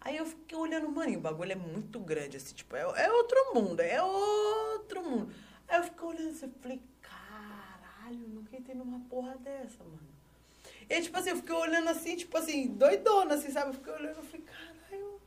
Aí 0.00 0.16
eu 0.16 0.24
fiquei 0.24 0.56
olhando, 0.56 0.88
mano, 0.88 1.10
e 1.10 1.16
o 1.16 1.20
bagulho 1.20 1.50
é 1.50 1.56
muito 1.56 1.98
grande, 1.98 2.36
assim, 2.36 2.54
tipo, 2.54 2.76
é, 2.76 2.82
é 2.82 3.10
outro 3.10 3.54
mundo, 3.54 3.80
é 3.80 4.00
outro 4.00 5.02
mundo. 5.02 5.34
Aí 5.66 5.78
eu 5.78 5.82
fiquei 5.82 6.06
olhando 6.06 6.28
assim, 6.28 6.48
falei, 6.60 6.80
caralho, 7.02 8.28
nunca 8.28 8.56
entrei 8.56 8.76
numa 8.76 9.00
porra 9.08 9.36
dessa, 9.38 9.82
mano. 9.82 10.15
E, 10.88 11.00
tipo 11.00 11.18
assim, 11.18 11.30
eu 11.30 11.36
fiquei 11.36 11.54
olhando 11.54 11.88
assim, 11.88 12.16
tipo 12.16 12.36
assim, 12.36 12.68
doidona, 12.68 13.34
assim, 13.34 13.50
sabe? 13.50 13.70
Eu 13.70 13.74
fiquei 13.74 13.92
olhando, 13.92 14.16
eu 14.18 14.22
falei, 14.22 14.46
caralho, 14.46 15.20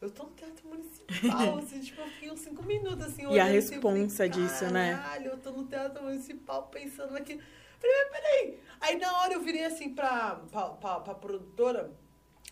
eu 0.00 0.10
tô 0.10 0.24
no 0.24 0.30
teatro 0.32 0.68
municipal, 0.68 1.58
assim, 1.58 1.80
tipo, 1.80 2.00
eu 2.00 2.08
fiquei 2.08 2.30
uns 2.30 2.40
cinco 2.40 2.62
minutos, 2.62 3.06
assim, 3.06 3.22
E 3.22 3.24
a 3.24 3.28
olhando 3.30 3.58
assim, 3.58 3.70
responsa 3.74 4.16
falei, 4.16 4.30
disso, 4.30 4.64
né? 4.66 4.94
Caralho, 4.96 5.30
eu 5.30 5.38
tô 5.38 5.50
no 5.50 5.64
teatro 5.66 6.02
municipal 6.02 6.64
pensando 6.64 7.12
naquilo. 7.12 7.42
Falei, 7.80 7.96
mas 7.96 8.10
peraí. 8.10 8.60
Aí, 8.80 8.96
na 8.98 9.18
hora, 9.20 9.32
eu 9.32 9.40
virei, 9.40 9.64
assim, 9.64 9.94
pra, 9.94 10.36
pra, 10.50 10.68
pra, 10.70 11.00
pra 11.00 11.14
produtora 11.14 11.90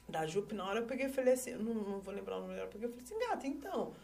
da 0.08 0.26
Jupe, 0.26 0.54
na 0.54 0.64
hora 0.64 0.80
eu 0.80 0.86
peguei 0.86 1.06
e 1.06 1.12
falei 1.12 1.34
assim, 1.34 1.52
não, 1.52 1.74
não 1.74 2.00
vou 2.00 2.12
lembrar 2.12 2.38
o 2.38 2.40
nome 2.42 2.54
dela, 2.54 2.68
porque 2.68 2.84
eu 2.84 2.90
falei 2.90 3.04
assim, 3.04 3.18
gata, 3.18 3.46
então, 3.46 3.94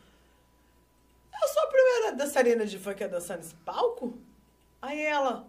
eu 1.41 1.49
sou 1.49 1.63
a 1.63 1.67
primeira 1.67 2.13
dançarina 2.17 2.67
de 2.67 2.79
funk 2.79 3.03
a 3.03 3.09
dançar 3.09 3.39
nesse 3.39 3.55
palco? 3.57 4.19
Aí 4.81 5.01
ela... 5.01 5.47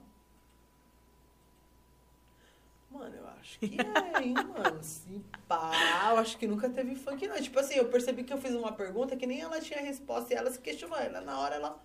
Mano, 2.90 3.16
eu 3.16 3.28
acho 3.28 3.60
que 3.60 3.78
é, 3.80 4.22
hein, 4.22 4.34
mano. 4.34 4.84
Se 4.84 5.22
pá, 5.48 5.72
eu 6.12 6.18
acho 6.18 6.38
que 6.38 6.48
nunca 6.48 6.70
teve 6.70 6.96
funk, 6.96 7.28
não. 7.28 7.40
Tipo 7.42 7.60
assim, 7.60 7.76
eu 7.76 7.88
percebi 7.90 8.24
que 8.24 8.34
eu 8.34 8.38
fiz 8.38 8.54
uma 8.54 8.72
pergunta 8.72 9.16
que 9.16 9.28
nem 9.28 9.42
ela 9.42 9.60
tinha 9.62 9.80
resposta 9.80 10.34
e 10.34 10.38
ela 10.38 10.52
se 10.52 10.60
questionou. 10.60 10.98
Ela, 10.98 11.22
na 11.22 11.40
hora, 11.40 11.56
ela. 11.56 11.80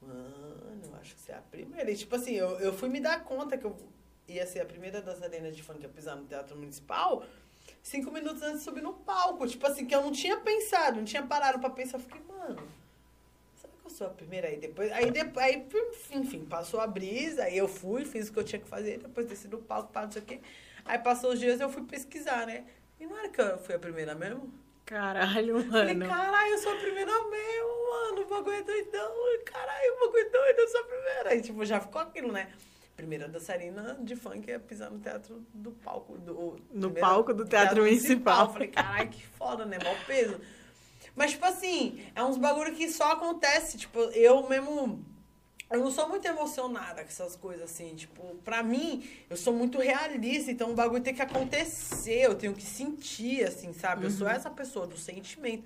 Mano, 0.00 0.80
eu 0.84 0.96
acho 1.00 1.14
que 1.14 1.20
você 1.20 1.32
é 1.32 1.36
a 1.36 1.42
primeira. 1.42 1.90
E, 1.90 1.96
tipo 1.96 2.14
assim, 2.14 2.34
eu, 2.34 2.58
eu 2.60 2.72
fui 2.72 2.88
me 2.88 3.00
dar 3.00 3.24
conta 3.24 3.58
que 3.58 3.64
eu 3.64 3.76
ia 4.28 4.46
ser 4.46 4.60
a 4.60 4.64
primeira 4.64 5.02
dançarina 5.02 5.50
de 5.50 5.62
funk 5.62 5.84
a 5.84 5.88
pisar 5.88 6.16
no 6.16 6.24
Teatro 6.24 6.56
Municipal 6.56 7.24
cinco 7.82 8.10
minutos 8.10 8.42
antes 8.42 8.58
de 8.58 8.64
subir 8.64 8.82
no 8.82 8.94
palco. 8.94 9.46
Tipo 9.46 9.66
assim, 9.66 9.86
que 9.86 9.94
eu 9.94 10.02
não 10.02 10.12
tinha 10.12 10.38
pensado, 10.38 10.98
não 10.98 11.04
tinha 11.04 11.26
parado 11.26 11.58
pra 11.58 11.70
pensar. 11.70 11.98
Eu 11.98 12.02
fiquei, 12.02 12.20
mano, 12.22 12.62
será 13.98 14.04
que 14.04 14.04
eu 14.04 14.06
sou 14.06 14.06
a 14.06 14.10
primeira? 14.10 14.48
Aí 14.48 14.56
depois, 14.58 14.92
aí 14.92 15.10
depois, 15.10 15.44
aí, 15.46 15.66
enfim, 16.12 16.44
passou 16.44 16.80
a 16.80 16.86
brisa, 16.86 17.44
aí 17.44 17.58
eu 17.58 17.68
fui, 17.68 18.04
fiz 18.04 18.28
o 18.28 18.32
que 18.32 18.38
eu 18.38 18.44
tinha 18.44 18.60
que 18.60 18.68
fazer, 18.68 18.98
depois 18.98 19.26
desci 19.26 19.48
do 19.48 19.58
palco, 19.58 19.92
pá, 19.92 20.02
não 20.04 20.10
sei 20.12 20.22
o 20.22 20.24
quê. 20.24 20.40
Aí 20.84 20.98
passou 20.98 21.32
os 21.32 21.40
dias 21.40 21.60
eu 21.60 21.68
fui 21.68 21.82
pesquisar, 21.84 22.46
né? 22.46 22.64
E 22.98 23.06
não 23.06 23.16
era 23.18 23.28
que 23.28 23.40
eu 23.40 23.58
fui 23.58 23.74
a 23.74 23.78
primeira 23.78 24.14
mesmo? 24.14 24.52
Caralho, 24.86 25.62
Falei, 25.70 25.94
mano. 25.94 26.10
caralho, 26.10 26.52
eu 26.52 26.58
sou 26.58 26.72
a 26.72 26.76
primeira 26.76 27.12
mesmo, 27.12 27.90
mano. 27.90 28.22
O 28.22 28.26
bagulho 28.26 28.56
é 28.56 28.62
doidão. 28.62 29.12
Caralho, 29.44 29.94
o 29.94 30.00
bagulho 30.06 30.26
é 30.26 30.30
doido, 30.30 30.58
eu 30.60 30.68
sou 30.68 30.80
a 30.80 30.84
primeira. 30.84 31.30
Aí, 31.30 31.42
tipo, 31.42 31.64
já 31.64 31.78
ficou 31.78 32.00
aquilo, 32.00 32.32
né? 32.32 32.48
Primeira 32.96 33.28
dançarina 33.28 33.98
de 34.00 34.16
funk 34.16 34.48
ia 34.48 34.58
pisar 34.58 34.90
no 34.90 34.98
teatro 34.98 35.44
do 35.52 35.70
palco. 35.72 36.16
Do, 36.18 36.56
No 36.72 36.90
palco 36.90 37.34
do 37.34 37.44
Teatro 37.44 37.82
Municipal. 37.82 38.50
Falei, 38.50 38.68
caralho, 38.68 39.10
que 39.10 39.24
foda, 39.26 39.66
né? 39.66 39.78
Mó 39.84 39.94
peso. 40.06 40.40
Mas, 41.18 41.32
tipo 41.32 41.44
assim, 41.44 42.00
é 42.14 42.22
uns 42.22 42.38
bagulho 42.38 42.76
que 42.76 42.88
só 42.88 43.10
acontece. 43.10 43.76
Tipo, 43.76 43.98
eu 44.12 44.48
mesmo. 44.48 45.04
Eu 45.68 45.80
não 45.80 45.90
sou 45.90 46.08
muito 46.08 46.26
emocionada 46.26 47.02
com 47.02 47.08
essas 47.08 47.34
coisas 47.34 47.68
assim. 47.68 47.96
Tipo, 47.96 48.36
pra 48.44 48.62
mim, 48.62 49.04
eu 49.28 49.36
sou 49.36 49.52
muito 49.52 49.80
realista. 49.80 50.52
Então, 50.52 50.70
o 50.70 50.74
bagulho 50.74 51.02
tem 51.02 51.12
que 51.12 51.20
acontecer. 51.20 52.20
Eu 52.20 52.36
tenho 52.36 52.54
que 52.54 52.62
sentir, 52.62 53.44
assim, 53.44 53.72
sabe? 53.72 54.04
Eu 54.04 54.12
sou 54.12 54.28
essa 54.28 54.48
pessoa 54.48 54.86
do 54.86 54.96
sentimento. 54.96 55.64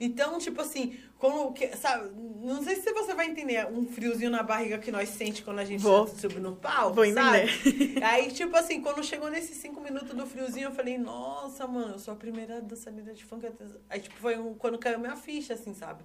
Então, 0.00 0.38
tipo 0.38 0.60
assim, 0.60 0.98
quando. 1.18 1.52
que- 1.52 1.68
Sabe? 1.76 2.10
Não 2.42 2.62
sei 2.62 2.76
se 2.76 2.92
você 2.92 3.14
vai 3.14 3.26
entender 3.26 3.66
um 3.66 3.86
friozinho 3.86 4.30
na 4.30 4.42
barriga 4.42 4.78
que 4.78 4.90
nós 4.90 5.08
sente 5.08 5.42
quando 5.42 5.58
a 5.60 5.64
gente 5.64 5.80
Vou. 5.80 6.06
sobe 6.06 6.40
no 6.40 6.56
palco. 6.56 6.94
Vou 6.94 7.12
sabe? 7.12 7.38
entender. 7.66 8.02
Aí, 8.04 8.30
tipo 8.32 8.56
assim, 8.56 8.80
quando 8.80 9.02
chegou 9.02 9.30
nesses 9.30 9.56
cinco 9.56 9.80
minutos 9.80 10.10
do 10.14 10.26
friozinho, 10.26 10.68
eu 10.68 10.72
falei, 10.72 10.98
nossa, 10.98 11.66
mano, 11.66 11.94
eu 11.94 11.98
sou 11.98 12.14
a 12.14 12.16
primeira 12.16 12.60
dançarina 12.60 13.12
de 13.14 13.24
funk. 13.24 13.46
Aí, 13.88 14.00
tipo, 14.00 14.16
foi 14.16 14.38
um- 14.38 14.54
quando 14.54 14.78
caiu 14.78 14.98
minha 14.98 15.16
ficha, 15.16 15.54
assim, 15.54 15.74
sabe? 15.74 16.04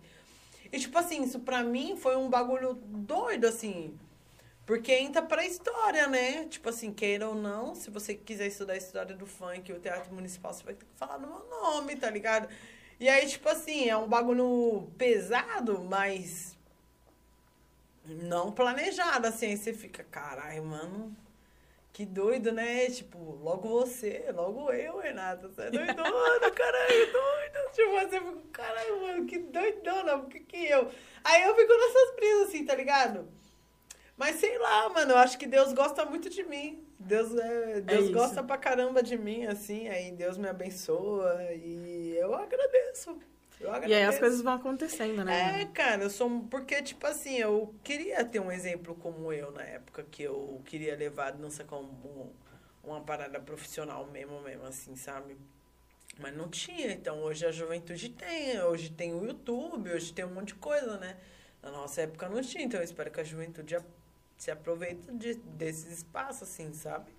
E, 0.71 0.79
tipo 0.79 0.97
assim, 0.97 1.23
isso 1.23 1.39
pra 1.39 1.63
mim 1.63 1.95
foi 1.97 2.15
um 2.15 2.29
bagulho 2.29 2.75
doido, 2.85 3.45
assim. 3.47 3.97
Porque 4.65 4.93
entra 4.93 5.23
pra 5.23 5.43
história, 5.43 6.05
né? 6.07 6.45
Tipo 6.45 6.69
assim, 6.69 6.93
queira 6.93 7.27
ou 7.27 7.33
não, 7.33 7.73
se 7.73 7.89
você 7.89 8.13
quiser 8.13 8.45
estudar 8.45 8.73
a 8.73 8.77
história 8.77 9.15
do 9.15 9.25
funk 9.25 9.73
o 9.73 9.79
teatro 9.79 10.13
municipal, 10.13 10.53
você 10.53 10.63
vai 10.63 10.75
ter 10.75 10.85
que 10.85 10.91
falar 10.95 11.17
no 11.17 11.27
meu 11.27 11.49
nome, 11.49 11.95
tá 11.95 12.07
ligado? 12.07 12.47
E 12.99 13.07
aí, 13.07 13.27
tipo 13.27 13.47
assim, 13.47 13.87
é 13.87 13.95
um 13.95 14.07
bagulho 14.07 14.91
pesado, 14.97 15.81
mas 15.81 16.57
não 18.05 18.51
planejado, 18.51 19.27
assim. 19.27 19.47
Aí 19.47 19.57
você 19.57 19.73
fica, 19.73 20.03
caralho, 20.03 20.65
mano, 20.65 21.15
que 21.93 22.05
doido, 22.05 22.51
né? 22.51 22.87
Tipo, 22.89 23.17
logo 23.41 23.69
você, 23.69 24.25
logo 24.33 24.71
eu, 24.73 24.97
Renata. 24.99 25.47
Você 25.47 25.61
é 25.61 25.71
doidona, 25.71 26.51
caralho, 26.51 27.11
doida. 27.11 27.69
Tipo, 27.71 27.91
você 27.91 28.19
fica, 28.19 28.41
caralho, 28.51 29.01
mano, 29.01 29.25
que 29.25 29.39
doidona, 29.39 30.19
por 30.19 30.29
que 30.29 30.39
que 30.41 30.65
eu? 30.65 30.91
Aí 31.23 31.43
eu 31.43 31.55
fico 31.55 31.73
nessas 31.73 32.15
brisas, 32.15 32.47
assim, 32.49 32.65
tá 32.65 32.75
ligado? 32.75 33.29
Mas 34.17 34.35
sei 34.35 34.57
lá, 34.57 34.89
mano, 34.89 35.13
eu 35.13 35.17
acho 35.17 35.37
que 35.37 35.47
Deus 35.47 35.71
gosta 35.71 36.03
muito 36.03 36.29
de 36.29 36.43
mim. 36.43 36.85
Deus, 36.99 37.33
é, 37.37 37.79
Deus 37.79 38.05
isso. 38.05 38.13
gosta 38.13 38.43
pra 38.43 38.57
caramba 38.57 39.01
de 39.01 39.17
mim, 39.17 39.45
assim, 39.45 39.87
aí 39.87 40.11
Deus 40.11 40.37
me 40.37 40.49
abençoa 40.49 41.53
e 41.53 41.98
eu 42.19 42.33
agradeço. 42.35 43.19
Eu 43.59 43.69
agradeço. 43.69 43.91
E 43.91 43.93
aí 43.93 44.05
as 44.05 44.19
coisas 44.19 44.41
vão 44.41 44.53
acontecendo, 44.53 45.23
né? 45.25 45.61
É, 45.61 45.65
cara, 45.65 46.03
eu 46.03 46.09
sou. 46.09 46.41
Porque, 46.49 46.81
tipo 46.81 47.05
assim, 47.05 47.35
eu 47.37 47.73
queria 47.83 48.23
ter 48.23 48.39
um 48.39 48.51
exemplo 48.51 48.95
como 48.95 49.33
eu 49.33 49.51
na 49.51 49.63
época 49.63 50.03
que 50.09 50.23
eu 50.23 50.61
queria 50.65 50.95
levar 50.95 51.27
a 51.27 51.31
dança 51.31 51.63
como 51.65 51.87
um- 51.89 52.31
uma 52.83 53.01
parada 53.01 53.39
profissional 53.39 54.05
mesmo, 54.07 54.39
mesmo, 54.41 54.65
assim, 54.65 54.95
sabe? 54.95 55.37
Mas 56.17 56.35
não 56.35 56.47
tinha. 56.49 56.91
Então 56.91 57.19
hoje 57.21 57.45
a 57.45 57.51
juventude 57.51 58.09
tem. 58.09 58.61
Hoje 58.61 58.89
tem 58.91 59.13
o 59.13 59.25
YouTube, 59.25 59.91
hoje 59.91 60.13
tem 60.13 60.25
um 60.25 60.33
monte 60.33 60.47
de 60.49 60.55
coisa, 60.55 60.97
né? 60.97 61.17
Na 61.61 61.71
nossa 61.71 62.01
época 62.01 62.29
não 62.29 62.41
tinha. 62.41 62.63
Então 62.63 62.79
eu 62.79 62.83
espero 62.83 63.11
que 63.11 63.19
a 63.19 63.23
juventude 63.23 63.77
se 64.37 64.49
aproveite 64.51 65.01
de, 65.11 65.33
desses 65.35 65.97
espaços, 65.97 66.43
assim, 66.43 66.73
sabe? 66.73 67.11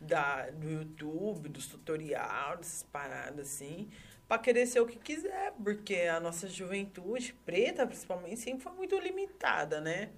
Da, 0.00 0.48
do 0.50 0.68
YouTube, 0.70 1.48
dos 1.48 1.66
tutoriais, 1.66 2.58
dessas 2.58 2.82
paradas, 2.84 3.48
assim 3.48 3.88
pra 4.28 4.38
querer 4.38 4.66
ser 4.66 4.80
o 4.80 4.86
que 4.86 4.98
quiser, 4.98 5.52
porque 5.62 6.02
a 6.02 6.20
nossa 6.20 6.48
juventude, 6.48 7.34
preta 7.44 7.86
principalmente, 7.86 8.40
sempre 8.40 8.62
foi 8.62 8.72
muito 8.72 8.98
limitada, 8.98 9.80
né? 9.80 10.10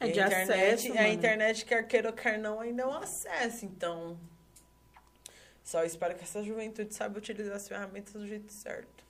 É 0.00 0.08
E 0.08 0.12
de 0.12 0.20
a 0.20 0.26
internet, 0.26 0.50
acesso, 0.50 0.98
a 0.98 1.08
internet, 1.08 1.64
quer 1.64 1.86
queira 1.86 2.08
ou 2.08 2.14
quer 2.14 2.38
não, 2.38 2.60
ainda 2.60 2.82
é 2.82 2.86
um 2.86 2.94
acesso, 2.94 3.64
então... 3.64 4.18
Só 5.62 5.84
espero 5.84 6.16
que 6.16 6.24
essa 6.24 6.42
juventude 6.42 6.92
saiba 6.92 7.18
utilizar 7.18 7.54
as 7.54 7.68
ferramentas 7.68 8.12
do 8.14 8.26
jeito 8.26 8.52
certo. 8.52 9.04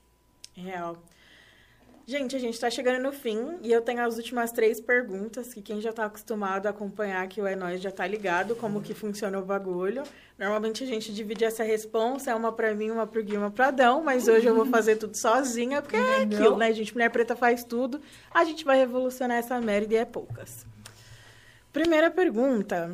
Real. 0.54 1.02
Gente, 2.04 2.34
a 2.34 2.38
gente 2.38 2.58
tá 2.58 2.68
chegando 2.68 3.00
no 3.00 3.12
fim 3.12 3.58
e 3.62 3.70
eu 3.70 3.80
tenho 3.80 4.02
as 4.04 4.16
últimas 4.16 4.50
três 4.50 4.80
perguntas 4.80 5.54
que 5.54 5.62
quem 5.62 5.80
já 5.80 5.92
tá 5.92 6.04
acostumado 6.06 6.66
a 6.66 6.70
acompanhar 6.70 7.22
aqui 7.22 7.40
o 7.40 7.46
É 7.46 7.54
Nós 7.54 7.80
já 7.80 7.92
tá 7.92 8.04
ligado 8.06 8.56
como 8.56 8.82
que 8.82 8.92
funciona 8.92 9.38
o 9.38 9.44
bagulho. 9.44 10.02
Normalmente 10.36 10.82
a 10.82 10.86
gente 10.86 11.14
divide 11.14 11.44
essa 11.44 11.62
responsa, 11.62 12.32
é 12.32 12.34
uma 12.34 12.50
pra 12.50 12.74
mim, 12.74 12.90
uma 12.90 13.06
pro 13.06 13.22
Gui, 13.22 13.36
uma 13.36 13.52
pra 13.52 13.70
Dão, 13.70 14.02
mas 14.02 14.26
hoje 14.26 14.46
eu 14.46 14.54
vou 14.54 14.66
fazer 14.66 14.96
tudo 14.96 15.16
sozinha, 15.16 15.80
porque 15.80 15.96
é 15.96 16.22
aquilo, 16.22 16.56
né, 16.56 16.72
gente? 16.72 16.92
Mulher 16.92 17.10
preta 17.10 17.36
faz 17.36 17.62
tudo, 17.62 18.00
a 18.32 18.42
gente 18.42 18.64
vai 18.64 18.78
revolucionar 18.78 19.36
essa 19.36 19.60
merda 19.60 19.94
e 19.94 19.96
é 19.96 20.04
poucas. 20.04 20.66
Primeira 21.72 22.10
pergunta, 22.10 22.90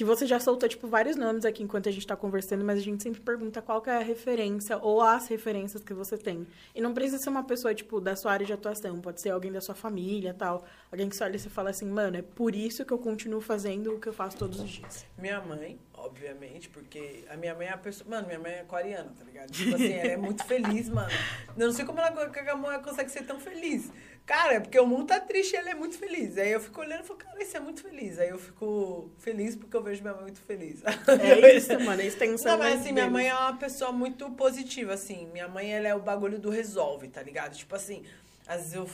que 0.00 0.04
você 0.04 0.24
já 0.24 0.40
soltou, 0.40 0.66
tipo, 0.66 0.88
vários 0.88 1.14
nomes 1.14 1.44
aqui 1.44 1.62
enquanto 1.62 1.86
a 1.86 1.92
gente 1.92 2.06
tá 2.06 2.16
conversando, 2.16 2.64
mas 2.64 2.78
a 2.78 2.80
gente 2.80 3.02
sempre 3.02 3.20
pergunta 3.20 3.60
qual 3.60 3.82
é 3.86 3.98
a 3.98 3.98
referência 3.98 4.78
ou 4.78 5.02
as 5.02 5.28
referências 5.28 5.84
que 5.84 5.92
você 5.92 6.16
tem. 6.16 6.46
E 6.74 6.80
não 6.80 6.94
precisa 6.94 7.18
ser 7.18 7.28
uma 7.28 7.44
pessoa, 7.44 7.74
tipo, 7.74 8.00
da 8.00 8.16
sua 8.16 8.32
área 8.32 8.46
de 8.46 8.52
atuação, 8.54 8.98
pode 8.98 9.20
ser 9.20 9.28
alguém 9.28 9.52
da 9.52 9.60
sua 9.60 9.74
família, 9.74 10.32
tal. 10.32 10.64
Alguém 10.90 11.06
que 11.06 11.14
você 11.14 11.22
olha 11.22 11.36
e 11.36 11.38
você 11.38 11.50
fala 11.50 11.68
assim, 11.68 11.84
mano, 11.84 12.16
é 12.16 12.22
por 12.22 12.54
isso 12.54 12.82
que 12.82 12.94
eu 12.94 12.98
continuo 12.98 13.42
fazendo 13.42 13.92
o 13.92 14.00
que 14.00 14.08
eu 14.08 14.12
faço 14.14 14.38
todos 14.38 14.58
os 14.58 14.70
dias. 14.70 15.04
Minha 15.18 15.38
mãe, 15.42 15.78
obviamente, 15.92 16.70
porque 16.70 17.26
a 17.28 17.36
minha 17.36 17.54
mãe 17.54 17.66
é 17.66 17.72
a 17.72 17.76
pessoa. 17.76 18.08
Mano, 18.08 18.26
minha 18.26 18.38
mãe 18.38 18.52
é 18.52 18.60
aquariana, 18.60 19.12
tá 19.18 19.22
ligado? 19.22 19.50
Tipo 19.50 19.74
assim, 19.74 19.92
ela 19.92 20.12
é 20.12 20.16
muito 20.16 20.42
feliz, 20.46 20.88
mano. 20.88 21.10
Eu 21.58 21.66
não 21.66 21.74
sei 21.74 21.84
como 21.84 22.00
ela, 22.00 22.10
mulher 22.56 22.80
consegue 22.80 23.10
ser 23.10 23.26
tão 23.26 23.38
feliz. 23.38 23.92
Cara, 24.30 24.54
é 24.54 24.60
porque 24.60 24.78
o 24.78 24.86
mundo 24.86 25.06
tá 25.06 25.18
triste 25.18 25.54
e 25.54 25.56
ela 25.56 25.70
é 25.70 25.74
muito 25.74 25.98
feliz. 25.98 26.38
Aí 26.38 26.52
eu 26.52 26.60
fico 26.60 26.80
olhando 26.80 27.02
e 27.02 27.04
falo, 27.04 27.18
cara, 27.18 27.42
isso 27.42 27.56
é 27.56 27.58
muito 27.58 27.82
feliz. 27.82 28.16
Aí 28.16 28.28
eu 28.28 28.38
fico 28.38 29.10
feliz 29.18 29.56
porque 29.56 29.76
eu 29.76 29.82
vejo 29.82 30.02
minha 30.02 30.14
mãe 30.14 30.22
muito 30.22 30.40
feliz. 30.42 30.84
É 30.84 31.56
isso, 31.56 31.80
mano, 31.80 32.00
isso 32.00 32.16
tem 32.16 32.30
um 32.32 32.36
Não, 32.44 32.56
mas 32.56 32.80
assim, 32.80 32.92
minha 32.92 33.10
mãe 33.10 33.26
é 33.26 33.34
uma 33.34 33.56
pessoa 33.56 33.90
muito 33.90 34.30
positiva, 34.30 34.92
assim. 34.92 35.26
Minha 35.32 35.48
mãe, 35.48 35.74
ela 35.74 35.88
é 35.88 35.94
o 35.96 35.98
bagulho 35.98 36.38
do 36.38 36.48
resolve, 36.48 37.08
tá 37.08 37.20
ligado? 37.20 37.56
Tipo 37.56 37.74
assim, 37.74 38.04
às 38.46 38.58
vezes 38.58 38.74
eu 38.74 38.88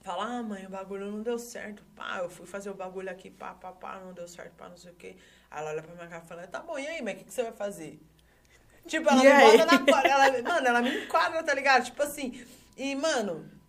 falo, 0.00 0.22
ah, 0.22 0.42
mãe, 0.42 0.64
o 0.64 0.70
bagulho 0.70 1.10
não 1.10 1.20
deu 1.22 1.38
certo. 1.38 1.82
Pá, 1.94 2.20
eu 2.22 2.30
fui 2.30 2.46
fazer 2.46 2.70
o 2.70 2.74
bagulho 2.74 3.10
aqui, 3.10 3.28
pá, 3.28 3.52
pá, 3.52 3.72
pá, 3.72 4.00
não 4.02 4.14
deu 4.14 4.26
certo, 4.26 4.54
pá, 4.54 4.70
não 4.70 4.76
sei 4.78 4.90
o 4.90 4.94
quê. 4.94 5.16
Aí 5.50 5.60
ela 5.60 5.72
olha 5.72 5.82
pra 5.82 5.94
minha 5.94 6.06
cara 6.08 6.22
e 6.24 6.26
fala, 6.26 6.46
tá 6.46 6.60
bom, 6.60 6.78
e 6.78 6.86
aí, 6.86 7.02
mas 7.02 7.12
o 7.12 7.18
que, 7.18 7.24
que 7.24 7.34
você 7.34 7.42
vai 7.42 7.52
fazer? 7.52 8.00
Tipo, 8.86 9.10
ela 9.10 9.20
E 9.20 9.26
me 9.26 9.32
aí? 9.32 9.58
bota 9.58 9.66
na 9.66 10.08
ela, 10.08 10.42
mano, 10.42 10.66
ela 10.66 10.80
me 10.80 11.04
enquadra, 11.04 11.42
tá 11.42 11.52
ligado? 11.52 11.84
Tipo 11.84 12.02
assim, 12.02 12.42
e, 12.74 12.94
mano, 12.96 13.59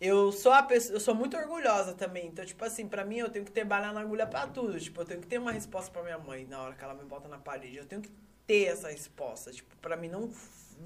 eu 0.00 0.32
sou 0.32 0.52
a 0.52 0.62
pessoa, 0.62 0.96
eu 0.96 1.00
sou 1.00 1.14
muito 1.14 1.36
orgulhosa 1.36 1.92
também. 1.92 2.26
Então, 2.28 2.44
tipo 2.44 2.64
assim, 2.64 2.88
pra 2.88 3.04
mim 3.04 3.18
eu 3.18 3.28
tenho 3.28 3.44
que 3.44 3.52
ter 3.52 3.64
bala 3.64 3.92
na 3.92 4.00
agulha 4.00 4.26
pra 4.26 4.46
tudo. 4.46 4.80
Tipo, 4.80 5.02
eu 5.02 5.04
tenho 5.04 5.20
que 5.20 5.26
ter 5.26 5.38
uma 5.38 5.52
resposta 5.52 5.90
pra 5.90 6.02
minha 6.02 6.18
mãe 6.18 6.46
na 6.46 6.60
hora 6.62 6.74
que 6.74 6.82
ela 6.82 6.94
me 6.94 7.04
bota 7.04 7.28
na 7.28 7.38
parede. 7.38 7.76
Eu 7.76 7.84
tenho 7.84 8.00
que 8.00 8.10
ter 8.46 8.64
essa 8.64 8.88
resposta. 8.88 9.52
Tipo, 9.52 9.76
pra 9.76 9.96
mim 9.98 10.08
não, 10.08 10.30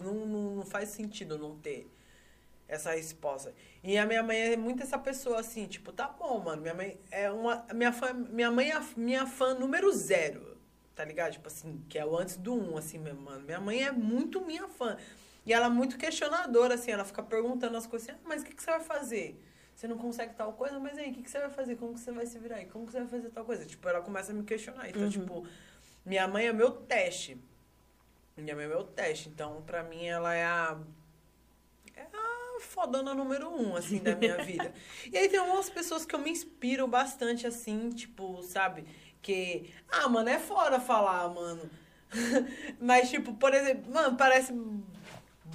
não, 0.01 0.27
não, 0.27 0.67
faz 0.67 0.89
sentido 0.89 1.39
não 1.39 1.57
ter 1.57 1.89
essa 2.67 2.93
resposta. 2.93 3.55
E 3.85 3.97
a 3.97 4.05
minha 4.05 4.23
mãe 4.23 4.37
é 4.37 4.57
muito 4.57 4.83
essa 4.83 4.99
pessoa 4.99 5.39
assim, 5.39 5.67
tipo, 5.67 5.93
tá 5.93 6.09
bom, 6.09 6.41
mano. 6.41 6.61
Minha 6.61 6.75
mãe 6.75 6.99
é 7.11 7.31
uma. 7.31 7.65
Minha, 7.73 7.93
fã, 7.93 8.13
minha 8.13 8.51
mãe 8.51 8.71
é 8.73 8.81
minha 8.97 9.27
fã 9.27 9.55
número 9.55 9.93
zero. 9.93 10.59
Tá 10.95 11.05
ligado? 11.05 11.33
Tipo 11.33 11.47
assim, 11.47 11.85
que 11.89 11.99
é 11.99 12.05
o 12.05 12.17
antes 12.17 12.37
do 12.37 12.55
um, 12.55 12.77
assim 12.77 12.99
mesmo, 12.99 13.21
mano. 13.23 13.45
Minha 13.45 13.61
mãe 13.61 13.83
é 13.85 13.93
muito 13.93 14.45
minha 14.45 14.69
fã. 14.69 14.97
E 15.47 15.53
ela 15.53 15.67
é 15.67 15.71
muito 15.71 15.99
questionadora, 15.99 16.75
assim, 16.75 16.91
ela 16.91 17.05
fica 17.05 17.23
perguntando 17.23 17.77
as 17.77 17.87
coisas 17.87 18.09
assim, 18.09 18.19
ah, 18.19 18.29
mas 18.29 18.43
o 18.43 18.45
que, 18.47 18.55
que 18.55 18.63
você 18.63 18.71
vai 18.71 18.81
fazer? 18.81 19.41
Você 19.75 19.89
não 19.89 19.99
consegue 19.99 20.35
tal 20.35 20.53
coisa, 20.53 20.79
mas 20.79 20.97
aí, 20.97 21.11
o 21.11 21.15
que, 21.15 21.23
que 21.23 21.31
você 21.31 21.39
vai 21.39 21.51
fazer? 21.51 21.77
Como 21.77 21.95
que 21.95 22.01
você 22.01 22.13
vai 22.13 22.27
se 22.27 22.39
virar 22.39 22.57
aí? 22.57 22.67
Como 22.67 22.87
que 22.87 22.93
você 22.93 23.01
vai 23.01 23.09
fazer 23.09 23.31
tal 23.31 23.45
coisa? 23.45 23.67
Tipo, 23.67 23.89
ela 23.89 24.01
começa 24.01 24.33
a 24.33 24.35
me 24.35 24.45
questionar. 24.45 24.89
Então, 24.89 25.09
tipo, 25.09 25.47
minha 26.05 26.29
mãe 26.29 26.47
é 26.47 26.53
meu 26.53 26.71
teste. 26.71 27.37
Minha 28.37 28.55
mãe 28.55 28.67
é 28.67 28.69
meu 28.69 28.85
teste. 28.85 29.29
Então, 29.29 29.63
pra 29.63 29.83
mim, 29.83 30.07
ela 30.07 30.33
é 30.33 30.45
a. 30.45 30.79
É 31.97 32.03
a 32.03 32.61
fodona 32.61 33.15
número 33.15 33.49
um, 33.51 33.75
assim, 33.77 33.99
da 33.99 34.15
minha 34.15 34.37
vida. 34.45 34.73
E 35.13 35.19
aí 35.19 35.29
tem 35.29 35.41
algumas 35.41 35.69
pessoas 35.69 36.07
que 36.07 36.15
eu 36.15 36.21
me 36.21 36.31
inspiro 36.31 36.87
bastante, 36.87 37.47
assim, 37.47 37.91
tipo, 37.91 38.43
sabe? 38.45 38.85
Que. 39.21 39.75
Ah, 39.89 40.09
mano, 40.09 40.29
é 40.29 40.39
fora 40.39 40.79
falar, 40.79 41.29
mano. 41.31 41.69
Mas, 42.81 43.11
tipo, 43.11 43.35
por 43.35 43.53
exemplo, 43.53 43.93
mano, 43.93 44.17
parece 44.17 44.53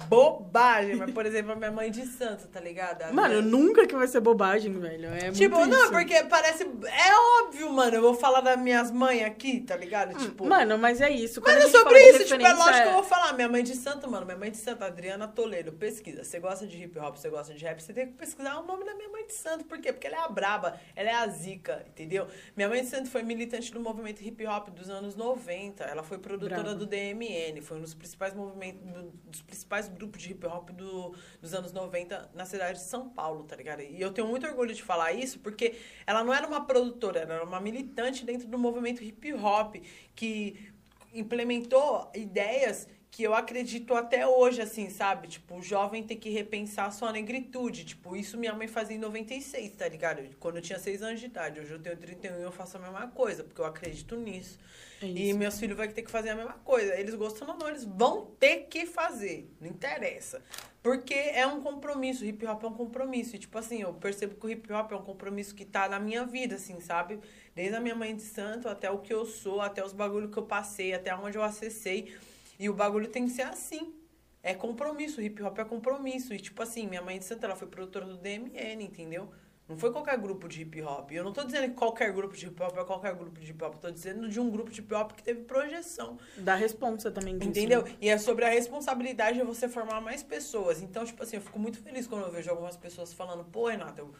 bobagem, 0.08 0.96
mas, 0.96 1.10
por 1.12 1.24
exemplo, 1.26 1.52
a 1.52 1.56
minha 1.56 1.70
mãe 1.70 1.90
de 1.90 2.04
santo, 2.06 2.46
tá 2.48 2.60
ligado? 2.60 3.02
A 3.02 3.12
Mano, 3.12 3.28
minha- 3.28 3.42
nunca 3.42 3.86
que 3.86 3.94
vai 3.94 4.06
ser 4.08 4.20
bobagem, 4.20 4.72
velho. 4.78 5.08
É 5.14 5.30
Tipo, 5.30 5.56
muito 5.58 5.70
não, 5.70 5.82
isso. 5.84 5.90
porque 5.92 6.22
parece. 6.24 6.64
É 6.64 7.42
óbvio, 7.42 7.72
mano. 7.72 7.96
Eu 7.96 8.02
vou 8.02 8.14
falar 8.14 8.40
das 8.40 8.58
minhas 8.58 8.90
mães 8.90 9.22
aqui, 9.24 9.60
tá 9.60 9.76
ligado? 9.76 10.16
Tipo. 10.18 10.46
Mano, 10.46 10.78
mas 10.78 11.00
é 11.00 11.10
isso. 11.10 11.40
Quando 11.40 11.56
Mas 11.56 11.66
é 11.74 11.78
sobre 11.78 11.98
isso, 12.10 12.24
tipo, 12.24 12.42
é 12.46 12.52
lógico 12.52 12.82
que 12.82 12.88
eu 12.88 12.92
vou 12.92 13.02
falar. 13.04 13.32
Minha 13.34 13.48
mãe 13.48 13.62
de 13.62 13.74
santo, 13.76 14.10
mano. 14.10 14.24
Minha 14.26 14.38
mãe 14.38 14.50
de 14.50 14.56
santo, 14.56 14.82
Adriana 14.84 15.28
Toledo. 15.28 15.72
Pesquisa. 15.72 16.24
Você 16.24 16.38
gosta 16.40 16.66
de 16.66 16.82
hip 16.82 16.98
hop, 16.98 17.16
você 17.16 17.28
gosta 17.28 17.54
de 17.54 17.64
rap, 17.64 17.80
você 17.80 17.92
tem 17.92 18.06
que 18.06 18.14
pesquisar 18.14 18.58
o 18.58 18.66
nome 18.66 18.84
da 18.84 18.94
minha 18.94 19.08
mãe 19.08 19.26
de 19.26 19.34
santo. 19.34 19.64
Por 19.64 19.78
quê? 19.78 19.92
Porque 19.92 20.06
ela 20.06 20.16
é 20.16 20.20
a 20.24 20.28
braba, 20.28 20.78
ela 20.96 21.08
é 21.10 21.14
a 21.14 21.26
zica, 21.28 21.84
entendeu? 21.88 22.26
Minha 22.56 22.68
mãe 22.68 22.82
de 22.82 22.88
santo 22.88 23.08
foi 23.08 23.22
militante 23.22 23.72
do 23.72 23.80
movimento 23.80 24.22
hip 24.22 24.46
hop 24.46 24.68
dos 24.70 24.88
anos 24.90 25.14
90. 25.14 25.84
Ela 25.84 26.02
foi 26.02 26.18
produtora 26.18 26.62
Brava. 26.62 26.76
do 26.78 26.86
DMN. 26.86 27.60
Foi 27.62 27.76
um 27.78 27.80
dos 27.80 27.94
principais 27.94 28.34
movimentos, 28.34 28.80
dos 29.24 29.42
principais 29.42 29.89
grupos 29.90 30.22
de 30.22 30.32
hip 30.32 30.46
hop 30.46 30.70
do, 30.70 31.14
dos 31.40 31.54
anos 31.54 31.72
90 31.72 32.30
na 32.34 32.44
cidade 32.44 32.78
de 32.78 32.84
São 32.84 33.08
Paulo, 33.08 33.44
tá 33.44 33.56
ligado? 33.56 33.82
E 33.82 34.00
eu 34.00 34.12
tenho 34.12 34.26
muito 34.26 34.46
orgulho 34.46 34.74
de 34.74 34.82
falar 34.82 35.12
isso, 35.12 35.38
porque 35.40 35.76
ela 36.06 36.24
não 36.24 36.32
era 36.32 36.46
uma 36.46 36.64
produtora, 36.64 37.20
ela 37.20 37.34
era 37.34 37.44
uma 37.44 37.60
militante 37.60 38.24
dentro 38.24 38.48
do 38.48 38.58
movimento 38.58 39.02
hip 39.02 39.32
hop, 39.34 39.76
que 40.14 40.72
implementou 41.12 42.10
ideias 42.14 42.88
que 43.10 43.24
eu 43.24 43.34
acredito 43.34 43.94
até 43.94 44.26
hoje, 44.26 44.62
assim, 44.62 44.88
sabe? 44.88 45.26
Tipo, 45.26 45.56
o 45.56 45.62
jovem 45.62 46.02
tem 46.02 46.16
que 46.16 46.30
repensar 46.30 46.86
a 46.86 46.90
sua 46.92 47.10
negritude. 47.10 47.84
Tipo, 47.84 48.14
isso 48.14 48.38
minha 48.38 48.54
mãe 48.54 48.68
fazia 48.68 48.96
em 48.96 49.00
96, 49.00 49.72
tá 49.72 49.88
ligado? 49.88 50.22
Quando 50.38 50.56
eu 50.56 50.62
tinha 50.62 50.78
6 50.78 51.02
anos 51.02 51.18
de 51.18 51.26
idade. 51.26 51.58
Hoje 51.58 51.72
eu 51.72 51.80
tenho 51.80 51.96
31 51.96 52.38
e 52.38 52.42
eu 52.42 52.52
faço 52.52 52.76
a 52.76 52.80
mesma 52.80 53.08
coisa, 53.08 53.42
porque 53.42 53.60
eu 53.60 53.64
acredito 53.64 54.14
nisso. 54.14 54.58
É 55.02 55.06
E 55.06 55.32
meus 55.32 55.58
filhos 55.58 55.76
vão 55.76 55.88
ter 55.88 56.02
que 56.02 56.10
fazer 56.10 56.30
a 56.30 56.36
mesma 56.36 56.52
coisa. 56.64 56.94
Eles 56.94 57.14
gostam 57.14 57.48
ou 57.48 57.56
não, 57.56 57.68
eles 57.68 57.84
vão 57.84 58.26
ter 58.38 58.66
que 58.68 58.86
fazer. 58.86 59.50
Não 59.60 59.68
interessa. 59.68 60.40
Porque 60.80 61.14
é 61.14 61.44
um 61.46 61.60
compromisso. 61.60 62.22
O 62.22 62.26
hip 62.26 62.46
hop 62.46 62.62
é 62.62 62.66
um 62.68 62.74
compromisso. 62.74 63.34
E, 63.34 63.38
tipo 63.40 63.58
assim, 63.58 63.82
eu 63.82 63.92
percebo 63.94 64.36
que 64.36 64.46
o 64.46 64.50
hip 64.50 64.72
hop 64.72 64.92
é 64.92 64.96
um 64.96 65.02
compromisso 65.02 65.54
que 65.54 65.64
tá 65.64 65.88
na 65.88 65.98
minha 65.98 66.24
vida, 66.24 66.54
assim, 66.54 66.78
sabe? 66.80 67.18
Desde 67.54 67.74
a 67.74 67.80
minha 67.80 67.94
mãe 67.94 68.14
de 68.14 68.22
santo 68.22 68.68
até 68.68 68.88
o 68.90 68.98
que 68.98 69.12
eu 69.12 69.26
sou, 69.26 69.60
até 69.60 69.84
os 69.84 69.92
bagulhos 69.92 70.30
que 70.30 70.38
eu 70.38 70.44
passei, 70.44 70.94
até 70.94 71.14
onde 71.14 71.36
eu 71.36 71.42
acessei. 71.42 72.14
E 72.60 72.68
o 72.68 72.74
bagulho 72.74 73.08
tem 73.08 73.24
que 73.24 73.32
ser 73.32 73.42
assim. 73.42 73.94
É 74.42 74.52
compromisso. 74.52 75.22
Hip 75.22 75.42
hop 75.42 75.58
é 75.58 75.64
compromisso. 75.64 76.34
E, 76.34 76.38
tipo 76.38 76.62
assim, 76.62 76.86
minha 76.86 77.00
mãe 77.00 77.18
de 77.18 77.24
santo, 77.24 77.42
ela 77.42 77.56
foi 77.56 77.66
produtora 77.66 78.04
do 78.04 78.18
DMN, 78.18 78.84
entendeu? 78.84 79.30
Não 79.66 79.78
foi 79.78 79.90
qualquer 79.90 80.18
grupo 80.18 80.46
de 80.46 80.60
hip 80.60 80.82
hop. 80.82 81.10
Eu 81.12 81.24
não 81.24 81.32
tô 81.32 81.42
dizendo 81.42 81.68
que 81.68 81.74
qualquer 81.74 82.12
grupo 82.12 82.36
de 82.36 82.46
hip 82.46 82.62
hop 82.62 82.76
é 82.76 82.84
qualquer 82.84 83.14
grupo 83.14 83.40
de 83.40 83.50
hip 83.50 83.64
hop. 83.64 83.74
Eu 83.74 83.80
tô 83.80 83.90
dizendo 83.90 84.28
de 84.28 84.38
um 84.38 84.50
grupo 84.50 84.70
de 84.70 84.80
hip 84.80 84.92
hop 84.92 85.12
que 85.12 85.22
teve 85.22 85.44
projeção. 85.44 86.18
Da 86.36 86.54
responsa 86.54 87.10
também 87.10 87.38
disso. 87.38 87.48
Entendeu? 87.48 87.82
né? 87.84 87.96
E 87.98 88.10
é 88.10 88.18
sobre 88.18 88.44
a 88.44 88.50
responsabilidade 88.50 89.38
de 89.38 89.44
você 89.44 89.66
formar 89.66 90.02
mais 90.02 90.22
pessoas. 90.22 90.82
Então, 90.82 91.02
tipo 91.06 91.22
assim, 91.22 91.36
eu 91.36 91.42
fico 91.42 91.58
muito 91.58 91.78
feliz 91.78 92.06
quando 92.06 92.26
eu 92.26 92.30
vejo 92.30 92.50
algumas 92.50 92.76
pessoas 92.76 93.12
falando, 93.14 93.42
pô, 93.44 93.68
Renata, 93.68 94.02
eu 94.02 94.12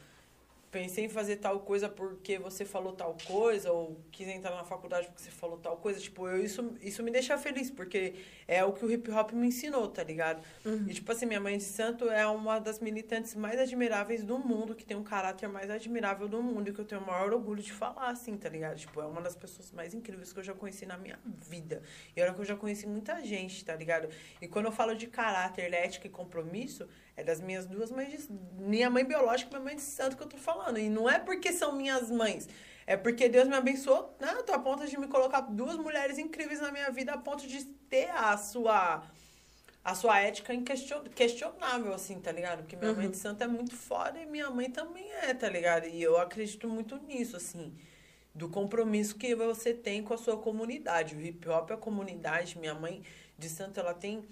pensei 0.70 1.04
em 1.04 1.08
fazer 1.08 1.36
tal 1.36 1.60
coisa 1.60 1.88
porque 1.88 2.38
você 2.38 2.64
falou 2.64 2.92
tal 2.92 3.16
coisa, 3.26 3.72
ou 3.72 4.00
quis 4.12 4.28
entrar 4.28 4.54
na 4.54 4.64
faculdade 4.64 5.08
porque 5.08 5.22
você 5.22 5.30
falou 5.30 5.58
tal 5.58 5.76
coisa. 5.76 5.98
Tipo, 5.98 6.28
eu, 6.28 6.42
isso, 6.42 6.74
isso 6.80 7.02
me 7.02 7.10
deixa 7.10 7.36
feliz, 7.36 7.70
porque 7.70 8.14
é 8.46 8.64
o 8.64 8.72
que 8.72 8.84
o 8.84 8.90
hip 8.90 9.10
hop 9.10 9.32
me 9.32 9.48
ensinou, 9.48 9.88
tá 9.88 10.02
ligado? 10.02 10.42
E, 10.88 10.94
tipo 10.94 11.10
assim, 11.10 11.26
minha 11.26 11.40
mãe 11.40 11.58
de 11.58 11.64
santo 11.64 12.08
é 12.08 12.26
uma 12.26 12.58
das 12.58 12.78
militantes 12.78 13.34
mais 13.34 13.58
admiráveis 13.58 14.22
do 14.24 14.38
mundo, 14.38 14.74
que 14.74 14.84
tem 14.84 14.96
um 14.96 15.02
caráter 15.02 15.48
mais 15.48 15.70
admirável 15.70 16.28
do 16.28 16.42
mundo, 16.42 16.70
e 16.70 16.72
que 16.72 16.80
eu 16.80 16.84
tenho 16.84 17.00
o 17.00 17.06
maior 17.06 17.32
orgulho 17.32 17.62
de 17.62 17.72
falar, 17.72 18.10
assim, 18.10 18.36
tá 18.36 18.48
ligado? 18.48 18.78
Tipo, 18.78 19.00
é 19.00 19.06
uma 19.06 19.20
das 19.20 19.34
pessoas 19.34 19.72
mais 19.72 19.92
incríveis 19.92 20.32
que 20.32 20.38
eu 20.38 20.44
já 20.44 20.54
conheci 20.54 20.86
na 20.86 20.96
minha 20.96 21.18
vida. 21.48 21.82
E 22.16 22.22
olha 22.22 22.32
que 22.32 22.40
eu 22.40 22.44
já 22.44 22.56
conheci 22.56 22.86
muita 22.86 23.20
gente, 23.24 23.64
tá 23.64 23.74
ligado? 23.74 24.08
E 24.40 24.46
quando 24.46 24.66
eu 24.66 24.72
falo 24.72 24.94
de 24.94 25.06
caráter, 25.06 25.72
ética 25.74 26.06
e 26.06 26.10
compromisso, 26.10 26.88
é 27.20 27.24
das 27.24 27.40
minhas 27.40 27.66
duas 27.66 27.90
mães 27.90 28.10
de... 28.10 28.32
Minha 28.58 28.90
mãe 28.90 29.04
biológica 29.04 29.50
e 29.50 29.54
minha 29.54 29.64
mãe 29.64 29.76
de 29.76 29.82
santo 29.82 30.16
que 30.16 30.22
eu 30.22 30.28
tô 30.28 30.36
falando. 30.36 30.78
E 30.78 30.88
não 30.88 31.08
é 31.08 31.18
porque 31.18 31.52
são 31.52 31.72
minhas 31.72 32.10
mães. 32.10 32.48
É 32.86 32.96
porque 32.96 33.28
Deus 33.28 33.46
me 33.46 33.54
abençoou, 33.54 34.16
né? 34.18 34.34
Tô 34.46 34.52
a 34.52 34.58
ponto 34.58 34.86
de 34.86 34.98
me 34.98 35.06
colocar 35.06 35.42
duas 35.42 35.76
mulheres 35.76 36.18
incríveis 36.18 36.60
na 36.60 36.72
minha 36.72 36.90
vida, 36.90 37.12
a 37.12 37.18
ponto 37.18 37.46
de 37.46 37.64
ter 37.64 38.10
a 38.10 38.36
sua 38.36 39.02
a 39.82 39.94
sua 39.94 40.20
ética 40.20 40.52
questionável, 41.14 41.94
assim, 41.94 42.20
tá 42.20 42.30
ligado? 42.30 42.58
Porque 42.58 42.76
minha 42.76 42.92
mãe 42.92 43.10
de 43.10 43.16
santo 43.16 43.42
é 43.42 43.46
muito 43.46 43.74
foda 43.74 44.20
e 44.20 44.26
minha 44.26 44.50
mãe 44.50 44.70
também 44.70 45.10
é, 45.22 45.32
tá 45.32 45.48
ligado? 45.48 45.86
E 45.86 46.02
eu 46.02 46.18
acredito 46.18 46.68
muito 46.68 46.98
nisso, 46.98 47.36
assim, 47.36 47.74
do 48.34 48.48
compromisso 48.48 49.16
que 49.16 49.34
você 49.34 49.72
tem 49.72 50.02
com 50.02 50.12
a 50.12 50.18
sua 50.18 50.36
comunidade. 50.36 51.16
O 51.16 51.20
hip 51.20 51.48
hop 51.48 51.70
é 51.70 51.74
a 51.74 51.76
comunidade. 51.78 52.58
Minha 52.58 52.74
mãe 52.74 53.02
de 53.38 53.48
santo, 53.48 53.80
ela 53.80 53.94
tem 53.94 54.22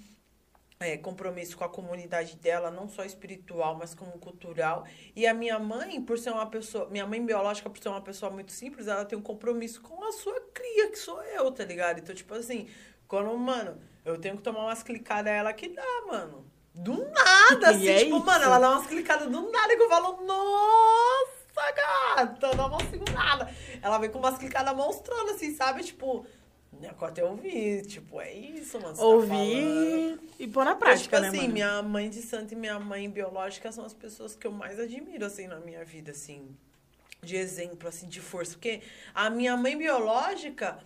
é, 0.80 0.96
compromisso 0.96 1.56
com 1.56 1.64
a 1.64 1.68
comunidade 1.68 2.36
dela, 2.36 2.70
não 2.70 2.88
só 2.88 3.04
espiritual, 3.04 3.74
mas 3.76 3.94
como 3.94 4.12
cultural. 4.12 4.84
E 5.14 5.26
a 5.26 5.34
minha 5.34 5.58
mãe, 5.58 6.00
por 6.00 6.18
ser 6.18 6.30
uma 6.30 6.46
pessoa, 6.46 6.88
minha 6.88 7.06
mãe 7.06 7.24
biológica, 7.24 7.68
por 7.68 7.78
ser 7.82 7.88
uma 7.88 8.00
pessoa 8.00 8.30
muito 8.30 8.52
simples, 8.52 8.86
ela 8.86 9.04
tem 9.04 9.18
um 9.18 9.22
compromisso 9.22 9.80
com 9.80 10.04
a 10.04 10.12
sua 10.12 10.40
cria, 10.54 10.90
que 10.90 10.98
sou 10.98 11.20
eu, 11.24 11.50
tá 11.50 11.64
ligado? 11.64 11.98
Então, 11.98 12.14
tipo 12.14 12.32
assim, 12.34 12.68
quando, 13.08 13.36
mano, 13.36 13.80
eu 14.04 14.18
tenho 14.18 14.36
que 14.36 14.42
tomar 14.42 14.60
umas 14.64 14.82
clicadas 14.82 15.32
ela 15.32 15.52
que 15.52 15.68
dá, 15.68 16.02
mano. 16.06 16.46
Do 16.74 16.96
nada, 17.10 17.70
assim, 17.74 17.84
E 17.84 17.88
é 17.88 17.98
tipo, 18.04 18.16
isso. 18.16 18.26
mano, 18.26 18.44
ela 18.44 18.58
dá 18.60 18.70
umas 18.70 18.86
clicadas 18.86 19.28
do 19.28 19.50
nada 19.50 19.76
que 19.76 19.82
eu 19.82 19.88
falo, 19.88 20.24
nossa, 20.24 21.72
gata, 21.72 22.56
dá 22.56 22.66
uma 22.66 22.78
segurada. 22.88 23.52
Ela 23.82 23.98
vem 23.98 24.10
com 24.10 24.18
umas 24.20 24.38
clicadas 24.38 24.76
monstrona, 24.76 25.32
assim, 25.32 25.54
sabe? 25.56 25.82
Tipo, 25.82 26.24
até 27.00 27.24
ouvir, 27.24 27.84
tipo, 27.86 28.20
é 28.20 28.32
isso, 28.32 28.80
mano. 28.80 28.96
tá. 28.96 29.02
Ouvir 29.02 30.18
e 30.38 30.46
pôr 30.46 30.64
na 30.64 30.74
prática, 30.74 31.16
tipo 31.16 31.22
né, 31.22 31.28
assim, 31.28 31.38
mano? 31.38 31.52
minha 31.52 31.82
mãe 31.82 32.08
de 32.08 32.22
santo 32.22 32.52
e 32.52 32.56
minha 32.56 32.78
mãe 32.78 33.08
biológica 33.10 33.72
são 33.72 33.84
as 33.84 33.94
pessoas 33.94 34.34
que 34.34 34.46
eu 34.46 34.52
mais 34.52 34.78
admiro, 34.78 35.24
assim, 35.24 35.46
na 35.46 35.58
minha 35.60 35.84
vida, 35.84 36.12
assim. 36.12 36.56
De 37.22 37.36
exemplo, 37.36 37.88
assim, 37.88 38.06
de 38.08 38.20
força. 38.20 38.52
Porque 38.52 38.80
a 39.14 39.28
minha 39.28 39.56
mãe 39.56 39.76
biológica, 39.76 40.78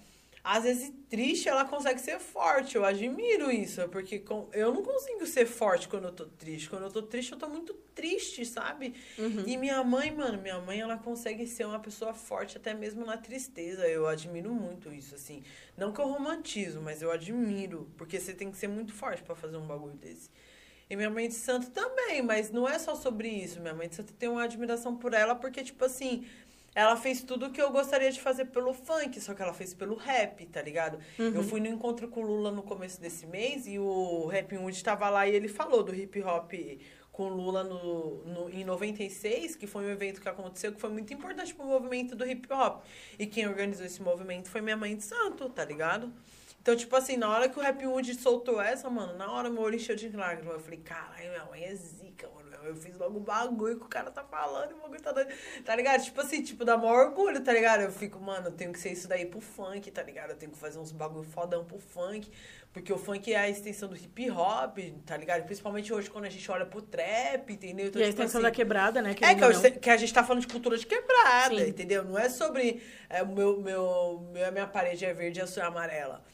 às 0.44 0.64
vezes 0.64 0.92
triste, 1.08 1.48
ela 1.48 1.64
consegue 1.64 2.00
ser 2.00 2.18
forte. 2.18 2.74
Eu 2.76 2.84
admiro 2.84 3.50
isso. 3.50 3.86
Porque 3.88 4.18
com- 4.18 4.48
eu 4.52 4.72
não 4.74 4.82
consigo 4.82 5.24
ser 5.26 5.46
forte 5.46 5.88
quando 5.88 6.04
eu 6.06 6.12
tô 6.12 6.26
triste. 6.26 6.68
Quando 6.68 6.82
eu 6.84 6.90
tô 6.90 7.02
triste, 7.02 7.32
eu 7.32 7.38
tô 7.38 7.48
muito 7.48 7.72
triste, 7.94 8.44
sabe? 8.44 8.94
Uhum. 9.18 9.44
E 9.46 9.56
minha 9.56 9.82
mãe, 9.84 10.10
mano, 10.10 10.40
minha 10.42 10.58
mãe, 10.60 10.80
ela 10.80 10.96
consegue 10.98 11.46
ser 11.46 11.64
uma 11.66 11.78
pessoa 11.78 12.12
forte 12.12 12.56
até 12.56 12.74
mesmo 12.74 13.04
na 13.04 13.16
tristeza. 13.16 13.86
Eu 13.86 14.06
admiro 14.08 14.52
muito 14.52 14.92
isso, 14.92 15.14
assim. 15.14 15.44
Não 15.76 15.92
que 15.92 16.00
eu 16.00 16.06
romantizo, 16.08 16.80
mas 16.80 17.02
eu 17.02 17.12
admiro. 17.12 17.88
Porque 17.96 18.18
você 18.18 18.34
tem 18.34 18.50
que 18.50 18.56
ser 18.56 18.68
muito 18.68 18.92
forte 18.92 19.22
pra 19.22 19.36
fazer 19.36 19.56
um 19.56 19.66
bagulho 19.66 19.94
desse. 19.94 20.28
E 20.90 20.96
minha 20.96 21.08
mãe 21.08 21.28
de 21.28 21.34
santo 21.34 21.70
também, 21.70 22.20
mas 22.20 22.50
não 22.50 22.68
é 22.68 22.78
só 22.78 22.94
sobre 22.94 23.28
isso. 23.28 23.60
Minha 23.60 23.74
mãe 23.74 23.88
de 23.88 23.94
santo 23.94 24.12
tem 24.12 24.28
uma 24.28 24.42
admiração 24.42 24.96
por 24.96 25.14
ela, 25.14 25.34
porque, 25.34 25.62
tipo 25.62 25.82
assim, 25.84 26.26
ela 26.74 26.96
fez 26.96 27.22
tudo 27.22 27.46
o 27.46 27.50
que 27.50 27.60
eu 27.60 27.70
gostaria 27.70 28.10
de 28.10 28.20
fazer 28.20 28.46
pelo 28.46 28.72
funk, 28.72 29.20
só 29.20 29.34
que 29.34 29.42
ela 29.42 29.52
fez 29.52 29.74
pelo 29.74 29.94
rap, 29.94 30.44
tá 30.46 30.62
ligado? 30.62 30.98
Eu 31.34 31.42
fui 31.42 31.60
no 31.60 31.66
encontro 31.66 32.08
com 32.08 32.22
o 32.22 32.26
Lula 32.26 32.50
no 32.50 32.62
começo 32.62 33.00
desse 33.00 33.26
mês 33.26 33.66
e 33.66 33.78
o 33.78 34.26
Rap 34.26 34.56
Wood 34.56 34.82
tava 34.82 35.08
lá 35.10 35.28
e 35.28 35.34
ele 35.34 35.48
falou 35.48 35.82
do 35.82 35.94
hip 35.94 36.22
hop 36.22 36.52
com 37.12 37.24
o 37.24 37.28
Lula 37.28 37.62
no, 37.62 38.24
no, 38.24 38.50
em 38.50 38.64
96, 38.64 39.54
que 39.54 39.66
foi 39.66 39.84
um 39.84 39.90
evento 39.90 40.20
que 40.20 40.28
aconteceu 40.28 40.72
que 40.72 40.80
foi 40.80 40.88
muito 40.88 41.12
importante 41.12 41.54
pro 41.54 41.66
movimento 41.66 42.16
do 42.16 42.26
hip 42.26 42.50
hop. 42.50 42.82
E 43.18 43.26
quem 43.26 43.46
organizou 43.46 43.84
esse 43.84 44.00
movimento 44.00 44.48
foi 44.48 44.62
minha 44.62 44.78
mãe 44.78 44.96
de 44.96 45.04
santo, 45.04 45.50
tá 45.50 45.62
ligado? 45.62 46.10
Então, 46.62 46.74
tipo 46.74 46.94
assim, 46.96 47.16
na 47.16 47.28
hora 47.28 47.48
que 47.48 47.58
o 47.58 47.62
Rap 47.62 47.84
Wood 47.84 48.14
soltou 48.14 48.62
essa, 48.62 48.88
mano, 48.88 49.18
na 49.18 49.30
hora 49.30 49.50
meu 49.50 49.62
olho 49.62 49.76
encheu 49.76 49.96
de 49.96 50.08
lágrimas. 50.08 50.54
Eu 50.54 50.60
falei, 50.60 50.78
caralho, 50.78 51.30
minha 51.30 51.44
mãe 51.44 51.64
é 51.64 51.74
zica, 51.74 52.30
mano. 52.34 52.41
Eu 52.64 52.76
fiz 52.76 52.96
logo 52.96 53.18
o 53.18 53.20
bagulho 53.20 53.78
que 53.78 53.84
o 53.86 53.88
cara 53.88 54.10
tá 54.10 54.22
falando 54.24 54.70
e 54.70 54.74
o 54.74 54.78
bagulho 54.78 55.00
tá 55.00 55.12
doido. 55.12 55.32
Tá 55.64 55.74
ligado? 55.76 56.02
Tipo 56.02 56.20
assim, 56.20 56.42
tipo, 56.42 56.64
dá 56.64 56.76
maior 56.76 57.06
orgulho, 57.08 57.42
tá 57.42 57.52
ligado? 57.52 57.82
Eu 57.82 57.92
fico, 57.92 58.18
mano, 58.20 58.48
eu 58.48 58.52
tenho 58.52 58.72
que 58.72 58.78
ser 58.78 58.90
isso 58.92 59.08
daí 59.08 59.26
pro 59.26 59.40
funk, 59.40 59.90
tá 59.90 60.02
ligado? 60.02 60.30
Eu 60.30 60.36
tenho 60.36 60.52
que 60.52 60.58
fazer 60.58 60.78
uns 60.78 60.92
bagulho 60.92 61.24
fodão 61.24 61.64
pro 61.64 61.78
funk. 61.78 62.30
Porque 62.72 62.90
o 62.90 62.96
funk 62.96 63.30
é 63.30 63.36
a 63.38 63.50
extensão 63.50 63.86
do 63.86 63.94
hip 63.94 64.30
hop, 64.30 64.78
tá 65.04 65.14
ligado? 65.16 65.44
Principalmente 65.44 65.92
hoje 65.92 66.08
quando 66.08 66.24
a 66.24 66.30
gente 66.30 66.50
olha 66.50 66.64
pro 66.64 66.80
trap, 66.80 67.52
entendeu? 67.52 67.88
Então, 67.88 68.00
E 68.00 68.04
a 68.04 68.08
tipo 68.08 68.20
extensão 68.22 68.40
assim, 68.40 68.48
da 68.48 68.50
quebrada, 68.50 69.02
né? 69.02 69.10
é, 69.10 69.34
que, 69.34 69.44
eu 69.44 69.52
não. 69.52 69.60
sei- 69.60 69.72
que 69.72 69.90
a 69.90 69.96
gente 69.98 70.14
tá 70.14 70.24
falando 70.24 70.40
de 70.40 70.48
cultura 70.48 70.78
de 70.78 70.86
quebrada, 70.86 71.54
Sim. 71.58 71.68
entendeu? 71.68 72.02
Não 72.02 72.18
é 72.18 72.30
sobre 72.30 72.82
é, 73.10 73.22
meu, 73.22 73.60
meu, 73.60 74.26
meu, 74.32 74.50
minha 74.52 74.66
parede 74.66 75.04
é 75.04 75.12
verde 75.12 75.38
e 75.40 75.42
a 75.42 75.46
sua 75.46 75.64
é 75.64 75.66
amarela. 75.66 76.24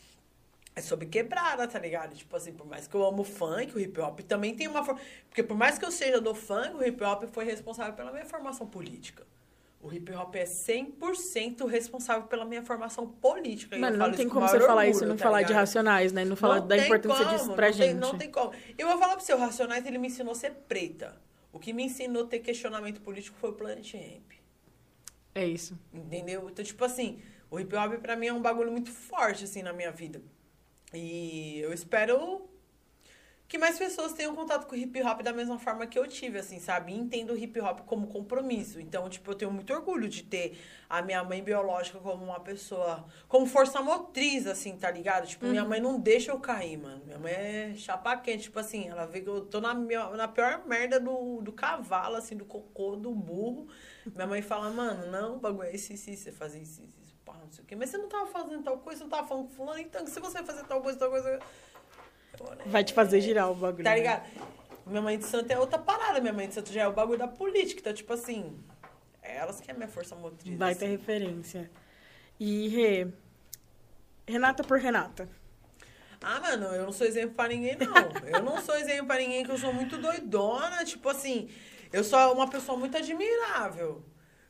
É 0.79 0.81
sobre 0.81 1.07
quebrada, 1.07 1.67
tá 1.67 1.77
ligado? 1.77 2.15
Tipo 2.15 2.37
assim, 2.37 2.53
por 2.53 2.65
mais 2.65 2.87
que 2.87 2.95
eu 2.95 3.05
amo 3.05 3.25
funk, 3.25 3.75
o 3.75 3.81
hip 3.81 4.01
hop 4.01 4.21
também 4.21 4.55
tem 4.55 4.69
uma 4.69 4.85
forma. 4.85 5.01
Porque 5.29 5.43
por 5.43 5.57
mais 5.57 5.77
que 5.77 5.85
eu 5.85 5.91
seja 5.91 6.21
do 6.21 6.37
funk, 6.37 6.77
o 6.77 6.85
hip 6.87 7.03
hop 7.03 7.25
foi 7.33 7.45
responsável 7.45 7.95
pela 7.95 8.13
minha 8.13 8.25
formação 8.25 8.65
política. 8.65 9.27
O 9.81 9.93
hip 9.93 10.13
hop 10.13 10.37
é 10.37 10.45
100% 10.45 11.67
responsável 11.67 12.29
pela 12.29 12.45
minha 12.45 12.63
formação 12.63 13.09
política. 13.09 13.77
Mano, 13.77 13.97
não 13.97 14.13
tem 14.13 14.29
com 14.29 14.35
como 14.35 14.47
o 14.47 14.49
você 14.49 14.61
falar 14.61 14.87
isso 14.87 14.99
e 14.99 15.03
orgulho, 15.03 15.09
não 15.09 15.17
tá 15.17 15.25
falar 15.25 15.43
de 15.43 15.49
ligado? 15.49 15.61
racionais, 15.61 16.13
né? 16.13 16.25
Não 16.25 16.37
falar 16.37 16.61
da 16.61 16.77
tem 16.77 16.85
importância 16.85 17.25
como, 17.25 17.37
disso 17.37 17.53
pra 17.55 17.67
não 17.67 17.73
gente. 17.73 17.91
Tem, 17.91 17.95
não 17.95 18.17
tem 18.17 18.31
como. 18.31 18.53
Eu 18.77 18.87
vou 18.87 18.99
falar 18.99 19.17
pra 19.17 19.25
você, 19.25 19.35
o 19.35 19.39
Racionais, 19.39 19.85
ele 19.85 19.99
me 19.99 20.07
ensinou 20.07 20.31
a 20.31 20.37
ser 20.37 20.53
preta. 20.69 21.21
O 21.53 21.59
que 21.59 21.73
me 21.73 21.83
ensinou 21.83 22.23
a 22.23 22.27
ter 22.29 22.39
questionamento 22.39 23.01
político 23.01 23.37
foi 23.37 23.51
o 23.51 23.53
Planet 23.53 23.95
Ramp. 23.95 24.33
É 25.35 25.45
isso. 25.45 25.77
Entendeu? 25.93 26.49
Então, 26.49 26.65
tipo 26.65 26.85
assim, 26.85 27.21
o 27.51 27.59
hip 27.59 27.75
hop 27.75 27.95
pra 28.01 28.15
mim 28.15 28.29
é 28.29 28.33
um 28.33 28.43
bagulho 28.43 28.71
muito 28.71 28.93
forte, 28.93 29.45
assim, 29.45 29.63
na 29.63 29.73
minha 29.73 29.91
vida. 29.91 30.23
E 30.93 31.59
eu 31.61 31.73
espero 31.73 32.49
que 33.47 33.57
mais 33.57 33.79
pessoas 33.79 34.13
tenham 34.13 34.35
contato 34.35 34.67
com 34.67 34.75
o 34.75 34.79
hip 34.79 35.03
hop 35.03 35.23
da 35.23 35.33
mesma 35.33 35.59
forma 35.59 35.87
que 35.87 35.99
eu 35.99 36.07
tive, 36.07 36.39
assim, 36.39 36.61
sabe? 36.61 36.93
E 36.93 36.99
entendo 36.99 37.33
o 37.33 37.37
hip 37.37 37.59
hop 37.61 37.81
como 37.87 38.07
compromisso. 38.09 38.79
Então, 38.79 39.09
tipo, 39.09 39.31
eu 39.31 39.35
tenho 39.35 39.51
muito 39.51 39.73
orgulho 39.73 40.07
de 40.07 40.23
ter 40.23 40.59
a 40.89 41.01
minha 41.01 41.25
mãe 41.25 41.43
biológica 41.43 41.99
como 41.99 42.25
uma 42.25 42.41
pessoa, 42.41 43.07
como 43.27 43.47
força 43.47 43.81
motriz, 43.81 44.47
assim, 44.47 44.77
tá 44.77 44.91
ligado? 44.91 45.27
Tipo, 45.27 45.47
minha 45.47 45.65
mãe 45.65 45.81
não 45.81 45.99
deixa 45.99 46.31
eu 46.31 46.39
cair, 46.39 46.77
mano. 46.77 47.03
Minha 47.07 47.19
mãe 47.19 47.33
é 47.33 47.75
chapa 47.75 48.17
quente, 48.19 48.45
tipo 48.45 48.59
assim, 48.59 48.87
ela 48.89 49.07
vê 49.07 49.23
que 49.23 49.29
eu 49.31 49.41
tô 49.47 49.61
na, 49.63 49.73
minha- 49.75 50.11
na 50.11 50.29
pior 50.29 50.67
merda 50.67 51.01
do, 51.01 51.41
do 51.41 51.53
cavalo, 51.53 52.17
assim, 52.17 52.37
do 52.37 52.45
cocô, 52.45 52.97
do 52.97 53.15
burro. 53.15 53.67
Minha 54.15 54.27
mãe 54.27 54.43
fala, 54.43 54.71
mano, 54.71 55.11
não, 55.11 55.37
o 55.37 55.39
bagulho 55.39 55.69
é 55.69 55.75
esse, 55.75 55.95
esse, 55.95 56.15
você 56.17 56.31
fazer 56.33 56.61
isso, 56.61 56.83
isso, 56.83 57.01
isso, 57.03 57.08
não 57.49 57.53
sei 57.53 57.65
o 57.65 57.67
quê. 57.67 57.77
Mas 57.77 57.91
você 57.91 57.99
não 57.99 58.09
tava 58.09 58.27
fazendo 58.27 58.63
tal 58.63 58.79
coisa, 58.79 58.99
você 58.99 59.05
não 59.05 59.11
tava 59.11 59.27
falando 59.27 59.49
com 59.49 59.55
fulano, 59.55 59.81
então 59.81 60.07
se 60.07 60.21
você 60.21 60.43
fazer 60.43 60.65
tal 60.65 60.81
coisa, 60.81 60.99
tal 60.99 61.11
coisa... 61.11 61.39
Porém, 62.37 62.69
Vai 62.69 62.85
te 62.85 62.93
fazer 62.93 63.21
girar 63.21 63.51
o 63.51 63.55
bagulho. 63.55 63.85
Tá 63.85 63.91
né? 63.91 63.97
ligado? 63.97 64.31
Minha 64.87 65.03
mãe 65.03 65.19
de 65.19 65.25
santo 65.25 65.51
é 65.51 65.59
outra 65.59 65.79
parada. 65.79 66.21
Minha 66.21 66.33
mãe 66.33 66.49
de 66.49 66.55
santo 66.55 66.73
já 66.73 66.83
é 66.83 66.89
o 66.89 66.93
bagulho 66.93 67.19
da 67.19 67.29
política. 67.29 67.81
Então, 67.81 67.93
tipo 67.93 68.13
assim, 68.13 68.59
é 69.23 69.37
elas 69.37 69.61
que 69.61 69.71
é 69.71 69.75
a 69.75 69.77
minha 69.77 69.89
força 69.89 70.15
motriz. 70.15 70.57
Vai 70.57 70.75
ter 70.75 70.87
assim. 70.87 70.97
referência. 70.97 71.71
E, 72.39 72.69
Rê, 72.69 73.09
Renata 74.27 74.63
por 74.63 74.79
Renata. 74.79 75.29
Ah, 76.21 76.41
mano, 76.41 76.67
eu 76.67 76.85
não 76.85 76.93
sou 76.93 77.07
exemplo 77.07 77.35
pra 77.35 77.49
ninguém, 77.49 77.77
não. 77.77 77.87
Eu 78.27 78.43
não 78.43 78.61
sou 78.61 78.75
exemplo 78.77 79.07
pra 79.07 79.19
ninguém, 79.19 79.45
que 79.45 79.51
eu 79.51 79.59
sou 79.59 79.73
muito 79.73 79.99
doidona. 79.99 80.85
Tipo 80.85 81.09
assim, 81.09 81.49
eu 81.93 82.03
sou 82.03 82.35
uma 82.35 82.49
pessoa 82.49 82.77
muito 82.77 82.97
admirável. 82.97 84.03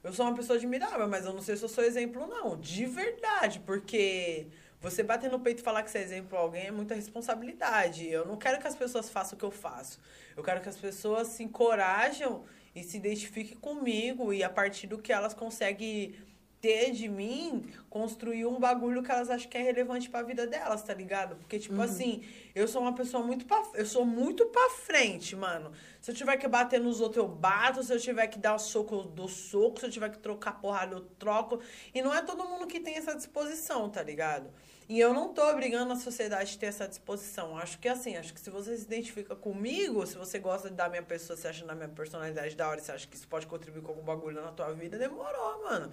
Eu 0.02 0.12
sou 0.12 0.26
uma 0.26 0.34
pessoa 0.34 0.56
admirável, 0.56 1.08
mas 1.08 1.24
eu 1.24 1.32
não 1.32 1.42
sei 1.42 1.56
se 1.56 1.64
eu 1.64 1.68
sou 1.68 1.82
exemplo, 1.82 2.26
não. 2.26 2.56
De 2.56 2.86
verdade, 2.86 3.60
porque 3.60 4.46
você 4.80 5.02
bater 5.02 5.30
no 5.30 5.40
peito 5.40 5.60
e 5.60 5.62
falar 5.62 5.82
que 5.82 5.90
você 5.90 5.98
é 5.98 6.02
exemplo 6.02 6.30
pra 6.30 6.38
alguém 6.38 6.66
é 6.66 6.70
muita 6.70 6.94
responsabilidade. 6.94 8.08
Eu 8.08 8.24
não 8.24 8.36
quero 8.36 8.60
que 8.60 8.66
as 8.66 8.76
pessoas 8.76 9.10
façam 9.10 9.36
o 9.36 9.38
que 9.38 9.44
eu 9.44 9.50
faço. 9.50 9.98
Eu 10.36 10.42
quero 10.42 10.60
que 10.60 10.68
as 10.68 10.76
pessoas 10.76 11.28
se 11.28 11.42
encorajam 11.42 12.44
e 12.74 12.84
se 12.84 12.96
identifiquem 12.96 13.56
comigo 13.56 14.32
e 14.32 14.44
a 14.44 14.48
partir 14.48 14.86
do 14.86 14.98
que 14.98 15.12
elas 15.12 15.34
conseguem 15.34 16.14
ter 16.60 16.90
de 16.90 17.08
mim, 17.08 17.64
construir 17.88 18.46
um 18.46 18.58
bagulho 18.58 19.02
que 19.02 19.10
elas 19.10 19.30
acham 19.30 19.48
que 19.48 19.56
é 19.56 19.62
relevante 19.62 20.10
pra 20.10 20.22
vida 20.22 20.46
delas, 20.46 20.82
tá 20.82 20.92
ligado? 20.92 21.36
Porque, 21.36 21.58
tipo 21.58 21.80
assim, 21.80 22.24
eu 22.54 22.66
sou 22.66 22.82
uma 22.82 22.94
pessoa 22.94 23.22
muito 23.22 23.46
pra, 23.46 23.62
eu 23.74 23.86
sou 23.86 24.04
muito 24.04 24.46
pra 24.46 24.70
frente, 24.70 25.36
mano. 25.36 25.72
Se 26.00 26.10
eu 26.10 26.14
tiver 26.14 26.36
que 26.36 26.48
bater 26.48 26.80
nos 26.80 27.00
outros, 27.00 27.24
eu 27.24 27.28
bato. 27.28 27.82
Se 27.82 27.92
eu 27.92 28.00
tiver 28.00 28.26
que 28.26 28.38
dar 28.38 28.54
o 28.54 28.58
soco, 28.58 28.94
eu 28.94 29.04
dou 29.04 29.28
soco. 29.28 29.78
Se 29.80 29.86
eu 29.86 29.90
tiver 29.90 30.10
que 30.10 30.18
trocar 30.18 30.60
porrada, 30.60 30.96
eu 30.96 31.00
troco. 31.00 31.60
E 31.94 32.02
não 32.02 32.12
é 32.12 32.22
todo 32.22 32.44
mundo 32.44 32.66
que 32.66 32.80
tem 32.80 32.96
essa 32.96 33.14
disposição, 33.14 33.88
tá 33.88 34.02
ligado? 34.02 34.50
E 34.88 34.98
eu 34.98 35.12
não 35.12 35.34
tô 35.34 35.46
obrigando 35.50 35.92
a 35.92 35.96
sociedade 35.96 36.54
a 36.56 36.58
ter 36.58 36.66
essa 36.66 36.88
disposição. 36.88 37.58
Acho 37.58 37.78
que 37.78 37.86
assim, 37.86 38.16
acho 38.16 38.32
que 38.32 38.40
se 38.40 38.48
você 38.48 38.74
se 38.74 38.84
identifica 38.84 39.36
comigo, 39.36 40.06
se 40.06 40.16
você 40.16 40.38
gosta 40.38 40.70
da 40.70 40.88
minha 40.88 41.02
pessoa, 41.02 41.36
se 41.36 41.46
acha 41.46 41.66
da 41.66 41.74
minha 41.74 41.90
personalidade 41.90 42.56
da 42.56 42.66
hora, 42.66 42.80
se 42.80 42.90
acha 42.90 43.06
que 43.06 43.14
isso 43.14 43.28
pode 43.28 43.46
contribuir 43.46 43.82
com 43.82 43.90
algum 43.90 44.02
bagulho 44.02 44.40
na 44.40 44.50
tua 44.50 44.72
vida, 44.72 44.96
demorou, 44.96 45.64
mano. 45.64 45.92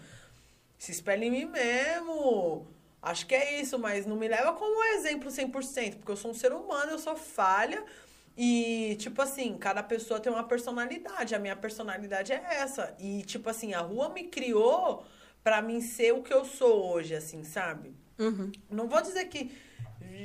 Se 0.85 0.91
espelha 0.91 1.25
em 1.25 1.31
mim 1.31 1.45
mesmo. 1.45 2.67
Acho 3.01 3.25
que 3.25 3.33
é 3.33 3.59
isso, 3.59 3.79
mas 3.79 4.05
não 4.05 4.15
me 4.15 4.27
leva 4.27 4.53
como 4.53 4.83
exemplo 4.93 5.31
100%, 5.31 5.95
porque 5.95 6.11
eu 6.11 6.15
sou 6.15 6.29
um 6.29 6.33
ser 6.33 6.53
humano, 6.53 6.91
eu 6.91 6.99
sou 6.99 7.15
falha. 7.15 7.83
E, 8.37 8.95
tipo 8.99 9.19
assim, 9.19 9.57
cada 9.57 9.81
pessoa 9.81 10.19
tem 10.19 10.31
uma 10.31 10.43
personalidade. 10.43 11.33
A 11.33 11.39
minha 11.39 11.55
personalidade 11.55 12.33
é 12.33 12.39
essa. 12.61 12.95
E, 12.99 13.23
tipo 13.23 13.49
assim, 13.49 13.73
a 13.73 13.79
rua 13.79 14.09
me 14.09 14.25
criou 14.25 15.03
pra 15.43 15.59
mim 15.59 15.81
ser 15.81 16.13
o 16.13 16.21
que 16.21 16.31
eu 16.31 16.45
sou 16.45 16.93
hoje, 16.93 17.15
assim, 17.15 17.43
sabe? 17.43 17.95
Uhum. 18.19 18.51
Não 18.69 18.87
vou 18.87 19.01
dizer 19.01 19.25
que 19.25 19.51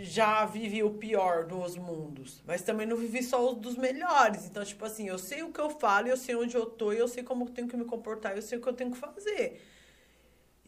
já 0.02 0.44
vivi 0.44 0.82
o 0.82 0.90
pior 0.90 1.46
dos 1.46 1.78
mundos, 1.78 2.42
mas 2.46 2.60
também 2.60 2.86
não 2.86 2.98
vivi 2.98 3.22
só 3.22 3.50
os 3.50 3.56
dos 3.56 3.76
melhores. 3.76 4.44
Então, 4.44 4.62
tipo 4.62 4.84
assim, 4.84 5.08
eu 5.08 5.18
sei 5.18 5.42
o 5.42 5.50
que 5.50 5.60
eu 5.60 5.70
falo, 5.70 6.08
eu 6.08 6.18
sei 6.18 6.36
onde 6.36 6.54
eu 6.54 6.66
tô, 6.66 6.92
eu 6.92 7.08
sei 7.08 7.22
como 7.22 7.46
eu 7.46 7.48
tenho 7.48 7.66
que 7.66 7.78
me 7.78 7.86
comportar, 7.86 8.36
eu 8.36 8.42
sei 8.42 8.58
o 8.58 8.60
que 8.60 8.68
eu 8.68 8.74
tenho 8.74 8.90
que 8.90 8.98
fazer. 8.98 9.58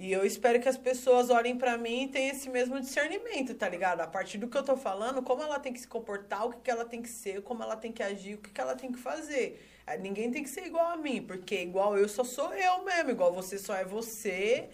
E 0.02 0.12
eu 0.12 0.26
espero 0.26 0.58
que 0.58 0.68
as 0.68 0.76
pessoas 0.76 1.30
olhem 1.30 1.56
pra 1.56 1.78
mim 1.78 2.02
e 2.02 2.08
tenham 2.08 2.32
esse 2.32 2.50
mesmo 2.50 2.80
discernimento, 2.80 3.54
tá 3.54 3.68
ligado? 3.68 4.00
A 4.00 4.06
partir 4.08 4.36
do 4.36 4.48
que 4.48 4.58
eu 4.58 4.64
tô 4.64 4.76
falando, 4.76 5.22
como 5.22 5.40
ela 5.44 5.60
tem 5.60 5.72
que 5.72 5.78
se 5.78 5.86
comportar, 5.86 6.44
o 6.44 6.50
que, 6.50 6.58
que 6.60 6.70
ela 6.72 6.84
tem 6.84 7.00
que 7.00 7.08
ser, 7.08 7.40
como 7.42 7.62
ela 7.62 7.76
tem 7.76 7.92
que 7.92 8.02
agir, 8.02 8.34
o 8.34 8.38
que, 8.38 8.50
que 8.50 8.60
ela 8.60 8.74
tem 8.74 8.90
que 8.90 8.98
fazer. 8.98 9.64
Eh, 9.86 9.96
Ninguém 9.98 10.28
tem 10.32 10.42
que 10.42 10.48
ser 10.48 10.66
igual 10.66 10.88
a 10.88 10.96
mim, 10.96 11.22
porque 11.22 11.54
igual 11.62 11.96
eu 11.96 12.08
só 12.08 12.24
sou 12.24 12.52
eu 12.52 12.82
mesmo, 12.82 13.12
igual 13.12 13.32
você 13.32 13.56
só 13.56 13.76
é 13.76 13.84
você, 13.84 14.70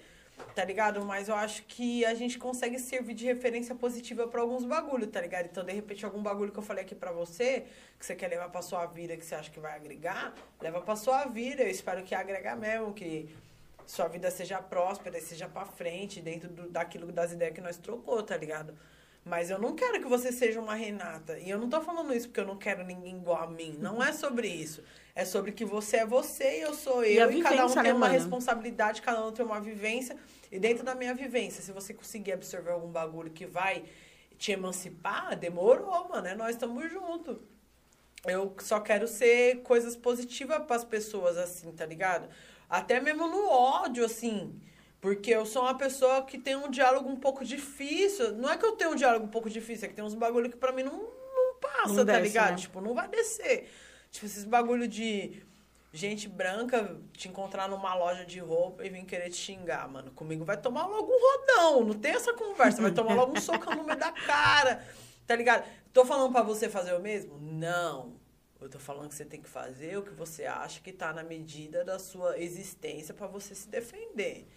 tá 0.54 0.64
ligado? 0.64 1.04
Mas 1.04 1.28
eu 1.28 1.34
acho 1.34 1.62
que 1.64 2.06
a 2.06 2.14
gente 2.14 2.38
consegue 2.38 2.78
servir 2.78 3.12
de 3.12 3.26
referência 3.26 3.74
positiva 3.74 4.26
pra 4.26 4.40
alguns 4.40 4.64
bagulhos, 4.64 5.10
tá 5.10 5.20
ligado? 5.20 5.44
Então, 5.44 5.62
de 5.62 5.74
repente, 5.74 6.06
algum 6.06 6.22
bagulho 6.22 6.50
que 6.50 6.58
eu 6.58 6.62
falei 6.62 6.84
aqui 6.84 6.94
pra 6.94 7.12
você, 7.12 7.66
que 7.98 8.06
você 8.06 8.14
quer 8.14 8.28
levar 8.28 8.48
pra 8.48 8.62
sua 8.62 8.86
vida, 8.86 9.14
que 9.14 9.26
você 9.26 9.34
acha 9.34 9.50
que 9.50 9.60
vai 9.60 9.76
agregar, 9.76 10.34
leva 10.58 10.80
pra 10.80 10.96
sua 10.96 11.26
vida. 11.26 11.64
Eu 11.64 11.68
espero 11.68 12.02
que 12.02 12.14
agregar 12.14 12.56
mesmo, 12.56 12.94
que 12.94 13.28
sua 13.90 14.06
vida 14.06 14.30
seja 14.30 14.60
próspera 14.60 15.16
e 15.16 15.22
seja 15.22 15.48
pra 15.48 15.64
frente, 15.64 16.20
dentro 16.20 16.48
do, 16.50 16.68
daquilo 16.68 17.10
das 17.10 17.32
ideias 17.32 17.54
que 17.54 17.60
nós 17.60 17.78
trocou, 17.78 18.22
tá 18.22 18.36
ligado? 18.36 18.76
Mas 19.24 19.48
eu 19.50 19.58
não 19.58 19.74
quero 19.74 19.98
que 20.00 20.06
você 20.06 20.30
seja 20.30 20.60
uma 20.60 20.74
Renata. 20.74 21.38
E 21.38 21.48
eu 21.48 21.58
não 21.58 21.68
tô 21.70 21.80
falando 21.80 22.14
isso 22.14 22.28
porque 22.28 22.40
eu 22.40 22.46
não 22.46 22.56
quero 22.56 22.84
ninguém 22.84 23.16
igual 23.16 23.42
a 23.42 23.46
mim. 23.46 23.76
Não 23.80 24.02
é 24.02 24.12
sobre 24.12 24.46
isso. 24.46 24.82
É 25.14 25.24
sobre 25.24 25.52
que 25.52 25.64
você 25.64 25.98
é 25.98 26.06
você 26.06 26.58
e 26.58 26.60
eu 26.62 26.74
sou 26.74 27.02
E 27.04 27.16
eu. 27.16 27.28
a 27.28 27.32
E, 27.32 27.42
cada 27.42 27.66
um 27.66 27.72
tem 27.72 27.82
né, 27.82 27.92
uma 27.92 28.00
mano? 28.00 28.12
responsabilidade, 28.12 29.02
cada 29.02 29.26
um 29.26 29.32
tem 29.32 29.44
uma 29.44 29.60
vivência. 29.60 30.16
E 30.52 30.58
dentro 30.58 30.84
da 30.84 30.94
minha 30.94 31.14
vivência, 31.14 31.62
se 31.62 31.72
você 31.72 31.92
conseguir 31.94 32.32
absorver 32.32 32.70
algum 32.70 32.88
bagulho 32.88 33.30
que 33.30 33.46
vai 33.46 33.84
te 34.38 34.52
emancipar, 34.52 35.36
demorou, 35.36 36.08
mano. 36.08 36.26
É 36.26 36.34
nós 36.34 36.50
estamos 36.50 36.90
juntos. 36.90 37.38
Eu 38.26 38.54
só 38.60 38.80
quero 38.80 39.06
ser 39.08 39.62
coisas 39.62 39.96
positivas 39.96 40.62
pras 40.66 40.84
pessoas, 40.84 41.36
assim, 41.38 41.70
tá 41.72 41.86
ligado? 41.86 42.28
Até 42.68 43.00
mesmo 43.00 43.26
no 43.26 43.48
ódio, 43.48 44.04
assim. 44.04 44.60
Porque 45.00 45.30
eu 45.30 45.46
sou 45.46 45.62
uma 45.62 45.76
pessoa 45.76 46.22
que 46.22 46.36
tem 46.38 46.56
um 46.56 46.68
diálogo 46.70 47.08
um 47.08 47.16
pouco 47.16 47.44
difícil. 47.44 48.32
Não 48.34 48.50
é 48.50 48.56
que 48.58 48.66
eu 48.66 48.72
tenho 48.72 48.90
um 48.90 48.96
diálogo 48.96 49.26
um 49.26 49.30
pouco 49.30 49.48
difícil, 49.48 49.86
é 49.86 49.88
que 49.88 49.94
tem 49.94 50.04
uns 50.04 50.14
bagulho 50.14 50.50
que 50.50 50.56
pra 50.56 50.72
mim 50.72 50.82
não, 50.82 50.96
não 50.98 51.54
passa, 51.60 51.88
Não 51.94 51.96
tá 52.06 52.12
desce, 52.12 52.22
ligado? 52.22 52.50
né? 52.50 52.56
Tipo, 52.56 52.80
não 52.80 52.94
vai 52.94 53.06
descer. 53.08 53.70
Tipo, 54.10 54.26
esses 54.26 54.44
bagulho 54.44 54.88
de 54.88 55.40
gente 55.92 56.28
branca 56.28 56.96
te 57.12 57.28
encontrar 57.28 57.68
numa 57.68 57.94
loja 57.94 58.24
de 58.24 58.40
roupa 58.40 58.84
e 58.84 58.90
vir 58.90 59.04
querer 59.04 59.30
te 59.30 59.36
xingar, 59.36 59.88
mano. 59.88 60.10
Comigo 60.10 60.44
vai 60.44 60.56
tomar 60.56 60.86
logo 60.86 61.10
um 61.12 61.20
rodão. 61.20 61.84
Não 61.84 61.94
tem 61.94 62.12
essa 62.12 62.34
conversa. 62.34 62.82
Vai 62.82 62.90
tomar 62.90 63.14
logo 63.14 63.36
um 63.36 63.40
socão 63.40 63.74
no 63.74 63.84
meio 63.84 63.98
da 63.98 64.10
cara. 64.12 64.84
Tá 65.26 65.36
ligado? 65.36 65.64
Tô 65.92 66.04
falando 66.04 66.32
pra 66.32 66.42
você 66.42 66.68
fazer 66.68 66.92
o 66.94 67.00
mesmo? 67.00 67.38
Não. 67.40 68.17
Eu 68.60 68.68
tô 68.68 68.78
falando 68.78 69.08
que 69.08 69.14
você 69.14 69.24
tem 69.24 69.40
que 69.40 69.48
fazer 69.48 69.96
o 69.98 70.02
que 70.02 70.12
você 70.12 70.44
acha 70.44 70.80
que 70.80 70.92
tá 70.92 71.12
na 71.12 71.22
medida 71.22 71.84
da 71.84 71.98
sua 71.98 72.38
existência 72.38 73.14
pra 73.14 73.26
você 73.26 73.54
se 73.54 73.68
defender. 73.68 74.48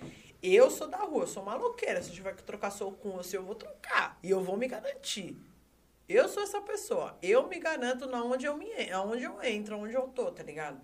Eu 0.41 0.71
sou 0.71 0.87
da 0.87 0.97
rua, 0.97 1.23
eu 1.23 1.27
sou 1.27 1.43
maloqueira. 1.43 2.01
Se 2.01 2.09
eu 2.09 2.15
tiver 2.15 2.35
que 2.35 2.41
trocar 2.41 2.71
soco 2.71 2.97
com 2.97 3.11
você, 3.11 3.37
eu 3.37 3.43
vou 3.43 3.53
trocar. 3.53 4.17
E 4.23 4.29
eu 4.29 4.41
vou 4.41 4.57
me 4.57 4.67
garantir. 4.67 5.37
Eu 6.09 6.27
sou 6.27 6.41
essa 6.41 6.59
pessoa. 6.61 7.15
Eu 7.21 7.47
me 7.47 7.59
garanto 7.59 8.07
na 8.07 8.23
onde 8.23 8.45
eu, 8.45 8.57
me, 8.57 8.67
aonde 8.91 9.23
eu 9.23 9.41
entro, 9.43 9.77
onde 9.77 9.93
eu 9.93 10.07
tô, 10.07 10.31
tá 10.31 10.41
ligado? 10.41 10.81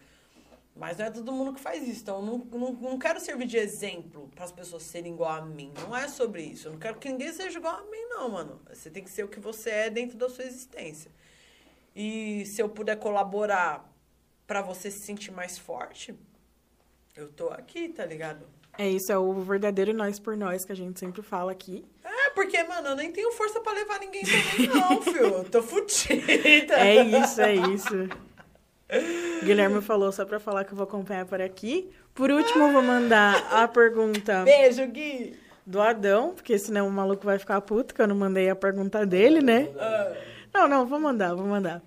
Mas 0.76 0.98
não 0.98 1.06
é 1.06 1.10
todo 1.10 1.32
mundo 1.32 1.54
que 1.54 1.60
faz 1.60 1.88
isso. 1.88 2.02
Então, 2.02 2.20
eu 2.20 2.26
não, 2.26 2.38
não, 2.38 2.74
não 2.74 3.00
quero 3.00 3.20
servir 3.20 3.48
de 3.48 3.58
exemplo 3.58 4.30
para 4.36 4.46
as 4.46 4.52
pessoas 4.52 4.84
serem 4.84 5.14
igual 5.14 5.32
a 5.32 5.42
mim. 5.42 5.74
Não 5.82 5.98
é 5.98 6.08
sobre 6.08 6.44
isso. 6.44 6.68
Eu 6.68 6.74
não 6.74 6.80
quero 6.80 7.00
que 7.00 7.10
ninguém 7.10 7.34
seja 7.34 7.58
igual 7.58 7.78
a 7.78 7.84
mim, 7.90 8.06
não, 8.10 8.30
mano. 8.30 8.62
Você 8.70 8.92
tem 8.92 9.04
que 9.04 9.10
ser 9.10 9.24
o 9.24 9.28
que 9.28 9.40
você 9.40 9.72
é 9.72 9.90
dentro 9.90 10.16
da 10.18 10.30
sua 10.30 10.46
existência. 10.46 11.12
E 12.00 12.46
se 12.46 12.62
eu 12.62 12.70
puder 12.70 12.96
colaborar 12.98 13.92
para 14.46 14.62
você 14.62 14.92
se 14.92 15.00
sentir 15.00 15.32
mais 15.32 15.58
forte, 15.58 16.14
eu 17.16 17.28
tô 17.30 17.50
aqui, 17.50 17.90
tá 17.90 18.06
ligado? 18.06 18.46
É 18.78 18.88
isso, 18.88 19.12
é 19.12 19.18
o 19.18 19.34
verdadeiro 19.34 19.92
nós 19.96 20.20
por 20.20 20.38
nós 20.38 20.64
que 20.64 20.72
a 20.72 20.76
gente 20.76 21.00
sempre 21.00 21.24
fala 21.24 21.52
aqui. 21.52 21.84
É, 22.06 22.30
porque, 22.36 22.62
mano, 22.66 22.90
eu 22.90 22.96
nem 22.96 23.12
tenho 23.12 23.32
força 23.32 23.60
para 23.62 23.74
levar 23.74 24.00
ninguém 24.00 24.22
também, 24.24 24.68
não, 24.68 25.02
filho. 25.02 25.44
Tô 25.46 25.64
fudida. 25.64 26.76
É 26.76 27.04
isso, 27.04 27.42
é 27.42 27.56
isso. 27.56 28.08
Guilherme 29.44 29.82
falou 29.82 30.12
só 30.12 30.24
pra 30.24 30.40
falar 30.40 30.66
que 30.66 30.74
eu 30.74 30.78
vou 30.78 30.84
acompanhar 30.86 31.26
por 31.26 31.42
aqui. 31.42 31.92
Por 32.14 32.30
último, 32.30 32.66
eu 32.66 32.74
vou 32.74 32.84
mandar 32.84 33.44
a 33.52 33.68
pergunta 33.68 34.44
Beijo, 34.44 34.86
Gui. 34.86 35.36
do 35.66 35.82
Adão, 35.82 36.36
porque 36.36 36.60
senão 36.60 36.88
o 36.88 36.92
maluco 36.92 37.26
vai 37.26 37.40
ficar 37.40 37.60
puto 37.62 37.96
que 37.96 38.02
eu 38.04 38.08
não 38.08 38.16
mandei 38.16 38.52
a 38.52 38.56
pergunta 38.56 39.04
dele, 39.04 39.42
né? 39.42 39.68
Não, 40.58 40.68
não, 40.68 40.88
vou 40.88 41.00
mandar, 41.00 41.36
vou 41.36 41.46
mandar. 41.46 41.84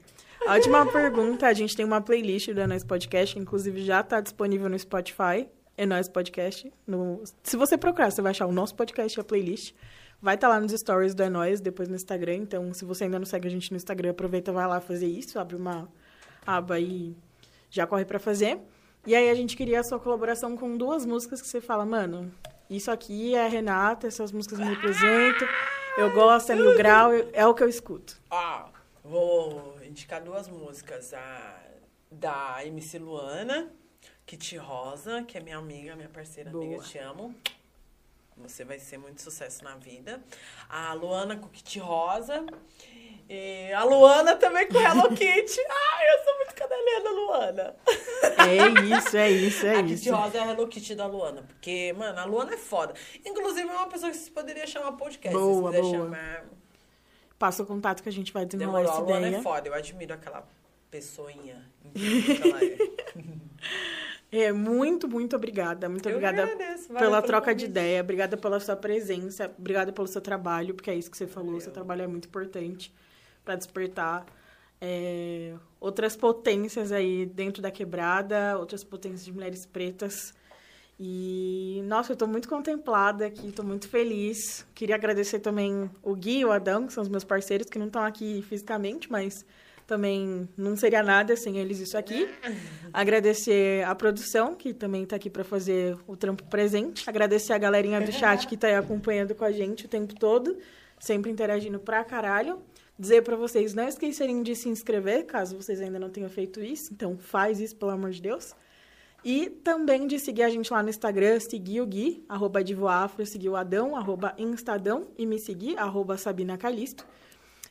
A 0.47 0.55
última 0.55 0.87
pergunta, 0.87 1.49
a 1.49 1.53
gente 1.53 1.75
tem 1.75 1.85
uma 1.85 2.01
playlist 2.01 2.53
do 2.53 2.67
Nós 2.69 2.85
Podcast, 2.85 3.35
que 3.35 3.41
inclusive 3.41 3.83
já 3.83 4.01
tá 4.01 4.21
disponível 4.21 4.69
no 4.69 4.79
Spotify. 4.79 5.49
É 5.77 5.85
Nós 5.85 6.09
Podcast. 6.09 6.73
No... 6.87 7.21
Se 7.43 7.57
você 7.57 7.77
procurar, 7.77 8.13
você 8.13 8.23
vai 8.23 8.31
achar 8.31 8.47
o 8.47 8.53
nosso 8.53 8.77
podcast 8.77 9.19
e 9.19 9.21
a 9.21 9.25
playlist. 9.25 9.75
Vai 10.23 10.37
estar 10.37 10.47
lá 10.47 10.61
nos 10.61 10.71
stories 10.71 11.17
do 11.17 11.23
É 11.25 11.29
Nós, 11.29 11.61
depois 11.61 11.89
no 11.89 11.97
Instagram. 11.97 12.37
Então, 12.37 12.73
se 12.73 12.85
você 12.85 13.05
ainda 13.05 13.19
não 13.19 13.27
segue 13.27 13.49
a 13.49 13.51
gente 13.51 13.73
no 13.73 13.77
Instagram, 13.77 14.11
aproveita, 14.11 14.53
vai 14.53 14.69
lá 14.69 14.81
fazer 14.81 15.09
isso, 15.09 15.41
abre 15.41 15.57
uma 15.57 15.89
aba 16.47 16.79
e 16.79 17.17
já 17.71 17.89
corre 17.89 18.05
pra 18.05 18.21
fazer. 18.21 18.61
E 19.05 19.17
aí 19.17 19.31
a 19.31 19.35
gente 19.35 19.57
queria 19.57 19.81
a 19.81 19.83
sua 19.83 19.99
colaboração 19.99 20.57
com 20.57 20.77
duas 20.77 21.05
músicas 21.05 21.43
que 21.43 21.49
você 21.49 21.61
fala, 21.61 21.85
mano, 21.85 22.33
isso 22.71 22.89
aqui 22.89 23.35
é 23.35 23.47
a 23.47 23.49
Renata, 23.49 24.07
essas 24.07 24.31
músicas 24.31 24.61
me 24.61 24.67
representam, 24.67 25.49
eu 25.97 26.13
gosto, 26.13 26.53
é 26.53 26.55
mil 26.55 26.77
grau, 26.77 27.11
é 27.33 27.47
o 27.47 27.55
que 27.55 27.63
eu 27.63 27.69
escuto. 27.69 28.21
Ó, 28.31 28.69
vou 29.05 29.77
indicar 29.83 30.23
duas 30.23 30.49
músicas. 30.49 31.13
A 31.15 31.61
da 32.11 32.65
MC 32.67 32.99
Luana, 32.99 33.71
Kit 34.27 34.57
Rosa, 34.57 35.23
que 35.23 35.39
é 35.39 35.41
minha 35.41 35.59
amiga, 35.59 35.95
minha 35.95 36.09
parceira 36.09 36.51
amiga, 36.51 36.77
Boa. 36.77 36.83
te 36.83 36.99
amo. 36.99 37.35
Você 38.37 38.65
vai 38.65 38.79
ser 38.79 38.99
muito 38.99 39.21
sucesso 39.21 39.63
na 39.63 39.77
vida. 39.77 40.21
A 40.69 40.93
Luana 40.95 41.37
com 41.37 41.49
Kit 41.49 41.79
Rosa. 41.79 42.45
E 43.33 43.73
a 43.73 43.85
Luana 43.85 44.35
também 44.35 44.67
com 44.67 44.77
Hello 44.77 45.09
Kitty. 45.11 45.61
Ai, 45.71 46.15
eu 46.15 46.25
sou 46.25 46.37
muito 46.37 46.53
cadelinha 46.53 47.01
da 47.01 47.11
Luana. 47.11 47.77
É 48.49 48.97
isso, 48.99 49.17
é 49.17 49.31
isso, 49.31 49.67
é 49.67 49.77
a 49.77 49.81
isso. 49.83 50.03
Kit 50.03 50.11
Rosa 50.11 50.39
é 50.39 50.41
a 50.41 50.51
Hello 50.51 50.67
Kitty 50.67 50.97
da 50.97 51.07
Luana. 51.07 51.43
Porque, 51.43 51.95
mano, 51.97 52.19
a 52.19 52.25
Luana 52.25 52.55
é 52.55 52.57
foda. 52.57 52.93
Inclusive, 53.25 53.69
é 53.69 53.73
uma 53.73 53.87
pessoa 53.87 54.11
que 54.11 54.17
você 54.17 54.33
poderia 54.33 54.67
chamar 54.67 54.93
podcast. 54.93 55.39
Boa, 55.39 55.71
se 55.71 55.81
boa. 55.81 55.93
chamar. 55.93 56.45
passa 57.39 57.63
o 57.63 57.67
contato 57.67 58.03
que 58.03 58.09
a 58.09 58.13
gente 58.13 58.33
vai 58.33 58.45
desenrolar 58.45 58.81
Demorou, 58.81 58.91
a 58.91 58.95
essa 58.97 59.05
Luana 59.05 59.29
ideia. 59.29 59.39
é 59.39 59.43
foda. 59.45 59.69
Eu 59.69 59.75
admiro 59.75 60.13
aquela 60.13 60.49
pessoinha 60.91 61.71
é. 61.95 62.91
É, 64.47 64.53
muito, 64.53 65.09
muito 65.09 65.37
obrigada. 65.37 65.89
Muito 65.89 66.09
Eu 66.09 66.17
obrigada 66.17 66.51
agradeço, 66.51 66.93
pela 66.93 67.23
troca 67.23 67.55
de 67.55 67.65
ideia. 67.67 68.01
Obrigada 68.01 68.37
pela 68.37 68.59
sua 68.59 68.75
presença. 68.75 69.53
Obrigada 69.57 69.93
pelo 69.93 70.09
seu 70.09 70.21
trabalho, 70.21 70.75
porque 70.75 70.91
é 70.91 70.97
isso 70.97 71.09
que 71.09 71.17
você 71.17 71.29
falou. 71.29 71.51
Valeu. 71.51 71.61
Seu 71.61 71.73
trabalho 71.73 72.03
é 72.03 72.07
muito 72.09 72.27
importante 72.27 72.93
para 73.51 73.57
despertar 73.57 74.25
é, 74.81 75.55
outras 75.81 76.15
potências 76.15 76.93
aí 76.93 77.27
dentro 77.27 77.61
da 77.61 77.71
quebrada, 77.71 78.57
outras 78.57 78.85
potências 78.85 79.25
de 79.25 79.33
mulheres 79.33 79.67
pretas. 79.67 80.33
E, 80.99 81.83
nossa, 81.87 82.13
eu 82.13 82.17
tô 82.17 82.29
muito 82.29 82.49
contemplada 82.49 83.27
aqui, 83.27 83.51
tô 83.51 83.65
muito 83.65 83.89
feliz. 83.89 84.65
Queria 84.73 84.95
agradecer 84.95 85.41
também 85.41 85.91
o 86.01 86.15
Gui 86.15 86.39
e 86.39 86.45
o 86.45 86.53
Adão, 86.53 86.87
que 86.87 86.93
são 86.93 87.03
os 87.03 87.09
meus 87.09 87.25
parceiros, 87.25 87.69
que 87.69 87.79
não 87.79 87.87
estão 87.87 88.05
aqui 88.05 88.45
fisicamente, 88.49 89.11
mas 89.11 89.45
também 89.85 90.49
não 90.57 90.77
seria 90.77 91.03
nada 91.03 91.35
sem 91.37 91.59
eles 91.59 91.81
isso 91.81 91.99
aqui. 91.99 92.29
Agradecer 92.93 93.83
a 93.85 93.95
produção, 93.97 94.55
que 94.55 94.73
também 94.73 95.05
tá 95.05 95.17
aqui 95.17 95.29
para 95.29 95.43
fazer 95.43 95.97
o 96.07 96.17
trampo 96.17 96.45
presente. 96.45 97.09
Agradecer 97.09 97.53
a 97.53 97.59
galerinha 97.59 98.01
do 98.01 98.13
chat 98.13 98.47
que 98.47 98.57
tá 98.57 98.69
aí 98.69 98.77
acompanhando 98.77 99.35
com 99.35 99.45
a 99.45 99.51
gente 99.51 99.87
o 99.87 99.89
tempo 99.89 100.15
todo, 100.15 100.57
sempre 101.01 101.33
interagindo 101.33 101.81
pra 101.81 102.05
caralho. 102.05 102.63
Dizer 103.01 103.23
para 103.23 103.35
vocês 103.35 103.73
não 103.73 103.89
esquecerem 103.89 104.43
de 104.43 104.55
se 104.55 104.69
inscrever, 104.69 105.25
caso 105.25 105.57
vocês 105.57 105.81
ainda 105.81 105.99
não 105.99 106.11
tenham 106.11 106.29
feito 106.29 106.61
isso. 106.61 106.93
Então, 106.93 107.17
faz 107.17 107.59
isso, 107.59 107.75
pelo 107.75 107.93
amor 107.93 108.11
de 108.11 108.21
Deus. 108.21 108.55
E 109.25 109.49
também 109.49 110.07
de 110.07 110.19
seguir 110.19 110.43
a 110.43 110.51
gente 110.51 110.71
lá 110.71 110.83
no 110.83 110.91
Instagram, 110.91 111.41
seguir 111.41 111.81
o 111.81 111.87
Gui, 111.87 112.23
arroba 112.29 112.63
Divoafro, 112.63 113.25
seguir 113.25 113.49
o 113.49 113.57
Adão, 113.57 113.97
arroba 113.97 114.35
Instadão, 114.37 115.09
e 115.17 115.25
me 115.25 115.41
seguir, 115.41 115.79
arroba 115.79 116.19
Sabina 116.19 116.59
Calisto. 116.59 117.07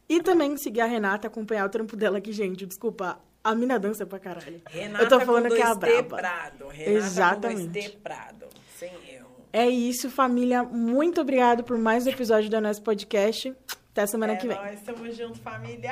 E 0.10 0.20
também 0.20 0.58
seguir 0.58 0.82
a 0.82 0.88
Renata, 0.88 1.28
acompanhar 1.28 1.68
o 1.68 1.70
trampo 1.70 1.96
dela 1.96 2.18
aqui, 2.18 2.32
gente. 2.32 2.66
Desculpa, 2.66 3.20
a 3.44 3.54
mina 3.54 3.78
dança 3.78 4.08
pra 4.08 4.18
caralho. 4.18 4.60
Renata 4.68 5.04
Eu 5.04 5.10
tô 5.10 5.20
falando 5.20 5.50
que 5.50 5.62
é 5.62 5.64
a 5.64 5.76
braba. 5.76 6.18
Prado. 6.18 6.68
Renata 6.70 6.92
Exatamente. 6.92 7.90
Prado. 7.98 8.48
Sem 8.80 8.90
erro. 9.14 9.30
É 9.54 9.70
isso, 9.70 10.10
família. 10.10 10.64
Muito 10.64 11.22
obrigado 11.22 11.64
por 11.64 11.78
mais 11.78 12.08
um 12.08 12.10
episódio 12.10 12.50
do 12.50 12.60
nosso 12.60 12.82
podcast. 12.82 13.56
Até 14.00 14.08
semana 14.08 14.32
é 14.32 14.36
que 14.38 14.48
vem. 14.48 14.56
nóis, 14.56 14.80
tamo 14.80 15.12
junto, 15.12 15.38
família. 15.40 15.80